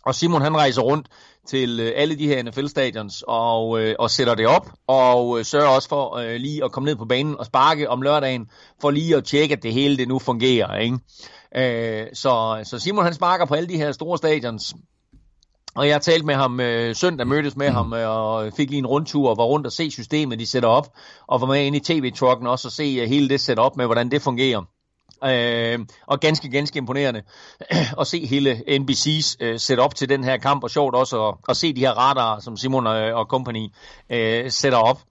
Og 0.06 0.16
Simon 0.16 0.42
han 0.42 0.58
rejser 0.58 0.82
rundt 0.82 1.08
til 1.48 1.80
øh, 1.80 1.92
alle 1.96 2.16
de 2.16 2.28
her 2.28 2.44
NFL-stadions 2.44 3.24
og, 3.28 3.82
øh, 3.82 3.96
og 4.00 4.12
sætter 4.12 4.36
det 4.36 4.48
op, 4.48 4.72
og 4.88 5.40
øh, 5.40 5.46
sørger 5.46 5.68
også 5.68 5.90
for 5.90 6.16
øh, 6.16 6.36
lige 6.36 6.64
at 6.64 6.72
komme 6.72 6.90
ned 6.90 6.96
på 6.96 7.06
banen 7.06 7.38
og 7.40 7.46
sparke 7.46 7.90
om 7.90 8.02
lørdagen, 8.02 8.50
for 8.82 8.92
lige 8.92 9.16
at 9.16 9.24
tjekke, 9.24 9.54
at 9.54 9.64
det 9.64 9.74
hele 9.74 9.98
det 9.98 10.08
nu 10.08 10.20
fungerer. 10.20 10.78
Ikke? 10.78 11.00
Øh, 11.56 12.08
så, 12.14 12.64
så 12.64 12.80
Simon 12.80 13.04
han 13.04 13.14
sparker 13.14 13.46
på 13.46 13.54
alle 13.54 13.70
de 13.70 13.78
her 13.78 13.92
store 13.92 14.18
stadions, 14.18 14.76
og 15.76 15.88
jeg 15.88 16.02
talte 16.02 16.26
med 16.26 16.36
ham 16.36 16.60
øh, 16.60 16.96
søndag, 16.96 17.28
mødtes 17.28 17.56
med 17.56 17.70
ham 17.70 17.94
øh, 17.94 18.10
og 18.10 18.54
fik 18.54 18.70
lige 18.70 18.80
en 18.80 18.88
rundtur 18.88 19.30
og 19.30 19.38
var 19.38 19.44
rundt 19.44 19.66
og 19.66 19.72
se 19.72 19.92
systemet, 19.92 20.40
de 20.40 20.48
sætter 20.48 20.70
op, 20.70 20.88
og 21.28 21.42
var 21.42 21.48
med 21.48 21.66
ind 21.66 21.76
i 21.76 21.80
tv-trucken 21.80 22.48
også 22.48 22.68
og 22.68 22.72
se 22.72 22.98
øh, 23.02 23.10
hele 23.10 23.30
det 23.30 23.42
setup 23.42 23.76
med, 23.76 23.86
hvordan 23.86 24.12
det 24.12 24.22
fungerer. 24.22 24.62
Øh, 25.26 25.80
og 26.08 26.20
ganske, 26.20 26.50
ganske 26.50 26.78
imponerende 26.78 27.22
at 28.02 28.08
se 28.08 28.26
hele 28.26 28.64
NBC's 28.68 29.36
øh, 29.40 29.60
setup 29.60 29.96
til 29.96 30.10
den 30.10 30.24
her 30.24 30.38
kamp, 30.38 30.64
og 30.64 30.70
sjovt 30.70 30.96
også 30.96 31.28
at, 31.28 31.36
at 31.50 31.58
se 31.58 31.74
de 31.74 31.80
her 31.80 31.92
radarer, 31.92 32.40
som 32.40 32.58
Simon 32.58 32.88
og, 32.88 32.96
og 32.96 33.26
company 33.26 33.68
øh, 34.10 34.52
sætter 34.52 34.78
op. 34.78 35.02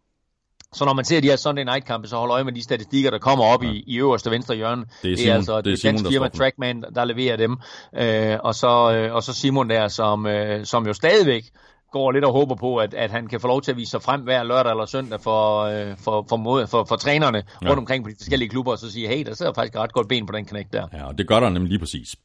Så 0.75 0.85
når 0.85 0.93
man 0.93 1.05
ser 1.05 1.21
de 1.21 1.29
her 1.29 1.37
Sunday 1.37 1.65
Night 1.65 1.85
kampe, 1.87 2.09
så 2.09 2.17
hold 2.17 2.31
øje 2.31 2.45
med 2.45 2.53
de 2.53 2.63
statistikker, 2.63 3.11
der 3.11 3.19
kommer 3.19 3.45
op 3.45 3.65
ja. 3.65 3.71
i, 3.71 3.85
i 3.87 3.99
øverste 3.99 4.31
venstre 4.31 4.55
hjørne. 4.55 4.85
Det 5.03 5.13
er, 5.13 5.17
Simon, 5.17 5.27
det 5.27 5.31
er 5.31 5.35
altså 5.35 5.61
det, 5.61 5.73
er 5.73 5.77
Simon, 5.77 5.95
danske 5.95 6.13
firma 6.13 6.29
Trackman, 6.29 6.85
der 6.95 7.05
leverer 7.05 7.37
dem. 7.37 7.57
Øh, 7.97 8.39
og, 8.43 8.55
så, 8.55 8.93
øh, 8.93 9.15
og 9.15 9.23
så 9.23 9.33
Simon 9.33 9.71
der, 9.71 9.89
som, 9.89 10.27
øh, 10.27 10.67
som 10.67 10.87
jo 10.87 10.93
stadigvæk 10.93 11.45
går 11.93 12.13
lidt 12.13 12.25
og 12.25 12.33
håber 12.33 12.55
på, 12.55 12.77
at, 12.77 12.95
at 12.95 13.11
han 13.11 13.27
kan 13.27 13.41
få 13.41 13.49
lov 13.49 13.63
til 13.63 13.71
at 13.71 13.77
vise 13.77 13.91
sig 13.91 14.03
frem 14.03 14.21
hver 14.21 14.43
lørdag 14.43 14.71
eller 14.71 14.87
søndag 14.87 15.21
for, 15.21 15.61
øh, 15.61 15.97
for, 15.99 16.27
for, 16.29 16.37
mod, 16.37 16.67
for, 16.67 16.85
for 16.85 16.97
trænerne 16.97 17.43
ja. 17.63 17.69
rundt 17.69 17.79
omkring 17.79 18.05
på 18.05 18.11
de 18.11 18.15
forskellige 18.19 18.49
klubber, 18.49 18.73
og 18.73 18.79
så 18.79 18.93
sige, 18.93 19.09
hey, 19.09 19.25
der 19.25 19.35
sidder 19.35 19.53
faktisk 19.53 19.77
ret 19.77 19.93
godt 19.93 20.09
ben 20.09 20.27
på 20.27 20.33
den 20.33 20.45
knæk 20.45 20.67
der. 20.73 20.87
Ja, 20.93 21.07
og 21.07 21.19
det 21.19 21.29
gør 21.29 21.41
der 21.41 21.49
nemlig 21.49 21.69
lige 21.69 21.79
præcis. 21.79 22.17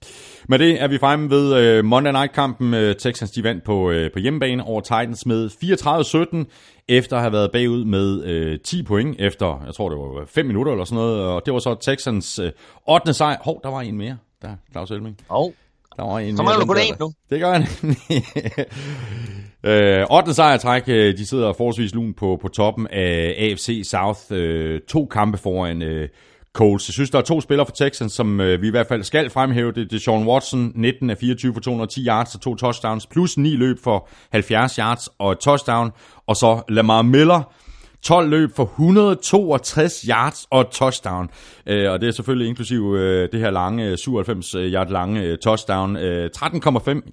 Med 0.48 0.60
det 0.60 0.82
er 0.82 0.88
vi 0.88 0.98
fremme 0.98 1.30
ved 1.30 1.80
uh, 1.80 1.86
Monday 1.86 2.12
Night-kampen. 2.12 2.74
Uh, 2.74 2.80
Texans 2.80 3.32
de 3.32 3.44
vandt 3.44 3.64
på, 3.64 3.90
uh, 3.90 4.12
på 4.14 4.20
hjemmebane 4.20 4.64
over 4.64 4.82
Titans 4.82 5.26
med 5.26 5.50
34-17, 6.46 6.52
efter 6.88 7.16
at 7.16 7.22
have 7.22 7.34
været 7.34 7.52
bagud 7.52 7.86
med 7.86 8.54
uh, 8.54 8.60
10 8.64 8.84
point 8.84 9.16
efter, 9.20 9.62
jeg 9.66 9.74
tror 9.74 9.90
det 9.90 9.98
var 9.98 10.26
5 10.26 10.46
minutter 10.46 10.72
eller 10.72 10.86
sådan 10.86 10.96
noget, 10.96 11.26
og 11.26 11.42
det 11.46 11.54
var 11.54 11.60
så 11.60 11.76
Texans 11.76 12.40
uh, 12.40 12.48
8. 12.88 13.14
sejr. 13.14 13.38
Hov, 13.42 13.60
der 13.64 13.70
var 13.70 13.82
en 13.82 13.98
mere. 13.98 14.18
Der, 14.42 14.56
Claus 14.72 14.92
Elming. 14.92 15.18
Hov. 15.30 15.54
Der 15.98 16.04
var 16.04 16.20
en 16.20 16.38
så 16.38 16.44
mangler 16.44 16.66
du 16.66 16.68
kun 16.68 16.78
en 16.78 16.96
nu. 17.00 17.14
Det 17.30 17.40
gør 17.40 17.54
han. 17.54 17.66
Øh, 19.64 20.06
8. 20.12 20.34
sejrtræk, 20.34 20.84
øh, 20.88 21.18
de 21.18 21.26
sidder 21.26 21.54
forholdsvis 21.54 21.96
lun 21.96 22.14
på, 22.14 22.40
på 22.42 22.48
toppen 22.48 22.88
af 22.88 23.36
AFC 23.38 23.82
South. 23.86 24.20
Øh, 24.32 24.82
to 24.90 25.06
kampe 25.06 25.38
foran 25.38 25.82
øh, 25.82 26.10
Colts. 26.54 26.90
Jeg 26.90 26.94
synes, 26.94 27.10
der 27.10 27.18
er 27.18 27.24
to 27.24 27.42
spillere 27.42 27.66
for 27.66 27.74
Texans, 27.74 28.14
som 28.14 28.42
øh, 28.42 28.62
vi 28.62 28.68
i 28.68 28.72
hvert 28.72 28.88
fald 28.88 29.04
skal 29.04 29.30
fremhæve. 29.30 29.72
Det, 29.72 29.92
det 29.92 29.96
er 29.96 30.00
Sean 30.00 30.28
Watson, 30.28 30.72
19 30.76 31.10
af 31.10 31.18
24 31.18 31.54
for 31.54 31.62
210 31.62 32.06
yards 32.08 32.36
og 32.36 32.42
to 32.42 32.56
touchdowns, 32.56 33.08
plus 33.08 33.38
9 33.38 33.50
løb 33.50 33.78
for 33.84 34.10
70 34.32 34.76
yards 34.76 35.10
og 35.20 35.32
et 35.32 35.40
touchdown. 35.40 35.92
Og 36.28 36.36
så 36.36 36.62
Lamar 36.70 37.02
Miller, 37.02 37.54
12 38.04 38.30
løb 38.30 38.56
for 38.56 38.64
162 38.64 40.02
yards 40.10 40.48
og 40.50 40.72
touchdown. 40.72 41.30
Øh, 41.66 41.92
og 41.92 42.02
det 42.02 42.08
er 42.08 42.12
selvfølgelig 42.12 42.48
inklusiv 42.48 42.96
øh, 42.96 43.32
det 43.32 43.40
her 43.40 43.52
lange, 43.52 43.86
øh, 43.86 43.98
97 43.98 44.56
øh, 44.56 44.72
yard 44.74 44.90
lange 44.90 45.22
øh, 45.22 45.38
touchdown. 45.38 45.98
13,5 45.98 46.02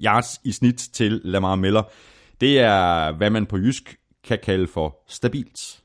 yards 0.05 0.41
i 0.45 0.53
snit 0.53 0.89
til 0.93 1.21
Lamar 1.25 1.55
Miller. 1.55 1.83
Det 2.41 2.59
er, 2.59 3.13
hvad 3.13 3.31
man 3.31 3.47
på 3.47 3.57
jysk 3.57 3.97
kan 4.29 4.39
kalde 4.45 4.67
for 4.75 4.97
stabilt. 5.09 5.79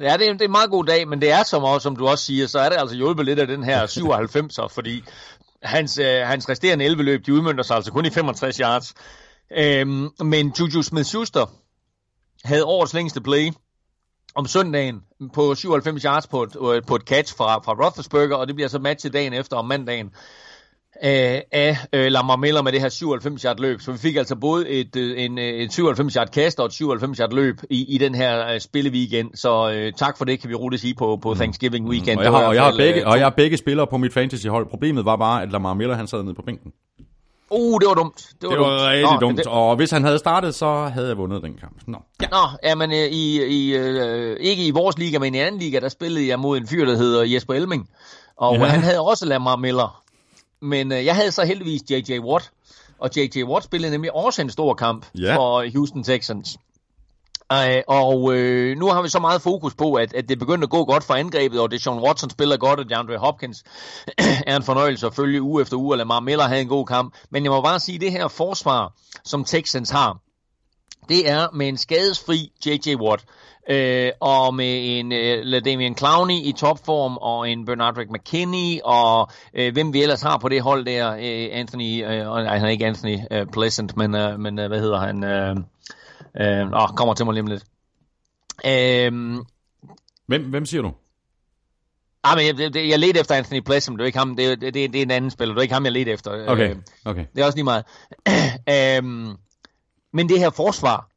Ja, 0.00 0.16
det 0.16 0.28
er, 0.28 0.32
det 0.32 0.40
er 0.40 0.44
en 0.44 0.50
meget 0.50 0.70
god 0.70 0.84
dag, 0.84 1.08
men 1.08 1.20
det 1.20 1.30
er 1.30 1.42
som, 1.42 1.64
også, 1.64 1.82
som 1.82 1.96
du 1.96 2.08
også 2.08 2.24
siger, 2.24 2.46
så 2.46 2.58
er 2.58 2.68
det 2.68 2.76
altså 2.78 2.96
hjulpet 2.96 3.24
lidt 3.24 3.38
af 3.38 3.46
den 3.46 3.64
her 3.64 3.86
97'er, 3.86 4.68
fordi 4.76 5.04
hans, 5.62 5.98
øh, 5.98 6.20
hans 6.24 6.48
resterende 6.48 6.84
11 6.84 7.02
løb, 7.02 7.26
de 7.26 7.34
udmyndter 7.34 7.64
sig 7.64 7.76
altså 7.76 7.92
kun 7.92 8.06
i 8.06 8.10
65 8.10 8.56
yards. 8.56 8.94
Øhm, 9.58 10.08
men 10.24 10.54
Juju 10.58 10.82
Smith-Schuster 10.82 11.50
havde 12.44 12.64
årets 12.64 12.94
længste 12.94 13.20
play 13.20 13.50
om 14.34 14.46
søndagen 14.46 15.00
på 15.34 15.54
97 15.54 16.02
yards 16.02 16.26
på 16.26 16.42
et, 16.42 16.56
øh, 16.56 16.82
på 16.86 16.94
et 16.94 17.02
catch 17.02 17.36
fra, 17.36 17.58
fra 17.58 17.72
Roethlisberger, 17.84 18.36
og 18.36 18.46
det 18.46 18.54
bliver 18.54 18.68
så 18.68 18.78
matchet 18.78 19.12
dagen 19.12 19.32
efter 19.32 19.56
om 19.56 19.64
mandagen 19.64 20.10
af, 21.00 21.44
af 21.52 21.76
øh, 21.92 22.06
Lamar 22.06 22.36
Miller 22.36 22.62
med 22.62 22.72
det 22.72 22.80
her 22.80 22.88
97 22.88 23.42
yard 23.42 23.60
løb. 23.60 23.80
Så 23.80 23.92
vi 23.92 23.98
fik 23.98 24.16
altså 24.16 24.36
både 24.36 24.68
et, 24.68 24.96
øh, 24.96 25.24
en, 25.24 25.38
øh, 25.38 25.44
et 25.44 25.72
97 25.72 26.14
yard 26.14 26.28
kast 26.28 26.60
og 26.60 26.66
et 26.66 26.72
97 26.72 27.18
yard 27.18 27.32
løb 27.32 27.56
i, 27.70 27.94
i 27.94 27.98
den 27.98 28.14
her 28.14 28.52
øh, 28.52 28.60
spilleweekend. 28.60 29.30
Så 29.34 29.72
øh, 29.72 29.92
tak 29.92 30.18
for 30.18 30.24
det, 30.24 30.40
kan 30.40 30.50
vi 30.50 30.54
roligt 30.54 30.82
sige 30.82 30.94
på, 30.94 31.18
på 31.22 31.32
mm. 31.32 31.36
Thanksgiving 31.36 31.84
mm. 31.84 31.90
weekend. 31.90 32.18
Og 32.18 32.24
jeg 32.24 32.32
har, 32.32 32.46
og 32.46 32.54
jeg 32.54 32.62
har, 32.62 32.74
begge, 32.76 33.06
og 33.06 33.18
jeg 33.18 33.24
har 33.24 33.34
begge 33.36 33.56
spillere 33.56 33.86
på 33.86 33.96
mit 33.96 34.12
fantasyhold. 34.12 34.66
Problemet 34.66 35.04
var 35.04 35.16
bare, 35.16 35.42
at 35.42 35.52
Lamar 35.52 35.74
Miller 35.74 35.94
han 35.94 36.06
sad 36.06 36.22
nede 36.22 36.34
på 36.34 36.42
bænken. 36.42 36.72
Uh, 37.50 37.80
det 37.80 37.88
var 37.88 37.94
dumt. 37.94 38.28
Det 38.40 38.48
var, 38.48 38.54
det 38.54 38.60
var 38.60 38.68
dumt. 38.70 38.82
rigtig 38.82 39.12
Nå, 39.12 39.20
dumt, 39.20 39.38
det... 39.38 39.46
og 39.46 39.76
hvis 39.76 39.90
han 39.90 40.04
havde 40.04 40.18
startet, 40.18 40.54
så 40.54 40.84
havde 40.94 41.08
jeg 41.08 41.16
vundet 41.18 41.42
den 41.42 41.54
kamp. 41.60 41.76
Nå, 41.86 41.98
ja. 42.22 42.26
Nå 42.28 42.36
jamen, 42.64 42.90
øh, 42.92 42.96
i, 42.96 43.44
i, 43.46 43.76
øh, 43.76 44.36
ikke 44.40 44.66
i 44.66 44.70
vores 44.70 44.98
liga, 44.98 45.18
men 45.18 45.34
i 45.34 45.38
en 45.38 45.44
anden 45.46 45.60
liga, 45.60 45.80
der 45.80 45.88
spillede 45.88 46.28
jeg 46.28 46.38
mod 46.38 46.58
en 46.58 46.66
fyr, 46.68 46.84
der 46.84 46.96
hedder 46.96 47.22
Jesper 47.24 47.54
Elming. 47.54 47.88
Og 48.36 48.54
ja. 48.56 48.64
han 48.64 48.80
havde 48.82 49.00
også 49.00 49.26
Lamar 49.26 49.56
Miller. 49.56 50.02
Men 50.60 50.92
øh, 50.92 51.04
jeg 51.04 51.14
havde 51.16 51.30
så 51.32 51.44
heldigvis 51.44 51.82
J.J. 51.90 52.18
Watt, 52.18 52.50
og 52.98 53.10
J.J. 53.16 53.42
Watt 53.44 53.64
spillede 53.64 53.92
nemlig 53.92 54.14
også 54.16 54.42
en 54.42 54.50
stor 54.50 54.74
kamp 54.74 55.06
Ja. 55.18 55.36
for 55.36 55.64
Houston 55.76 56.04
Texans. 56.04 56.56
Øh, 57.52 57.82
og 57.86 58.34
øh, 58.34 58.78
nu 58.78 58.86
har 58.86 59.02
vi 59.02 59.08
så 59.08 59.18
meget 59.18 59.42
fokus 59.42 59.74
på, 59.74 59.94
at, 59.94 60.14
at 60.14 60.28
det 60.28 60.38
begynder 60.38 60.64
at 60.66 60.70
gå 60.70 60.84
godt 60.84 61.04
for 61.04 61.14
angrebet, 61.14 61.60
og 61.60 61.70
det 61.70 61.82
Sean 61.82 61.98
Watson 61.98 62.30
spiller 62.30 62.56
godt, 62.56 62.80
og 62.80 62.90
DeAndre 62.90 63.16
Hopkins 63.16 63.64
er 64.46 64.56
en 64.56 64.62
fornøjelse 64.62 65.06
at 65.06 65.14
følge 65.14 65.42
uge 65.42 65.62
efter 65.62 65.76
uge, 65.76 65.94
og 65.94 65.98
Lamar 65.98 66.20
Miller 66.20 66.44
havde 66.44 66.60
en 66.60 66.68
god 66.68 66.86
kamp. 66.86 67.14
Men 67.30 67.44
jeg 67.44 67.52
må 67.52 67.60
bare 67.60 67.80
sige, 67.80 67.94
at 67.94 68.00
det 68.00 68.12
her 68.12 68.28
forsvar, 68.28 68.92
som 69.24 69.44
Texans 69.44 69.90
har, 69.90 70.18
det 71.08 71.30
er 71.30 71.46
med 71.54 71.68
en 71.68 71.76
skadesfri 71.76 72.52
J.J. 72.66 72.94
Watt, 72.94 73.24
øh, 73.70 74.10
og 74.20 74.54
med 74.54 74.98
en 74.98 75.12
øh, 75.12 75.44
LaDamian 75.44 75.96
Clowney 75.96 76.34
i 76.34 76.52
topform, 76.52 77.16
og 77.16 77.50
en 77.50 77.64
Bernardrick 77.64 78.10
McKinney, 78.10 78.80
og 78.84 79.28
øh, 79.54 79.72
hvem 79.72 79.92
vi 79.92 80.02
ellers 80.02 80.22
har 80.22 80.38
på 80.38 80.48
det 80.48 80.62
hold 80.62 80.84
der, 80.84 81.12
øh, 81.12 81.48
Anthony, 81.52 82.04
øh, 82.04 82.26
nej, 82.26 82.58
han 82.58 82.66
er 82.66 82.70
ikke 82.70 82.86
Anthony 82.86 83.18
øh, 83.30 83.46
Pleasant, 83.52 83.96
men, 83.96 84.14
øh, 84.14 84.40
men 84.40 84.58
øh, 84.58 84.68
hvad 84.68 84.80
hedder 84.80 85.00
han? 85.00 85.24
Øh, 85.24 85.56
øh, 86.40 86.72
åh, 86.82 86.88
kommer 86.96 87.14
til 87.14 87.24
mig 87.26 87.34
lige 87.34 87.42
om 87.42 87.46
lidt. 87.46 87.64
Øh, 88.66 89.44
Hvem, 90.26 90.50
hvem 90.50 90.66
siger 90.66 90.82
du? 90.82 90.92
ah, 92.24 92.36
men 92.36 92.46
jeg, 92.46 92.74
jeg, 92.76 92.88
jeg 92.88 92.98
ledte 92.98 93.20
efter 93.20 93.34
Anthony 93.34 93.62
men 93.68 93.98
det 93.98 94.00
er 94.00 94.04
ikke 94.06 94.18
ham, 94.18 94.36
det, 94.36 94.46
er- 94.46 94.56
det, 94.56 94.74
det, 94.74 94.92
det 94.92 94.98
er 94.98 95.02
en 95.02 95.10
anden 95.10 95.30
spiller, 95.30 95.54
det 95.54 95.58
er 95.58 95.62
ikke 95.62 95.74
ham, 95.74 95.84
jeg 95.84 95.92
ledte 95.92 96.10
efter. 96.12 96.44
Okay, 96.48 96.70
Øh, 96.70 96.76
okay. 97.04 97.24
det 97.34 97.42
er 97.42 97.46
også 97.46 97.56
lige 97.56 97.64
meget. 97.64 97.84
øhm, 99.04 99.36
men 100.12 100.28
det 100.28 100.38
her 100.38 100.50
forsvar 100.50 101.10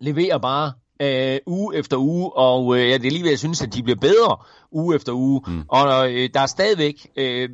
leverer 0.00 0.38
bare 0.38 0.72
øh, 1.00 1.38
uge 1.46 1.76
efter 1.76 1.96
uge, 1.96 2.32
og 2.36 2.76
øh, 2.78 2.88
ja, 2.90 2.98
det 2.98 3.06
er 3.06 3.10
lige 3.10 3.22
ved, 3.22 3.30
jeg 3.30 3.38
synes, 3.38 3.62
at 3.62 3.74
de 3.74 3.82
bliver 3.82 3.98
bedre 4.00 4.36
uge 4.70 4.96
efter 4.96 5.12
uge. 5.12 5.40
Mm. 5.46 5.64
Og 5.68 6.12
øh, 6.12 6.30
der 6.34 6.40
er 6.40 6.46
stadigvæk 6.46 7.06
øh, 7.16 7.48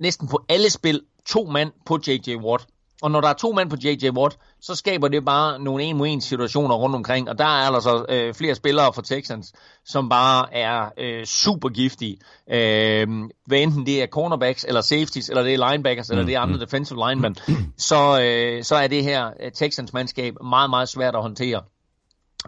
næsten 0.00 0.28
på 0.28 0.44
alle 0.48 0.70
spil 0.70 1.02
to 1.26 1.44
mand 1.44 1.72
på 1.86 1.98
J.J. 2.06 2.36
Watt. 2.36 2.66
Og 3.02 3.10
når 3.10 3.20
der 3.20 3.28
er 3.28 3.32
to 3.32 3.52
mand 3.52 3.70
på 3.70 3.76
J.J. 3.82 4.10
Watt, 4.10 4.38
så 4.60 4.74
skaber 4.74 5.08
det 5.08 5.24
bare 5.24 5.58
nogle 5.58 5.84
en 5.84 5.96
mod 5.96 6.06
en 6.08 6.20
situationer 6.20 6.74
rundt 6.74 6.96
omkring. 6.96 7.28
Og 7.28 7.38
der 7.38 7.44
er 7.44 7.70
altså 7.70 8.06
øh, 8.08 8.34
flere 8.34 8.54
spillere 8.54 8.92
fra 8.92 9.02
Texans, 9.02 9.52
som 9.84 10.08
bare 10.08 10.54
er 10.54 10.90
øh, 10.98 11.24
super 11.24 11.68
giftige. 11.68 12.18
Øh, 12.50 13.08
hvad 13.46 13.58
enten 13.58 13.86
det 13.86 14.02
er 14.02 14.06
cornerbacks, 14.06 14.64
eller 14.64 14.80
safeties, 14.80 15.28
eller 15.28 15.42
det 15.42 15.54
er 15.54 15.70
linebackers, 15.70 16.10
eller 16.10 16.24
det 16.24 16.34
er 16.34 16.40
andre 16.40 16.60
defensive 16.60 17.08
linemen, 17.08 17.36
så, 17.76 18.20
øh, 18.22 18.64
så 18.64 18.76
er 18.76 18.86
det 18.86 19.04
her 19.04 19.30
øh, 19.40 19.52
Texans 19.52 19.92
mandskab 19.92 20.34
meget, 20.42 20.70
meget 20.70 20.88
svært 20.88 21.14
at 21.14 21.22
håndtere. 21.22 21.62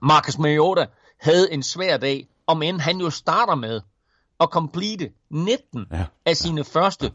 Marcus 0.03 0.39
Mariota 0.39 0.87
havde 1.21 1.53
en 1.53 1.63
svær 1.63 1.97
dag, 1.97 2.27
om 2.47 2.63
end 2.63 2.81
han 2.81 3.01
jo 3.01 3.11
starter 3.11 3.55
med 3.55 3.81
at 4.41 4.49
complete 4.49 5.11
19 5.31 5.87
Ja, 5.91 5.97
ja. 5.97 6.05
af 6.27 6.37
sine 6.37 6.65
første, 6.65 7.13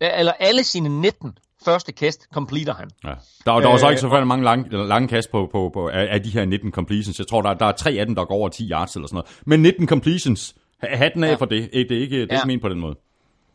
eller 0.00 0.32
alle 0.32 0.64
sine 0.64 1.00
19 1.00 1.38
første 1.64 1.92
kast 1.92 2.26
completer 2.34 2.74
han. 2.74 2.90
Ja. 3.04 3.08
Der, 3.46 3.60
der 3.60 3.68
var 3.68 3.76
så 3.76 3.86
Øh, 3.86 3.92
ikke 3.92 4.00
så 4.00 4.08
færdig 4.08 4.26
mange 4.26 4.44
lange, 4.44 4.86
lange 4.86 5.08
kast 5.08 5.30
på, 5.30 5.48
på, 5.52 5.70
på, 5.74 5.88
af, 5.88 6.08
af 6.14 6.22
de 6.22 6.30
her 6.30 6.44
19 6.44 6.72
completions. 6.72 7.18
Jeg 7.18 7.26
tror, 7.26 7.42
der, 7.42 7.54
der 7.54 7.66
er 7.66 7.72
tre 7.72 7.90
af 7.90 8.06
dem, 8.06 8.14
der 8.14 8.24
går 8.24 8.34
over 8.34 8.48
10 8.48 8.68
yards 8.70 8.94
eller 8.96 9.08
sådan 9.08 9.14
noget. 9.16 9.40
Men 9.46 9.62
19 9.62 9.88
completions, 9.88 10.54
ha- 10.82 10.96
hatten 10.96 11.24
af 11.24 11.28
ja. 11.28 11.34
For 11.34 11.44
det. 11.46 11.70
Det 11.72 11.92
er 11.96 12.00
ikke, 12.00 12.20
det 12.22 12.32
er 12.32 12.40
Ja. 12.46 12.50
ikke 12.50 12.62
på 12.62 12.68
den 12.68 12.80
måde. 12.80 12.94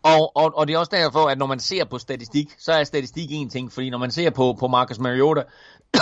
Og, 0.04 0.32
og, 0.38 0.58
og 0.58 0.68
det 0.68 0.74
er 0.74 0.78
også 0.80 0.92
derfor, 0.96 1.20
at 1.30 1.38
når 1.38 1.46
man 1.46 1.60
ser 1.60 1.86
på 1.86 1.98
statistik, 1.98 2.48
så 2.58 2.72
er 2.72 2.84
statistik 2.84 3.28
en 3.32 3.50
ting, 3.50 3.72
fordi 3.72 3.90
når 3.90 3.98
man 3.98 4.12
ser 4.12 4.30
på, 4.30 4.56
på 4.60 4.68
Marcus 4.68 5.00
Mariota, 5.00 5.42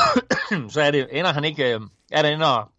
så 0.69 0.82
er 0.82 0.91
det, 0.91 1.07
ender 1.11 1.34
han 1.34 1.44
ikke, 1.44 1.73
øh, 1.73 1.82
er 2.11 2.22
det 2.22 2.32
ender 2.34 2.69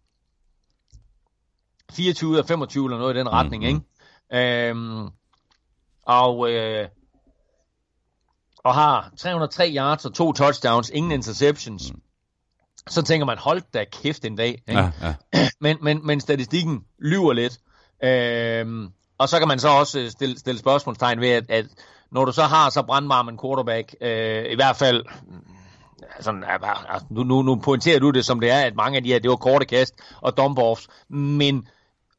24 1.93 2.31
eller 2.33 2.43
25 2.47 2.85
eller 2.85 2.97
noget 2.97 3.15
i 3.15 3.19
den 3.19 3.29
retning, 3.29 3.63
Mhm. 3.63 3.83
ikke? 4.31 4.69
Øhm, 4.69 5.07
og, 6.05 6.51
øh, 6.51 6.87
og 8.67 8.73
har 8.73 9.11
303 9.17 9.73
yards 9.75 10.05
og 10.05 10.13
to 10.13 10.33
touchdowns, 10.33 10.89
ingen 10.89 11.11
interceptions. 11.11 11.91
Så 12.87 13.01
tænker 13.01 13.25
man, 13.25 13.37
hold 13.37 13.61
da 13.73 13.85
kæft 13.91 14.25
en 14.25 14.35
dag. 14.35 14.61
Ikke? 14.67 14.81
Ja, 14.81 14.91
ja. 15.01 15.13
men, 15.61 15.77
men, 15.81 16.07
men 16.07 16.19
statistikken 16.19 16.83
lyver 16.99 17.33
lidt. 17.33 17.57
Øhm, 18.03 18.89
og 19.17 19.29
så 19.29 19.39
kan 19.39 19.47
man 19.47 19.59
så 19.59 19.69
også 19.69 19.99
øh, 19.99 20.09
stille, 20.09 20.39
stille 20.39 20.59
spørgsmålstegn 20.59 21.19
ved, 21.19 21.29
at, 21.29 21.49
at 21.49 21.65
når 22.11 22.25
du 22.25 22.31
så 22.31 22.43
har 22.43 22.69
så 22.69 22.83
brandvarm 22.83 23.29
en 23.29 23.39
quarterback, 23.43 23.95
øh, 24.01 24.51
i 24.51 24.55
hvert 24.55 24.75
fald, 24.75 25.05
sådan, 26.19 26.43
altså, 26.47 27.05
nu, 27.09 27.23
nu, 27.23 27.41
nu 27.41 27.55
pointerer 27.55 27.99
du 27.99 28.09
det 28.09 28.25
som 28.25 28.39
det 28.39 28.51
er, 28.51 28.61
at 28.61 28.75
mange 28.75 28.97
af 28.97 29.03
de 29.03 29.09
her, 29.09 29.19
det 29.19 29.29
var 29.29 29.35
korte 29.35 29.65
kast 29.65 29.95
og 30.21 30.33
dump-offs, 30.39 30.87
men 31.09 31.67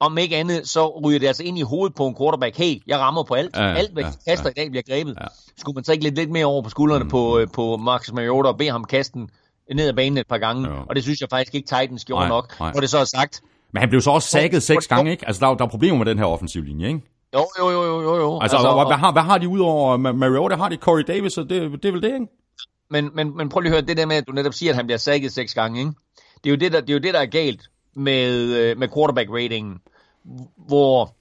om 0.00 0.18
ikke 0.18 0.36
andet, 0.36 0.68
så 0.68 1.00
ryger 1.04 1.18
det 1.18 1.26
altså 1.26 1.42
ind 1.42 1.58
i 1.58 1.62
hovedet 1.62 1.94
på 1.96 2.06
en 2.06 2.16
quarterback, 2.20 2.56
hey, 2.56 2.82
jeg 2.86 2.98
rammer 2.98 3.22
på 3.22 3.34
alt, 3.34 3.56
Ja, 3.56 3.74
alt 3.74 3.92
hvad 3.92 4.04
ja, 4.04 4.10
kaster 4.28 4.46
ja. 4.46 4.50
i 4.50 4.64
dag 4.64 4.70
bliver 4.70 4.82
grebet. 4.88 5.16
Ja. 5.20 5.26
Skulle 5.58 5.74
man 5.74 5.84
så 5.84 5.92
ikke 5.92 6.04
lidt, 6.04 6.14
lidt 6.14 6.30
mere 6.30 6.46
over 6.46 6.62
på 6.62 6.70
skuldrene 6.70 7.04
mm. 7.04 7.10
på, 7.10 7.38
øh, 7.38 7.46
på 7.54 7.76
Marcus 7.76 8.12
Mariota 8.12 8.48
og 8.48 8.58
bede 8.58 8.70
ham 8.70 8.84
kaste 8.84 9.12
den 9.18 9.30
ned 9.74 9.88
ad 9.88 9.92
banen 9.92 10.18
et 10.18 10.26
par 10.28 10.38
gange, 10.38 10.68
Jo. 10.68 10.74
og 10.88 10.94
det 10.94 11.02
synes 11.02 11.20
jeg 11.20 11.28
faktisk 11.30 11.54
ikke 11.54 11.66
Titans 11.66 12.04
gjorde 12.04 12.20
Nej, 12.20 12.28
nok. 12.28 12.60
nej. 12.60 12.72
Når 12.74 12.80
det 12.80 12.90
så 12.90 12.98
er 12.98 13.04
sagt, 13.04 13.40
Men 13.72 13.80
han 13.80 13.88
blev 13.88 14.00
så 14.00 14.10
også 14.10 14.28
sækket 14.28 14.62
seks 14.62 14.86
gange, 14.86 15.10
ikke? 15.10 15.26
Altså, 15.26 15.40
der, 15.40 15.46
er- 15.46 15.54
der 15.54 15.64
er 15.64 15.68
problemer 15.68 15.98
med 15.98 16.06
den 16.06 16.18
her 16.18 16.24
offensiv 16.24 16.62
linje, 16.62 16.86
ikke? 16.88 17.00
Jo, 17.34 17.46
jo, 17.58 17.70
jo, 17.70 17.84
jo, 17.84 18.00
jo. 18.02 18.16
jo. 18.16 18.38
Altså, 18.40 18.56
altså 18.56 18.84
hvad, 18.86 18.96
har, 18.96 19.12
hvad 19.12 19.22
har 19.22 19.38
de 19.38 19.48
udover 19.48 19.96
Ma- 19.98 20.12
Mariota? 20.12 20.56
Har 20.56 20.68
de 20.68 20.76
Corey 20.76 21.02
Davis, 21.08 21.38
og 21.38 21.50
det, 21.50 21.72
det 21.82 21.84
er 21.88 21.92
vel 21.92 22.02
det, 22.02 22.14
ikke? 22.14 22.26
men, 22.90 23.10
men, 23.14 23.36
men 23.36 23.48
prøv 23.48 23.60
lige 23.60 23.70
at 23.72 23.76
høre, 23.78 23.86
det 23.86 23.96
der 23.96 24.06
med, 24.06 24.16
at 24.16 24.24
du 24.28 24.32
netop 24.32 24.54
siger, 24.54 24.72
at 24.72 24.76
han 24.76 24.86
bliver 24.86 24.98
sækket 24.98 25.32
seks 25.32 25.54
gange, 25.54 25.80
ikke? 25.80 25.92
Det 26.44 26.50
er 26.50 26.50
jo 26.50 26.56
det, 26.56 26.72
der, 26.72 26.80
det 26.80 26.90
er, 26.90 26.94
jo 26.94 27.00
det, 27.00 27.14
der 27.14 27.20
er 27.20 27.26
galt 27.26 27.60
med, 27.94 28.54
øh, 28.56 28.78
med 28.78 28.88
quarterback-ratingen, 28.88 29.78
hvor 30.56 31.14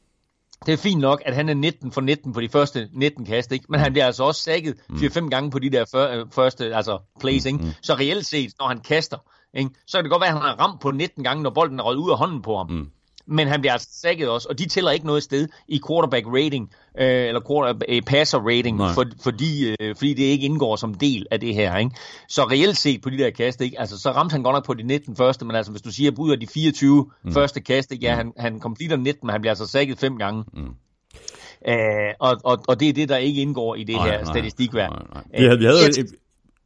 det 0.65 0.73
er 0.73 0.77
fint 0.77 1.01
nok, 1.01 1.21
at 1.25 1.35
han 1.35 1.49
er 1.49 1.53
19 1.53 1.91
for 1.91 2.01
19 2.01 2.33
på 2.33 2.41
de 2.41 2.49
første 2.49 2.89
19 2.93 3.25
kast, 3.25 3.51
ikke? 3.51 3.65
men 3.69 3.79
han 3.79 3.91
bliver 3.91 4.05
altså 4.05 4.23
også 4.23 4.41
sækket 4.41 4.75
4-5 4.89 5.29
gange 5.29 5.51
på 5.51 5.59
de 5.59 5.69
der 5.69 5.85
før, 5.91 6.19
øh, 6.19 6.25
første 6.31 6.75
altså 6.75 6.99
plays. 7.19 7.45
Ikke? 7.45 7.75
Så 7.81 7.93
reelt 7.93 8.25
set, 8.25 8.51
når 8.59 8.67
han 8.67 8.79
kaster, 8.79 9.17
ikke? 9.53 9.69
så 9.87 9.97
kan 9.97 10.03
det 10.03 10.11
godt 10.11 10.21
være, 10.21 10.29
at 10.29 10.33
han 10.33 10.41
har 10.41 10.55
ramt 10.55 10.81
på 10.81 10.91
19 10.91 11.23
gange, 11.23 11.43
når 11.43 11.49
bolden 11.49 11.79
er 11.79 11.83
røget 11.83 11.97
ud 11.97 12.11
af 12.11 12.17
hånden 12.17 12.41
på 12.41 12.57
ham. 12.57 12.69
Mm. 12.69 12.89
Men 13.25 13.47
han 13.47 13.61
bliver 13.61 13.73
altså 13.73 13.89
sækket 13.91 14.29
også, 14.29 14.47
og 14.49 14.59
de 14.59 14.65
tæller 14.65 14.91
ikke 14.91 15.05
noget 15.05 15.23
sted 15.23 15.47
i 15.67 15.81
quarterback 15.87 16.25
rating, 16.27 16.71
øh, 16.99 17.27
eller 17.27 17.41
quarter, 17.47 17.79
øh, 17.89 18.01
passer 18.01 18.39
rating, 18.39 18.77
Nej. 18.77 18.93
for, 18.93 19.05
fordi, 19.23 19.75
øh, 19.79 19.95
fordi 19.95 20.13
det 20.13 20.23
ikke 20.23 20.45
indgår 20.45 20.75
som 20.75 20.93
del 20.93 21.25
af 21.31 21.39
det 21.39 21.53
her. 21.55 21.77
Ikke? 21.77 21.91
Så 22.29 22.43
reelt 22.43 22.77
set 22.77 23.01
på 23.01 23.09
de 23.09 23.17
der 23.17 23.29
kast, 23.29 23.61
ikke? 23.61 23.79
Altså, 23.79 23.97
så 23.99 24.11
ramte 24.11 24.33
han 24.33 24.43
godt 24.43 24.53
nok 24.53 24.65
på 24.65 24.73
de 24.73 24.83
19 24.83 25.15
første, 25.15 25.45
men 25.45 25.55
altså 25.55 25.71
hvis 25.71 25.81
du 25.81 25.91
siger, 25.91 26.11
ud 26.19 26.31
af 26.31 26.39
de 26.39 26.47
24 26.47 27.11
mm. 27.23 27.31
første 27.33 27.61
kast, 27.61 27.91
ikke? 27.91 28.05
ja, 28.05 28.15
han, 28.15 28.33
han 28.37 28.59
completer 28.59 28.97
19, 28.97 29.19
men 29.27 29.31
han 29.31 29.41
bliver 29.41 29.51
altså 29.51 29.67
sækket 29.67 29.99
fem 29.99 30.17
gange. 30.17 30.43
Mm. 30.53 30.69
Øh, 31.67 32.13
og, 32.19 32.37
og, 32.43 32.57
og 32.67 32.79
det 32.79 32.89
er 32.89 32.93
det, 32.93 33.09
der 33.09 33.17
ikke 33.17 33.41
indgår 33.41 33.75
i 33.75 33.83
det 33.83 33.95
Nej, 33.95 34.09
her 34.09 34.25
statistikværk. 34.25 34.91
Vi 35.37 35.43
havde, 35.45 35.57
vi 35.59 35.65
havde, 35.65 35.79
Jeg- 35.97 36.05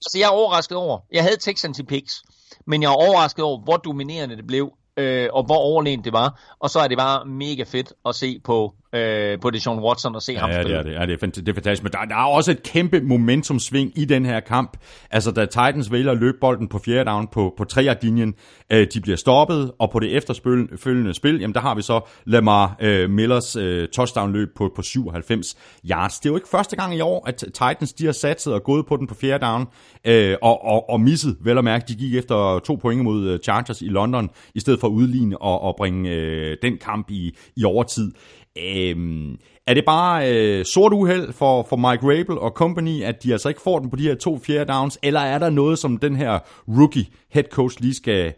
Altså, 0.05 0.17
jeg 0.19 0.25
er 0.25 0.29
overrasket 0.31 0.77
over. 0.77 0.99
Jeg 1.11 1.23
havde 1.23 1.37
Texans 1.37 1.79
i 1.79 1.83
picks, 1.83 2.23
men 2.67 2.81
jeg 2.81 2.87
er 2.87 2.95
overrasket 2.95 3.45
over, 3.45 3.59
hvor 3.63 3.77
dominerende 3.77 4.37
det 4.37 4.47
blev, 4.47 4.71
øh, 4.97 5.27
og 5.33 5.43
hvor 5.45 5.55
overlegent 5.55 6.05
det 6.05 6.13
var. 6.13 6.55
Og 6.59 6.69
så 6.69 6.79
er 6.79 6.87
det 6.87 6.97
bare 6.97 7.25
mega 7.25 7.63
fedt 7.63 7.93
at 8.05 8.15
se 8.15 8.39
på, 8.43 8.73
øh, 8.93 9.39
på 9.39 9.49
Deshaun 9.49 9.79
Watson 9.83 10.15
og 10.15 10.21
se 10.21 10.35
ham 10.35 10.49
Ja, 10.49 10.57
det 10.57 10.63
spille. 10.65 10.77
er 10.79 10.83
det. 10.83 10.91
Ja, 10.91 10.95
det, 11.05 11.23
er, 11.23 11.27
det 11.27 11.49
er 11.49 11.53
fantastisk. 11.53 11.83
Men 11.83 11.91
der, 11.91 11.99
der 12.05 12.15
er 12.15 12.25
også 12.25 12.51
et 12.51 12.63
kæmpe 12.63 13.01
momentumsving 13.01 13.91
i 13.95 14.05
den 14.05 14.25
her 14.25 14.39
kamp. 14.39 14.77
Altså, 15.11 15.31
da 15.31 15.45
Titans 15.45 15.91
vælger 15.91 16.11
at 16.11 16.17
løbe 16.17 16.37
bolden 16.41 16.67
på 16.67 16.79
fjerde 16.85 17.09
down 17.09 17.27
på, 17.27 17.53
på 17.57 17.63
3 17.63 17.95
linjen 18.01 18.33
øh, 18.71 18.87
de 18.93 19.01
bliver 19.01 19.17
stoppet, 19.17 19.71
og 19.79 19.91
på 19.91 19.99
det 19.99 20.15
efterfølgende 20.17 21.13
spil, 21.13 21.39
jamen 21.39 21.53
der 21.53 21.59
har 21.59 21.75
vi 21.75 21.81
så 21.81 22.01
Lamar 22.25 22.75
øh, 22.81 23.09
Millers 23.09 23.55
øh, 23.55 23.87
touchdown-løb 23.87 24.49
på, 24.55 24.71
på 24.75 24.81
97 24.81 25.55
yards. 25.89 26.19
Det 26.19 26.25
er 26.25 26.29
jo 26.31 26.35
ikke 26.35 26.49
første 26.51 26.75
gang 26.75 26.95
i 26.95 27.01
år, 27.01 27.27
at 27.27 27.35
Titans 27.35 27.93
de 27.93 28.05
har 28.05 28.11
satset 28.11 28.53
og 28.53 28.63
gået 28.63 28.85
på 28.85 28.97
den 28.97 29.07
på 29.07 29.15
fjerde 29.15 29.45
down, 29.45 29.67
øh, 30.05 30.35
og, 30.41 30.65
og, 30.65 30.89
og 30.89 31.01
misset, 31.01 31.37
vel 31.41 31.57
at 31.57 31.63
mærke, 31.63 31.85
de 31.87 31.95
gik 31.95 32.15
efter 32.15 32.59
to 32.59 32.75
point 32.75 33.03
mod 33.03 33.27
øh, 33.27 33.39
Chargers 33.39 33.81
i 33.81 33.87
London, 33.87 34.29
i 34.55 34.59
stedet 34.59 34.79
for 34.79 34.87
at 34.87 34.91
udligne 34.91 35.41
og, 35.41 35.61
og 35.61 35.75
bringe 35.77 36.09
øh, 36.09 36.57
den 36.61 36.77
kamp 36.77 37.09
i, 37.09 37.35
i 37.55 37.63
overtid. 37.63 38.11
Øhm, 38.57 39.37
er 39.67 39.73
det 39.73 39.85
bare 39.85 40.33
øh, 40.33 40.65
sort 40.65 40.93
uheld 40.93 41.33
for, 41.33 41.63
for 41.63 41.75
Mike 41.75 42.03
Rabel 42.03 42.37
og 42.37 42.51
company, 42.51 43.03
at 43.03 43.23
de 43.23 43.31
altså 43.31 43.49
ikke 43.49 43.61
får 43.61 43.79
den 43.79 43.89
på 43.89 43.95
de 43.95 44.03
her 44.03 44.15
to 44.15 44.39
fjerde 44.39 44.73
downs, 44.73 44.99
eller 45.03 45.19
er 45.19 45.39
der 45.39 45.49
noget, 45.49 45.79
som 45.79 45.97
den 45.97 46.15
her 46.15 46.39
rookie 46.67 47.05
head 47.29 47.43
coach 47.51 47.81
lige 47.81 47.93
skal, 47.93 48.33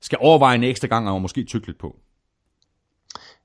skal 0.00 0.18
overveje 0.20 0.54
en 0.54 0.64
ekstra 0.64 0.88
gang, 0.88 1.08
og 1.08 1.22
måske 1.22 1.44
tykke 1.44 1.66
lidt 1.66 1.78
på? 1.78 1.96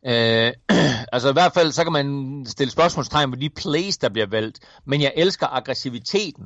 Øh, 0.08 0.52
altså 1.14 1.30
i 1.30 1.34
hvert 1.34 1.54
fald, 1.54 1.72
så 1.72 1.84
kan 1.84 1.94
man 1.94 2.46
stille 2.48 2.72
spørgsmålstegn 2.72 3.32
på 3.32 3.36
de 3.36 3.50
plays, 3.50 3.98
der 3.98 4.10
bliver 4.10 4.28
valgt. 4.28 4.60
Men 4.86 5.02
jeg 5.02 5.14
elsker 5.16 5.48
aggressiviteten. 5.48 6.44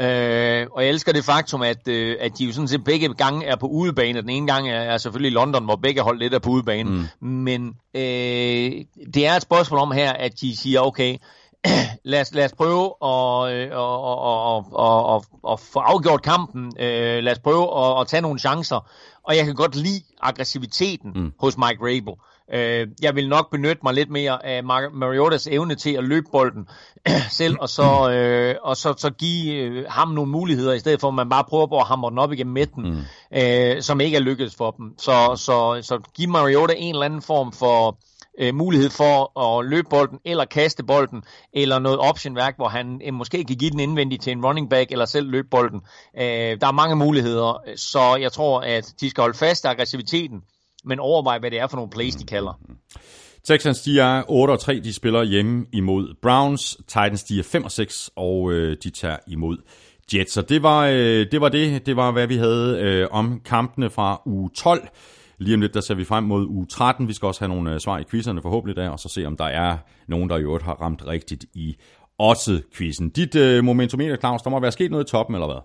Øh, 0.00 0.66
og 0.72 0.82
jeg 0.82 0.88
elsker 0.88 1.12
det 1.12 1.24
faktum, 1.24 1.62
at, 1.62 1.88
øh, 1.88 2.16
at 2.20 2.38
de 2.38 2.44
jo 2.44 2.52
sådan 2.52 2.68
set 2.68 2.84
begge 2.84 3.14
gange 3.14 3.46
er 3.46 3.56
på 3.56 3.66
udebane. 3.66 4.20
Den 4.20 4.30
ene 4.30 4.46
gang 4.46 4.68
er, 4.68 4.80
er 4.80 4.98
selvfølgelig 4.98 5.30
i 5.30 5.34
London, 5.34 5.64
hvor 5.64 5.76
begge 5.76 6.02
hold 6.02 6.18
lidt 6.18 6.34
er 6.34 6.38
på 6.38 6.50
udebane. 6.50 6.90
Mm. 7.20 7.28
Men 7.28 7.74
øh, 7.94 8.72
det 9.14 9.26
er 9.26 9.36
et 9.36 9.42
spørgsmål 9.42 9.80
om 9.80 9.92
her, 9.92 10.12
at 10.12 10.40
de 10.40 10.56
siger, 10.56 10.80
okay, 10.80 11.16
lad, 12.04 12.20
os, 12.20 12.34
lad 12.34 12.44
os 12.44 12.52
prøve 12.52 12.84
at, 12.84 13.72
og, 13.72 14.02
og, 14.02 14.64
og, 14.72 15.04
og, 15.06 15.24
og 15.42 15.60
få 15.60 15.78
afgjort 15.78 16.22
kampen. 16.22 16.72
Øh, 16.78 17.22
lad 17.22 17.32
os 17.32 17.38
prøve 17.38 17.78
at, 17.84 18.00
at 18.00 18.06
tage 18.06 18.20
nogle 18.20 18.38
chancer. 18.38 18.90
Og 19.28 19.36
jeg 19.36 19.44
kan 19.44 19.54
godt 19.54 19.76
lide 19.76 20.02
aggressiviteten 20.20 21.12
mm. 21.14 21.32
hos 21.40 21.56
Mike 21.58 21.78
Rabel. 21.82 22.14
Øh, 22.52 22.88
jeg 23.02 23.14
vil 23.14 23.28
nok 23.28 23.50
benytte 23.50 23.80
mig 23.82 23.94
lidt 23.94 24.10
mere 24.10 24.46
af 24.46 24.60
Mar- 24.60 24.94
Mariotas 24.94 25.46
evne 25.46 25.74
til 25.74 25.90
at 25.90 26.04
løbe 26.04 26.26
bolden 26.32 26.68
selv, 27.40 27.56
og 27.60 27.68
så, 27.68 28.10
øh, 28.10 28.54
og 28.62 28.76
så, 28.76 28.94
så 28.96 29.10
give 29.10 29.54
øh, 29.54 29.84
ham 29.88 30.08
nogle 30.08 30.30
muligheder, 30.30 30.72
i 30.72 30.78
stedet 30.78 31.00
for 31.00 31.08
at 31.08 31.14
man 31.14 31.28
bare 31.28 31.44
prøver 31.44 31.80
at 31.80 31.86
hamre 31.86 32.10
den 32.10 32.18
op 32.18 32.32
igennem 32.32 32.52
midten, 32.52 32.82
mm. 32.90 33.38
øh, 33.38 33.82
som 33.82 34.00
ikke 34.00 34.16
er 34.16 34.20
lykkedes 34.20 34.54
for 34.56 34.70
dem. 34.70 34.94
Så, 34.98 35.32
så, 35.36 35.78
så 35.82 36.00
give 36.14 36.30
Mariota 36.30 36.74
en 36.76 36.94
eller 36.94 37.06
anden 37.06 37.22
form 37.22 37.52
for 37.52 37.98
øh, 38.38 38.54
mulighed 38.54 38.90
for 38.90 39.40
at 39.40 39.66
løbe 39.66 39.88
bolden, 39.90 40.18
eller 40.24 40.44
kaste 40.44 40.84
bolden, 40.84 41.22
eller 41.52 41.78
noget 41.78 41.98
optionværk, 41.98 42.56
hvor 42.56 42.68
han 42.68 43.00
øh, 43.04 43.14
måske 43.14 43.44
kan 43.44 43.56
give 43.56 43.70
den 43.70 43.80
indvendigt 43.80 44.22
til 44.22 44.32
en 44.32 44.44
running 44.44 44.70
back, 44.70 44.92
eller 44.92 45.04
selv 45.04 45.30
løbe 45.30 45.48
bolden. 45.50 45.80
Øh, 46.18 46.24
der 46.60 46.66
er 46.66 46.72
mange 46.72 46.96
muligheder, 46.96 47.62
så 47.76 48.16
jeg 48.20 48.32
tror, 48.32 48.60
at 48.60 48.94
de 49.00 49.10
skal 49.10 49.22
holde 49.22 49.38
fast 49.38 49.64
af 49.64 49.70
aggressiviteten, 49.70 50.40
men 50.84 51.00
overveje, 51.00 51.38
hvad 51.38 51.50
det 51.50 51.58
er 51.58 51.66
for 51.66 51.76
nogle 51.76 51.90
plays, 51.90 52.14
de 52.14 52.24
kalder. 52.26 52.60
Texans, 53.44 53.80
de 53.80 54.00
er 54.00 54.22
8 54.28 54.52
og 54.52 54.60
3, 54.60 54.80
de 54.80 54.92
spiller 54.92 55.22
hjemme 55.22 55.66
imod 55.72 56.14
Browns. 56.22 56.76
Titans, 56.86 57.24
de 57.24 57.38
er 57.38 57.42
5 57.42 57.64
og 57.64 57.72
6, 57.72 58.10
og 58.16 58.52
øh, 58.52 58.76
de 58.82 58.90
tager 58.90 59.16
imod 59.26 59.56
Jets. 60.14 60.32
Så 60.32 60.42
det 60.42 60.62
var, 60.62 60.86
øh, 60.86 61.26
det 61.32 61.40
var 61.40 61.48
det. 61.48 61.86
Det 61.86 61.96
var, 61.96 62.10
hvad 62.10 62.26
vi 62.26 62.36
havde 62.36 62.78
øh, 62.80 63.08
om 63.10 63.40
kampene 63.44 63.90
fra 63.90 64.22
uge 64.26 64.50
12. 64.54 64.88
Lige 65.38 65.54
om 65.54 65.60
lidt, 65.60 65.74
der 65.74 65.80
ser 65.80 65.94
vi 65.94 66.04
frem 66.04 66.24
mod 66.24 66.46
uge 66.46 66.66
13. 66.66 67.08
Vi 67.08 67.12
skal 67.12 67.26
også 67.26 67.40
have 67.40 67.48
nogle 67.48 67.74
øh, 67.74 67.80
svar 67.80 67.98
i 67.98 68.04
quizzerne 68.10 68.42
forhåbentlig 68.42 68.76
der, 68.76 68.88
og 68.88 68.98
så 68.98 69.08
se, 69.08 69.26
om 69.26 69.36
der 69.36 69.44
er 69.44 69.78
nogen, 70.08 70.30
der 70.30 70.36
i 70.36 70.42
øvrigt 70.42 70.64
har 70.64 70.74
ramt 70.74 71.06
rigtigt 71.06 71.44
i 71.54 71.76
også 72.18 72.60
quizzen. 72.74 73.10
Dit 73.10 73.34
øh, 73.34 73.64
momentometer, 73.64 74.16
Claus, 74.16 74.42
der 74.42 74.50
må 74.50 74.60
være 74.60 74.72
sket 74.72 74.90
noget 74.90 75.04
i 75.04 75.10
toppen, 75.10 75.34
eller 75.34 75.46
hvad? 75.46 75.60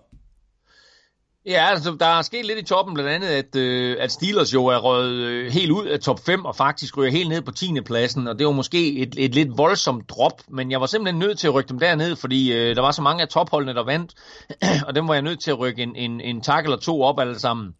Ja, 1.46 1.66
altså, 1.70 1.96
der 2.00 2.06
er 2.06 2.22
sket 2.22 2.46
lidt 2.46 2.58
i 2.58 2.62
toppen, 2.62 2.94
blandt 2.94 3.10
andet, 3.10 3.28
at, 3.28 3.56
øh, 3.56 3.96
at 4.00 4.12
Steelers 4.12 4.54
jo 4.54 4.66
er 4.66 4.78
røget 4.78 5.18
øh, 5.18 5.52
helt 5.52 5.70
ud 5.70 5.86
af 5.86 6.00
top 6.00 6.20
5, 6.26 6.44
og 6.44 6.56
faktisk 6.56 6.96
ryger 6.96 7.10
helt 7.10 7.28
ned 7.28 7.42
på 7.42 7.52
10. 7.52 7.80
pladsen, 7.86 8.28
og 8.28 8.38
det 8.38 8.46
var 8.46 8.52
måske 8.52 8.96
et, 8.96 9.14
et 9.18 9.34
lidt 9.34 9.58
voldsomt 9.58 10.10
drop, 10.10 10.40
men 10.48 10.70
jeg 10.70 10.80
var 10.80 10.86
simpelthen 10.86 11.18
nødt 11.18 11.38
til 11.38 11.46
at 11.46 11.54
rykke 11.54 11.68
dem 11.68 11.78
derned, 11.78 12.16
fordi 12.16 12.52
øh, 12.52 12.76
der 12.76 12.82
var 12.82 12.90
så 12.90 13.02
mange 13.02 13.22
af 13.22 13.28
topholdene, 13.28 13.74
der 13.74 13.84
vandt, 13.84 14.14
og 14.86 14.94
dem 14.94 15.08
var 15.08 15.14
jeg 15.14 15.22
nødt 15.22 15.40
til 15.40 15.50
at 15.50 15.58
rykke 15.58 15.82
en, 15.82 15.96
en, 15.96 16.20
en 16.20 16.40
tak 16.40 16.64
eller 16.64 16.78
to 16.78 17.02
op 17.02 17.20
alle 17.20 17.38
sammen. 17.38 17.74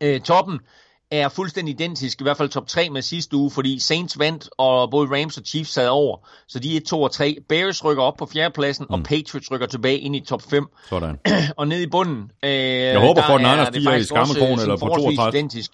Øh, 0.00 0.20
toppen 0.20 0.60
er 1.10 1.28
fuldstændig 1.28 1.74
identisk, 1.74 2.20
i 2.20 2.24
hvert 2.24 2.36
fald 2.36 2.48
top 2.48 2.66
3 2.66 2.90
med 2.90 3.02
sidste 3.02 3.36
uge, 3.36 3.50
fordi 3.50 3.78
Saints 3.78 4.18
vandt, 4.18 4.48
og 4.58 4.90
både 4.90 5.20
Rams 5.20 5.38
og 5.38 5.44
Chiefs 5.46 5.70
sad 5.72 5.88
over. 5.88 6.28
Så 6.48 6.58
de 6.58 6.76
er 6.76 6.80
2 6.88 7.02
og 7.02 7.10
3. 7.12 7.36
Bears 7.48 7.84
rykker 7.84 8.02
op 8.02 8.16
på 8.16 8.26
fjerdepladsen, 8.26 8.86
mm. 8.88 8.94
og 8.94 9.02
Patriots 9.02 9.50
rykker 9.50 9.66
tilbage 9.66 9.98
ind 9.98 10.16
i 10.16 10.20
top 10.20 10.42
5. 10.42 10.66
Sådan. 10.88 11.18
og 11.58 11.68
ned 11.68 11.80
i 11.80 11.86
bunden. 11.86 12.30
Øh, 12.44 12.50
Jeg 12.50 13.00
håber, 13.00 13.22
for 13.26 13.38
Niners, 13.38 13.68
de 13.68 13.84
er 13.90 13.94
i 13.94 14.04
skammekrogen 14.04 14.60
eller 14.60 14.76
på 14.76 14.86
32. 14.86 15.38
Identisk. 15.38 15.70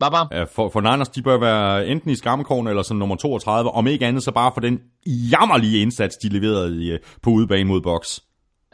Bare? 0.00 0.28
Ja, 0.32 0.44
for, 0.44 0.68
for 0.68 0.80
Niners, 0.80 1.08
de 1.08 1.22
bør 1.22 1.38
være 1.38 1.86
enten 1.86 2.10
i 2.10 2.16
skammekrogen 2.16 2.66
eller 2.66 2.82
som 2.82 2.96
nummer 2.96 3.16
32, 3.16 3.70
om 3.70 3.86
ikke 3.86 4.06
andet 4.06 4.22
så 4.22 4.32
bare 4.32 4.50
for 4.54 4.60
den 4.60 4.80
jammerlige 5.06 5.82
indsats, 5.82 6.16
de 6.16 6.28
leverede 6.28 6.84
i, 6.84 6.90
øh, 6.90 6.98
på 7.22 7.30
udebane 7.30 7.64
mod 7.64 7.80
Box. 7.80 8.18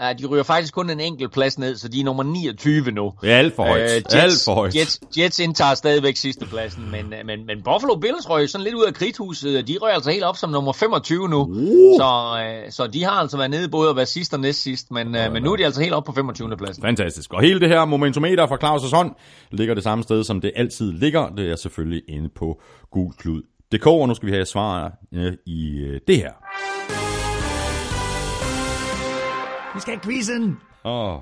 Ja, 0.00 0.12
de 0.12 0.26
ryger 0.26 0.42
faktisk 0.42 0.74
kun 0.74 0.90
en 0.90 1.00
enkelt 1.00 1.32
plads 1.32 1.58
ned, 1.58 1.76
så 1.76 1.88
de 1.88 2.00
er 2.00 2.04
nummer 2.04 2.22
29 2.22 2.90
nu. 2.90 3.12
Det 3.22 3.32
er 3.32 3.38
alt 3.38 3.56
for 3.56 3.62
højt. 3.62 3.82
Uh, 3.82 3.94
Jets, 3.94 4.14
alt 4.14 4.42
for 4.44 4.54
højt. 4.54 4.76
Jets, 4.76 5.00
Jets 5.18 5.38
indtager 5.38 5.74
stadigvæk 5.74 6.16
sidste 6.16 6.46
pladsen, 6.46 6.90
men, 6.90 7.12
øh, 7.12 7.26
men, 7.26 7.46
men 7.46 7.62
Buffalo 7.64 7.94
Bills 7.94 8.30
røg 8.30 8.48
sådan 8.48 8.64
lidt 8.64 8.74
ud 8.74 8.84
af 8.84 8.94
kridthuset. 8.94 9.68
De 9.68 9.76
røg 9.82 9.92
altså 9.94 10.10
helt 10.10 10.24
op 10.24 10.36
som 10.36 10.50
nummer 10.50 10.72
25 10.72 11.28
nu. 11.28 11.40
Uh. 11.40 11.56
Så, 11.98 12.38
uh, 12.64 12.70
så 12.70 12.86
de 12.86 13.04
har 13.04 13.10
altså 13.10 13.36
været 13.36 13.50
nede 13.50 13.68
både 13.68 13.90
at 13.90 13.96
være 13.96 14.06
sidst 14.06 14.34
og 14.34 14.40
næst 14.40 14.62
sidst, 14.62 14.90
men, 14.90 15.06
uh, 15.06 15.32
men 15.32 15.42
nu 15.42 15.52
er 15.52 15.56
de 15.56 15.64
altså 15.64 15.80
helt 15.80 15.94
op 15.94 16.04
på 16.04 16.12
25. 16.12 16.56
pladsen. 16.56 16.82
Fantastisk. 16.82 17.32
Og 17.32 17.42
hele 17.42 17.60
det 17.60 17.68
her 17.68 17.84
momentometer 17.84 18.46
fra 18.46 18.56
Claus' 18.56 18.96
hånd 18.96 19.14
ligger 19.50 19.74
det 19.74 19.84
samme 19.84 20.04
sted, 20.04 20.24
som 20.24 20.40
det 20.40 20.52
altid 20.56 20.92
ligger. 20.92 21.28
Det 21.28 21.50
er 21.50 21.56
selvfølgelig 21.56 22.02
inde 22.08 22.28
på 22.36 22.60
gulklud.dk, 22.92 23.86
og 23.86 24.08
nu 24.08 24.14
skal 24.14 24.26
vi 24.26 24.32
have 24.32 24.46
svar 24.46 24.92
uh, 25.12 25.32
i 25.46 25.84
det 26.06 26.16
her. 26.16 26.47
Vi 29.74 29.80
skal 29.80 29.94
have 29.94 30.00
quizzen. 30.00 30.58
Åh. 30.84 31.14
Oh. 31.14 31.20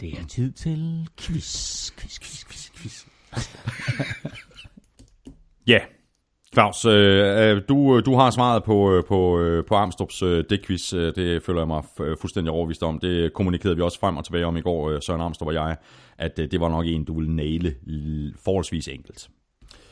Det 0.00 0.12
er 0.12 0.26
tid 0.28 0.52
til 0.52 1.08
quiz, 1.20 1.90
quiz, 1.90 2.20
quiz, 2.20 2.44
quiz, 2.44 2.70
quiz. 2.76 3.06
Ja, 5.66 5.78
Claus, 6.54 6.84
øh, 6.84 7.62
du, 7.68 8.00
du 8.00 8.14
har 8.14 8.30
svaret 8.30 8.64
på, 8.64 9.02
på, 9.08 9.40
på 9.68 9.74
Armstrongs 9.74 10.22
øh, 10.22 10.44
dækquiz. 10.50 10.90
Det 10.90 11.42
føler 11.42 11.60
jeg 11.60 11.68
mig 11.68 11.84
fuldstændig 12.20 12.52
overvist 12.52 12.82
om. 12.82 12.98
Det 12.98 13.32
kommunikerede 13.32 13.76
vi 13.76 13.82
også 13.82 14.00
frem 14.00 14.16
og 14.16 14.24
tilbage 14.24 14.46
om 14.46 14.56
i 14.56 14.60
går, 14.60 15.00
Søren 15.00 15.20
Armstrong 15.20 15.48
og 15.48 15.54
jeg, 15.54 15.76
at 16.18 16.36
det 16.36 16.60
var 16.60 16.68
nok 16.68 16.86
en, 16.86 17.04
du 17.04 17.14
ville 17.14 17.36
næle 17.36 17.74
forholdsvis 18.44 18.88
enkelt. 18.88 19.28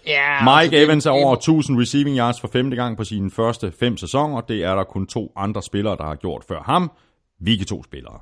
Ja, 0.06 0.42
Mike 0.42 0.76
altså, 0.76 0.86
Evans 0.86 1.06
er 1.06 1.10
over 1.10 1.36
1000 1.36 1.80
receiving 1.80 2.18
yards 2.18 2.40
for 2.40 2.48
femte 2.48 2.76
gang 2.76 2.96
på 2.96 3.04
sine 3.04 3.30
første 3.30 3.72
fem 3.80 3.96
sæsoner. 3.96 4.40
Det 4.40 4.64
er 4.64 4.74
der 4.74 4.84
kun 4.84 5.06
to 5.06 5.32
andre 5.36 5.62
spillere, 5.62 5.96
der 5.96 6.04
har 6.04 6.14
gjort 6.14 6.44
før 6.48 6.62
ham. 6.62 6.90
Hvilke 7.38 7.64
to 7.64 7.82
spillere? 7.82 8.20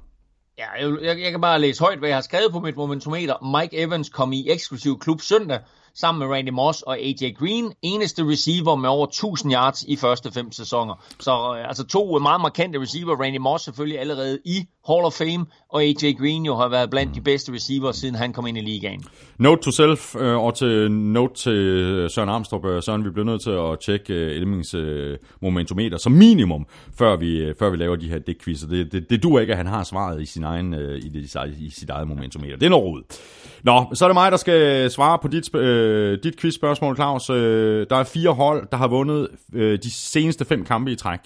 Ja, 0.58 0.70
jeg, 0.70 1.02
jeg, 1.02 1.20
jeg 1.20 1.30
kan 1.30 1.40
bare 1.40 1.60
læse 1.60 1.80
højt, 1.80 1.98
hvad 1.98 2.08
jeg 2.08 2.16
har 2.16 2.22
skrevet 2.22 2.52
på 2.52 2.60
mit 2.60 2.76
momentometer. 2.76 3.60
Mike 3.60 3.82
Evans 3.82 4.08
kom 4.08 4.32
i 4.32 4.50
eksklusiv 4.50 4.98
klub 4.98 5.20
søndag 5.20 5.60
sammen 5.94 6.28
med 6.28 6.36
Randy 6.36 6.48
Moss 6.48 6.82
og 6.82 6.98
AJ 6.98 7.32
Green. 7.38 7.72
Eneste 7.82 8.22
receiver 8.26 8.76
med 8.76 8.88
over 8.88 9.06
1000 9.06 9.52
yards 9.52 9.82
i 9.82 9.96
første 9.96 10.32
fem 10.32 10.52
sæsoner. 10.52 11.04
Så 11.20 11.56
øh, 11.58 11.68
altså 11.68 11.86
to 11.86 12.18
meget 12.18 12.40
markante 12.40 12.80
receiver. 12.80 13.22
Randy 13.22 13.36
Moss 13.36 13.64
selvfølgelig 13.64 14.00
allerede 14.00 14.38
i 14.44 14.68
Hall 14.88 15.04
of 15.04 15.12
Fame, 15.12 15.46
og 15.68 15.82
AJ 15.82 16.12
Green 16.18 16.44
jo 16.46 16.56
har 16.56 16.68
været 16.68 16.90
blandt 16.90 17.14
de 17.14 17.20
bedste 17.20 17.52
receiver, 17.52 17.92
siden 17.92 18.14
han 18.14 18.32
kom 18.32 18.46
ind 18.46 18.58
i 18.58 18.60
ligaen. 18.60 19.04
Note 19.38 19.62
to 19.62 19.70
self, 19.70 20.16
øh, 20.16 20.36
og 20.38 20.54
til 20.54 20.90
note 20.90 21.34
til 21.34 22.06
Søren 22.10 22.28
Armstrong. 22.28 22.64
Øh, 22.66 22.82
Søren, 22.82 23.04
vi 23.04 23.10
bliver 23.10 23.26
nødt 23.26 23.42
til 23.42 23.50
at 23.50 23.80
tjekke 23.80 24.14
øh, 24.14 24.36
Elmings 24.36 24.74
øh, 24.74 25.18
momentometer 25.42 25.98
som 25.98 26.12
minimum, 26.12 26.66
før 26.98 27.16
vi, 27.16 27.38
øh, 27.38 27.54
før 27.58 27.70
vi 27.70 27.76
laver 27.76 27.96
de 27.96 28.08
her 28.08 28.18
dækquizzer. 28.18 28.68
Det, 28.68 28.92
det, 28.92 29.10
det 29.10 29.22
duer 29.22 29.40
ikke, 29.40 29.52
at 29.52 29.56
han 29.56 29.66
har 29.66 29.84
svaret 29.84 30.22
i, 30.22 30.26
sin 30.26 30.44
egen, 30.44 30.74
øh, 30.74 30.98
i, 30.98 31.08
det, 31.08 31.36
i 31.58 31.70
sit 31.70 31.90
eget 31.90 32.08
momentometer. 32.08 32.56
Det 32.56 32.66
er 32.66 32.70
noget 32.70 32.84
rod. 32.84 33.02
Nå, 33.62 33.90
så 33.94 34.04
er 34.04 34.08
det 34.08 34.14
mig, 34.14 34.30
der 34.30 34.38
skal 34.38 34.90
svare 34.90 35.18
på 35.18 35.28
dit, 35.28 35.54
øh, 35.54 36.18
dit 36.22 36.40
quizspørgsmål, 36.40 36.96
Claus. 36.96 37.30
Øh, 37.30 37.86
der 37.90 37.96
er 37.96 38.04
fire 38.04 38.30
hold, 38.30 38.68
der 38.70 38.76
har 38.76 38.88
vundet 38.88 39.28
øh, 39.54 39.78
de 39.82 39.90
seneste 39.90 40.44
fem 40.44 40.64
kampe 40.64 40.92
i 40.92 40.96
træk. 40.96 41.20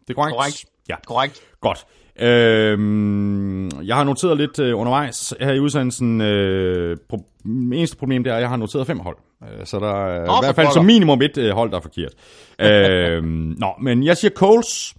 Det 0.00 0.10
er 0.10 0.14
korrekt? 0.14 0.36
Korrekt. 0.36 0.64
Ja. 0.88 0.96
Korrekt. 1.06 1.40
Godt. 1.60 1.86
Øhm, 2.18 3.66
jeg 3.82 3.96
har 3.96 4.04
noteret 4.04 4.36
lidt 4.36 4.58
øh, 4.58 4.78
undervejs 4.78 5.34
her 5.40 5.52
i 5.52 5.60
udsendelsen. 5.60 6.20
Øh, 6.20 6.96
pro- 7.12 7.42
eneste 7.74 7.96
problem 7.96 8.24
det 8.24 8.30
er, 8.30 8.34
at 8.34 8.40
jeg 8.40 8.48
har 8.48 8.56
noteret 8.56 8.86
fem 8.86 8.98
hold. 8.98 9.16
Øh, 9.42 9.66
så 9.66 9.78
der 9.78 10.06
er 10.06 10.26
Nå, 10.26 10.32
i 10.32 10.38
hvert 10.42 10.54
fald 10.54 10.72
som 10.72 10.84
minimum 10.84 11.22
et 11.22 11.38
øh, 11.38 11.54
hold, 11.54 11.70
der 11.70 11.76
er 11.76 11.80
forkert. 11.80 12.12
øhm, 12.60 13.54
nå, 13.58 13.72
men 13.80 14.04
jeg 14.04 14.16
siger 14.16 14.30
Coles, 14.34 14.94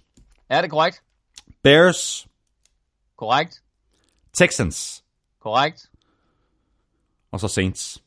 Er 0.50 0.60
det 0.60 0.70
korrekt? 0.70 1.02
Bears, 1.62 2.26
Korrekt. 3.18 3.60
Texans 4.34 5.02
Korrekt. 5.42 5.86
og 7.32 7.40
så 7.40 7.48
Saints. 7.48 8.02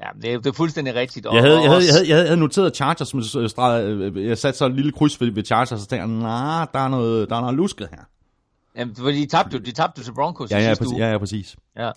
Ja, 0.00 0.06
det 0.22 0.32
er, 0.32 0.38
det 0.38 0.46
er 0.46 0.52
fuldstændig 0.52 0.94
rigtigt. 0.94 1.26
Og, 1.26 1.34
Jeg 1.34 1.42
havde, 1.42 1.60
jeg 1.62 1.70
havde, 1.70 1.84
jeg 1.86 1.92
havde, 1.94 2.08
jeg 2.08 2.16
havde 2.18 2.36
noteret 2.36 2.76
Chargers, 2.76 3.14
men 3.14 3.24
jeg 4.28 4.38
satte 4.38 4.58
så 4.58 4.66
et 4.66 4.74
lille 4.74 4.92
kryds 4.92 5.20
ved, 5.20 5.30
ved 5.30 5.44
Chargers, 5.44 5.72
og 5.72 5.78
så 5.78 5.86
tænkte 5.86 5.96
jeg, 6.08 6.08
nah, 6.08 6.66
der 6.72 6.78
er 6.80 6.88
noget, 6.88 7.30
der 7.30 7.36
er 7.36 7.40
noget 7.40 7.56
lusket 7.56 7.88
her. 7.90 7.98
Jamen, 8.76 8.96
fordi 8.96 9.20
de 9.20 9.26
tabte, 9.26 9.56
jo- 9.56 9.62
de 9.62 9.72
tabte 9.72 10.04
til 10.04 10.12
Broncos 10.14 10.50
Ja, 10.50 10.56
ja, 10.58 10.62
sidste 10.68 10.82
præcis, 10.84 10.92
uge. 10.94 11.04
ja, 11.04 11.10
ja, 11.12 11.18
præcis. 11.18 11.56
Ja. 11.76 11.90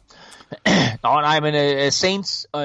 Nå, 1.04 1.22
nej, 1.22 1.40
men 1.40 1.56
uh, 1.86 1.92
Saints, 1.92 2.48
uh, 2.54 2.62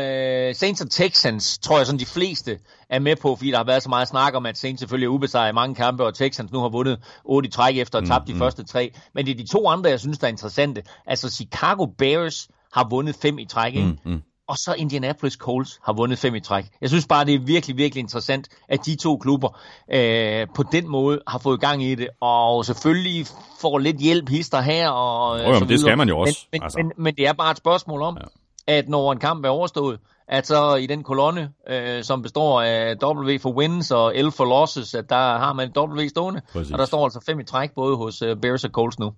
Saints 0.57 0.81
og 0.81 0.91
Texans, 0.91 1.59
tror 1.59 1.77
jeg 1.77 1.87
sådan 1.87 1.99
de 1.99 2.07
fleste 2.07 2.59
er 2.91 2.99
med 2.99 3.17
på, 3.17 3.37
fordi 3.37 3.51
der 3.51 3.57
har 3.57 3.65
været 3.65 3.83
så 3.83 3.89
meget 3.89 4.09
snak 4.09 4.35
om, 4.35 4.47
at 4.47 4.59
Saints 4.59 4.81
selvfølgelig 4.81 5.07
er 5.07 5.11
ubesejret 5.11 5.51
i 5.51 5.55
mange 5.55 5.75
kampe, 5.75 6.05
og 6.05 6.15
Texans 6.15 6.53
nu 6.53 6.61
har 6.61 6.69
vundet 6.69 6.99
8 7.25 7.49
i 7.49 7.51
træk 7.51 7.77
efter 7.79 7.99
at 7.99 8.09
have 8.09 8.15
tabt 8.19 8.29
de 8.29 8.35
første 8.39 8.65
tre. 8.65 8.95
Men 9.15 9.27
det 9.27 9.33
er 9.33 9.37
de 9.45 9.47
to 9.47 9.69
andre, 9.69 9.91
jeg 9.91 10.01
synes, 10.01 10.19
der 10.19 10.27
er 10.27 10.31
interessante. 10.31 10.83
Altså 11.07 11.31
Chicago 11.31 11.87
Bears 11.99 12.49
har 12.73 12.87
vundet 12.91 13.17
fem 13.23 13.39
i 13.39 13.45
træk, 13.45 13.75
ikke? 13.75 13.89
Mm, 14.05 14.13
mm. 14.13 14.23
Og 14.49 14.57
så 14.57 14.75
Indianapolis 14.79 15.33
Colts 15.33 15.81
har 15.85 15.93
vundet 15.93 16.19
fem 16.19 16.35
i 16.35 16.41
træk. 16.41 16.65
Jeg 16.81 16.89
synes 16.89 17.07
bare, 17.07 17.25
det 17.25 17.35
er 17.35 17.39
virkelig, 17.39 17.77
virkelig 17.77 18.01
interessant, 18.01 18.49
at 18.69 18.87
de 18.87 18.97
to 18.97 19.17
klubber 19.17 19.61
øh, 19.93 20.47
på 20.55 20.63
den 20.73 20.89
måde 20.89 21.21
har 21.29 21.39
fået 21.39 21.61
gang 21.61 21.83
i 21.83 21.95
det, 21.95 22.09
og 22.21 22.65
selvfølgelig 22.65 23.27
får 23.61 23.79
lidt 23.79 23.97
hjælp 23.97 24.29
hister 24.29 24.61
her. 24.61 24.89
Og, 24.89 25.39
Jo, 25.39 25.45
jo, 25.45 25.55
så 25.55 25.61
men 25.61 25.69
det 25.69 25.81
skal 25.81 25.99
man 25.99 26.09
jo 26.09 26.19
også, 26.19 26.47
Men, 26.53 26.61
men, 26.61 26.65
altså. 26.65 26.79
men, 26.79 26.93
men 26.97 27.17
det 27.17 27.27
er 27.27 27.33
bare 27.33 27.51
et 27.51 27.57
spørgsmål 27.57 28.03
om, 28.03 28.17
ja. 28.21 28.79
at 28.79 28.89
når 28.89 29.13
en 29.13 29.19
kamp 29.19 29.45
er 29.45 29.49
overstået, 29.49 29.99
at 30.29 30.47
så 30.47 30.75
i 30.75 30.87
den 30.87 31.03
kolonne, 31.03 31.51
øh, 31.69 32.05
som 32.05 32.23
består 32.23 32.63
af 32.63 32.95
W 33.05 33.39
for 33.41 33.53
wins 33.53 33.91
og 33.91 34.15
L 34.17 34.31
for 34.31 34.45
losses, 34.45 34.95
at 34.95 35.11
der 35.11 35.39
har 35.39 35.53
man 35.53 35.73
W 35.79 36.09
stående, 36.09 36.41
Præcis. 36.53 36.73
og 36.73 36.79
der 36.79 36.85
står 36.85 37.05
altså 37.05 37.21
fem 37.27 37.41
i 37.41 37.45
træk, 37.45 37.71
både 37.75 37.97
hos 37.97 38.23
øh, 38.23 38.37
Bears 38.37 38.65
og 38.65 38.71
Colts 38.71 38.99
nu. 38.99 39.13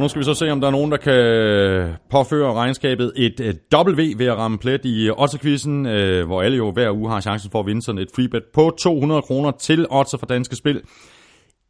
Nu 0.00 0.08
skal 0.08 0.20
vi 0.20 0.24
så 0.24 0.34
se, 0.34 0.50
om 0.50 0.60
der 0.60 0.66
er 0.66 0.70
nogen, 0.70 0.90
der 0.90 0.96
kan 0.96 1.96
påføre 2.10 2.54
regnskabet 2.54 3.12
et, 3.16 3.40
et 3.40 3.58
W 3.74 4.18
ved 4.18 4.26
at 4.26 4.36
ramme 4.36 4.58
plet 4.58 4.84
i 4.84 5.06
øh, 5.08 5.12
Otterquizzen, 5.18 5.86
øh, 5.86 6.26
hvor 6.26 6.42
alle 6.42 6.56
jo 6.56 6.70
hver 6.70 6.90
uge 6.90 7.10
har 7.10 7.20
chancen 7.20 7.50
for 7.50 7.60
at 7.60 7.66
vinde 7.66 7.82
sådan 7.82 7.98
et 7.98 8.08
freebet 8.14 8.42
på 8.54 8.76
200 8.80 9.22
kroner 9.22 9.50
til 9.50 9.86
Otter 9.90 10.18
for 10.18 10.26
Danske 10.26 10.56
Spil. 10.56 10.80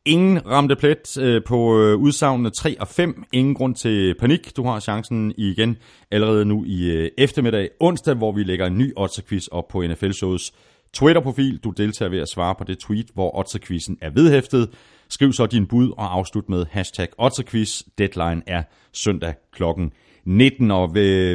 Ingen 0.07 0.47
ramte 0.47 0.77
plet 0.77 1.19
øh, 1.20 1.43
på 1.47 1.78
øh, 1.78 1.97
udsagnene 1.97 2.51
3 2.51 2.77
og 2.81 2.89
5. 2.89 3.24
Ingen 3.32 3.55
grund 3.55 3.74
til 3.74 4.15
panik. 4.20 4.57
Du 4.57 4.65
har 4.65 4.81
chancen 4.81 5.32
igen 5.36 5.77
allerede 6.11 6.44
nu 6.44 6.65
i 6.66 6.90
øh, 6.90 7.11
eftermiddag 7.19 7.69
onsdag, 7.81 8.15
hvor 8.15 8.32
vi 8.32 8.43
lægger 8.43 8.66
en 8.66 8.78
ny 8.78 8.93
Otterquiz 8.97 9.47
op 9.47 9.69
på 9.69 9.82
NFL-shows 9.82 10.53
Twitter-profil. 10.94 11.59
Du 11.65 11.70
deltager 11.70 12.09
ved 12.09 12.19
at 12.19 12.28
svare 12.28 12.55
på 12.59 12.65
det 12.65 12.78
tweet, 12.78 13.07
hvor 13.15 13.39
Otterquizzen 13.39 13.99
er 14.01 14.11
vedhæftet. 14.11 14.69
Skriv 15.13 15.33
så 15.33 15.47
din 15.47 15.67
bud 15.67 15.91
og 15.91 16.15
afslut 16.15 16.49
med 16.49 16.67
hashtag 16.71 17.09
Otterquiz. 17.19 17.83
Deadline 17.99 18.43
er 18.47 18.63
søndag 18.93 19.35
klokken 19.53 19.93
19, 20.25 20.71
og 20.71 20.89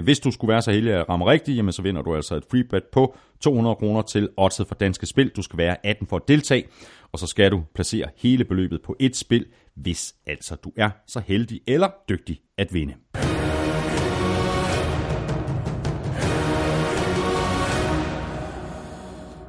hvis 0.03 0.19
du 0.19 0.31
skulle 0.31 0.51
være 0.51 0.61
så 0.61 0.71
heldig 0.71 0.93
at 0.93 1.09
ramme 1.09 1.25
rigtigt, 1.25 1.57
jamen 1.57 1.71
så 1.71 1.81
vinder 1.81 2.01
du 2.01 2.15
altså 2.15 2.35
et 2.35 2.43
free 2.51 2.63
bet 2.63 2.83
på 2.91 3.15
200 3.41 3.75
kroner 3.75 4.01
til 4.01 4.29
Oddset 4.37 4.67
for 4.67 4.75
Danske 4.75 5.05
Spil. 5.05 5.31
Du 5.35 5.41
skal 5.41 5.57
være 5.57 5.85
18 5.85 6.07
for 6.07 6.15
at 6.15 6.27
deltage, 6.27 6.63
og 7.11 7.19
så 7.19 7.27
skal 7.27 7.51
du 7.51 7.63
placere 7.75 8.07
hele 8.17 8.43
beløbet 8.43 8.81
på 8.81 8.95
et 8.99 9.15
spil, 9.15 9.45
hvis 9.75 10.15
altså 10.27 10.55
du 10.55 10.71
er 10.77 10.89
så 11.07 11.21
heldig 11.27 11.61
eller 11.67 11.89
dygtig 12.09 12.39
at 12.57 12.73
vinde. 12.73 12.93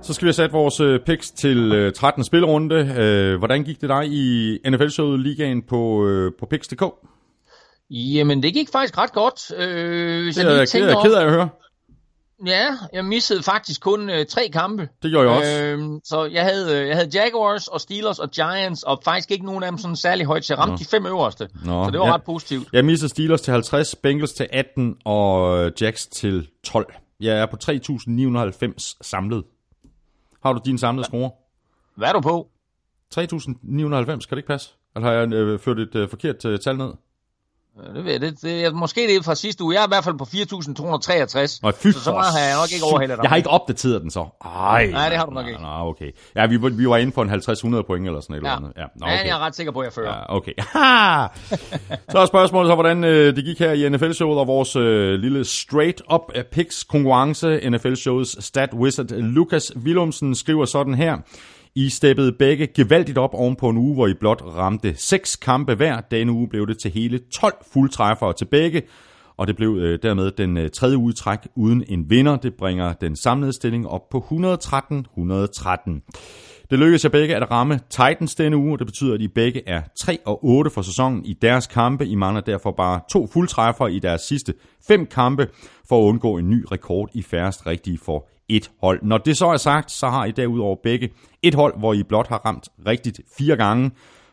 Så 0.09 0.15
skal 0.15 0.25
vi 0.25 0.29
have 0.29 0.33
sat 0.33 0.53
vores 0.53 0.81
øh, 0.81 1.01
picks 1.01 1.31
til 1.31 1.93
13. 1.97 2.25
spilrunde. 2.25 2.75
Øh, 2.75 3.39
hvordan 3.39 3.65
gik 3.65 3.81
det 3.81 3.89
dig 3.89 4.07
i 4.07 4.59
NFL-showet 4.69 5.21
Ligaen 5.21 5.63
på, 5.63 6.07
øh, 6.07 6.33
på 6.39 6.47
picks.dk? 6.47 6.83
Jamen, 7.91 8.43
det 8.43 8.55
gik 8.55 8.69
faktisk 8.73 8.99
ret 8.99 9.13
godt. 9.13 9.53
Øh, 9.57 10.35
det 10.35 10.39
er 10.39 10.51
jeg 10.51 10.69
ked, 10.69 11.03
ked 11.05 11.15
af 11.15 11.25
at 11.25 11.31
høre. 11.31 11.49
Ja, 12.47 12.67
jeg 12.93 13.05
missede 13.05 13.43
faktisk 13.43 13.81
kun 13.81 14.11
øh, 14.11 14.27
tre 14.27 14.49
kampe. 14.53 14.89
Det 15.03 15.11
gjorde 15.11 15.31
jeg 15.31 15.39
også. 15.39 15.63
Øh, 15.63 16.01
så 16.05 16.25
jeg 16.25 16.45
havde, 16.45 16.87
jeg 16.87 16.97
havde 16.97 17.11
Jaguars 17.15 17.69
og 17.69 17.81
Steelers 17.81 18.19
og 18.19 18.31
Giants, 18.31 18.83
og 18.83 19.01
faktisk 19.05 19.31
ikke 19.31 19.47
nogen 19.47 19.63
af 19.63 19.71
dem 19.71 19.79
sådan 19.79 19.97
særlig 19.97 20.27
højt, 20.27 20.45
så 20.45 20.55
jeg 20.55 20.59
ramte 20.59 20.73
Nå. 20.73 20.77
de 20.77 20.85
fem 20.85 21.07
øverste. 21.07 21.49
Nå. 21.65 21.85
Så 21.85 21.91
det 21.91 22.01
var 22.01 22.07
ja. 22.07 22.15
ret 22.15 22.23
positivt. 22.23 22.69
Jeg 22.73 22.85
missede 22.85 23.09
Steelers 23.09 23.41
til 23.41 23.53
50, 23.53 23.95
Bengals 23.95 24.33
til 24.33 24.47
18 24.53 24.97
og 25.05 25.73
Jacks 25.81 26.07
til 26.07 26.49
12. 26.65 26.95
Jeg 27.21 27.39
er 27.39 27.47
på 27.47 27.57
3.990 27.65 28.99
samlet. 29.03 29.45
Har 30.43 30.53
du 30.53 30.61
din 30.65 30.79
samlede 30.79 31.07
score? 31.07 31.31
Hvad 31.95 32.09
er 32.09 32.13
du 32.13 32.21
på? 32.21 32.51
3.990, 33.15 33.27
kan 34.05 34.19
det 34.31 34.37
ikke 34.37 34.47
passe? 34.47 34.75
Eller 34.97 35.09
har 35.09 35.15
jeg 35.15 35.33
øh, 35.33 35.59
ført 35.59 35.79
et 35.79 35.95
øh, 35.95 36.09
forkert 36.09 36.45
øh, 36.45 36.59
tal 36.59 36.77
ned? 36.77 36.93
Det 37.95 38.05
ved 38.05 38.13
jeg, 38.13 38.21
det, 38.21 38.43
det, 38.43 38.75
måske 38.75 39.01
det 39.01 39.17
er 39.17 39.23
fra 39.23 39.35
sidste 39.35 39.65
uge. 39.65 39.75
Jeg 39.75 39.83
er 39.83 39.87
i 39.87 39.91
hvert 39.91 40.05
fald 40.05 40.19
på 40.19 40.25
4.263. 40.25 41.47
så 41.47 42.01
så 42.05 42.13
meget 42.13 42.33
har 42.33 42.47
jeg 42.47 42.57
nok 42.57 42.73
ikke 42.73 42.85
overhældet 42.85 43.17
dig. 43.17 43.23
Jeg 43.23 43.31
har 43.31 43.37
ikke 43.37 43.51
opdateret 43.51 44.03
den 44.03 44.11
så. 44.11 44.27
Ej, 44.45 44.87
Nej, 44.87 45.09
det 45.09 45.19
har 45.19 45.27
du 45.27 45.33
nok 45.33 45.47
ikke. 45.47 45.61
Nå, 45.61 45.69
okay. 45.69 46.11
Ja, 46.37 46.47
vi, 46.47 46.57
vi 46.57 46.89
var 46.89 46.97
inde 46.97 47.13
på 47.13 47.23
en 47.23 47.31
50-100 47.31 47.83
point 47.83 48.07
eller 48.07 48.21
sådan 48.21 48.37
et 48.37 48.43
ja. 48.43 48.47
eller 48.47 48.57
andet. 48.57 48.73
Ja, 48.77 48.83
Nå, 48.83 49.07
okay. 49.07 49.17
ja, 49.17 49.27
jeg 49.27 49.31
er 49.31 49.39
ret 49.39 49.57
sikker 49.57 49.73
på, 49.73 49.81
at 49.81 49.85
jeg 49.85 49.93
fører. 49.93 50.15
Ja, 50.15 50.37
okay. 50.37 50.53
så 52.13 52.19
er 52.19 52.27
spørgsmålet 52.27 52.71
så, 52.71 52.75
hvordan 52.75 53.05
øh, 53.05 53.37
det 53.37 53.45
gik 53.45 53.59
her 53.59 53.73
i 53.73 53.89
NFL-showet 53.89 54.39
og 54.39 54.47
vores 54.47 54.77
øh, 54.77 55.15
lille 55.15 55.45
straight-up 55.45 56.33
picks 56.53 56.85
konkurrence. 56.85 57.61
NFL-showets 57.71 58.45
stat 58.45 58.75
wizard 58.75 59.11
Lukas 59.11 59.73
Willumsen 59.77 60.35
skriver 60.35 60.65
sådan 60.65 60.95
her. 60.95 61.17
I 61.75 61.89
steppede 61.89 62.33
begge 62.33 62.67
gevaldigt 62.67 63.19
op 63.19 63.35
oven 63.35 63.57
på 63.57 63.69
en 63.69 63.77
uge, 63.77 63.95
hvor 63.95 64.07
I 64.07 64.15
blot 64.15 64.43
ramte 64.45 64.95
seks 64.97 65.37
kampe 65.37 65.75
hver. 65.75 66.01
Denne 66.01 66.33
uge 66.33 66.49
blev 66.49 66.67
det 66.67 66.79
til 66.79 66.91
hele 66.91 67.19
12 67.19 67.55
fuldtræffere 67.73 68.33
til 68.33 68.45
begge, 68.45 68.83
og 69.37 69.47
det 69.47 69.57
blev 69.57 69.77
øh, 69.81 69.99
dermed 70.03 70.31
den 70.31 70.57
øh, 70.57 70.71
tredje 70.71 70.97
uge 70.97 71.13
træk 71.13 71.39
uden 71.55 71.85
en 71.89 72.11
vinder. 72.11 72.37
Det 72.37 72.55
bringer 72.55 72.93
den 72.93 73.17
samlede 73.17 73.53
stilling 73.53 73.89
op 73.89 74.09
på 74.11 74.19
113-113. 74.19 74.31
Det 76.71 76.79
lykkedes 76.79 77.05
jer 77.05 77.11
begge 77.11 77.37
at 77.37 77.51
ramme 77.51 77.81
Titans 77.91 78.35
denne 78.35 78.57
uge, 78.57 78.73
og 78.73 78.79
det 78.79 78.87
betyder, 78.87 79.15
at 79.15 79.21
I 79.21 79.29
begge 79.29 79.69
er 79.69 79.83
3 80.01 80.19
og 80.25 80.45
8 80.45 80.71
for 80.71 80.83
sæsonen 80.83 81.25
i 81.25 81.33
deres 81.33 81.67
kampe. 81.67 82.07
I 82.07 82.15
mangler 82.15 82.41
derfor 82.41 82.71
bare 82.71 83.01
to 83.11 83.27
fuldtræffere 83.27 83.93
i 83.93 83.99
deres 83.99 84.21
sidste 84.21 84.55
fem 84.89 85.07
kampe 85.07 85.49
for 85.89 86.03
at 86.03 86.09
undgå 86.09 86.39
en 86.39 86.51
ny 86.51 86.65
rekord 86.73 87.09
i 87.15 87.23
færrest 87.23 87.67
rigtige 87.67 87.99
for 87.99 88.29
et 88.49 88.71
hold. 88.83 89.03
Når 89.03 89.19
det 89.19 89.37
så 89.37 89.47
er 89.47 89.57
sagt, 89.57 89.91
så 89.91 90.09
har 90.09 90.25
I 90.25 90.31
derudover 90.31 90.77
begge 90.83 91.11
et 91.43 91.55
hold, 91.55 91.79
hvor 91.79 91.93
I 91.93 92.03
blot 92.03 92.29
har 92.29 92.47
ramt 92.47 92.69
rigtigt 92.87 93.21
fire 93.39 93.57
gange. 93.57 93.91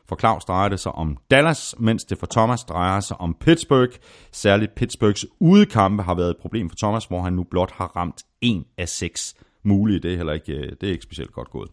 For 0.10 0.16
Claus 0.16 0.46
drejer 0.46 0.70
det 0.70 0.80
sig 0.80 0.92
om 0.92 1.18
Dallas, 1.32 1.76
mens 1.80 2.04
det 2.04 2.18
for 2.18 2.28
Thomas 2.32 2.64
drejer 2.64 3.00
sig 3.00 3.18
om 3.22 3.36
Pittsburgh. 3.40 3.94
Særligt 4.32 4.76
Pittsburghs 4.76 5.26
udekampe 5.40 6.04
har 6.04 6.16
været 6.16 6.30
et 6.30 6.38
problem 6.42 6.70
for 6.70 6.76
Thomas, 6.76 7.06
hvor 7.06 7.22
han 7.22 7.34
nu 7.34 7.44
blot 7.44 7.72
har 7.72 7.88
ramt 7.96 8.24
en 8.42 8.66
af 8.78 8.90
seks 8.90 9.36
mulige. 9.66 10.00
Det 10.00 10.14
er 10.14 10.18
heller 10.18 10.34
ikke, 10.34 10.54
øh, 10.54 10.72
det 10.82 10.90
er 10.90 10.92
ikke 10.92 11.04
specielt 11.04 11.32
godt 11.32 11.50
gået. 11.50 11.70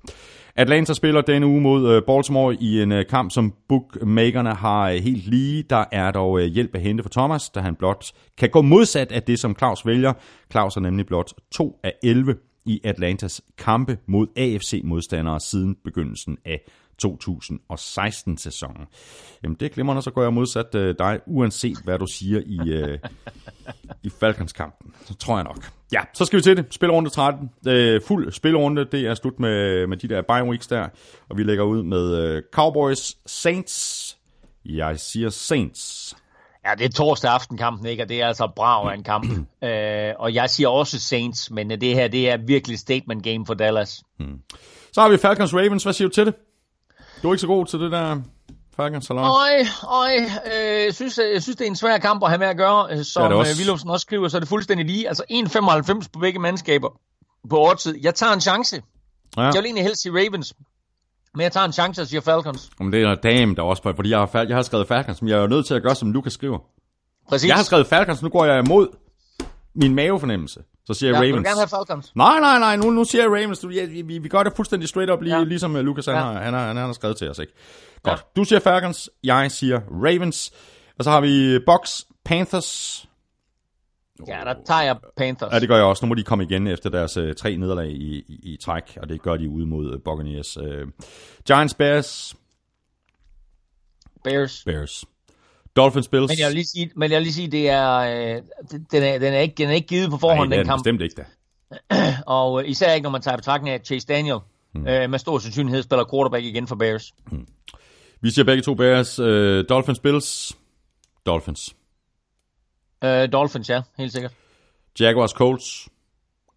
Atlanta 0.57 0.95
spiller 0.95 1.21
denne 1.21 1.47
uge 1.47 1.61
mod 1.61 1.91
øh, 1.91 2.03
Baltimore 2.03 2.57
i 2.61 2.83
en 2.83 2.93
øh, 2.93 3.07
kamp, 3.07 3.31
som 3.31 3.55
bookmakerne 3.69 4.55
har 4.55 4.91
helt 4.91 5.27
lige. 5.27 5.63
Der 5.71 5.85
er 5.93 6.11
dog 6.11 6.41
hjælp 6.41 6.75
at 6.75 6.81
hente 6.81 7.03
for 7.03 7.11
Thomas, 7.11 7.51
da 7.51 7.61
han 7.61 7.75
blot 7.75 8.13
kan 8.39 8.51
gå 8.51 8.63
modsat 8.63 9.13
af 9.13 9.23
det, 9.23 9.39
som 9.39 9.57
Claus 9.59 9.87
vælger. 9.87 10.13
Claus 10.51 10.77
er 10.77 10.81
nemlig 10.81 11.07
blot 11.07 11.33
2 11.55 11.81
af 11.83 11.93
11 12.03 12.37
i 12.65 12.81
Atlantas 12.85 13.43
kampe 13.59 13.99
mod 14.07 14.27
AFC-modstandere 14.37 15.41
siden 15.41 15.77
begyndelsen 15.85 16.39
af 16.45 16.61
2016-sæsonen. 17.09 18.87
Jamen 19.43 19.57
det 19.61 19.73
glemmer 19.73 20.01
så 20.01 20.11
går 20.11 20.23
jeg 20.23 20.33
modsat 20.33 20.75
uh, 20.75 20.81
dig, 20.81 21.21
uanset 21.27 21.79
hvad 21.85 21.99
du 21.99 22.07
siger 22.07 22.41
i, 22.47 22.83
uh, 22.83 22.99
i 24.03 24.11
Falcons-kampen. 24.21 24.95
Så 25.05 25.15
tror 25.15 25.37
jeg 25.37 25.45
nok. 25.45 25.71
Ja, 25.93 26.01
så 26.15 26.25
skal 26.25 26.37
vi 26.37 26.43
til 26.43 26.57
det. 26.57 26.67
Spilrunde 26.71 27.11
13. 27.11 27.51
Uh, 27.67 28.07
fuld 28.07 28.33
spilrunde, 28.33 28.85
det 28.85 29.07
er 29.07 29.15
slut 29.15 29.41
med, 29.41 29.87
med 29.87 29.97
de 29.97 30.09
der 30.09 30.23
bye 30.23 30.45
weeks 30.45 30.67
der. 30.67 30.89
Og 31.29 31.39
vi 31.39 31.43
lægger 31.43 31.65
ud 31.65 31.83
med 31.83 32.37
uh, 32.37 32.43
Cowboys 32.53 33.17
Saints. 33.27 34.17
Jeg 34.65 35.01
siger 35.01 35.31
Saints. 35.31 36.15
Ja, 36.67 36.75
det 36.79 36.85
er 36.85 36.89
torsdag 36.89 37.31
aften 37.31 37.59
kampen, 37.59 37.87
ikke? 37.87 38.03
Og 38.03 38.09
det 38.09 38.23
er 38.23 38.27
altså 38.27 38.53
brav 38.57 38.89
af 38.89 38.95
en 38.95 39.03
kamp. 39.05 39.31
uh, 39.33 39.39
og 40.25 40.35
jeg 40.35 40.51
siger 40.51 40.69
også 40.69 41.01
Saints, 41.01 41.51
men 41.51 41.71
det 41.71 41.95
her, 41.95 42.09
det 42.09 42.31
er 42.31 42.37
virkelig 42.37 42.79
statement 42.79 43.25
game 43.25 43.47
for 43.47 43.55
Dallas. 43.55 44.03
Hmm. 44.19 44.39
Så 44.93 45.01
har 45.01 45.09
vi 45.09 45.17
Falcons 45.17 45.55
Ravens. 45.55 45.83
Hvad 45.83 45.93
siger 45.93 46.09
du 46.09 46.15
til 46.15 46.27
det? 46.27 46.35
Du 47.23 47.29
er 47.29 47.33
ikke 47.33 47.41
så 47.41 47.47
god 47.47 47.67
til 47.67 47.81
det 47.81 47.93
der 47.93 48.21
Falcons 48.77 49.07
Salon? 49.07 49.25
Øj, 49.25 49.65
øj, 49.89 50.15
øh, 50.47 50.85
jeg, 50.85 50.95
synes, 50.95 51.19
jeg 51.35 51.43
synes, 51.43 51.57
det 51.57 51.65
er 51.65 51.69
en 51.69 51.77
svær 51.77 51.99
kamp 51.99 52.23
at 52.23 52.29
have 52.29 52.39
med 52.39 52.47
at 52.47 52.57
gøre. 52.57 52.87
Øh, 52.91 53.05
som 53.05 53.33
ja, 53.33 53.39
Willumsen 53.59 53.91
også 53.91 54.05
skriver, 54.05 54.29
så 54.29 54.37
er 54.37 54.41
det 54.41 54.49
fuldstændig 54.49 54.87
lige. 54.87 55.09
Altså 55.09 55.25
1,95 55.31 56.09
på 56.13 56.19
begge 56.19 56.39
mandskaber 56.39 56.89
på 57.51 57.59
årtid. 57.59 57.99
Jeg 58.03 58.15
tager 58.15 58.33
en 58.33 58.41
chance. 58.41 58.83
Ja. 59.37 59.43
Jeg 59.43 59.55
vil 59.55 59.65
egentlig 59.65 59.85
helst 59.85 60.03
sige 60.03 60.13
Ravens. 60.13 60.55
Men 61.35 61.43
jeg 61.43 61.53
tager 61.53 61.65
en 61.65 61.73
chance 61.73 62.03
og 62.03 62.07
siger 62.07 62.21
Falcons. 62.21 62.71
Om 62.81 62.91
det 62.91 63.03
er 63.03 63.15
dame, 63.15 63.55
der 63.55 63.63
også 63.63 63.83
på, 63.83 63.93
fordi 63.97 64.11
jeg 64.11 64.19
har, 64.19 64.45
jeg 64.49 64.57
har 64.57 64.63
skrevet 64.63 64.89
Falcons, 64.89 65.23
men 65.23 65.29
jeg 65.29 65.37
er 65.37 65.41
jo 65.41 65.47
nødt 65.47 65.67
til 65.67 65.75
at 65.75 65.83
gøre, 65.83 65.95
som 65.95 66.13
Lukas 66.13 66.33
skriver. 66.33 66.59
Præcis. 67.29 67.49
Jeg 67.49 67.57
har 67.57 67.63
skrevet 67.63 67.87
Falcons, 67.87 68.23
nu 68.23 68.29
går 68.29 68.45
jeg 68.45 68.59
imod 68.67 68.89
min 69.75 69.95
mavefornemmelse. 69.95 70.63
Så 70.87 70.95
siger 70.95 71.11
ja, 71.11 71.15
jeg 71.15 71.23
Ravens. 71.23 71.37
vil 71.37 71.45
gerne 71.45 71.61
have 71.61 71.69
Falcons. 71.69 72.17
Nej, 72.17 72.41
nej, 72.41 72.59
nej, 72.59 72.77
nu, 72.77 72.91
nu 72.91 73.05
siger 73.05 73.23
jeg 73.23 73.31
Ravens. 73.31 73.59
Du, 73.59 73.69
ja, 73.69 73.85
vi, 73.85 74.19
vi 74.19 74.29
gør 74.29 74.43
det 74.43 74.53
fuldstændig 74.57 74.89
straight 74.89 75.11
up, 75.11 75.23
lige, 75.23 75.39
ja. 75.39 75.45
ligesom 75.45 75.75
uh, 75.75 75.81
Lucas 75.81 76.07
han, 76.07 76.15
ja. 76.15 76.21
har, 76.21 76.33
han, 76.33 76.55
har, 76.55 76.67
han 76.67 76.77
har 76.77 76.93
skrevet 76.93 77.17
til 77.17 77.31
os. 77.31 77.39
Ikke? 77.39 77.53
Godt. 78.03 78.19
Ja. 78.19 78.41
Du 78.41 78.45
siger 78.45 78.61
Falcons, 78.61 79.11
jeg 79.25 79.51
siger 79.51 79.81
Ravens. 79.91 80.53
Og 80.99 81.05
så 81.05 81.11
har 81.11 81.21
vi 81.21 81.59
Bucks, 81.67 82.07
Panthers. 82.25 83.09
Ja, 84.29 84.41
der 84.45 84.55
tager 84.67 84.83
jeg 84.83 84.97
Panthers. 85.17 85.53
Ja, 85.53 85.61
det 85.61 85.69
gør 85.69 85.77
jeg 85.77 85.85
også. 85.85 86.07
Nu 86.07 86.09
må 86.09 86.15
de 86.15 86.23
komme 86.23 86.45
igen 86.45 86.67
efter 86.67 86.91
deres 86.91 87.17
uh, 87.17 87.33
tre 87.33 87.57
nederlag 87.57 87.91
i, 87.91 88.19
i, 88.29 88.53
i 88.53 88.57
træk, 88.57 88.99
og 89.01 89.09
det 89.09 89.23
gør 89.23 89.37
de 89.37 89.49
ude 89.49 89.67
mod 89.67 89.95
uh, 89.95 90.01
Buccaneers. 90.05 90.57
Uh, 90.57 90.89
Giants, 91.47 91.75
Bears. 91.75 92.37
Bears. 94.25 94.63
Bears. 94.65 95.05
Dolphins 95.77 96.09
Bills. 96.09 96.29
Men 96.29 96.39
jeg 96.39 96.49
vil 96.49 96.55
lige 96.55 96.67
sige, 96.67 96.91
men 96.97 97.11
jeg 97.11 97.17
vil 97.17 97.23
lige 97.23 97.35
sige 97.35 97.51
det 97.51 97.69
er, 97.69 97.97
øh, 97.97 98.43
den, 98.91 99.03
er, 99.03 99.19
den, 99.19 99.35
er 99.35 99.39
ikke, 99.39 99.55
den 99.55 99.69
er 99.69 99.73
ikke 99.73 99.89
givet 99.89 100.11
på 100.11 100.17
forhånd, 100.17 100.49
Nej, 100.49 100.57
den 100.57 100.67
kamp. 100.67 100.79
bestemt 100.79 101.01
ikke 101.03 101.15
da. 101.15 101.25
og 102.27 102.63
øh, 102.63 102.71
især 102.71 102.93
ikke, 102.93 103.03
når 103.03 103.11
man 103.11 103.23
tager 103.23 103.37
betragtning 103.37 103.75
af 103.75 103.81
Chase 103.85 104.07
Daniel, 104.07 104.39
hmm. 104.73 104.87
øh, 104.87 105.11
med 105.11 105.19
stor 105.19 105.39
sandsynlighed 105.39 105.83
spiller 105.83 106.05
quarterback 106.13 106.45
igen 106.45 106.67
for 106.67 106.77
Bears. 106.77 107.15
Hmm. 107.27 107.47
Vi 108.21 108.31
siger 108.31 108.45
begge 108.45 108.63
to 108.63 108.75
Bears. 108.75 109.19
Øh, 109.19 109.65
Dolphins 109.69 109.99
Bills. 109.99 110.57
Dolphins. 111.27 111.77
Øh, 113.05 113.33
Dolphins, 113.33 113.71
ja, 113.71 113.83
helt 113.99 114.13
sikkert. 114.13 114.33
Jaguars 115.01 115.31
Colts. 115.31 115.89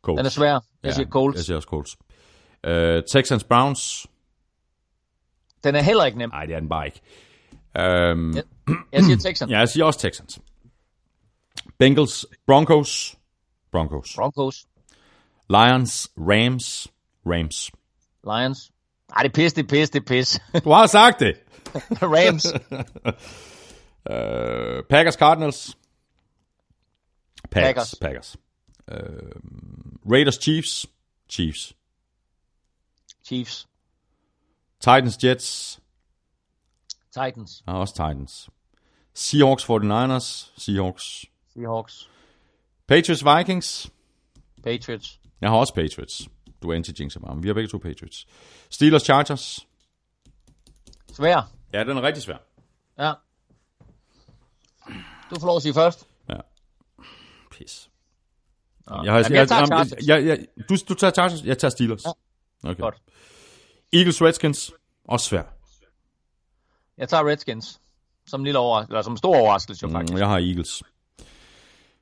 Colts. 0.01 0.19
Den 0.19 0.25
er 0.25 0.29
svær. 0.29 0.51
Jeg 0.51 0.61
ja, 0.83 0.91
siger 0.91 1.07
Colts. 1.09 1.37
Jeg 1.37 1.45
siger 1.45 1.55
også 1.55 1.67
Colts. 1.67 1.97
Øh, 2.65 3.03
Texans 3.03 3.43
Browns. 3.43 4.07
Den 5.63 5.75
er 5.75 5.81
heller 5.81 6.05
ikke 6.05 6.17
nem. 6.17 6.29
Nej, 6.29 6.45
det 6.45 6.55
er 6.55 6.59
den 6.59 6.69
bare 6.69 6.85
ikke. 6.85 7.01
Um, 7.79 8.35
jeg, 8.35 8.43
jeg 8.91 9.03
siger 9.03 9.17
Texans. 9.17 9.51
ja, 9.51 9.59
jeg 9.59 9.69
siger 9.69 9.85
også 9.85 9.99
Texans. 9.99 10.39
Bengals, 11.79 12.25
Broncos. 12.47 13.15
Broncos. 13.71 14.15
Broncos. 14.15 14.65
Lions, 15.49 16.11
Rams. 16.17 16.87
Rams. 17.25 17.71
Lions. 18.23 18.71
Ej, 19.15 19.23
det 19.23 19.29
er 19.29 19.33
pis, 19.33 19.53
det 19.53 19.63
er 19.63 19.67
pis, 19.67 19.89
det 19.89 19.99
er 19.99 20.05
pis. 20.05 20.39
du 20.63 20.69
har 20.71 20.87
sagt 20.87 21.19
det. 21.19 21.35
Rams. 22.15 22.45
Uh, 24.05 24.83
Packers 24.89 25.13
Cardinals. 25.15 25.77
Packers. 27.51 27.95
Packers. 28.01 28.35
Packers. 28.35 28.37
Uh, 28.91 30.11
Raiders 30.11 30.35
Chiefs. 30.35 30.85
Chiefs. 31.29 31.73
Chiefs. 33.25 33.67
Titans 34.79 35.23
Jets. 35.23 35.79
Titans. 37.23 37.63
Og 37.67 37.79
også 37.79 37.93
Titans. 37.93 38.49
Seahawks 39.13 39.63
49ers. 39.63 40.51
Seahawks. 40.57 41.25
Seahawks. 41.53 42.09
Patriots 42.87 43.25
Vikings. 43.25 43.91
Patriots. 44.63 45.19
Jeg 45.41 45.49
har 45.49 45.57
også 45.57 45.73
Patriots. 45.73 46.27
Du 46.61 46.69
er 46.69 46.75
anti-jinxer 46.75 47.19
bare, 47.19 47.41
vi 47.41 47.47
har 47.47 47.53
begge 47.53 47.67
to 47.67 47.77
Patriots. 47.77 48.27
Steelers 48.69 49.01
Chargers. 49.03 49.67
Svær. 51.13 51.51
Ja, 51.73 51.83
den 51.83 51.97
er 51.97 52.01
rigtig 52.01 52.23
svær. 52.23 52.37
Ja. 52.99 53.13
Du 55.29 55.39
får 55.39 55.47
lov 55.47 55.55
at 55.55 55.61
sige 55.61 55.73
først. 55.73 56.07
Ja. 56.29 56.37
Pis. 57.51 57.89
Nå. 58.87 59.03
Jeg, 59.03 59.13
har, 59.13 59.19
Jamen, 59.19 59.35
jeg 59.35 59.47
tager 59.47 59.59
jeg, 59.59 59.67
Chargers. 59.67 60.07
jeg, 60.07 60.25
jeg, 60.25 60.45
du, 60.69 60.75
du 60.89 60.93
tager 60.93 61.11
Chargers, 61.11 61.43
jeg 61.43 61.57
tager 61.57 61.69
Steelers. 61.69 62.03
Ja. 62.63 62.69
Okay. 62.69 62.81
Godt. 62.81 63.01
Eagles 63.93 64.21
Redskins. 64.21 64.71
Også 65.05 65.25
svær. 65.25 65.54
Jeg 66.97 67.09
tager 67.09 67.27
Redskins. 67.27 67.79
Som 68.27 68.41
en 68.41 68.45
lille 68.45 68.59
overraskelse, 68.59 68.91
eller 68.91 69.01
som 69.01 69.13
en 69.13 69.17
stor 69.17 69.35
overraskelse 69.35 69.83
jo 69.83 69.89
faktisk. 69.91 70.13
Mm, 70.13 70.19
jeg 70.19 70.27
har 70.27 70.37
Eagles. 70.37 70.83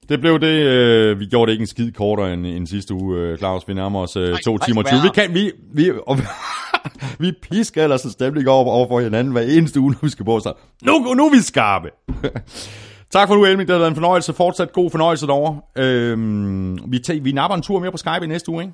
Det 0.10 0.20
blev 0.22 0.40
det, 0.40 0.48
øh, 0.48 1.20
vi 1.20 1.26
gjorde 1.26 1.50
det 1.50 1.54
ikke 1.54 1.62
en 1.62 1.68
skid 1.68 1.92
kortere 1.92 2.34
end, 2.34 2.46
end 2.46 2.68
sidste 2.68 2.94
uge, 2.94 3.18
øh, 3.20 3.38
Claus. 3.38 3.68
Vi 3.68 3.74
nærmer 3.74 4.00
os 4.00 4.16
øh, 4.16 4.30
Nej, 4.30 4.40
to 4.46 4.56
nej, 4.56 4.66
timer 4.66 4.82
og 4.82 4.86
20. 4.86 4.98
værre. 4.98 5.04
Vi 5.04 5.10
kan, 5.14 5.34
vi, 5.34 5.52
vi, 5.74 5.92
og, 6.08 6.18
vi 7.24 7.32
pisker 7.42 7.84
ellers 7.84 8.04
en 8.04 8.12
stemning 8.12 8.50
over, 8.50 8.72
over 8.72 8.88
for 8.88 9.00
hinanden 9.00 9.34
hver 9.34 9.42
eneste 9.42 9.80
uge, 9.80 9.92
når 9.92 10.00
vi 10.02 10.10
skal 10.10 10.26
på. 10.26 10.40
Så 10.40 10.54
nu, 10.82 11.14
nu 11.14 11.26
er 11.26 11.32
vi 11.32 11.42
skarpe. 11.42 11.90
tak 13.14 13.28
for 13.28 13.36
nu, 13.36 13.46
Elming. 13.46 13.68
Det 13.68 13.74
har 13.74 13.80
været 13.80 13.92
en 13.92 13.96
fornøjelse. 13.96 14.34
Fortsat 14.34 14.74
god 14.74 14.92
fornøjelse 14.92 15.28
derovre. 15.28 15.62
Øhm, 15.76 16.92
vi, 16.92 17.00
tager, 17.00 17.22
vi 17.22 17.32
napper 17.32 17.56
en 17.56 17.62
tur 17.62 17.80
mere 17.80 17.92
på 17.92 17.98
Skype 17.98 18.24
i 18.24 18.28
næste 18.28 18.52
uge, 18.52 18.64
ikke? 18.64 18.74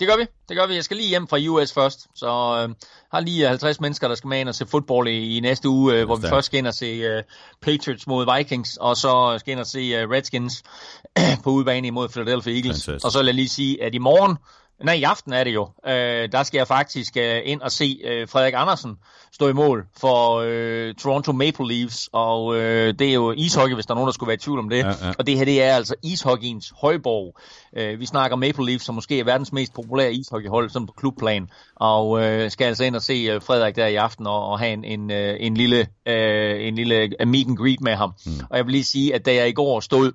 Det 0.00 0.08
gør 0.08 0.16
vi. 0.16 0.26
Det 0.48 0.56
gør 0.56 0.66
vi. 0.66 0.74
Jeg 0.74 0.84
skal 0.84 0.96
lige 0.96 1.08
hjem 1.08 1.28
fra 1.28 1.38
US 1.48 1.72
først. 1.72 2.06
Så 2.14 2.26
øh, 2.26 2.74
har 3.12 3.20
lige 3.20 3.48
50 3.48 3.80
mennesker, 3.80 4.08
der 4.08 4.14
skal 4.14 4.28
med 4.28 4.40
ind 4.40 4.48
og 4.48 4.54
se 4.54 4.66
fodbold 4.66 5.08
i, 5.08 5.36
i 5.36 5.40
næste 5.40 5.68
uge, 5.68 5.94
øh, 5.94 6.04
hvor 6.04 6.16
vi 6.16 6.28
først 6.28 6.46
skal 6.46 6.58
ind 6.58 6.66
og 6.66 6.74
se 6.74 6.86
øh, 6.86 7.22
Patriots 7.62 8.06
mod 8.06 8.36
Vikings, 8.36 8.76
og 8.76 8.96
så 8.96 9.36
skal 9.38 9.52
ind 9.52 9.60
og 9.60 9.66
se 9.66 9.78
øh, 9.78 10.10
Redskins 10.10 10.62
på 11.44 11.50
udebane 11.50 11.86
imod 11.86 12.08
Philadelphia 12.08 12.52
Eagles. 12.52 12.84
Fantastisk. 12.84 13.04
Og 13.04 13.12
så 13.12 13.18
vil 13.18 13.26
jeg 13.26 13.34
lige 13.34 13.48
sige, 13.48 13.82
at 13.82 13.94
i 13.94 13.98
morgen, 13.98 14.36
nej 14.84 14.94
i 14.94 15.02
aften 15.02 15.32
er 15.32 15.44
det 15.44 15.54
jo, 15.54 15.68
øh, 15.86 16.32
der 16.32 16.42
skal 16.42 16.58
jeg 16.58 16.66
faktisk 16.66 17.16
øh, 17.16 17.40
ind 17.44 17.60
og 17.60 17.72
se 17.72 18.00
øh, 18.04 18.28
Frederik 18.28 18.54
Andersen 18.56 18.96
stå 19.32 19.48
i 19.48 19.52
mål 19.52 19.86
for 20.00 20.44
øh, 20.46 20.94
Toronto 20.94 21.32
Maple 21.32 21.68
Leafs, 21.68 22.08
og 22.12 22.56
øh, 22.56 22.94
det 22.98 23.08
er 23.08 23.12
jo 23.14 23.32
ishockey, 23.32 23.74
hvis 23.74 23.86
der 23.86 23.92
er 23.92 23.94
nogen, 23.94 24.06
der 24.06 24.12
skulle 24.12 24.28
være 24.28 24.34
i 24.34 24.38
tvivl 24.38 24.58
om 24.58 24.68
det. 24.68 24.78
Ja, 24.78 24.88
ja. 24.88 25.12
Og 25.18 25.26
det 25.26 25.38
her, 25.38 25.44
det 25.44 25.62
er 25.62 25.74
altså 25.74 25.94
ishockeyens 26.02 26.72
højborg. 26.80 27.36
Øh, 27.76 28.00
vi 28.00 28.06
snakker 28.06 28.36
Maple 28.36 28.66
Leafs, 28.66 28.84
som 28.84 28.94
måske 28.94 29.20
er 29.20 29.24
verdens 29.24 29.52
mest 29.52 29.74
populære 29.74 30.12
ishockeyhold, 30.12 30.70
sådan 30.70 30.86
på 30.86 30.92
klubplan, 30.96 31.48
og 31.74 32.22
øh, 32.22 32.50
skal 32.50 32.64
altså 32.64 32.84
ind 32.84 32.96
og 32.96 33.02
se 33.02 33.12
øh, 33.12 33.42
Frederik 33.42 33.76
der 33.76 33.86
i 33.86 33.94
aften 33.94 34.26
og, 34.26 34.48
og 34.48 34.58
have 34.58 34.72
en, 34.72 34.84
en, 34.84 35.10
øh, 35.10 35.36
en 35.40 35.56
lille, 35.56 35.86
øh, 36.06 36.66
en 36.66 36.74
lille 36.74 36.94
øh, 37.20 37.28
meet 37.28 37.46
and 37.48 37.56
greet 37.56 37.80
med 37.80 37.94
ham. 37.94 38.12
Mm. 38.26 38.32
Og 38.50 38.56
jeg 38.56 38.66
vil 38.66 38.72
lige 38.72 38.84
sige, 38.84 39.14
at 39.14 39.26
da 39.26 39.34
jeg 39.34 39.48
i 39.48 39.52
går 39.52 39.80
stod 39.80 40.12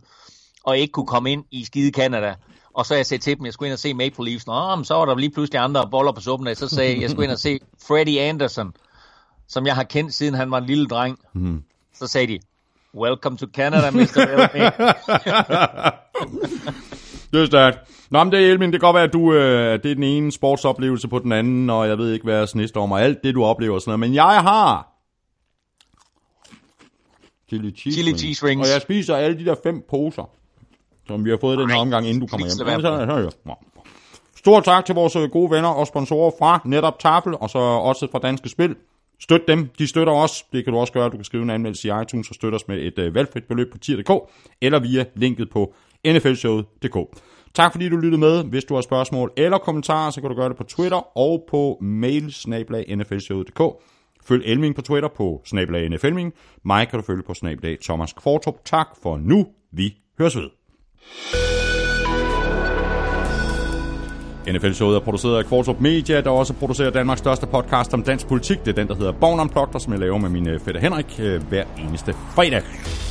og 0.63 0.77
ikke 0.77 0.91
kunne 0.91 1.07
komme 1.07 1.31
ind 1.31 1.43
i 1.51 1.65
skide 1.65 1.91
Canada, 1.91 2.35
og 2.73 2.85
så 2.85 2.95
jeg 2.95 3.05
sagde 3.05 3.23
til 3.23 3.37
dem, 3.37 3.45
jeg 3.45 3.53
skulle 3.53 3.67
ind 3.67 3.73
og 3.73 3.79
se 3.79 3.93
Maple 3.93 4.25
Leafs. 4.25 4.47
Nå, 4.47 4.75
men 4.75 4.85
så 4.85 4.93
var 4.93 5.05
der 5.05 5.15
lige 5.15 5.31
pludselig 5.31 5.61
andre 5.61 5.87
boller 5.91 6.11
på 6.11 6.21
suppen 6.21 6.47
af. 6.47 6.57
Så 6.57 6.67
sagde 6.69 6.93
jeg, 6.93 7.01
jeg 7.01 7.09
skulle 7.09 7.23
ind 7.23 7.31
og 7.31 7.39
se 7.39 7.59
Freddie 7.87 8.21
Anderson, 8.21 8.73
som 9.47 9.65
jeg 9.65 9.75
har 9.75 9.83
kendt 9.83 10.13
siden 10.13 10.33
han 10.33 10.51
var 10.51 10.57
en 10.57 10.65
lille 10.65 10.87
dreng. 10.87 11.19
Mm. 11.33 11.63
Så 11.93 12.07
sagde 12.07 12.27
de, 12.27 12.39
Welcome 12.95 13.37
to 13.37 13.47
Canada, 13.53 13.91
Mr. 13.91 14.17
Elming. 14.17 14.73
Det 17.31 17.41
er 17.41 17.45
stærkt. 17.45 17.77
Nå, 18.09 18.23
men 18.23 18.33
det 18.33 18.51
Elmin, 18.51 18.71
det 18.71 18.81
kan 18.81 18.87
godt 18.87 18.95
være, 18.95 19.03
at 19.03 19.13
du, 19.13 19.33
øh, 19.33 19.83
det 19.83 19.91
er 19.91 19.95
den 19.95 20.03
ene 20.03 20.31
sportsoplevelse 20.31 21.07
på 21.07 21.19
den 21.19 21.31
anden, 21.31 21.69
og 21.69 21.87
jeg 21.87 21.97
ved 21.97 22.13
ikke, 22.13 22.23
hvad 22.23 22.75
om, 22.75 22.91
og 22.91 23.01
alt 23.01 23.23
det, 23.23 23.35
du 23.35 23.43
oplever 23.43 23.75
og 23.75 23.81
sådan 23.81 23.89
noget. 23.89 23.99
Men 23.99 24.13
jeg 24.13 24.41
har 24.43 24.91
chili 27.49 27.71
cheese, 27.71 27.95
Chili 28.01 28.17
cheese 28.17 28.45
rings. 28.45 28.67
Og 28.67 28.73
jeg 28.73 28.81
spiser 28.81 29.15
alle 29.15 29.39
de 29.39 29.45
der 29.45 29.55
fem 29.63 29.83
poser, 29.89 30.29
som 31.11 31.25
vi 31.25 31.29
har 31.29 31.37
fået 31.41 31.57
i 31.57 31.61
den 31.61 31.69
her 31.69 31.77
omgang, 31.77 32.07
inden 32.07 32.21
du 32.21 32.27
kommer 32.27 32.45
hjem. 32.47 32.57
så- 32.81 32.81
så- 33.07 33.17
ja. 33.17 33.29
Nå. 33.45 33.55
Stort 34.37 34.63
tak 34.63 34.85
til 34.85 34.95
vores 34.95 35.15
øh, 35.15 35.29
gode 35.29 35.51
venner 35.51 35.69
og 35.69 35.87
sponsorer 35.87 36.31
fra 36.39 36.61
netop 36.65 36.99
Tafel, 36.99 37.33
og 37.39 37.49
så 37.49 37.57
også 37.59 38.07
fra 38.11 38.19
Danske 38.19 38.49
Spil. 38.49 38.75
Støt 39.19 39.41
dem, 39.47 39.69
de 39.79 39.87
støtter 39.87 40.13
os. 40.13 40.43
Det 40.53 40.63
kan 40.63 40.73
du 40.73 40.79
også 40.79 40.93
gøre. 40.93 41.09
Du 41.09 41.15
kan 41.15 41.23
skrive 41.23 41.43
en 41.43 41.49
anmeldelse 41.49 41.87
i 41.87 41.91
iTunes 42.01 42.29
og 42.29 42.35
støtte 42.35 42.55
os 42.55 42.67
med 42.67 42.77
et 42.81 42.99
øh, 42.99 43.15
valgfrit 43.15 43.43
beløb 43.43 43.71
på 43.71 43.77
tier.dk, 43.77 44.11
eller 44.61 44.79
via 44.79 45.05
linket 45.15 45.49
på 45.49 45.73
nflshowet.dk. 46.07 46.97
Tak 47.53 47.71
fordi 47.71 47.89
du 47.89 47.97
lyttede 47.97 48.19
med. 48.19 48.43
Hvis 48.43 48.63
du 48.63 48.73
har 48.75 48.81
spørgsmål 48.81 49.31
eller 49.37 49.57
kommentarer, 49.57 50.11
så 50.11 50.21
kan 50.21 50.29
du 50.29 50.35
gøre 50.35 50.49
det 50.49 50.57
på 50.57 50.63
Twitter 50.63 51.17
og 51.17 51.43
på 51.49 51.77
mail. 51.81 52.33
Følg 54.23 54.43
Elming 54.45 54.75
på 54.75 54.81
Twitter 54.81 55.09
på 55.09 55.41
snablag 55.45 55.89
nflming. 55.89 56.33
Mig 56.65 56.87
kan 56.87 56.99
du 56.99 57.05
følge 57.05 57.23
på 57.23 57.33
snablag 57.33 57.77
Thomas 57.83 58.13
Kvartrup. 58.13 58.55
Tak 58.65 58.87
for 59.03 59.17
nu. 59.17 59.47
Vi 59.71 59.93
høres 60.19 60.35
ved. 60.37 60.49
NFL-showet 64.47 64.95
er 64.95 64.99
produceret 64.99 65.37
af 65.37 65.45
Kvartrup 65.45 65.79
Media, 65.79 66.21
der 66.21 66.29
også 66.29 66.53
producerer 66.53 66.89
Danmarks 66.89 67.19
største 67.19 67.47
podcast 67.47 67.93
om 67.93 68.03
dansk 68.03 68.27
politik. 68.27 68.59
Det 68.59 68.67
er 68.67 68.73
den, 68.73 68.87
der 68.87 68.95
hedder 68.95 69.11
Born 69.11 69.39
Unplugged, 69.39 69.75
og 69.75 69.81
som 69.81 69.93
jeg 69.93 69.99
laver 69.99 70.17
med 70.17 70.29
min 70.29 70.47
øh, 70.49 70.59
fætter 70.59 70.81
Henrik 70.81 71.19
øh, 71.19 71.43
hver 71.43 71.65
eneste 71.77 72.13
fredag. 72.13 72.61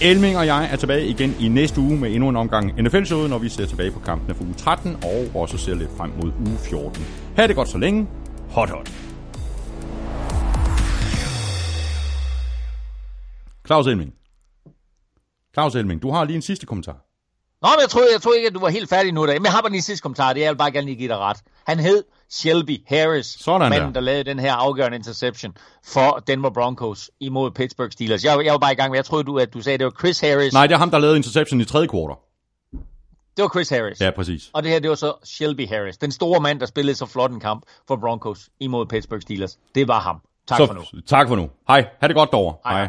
Elming 0.03 0.37
og 0.39 0.47
jeg 0.47 0.69
er 0.73 0.77
tilbage 0.77 1.07
igen 1.07 1.35
i 1.41 1.49
næste 1.49 1.81
uge 1.81 1.97
med 1.97 2.11
endnu 2.11 2.29
en 2.29 2.37
omgang 2.37 2.83
NFL-showet, 2.83 3.31
når 3.31 3.39
vi 3.39 3.49
ser 3.49 3.67
tilbage 3.67 3.91
på 3.91 4.01
kampene 4.01 4.35
for 4.35 4.45
uge 4.45 4.55
13 4.55 4.97
og 5.05 5.41
også 5.41 5.59
ser 5.59 5.75
lidt 5.75 5.91
frem 5.97 6.11
mod 6.23 6.33
uge 6.47 6.59
14. 6.59 7.07
Ha' 7.37 7.47
det 7.47 7.57
godt 7.57 7.69
så 7.69 7.79
længe. 7.79 8.09
Hot 8.51 8.71
hot. 8.71 8.91
Claus 13.67 13.87
Elming. 13.87 14.15
Claus 15.55 15.75
Elming, 15.75 16.03
du 16.03 16.11
har 16.11 16.25
lige 16.25 16.37
en 16.37 16.43
sidste 16.43 16.67
kommentar. 16.67 17.10
Nå, 17.63 17.69
men 17.69 17.81
jeg 17.81 17.89
troede, 17.91 18.09
jeg 18.13 18.23
troede 18.23 18.39
ikke, 18.39 18.47
at 18.49 18.55
du 18.55 18.61
var 18.61 18.69
helt 18.69 18.89
færdig 18.89 19.13
nu. 19.13 19.27
Da. 19.27 19.33
Men 19.33 19.45
jeg 19.45 19.53
har 19.53 19.61
bare 19.63 19.71
lige 19.71 19.79
en 19.79 19.83
sidste 19.83 20.03
kommentar. 20.03 20.33
Det 20.33 20.41
er, 20.41 20.45
jeg 20.47 20.53
vil 20.53 20.59
bare 20.59 20.71
gerne 20.71 20.87
lige 20.87 20.97
give 20.97 21.09
dig 21.09 21.19
ret. 21.19 21.37
Han 21.67 21.79
hed 21.79 22.05
Shelby 22.31 22.79
Harris, 22.89 23.27
Sådan 23.27 23.61
der. 23.61 23.69
manden, 23.69 23.95
der 23.95 24.01
lavede 24.01 24.25
den 24.25 24.39
her 24.39 24.55
afgørende 24.55 24.97
interception 24.97 25.57
for 25.85 26.23
Denver 26.27 26.51
Broncos 26.51 27.11
imod 27.21 27.51
Pittsburgh 27.51 27.93
Steelers. 27.93 28.25
Jeg, 28.25 28.45
jeg 28.45 28.53
var 28.53 28.59
bare 28.59 28.73
i 28.73 28.75
gang 28.75 28.91
med, 28.91 28.99
jeg 28.99 29.05
troede, 29.05 29.25
du, 29.25 29.39
at 29.39 29.55
du 29.55 29.61
sagde, 29.63 29.75
at 29.75 29.81
det 29.81 29.85
var 29.85 29.95
Chris 29.99 30.21
Harris. 30.21 30.53
Nej, 30.53 30.67
det 30.67 30.75
er 30.75 30.79
ham, 30.79 30.91
der 30.91 30.99
lavede 30.99 31.17
interception 31.17 31.61
i 31.61 31.65
tredje 31.65 31.87
kvartal. 31.89 32.17
Det 33.37 33.43
var 33.43 33.49
Chris 33.49 33.69
Harris. 33.69 34.01
Ja, 34.01 34.11
præcis. 34.11 34.51
Og 34.53 34.63
det 34.63 34.71
her, 34.71 34.79
det 34.79 34.91
var 34.91 34.97
så 34.97 35.15
Shelby 35.25 35.69
Harris. 35.69 35.97
Den 35.99 36.13
store 36.13 36.41
mand, 36.41 36.61
der 36.61 36.67
spillede 36.67 36.97
så 36.97 37.07
flot 37.07 37.31
en 37.31 37.41
kamp 37.41 37.63
for 37.89 37.97
Broncos 37.97 38.49
imod 38.61 38.87
Pittsburgh 38.87 39.23
Steelers. 39.23 39.59
Det 39.75 39.89
var 39.89 40.01
ham. 40.01 40.21
Tak 40.49 40.57
så, 40.57 40.67
for 40.67 40.75
nu. 40.75 40.83
Tak 41.07 41.29
for 41.29 41.37
nu. 41.37 41.51
Hej. 41.69 41.87
Ha' 42.01 42.09
det 42.09 42.17
godt 42.17 42.31
derovre. 42.31 42.57
Hej. 42.65 42.79
Hej. 42.81 42.89